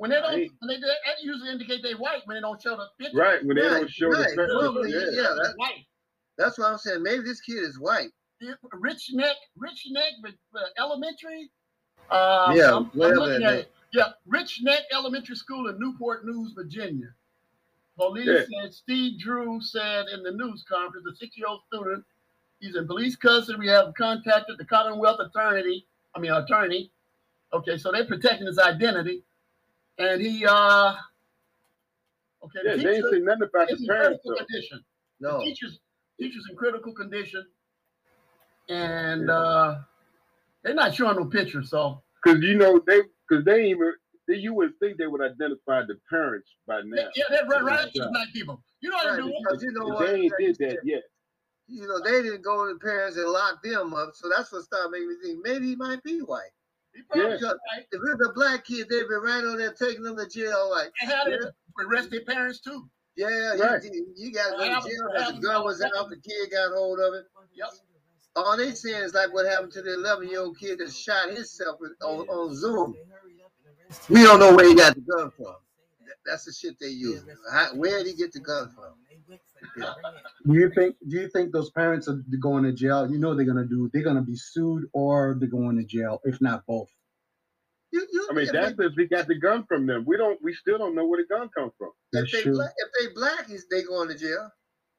When 0.01 0.09
they 0.09 0.15
don't, 0.15 0.31
Right. 0.33 0.51
when 0.57 0.67
they 0.67 0.75
do 0.77 0.81
that, 0.87 0.97
that 1.05 1.21
usually 1.21 1.51
indicate 1.51 1.83
they 1.83 1.93
white 1.93 2.25
when 2.25 2.35
they 2.35 2.41
don't 2.41 2.59
show 2.59 2.75
the 2.75 2.87
picture. 2.97 3.15
right 3.19 3.45
when 3.45 3.55
they 3.55 3.61
Right, 3.61 3.81
don't 3.81 3.87
show 3.91 4.07
right. 4.07 4.29
the 4.31 4.35
parents. 4.35 4.53
Normally, 4.63 4.91
yeah. 4.93 4.99
yeah, 5.11 5.33
that- 5.35 5.53
white. 5.57 5.85
that's 6.39 6.57
what 6.57 6.71
I'm 6.71 6.79
saying. 6.79 7.03
Maybe 7.03 7.21
this 7.23 7.39
kid 7.39 7.59
is 7.61 7.77
white. 7.79 8.09
Rich 8.73 9.11
Neck, 9.13 9.35
Rich 9.55 9.85
Neck 9.91 10.13
uh, 10.55 10.59
Elementary. 10.79 11.51
Uh, 12.09 12.51
Yeah, 12.57 12.77
I'm, 12.77 12.85
I'm 12.99 12.99
looking 13.13 13.43
at 13.43 13.53
it. 13.53 13.71
Yeah, 13.93 14.13
Rich 14.25 14.61
Neck 14.63 14.85
Elementary 14.91 15.35
School 15.35 15.67
in 15.69 15.77
Newport 15.79 16.25
News, 16.25 16.53
Virginia. 16.53 17.13
Police 17.95 18.25
Yeah. 18.25 18.63
said 18.63 18.73
Steve 18.73 19.19
Drew 19.19 19.61
said 19.61 20.07
in 20.07 20.23
the 20.23 20.31
news 20.31 20.63
conference, 20.67 21.05
a 21.05 21.15
six-year-old 21.15 21.61
student, 21.67 22.03
he's 22.59 22.75
in 22.75 22.87
police 22.87 23.15
custody. 23.15 23.59
We 23.59 23.67
have 23.67 23.93
contacted 23.93 24.57
the 24.57 24.65
Commonwealth 24.65 25.19
attorney. 25.19 25.85
I 26.15 26.19
mean, 26.19 26.31
attorney. 26.31 26.91
Okay, 27.53 27.77
so 27.77 27.91
they're 27.91 28.05
protecting 28.05 28.47
his 28.47 28.57
identity, 28.57 29.23
and 29.97 30.21
he. 30.21 30.45
uh 30.45 30.95
Okay, 32.43 32.59
Yeah, 32.65 32.75
the 32.75 32.83
they 32.83 32.89
ain't 32.89 32.95
teacher 32.95 33.09
seen 33.11 33.25
nothing 33.25 33.43
about 33.43 33.67
the 33.69 33.87
parents 33.87 34.21
critical 34.23 34.31
though. 34.31 34.45
condition. 34.45 34.83
No, 35.19 35.37
The 35.39 35.45
teachers 35.45 35.79
teachers 36.19 36.43
in 36.49 36.55
critical 36.57 36.93
condition 36.93 37.45
and 38.69 39.29
uh 39.29 39.79
they're 40.63 40.73
not 40.73 40.93
showing 40.95 41.17
no 41.17 41.25
pictures. 41.25 41.69
so 41.69 42.01
Because 42.23 42.41
you 42.43 42.55
know 42.55 42.81
they, 42.87 43.01
because 43.27 43.43
they 43.45 43.65
even, 43.69 43.93
they, 44.27 44.35
you 44.35 44.53
would 44.53 44.77
think 44.79 44.97
they 44.97 45.07
would 45.07 45.21
identify 45.21 45.81
the 45.85 45.99
parents 46.09 46.49
by 46.67 46.81
now. 46.83 47.03
yeah 47.15 47.23
they're 47.29 47.45
right, 47.45 47.63
right 47.63 47.89
Yeah. 47.93 48.05
to 48.05 48.09
black 48.09 48.27
people 48.33 48.63
you 48.81 48.89
know 48.89 48.97
how 48.97 49.09
right, 49.09 49.15
to 49.17 49.21
do 49.23 49.27
it 49.29 49.35
because 49.43 49.63
you 49.63 49.71
know 49.71 49.87
what? 49.87 50.07
they 50.07 50.15
ain't 50.15 50.33
did 50.39 50.57
that 50.59 50.79
yet. 50.83 51.03
You 51.67 51.87
know 51.87 51.99
they 52.03 52.21
didn't 52.23 52.43
go 52.43 52.67
to 52.67 52.73
the 52.73 52.79
parents 52.79 53.17
and 53.17 53.29
lock 53.29 53.61
them 53.63 53.93
up, 53.93 54.11
so 54.15 54.29
that's 54.35 54.51
what 54.51 54.63
started 54.63 54.89
making 54.91 55.09
me 55.09 55.15
think 55.23 55.39
maybe 55.43 55.67
he 55.67 55.75
might 55.75 56.01
be 56.03 56.19
white. 56.19 56.51
He 56.93 57.01
probably 57.03 57.29
Yeah. 57.29 57.35
is 57.35 57.41
right. 57.43 57.85
If 57.91 58.01
it's 58.03 58.27
a 58.29 58.33
black 58.33 58.65
kid, 58.65 58.87
they've 58.89 59.07
been 59.07 59.21
right 59.21 59.43
on 59.43 59.57
there 59.57 59.73
taking 59.73 60.03
them 60.03 60.17
to 60.17 60.27
jail. 60.27 60.69
Like, 60.69 60.91
and 61.01 61.11
how 61.11 61.23
they 61.25 61.31
Yeah. 61.31 61.85
arrest 61.85 62.09
their 62.11 62.21
parents 62.25 62.59
too 62.59 62.89
yeah, 63.17 63.55
Right. 63.57 63.83
you, 63.83 64.13
you 64.15 64.31
got 64.31 64.51
to 64.51 64.57
go 64.57 64.63
to 64.63 64.89
jail 64.89 65.07
because 65.11 65.27
the 65.27 65.33
have- 65.33 65.41
gun 65.43 65.63
was 65.65 65.81
out, 65.81 66.09
the 66.09 66.17
kid 66.17 66.49
got 66.51 66.71
hold 66.71 66.99
of 66.99 67.13
it. 67.13 67.25
Yep. 67.53 67.69
All 68.35 68.55
they 68.55 68.71
saying 68.73 69.03
is 69.03 69.13
like 69.13 69.33
what 69.33 69.45
happened 69.45 69.73
to 69.73 69.81
the 69.81 69.93
11 69.95 70.29
year 70.29 70.39
old 70.39 70.57
kid 70.57 70.79
that 70.79 70.91
shot 70.91 71.29
himself 71.29 71.77
with, 71.81 71.91
on, 72.01 72.27
on 72.29 72.55
Zoom. 72.55 72.95
We 74.09 74.23
don't 74.23 74.39
know 74.39 74.55
where 74.55 74.65
he 74.67 74.73
got 74.75 74.95
the 74.95 75.01
gun 75.01 75.29
from. 75.31 75.55
That's 76.25 76.45
the 76.45 76.53
shit 76.53 76.79
they 76.79 76.87
use. 76.87 77.23
How, 77.51 77.75
where 77.75 77.97
did 77.97 78.07
he 78.07 78.13
get 78.13 78.31
the 78.31 78.39
gun 78.39 78.69
from? 78.69 78.93
Do 79.77 80.53
you 80.53 80.71
think? 80.73 80.95
Do 81.07 81.17
you 81.17 81.29
think 81.29 81.51
those 81.51 81.69
parents 81.71 82.07
are 82.07 82.21
going 82.39 82.63
to 82.63 82.73
jail? 82.73 83.09
You 83.09 83.19
know 83.19 83.35
they're 83.35 83.45
gonna 83.45 83.65
do. 83.65 83.89
They're 83.93 84.03
gonna 84.03 84.21
be 84.21 84.35
sued 84.35 84.85
or 84.93 85.35
they're 85.39 85.49
going 85.49 85.77
to 85.77 85.83
jail, 85.83 86.19
if 86.23 86.41
not 86.41 86.65
both. 86.65 86.89
You, 87.91 88.07
you, 88.11 88.27
I 88.31 88.33
mean, 88.33 88.47
that's 88.51 88.75
they, 88.77 88.85
if 88.85 88.93
he 88.95 89.05
got 89.05 89.27
the 89.27 89.35
gun 89.35 89.65
from 89.67 89.85
them. 89.85 90.05
We 90.07 90.15
don't, 90.15 90.41
we 90.41 90.53
still 90.53 90.77
don't 90.77 90.95
know 90.95 91.05
where 91.05 91.21
the 91.21 91.27
gun 91.27 91.49
comes 91.49 91.73
from. 91.77 91.91
That's 92.13 92.27
if 92.27 92.31
they 92.31 92.41
true. 92.43 92.53
black, 92.53 92.71
if 92.77 92.89
they 92.99 93.13
black, 93.13 93.49
he's 93.49 93.67
they 93.69 93.83
going 93.83 94.07
to 94.07 94.15
jail 94.17 94.49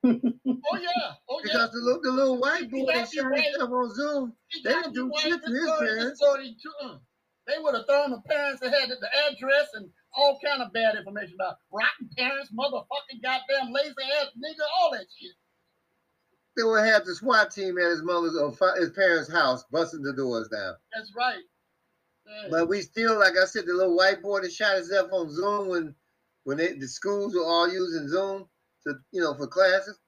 oh 0.04 0.10
yeah 0.44 1.14
oh 1.30 1.40
yeah 1.44 1.52
because 1.52 1.70
the 1.70 1.78
little, 1.80 2.02
the 2.02 2.10
little 2.10 2.40
white 2.40 2.70
boy 2.70 2.78
He 2.78 2.86
that 2.86 2.94
got 2.94 3.12
shot 3.12 3.14
you 3.14 3.28
right. 3.28 3.44
himself 3.44 3.70
on 3.70 3.94
Zoom. 3.94 4.32
He 4.48 4.62
they 4.62 4.70
got 4.70 4.82
didn't 4.84 4.94
do 4.94 5.12
shit 5.18 5.44
to 5.44 5.52
his 5.52 5.70
parents. 5.78 6.20
story 6.20 6.56
too, 6.60 6.98
they 7.46 7.54
would 7.58 7.74
have 7.74 7.86
thrown 7.86 8.10
the 8.10 8.20
parents 8.28 8.60
that 8.60 8.72
had 8.74 8.90
the, 8.90 8.96
the 8.96 9.08
address 9.30 9.68
and 9.74 9.90
all 10.14 10.38
kind 10.44 10.62
of 10.62 10.72
bad 10.72 10.96
information 10.96 11.34
about 11.34 11.56
rotten 11.72 12.10
parents, 12.16 12.50
motherfucking 12.52 13.22
goddamn 13.22 13.72
lazy 13.72 13.94
ass 14.20 14.28
nigga, 14.36 14.64
all 14.80 14.90
that 14.92 15.06
shit. 15.18 15.32
They 16.56 16.64
would 16.64 16.84
have 16.84 17.06
the 17.06 17.14
SWAT 17.14 17.50
team 17.50 17.78
at 17.78 17.90
his 17.90 18.02
mother's 18.02 18.36
or 18.36 18.54
his 18.78 18.90
parents' 18.90 19.32
house, 19.32 19.64
busting 19.72 20.02
the 20.02 20.12
doors 20.12 20.48
down. 20.48 20.74
That's 20.94 21.12
right. 21.16 21.40
Yeah. 22.26 22.48
But 22.50 22.68
we 22.68 22.82
still, 22.82 23.18
like 23.18 23.34
I 23.40 23.46
said, 23.46 23.66
the 23.66 23.72
little 23.72 23.96
white 23.96 24.22
boy 24.22 24.40
that 24.40 24.52
shot 24.52 24.76
himself 24.76 25.10
on 25.12 25.30
Zoom 25.30 25.68
when 25.68 25.94
when 26.44 26.58
they 26.58 26.74
the 26.74 26.88
schools 26.88 27.34
were 27.34 27.44
all 27.44 27.72
using 27.72 28.08
Zoom 28.08 28.46
to 28.86 28.94
you 29.12 29.22
know 29.22 29.34
for 29.34 29.46
classes, 29.46 29.98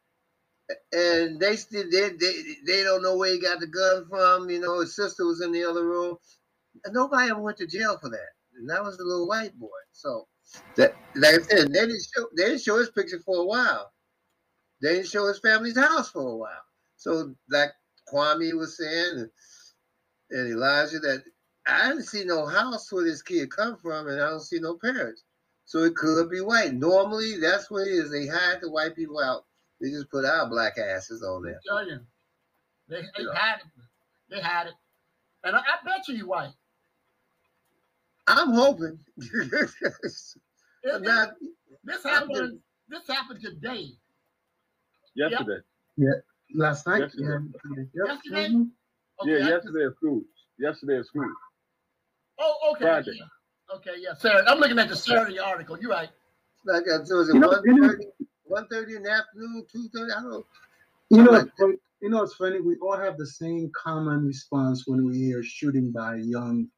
and 0.93 1.41
they 1.41 1.57
still 1.57 1.85
they 1.91 2.11
they, 2.11 2.43
they 2.67 2.83
don't 2.83 3.03
know 3.03 3.17
where 3.17 3.33
he 3.33 3.41
got 3.41 3.61
the 3.61 3.67
gun 3.67 4.07
from. 4.09 4.51
You 4.51 4.61
know, 4.61 4.81
his 4.81 4.95
sister 4.95 5.25
was 5.25 5.41
in 5.41 5.53
the 5.53 5.65
other 5.65 5.85
room. 5.85 6.19
And 6.85 6.95
nobody 6.95 7.31
ever 7.31 7.41
went 7.41 7.57
to 7.59 7.67
jail 7.67 7.99
for 8.01 8.11
that, 8.11 8.34
and 8.57 8.69
that 8.69 8.83
was 8.83 8.97
the 8.97 9.05
little 9.05 9.29
white 9.29 9.59
boy. 9.59 9.69
So 9.93 10.27
that 10.77 10.95
like 11.17 11.35
I 11.35 11.43
said, 11.43 11.73
they 11.73 11.81
didn't 11.81 12.07
show 12.15 12.27
they 12.37 12.45
didn't 12.45 12.63
show 12.63 12.79
his 12.79 12.91
picture 12.91 13.21
for 13.21 13.39
a 13.39 13.47
while. 13.47 13.93
They 14.83 14.95
didn't 14.95 15.09
show 15.09 15.27
his 15.27 15.39
family's 15.39 15.79
house 15.79 16.11
for 16.11 16.29
a 16.29 16.37
while. 16.37 16.65
So 16.97 17.35
like 17.51 17.71
Kwame 18.13 18.53
was 18.53 18.77
saying, 18.77 19.29
and, 20.31 20.51
Elijah, 20.51 20.99
that 21.01 21.25
I 21.67 21.89
didn't 21.89 22.05
see 22.05 22.25
no 22.25 22.47
house 22.47 22.91
where 22.93 23.05
this 23.05 23.23
kid 23.23 23.51
come 23.51 23.77
from, 23.77 24.09
and 24.09 24.21
I 24.21 24.29
don't 24.31 24.41
see 24.41 24.59
no 24.59 24.77
parents. 24.77 25.25
So 25.65 25.85
it 25.85 25.97
could 25.97 26.31
be 26.31 26.43
white. 26.43 26.75
Normally, 26.75 27.39
that's 27.39 27.71
what 27.71 27.87
it 27.89 27.93
is. 27.93 28.11
They 28.11 28.27
hide 28.27 28.61
the 28.61 28.71
white 28.71 28.95
people 28.95 29.19
out. 29.21 29.45
They 29.81 29.89
just 29.89 30.11
put 30.11 30.25
our 30.25 30.49
black 30.49 30.77
asses 30.79 31.23
on 31.23 31.43
there. 31.43 31.59
They, 32.89 33.01
they 33.01 33.25
had 33.35 33.57
it. 33.57 33.85
They 34.31 34.41
had 34.41 34.67
it, 34.67 34.75
and 35.45 35.57
I, 35.57 35.61
I 35.61 35.85
bet 35.85 36.09
you 36.09 36.17
you 36.17 36.29
white. 36.29 36.53
I'm 38.27 38.53
hoping. 38.53 38.99
It- 40.87 41.01
not, 41.03 41.31
this 41.85 42.05
I'm 42.05 42.29
happened. 42.29 42.59
This 42.89 43.07
happened 43.09 43.41
today. 43.41 43.89
Yesterday. 45.15 45.61
Yeah. 45.97 46.11
Last 46.55 46.87
night. 46.87 47.01
Yesterday. 47.01 47.47
Yeah. 47.65 47.85
Yep. 47.95 48.07
Yesterday? 48.07 48.49
Mhm. 48.49 48.71
Okay, 49.23 49.31
Yeah, 49.39 49.49
yesterday 49.49 49.87
at 49.87 49.97
school. 49.97 50.23
Yesterday 50.59 50.99
at 50.99 51.07
school. 51.07 51.31
Oh, 52.39 52.73
okay. 52.73 52.85
Friday. 52.85 53.13
yeah. 53.17 53.75
Okay, 53.77 53.95
yeah. 53.99 54.13
Saturday. 54.15 54.45
I'm 54.47 54.59
looking 54.59 54.79
at 54.79 54.89
the 54.91 54.97
Saturday 54.97 55.39
article. 55.39 55.79
You're 55.81 55.91
right. 55.91 56.11
like 56.67 56.85
I 56.93 56.99
was 56.99 57.29
it 57.31 57.35
You 57.35 57.41
know- 57.41 57.49
1.30, 57.51 58.05
1.30 58.51 58.97
in 58.97 59.03
the 59.05 59.11
afternoon, 59.11 59.67
2.30? 59.75 60.13
I 60.17 60.21
don't 60.21 60.31
know. 60.31 60.47
You 61.11 61.23
know, 61.23 61.31
Like- 61.33 61.51
you 62.03 62.11
know, 62.11 62.23
it's 62.23 62.35
funny. 62.35 62.61
We 62.61 62.77
all 62.83 62.97
have 62.99 63.17
the 63.17 63.27
same 63.27 63.71
common 63.75 64.27
response 64.27 64.87
when 64.87 65.05
we 65.07 65.17
hear 65.17 65.43
shooting 65.43 65.91
by 65.93 66.17
young, 66.17 66.69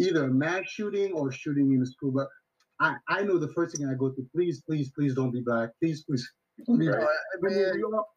either 0.00 0.24
a 0.24 0.28
mass 0.28 0.64
shooting 0.68 1.12
or 1.12 1.32
shooting 1.32 1.72
in 1.72 1.84
school. 1.86 2.12
But 2.12 2.28
I, 2.80 2.96
I 3.08 3.22
know 3.22 3.38
the 3.38 3.48
first 3.48 3.76
thing 3.76 3.86
I 3.88 3.94
go 3.94 4.10
to. 4.10 4.26
Please, 4.34 4.62
please, 4.62 4.90
please 4.90 5.14
don't 5.14 5.30
be 5.32 5.40
black. 5.40 5.70
Please, 5.80 6.04
please. 6.04 6.30
don't 6.66 6.78
be 6.78 6.88
Right. 6.88 7.00
I 7.02 7.40
mean, 7.42 7.56
mean, 7.56 7.72
we 7.76 7.82
all- 7.84 8.08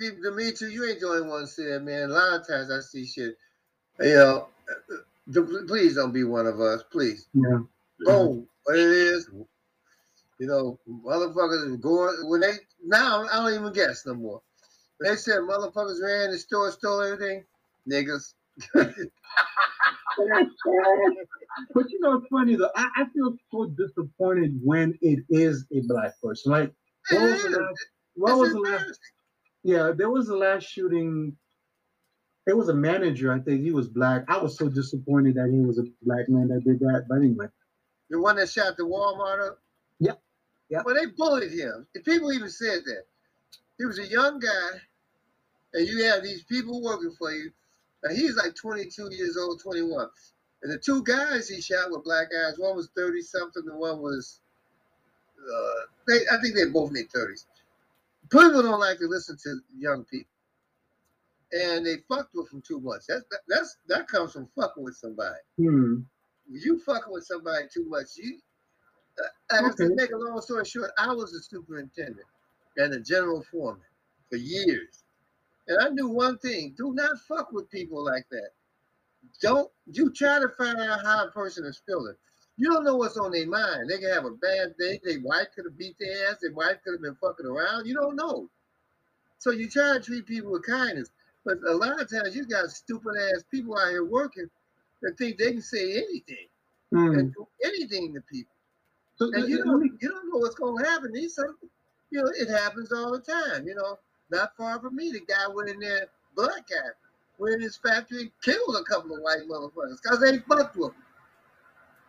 See, 0.00 0.10
Dimitri, 0.22 0.72
you 0.72 0.84
ain't 0.88 1.00
the 1.00 1.08
only 1.08 1.28
one 1.28 1.46
saying, 1.46 1.84
man. 1.84 2.10
A 2.10 2.14
lot 2.14 2.40
of 2.40 2.46
times 2.48 2.70
I 2.70 2.80
see 2.80 3.04
shit. 3.06 3.36
You 4.00 4.14
know, 4.14 4.48
please 5.66 5.96
don't 5.96 6.12
be 6.12 6.24
one 6.24 6.46
of 6.46 6.60
us, 6.60 6.82
please. 6.92 7.26
yeah. 7.34 7.58
Boom, 8.00 8.48
what 8.64 8.76
it 8.78 8.86
is. 8.86 9.28
You 10.38 10.46
know, 10.46 10.78
motherfuckers 10.88 11.70
is 11.72 11.76
going 11.78 12.28
when 12.28 12.40
they 12.42 12.52
now 12.84 13.24
I 13.24 13.36
don't 13.50 13.54
even 13.60 13.72
guess 13.72 14.06
no 14.06 14.14
more. 14.14 14.40
They 15.00 15.16
said 15.16 15.40
motherfuckers 15.40 16.00
ran 16.02 16.30
the 16.30 16.38
store, 16.38 16.70
stole 16.72 17.02
everything. 17.02 17.44
Niggas. 17.90 18.34
But 21.74 21.90
you 21.90 22.00
know, 22.00 22.18
it's 22.18 22.26
funny 22.28 22.56
though. 22.56 22.70
I, 22.76 22.88
I 22.96 23.04
feel 23.12 23.34
so 23.50 23.66
disappointed 23.66 24.58
when 24.62 24.96
it 25.00 25.20
is 25.28 25.66
a 25.72 25.80
black 25.86 26.12
person. 26.22 26.52
Like, 26.52 26.72
what 27.10 27.22
was 27.22 27.42
the 27.42 27.48
mm-hmm. 27.48 27.62
last? 27.62 27.86
What 28.14 28.38
was 28.38 28.52
the 28.52 28.60
last? 28.60 29.00
Yeah, 29.64 29.92
there 29.96 30.10
was 30.10 30.28
the 30.28 30.36
last 30.36 30.64
shooting. 30.64 31.36
It 32.46 32.56
was 32.56 32.68
a 32.68 32.74
manager. 32.74 33.32
I 33.32 33.40
think 33.40 33.62
he 33.62 33.72
was 33.72 33.88
black. 33.88 34.24
I 34.28 34.38
was 34.38 34.56
so 34.56 34.68
disappointed 34.68 35.34
that 35.34 35.50
he 35.50 35.60
was 35.60 35.78
a 35.78 35.84
black 36.02 36.28
man 36.28 36.48
that 36.48 36.64
did 36.64 36.80
that. 36.80 37.06
But 37.08 37.16
anyway, 37.16 37.46
The 38.10 38.20
one 38.20 38.36
that 38.36 38.48
shot 38.48 38.76
the 38.76 38.84
Walmart 38.84 39.46
up? 39.46 39.58
Yep. 40.00 40.20
Yep. 40.70 40.82
Well, 40.84 40.94
they 40.94 41.06
bullied 41.06 41.52
him. 41.52 41.86
People 42.04 42.32
even 42.32 42.48
said 42.48 42.80
that. 42.86 43.04
He 43.78 43.84
was 43.84 43.98
a 43.98 44.06
young 44.06 44.40
guy, 44.40 44.70
and 45.74 45.86
you 45.86 46.04
have 46.04 46.22
these 46.22 46.42
people 46.44 46.82
working 46.82 47.14
for 47.18 47.30
you. 47.32 47.50
Now, 48.04 48.14
he's 48.14 48.36
like 48.36 48.54
22 48.54 49.10
years 49.12 49.36
old, 49.36 49.60
21. 49.60 50.08
And 50.62 50.72
the 50.72 50.78
two 50.78 51.02
guys 51.04 51.48
he 51.48 51.60
shot 51.60 51.90
were 51.90 52.00
black 52.00 52.30
guys. 52.30 52.58
One 52.58 52.76
was 52.76 52.88
30 52.96 53.20
something, 53.22 53.64
the 53.64 53.76
one 53.76 54.00
was, 54.00 54.40
uh, 55.38 55.80
they, 56.06 56.20
I 56.32 56.40
think 56.40 56.54
they're 56.54 56.70
both 56.70 56.90
made 56.90 57.08
30s. 57.10 57.46
People 58.30 58.62
don't 58.62 58.80
like 58.80 58.98
to 58.98 59.06
listen 59.06 59.36
to 59.44 59.60
young 59.76 60.04
people. 60.04 60.30
And 61.52 61.86
they 61.86 61.96
fucked 62.08 62.34
with 62.34 62.50
them 62.50 62.62
too 62.66 62.80
much. 62.80 63.02
That's, 63.08 63.24
that, 63.30 63.40
that's, 63.48 63.76
that 63.88 64.08
comes 64.08 64.32
from 64.32 64.48
fucking 64.54 64.82
with 64.84 64.96
somebody 64.96 65.38
hmm. 65.56 66.00
you 66.50 66.78
fucking 66.80 67.12
with 67.12 67.24
somebody 67.24 67.66
too 67.72 67.86
much. 67.88 68.16
You, 68.16 68.38
uh, 69.18 69.66
Okay. 69.68 69.88
to 69.88 69.94
make 69.94 70.10
a 70.12 70.16
long 70.16 70.40
story 70.42 70.64
short, 70.64 70.90
I 70.98 71.12
was 71.12 71.32
a 71.32 71.40
superintendent 71.40 72.26
and 72.76 72.92
a 72.92 73.00
general 73.00 73.42
foreman 73.50 73.82
for 74.30 74.36
years, 74.36 75.04
and 75.68 75.78
I 75.80 75.88
knew 75.90 76.08
one 76.08 76.38
thing: 76.38 76.74
do 76.76 76.94
not 76.94 77.20
fuck 77.28 77.52
with 77.52 77.70
people 77.70 78.04
like 78.04 78.26
that. 78.30 78.50
Don't 79.40 79.70
you 79.86 80.10
try 80.12 80.40
to 80.40 80.48
find 80.50 80.78
out 80.78 81.04
how 81.04 81.26
a 81.26 81.30
person 81.30 81.64
is 81.66 81.80
feeling. 81.86 82.14
You 82.56 82.70
don't 82.70 82.84
know 82.84 82.96
what's 82.96 83.16
on 83.16 83.32
their 83.32 83.46
mind. 83.46 83.88
They 83.88 83.98
can 83.98 84.10
have 84.10 84.24
a 84.24 84.30
bad 84.32 84.76
day. 84.78 85.00
Their 85.04 85.20
wife 85.22 85.48
could 85.54 85.64
have 85.66 85.78
beat 85.78 85.96
their 86.00 86.28
ass. 86.30 86.38
Their 86.42 86.52
wife 86.52 86.78
could 86.84 86.94
have 86.94 87.02
been 87.02 87.16
fucking 87.16 87.46
around. 87.46 87.86
You 87.86 87.94
don't 87.94 88.16
know. 88.16 88.50
So 89.38 89.52
you 89.52 89.68
try 89.68 89.94
to 89.94 90.00
treat 90.00 90.26
people 90.26 90.52
with 90.52 90.66
kindness. 90.66 91.10
But 91.44 91.58
a 91.68 91.74
lot 91.74 92.00
of 92.00 92.10
times 92.10 92.34
you 92.36 92.46
got 92.46 92.70
stupid 92.70 93.14
ass 93.34 93.44
people 93.50 93.78
out 93.78 93.90
here 93.90 94.04
working 94.04 94.50
that 95.02 95.16
think 95.18 95.38
they 95.38 95.52
can 95.52 95.62
say 95.62 95.98
anything 95.98 96.48
Hmm. 96.90 97.14
and 97.14 97.34
do 97.34 97.46
anything 97.64 98.14
to 98.14 98.20
people. 98.22 98.54
So, 99.16 99.30
And 99.32 99.48
you 99.48 99.62
don't 99.64 99.84
you 100.00 100.08
don't 100.08 100.28
know 100.30 100.38
what's 100.38 100.54
gonna 100.54 100.84
happen. 100.88 101.12
These 101.12 101.38
you 102.10 102.22
know, 102.22 102.32
it 102.36 102.48
happens 102.48 102.92
all 102.92 103.12
the 103.12 103.20
time, 103.20 103.66
you 103.66 103.74
know. 103.74 103.98
Not 104.30 104.56
far 104.56 104.80
from 104.80 104.96
me, 104.96 105.10
the 105.10 105.20
guy 105.20 105.48
went 105.52 105.70
in 105.70 105.80
there, 105.80 106.08
black 106.36 106.68
guy, 106.68 106.90
went 107.38 107.56
in 107.56 107.60
his 107.62 107.76
factory 107.78 108.32
killed 108.44 108.76
a 108.78 108.84
couple 108.84 109.16
of 109.16 109.22
white 109.22 109.48
motherfuckers 109.50 109.98
because 110.02 110.20
they 110.20 110.38
fucked 110.38 110.76
with 110.76 110.92
him. 110.92 111.02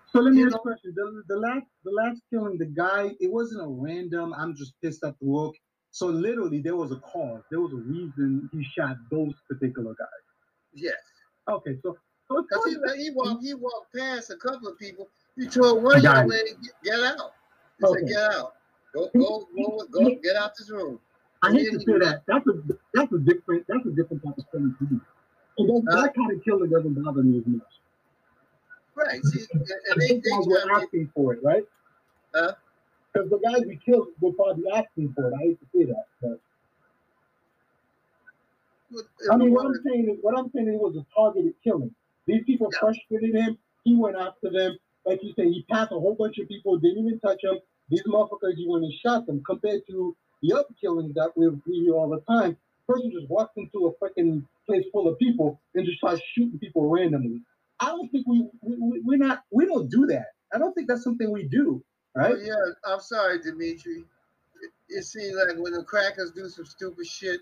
So 0.07 0.19
let 0.22 0.33
me 0.33 0.43
ask 0.43 0.53
you 0.53 0.57
a 0.57 0.59
question. 0.61 0.93
The, 0.95 1.23
the 1.27 1.38
last 1.38 1.65
the 1.85 1.91
last 1.91 2.22
killing, 2.31 2.57
the 2.57 2.65
guy, 2.65 3.11
it 3.19 3.31
wasn't 3.31 3.64
a 3.64 3.67
random, 3.69 4.33
I'm 4.38 4.56
just 4.56 4.73
pissed 4.83 5.03
at 5.03 5.15
the 5.22 5.27
work. 5.27 5.56
So 5.91 6.07
literally 6.07 6.61
there 6.61 6.75
was 6.77 6.91
a 6.91 6.98
cause. 6.98 7.43
There 7.51 7.61
was 7.61 7.73
a 7.73 7.77
reason 7.77 8.49
he 8.53 8.64
shot 8.77 8.98
those 9.11 9.33
particular 9.49 9.95
guys. 9.99 10.25
Yes. 10.73 10.95
Okay, 11.49 11.77
so 11.83 11.98
so 12.30 12.45
Because 12.49 12.65
he, 12.65 13.03
he 13.06 13.11
walked 13.11 13.43
he 13.43 13.53
walked 13.53 13.95
past 13.95 14.31
a 14.31 14.35
couple 14.38 14.67
of 14.67 14.77
people. 14.80 15.09
He 15.38 15.48
told 15.48 15.83
one 15.83 16.01
young 16.03 16.27
lady, 16.27 16.51
get, 16.64 16.73
get 16.83 16.99
out. 17.01 17.33
He 17.80 17.85
Okay. 17.85 17.99
said, 17.99 18.07
get 18.07 18.19
out. 18.19 18.56
Go, 18.93 19.09
go, 19.17 19.48
go, 19.56 19.88
go, 19.91 20.15
get 20.23 20.35
out 20.35 20.51
this 20.57 20.72
room. 20.72 20.99
I 21.43 21.51
hate 21.53 21.72
to 21.72 21.80
say 21.80 22.00
that. 22.00 22.24
That's 22.27 22.45
a 22.48 22.53
that's 22.93 23.11
a 23.14 23.19
different 23.19 23.66
that's 23.69 23.85
a 23.85 23.92
different 23.92 24.24
type 24.26 24.38
of 24.38 24.45
killing 24.51 24.76
to 24.80 24.85
me. 24.95 25.01
And 25.59 25.69
that, 25.69 25.84
Huh? 25.92 26.01
that 26.03 26.16
kind 26.16 26.32
of 26.32 26.43
killing 26.43 26.69
doesn't 26.72 26.95
bother 27.03 27.24
me 27.24 27.40
as 27.40 27.45
much. 27.48 27.64
Right. 28.95 29.24
See, 29.26 29.45
and 29.53 30.01
they, 30.01 30.08
they 30.08 30.22
guys 30.32 30.48
were 30.48 30.61
asking 30.76 31.11
for 31.16 31.34
it, 31.34 31.42
right? 31.43 31.64
Huh? 32.35 32.53
Because 33.14 33.30
the 33.30 33.40
guys 33.40 33.64
we 33.68 33.80
killed 33.85 34.09
were 34.22 34.34
probably 34.34 34.66
asking 34.74 35.14
for 35.16 35.30
it. 35.30 35.35
I 35.35 35.43
hate 35.43 35.59
to 35.61 35.68
say 35.76 35.85
that, 35.85 36.06
but 36.22 36.40
I 39.32 39.38
mean, 39.38 39.53
what 39.53 39.66
I'm 39.68 39.82
saying 39.85 40.09
is, 40.11 40.18
what 40.22 40.38
I'm 40.38 40.51
saying 40.56 40.68
is, 40.69 40.76
it 40.76 40.82
was 40.82 40.95
a 40.98 41.06
targeted 41.16 41.53
killing. 41.64 41.95
These 42.27 42.43
people 42.45 42.69
Yeah. 42.74 42.80
frustrated 42.80 43.35
him. 43.35 43.58
He 43.84 43.95
went 43.95 44.18
after 44.18 44.51
them. 44.51 44.77
Like 45.06 45.24
you 45.24 45.34
said, 45.35 45.48
he 45.48 45.64
passed 45.72 45.92
a 45.92 46.00
whole 46.00 46.16
bunch 46.16 46.40
of 46.40 46.48
people, 46.48 46.77
didn't 46.80 47.06
even 47.08 47.19
touch 47.22 47.42
them. 47.43 47.59
These 47.90 48.03
motherfuckers, 48.03 48.56
he 48.58 48.68
went 48.69 48.85
and 48.85 48.93
shot 48.93 49.26
them. 49.27 49.43
Compared 49.45 49.82
to 49.90 50.16
the 50.42 50.53
other 50.53 50.66
killings 50.82 51.14
that 51.16 51.32
we 51.35 51.50
we 51.50 51.82
hear 51.85 51.95
all 51.95 52.09
the 52.09 52.22
time, 52.32 52.58
person 52.88 53.11
just 53.11 53.30
walks 53.30 53.53
into 53.58 53.88
a 53.88 53.93
freaking 54.03 54.43
place 54.68 54.85
full 54.93 55.08
of 55.08 55.19
people 55.19 55.59
and 55.76 55.85
just 55.85 56.00
starts 56.00 56.22
shooting 56.35 56.59
people 56.59 56.90
randomly. 56.90 57.42
I 57.80 57.88
don't 57.88 58.09
think 58.11 58.27
we, 58.27 58.48
we 58.61 58.77
we- 58.77 59.01
we're 59.06 59.18
not 59.18 59.43
we 59.51 59.66
don't 59.66 59.90
do 59.90 60.08
that. 60.08 60.27
I 60.53 60.59
don't 60.59 60.74
think 60.74 60.88
that's 60.88 61.03
something 61.03 61.32
we 61.32 61.43
do, 61.45 61.84
right? 62.16 62.35
Oh, 62.35 62.42
yeah, 62.42 62.93
I'm 62.93 63.01
sorry, 63.01 63.40
Dimitri. 63.42 64.06
It, 64.61 64.72
it 64.90 65.03
seems 65.06 65.35
like 65.35 65.58
when 65.58 65.74
the 65.74 65.84
crackers 65.84 66.32
do 66.32 66.50
some 66.50 66.66
stupid 66.66 67.08
shit, 67.08 67.42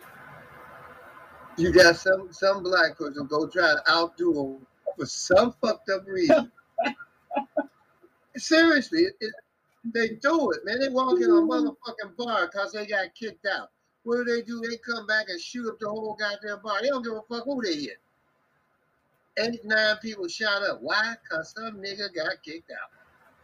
you 1.57 1.71
got 1.73 1.97
some 1.97 2.29
some 2.31 2.63
black 2.63 2.97
person 2.97 3.27
go 3.27 3.47
try 3.47 3.73
to 3.75 3.91
outdo 3.91 4.33
them 4.33 4.67
for 4.97 5.05
some 5.07 5.53
fucked 5.61 5.89
up 5.89 6.07
reason. 6.07 6.51
Seriously, 8.37 9.01
it, 9.03 9.13
it, 9.21 9.33
they 9.93 10.09
do 10.21 10.51
it, 10.51 10.59
man. 10.65 10.79
They 10.79 10.89
walk 10.89 11.17
in 11.17 11.23
a 11.23 11.27
mm-hmm. 11.27 11.49
motherfucking 11.51 12.17
bar 12.17 12.47
because 12.47 12.71
they 12.71 12.85
got 12.85 13.13
kicked 13.15 13.45
out. 13.45 13.69
What 14.03 14.17
do 14.17 14.23
they 14.35 14.41
do? 14.41 14.61
They 14.61 14.77
come 14.77 15.05
back 15.05 15.25
and 15.29 15.39
shoot 15.39 15.67
up 15.67 15.79
the 15.79 15.89
whole 15.89 16.15
goddamn 16.19 16.61
bar. 16.63 16.81
They 16.81 16.89
don't 16.89 17.03
give 17.03 17.13
a 17.13 17.21
fuck 17.29 17.43
who 17.45 17.61
they 17.61 17.75
hit. 17.75 17.97
Eight, 19.37 19.63
nine 19.65 19.97
people 20.01 20.27
shot 20.27 20.63
up. 20.63 20.79
Why? 20.81 21.15
Because 21.21 21.53
some 21.55 21.77
nigga 21.81 22.13
got 22.15 22.41
kicked 22.43 22.71
out. 22.71 22.89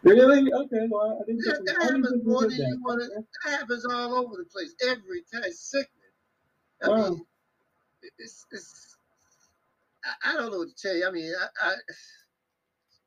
Really? 0.03 0.51
Okay. 0.51 0.87
Well, 0.89 1.19
I 1.21 1.25
didn't 1.25 1.43
That, 1.45 1.55
think 1.55 1.67
that 1.67 1.83
happens 1.83 2.25
more 2.25 2.41
than 2.41 2.49
that. 2.49 2.57
you 2.57 2.81
want 2.83 3.01
to. 3.01 3.23
That 3.45 3.59
happens 3.59 3.85
all 3.85 4.15
over 4.15 4.37
the 4.37 4.45
place 4.45 4.73
every 4.83 5.21
time. 5.31 5.43
It's 5.45 5.59
sickening. 5.59 5.89
I 6.83 6.89
Wow. 6.89 7.09
mean, 7.09 7.25
it's, 8.17 8.45
it's 8.51 8.97
I, 10.03 10.31
I 10.31 10.33
don't 10.33 10.51
know 10.51 10.59
what 10.59 10.75
to 10.75 10.81
tell 10.81 10.95
you. 10.95 11.07
I 11.07 11.11
mean, 11.11 11.31
I, 11.61 11.69
I 11.69 11.73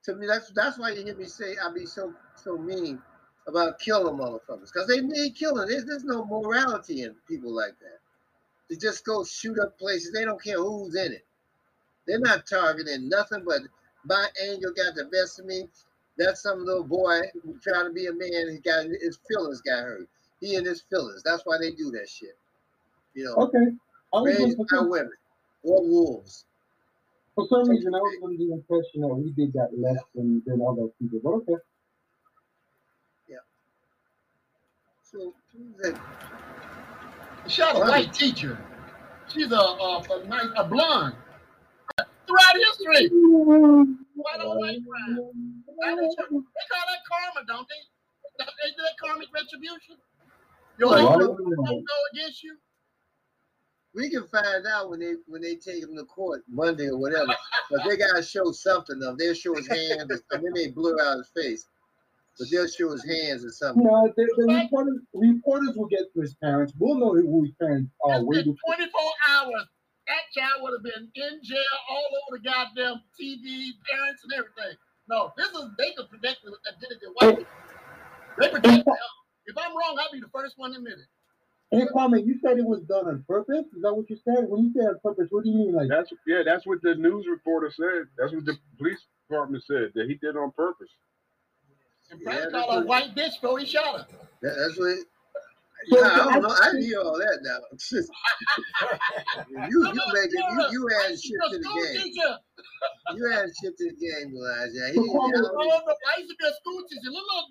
to 0.04 0.14
me 0.14 0.26
that's 0.26 0.52
that's 0.52 0.78
why 0.78 0.90
you 0.90 1.04
hear 1.04 1.16
me 1.16 1.24
say 1.26 1.56
I 1.62 1.72
be 1.72 1.84
so 1.86 2.14
so 2.36 2.56
mean. 2.56 3.02
About 3.46 3.78
killing 3.78 4.16
motherfuckers 4.16 4.72
because 4.72 4.88
they 4.88 5.00
need 5.00 5.34
killing. 5.36 5.68
There's, 5.68 5.84
there's 5.84 6.04
no 6.04 6.24
morality 6.24 7.02
in 7.02 7.14
people 7.28 7.54
like 7.54 7.78
that. 7.80 7.98
They 8.68 8.76
just 8.76 9.04
go 9.04 9.24
shoot 9.24 9.58
up 9.58 9.78
places. 9.78 10.12
They 10.12 10.24
don't 10.24 10.42
care 10.42 10.58
who's 10.58 10.96
in 10.96 11.12
it. 11.12 11.24
They're 12.06 12.20
not 12.20 12.46
targeting 12.46 13.08
nothing 13.08 13.44
but 13.46 13.62
my 14.04 14.26
angel 14.42 14.72
got 14.76 14.94
the 14.94 15.04
best 15.06 15.40
of 15.40 15.46
me. 15.46 15.68
That's 16.18 16.42
some 16.42 16.64
little 16.64 16.84
boy 16.84 17.20
trying 17.62 17.86
to 17.86 17.92
be 17.92 18.06
a 18.06 18.12
man. 18.12 18.50
He 18.50 18.58
got 18.58 18.86
his 18.86 19.18
feelings 19.28 19.60
got 19.60 19.82
hurt. 19.82 20.08
He 20.40 20.54
and 20.56 20.66
his 20.66 20.82
feelings. 20.88 21.22
That's 21.24 21.44
why 21.44 21.58
they 21.58 21.72
do 21.72 21.90
that 21.92 22.08
shit. 22.08 22.36
You 23.14 23.24
know, 23.24 23.34
Okay. 23.44 23.72
I 24.14 24.20
was 24.20 24.38
raised 24.38 24.56
by 24.58 24.80
women 24.80 25.12
or 25.62 25.82
wolves. 25.86 26.44
for 27.34 27.46
some 27.48 27.68
reason, 27.68 27.94
I 27.94 27.98
was 27.98 28.18
under 28.24 28.36
the 28.38 28.52
impression 28.52 29.00
that 29.02 29.08
we 29.08 29.30
did 29.32 29.52
that 29.54 29.70
less 29.76 30.02
than, 30.14 30.42
than 30.46 30.62
other 30.62 30.88
people. 31.00 31.20
But 31.22 31.52
okay. 31.52 31.62
So 35.10 35.34
that- 35.78 35.94
uh, 35.94 37.48
Shot 37.48 37.76
a 37.76 37.78
white 37.78 38.12
teacher. 38.12 38.58
She's 39.28 39.52
a, 39.52 39.54
a, 39.56 40.02
a 40.02 40.24
nice 40.26 40.48
a 40.56 40.64
blonde. 40.64 41.14
Throughout 42.26 42.56
history, 42.56 43.08
white 43.12 44.40
on 44.40 44.58
white 44.58 44.78
crime. 44.84 45.16
They 45.78 45.84
call 45.84 46.84
that 46.88 47.02
karma, 47.08 47.46
don't 47.46 47.68
they? 47.68 48.44
They 48.44 48.70
do 48.70 48.82
that 48.82 48.98
karmic 49.00 49.28
retribution. 49.32 49.96
Your 50.78 50.98
angel 50.98 51.36
don't 51.36 51.64
go 51.64 51.98
against 52.12 52.42
you. 52.42 52.56
we 53.94 54.10
can 54.10 54.26
find 54.26 54.66
out 54.66 54.90
when 54.90 54.98
they 55.00 55.14
when 55.28 55.40
they 55.40 55.54
take 55.54 55.82
him 55.84 55.94
to 55.96 56.04
court 56.04 56.42
Monday 56.48 56.88
or 56.88 56.98
whatever. 56.98 57.32
but 57.70 57.80
they 57.88 57.96
gotta 57.96 58.22
show 58.24 58.50
something 58.50 59.00
of. 59.04 59.18
They'll 59.18 59.34
show 59.34 59.54
his 59.54 59.68
hand, 59.68 60.10
and 60.10 60.20
then 60.30 60.52
they 60.54 60.68
blur 60.68 60.96
out 61.00 61.18
his 61.18 61.28
face. 61.28 61.66
But 62.38 62.48
they'll 62.50 62.68
show 62.68 62.92
his 62.92 63.04
hands 63.04 63.44
or 63.44 63.50
something. 63.50 63.84
No, 63.84 64.12
the, 64.16 64.28
the 64.36 64.44
reporters, 64.44 65.00
reporters 65.14 65.72
will 65.74 65.88
get 65.88 66.12
to 66.14 66.20
his 66.20 66.34
parents. 66.34 66.72
We'll 66.78 66.96
know 66.96 67.14
who 67.14 67.44
his 67.44 67.52
parents 67.60 67.90
are 68.04 68.16
It's 68.16 68.24
way 68.24 68.42
before. 68.42 68.76
24 68.76 69.00
hours. 69.28 69.66
That 70.06 70.22
child 70.36 70.62
would 70.62 70.72
have 70.76 70.84
been 70.84 71.10
in 71.14 71.40
jail 71.42 71.76
all 71.90 72.06
over 72.06 72.38
the 72.38 72.44
goddamn 72.44 73.02
TV, 73.18 73.74
parents, 73.90 74.22
and 74.22 74.32
everything. 74.38 74.76
No, 75.08 75.32
this 75.36 75.48
is 75.48 75.64
they 75.78 75.92
could 75.96 76.10
protect 76.10 76.44
the 76.44 76.54
identity 76.68 77.06
of 77.06 77.12
white 77.14 77.38
people. 77.38 77.52
They 78.38 78.48
protect 78.50 78.84
them. 78.84 78.96
If 79.46 79.56
I'm 79.58 79.70
wrong, 79.70 79.96
I'll 79.98 80.12
be 80.12 80.20
the 80.20 80.30
first 80.32 80.54
one 80.58 80.72
to 80.72 80.78
admit 80.78 80.94
it. 80.94 81.08
Hey, 81.70 81.86
Kwame, 81.92 82.24
you 82.24 82.38
said 82.40 82.58
it 82.58 82.64
was 82.64 82.82
done 82.82 83.08
on 83.08 83.24
purpose? 83.26 83.66
Is 83.74 83.82
that 83.82 83.94
what 83.94 84.08
you 84.08 84.16
said? 84.24 84.46
When 84.48 84.64
you 84.64 84.72
say 84.72 84.86
on 84.86 84.98
purpose, 85.02 85.26
what 85.30 85.42
do 85.44 85.50
you 85.50 85.56
mean? 85.56 85.74
Like, 85.74 85.88
That's 85.88 86.12
yeah, 86.26 86.42
that's 86.44 86.66
what 86.66 86.80
the 86.82 86.94
news 86.94 87.26
reporter 87.28 87.72
said. 87.74 88.06
That's 88.16 88.32
what 88.32 88.44
the 88.44 88.56
police 88.78 89.02
department 89.28 89.64
said 89.66 89.90
that 89.94 90.06
he 90.08 90.14
did 90.14 90.36
on 90.36 90.52
purpose. 90.52 90.90
And 92.10 92.20
Yeah, 92.20 92.24
Frank 92.24 92.52
that's 92.52 92.66
called 92.66 92.84
a 92.84 92.86
white 92.86 93.14
bitch 93.14 93.40
before 93.40 93.58
he 93.58 93.66
shot 93.66 94.00
her. 94.00 94.06
That, 94.42 94.54
that's 94.56 94.78
what. 94.78 94.96
Yeah, 95.88 96.00
I 96.12 96.32
don't 96.32 96.42
know. 96.42 96.48
I 96.48 96.80
hear 96.80 97.00
all 97.00 97.18
that 97.18 97.38
now. 97.42 97.58
you 99.68 99.86
you 99.86 100.02
make 100.12 100.30
it. 100.32 100.44
You 100.50 100.66
you 100.72 100.90
add 101.04 101.18
shit 101.20 101.40
to 101.50 101.58
the 101.58 101.64
game. 101.64 102.12
You 103.14 103.32
add 103.32 103.48
shit 103.60 103.76
to 103.76 103.84
the 103.84 103.96
game, 103.96 104.34
Elijah. 104.34 104.92
He, 104.92 104.98
I, 104.98 106.18
used 106.18 106.30
to 106.30 106.36
be 106.38 106.46
a 106.46 106.54
school 106.54 106.82
teacher. 106.88 107.10
Little, 107.10 107.50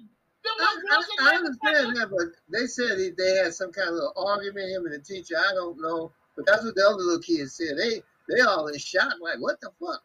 I, 0.59 0.75
I, 0.91 1.03
I 1.21 1.35
understand 1.37 1.95
that, 1.97 2.09
but 2.09 2.27
they 2.51 2.67
said 2.67 2.99
he, 2.99 3.11
they 3.17 3.37
had 3.37 3.53
some 3.53 3.71
kind 3.71 3.89
of 3.89 3.95
little 3.95 4.13
argument, 4.17 4.69
him 4.69 4.85
and 4.85 4.93
the 4.93 4.99
teacher. 4.99 5.35
I 5.37 5.53
don't 5.53 5.79
know, 5.81 6.11
but 6.35 6.45
that's 6.45 6.63
what 6.63 6.75
the 6.75 6.85
other 6.85 6.97
little 6.97 7.21
kids 7.21 7.55
said. 7.55 7.77
They 7.77 8.01
they 8.29 8.41
all 8.41 8.67
in 8.67 8.77
shock, 8.77 9.13
like, 9.21 9.39
what 9.39 9.59
the 9.61 9.69
fuck? 9.79 10.01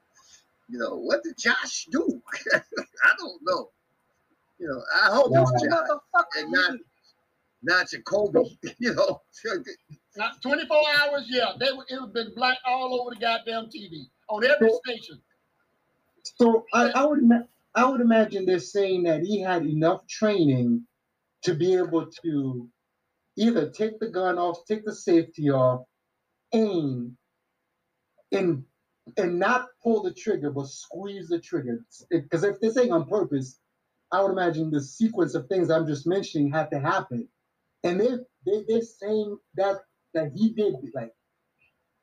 You 0.69 0.79
know, 0.79 0.97
what 0.97 1.23
did 1.25 1.37
Josh 1.37 1.87
do? 1.91 2.23
I 2.55 3.13
don't 3.19 3.41
know. 3.43 3.71
You 4.61 4.69
know, 4.69 4.83
I 5.03 5.07
hope 5.15 5.33
it's 5.35 5.65
Wow. 5.65 6.01
Josh 6.15 6.25
and 6.37 6.53
not 6.53 6.73
not 7.63 7.91
Jacoby. 7.91 8.59
You 8.79 8.95
know, 8.95 9.23
Not 10.17 10.43
24 10.43 10.77
hours, 11.01 11.25
yeah. 11.29 11.53
They 11.59 11.73
would, 11.73 11.87
it 11.91 11.95
would 11.95 12.01
have 12.09 12.15
been 12.15 12.33
black 12.37 12.59
all 12.67 13.01
over 13.01 13.15
the 13.15 13.21
goddamn 13.21 13.67
TV 13.67 14.07
on 14.29 14.45
every 14.45 14.71
So- 14.71 14.81
station. 14.87 15.21
So 16.25 16.67
I, 16.75 16.91
I 16.91 17.05
would 17.07 17.21
I 17.75 17.87
would 17.91 18.01
imagine 18.03 18.45
they're 18.47 18.59
saying 18.59 19.05
that 19.05 19.23
he 19.23 19.41
had 19.41 19.65
enough 19.65 20.07
training 20.07 20.87
to 21.45 21.55
be 21.55 21.75
able 21.77 22.07
to 22.23 22.69
either 23.37 23.71
take 23.71 23.99
the 24.01 24.09
gun 24.09 24.39
off, 24.39 24.65
take 24.67 24.85
the 24.85 24.95
safety 24.95 25.51
off, 25.51 25.85
aim, 26.53 27.17
and 28.33 28.65
and 29.17 29.39
not 29.39 29.69
pull 29.83 30.03
the 30.03 30.13
trigger, 30.13 30.51
but 30.51 30.67
squeeze 30.69 31.29
the 31.29 31.41
trigger. 31.41 31.85
Because 32.11 32.45
if 32.45 32.61
they're 32.61 32.71
saying 32.73 32.93
on 32.93 33.07
purpose, 33.07 33.59
I 34.13 34.23
would 34.23 34.33
imagine 34.33 34.71
the 34.71 34.81
sequence 34.81 35.35
of 35.35 35.47
things 35.49 35.71
I'm 35.71 35.87
just 35.87 36.07
mentioning 36.07 36.51
had 36.53 36.71
to 36.71 36.81
happen. 36.81 37.29
And 37.85 38.01
they 38.01 38.11
they 38.47 38.65
they're 38.69 38.83
saying 38.83 39.39
that 39.57 39.77
that 40.15 40.33
he 40.35 40.51
did 40.51 40.75
like 40.95 41.13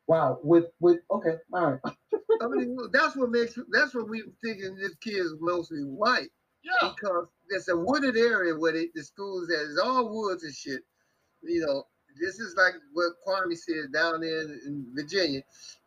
wow 0.08 0.40
with 0.44 0.66
with 0.80 1.00
okay 1.12 1.36
all 1.54 1.72
right 1.72 1.80
I 2.42 2.48
mean, 2.48 2.78
that's 2.94 3.16
what 3.16 3.32
makes 3.32 3.58
that's 3.72 3.94
what 3.96 4.10
we 4.10 4.24
thinking 4.44 4.76
this 4.78 4.96
kid 5.02 5.18
is 5.18 5.34
mostly 5.40 5.80
white 5.84 6.30
Yeah. 6.64 6.90
because 6.96 7.28
there's 7.50 7.68
a 7.70 7.76
wooded 7.78 8.16
area 8.18 8.56
where 8.56 8.74
they, 8.74 8.90
the 8.94 9.04
schools 9.04 9.50
at. 9.50 9.66
It's 9.70 9.80
all 9.80 10.10
woods 10.10 10.44
and 10.44 10.54
shit. 10.54 10.82
You 11.42 11.66
know, 11.66 11.84
this 12.22 12.40
is 12.40 12.56
like 12.56 12.74
what 12.94 13.14
Kwame 13.26 13.58
said 13.58 13.92
down 13.94 14.22
there 14.22 14.42
in, 14.42 14.60
in 14.66 14.86
Virginia. 14.94 15.42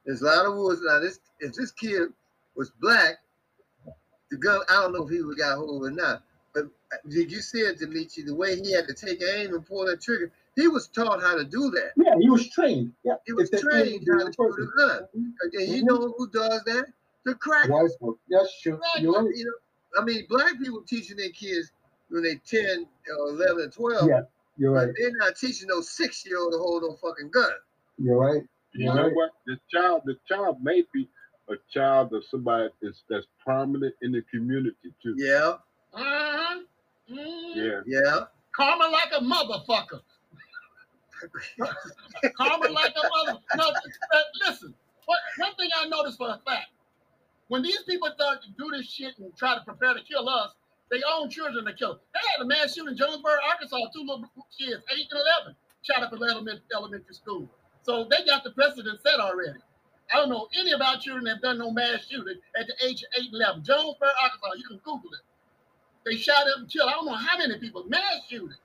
There's 0.05 0.23
a 0.23 0.27
lot 0.27 0.47
of 0.47 0.57
woods. 0.57 0.81
Now, 0.85 0.99
this 1.01 1.21
if 1.41 1.53
this 1.53 1.71
kid 1.73 2.09
was 2.57 2.71
black, 2.81 3.19
the 4.31 4.36
gun, 4.36 4.60
I 4.68 4.75
don't 4.83 4.92
know 4.92 5.05
if 5.05 5.10
he 5.10 5.23
would 5.23 5.39
got 5.39 5.57
hold 5.59 5.84
or 5.86 5.91
not. 5.91 6.23
But 6.55 6.65
uh, 6.65 6.97
did 7.09 7.31
you 7.31 7.41
see 7.41 7.60
it, 7.60 7.78
Demetri? 7.78 8.25
The 8.25 8.34
way 8.34 8.57
he 8.57 8.73
had 8.73 8.89
to 8.89 8.94
take 8.94 9.23
aim 9.23 9.55
and 9.55 9.65
pull 9.65 9.86
that 9.86 10.00
trigger, 10.00 10.33
he 10.57 10.67
was 10.68 10.89
taught 10.89 11.23
how 11.23 11.36
to 11.36 11.44
do 11.44 11.70
that. 11.70 11.92
yeah 11.97 12.15
he 12.20 12.28
was 12.28 12.49
trained 12.50 12.92
yeah 13.05 13.15
He 13.26 13.33
was 13.33 13.50
If 13.52 13.60
trained 13.60 14.05
they- 14.07 14.12
how 14.12 14.26
to 14.26 14.33
shoot 14.33 14.59
a 14.59 14.67
gun. 14.76 15.02
Mm-hmm. 15.17 15.59
And 15.59 15.68
you 15.68 15.84
mm-hmm. 15.84 15.86
know 15.86 16.15
who 16.17 16.28
does 16.31 16.62
that? 16.65 16.86
The 17.25 17.34
crackers. 17.34 17.70
Wise 17.70 17.97
sure. 18.00 18.17
That's 18.31 18.60
true. 18.62 18.81
You're 18.99 19.12
right. 19.12 19.34
You 19.36 19.44
know, 19.44 20.00
I 20.00 20.05
mean, 20.05 20.26
black 20.28 20.59
people 20.59 20.83
teaching 20.83 21.17
their 21.18 21.31
kids 21.31 21.70
when 22.09 22.23
they 22.23 22.36
10 22.47 22.86
or 23.18 23.28
11 23.31 23.59
or 23.65 23.68
12, 23.68 24.09
Yeah, 24.09 24.20
you're 24.57 24.75
but 24.75 24.86
right. 24.86 24.94
they're 24.99 25.17
not 25.18 25.36
teaching 25.36 25.68
no 25.68 25.81
six 25.83 26.26
year 26.26 26.39
old 26.39 26.52
to 26.52 26.59
hold 26.59 26.83
no 26.83 26.97
fucking 26.97 27.31
gun. 27.31 27.50
You're 27.99 28.17
right. 28.17 28.42
You 28.73 28.86
You're 28.86 28.94
know 28.94 29.02
right. 29.05 29.15
what? 29.15 29.31
The 29.47 29.59
child, 29.73 30.02
the 30.05 30.17
child 30.26 30.62
may 30.62 30.83
be 30.94 31.09
a 31.51 31.55
child 31.73 32.12
of 32.12 32.25
somebody 32.31 32.69
that's, 32.81 33.03
that's 33.09 33.27
prominent 33.45 33.95
in 34.03 34.12
the 34.12 34.23
community 34.31 34.77
too. 35.03 35.15
Yeah, 35.19 35.55
Uh-huh. 35.93 36.61
Mm. 37.11 37.57
Yeah. 37.57 37.81
yeah. 37.87 38.20
Karma 38.55 38.89
like 38.89 39.11
a 39.17 39.20
motherfucker. 39.23 40.01
Karma 42.37 42.69
like 42.69 42.95
a 42.97 43.09
mother. 43.27 43.39
No, 43.57 43.65
listen. 44.47 44.75
What, 45.07 45.19
one 45.39 45.55
thing 45.57 45.70
I 45.77 45.89
noticed 45.89 46.19
for 46.19 46.29
a 46.29 46.41
fact, 46.47 46.69
when 47.49 47.62
these 47.62 47.83
people 47.83 48.09
start 48.15 48.43
to 48.43 48.49
do 48.57 48.70
this 48.77 48.87
shit 48.87 49.19
and 49.19 49.37
try 49.37 49.55
to 49.57 49.61
prepare 49.65 49.95
to 49.95 50.03
kill 50.05 50.29
us, 50.29 50.53
they 50.91 51.01
own 51.17 51.31
children 51.31 51.65
to 51.65 51.73
kill. 51.73 52.01
They 52.15 52.20
had 52.37 52.45
a 52.45 52.47
mass 52.47 52.75
shooting 52.75 52.93
in 52.93 52.97
Jonesboro, 52.97 53.33
Arkansas. 53.51 53.77
Two 53.93 54.01
little 54.01 54.25
kids, 54.57 54.83
eight 54.93 55.07
and 55.11 55.20
eleven, 55.20 55.57
shot 55.83 56.03
up 56.03 56.12
at 56.12 56.20
elementary, 56.20 56.62
elementary 56.75 57.15
school. 57.15 57.49
So 57.83 58.05
they 58.11 58.25
got 58.25 58.45
the 58.45 58.51
precedent 58.51 59.01
set 59.03 59.19
already. 59.20 59.59
I 60.13 60.17
don't 60.17 60.29
know 60.29 60.49
any 60.59 60.73
of 60.73 60.81
our 60.81 60.99
children 60.99 61.25
that 61.25 61.35
have 61.35 61.43
done 61.43 61.59
no 61.59 61.71
mass 61.71 62.07
shooting 62.09 62.37
at 62.59 62.67
the 62.67 62.75
age 62.87 63.03
of 63.03 63.09
eight 63.19 63.27
and 63.33 63.35
eleven. 63.35 63.63
Jonesboro, 63.65 64.09
Arkansas. 64.23 64.55
You 64.57 64.65
can 64.69 64.79
Google 64.79 65.11
it. 65.15 65.21
They 66.05 66.17
shot 66.17 66.47
up 66.49 66.59
and 66.59 66.71
killed. 66.71 66.89
I 66.89 66.93
don't 66.93 67.07
know 67.07 67.15
how 67.15 67.39
many 67.39 67.59
people. 67.59 67.85
Mass 67.89 68.03
shooting. 68.29 68.57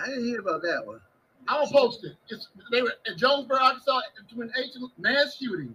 I 0.00 0.08
didn't 0.08 0.24
hear 0.24 0.40
about 0.40 0.62
that 0.62 0.84
one. 0.84 1.00
I 1.48 1.60
will 1.60 1.68
post 1.68 2.04
it. 2.04 2.16
It's 2.28 2.48
they 2.72 2.82
were 2.82 2.92
at 3.08 3.16
Jonesboro, 3.16 3.58
Arkansas, 3.58 4.00
between 4.28 4.50
eight 4.58 4.74
and 4.74 4.90
mass 4.98 5.36
shooting. 5.36 5.74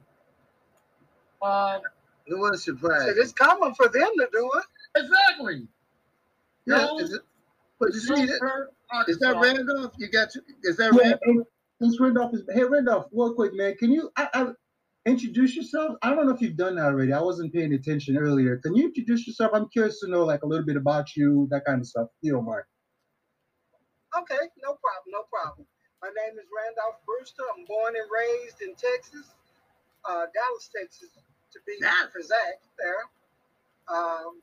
Uh, 1.42 1.80
It 2.28 2.38
wasn't 2.38 2.62
surprising. 2.62 3.16
It's 3.18 3.32
common 3.32 3.74
for 3.74 3.88
them 3.88 4.10
to 4.20 4.28
do 4.32 4.52
it. 4.56 4.66
exactly. 5.02 5.68
yeah, 6.66 6.76
no. 6.86 7.00
is 7.00 7.14
it, 7.14 7.22
but 7.80 7.94
you 7.94 8.00
see, 8.00 8.14
that, 8.14 8.28
Jonesboro, 8.28 8.68
is 9.08 9.18
that 9.20 9.38
Randolph? 9.40 9.94
You 9.98 10.10
got 10.10 10.30
to, 10.32 10.42
is 10.64 10.78
that 10.78 10.94
Yeah, 10.94 11.14
Randolph? 11.24 11.48
And 11.82 11.92
since 11.92 12.00
Randolph 12.00 12.34
is 12.34 12.44
hey 12.54 12.64
Randolph, 12.64 13.08
real 13.12 13.34
quick, 13.34 13.54
man, 13.56 13.76
can 13.76 13.92
you 13.92 14.12
I, 14.16 14.30
I 14.34 14.48
introduce 15.06 15.56
yourself? 15.56 15.98
I 16.04 16.14
don't 16.14 16.28
know 16.28 16.34
if 16.34 16.42
you've 16.42 16.58
done 16.58 16.76
that 16.76 16.86
already. 16.86 17.14
I 17.14 17.22
wasn't 17.22 17.54
paying 17.54 17.74
attention 17.74 18.18
earlier. 18.18 18.58
Can 18.58 18.76
you 18.76 18.86
introduce 18.86 19.28
yourself? 19.28 19.52
I'm 19.54 19.68
curious 19.70 20.00
to 20.02 20.10
know 20.10 20.24
like 20.24 20.44
a 20.44 20.48
little 20.48 20.66
bit 20.66 20.78
about 20.78 21.16
you, 21.16 21.48
that 21.52 21.66
kind 21.66 21.82
of 21.82 21.88
stuff. 21.88 22.10
You 22.22 22.34
don't 22.34 22.46
mind. 22.46 22.64
Okay, 24.18 24.44
no 24.64 24.78
problem, 24.78 25.10
no 25.10 25.24
problem. 25.32 25.68
My 26.02 26.10
name 26.10 26.38
is 26.40 26.46
Randolph 26.56 27.02
Brewster. 27.06 27.44
I'm 27.58 27.66
born 27.66 27.96
and 27.96 28.10
raised 28.12 28.62
in 28.62 28.76
Texas, 28.76 29.34
uh, 30.06 30.26
Dallas, 30.34 30.70
Texas, 30.76 31.10
to 31.54 31.60
be 31.66 31.78
Dallas. 31.82 32.12
exact. 32.16 32.66
There, 32.80 33.04
um, 33.98 34.42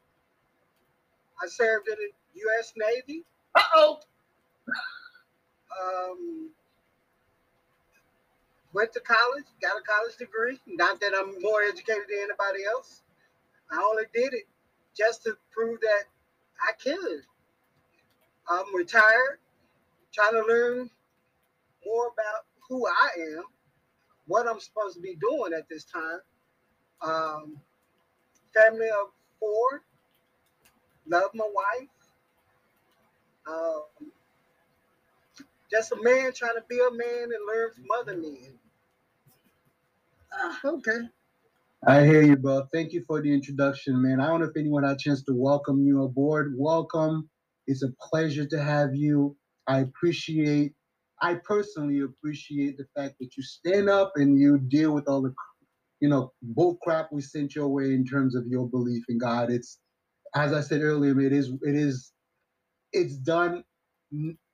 I 1.43 1.49
served 1.49 1.89
in 1.89 1.97
the 1.97 2.41
U.S. 2.41 2.73
Navy. 2.77 3.25
Uh 3.55 3.63
oh. 3.77 4.01
Um, 5.79 6.51
went 8.73 8.93
to 8.95 9.01
college, 9.01 9.45
got 9.63 9.79
a 9.79 9.83
college 9.83 10.17
degree. 10.19 10.59
Not 10.67 11.01
that 11.01 11.13
I'm 11.17 11.41
more 11.43 11.63
educated 11.63 12.05
than 12.09 12.19
anybody 12.21 12.65
else. 12.67 13.03
I 13.71 13.83
only 13.83 14.05
did 14.15 14.35
it 14.35 14.45
just 14.97 15.25
to 15.25 15.37
prove 15.53 15.81
that 15.81 16.05
I 16.67 16.73
could. 16.83 17.23
I'm 18.49 18.75
retired, 18.75 19.39
trying 20.15 20.33
to 20.35 20.43
learn 20.47 20.91
more 21.87 22.09
about 22.09 22.47
who 22.69 22.87
I 22.87 23.11
am, 23.37 23.45
what 24.27 24.49
I'm 24.49 24.61
supposed 24.61 24.97
to 24.97 25.03
be 25.03 25.17
doing 25.17 25.53
at 25.55 25.69
this 25.69 25.85
time. 25.85 26.21
Um, 27.03 27.59
family 28.55 28.89
of 28.89 29.11
four, 29.41 29.83
love 31.09 31.31
my 31.35 31.49
wife. 31.53 31.89
Um, 33.49 34.13
just 35.71 35.93
a 35.93 35.97
man 36.03 36.33
trying 36.35 36.55
to 36.55 36.65
be 36.69 36.79
a 36.79 36.91
man 36.91 37.25
and 37.25 37.47
learn 37.47 37.71
from 37.75 37.85
other 38.01 38.17
men. 38.17 38.59
Ah, 40.33 40.61
okay. 40.65 40.99
I 41.87 42.05
hear 42.05 42.23
you, 42.23 42.37
bro. 42.37 42.67
Thank 42.73 42.93
you 42.93 43.05
for 43.07 43.23
the 43.23 43.33
introduction, 43.33 44.03
man. 44.03 44.21
I 44.21 44.27
don't 44.27 44.41
know 44.41 44.47
if 44.47 44.57
anyone 44.57 44.85
had 44.85 44.97
a 44.97 44.99
chance 44.99 45.23
to 45.25 45.35
welcome 45.35 45.87
you 45.87 46.03
aboard. 46.05 46.55
Welcome. 46.57 47.31
It's 47.67 47.83
a 47.83 47.91
pleasure 48.11 48.47
to 48.47 48.63
have 48.63 48.95
you. 48.95 49.37
I 49.67 49.81
appreciate, 49.81 50.75
I 51.23 51.37
personally 51.37 52.01
appreciate 52.01 52.77
the 52.79 52.87
fact 52.97 53.17
that 53.21 53.37
you 53.37 53.43
stand 53.43 53.89
up 53.89 54.13
and 54.17 54.39
you 54.39 54.59
deal 54.59 54.93
with 54.93 55.09
all 55.09 55.23
the, 55.23 55.35
you 56.01 56.09
know, 56.09 56.33
bull 56.43 56.79
crap 56.83 57.13
we 57.13 57.23
sent 57.23 57.55
your 57.55 57.69
way 57.69 57.95
in 57.95 58.05
terms 58.05 58.35
of 58.35 58.47
your 58.47 58.69
belief 58.69 59.05
in 59.09 59.19
God. 59.19 59.51
It's, 59.51 59.79
as 60.35 60.53
I 60.53 60.61
said 60.61 60.83
earlier, 60.83 61.19
it 61.21 61.33
is, 61.33 61.51
it 61.63 61.75
is, 61.75 62.13
it's 62.93 63.17
done 63.17 63.65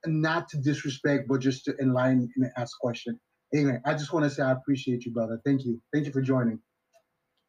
not 0.06 0.48
to 0.50 0.58
disrespect, 0.58 1.28
but 1.28 1.40
just 1.40 1.64
to 1.66 1.76
enlighten 1.80 2.30
and 2.36 2.50
ask 2.56 2.78
questions. 2.78 3.18
Anyway, 3.54 3.80
I 3.84 3.92
just 3.94 4.12
want 4.12 4.24
to 4.24 4.30
say 4.30 4.42
I 4.42 4.52
appreciate 4.52 5.04
you, 5.04 5.12
brother. 5.12 5.40
Thank 5.44 5.64
you. 5.64 5.80
Thank 5.92 6.06
you 6.06 6.12
for 6.12 6.20
joining. 6.22 6.58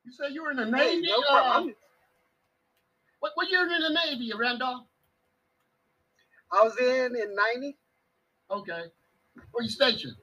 You 0.03 0.11
said 0.11 0.34
you 0.34 0.43
were 0.43 0.51
in 0.51 0.58
the 0.58 0.66
Hey, 0.66 0.95
Navy? 0.95 1.08
no 1.08 1.17
uh, 1.30 1.42
problem. 1.42 1.75
what, 3.19 3.32
what 3.35 3.50
year 3.50 3.64
in 3.64 3.69
the 3.69 4.00
Navy, 4.06 4.32
Randolph? 4.38 4.85
I 6.51 6.64
was 6.64 6.77
in 6.77 7.16
in 7.16 7.35
90, 7.35 7.77
Okay. 8.51 8.84
Where 9.51 9.64
you 9.64 9.69
stationed? 9.69 10.16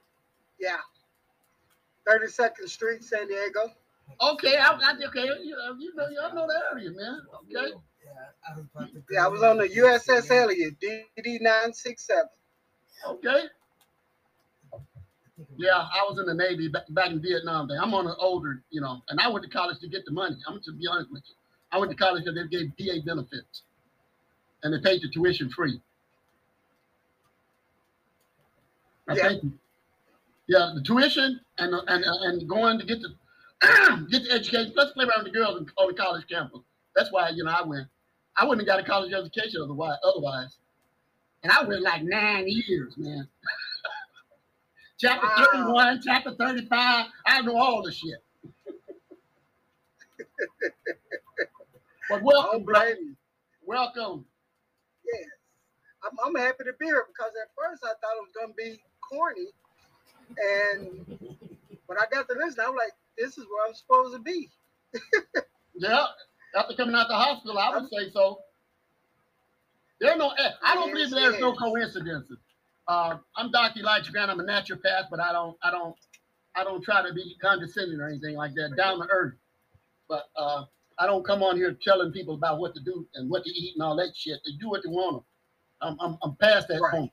yeah. 0.59 0.77
32nd 2.07 2.67
Street, 2.67 3.03
San 3.03 3.27
Diego. 3.27 3.71
Okay, 4.21 4.57
I, 4.57 4.67
I 4.71 4.93
okay. 5.07 5.25
You, 5.43 5.55
know, 5.55 5.75
you 5.79 5.93
know, 5.95 6.07
y'all 6.09 6.35
know 6.35 6.47
the 6.47 6.61
area, 6.71 6.91
man. 6.91 7.21
Okay. 7.55 7.71
Yeah, 9.11 9.25
I 9.25 9.27
was 9.29 9.43
on 9.43 9.57
the 9.57 9.67
USS 9.69 10.31
Elliot, 10.31 10.75
DD 10.81 11.41
967. 11.41 12.25
Okay. 13.07 13.43
Yeah, 15.57 15.71
I 15.75 16.05
was 16.09 16.19
in 16.19 16.25
the 16.25 16.33
Navy 16.33 16.67
back, 16.67 16.83
back 16.89 17.11
in 17.11 17.21
Vietnam. 17.21 17.67
Day. 17.67 17.75
I'm 17.81 17.93
on 17.93 18.07
an 18.07 18.15
older, 18.19 18.63
you 18.71 18.81
know, 18.81 19.01
and 19.09 19.19
I 19.19 19.27
went 19.29 19.43
to 19.45 19.49
college 19.51 19.79
to 19.81 19.87
get 19.87 20.05
the 20.05 20.11
money. 20.11 20.35
I'm 20.47 20.61
to 20.61 20.71
be 20.73 20.87
honest 20.87 21.11
with 21.11 21.23
you. 21.27 21.35
I 21.71 21.77
went 21.79 21.91
to 21.91 21.97
college 21.97 22.23
because 22.25 22.39
they 22.51 22.57
gave 22.57 22.75
DA 22.77 23.01
benefits, 23.01 23.63
and 24.63 24.73
they 24.73 24.79
paid 24.87 25.01
the 25.01 25.09
tuition 25.09 25.49
free. 25.49 25.81
I 29.07 29.15
Yeah. 29.15 29.27
think- 29.29 29.59
yeah, 30.47 30.71
the 30.75 30.81
tuition 30.83 31.39
and 31.57 31.73
and 31.87 32.03
and 32.05 32.47
going 32.49 32.79
to 32.79 32.85
get 32.85 32.99
the 33.01 33.15
get 34.11 34.23
the 34.23 34.31
education. 34.31 34.73
Plus, 34.73 34.91
play 34.93 35.05
around 35.05 35.23
with 35.23 35.33
the 35.33 35.39
girls 35.39 35.57
on 35.77 35.87
the 35.87 35.93
college 35.93 36.27
campus. 36.27 36.61
That's 36.95 37.11
why 37.11 37.29
you 37.29 37.43
know 37.43 37.51
I 37.51 37.63
went. 37.63 37.87
I 38.37 38.45
wouldn't 38.45 38.67
have 38.67 38.77
got 38.77 38.85
a 38.85 38.89
college 38.89 39.13
education 39.13 39.61
otherwise. 39.63 39.97
Otherwise, 40.03 40.57
and 41.43 41.51
I 41.51 41.63
went 41.65 41.81
like 41.83 42.03
nine 42.03 42.45
years, 42.47 42.95
man. 42.97 43.27
chapter 44.99 45.27
Wow. 45.27 45.47
31, 45.53 46.01
chapter 46.05 46.35
35. 46.35 47.07
I 47.27 47.41
know 47.41 47.57
all 47.57 47.83
the 47.83 47.91
shit. 47.91 48.23
but 52.09 52.21
welcome, 52.23 52.63
blame 52.65 52.95
you. 53.01 53.15
Welcome. 53.65 54.25
Yes. 55.05 55.25
I'm, 56.03 56.17
I'm 56.25 56.35
happy 56.41 56.65
to 56.65 56.73
be 56.79 56.85
here 56.85 57.05
because 57.07 57.31
at 57.41 57.49
first 57.57 57.83
I 57.83 57.89
thought 57.89 58.17
it 58.17 58.23
was 58.23 58.33
going 58.35 58.49
to 58.49 58.55
be 58.55 58.81
corny. 59.09 59.49
And 60.37 61.19
when 61.87 61.97
I 61.99 62.05
got 62.11 62.27
to 62.29 62.35
listen, 62.37 62.61
I 62.65 62.69
was 62.69 62.79
like, 62.79 62.93
this 63.17 63.37
is 63.37 63.45
where 63.49 63.67
I'm 63.67 63.75
supposed 63.75 64.15
to 64.15 64.21
be. 64.21 64.49
Yeah, 65.75 66.05
after 66.55 66.75
coming 66.75 66.95
out 66.95 67.07
the 67.09 67.15
hospital, 67.15 67.57
I 67.57 67.75
would 67.75 67.89
say 67.89 68.11
so. 68.11 68.39
There 70.01 70.17
no, 70.17 70.29
eh, 70.31 70.51
I 70.63 70.75
don't 70.75 70.91
believe 70.91 71.11
there's 71.11 71.39
no 71.39 71.53
coincidences. 71.55 72.37
Uh, 72.87 73.17
I'm 73.37 73.51
Dr. 73.51 73.79
Elijah 73.81 74.11
Grant. 74.11 74.31
I'm 74.31 74.39
a 74.39 74.43
naturopath, 74.43 75.07
but 75.11 75.19
I 75.19 75.31
don't, 75.31 75.57
I 75.63 75.71
don't, 75.71 75.95
I 76.55 76.63
don't 76.63 76.83
try 76.83 77.07
to 77.07 77.13
be 77.13 77.35
condescending 77.41 77.99
or 77.99 78.07
anything 78.07 78.35
like 78.35 78.53
that. 78.55 78.75
Down 78.77 78.99
to 78.99 79.07
earth. 79.11 79.35
But 80.09 80.25
uh, 80.37 80.65
I 80.99 81.07
don't 81.07 81.25
come 81.25 81.43
on 81.43 81.57
here 81.57 81.75
telling 81.83 82.11
people 82.11 82.35
about 82.35 82.59
what 82.59 82.75
to 82.75 82.81
do 82.81 83.07
and 83.15 83.29
what 83.29 83.43
to 83.45 83.51
eat 83.51 83.75
and 83.75 83.83
all 83.83 83.95
that 83.97 84.11
shit. 84.15 84.39
They 84.45 84.51
do 84.59 84.69
what 84.69 84.83
they 84.83 84.89
want 84.89 85.23
to. 85.81 85.87
I'm, 85.87 85.97
I'm, 86.01 86.17
I'm 86.23 86.35
past 86.37 86.67
that 86.69 86.81
Right. 86.81 86.91
point. 86.93 87.11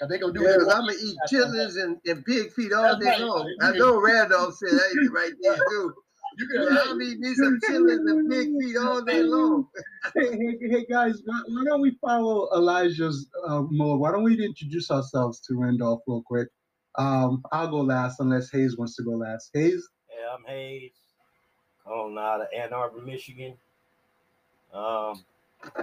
Cause 0.00 0.10
they 0.10 0.18
gonna 0.18 0.32
do. 0.34 0.42
Yeah, 0.42 0.56
I'm 0.74 0.82
gonna 0.86 0.92
eat 1.02 1.16
chitlins 1.30 1.82
and, 1.82 1.98
and 2.06 2.24
pig 2.26 2.52
feet 2.52 2.72
all 2.72 2.84
That's 2.84 3.00
day 3.00 3.06
right. 3.06 3.20
long. 3.20 3.56
I 3.62 3.72
know 3.78 4.00
Randolph 4.00 4.56
said 4.56 4.70
that 4.70 5.10
right 5.12 5.32
there 5.42 5.56
too. 5.70 5.94
You 6.36 6.48
can, 6.48 6.78
I'm 6.86 7.00
eating 7.00 7.20
me 7.20 7.34
some 7.34 7.58
chitlins 7.66 8.10
and 8.10 8.30
pig 8.30 8.48
feet 8.60 8.76
all 8.76 9.02
day 9.02 9.22
long. 9.22 9.68
hey, 10.14 10.32
hey, 10.32 10.58
hey, 10.68 10.86
guys, 10.88 11.22
why, 11.24 11.40
why 11.48 11.64
don't 11.64 11.80
we 11.80 11.96
follow 12.00 12.48
Elijah's 12.54 13.26
uh, 13.46 13.62
mode? 13.70 14.00
Why 14.00 14.12
don't 14.12 14.22
we 14.22 14.44
introduce 14.44 14.90
ourselves 14.90 15.40
to 15.40 15.54
Randolph 15.54 16.02
real 16.06 16.22
quick? 16.22 16.48
Um, 16.96 17.42
I'll 17.52 17.68
go 17.68 17.80
last 17.80 18.20
unless 18.20 18.50
Hayes 18.50 18.76
wants 18.76 18.96
to 18.96 19.02
go 19.02 19.12
last. 19.12 19.50
Hayes, 19.54 19.88
Yeah, 20.10 20.34
I'm 20.36 20.44
Hayes, 20.46 20.92
calling 21.84 22.18
out 22.18 22.42
of 22.42 22.48
Ann 22.54 22.72
Arbor, 22.72 23.00
Michigan. 23.00 23.54
Um, 24.74 25.24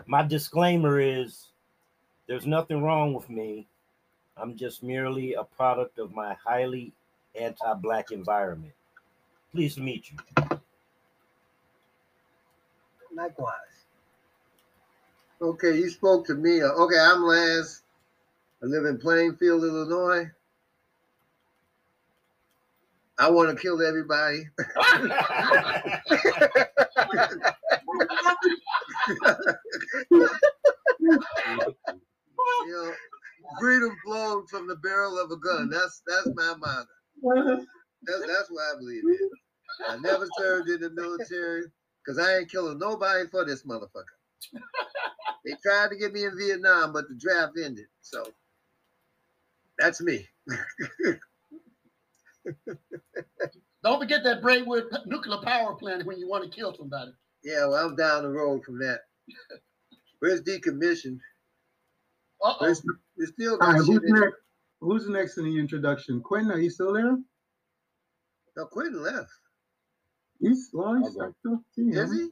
my 0.06 0.22
disclaimer 0.24 1.00
is 1.00 1.48
there's 2.28 2.46
nothing 2.46 2.84
wrong 2.84 3.14
with 3.14 3.30
me. 3.30 3.68
I'm 4.38 4.56
just 4.56 4.84
merely 4.84 5.34
a 5.34 5.44
product 5.44 6.00
of 6.00 6.14
my 6.14 6.36
highly 6.46 6.94
anti-black 7.40 8.12
environment. 8.12 8.74
Pleased 9.52 9.76
to 9.76 9.82
meet 9.82 10.12
you. 10.12 10.18
Likewise. 13.16 13.54
Okay, 15.42 15.78
you 15.78 15.90
spoke 15.90 16.26
to 16.28 16.36
me. 16.36 16.64
Okay, 16.64 17.00
I'm 17.00 17.24
Lance. 17.24 17.84
I 18.62 18.66
live 18.66 18.86
in 18.86 18.98
Plainfield, 18.98 19.64
Illinois. 19.64 20.30
I 23.20 23.30
want 23.30 23.56
to 23.56 23.62
kill 23.62 23.82
everybody. 23.86 24.48
You 32.66 32.72
know, 32.72 32.94
freedom 33.60 33.96
flows 34.06 34.46
from 34.50 34.68
the 34.68 34.76
barrel 34.78 35.20
of 35.20 35.32
a 35.32 35.38
gun. 35.38 35.70
That's 35.70 36.02
that's 36.08 36.30
my 36.36 36.56
motto. 36.58 36.88
That's, 38.06 38.28
that's 38.28 38.50
what 38.52 38.62
I 38.62 38.78
believe 38.80 39.04
in. 39.04 39.30
I 39.90 39.98
never 39.98 40.28
served 40.38 40.70
in 40.70 40.82
the 40.82 40.90
military 40.92 41.64
because 42.04 42.20
I 42.20 42.38
ain't 42.40 42.52
killing 42.52 42.80
nobody 42.80 43.28
for 43.30 43.46
this 43.46 43.64
motherfucker. 43.64 44.04
They 45.46 45.56
tried 45.62 45.90
to 45.90 45.98
get 45.98 46.14
me 46.14 46.24
in 46.24 46.38
Vietnam, 46.38 46.94
but 46.94 47.10
the 47.10 47.16
draft 47.16 47.58
ended. 47.62 47.88
So 48.02 48.24
that's 49.78 50.00
me. 50.02 50.26
don't 53.84 54.00
forget 54.00 54.24
that 54.24 54.42
Braidwood 54.42 54.86
nuclear 55.06 55.40
power 55.44 55.76
plant 55.76 56.06
when 56.06 56.18
you 56.18 56.30
want 56.30 56.46
to 56.46 56.50
kill 56.50 56.74
somebody. 56.74 57.12
Yeah, 57.44 57.66
well, 57.66 57.86
I'm 57.86 57.96
down 57.96 58.24
the 58.24 58.30
road 58.30 58.64
from 58.64 58.80
that. 58.80 59.02
Where's 60.20 60.42
decommissioned? 60.42 61.20
Uh 62.42 62.54
oh. 62.60 62.66
There's, 62.66 62.82
we 63.18 63.26
still 63.26 63.58
got 63.58 63.74
right, 63.74 63.80
shit 63.80 63.88
who's 63.88 64.04
in 64.10 64.16
it. 64.16 64.20
next? 64.20 64.36
Who's 64.80 65.10
next 65.10 65.38
in 65.38 65.44
the 65.46 65.60
introduction? 65.60 66.22
Quinn, 66.22 66.52
are 66.52 66.60
you 66.60 66.70
still 66.70 66.94
there? 66.94 67.18
No, 68.56 68.66
Quentin 68.66 69.04
left. 69.04 69.32
He's 70.44 70.72
well, 70.74 70.96
he's 70.96 71.06
I'll 71.06 71.14
stuck 71.14 71.34
up. 71.54 71.62
Is 71.78 72.12
he? 72.14 72.30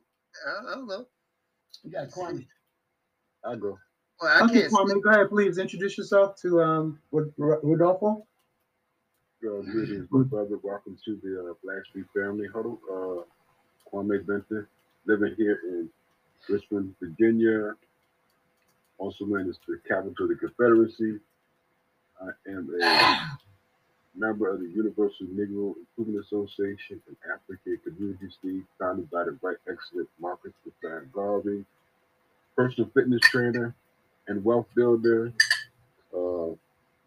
I, 0.48 0.72
I 0.74 0.76
don't 0.76 0.88
know. 0.88 1.08
You 1.84 1.92
got 1.92 2.10
Kwame. 2.12 2.48
I 3.46 3.56
go. 3.56 3.80
Well, 4.22 4.32
I 4.38 4.44
Okay, 4.44 4.54
can't 4.54 4.72
Kwame, 4.72 4.94
speak. 4.94 5.04
go 5.04 5.12
ahead, 5.12 5.30
please 5.30 5.58
introduce 5.60 5.98
yourself 5.98 6.36
to 6.44 6.62
um 6.62 7.00
Rod- 7.12 7.34
Rod- 7.38 7.60
Rodolfo. 7.64 8.28
Uh, 9.46 9.62
greetings, 9.64 10.08
my 10.12 10.24
brother. 10.24 10.58
Welcome 10.64 10.98
to 11.06 11.20
the 11.24 11.52
uh, 11.52 11.54
Black 11.64 11.86
Street 11.90 12.06
Family 12.16 12.48
Huddle. 12.54 12.80
Uh, 12.92 13.24
Kwame 13.92 14.26
Benton, 14.26 14.68
living 15.06 15.36
here 15.38 15.60
in 15.66 15.90
Richmond, 16.50 16.96
Virginia, 17.02 17.74
also 19.00 19.26
known 19.26 19.50
as 19.50 19.58
the 19.68 19.80
capital 19.88 20.14
of 20.22 20.30
the 20.30 20.36
Confederacy. 20.36 21.20
I 22.22 22.52
am 22.52 22.70
a 22.82 22.82
member 24.16 24.54
of 24.54 24.60
the 24.62 24.68
Universal 24.70 25.28
Negro 25.28 25.76
Improvement 25.78 26.26
Association 26.26 27.02
and 27.08 27.18
African 27.34 27.80
Communities 27.84 28.38
League, 28.44 28.66
founded 28.80 29.10
by 29.12 29.26
the 29.26 29.38
Right 29.42 29.58
Excellent 29.70 30.10
Marcus 30.20 30.54
Luther 30.66 31.08
Garvey, 31.14 31.66
personal 32.56 32.90
fitness 32.94 33.22
trainer 33.24 33.76
and 34.28 34.44
wealth 34.44 34.68
builder, 34.76 35.34
uh, 36.16 36.50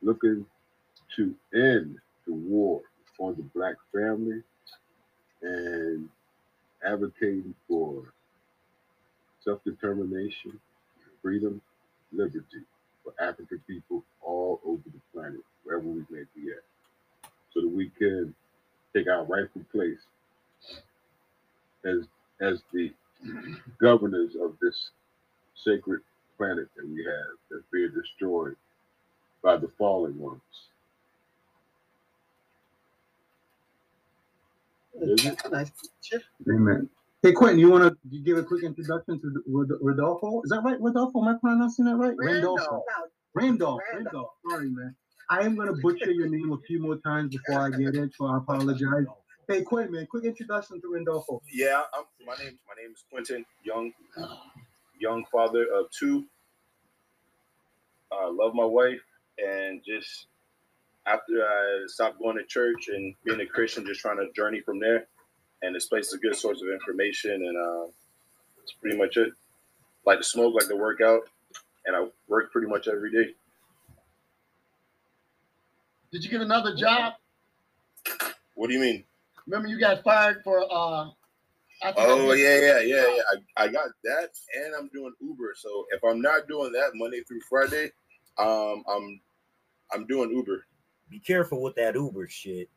looking 0.02 0.46
to 1.16 1.34
end 1.54 1.98
the 2.26 2.32
war 2.32 2.82
on 3.20 3.36
the 3.36 3.42
black 3.54 3.76
family 3.92 4.42
and 5.42 6.08
advocating 6.86 7.54
for 7.68 8.04
self-determination, 9.44 10.58
freedom, 11.22 11.60
liberty. 12.12 12.64
for 13.04 13.14
African 13.20 13.60
people 13.68 14.04
all 14.22 14.60
over 14.66 14.82
the 14.86 15.00
planet, 15.12 15.40
wherever 15.64 15.86
we 15.86 16.04
may 16.10 16.24
be 16.34 16.50
at, 16.50 16.64
so 17.54 17.60
that 17.60 17.68
we 17.68 17.90
can 17.98 18.34
take 18.94 19.08
our 19.08 19.24
rightful 19.24 19.62
place 19.72 19.98
as 21.84 22.06
as 22.40 22.60
the 22.72 22.92
governors 23.80 24.32
of 24.40 24.56
this 24.60 24.90
sacred 25.54 26.00
planet 26.36 26.68
that 26.76 26.86
we 26.86 27.04
have 27.04 27.38
that's 27.50 27.64
being 27.72 27.90
destroyed 27.94 28.56
by 29.42 29.56
the 29.56 29.68
fallen 29.78 30.18
ones. 30.18 30.40
Nice. 35.50 35.70
Amen. 36.48 36.88
Hey, 37.22 37.32
Quentin, 37.32 37.58
you 37.58 37.70
want 37.70 37.96
to 38.12 38.18
give 38.20 38.36
a 38.36 38.42
quick 38.42 38.64
introduction 38.64 39.20
to 39.20 39.42
Rod- 39.46 39.78
Rodolfo? 39.80 40.42
Is 40.42 40.50
that 40.50 40.60
right, 40.62 40.80
Rodolfo? 40.80 41.22
Am 41.22 41.28
I 41.28 41.34
pronouncing 41.40 41.86
that 41.86 41.96
right? 41.96 42.14
Randolfo. 42.18 42.84
Randolph. 43.34 43.80
Randolph. 43.92 44.30
Sorry, 44.48 44.68
man. 44.68 44.94
I 45.30 45.40
am 45.40 45.56
going 45.56 45.68
to 45.68 45.80
butcher 45.80 46.10
your 46.10 46.28
name 46.28 46.52
a 46.52 46.58
few 46.66 46.80
more 46.80 46.96
times 46.96 47.34
before 47.36 47.62
I 47.62 47.70
get 47.70 47.94
it, 47.94 48.12
so 48.16 48.26
I 48.26 48.38
apologize. 48.38 49.06
Hey, 49.48 49.62
Quentin, 49.62 49.92
man, 49.92 50.06
quick 50.06 50.24
introduction 50.24 50.80
to 50.80 50.92
Randolfo. 50.92 51.42
Yeah, 51.52 51.82
I'm, 51.94 52.04
my 52.26 52.34
name 52.42 52.58
my 52.66 52.82
name 52.82 52.92
is 52.92 53.04
Quentin 53.10 53.44
Young, 53.62 53.92
young 54.98 55.24
father 55.30 55.66
of 55.74 55.90
two. 55.90 56.24
I 58.12 58.28
love 58.30 58.54
my 58.54 58.64
wife, 58.64 59.02
and 59.38 59.82
just 59.84 60.26
after 61.06 61.44
I 61.46 61.84
stopped 61.86 62.18
going 62.18 62.36
to 62.36 62.44
church 62.44 62.88
and 62.88 63.14
being 63.24 63.40
a 63.40 63.46
Christian, 63.46 63.86
just 63.86 64.00
trying 64.00 64.16
to 64.16 64.32
journey 64.34 64.60
from 64.60 64.78
there. 64.78 65.06
And 65.62 65.74
this 65.74 65.86
place 65.86 66.08
is 66.08 66.14
a 66.14 66.18
good 66.18 66.36
source 66.36 66.60
of 66.62 66.68
information, 66.68 67.32
and 67.32 67.56
uh, 67.56 67.86
that's 68.56 68.72
pretty 68.80 68.96
much 68.96 69.16
it. 69.16 69.32
Like 70.06 70.18
to 70.18 70.24
smoke, 70.24 70.54
like 70.54 70.68
to 70.68 70.76
work 70.76 71.00
out, 71.00 71.20
and 71.86 71.96
I 71.96 72.06
work 72.28 72.52
pretty 72.52 72.68
much 72.68 72.88
every 72.88 73.10
day. 73.10 73.34
Did 76.14 76.22
you 76.22 76.30
get 76.30 76.42
another 76.42 76.76
job? 76.76 77.14
What 78.54 78.68
do 78.68 78.74
you 78.74 78.78
mean? 78.78 79.02
Remember 79.48 79.66
you 79.66 79.80
got 79.80 80.04
fired 80.04 80.42
for 80.44 80.64
uh 80.70 81.08
Oh 81.96 82.32
yeah, 82.34 82.60
yeah, 82.60 82.78
yeah, 82.78 83.04
yeah. 83.16 83.22
I, 83.56 83.64
I 83.64 83.68
got 83.68 83.88
that, 84.04 84.28
and 84.54 84.76
I'm 84.78 84.88
doing 84.94 85.12
Uber. 85.20 85.54
So 85.56 85.86
if 85.90 86.04
I'm 86.04 86.22
not 86.22 86.46
doing 86.46 86.70
that 86.70 86.92
Monday 86.94 87.22
through 87.24 87.40
Friday, 87.50 87.90
um, 88.38 88.84
I'm 88.88 89.20
I'm 89.92 90.06
doing 90.06 90.30
Uber, 90.30 90.64
Be 91.10 91.18
careful 91.18 91.60
with 91.60 91.74
that 91.74 91.96
Uber 91.96 92.28
shit. 92.28 92.70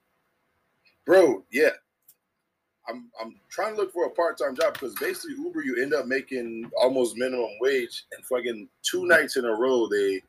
bro. 1.06 1.44
Yeah, 1.52 1.70
I'm 2.90 3.12
I'm 3.22 3.36
trying 3.52 3.76
to 3.76 3.82
look 3.82 3.94
for 3.94 4.06
a 4.08 4.10
part 4.10 4.40
time 4.40 4.56
job 4.56 4.74
because 4.74 4.96
basically 4.96 5.36
Uber, 5.36 5.64
you 5.64 5.80
end 5.80 5.94
up 5.94 6.08
making 6.08 6.72
almost 6.82 7.18
minimum 7.18 7.52
wage, 7.62 8.04
and 8.14 8.26
fucking 8.26 8.68
two 8.82 9.06
nights 9.06 9.38
in 9.38 9.46
a 9.46 9.54
row, 9.54 9.88
they 9.88 10.24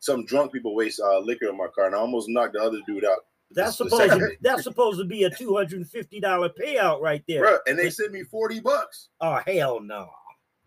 some 0.00 0.24
drunk 0.24 0.52
people 0.52 0.74
waste 0.74 1.00
uh, 1.00 1.18
liquor 1.18 1.48
in 1.48 1.56
my 1.56 1.68
car, 1.74 1.86
and 1.86 1.94
I 1.94 1.98
almost 1.98 2.28
knocked 2.28 2.54
the 2.54 2.62
other 2.62 2.78
dude 2.86 3.04
out. 3.04 3.18
That's 3.50 3.78
supposed 3.78 4.12
to, 4.12 4.30
that's 4.42 4.62
supposed 4.62 4.98
to 4.98 5.04
be 5.06 5.24
a 5.24 5.30
two 5.30 5.56
hundred 5.56 5.78
and 5.78 5.88
fifty 5.88 6.20
dollar 6.20 6.50
payout 6.50 7.00
right 7.00 7.22
there. 7.26 7.40
Bro, 7.40 7.58
and 7.66 7.78
they 7.78 7.90
sent 7.90 8.12
me 8.12 8.22
forty 8.22 8.60
bucks. 8.60 9.08
Oh 9.20 9.40
hell 9.46 9.80
no. 9.80 10.08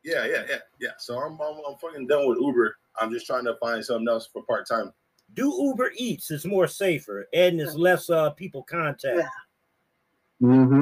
Yeah, 0.03 0.26
yeah, 0.26 0.43
yeah, 0.50 0.58
yeah. 0.80 0.90
So 0.98 1.19
I'm, 1.19 1.34
I'm 1.34 1.61
I'm 1.68 1.77
fucking 1.80 2.08
done 2.08 2.27
with 2.27 2.40
Uber. 2.40 2.76
I'm 3.00 3.11
just 3.11 3.27
trying 3.27 3.45
to 3.45 3.56
find 3.61 3.85
something 3.85 4.08
else 4.08 4.27
for 4.34 4.42
part 4.43 4.68
time. 4.68 4.92
Do 5.35 5.53
Uber 5.61 5.92
Eats. 5.95 6.32
It's 6.32 6.43
more 6.43 6.68
safer 6.68 7.27
and 7.34 7.60
there's 7.60 7.76
less 7.76 8.10
uh 8.10 8.32
people 8.32 8.64
contact. 8.64 9.27
Mm-hmm. 10.42 10.82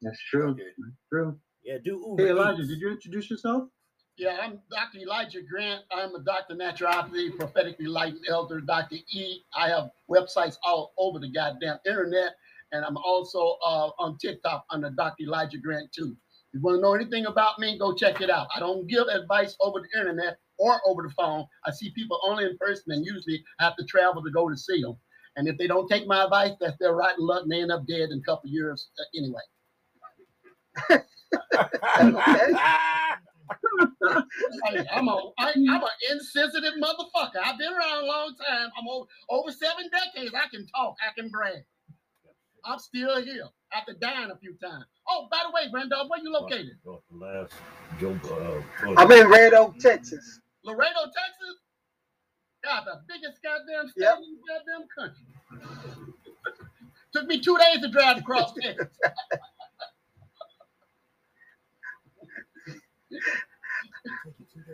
That's 0.00 0.20
true. 0.30 0.50
Okay. 0.50 0.62
That's 0.78 0.96
true. 1.08 1.36
Yeah, 1.64 1.78
do 1.84 2.04
Uber 2.08 2.24
Hey, 2.24 2.30
Elijah, 2.30 2.60
Eats. 2.62 2.70
did 2.70 2.80
you 2.80 2.90
introduce 2.90 3.28
yourself? 3.30 3.68
Yeah, 4.18 4.36
I'm 4.42 4.60
Dr. 4.70 4.98
Elijah 4.98 5.40
Grant. 5.42 5.82
I'm 5.90 6.14
a 6.14 6.20
Dr. 6.20 6.54
Naturopathy, 6.54 7.36
prophetically 7.36 7.86
enlightened 7.86 8.24
elder, 8.28 8.60
Dr. 8.60 8.96
E. 9.10 9.40
I 9.56 9.68
have 9.68 9.90
websites 10.10 10.56
all 10.64 10.92
over 10.98 11.18
the 11.18 11.30
goddamn 11.30 11.78
internet, 11.86 12.34
and 12.72 12.84
I'm 12.84 12.98
also 12.98 13.56
uh, 13.66 13.90
on 13.98 14.18
TikTok 14.18 14.66
under 14.70 14.90
Dr. 14.90 15.24
Elijah 15.24 15.56
Grant 15.58 15.90
too. 15.92 16.14
If 16.52 16.58
you 16.58 16.60
want 16.60 16.76
to 16.76 16.82
know 16.82 16.94
anything 16.94 17.24
about 17.24 17.58
me, 17.58 17.78
go 17.78 17.94
check 17.94 18.20
it 18.20 18.28
out. 18.28 18.48
I 18.54 18.60
don't 18.60 18.86
give 18.86 19.08
advice 19.08 19.56
over 19.60 19.80
the 19.80 19.98
internet 19.98 20.36
or 20.58 20.80
over 20.86 21.02
the 21.02 21.10
phone. 21.14 21.46
I 21.64 21.70
see 21.72 21.90
people 21.92 22.20
only 22.22 22.44
in 22.44 22.58
person, 22.58 22.92
and 22.92 23.06
usually 23.06 23.42
I 23.60 23.64
have 23.64 23.76
to 23.76 23.84
travel 23.86 24.22
to 24.22 24.30
go 24.30 24.48
to 24.48 24.56
see 24.56 24.82
them. 24.82 24.96
And 25.36 25.48
if 25.48 25.56
they 25.56 25.66
don't 25.66 25.88
take 25.88 26.06
my 26.06 26.24
advice, 26.24 26.52
that's 26.60 26.76
their 26.78 26.94
rotten 26.94 27.26
luck, 27.26 27.44
and 27.44 27.50
they 27.50 27.62
end 27.62 27.72
up 27.72 27.86
dead 27.86 28.10
in 28.10 28.18
a 28.18 28.22
couple 28.22 28.50
years 28.50 28.90
uh, 29.00 29.04
anyway. 29.16 29.40
Hey, 34.66 34.84
I'm 34.92 35.08
a 35.08 35.32
I, 35.38 35.52
I'm 35.52 35.82
an 35.82 35.88
insensitive 36.12 36.74
motherfucker. 36.82 37.40
I've 37.44 37.58
been 37.58 37.72
around 37.72 38.04
a 38.04 38.06
long 38.06 38.34
time. 38.48 38.70
I'm 38.78 38.88
over, 38.88 39.06
over 39.30 39.52
seven 39.52 39.90
decades. 39.90 40.34
I 40.34 40.48
can 40.50 40.66
talk. 40.68 40.96
I 41.02 41.12
can 41.18 41.30
brag. 41.30 41.64
I'm 42.64 42.78
still 42.78 43.22
here 43.22 43.44
after 43.74 43.94
dying 43.94 44.30
a 44.30 44.38
few 44.38 44.54
times. 44.62 44.84
Oh, 45.08 45.28
by 45.30 45.38
the 45.46 45.52
way, 45.52 45.70
Randolph, 45.72 46.08
where 46.10 46.20
you 46.22 46.32
located? 46.32 46.76
Last 47.12 47.54
joke. 48.00 48.18
Uh, 48.24 48.94
I'm 48.96 49.10
in 49.12 49.28
Red 49.28 49.54
Oak, 49.54 49.78
Texas. 49.78 50.40
Laredo, 50.64 51.00
Texas. 51.06 51.56
God, 52.64 52.84
the 52.86 53.00
biggest 53.08 53.40
goddamn 53.42 53.88
state 53.90 54.02
Yep. 54.04 54.18
in 54.18 54.36
the 54.36 54.42
goddamn 54.48 54.88
country. 54.98 56.04
Took 57.14 57.26
me 57.26 57.40
two 57.40 57.58
days 57.58 57.82
to 57.82 57.90
drive 57.90 58.18
across 58.18 58.54
Texas. 58.60 58.88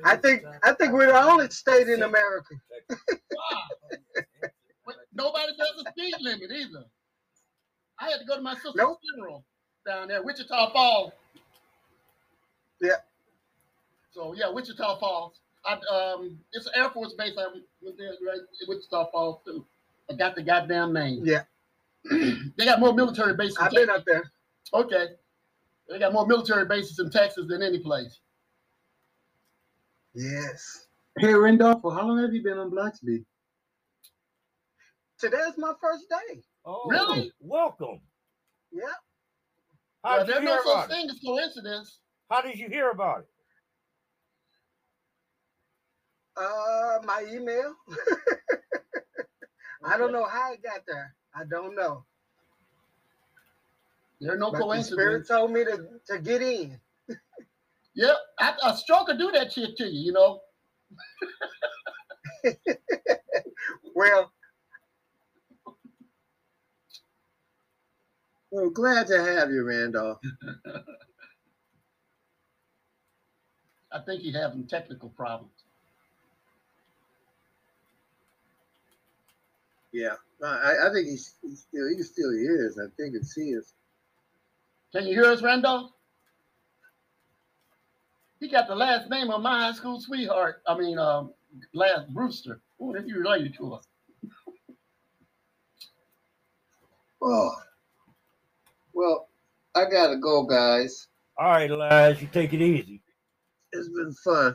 I 0.04 0.16
think 0.16 0.42
I 0.62 0.72
think 0.72 0.92
we're 0.92 1.06
the 1.06 1.20
only 1.22 1.48
state 1.50 1.88
in 1.88 2.02
America. 2.02 2.54
Wow. 2.90 3.62
Nobody 5.14 5.52
does 5.58 5.84
a 5.86 5.90
speed 5.90 6.14
limit 6.20 6.50
either. 6.52 6.84
I 8.00 8.10
had 8.10 8.18
to 8.20 8.24
go 8.26 8.36
to 8.36 8.42
my 8.42 8.54
sister's 8.54 8.74
Nope. 8.76 8.98
funeral 9.02 9.44
down 9.86 10.08
there, 10.08 10.22
Wichita 10.22 10.72
Falls. 10.72 11.12
Yeah. 12.80 12.92
So 14.12 14.34
yeah, 14.34 14.50
Wichita 14.50 14.98
Falls. 14.98 15.40
I 15.66 15.72
um, 15.74 16.38
it's 16.52 16.66
an 16.66 16.72
Air 16.76 16.90
Force 16.90 17.14
base. 17.18 17.34
I 17.38 17.46
went 17.82 17.98
there 17.98 18.12
right 18.26 18.40
Wichita 18.68 19.10
Falls 19.10 19.40
too. 19.44 19.64
I 20.10 20.14
got 20.14 20.34
the 20.36 20.42
goddamn 20.42 20.92
name. 20.92 21.22
Yeah, 21.24 21.42
They 22.56 22.64
got 22.64 22.80
more 22.80 22.94
military 22.94 23.34
bases. 23.36 23.58
I've 23.60 23.72
been 23.72 23.90
up 23.90 24.04
there. 24.06 24.30
Okay. 24.72 25.08
They 25.88 25.98
got 25.98 26.12
more 26.12 26.26
military 26.26 26.66
bases 26.66 26.98
in 26.98 27.10
Texas 27.10 27.46
than 27.48 27.62
any 27.62 27.78
place. 27.78 28.18
Yes. 30.18 30.86
Hey, 31.16 31.32
Randolph, 31.32 31.80
how 31.84 32.08
long 32.08 32.20
have 32.20 32.34
you 32.34 32.42
been 32.42 32.58
on 32.58 32.70
BLAQSBI? 32.72 33.24
Today's 35.20 35.54
my 35.56 35.72
first 35.80 36.06
day. 36.10 36.42
oh, 36.66 36.88
Really? 36.90 37.30
Welcome. 37.38 38.00
Yeah. 38.72 38.82
How 40.02 40.16
Well, 40.16 40.26
did 40.26 40.34
you 40.34 40.40
there's 40.40 40.46
hear 40.48 40.56
no 40.64 40.72
such 40.74 40.90
it? 40.90 40.92
thing 40.92 41.08
as 41.10 41.20
coincidence. 41.24 42.00
How 42.28 42.40
did 42.42 42.58
you 42.58 42.68
hear 42.68 42.90
about 42.90 43.20
it? 43.20 43.26
Uh, 46.36 46.98
my 47.04 47.24
email. 47.32 47.74
I 49.84 49.96
don't 49.98 50.12
know 50.12 50.26
how 50.26 50.52
it 50.52 50.62
got 50.64 50.80
there. 50.86 51.14
I 51.32 51.44
don't 51.48 51.76
know. 51.76 52.04
There's 54.20 54.38
no 54.40 54.50
But 54.50 54.58
the 54.58 54.64
coincidence. 54.64 55.00
spirit 55.00 55.28
told 55.28 55.52
me 55.52 55.64
to, 55.64 55.78
to 56.08 56.18
get 56.18 56.42
in. 56.42 56.80
Yep, 57.98 58.16
I, 58.38 58.54
a 58.64 58.76
stroke 58.76 59.08
will 59.08 59.18
do 59.18 59.32
that 59.32 59.52
shit 59.52 59.76
to 59.78 59.84
you, 59.84 60.06
you 60.06 60.12
know. 60.12 60.40
Well, 63.94 64.30
Well, 68.50 68.70
glad 68.70 69.06
to 69.08 69.22
have 69.22 69.50
you, 69.50 69.62
Randolph. 69.64 70.18
I 73.92 73.98
think 74.06 74.22
he's 74.22 74.36
having 74.36 74.66
technical 74.66 75.10
problems. 75.10 75.52
Yeah, 79.92 80.14
I, 80.42 80.86
I 80.86 80.90
think 80.92 81.08
he's, 81.08 81.34
he's 81.42 81.60
still 81.60 81.88
he 81.88 82.02
still 82.02 82.30
is. 82.30 82.78
I 82.78 82.86
think 82.96 83.14
it's 83.16 83.34
his. 83.34 83.74
Can 84.92 85.06
you 85.06 85.14
hear 85.14 85.32
us, 85.32 85.42
Randolph? 85.42 85.90
He 88.40 88.48
got 88.48 88.68
the 88.68 88.74
last 88.74 89.10
name 89.10 89.30
of 89.30 89.42
my 89.42 89.62
high 89.66 89.72
school 89.72 90.00
sweetheart. 90.00 90.62
I 90.66 90.78
mean, 90.78 90.98
um, 90.98 91.32
last 91.74 92.12
Brewster. 92.14 92.60
Who 92.78 92.94
if 92.94 93.06
you 93.06 93.18
related 93.18 93.54
to 93.56 93.74
her? 93.74 93.78
Oh, 97.20 97.50
well, 98.92 99.28
I 99.74 99.86
gotta 99.90 100.16
go, 100.18 100.44
guys. 100.44 101.08
All 101.36 101.48
right, 101.48 101.68
Elijah, 101.70 102.20
you 102.20 102.28
take 102.28 102.52
it 102.52 102.60
easy. 102.60 103.02
It's 103.72 103.88
been 103.88 104.12
fun. 104.24 104.54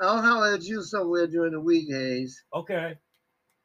I'll 0.00 0.20
holler 0.22 0.54
at 0.54 0.62
you 0.62 0.82
somewhere 0.82 1.26
during 1.26 1.52
the 1.52 1.60
week, 1.60 1.88
Hayes. 1.90 2.42
Okay. 2.54 2.96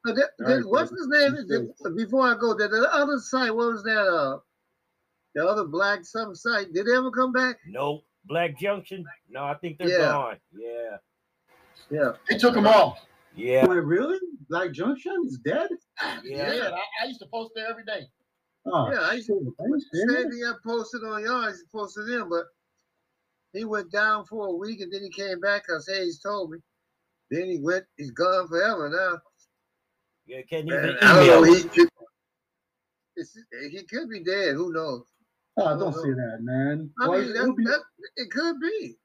Uh, 0.05 0.13
that- 0.13 0.31
that- 0.37 0.45
right, 0.45 0.65
what's 0.65 0.91
brother. 0.91 1.35
his 1.37 1.47
name? 1.47 1.67
Be 1.95 2.03
before 2.03 2.27
I 2.27 2.35
go, 2.35 2.53
that 2.53 2.69
the 2.69 2.93
other 2.93 3.17
site, 3.19 3.55
what 3.55 3.71
was 3.71 3.83
that? 3.83 3.97
Uh, 3.97 4.39
the 5.35 5.47
other 5.47 5.65
black 5.65 6.03
some 6.05 6.35
site. 6.35 6.73
Did 6.73 6.85
they 6.87 6.95
ever 6.95 7.11
come 7.11 7.31
back? 7.31 7.59
Nope. 7.65 8.06
Black 8.27 8.57
Junction? 8.59 9.05
No, 9.29 9.43
I 9.45 9.55
think 9.55 9.77
they're 9.77 9.89
Yeah. 9.89 9.97
gone. 9.97 10.37
Yeah. 10.51 10.97
Yeah. 11.89 12.11
They 12.29 12.37
took 12.37 12.53
them 12.53 12.67
off. 12.67 12.99
Yeah, 13.35 13.67
Wait, 13.67 13.77
really? 13.83 14.17
Black 14.49 14.71
Junction 14.71 15.13
is 15.25 15.37
dead? 15.45 15.69
yeah. 16.23 16.53
Yeah, 16.53 16.69
I, 16.71 17.03
I 17.03 17.07
used 17.07 17.19
to 17.21 17.27
post 17.27 17.51
there 17.55 17.67
every 17.69 17.83
day. 17.83 18.07
Oh, 18.65 18.91
Yeah, 18.91 19.01
I 19.01 19.13
used 19.13 19.27
to. 19.27 19.55
I 19.59 19.63
ain't 19.65 19.83
seen 19.93 20.09
Same 20.09 20.31
it. 20.31 20.45
I 20.45 20.53
posted 20.65 21.03
on 21.03 21.23
y'all, 21.23 21.43
I 21.43 21.51
posted 21.71 22.09
in, 22.09 22.27
but 22.29 22.45
he 23.53 23.63
went 23.63 23.91
down 23.91 24.25
for 24.25 24.47
a 24.47 24.53
week 24.53 24.81
and 24.81 24.91
then 24.91 25.03
he 25.03 25.09
came 25.09 25.39
back 25.39 25.63
I 25.69 25.73
because 25.73 25.87
he's 25.87 26.19
told 26.19 26.51
me. 26.51 26.57
Then 27.29 27.45
he 27.49 27.59
went, 27.59 27.85
he's 27.97 28.11
gone 28.11 28.47
forever 28.47 28.89
now. 28.89 29.19
Yeah, 30.25 30.41
can't 30.49 30.67
even 30.67 30.97
I 31.01 31.13
don't 31.15 31.27
know, 31.27 31.45
email. 31.45 31.53
he 31.55 31.63
could, 31.69 31.89
he 33.71 33.83
could 33.83 34.09
be 34.09 34.23
dead, 34.23 34.55
who 34.55 34.73
knows? 34.73 35.03
Oh, 35.59 35.77
don't 35.79 35.93
say 35.93 36.09
that, 36.11 36.37
man. 36.41 36.89
I 37.01 37.07
Why 37.07 37.17
mean, 37.19 37.27
is- 37.29 37.33
that, 37.33 37.41
it'll 37.43 37.55
be- 37.55 37.65
that, 37.65 37.79
it 38.17 38.31
could 38.31 38.59
be. 38.59 38.95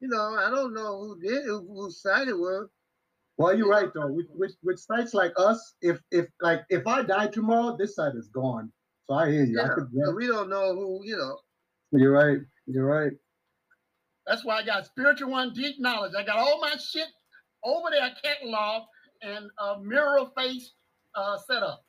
You 0.00 0.08
know, 0.08 0.34
I 0.34 0.50
don't 0.50 0.74
know 0.74 0.98
who 1.00 1.18
did, 1.20 1.44
who, 1.46 1.66
whose 1.66 2.02
side 2.02 2.28
it 2.28 2.36
was. 2.36 2.68
Well, 3.38 3.56
you're 3.56 3.68
right 3.70 3.88
though. 3.94 4.06
With, 4.12 4.26
with 4.34 4.54
with 4.62 4.78
sites 4.78 5.12
like 5.14 5.32
us, 5.38 5.74
if 5.80 5.98
if 6.12 6.26
like 6.40 6.62
if 6.68 6.86
I 6.86 7.02
die 7.02 7.26
tomorrow, 7.28 7.76
this 7.76 7.96
site 7.96 8.14
is 8.14 8.28
gone. 8.28 8.70
So 9.06 9.14
I 9.14 9.30
hear 9.30 9.44
you. 9.44 9.58
I 9.60 9.64
Yeah, 9.64 9.74
could, 9.74 9.88
but 9.92 10.14
we 10.14 10.26
don't 10.26 10.48
know 10.50 10.74
who, 10.74 11.00
you 11.04 11.16
know. 11.16 11.38
You're 11.92 12.12
right. 12.12 12.38
You're 12.66 12.86
right. 12.86 13.12
That's 14.26 14.44
why 14.44 14.58
I 14.58 14.64
got 14.64 14.86
spiritual 14.86 15.30
one 15.30 15.52
deep 15.52 15.80
knowledge. 15.80 16.12
I 16.16 16.22
got 16.24 16.36
all 16.36 16.60
my 16.60 16.76
shit 16.76 17.08
over 17.64 17.88
there 17.90 18.10
cataloged 18.24 18.84
and 19.22 19.46
a 19.58 19.80
mirror 19.80 20.26
face 20.36 20.72
uh, 21.14 21.36
set 21.38 21.62
up. 21.62 21.84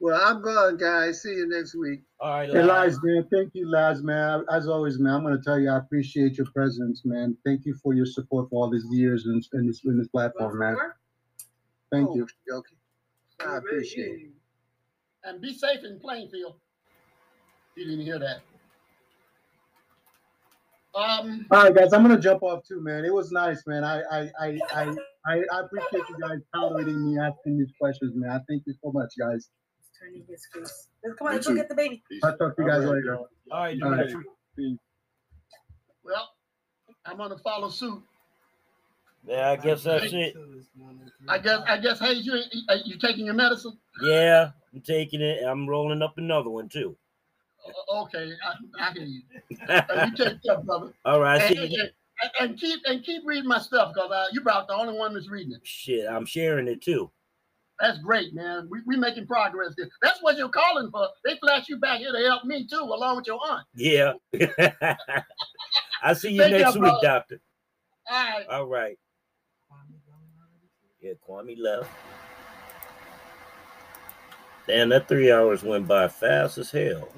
Well, 0.00 0.18
I'm 0.20 0.40
gone, 0.40 0.78
guys. 0.78 1.22
See 1.22 1.34
you 1.34 1.46
next 1.46 1.74
week. 1.74 2.00
All 2.20 2.30
right, 2.30 2.48
Hey, 2.48 2.62
Laz. 2.62 2.94
Laz, 2.94 3.00
man. 3.02 3.28
Thank 3.30 3.50
you, 3.54 3.68
Laz, 3.70 4.02
man. 4.02 4.44
As 4.50 4.66
always, 4.66 4.98
man, 4.98 5.14
I'm 5.14 5.22
gonna 5.22 5.40
tell 5.42 5.58
you, 5.60 5.68
I 5.70 5.76
appreciate 5.76 6.38
your 6.38 6.46
presence, 6.54 7.02
man. 7.04 7.36
Thank 7.44 7.66
you 7.66 7.74
for 7.82 7.92
your 7.92 8.06
support 8.06 8.48
for 8.48 8.64
all 8.64 8.70
these 8.70 8.86
years 8.90 9.26
in, 9.26 9.42
in 9.58 9.66
this 9.66 9.82
in 9.84 9.98
this 9.98 10.08
platform, 10.08 10.58
man. 10.58 10.76
Thank 11.92 12.08
Oh, 12.08 12.16
you. 12.16 12.26
Okay. 12.50 12.76
I 13.46 13.56
appreciate 13.58 14.20
it. 14.20 14.30
And 15.24 15.40
be 15.40 15.52
safe 15.52 15.84
in 15.84 16.00
Plainfield. 16.00 16.54
You 17.76 17.84
didn't 17.84 18.04
hear 18.04 18.18
that. 18.18 18.40
Um, 20.94 21.46
All 21.50 21.64
right, 21.64 21.74
guys, 21.74 21.92
I'm 21.92 22.02
gonna 22.02 22.18
jump 22.18 22.42
off 22.42 22.66
too, 22.66 22.80
man. 22.80 23.04
It 23.04 23.12
was 23.12 23.30
nice, 23.32 23.62
man. 23.66 23.84
I 23.84 24.00
I 24.10 24.30
I 24.40 24.60
I, 24.74 24.94
I, 25.26 25.42
I 25.52 25.60
appreciate 25.60 26.08
you 26.08 26.16
guys 26.20 26.38
tolerating 26.54 27.04
me 27.06 27.18
asking 27.20 27.58
these 27.58 27.70
questions, 27.78 28.14
man. 28.16 28.30
I 28.30 28.40
thank 28.48 28.62
you 28.66 28.74
so 28.82 28.90
much, 28.92 29.12
guys. 29.18 29.50
Turning 30.00 30.24
his 30.28 30.46
face. 30.52 30.88
Let's 31.04 31.18
come 31.18 31.28
on, 31.28 31.34
let's 31.34 31.46
go 31.46 31.54
get 31.54 31.68
the 31.68 31.74
baby. 31.74 32.02
I'll 32.22 32.36
talk 32.36 32.56
to 32.56 32.62
you 32.62 32.68
guys 32.68 32.84
All 32.84 32.92
right, 32.94 32.96
later. 32.96 33.06
y'all. 33.06 33.28
All 33.52 33.62
right, 33.64 33.82
All 33.82 33.90
right. 33.90 34.14
Well, 36.04 36.28
I'm 37.04 37.16
gonna 37.16 37.38
follow 37.38 37.68
suit. 37.68 38.02
Yeah, 39.26 39.50
I 39.50 39.56
guess 39.56 39.82
that's 39.84 40.12
it. 40.12 40.34
I 41.28 41.38
guess 41.38 41.60
I 41.68 41.78
guess 41.78 41.98
hey, 42.00 42.14
you 42.14 42.40
uh, 42.68 42.76
you 42.84 42.96
taking 42.98 43.26
your 43.26 43.34
medicine? 43.34 43.76
Yeah, 44.02 44.50
I'm 44.74 44.80
taking 44.80 45.20
it. 45.20 45.42
I'm 45.44 45.68
rolling 45.68 46.00
up 46.02 46.16
another 46.16 46.48
one 46.50 46.68
too. 46.68 46.96
O- 47.90 48.02
Okay, 48.04 48.32
I, 48.78 48.82
I 48.88 48.92
hear 48.92 49.02
you. 49.02 49.20
Uh, 49.68 50.06
you 50.08 50.16
take 50.16 50.42
care, 50.42 50.58
brother. 50.58 50.92
All 51.04 51.20
right, 51.20 51.40
And, 51.42 51.54
see 51.54 51.64
and- 51.76 51.90
and 52.38 52.58
keep 52.58 52.80
and 52.86 53.02
keep 53.04 53.22
reading 53.26 53.48
my 53.48 53.58
stuff 53.58 53.92
because 53.94 54.10
uh, 54.10 54.26
you're 54.32 54.42
about 54.42 54.68
the 54.68 54.74
only 54.74 54.96
one 54.98 55.12
that's 55.14 55.28
reading 55.28 55.52
it. 55.52 55.60
Shit, 55.64 56.06
I'm 56.08 56.24
sharing 56.26 56.68
it 56.68 56.80
too. 56.82 57.10
That's 57.80 57.98
great, 57.98 58.34
man. 58.34 58.68
We 58.70 58.80
we 58.86 58.96
making 58.96 59.26
progress 59.26 59.72
there. 59.76 59.88
That's 60.02 60.22
what 60.22 60.36
you're 60.36 60.50
calling 60.50 60.90
for. 60.90 61.08
They 61.24 61.36
flash 61.38 61.68
you 61.68 61.78
back 61.78 62.00
here 62.00 62.12
to 62.12 62.18
help 62.18 62.44
me 62.44 62.66
too, 62.66 62.76
along 62.80 63.16
with 63.16 63.26
your 63.26 63.40
aunt. 63.48 63.66
Yeah. 63.74 64.12
I 66.02 66.12
see 66.14 66.32
you 66.32 66.42
Thank 66.42 66.52
next 66.52 66.74
you, 66.74 66.80
week, 66.82 66.90
brother. 66.90 66.98
doctor. 67.02 67.40
All 68.10 68.16
right. 68.24 68.46
All 68.50 68.66
right. 68.66 68.98
Yeah, 71.00 71.12
Kwame 71.26 71.56
left. 71.58 71.88
Damn, 74.66 74.90
that 74.90 75.08
three 75.08 75.32
hours 75.32 75.62
went 75.62 75.88
by 75.88 76.08
fast 76.08 76.58
as 76.58 76.70
hell. 76.70 77.10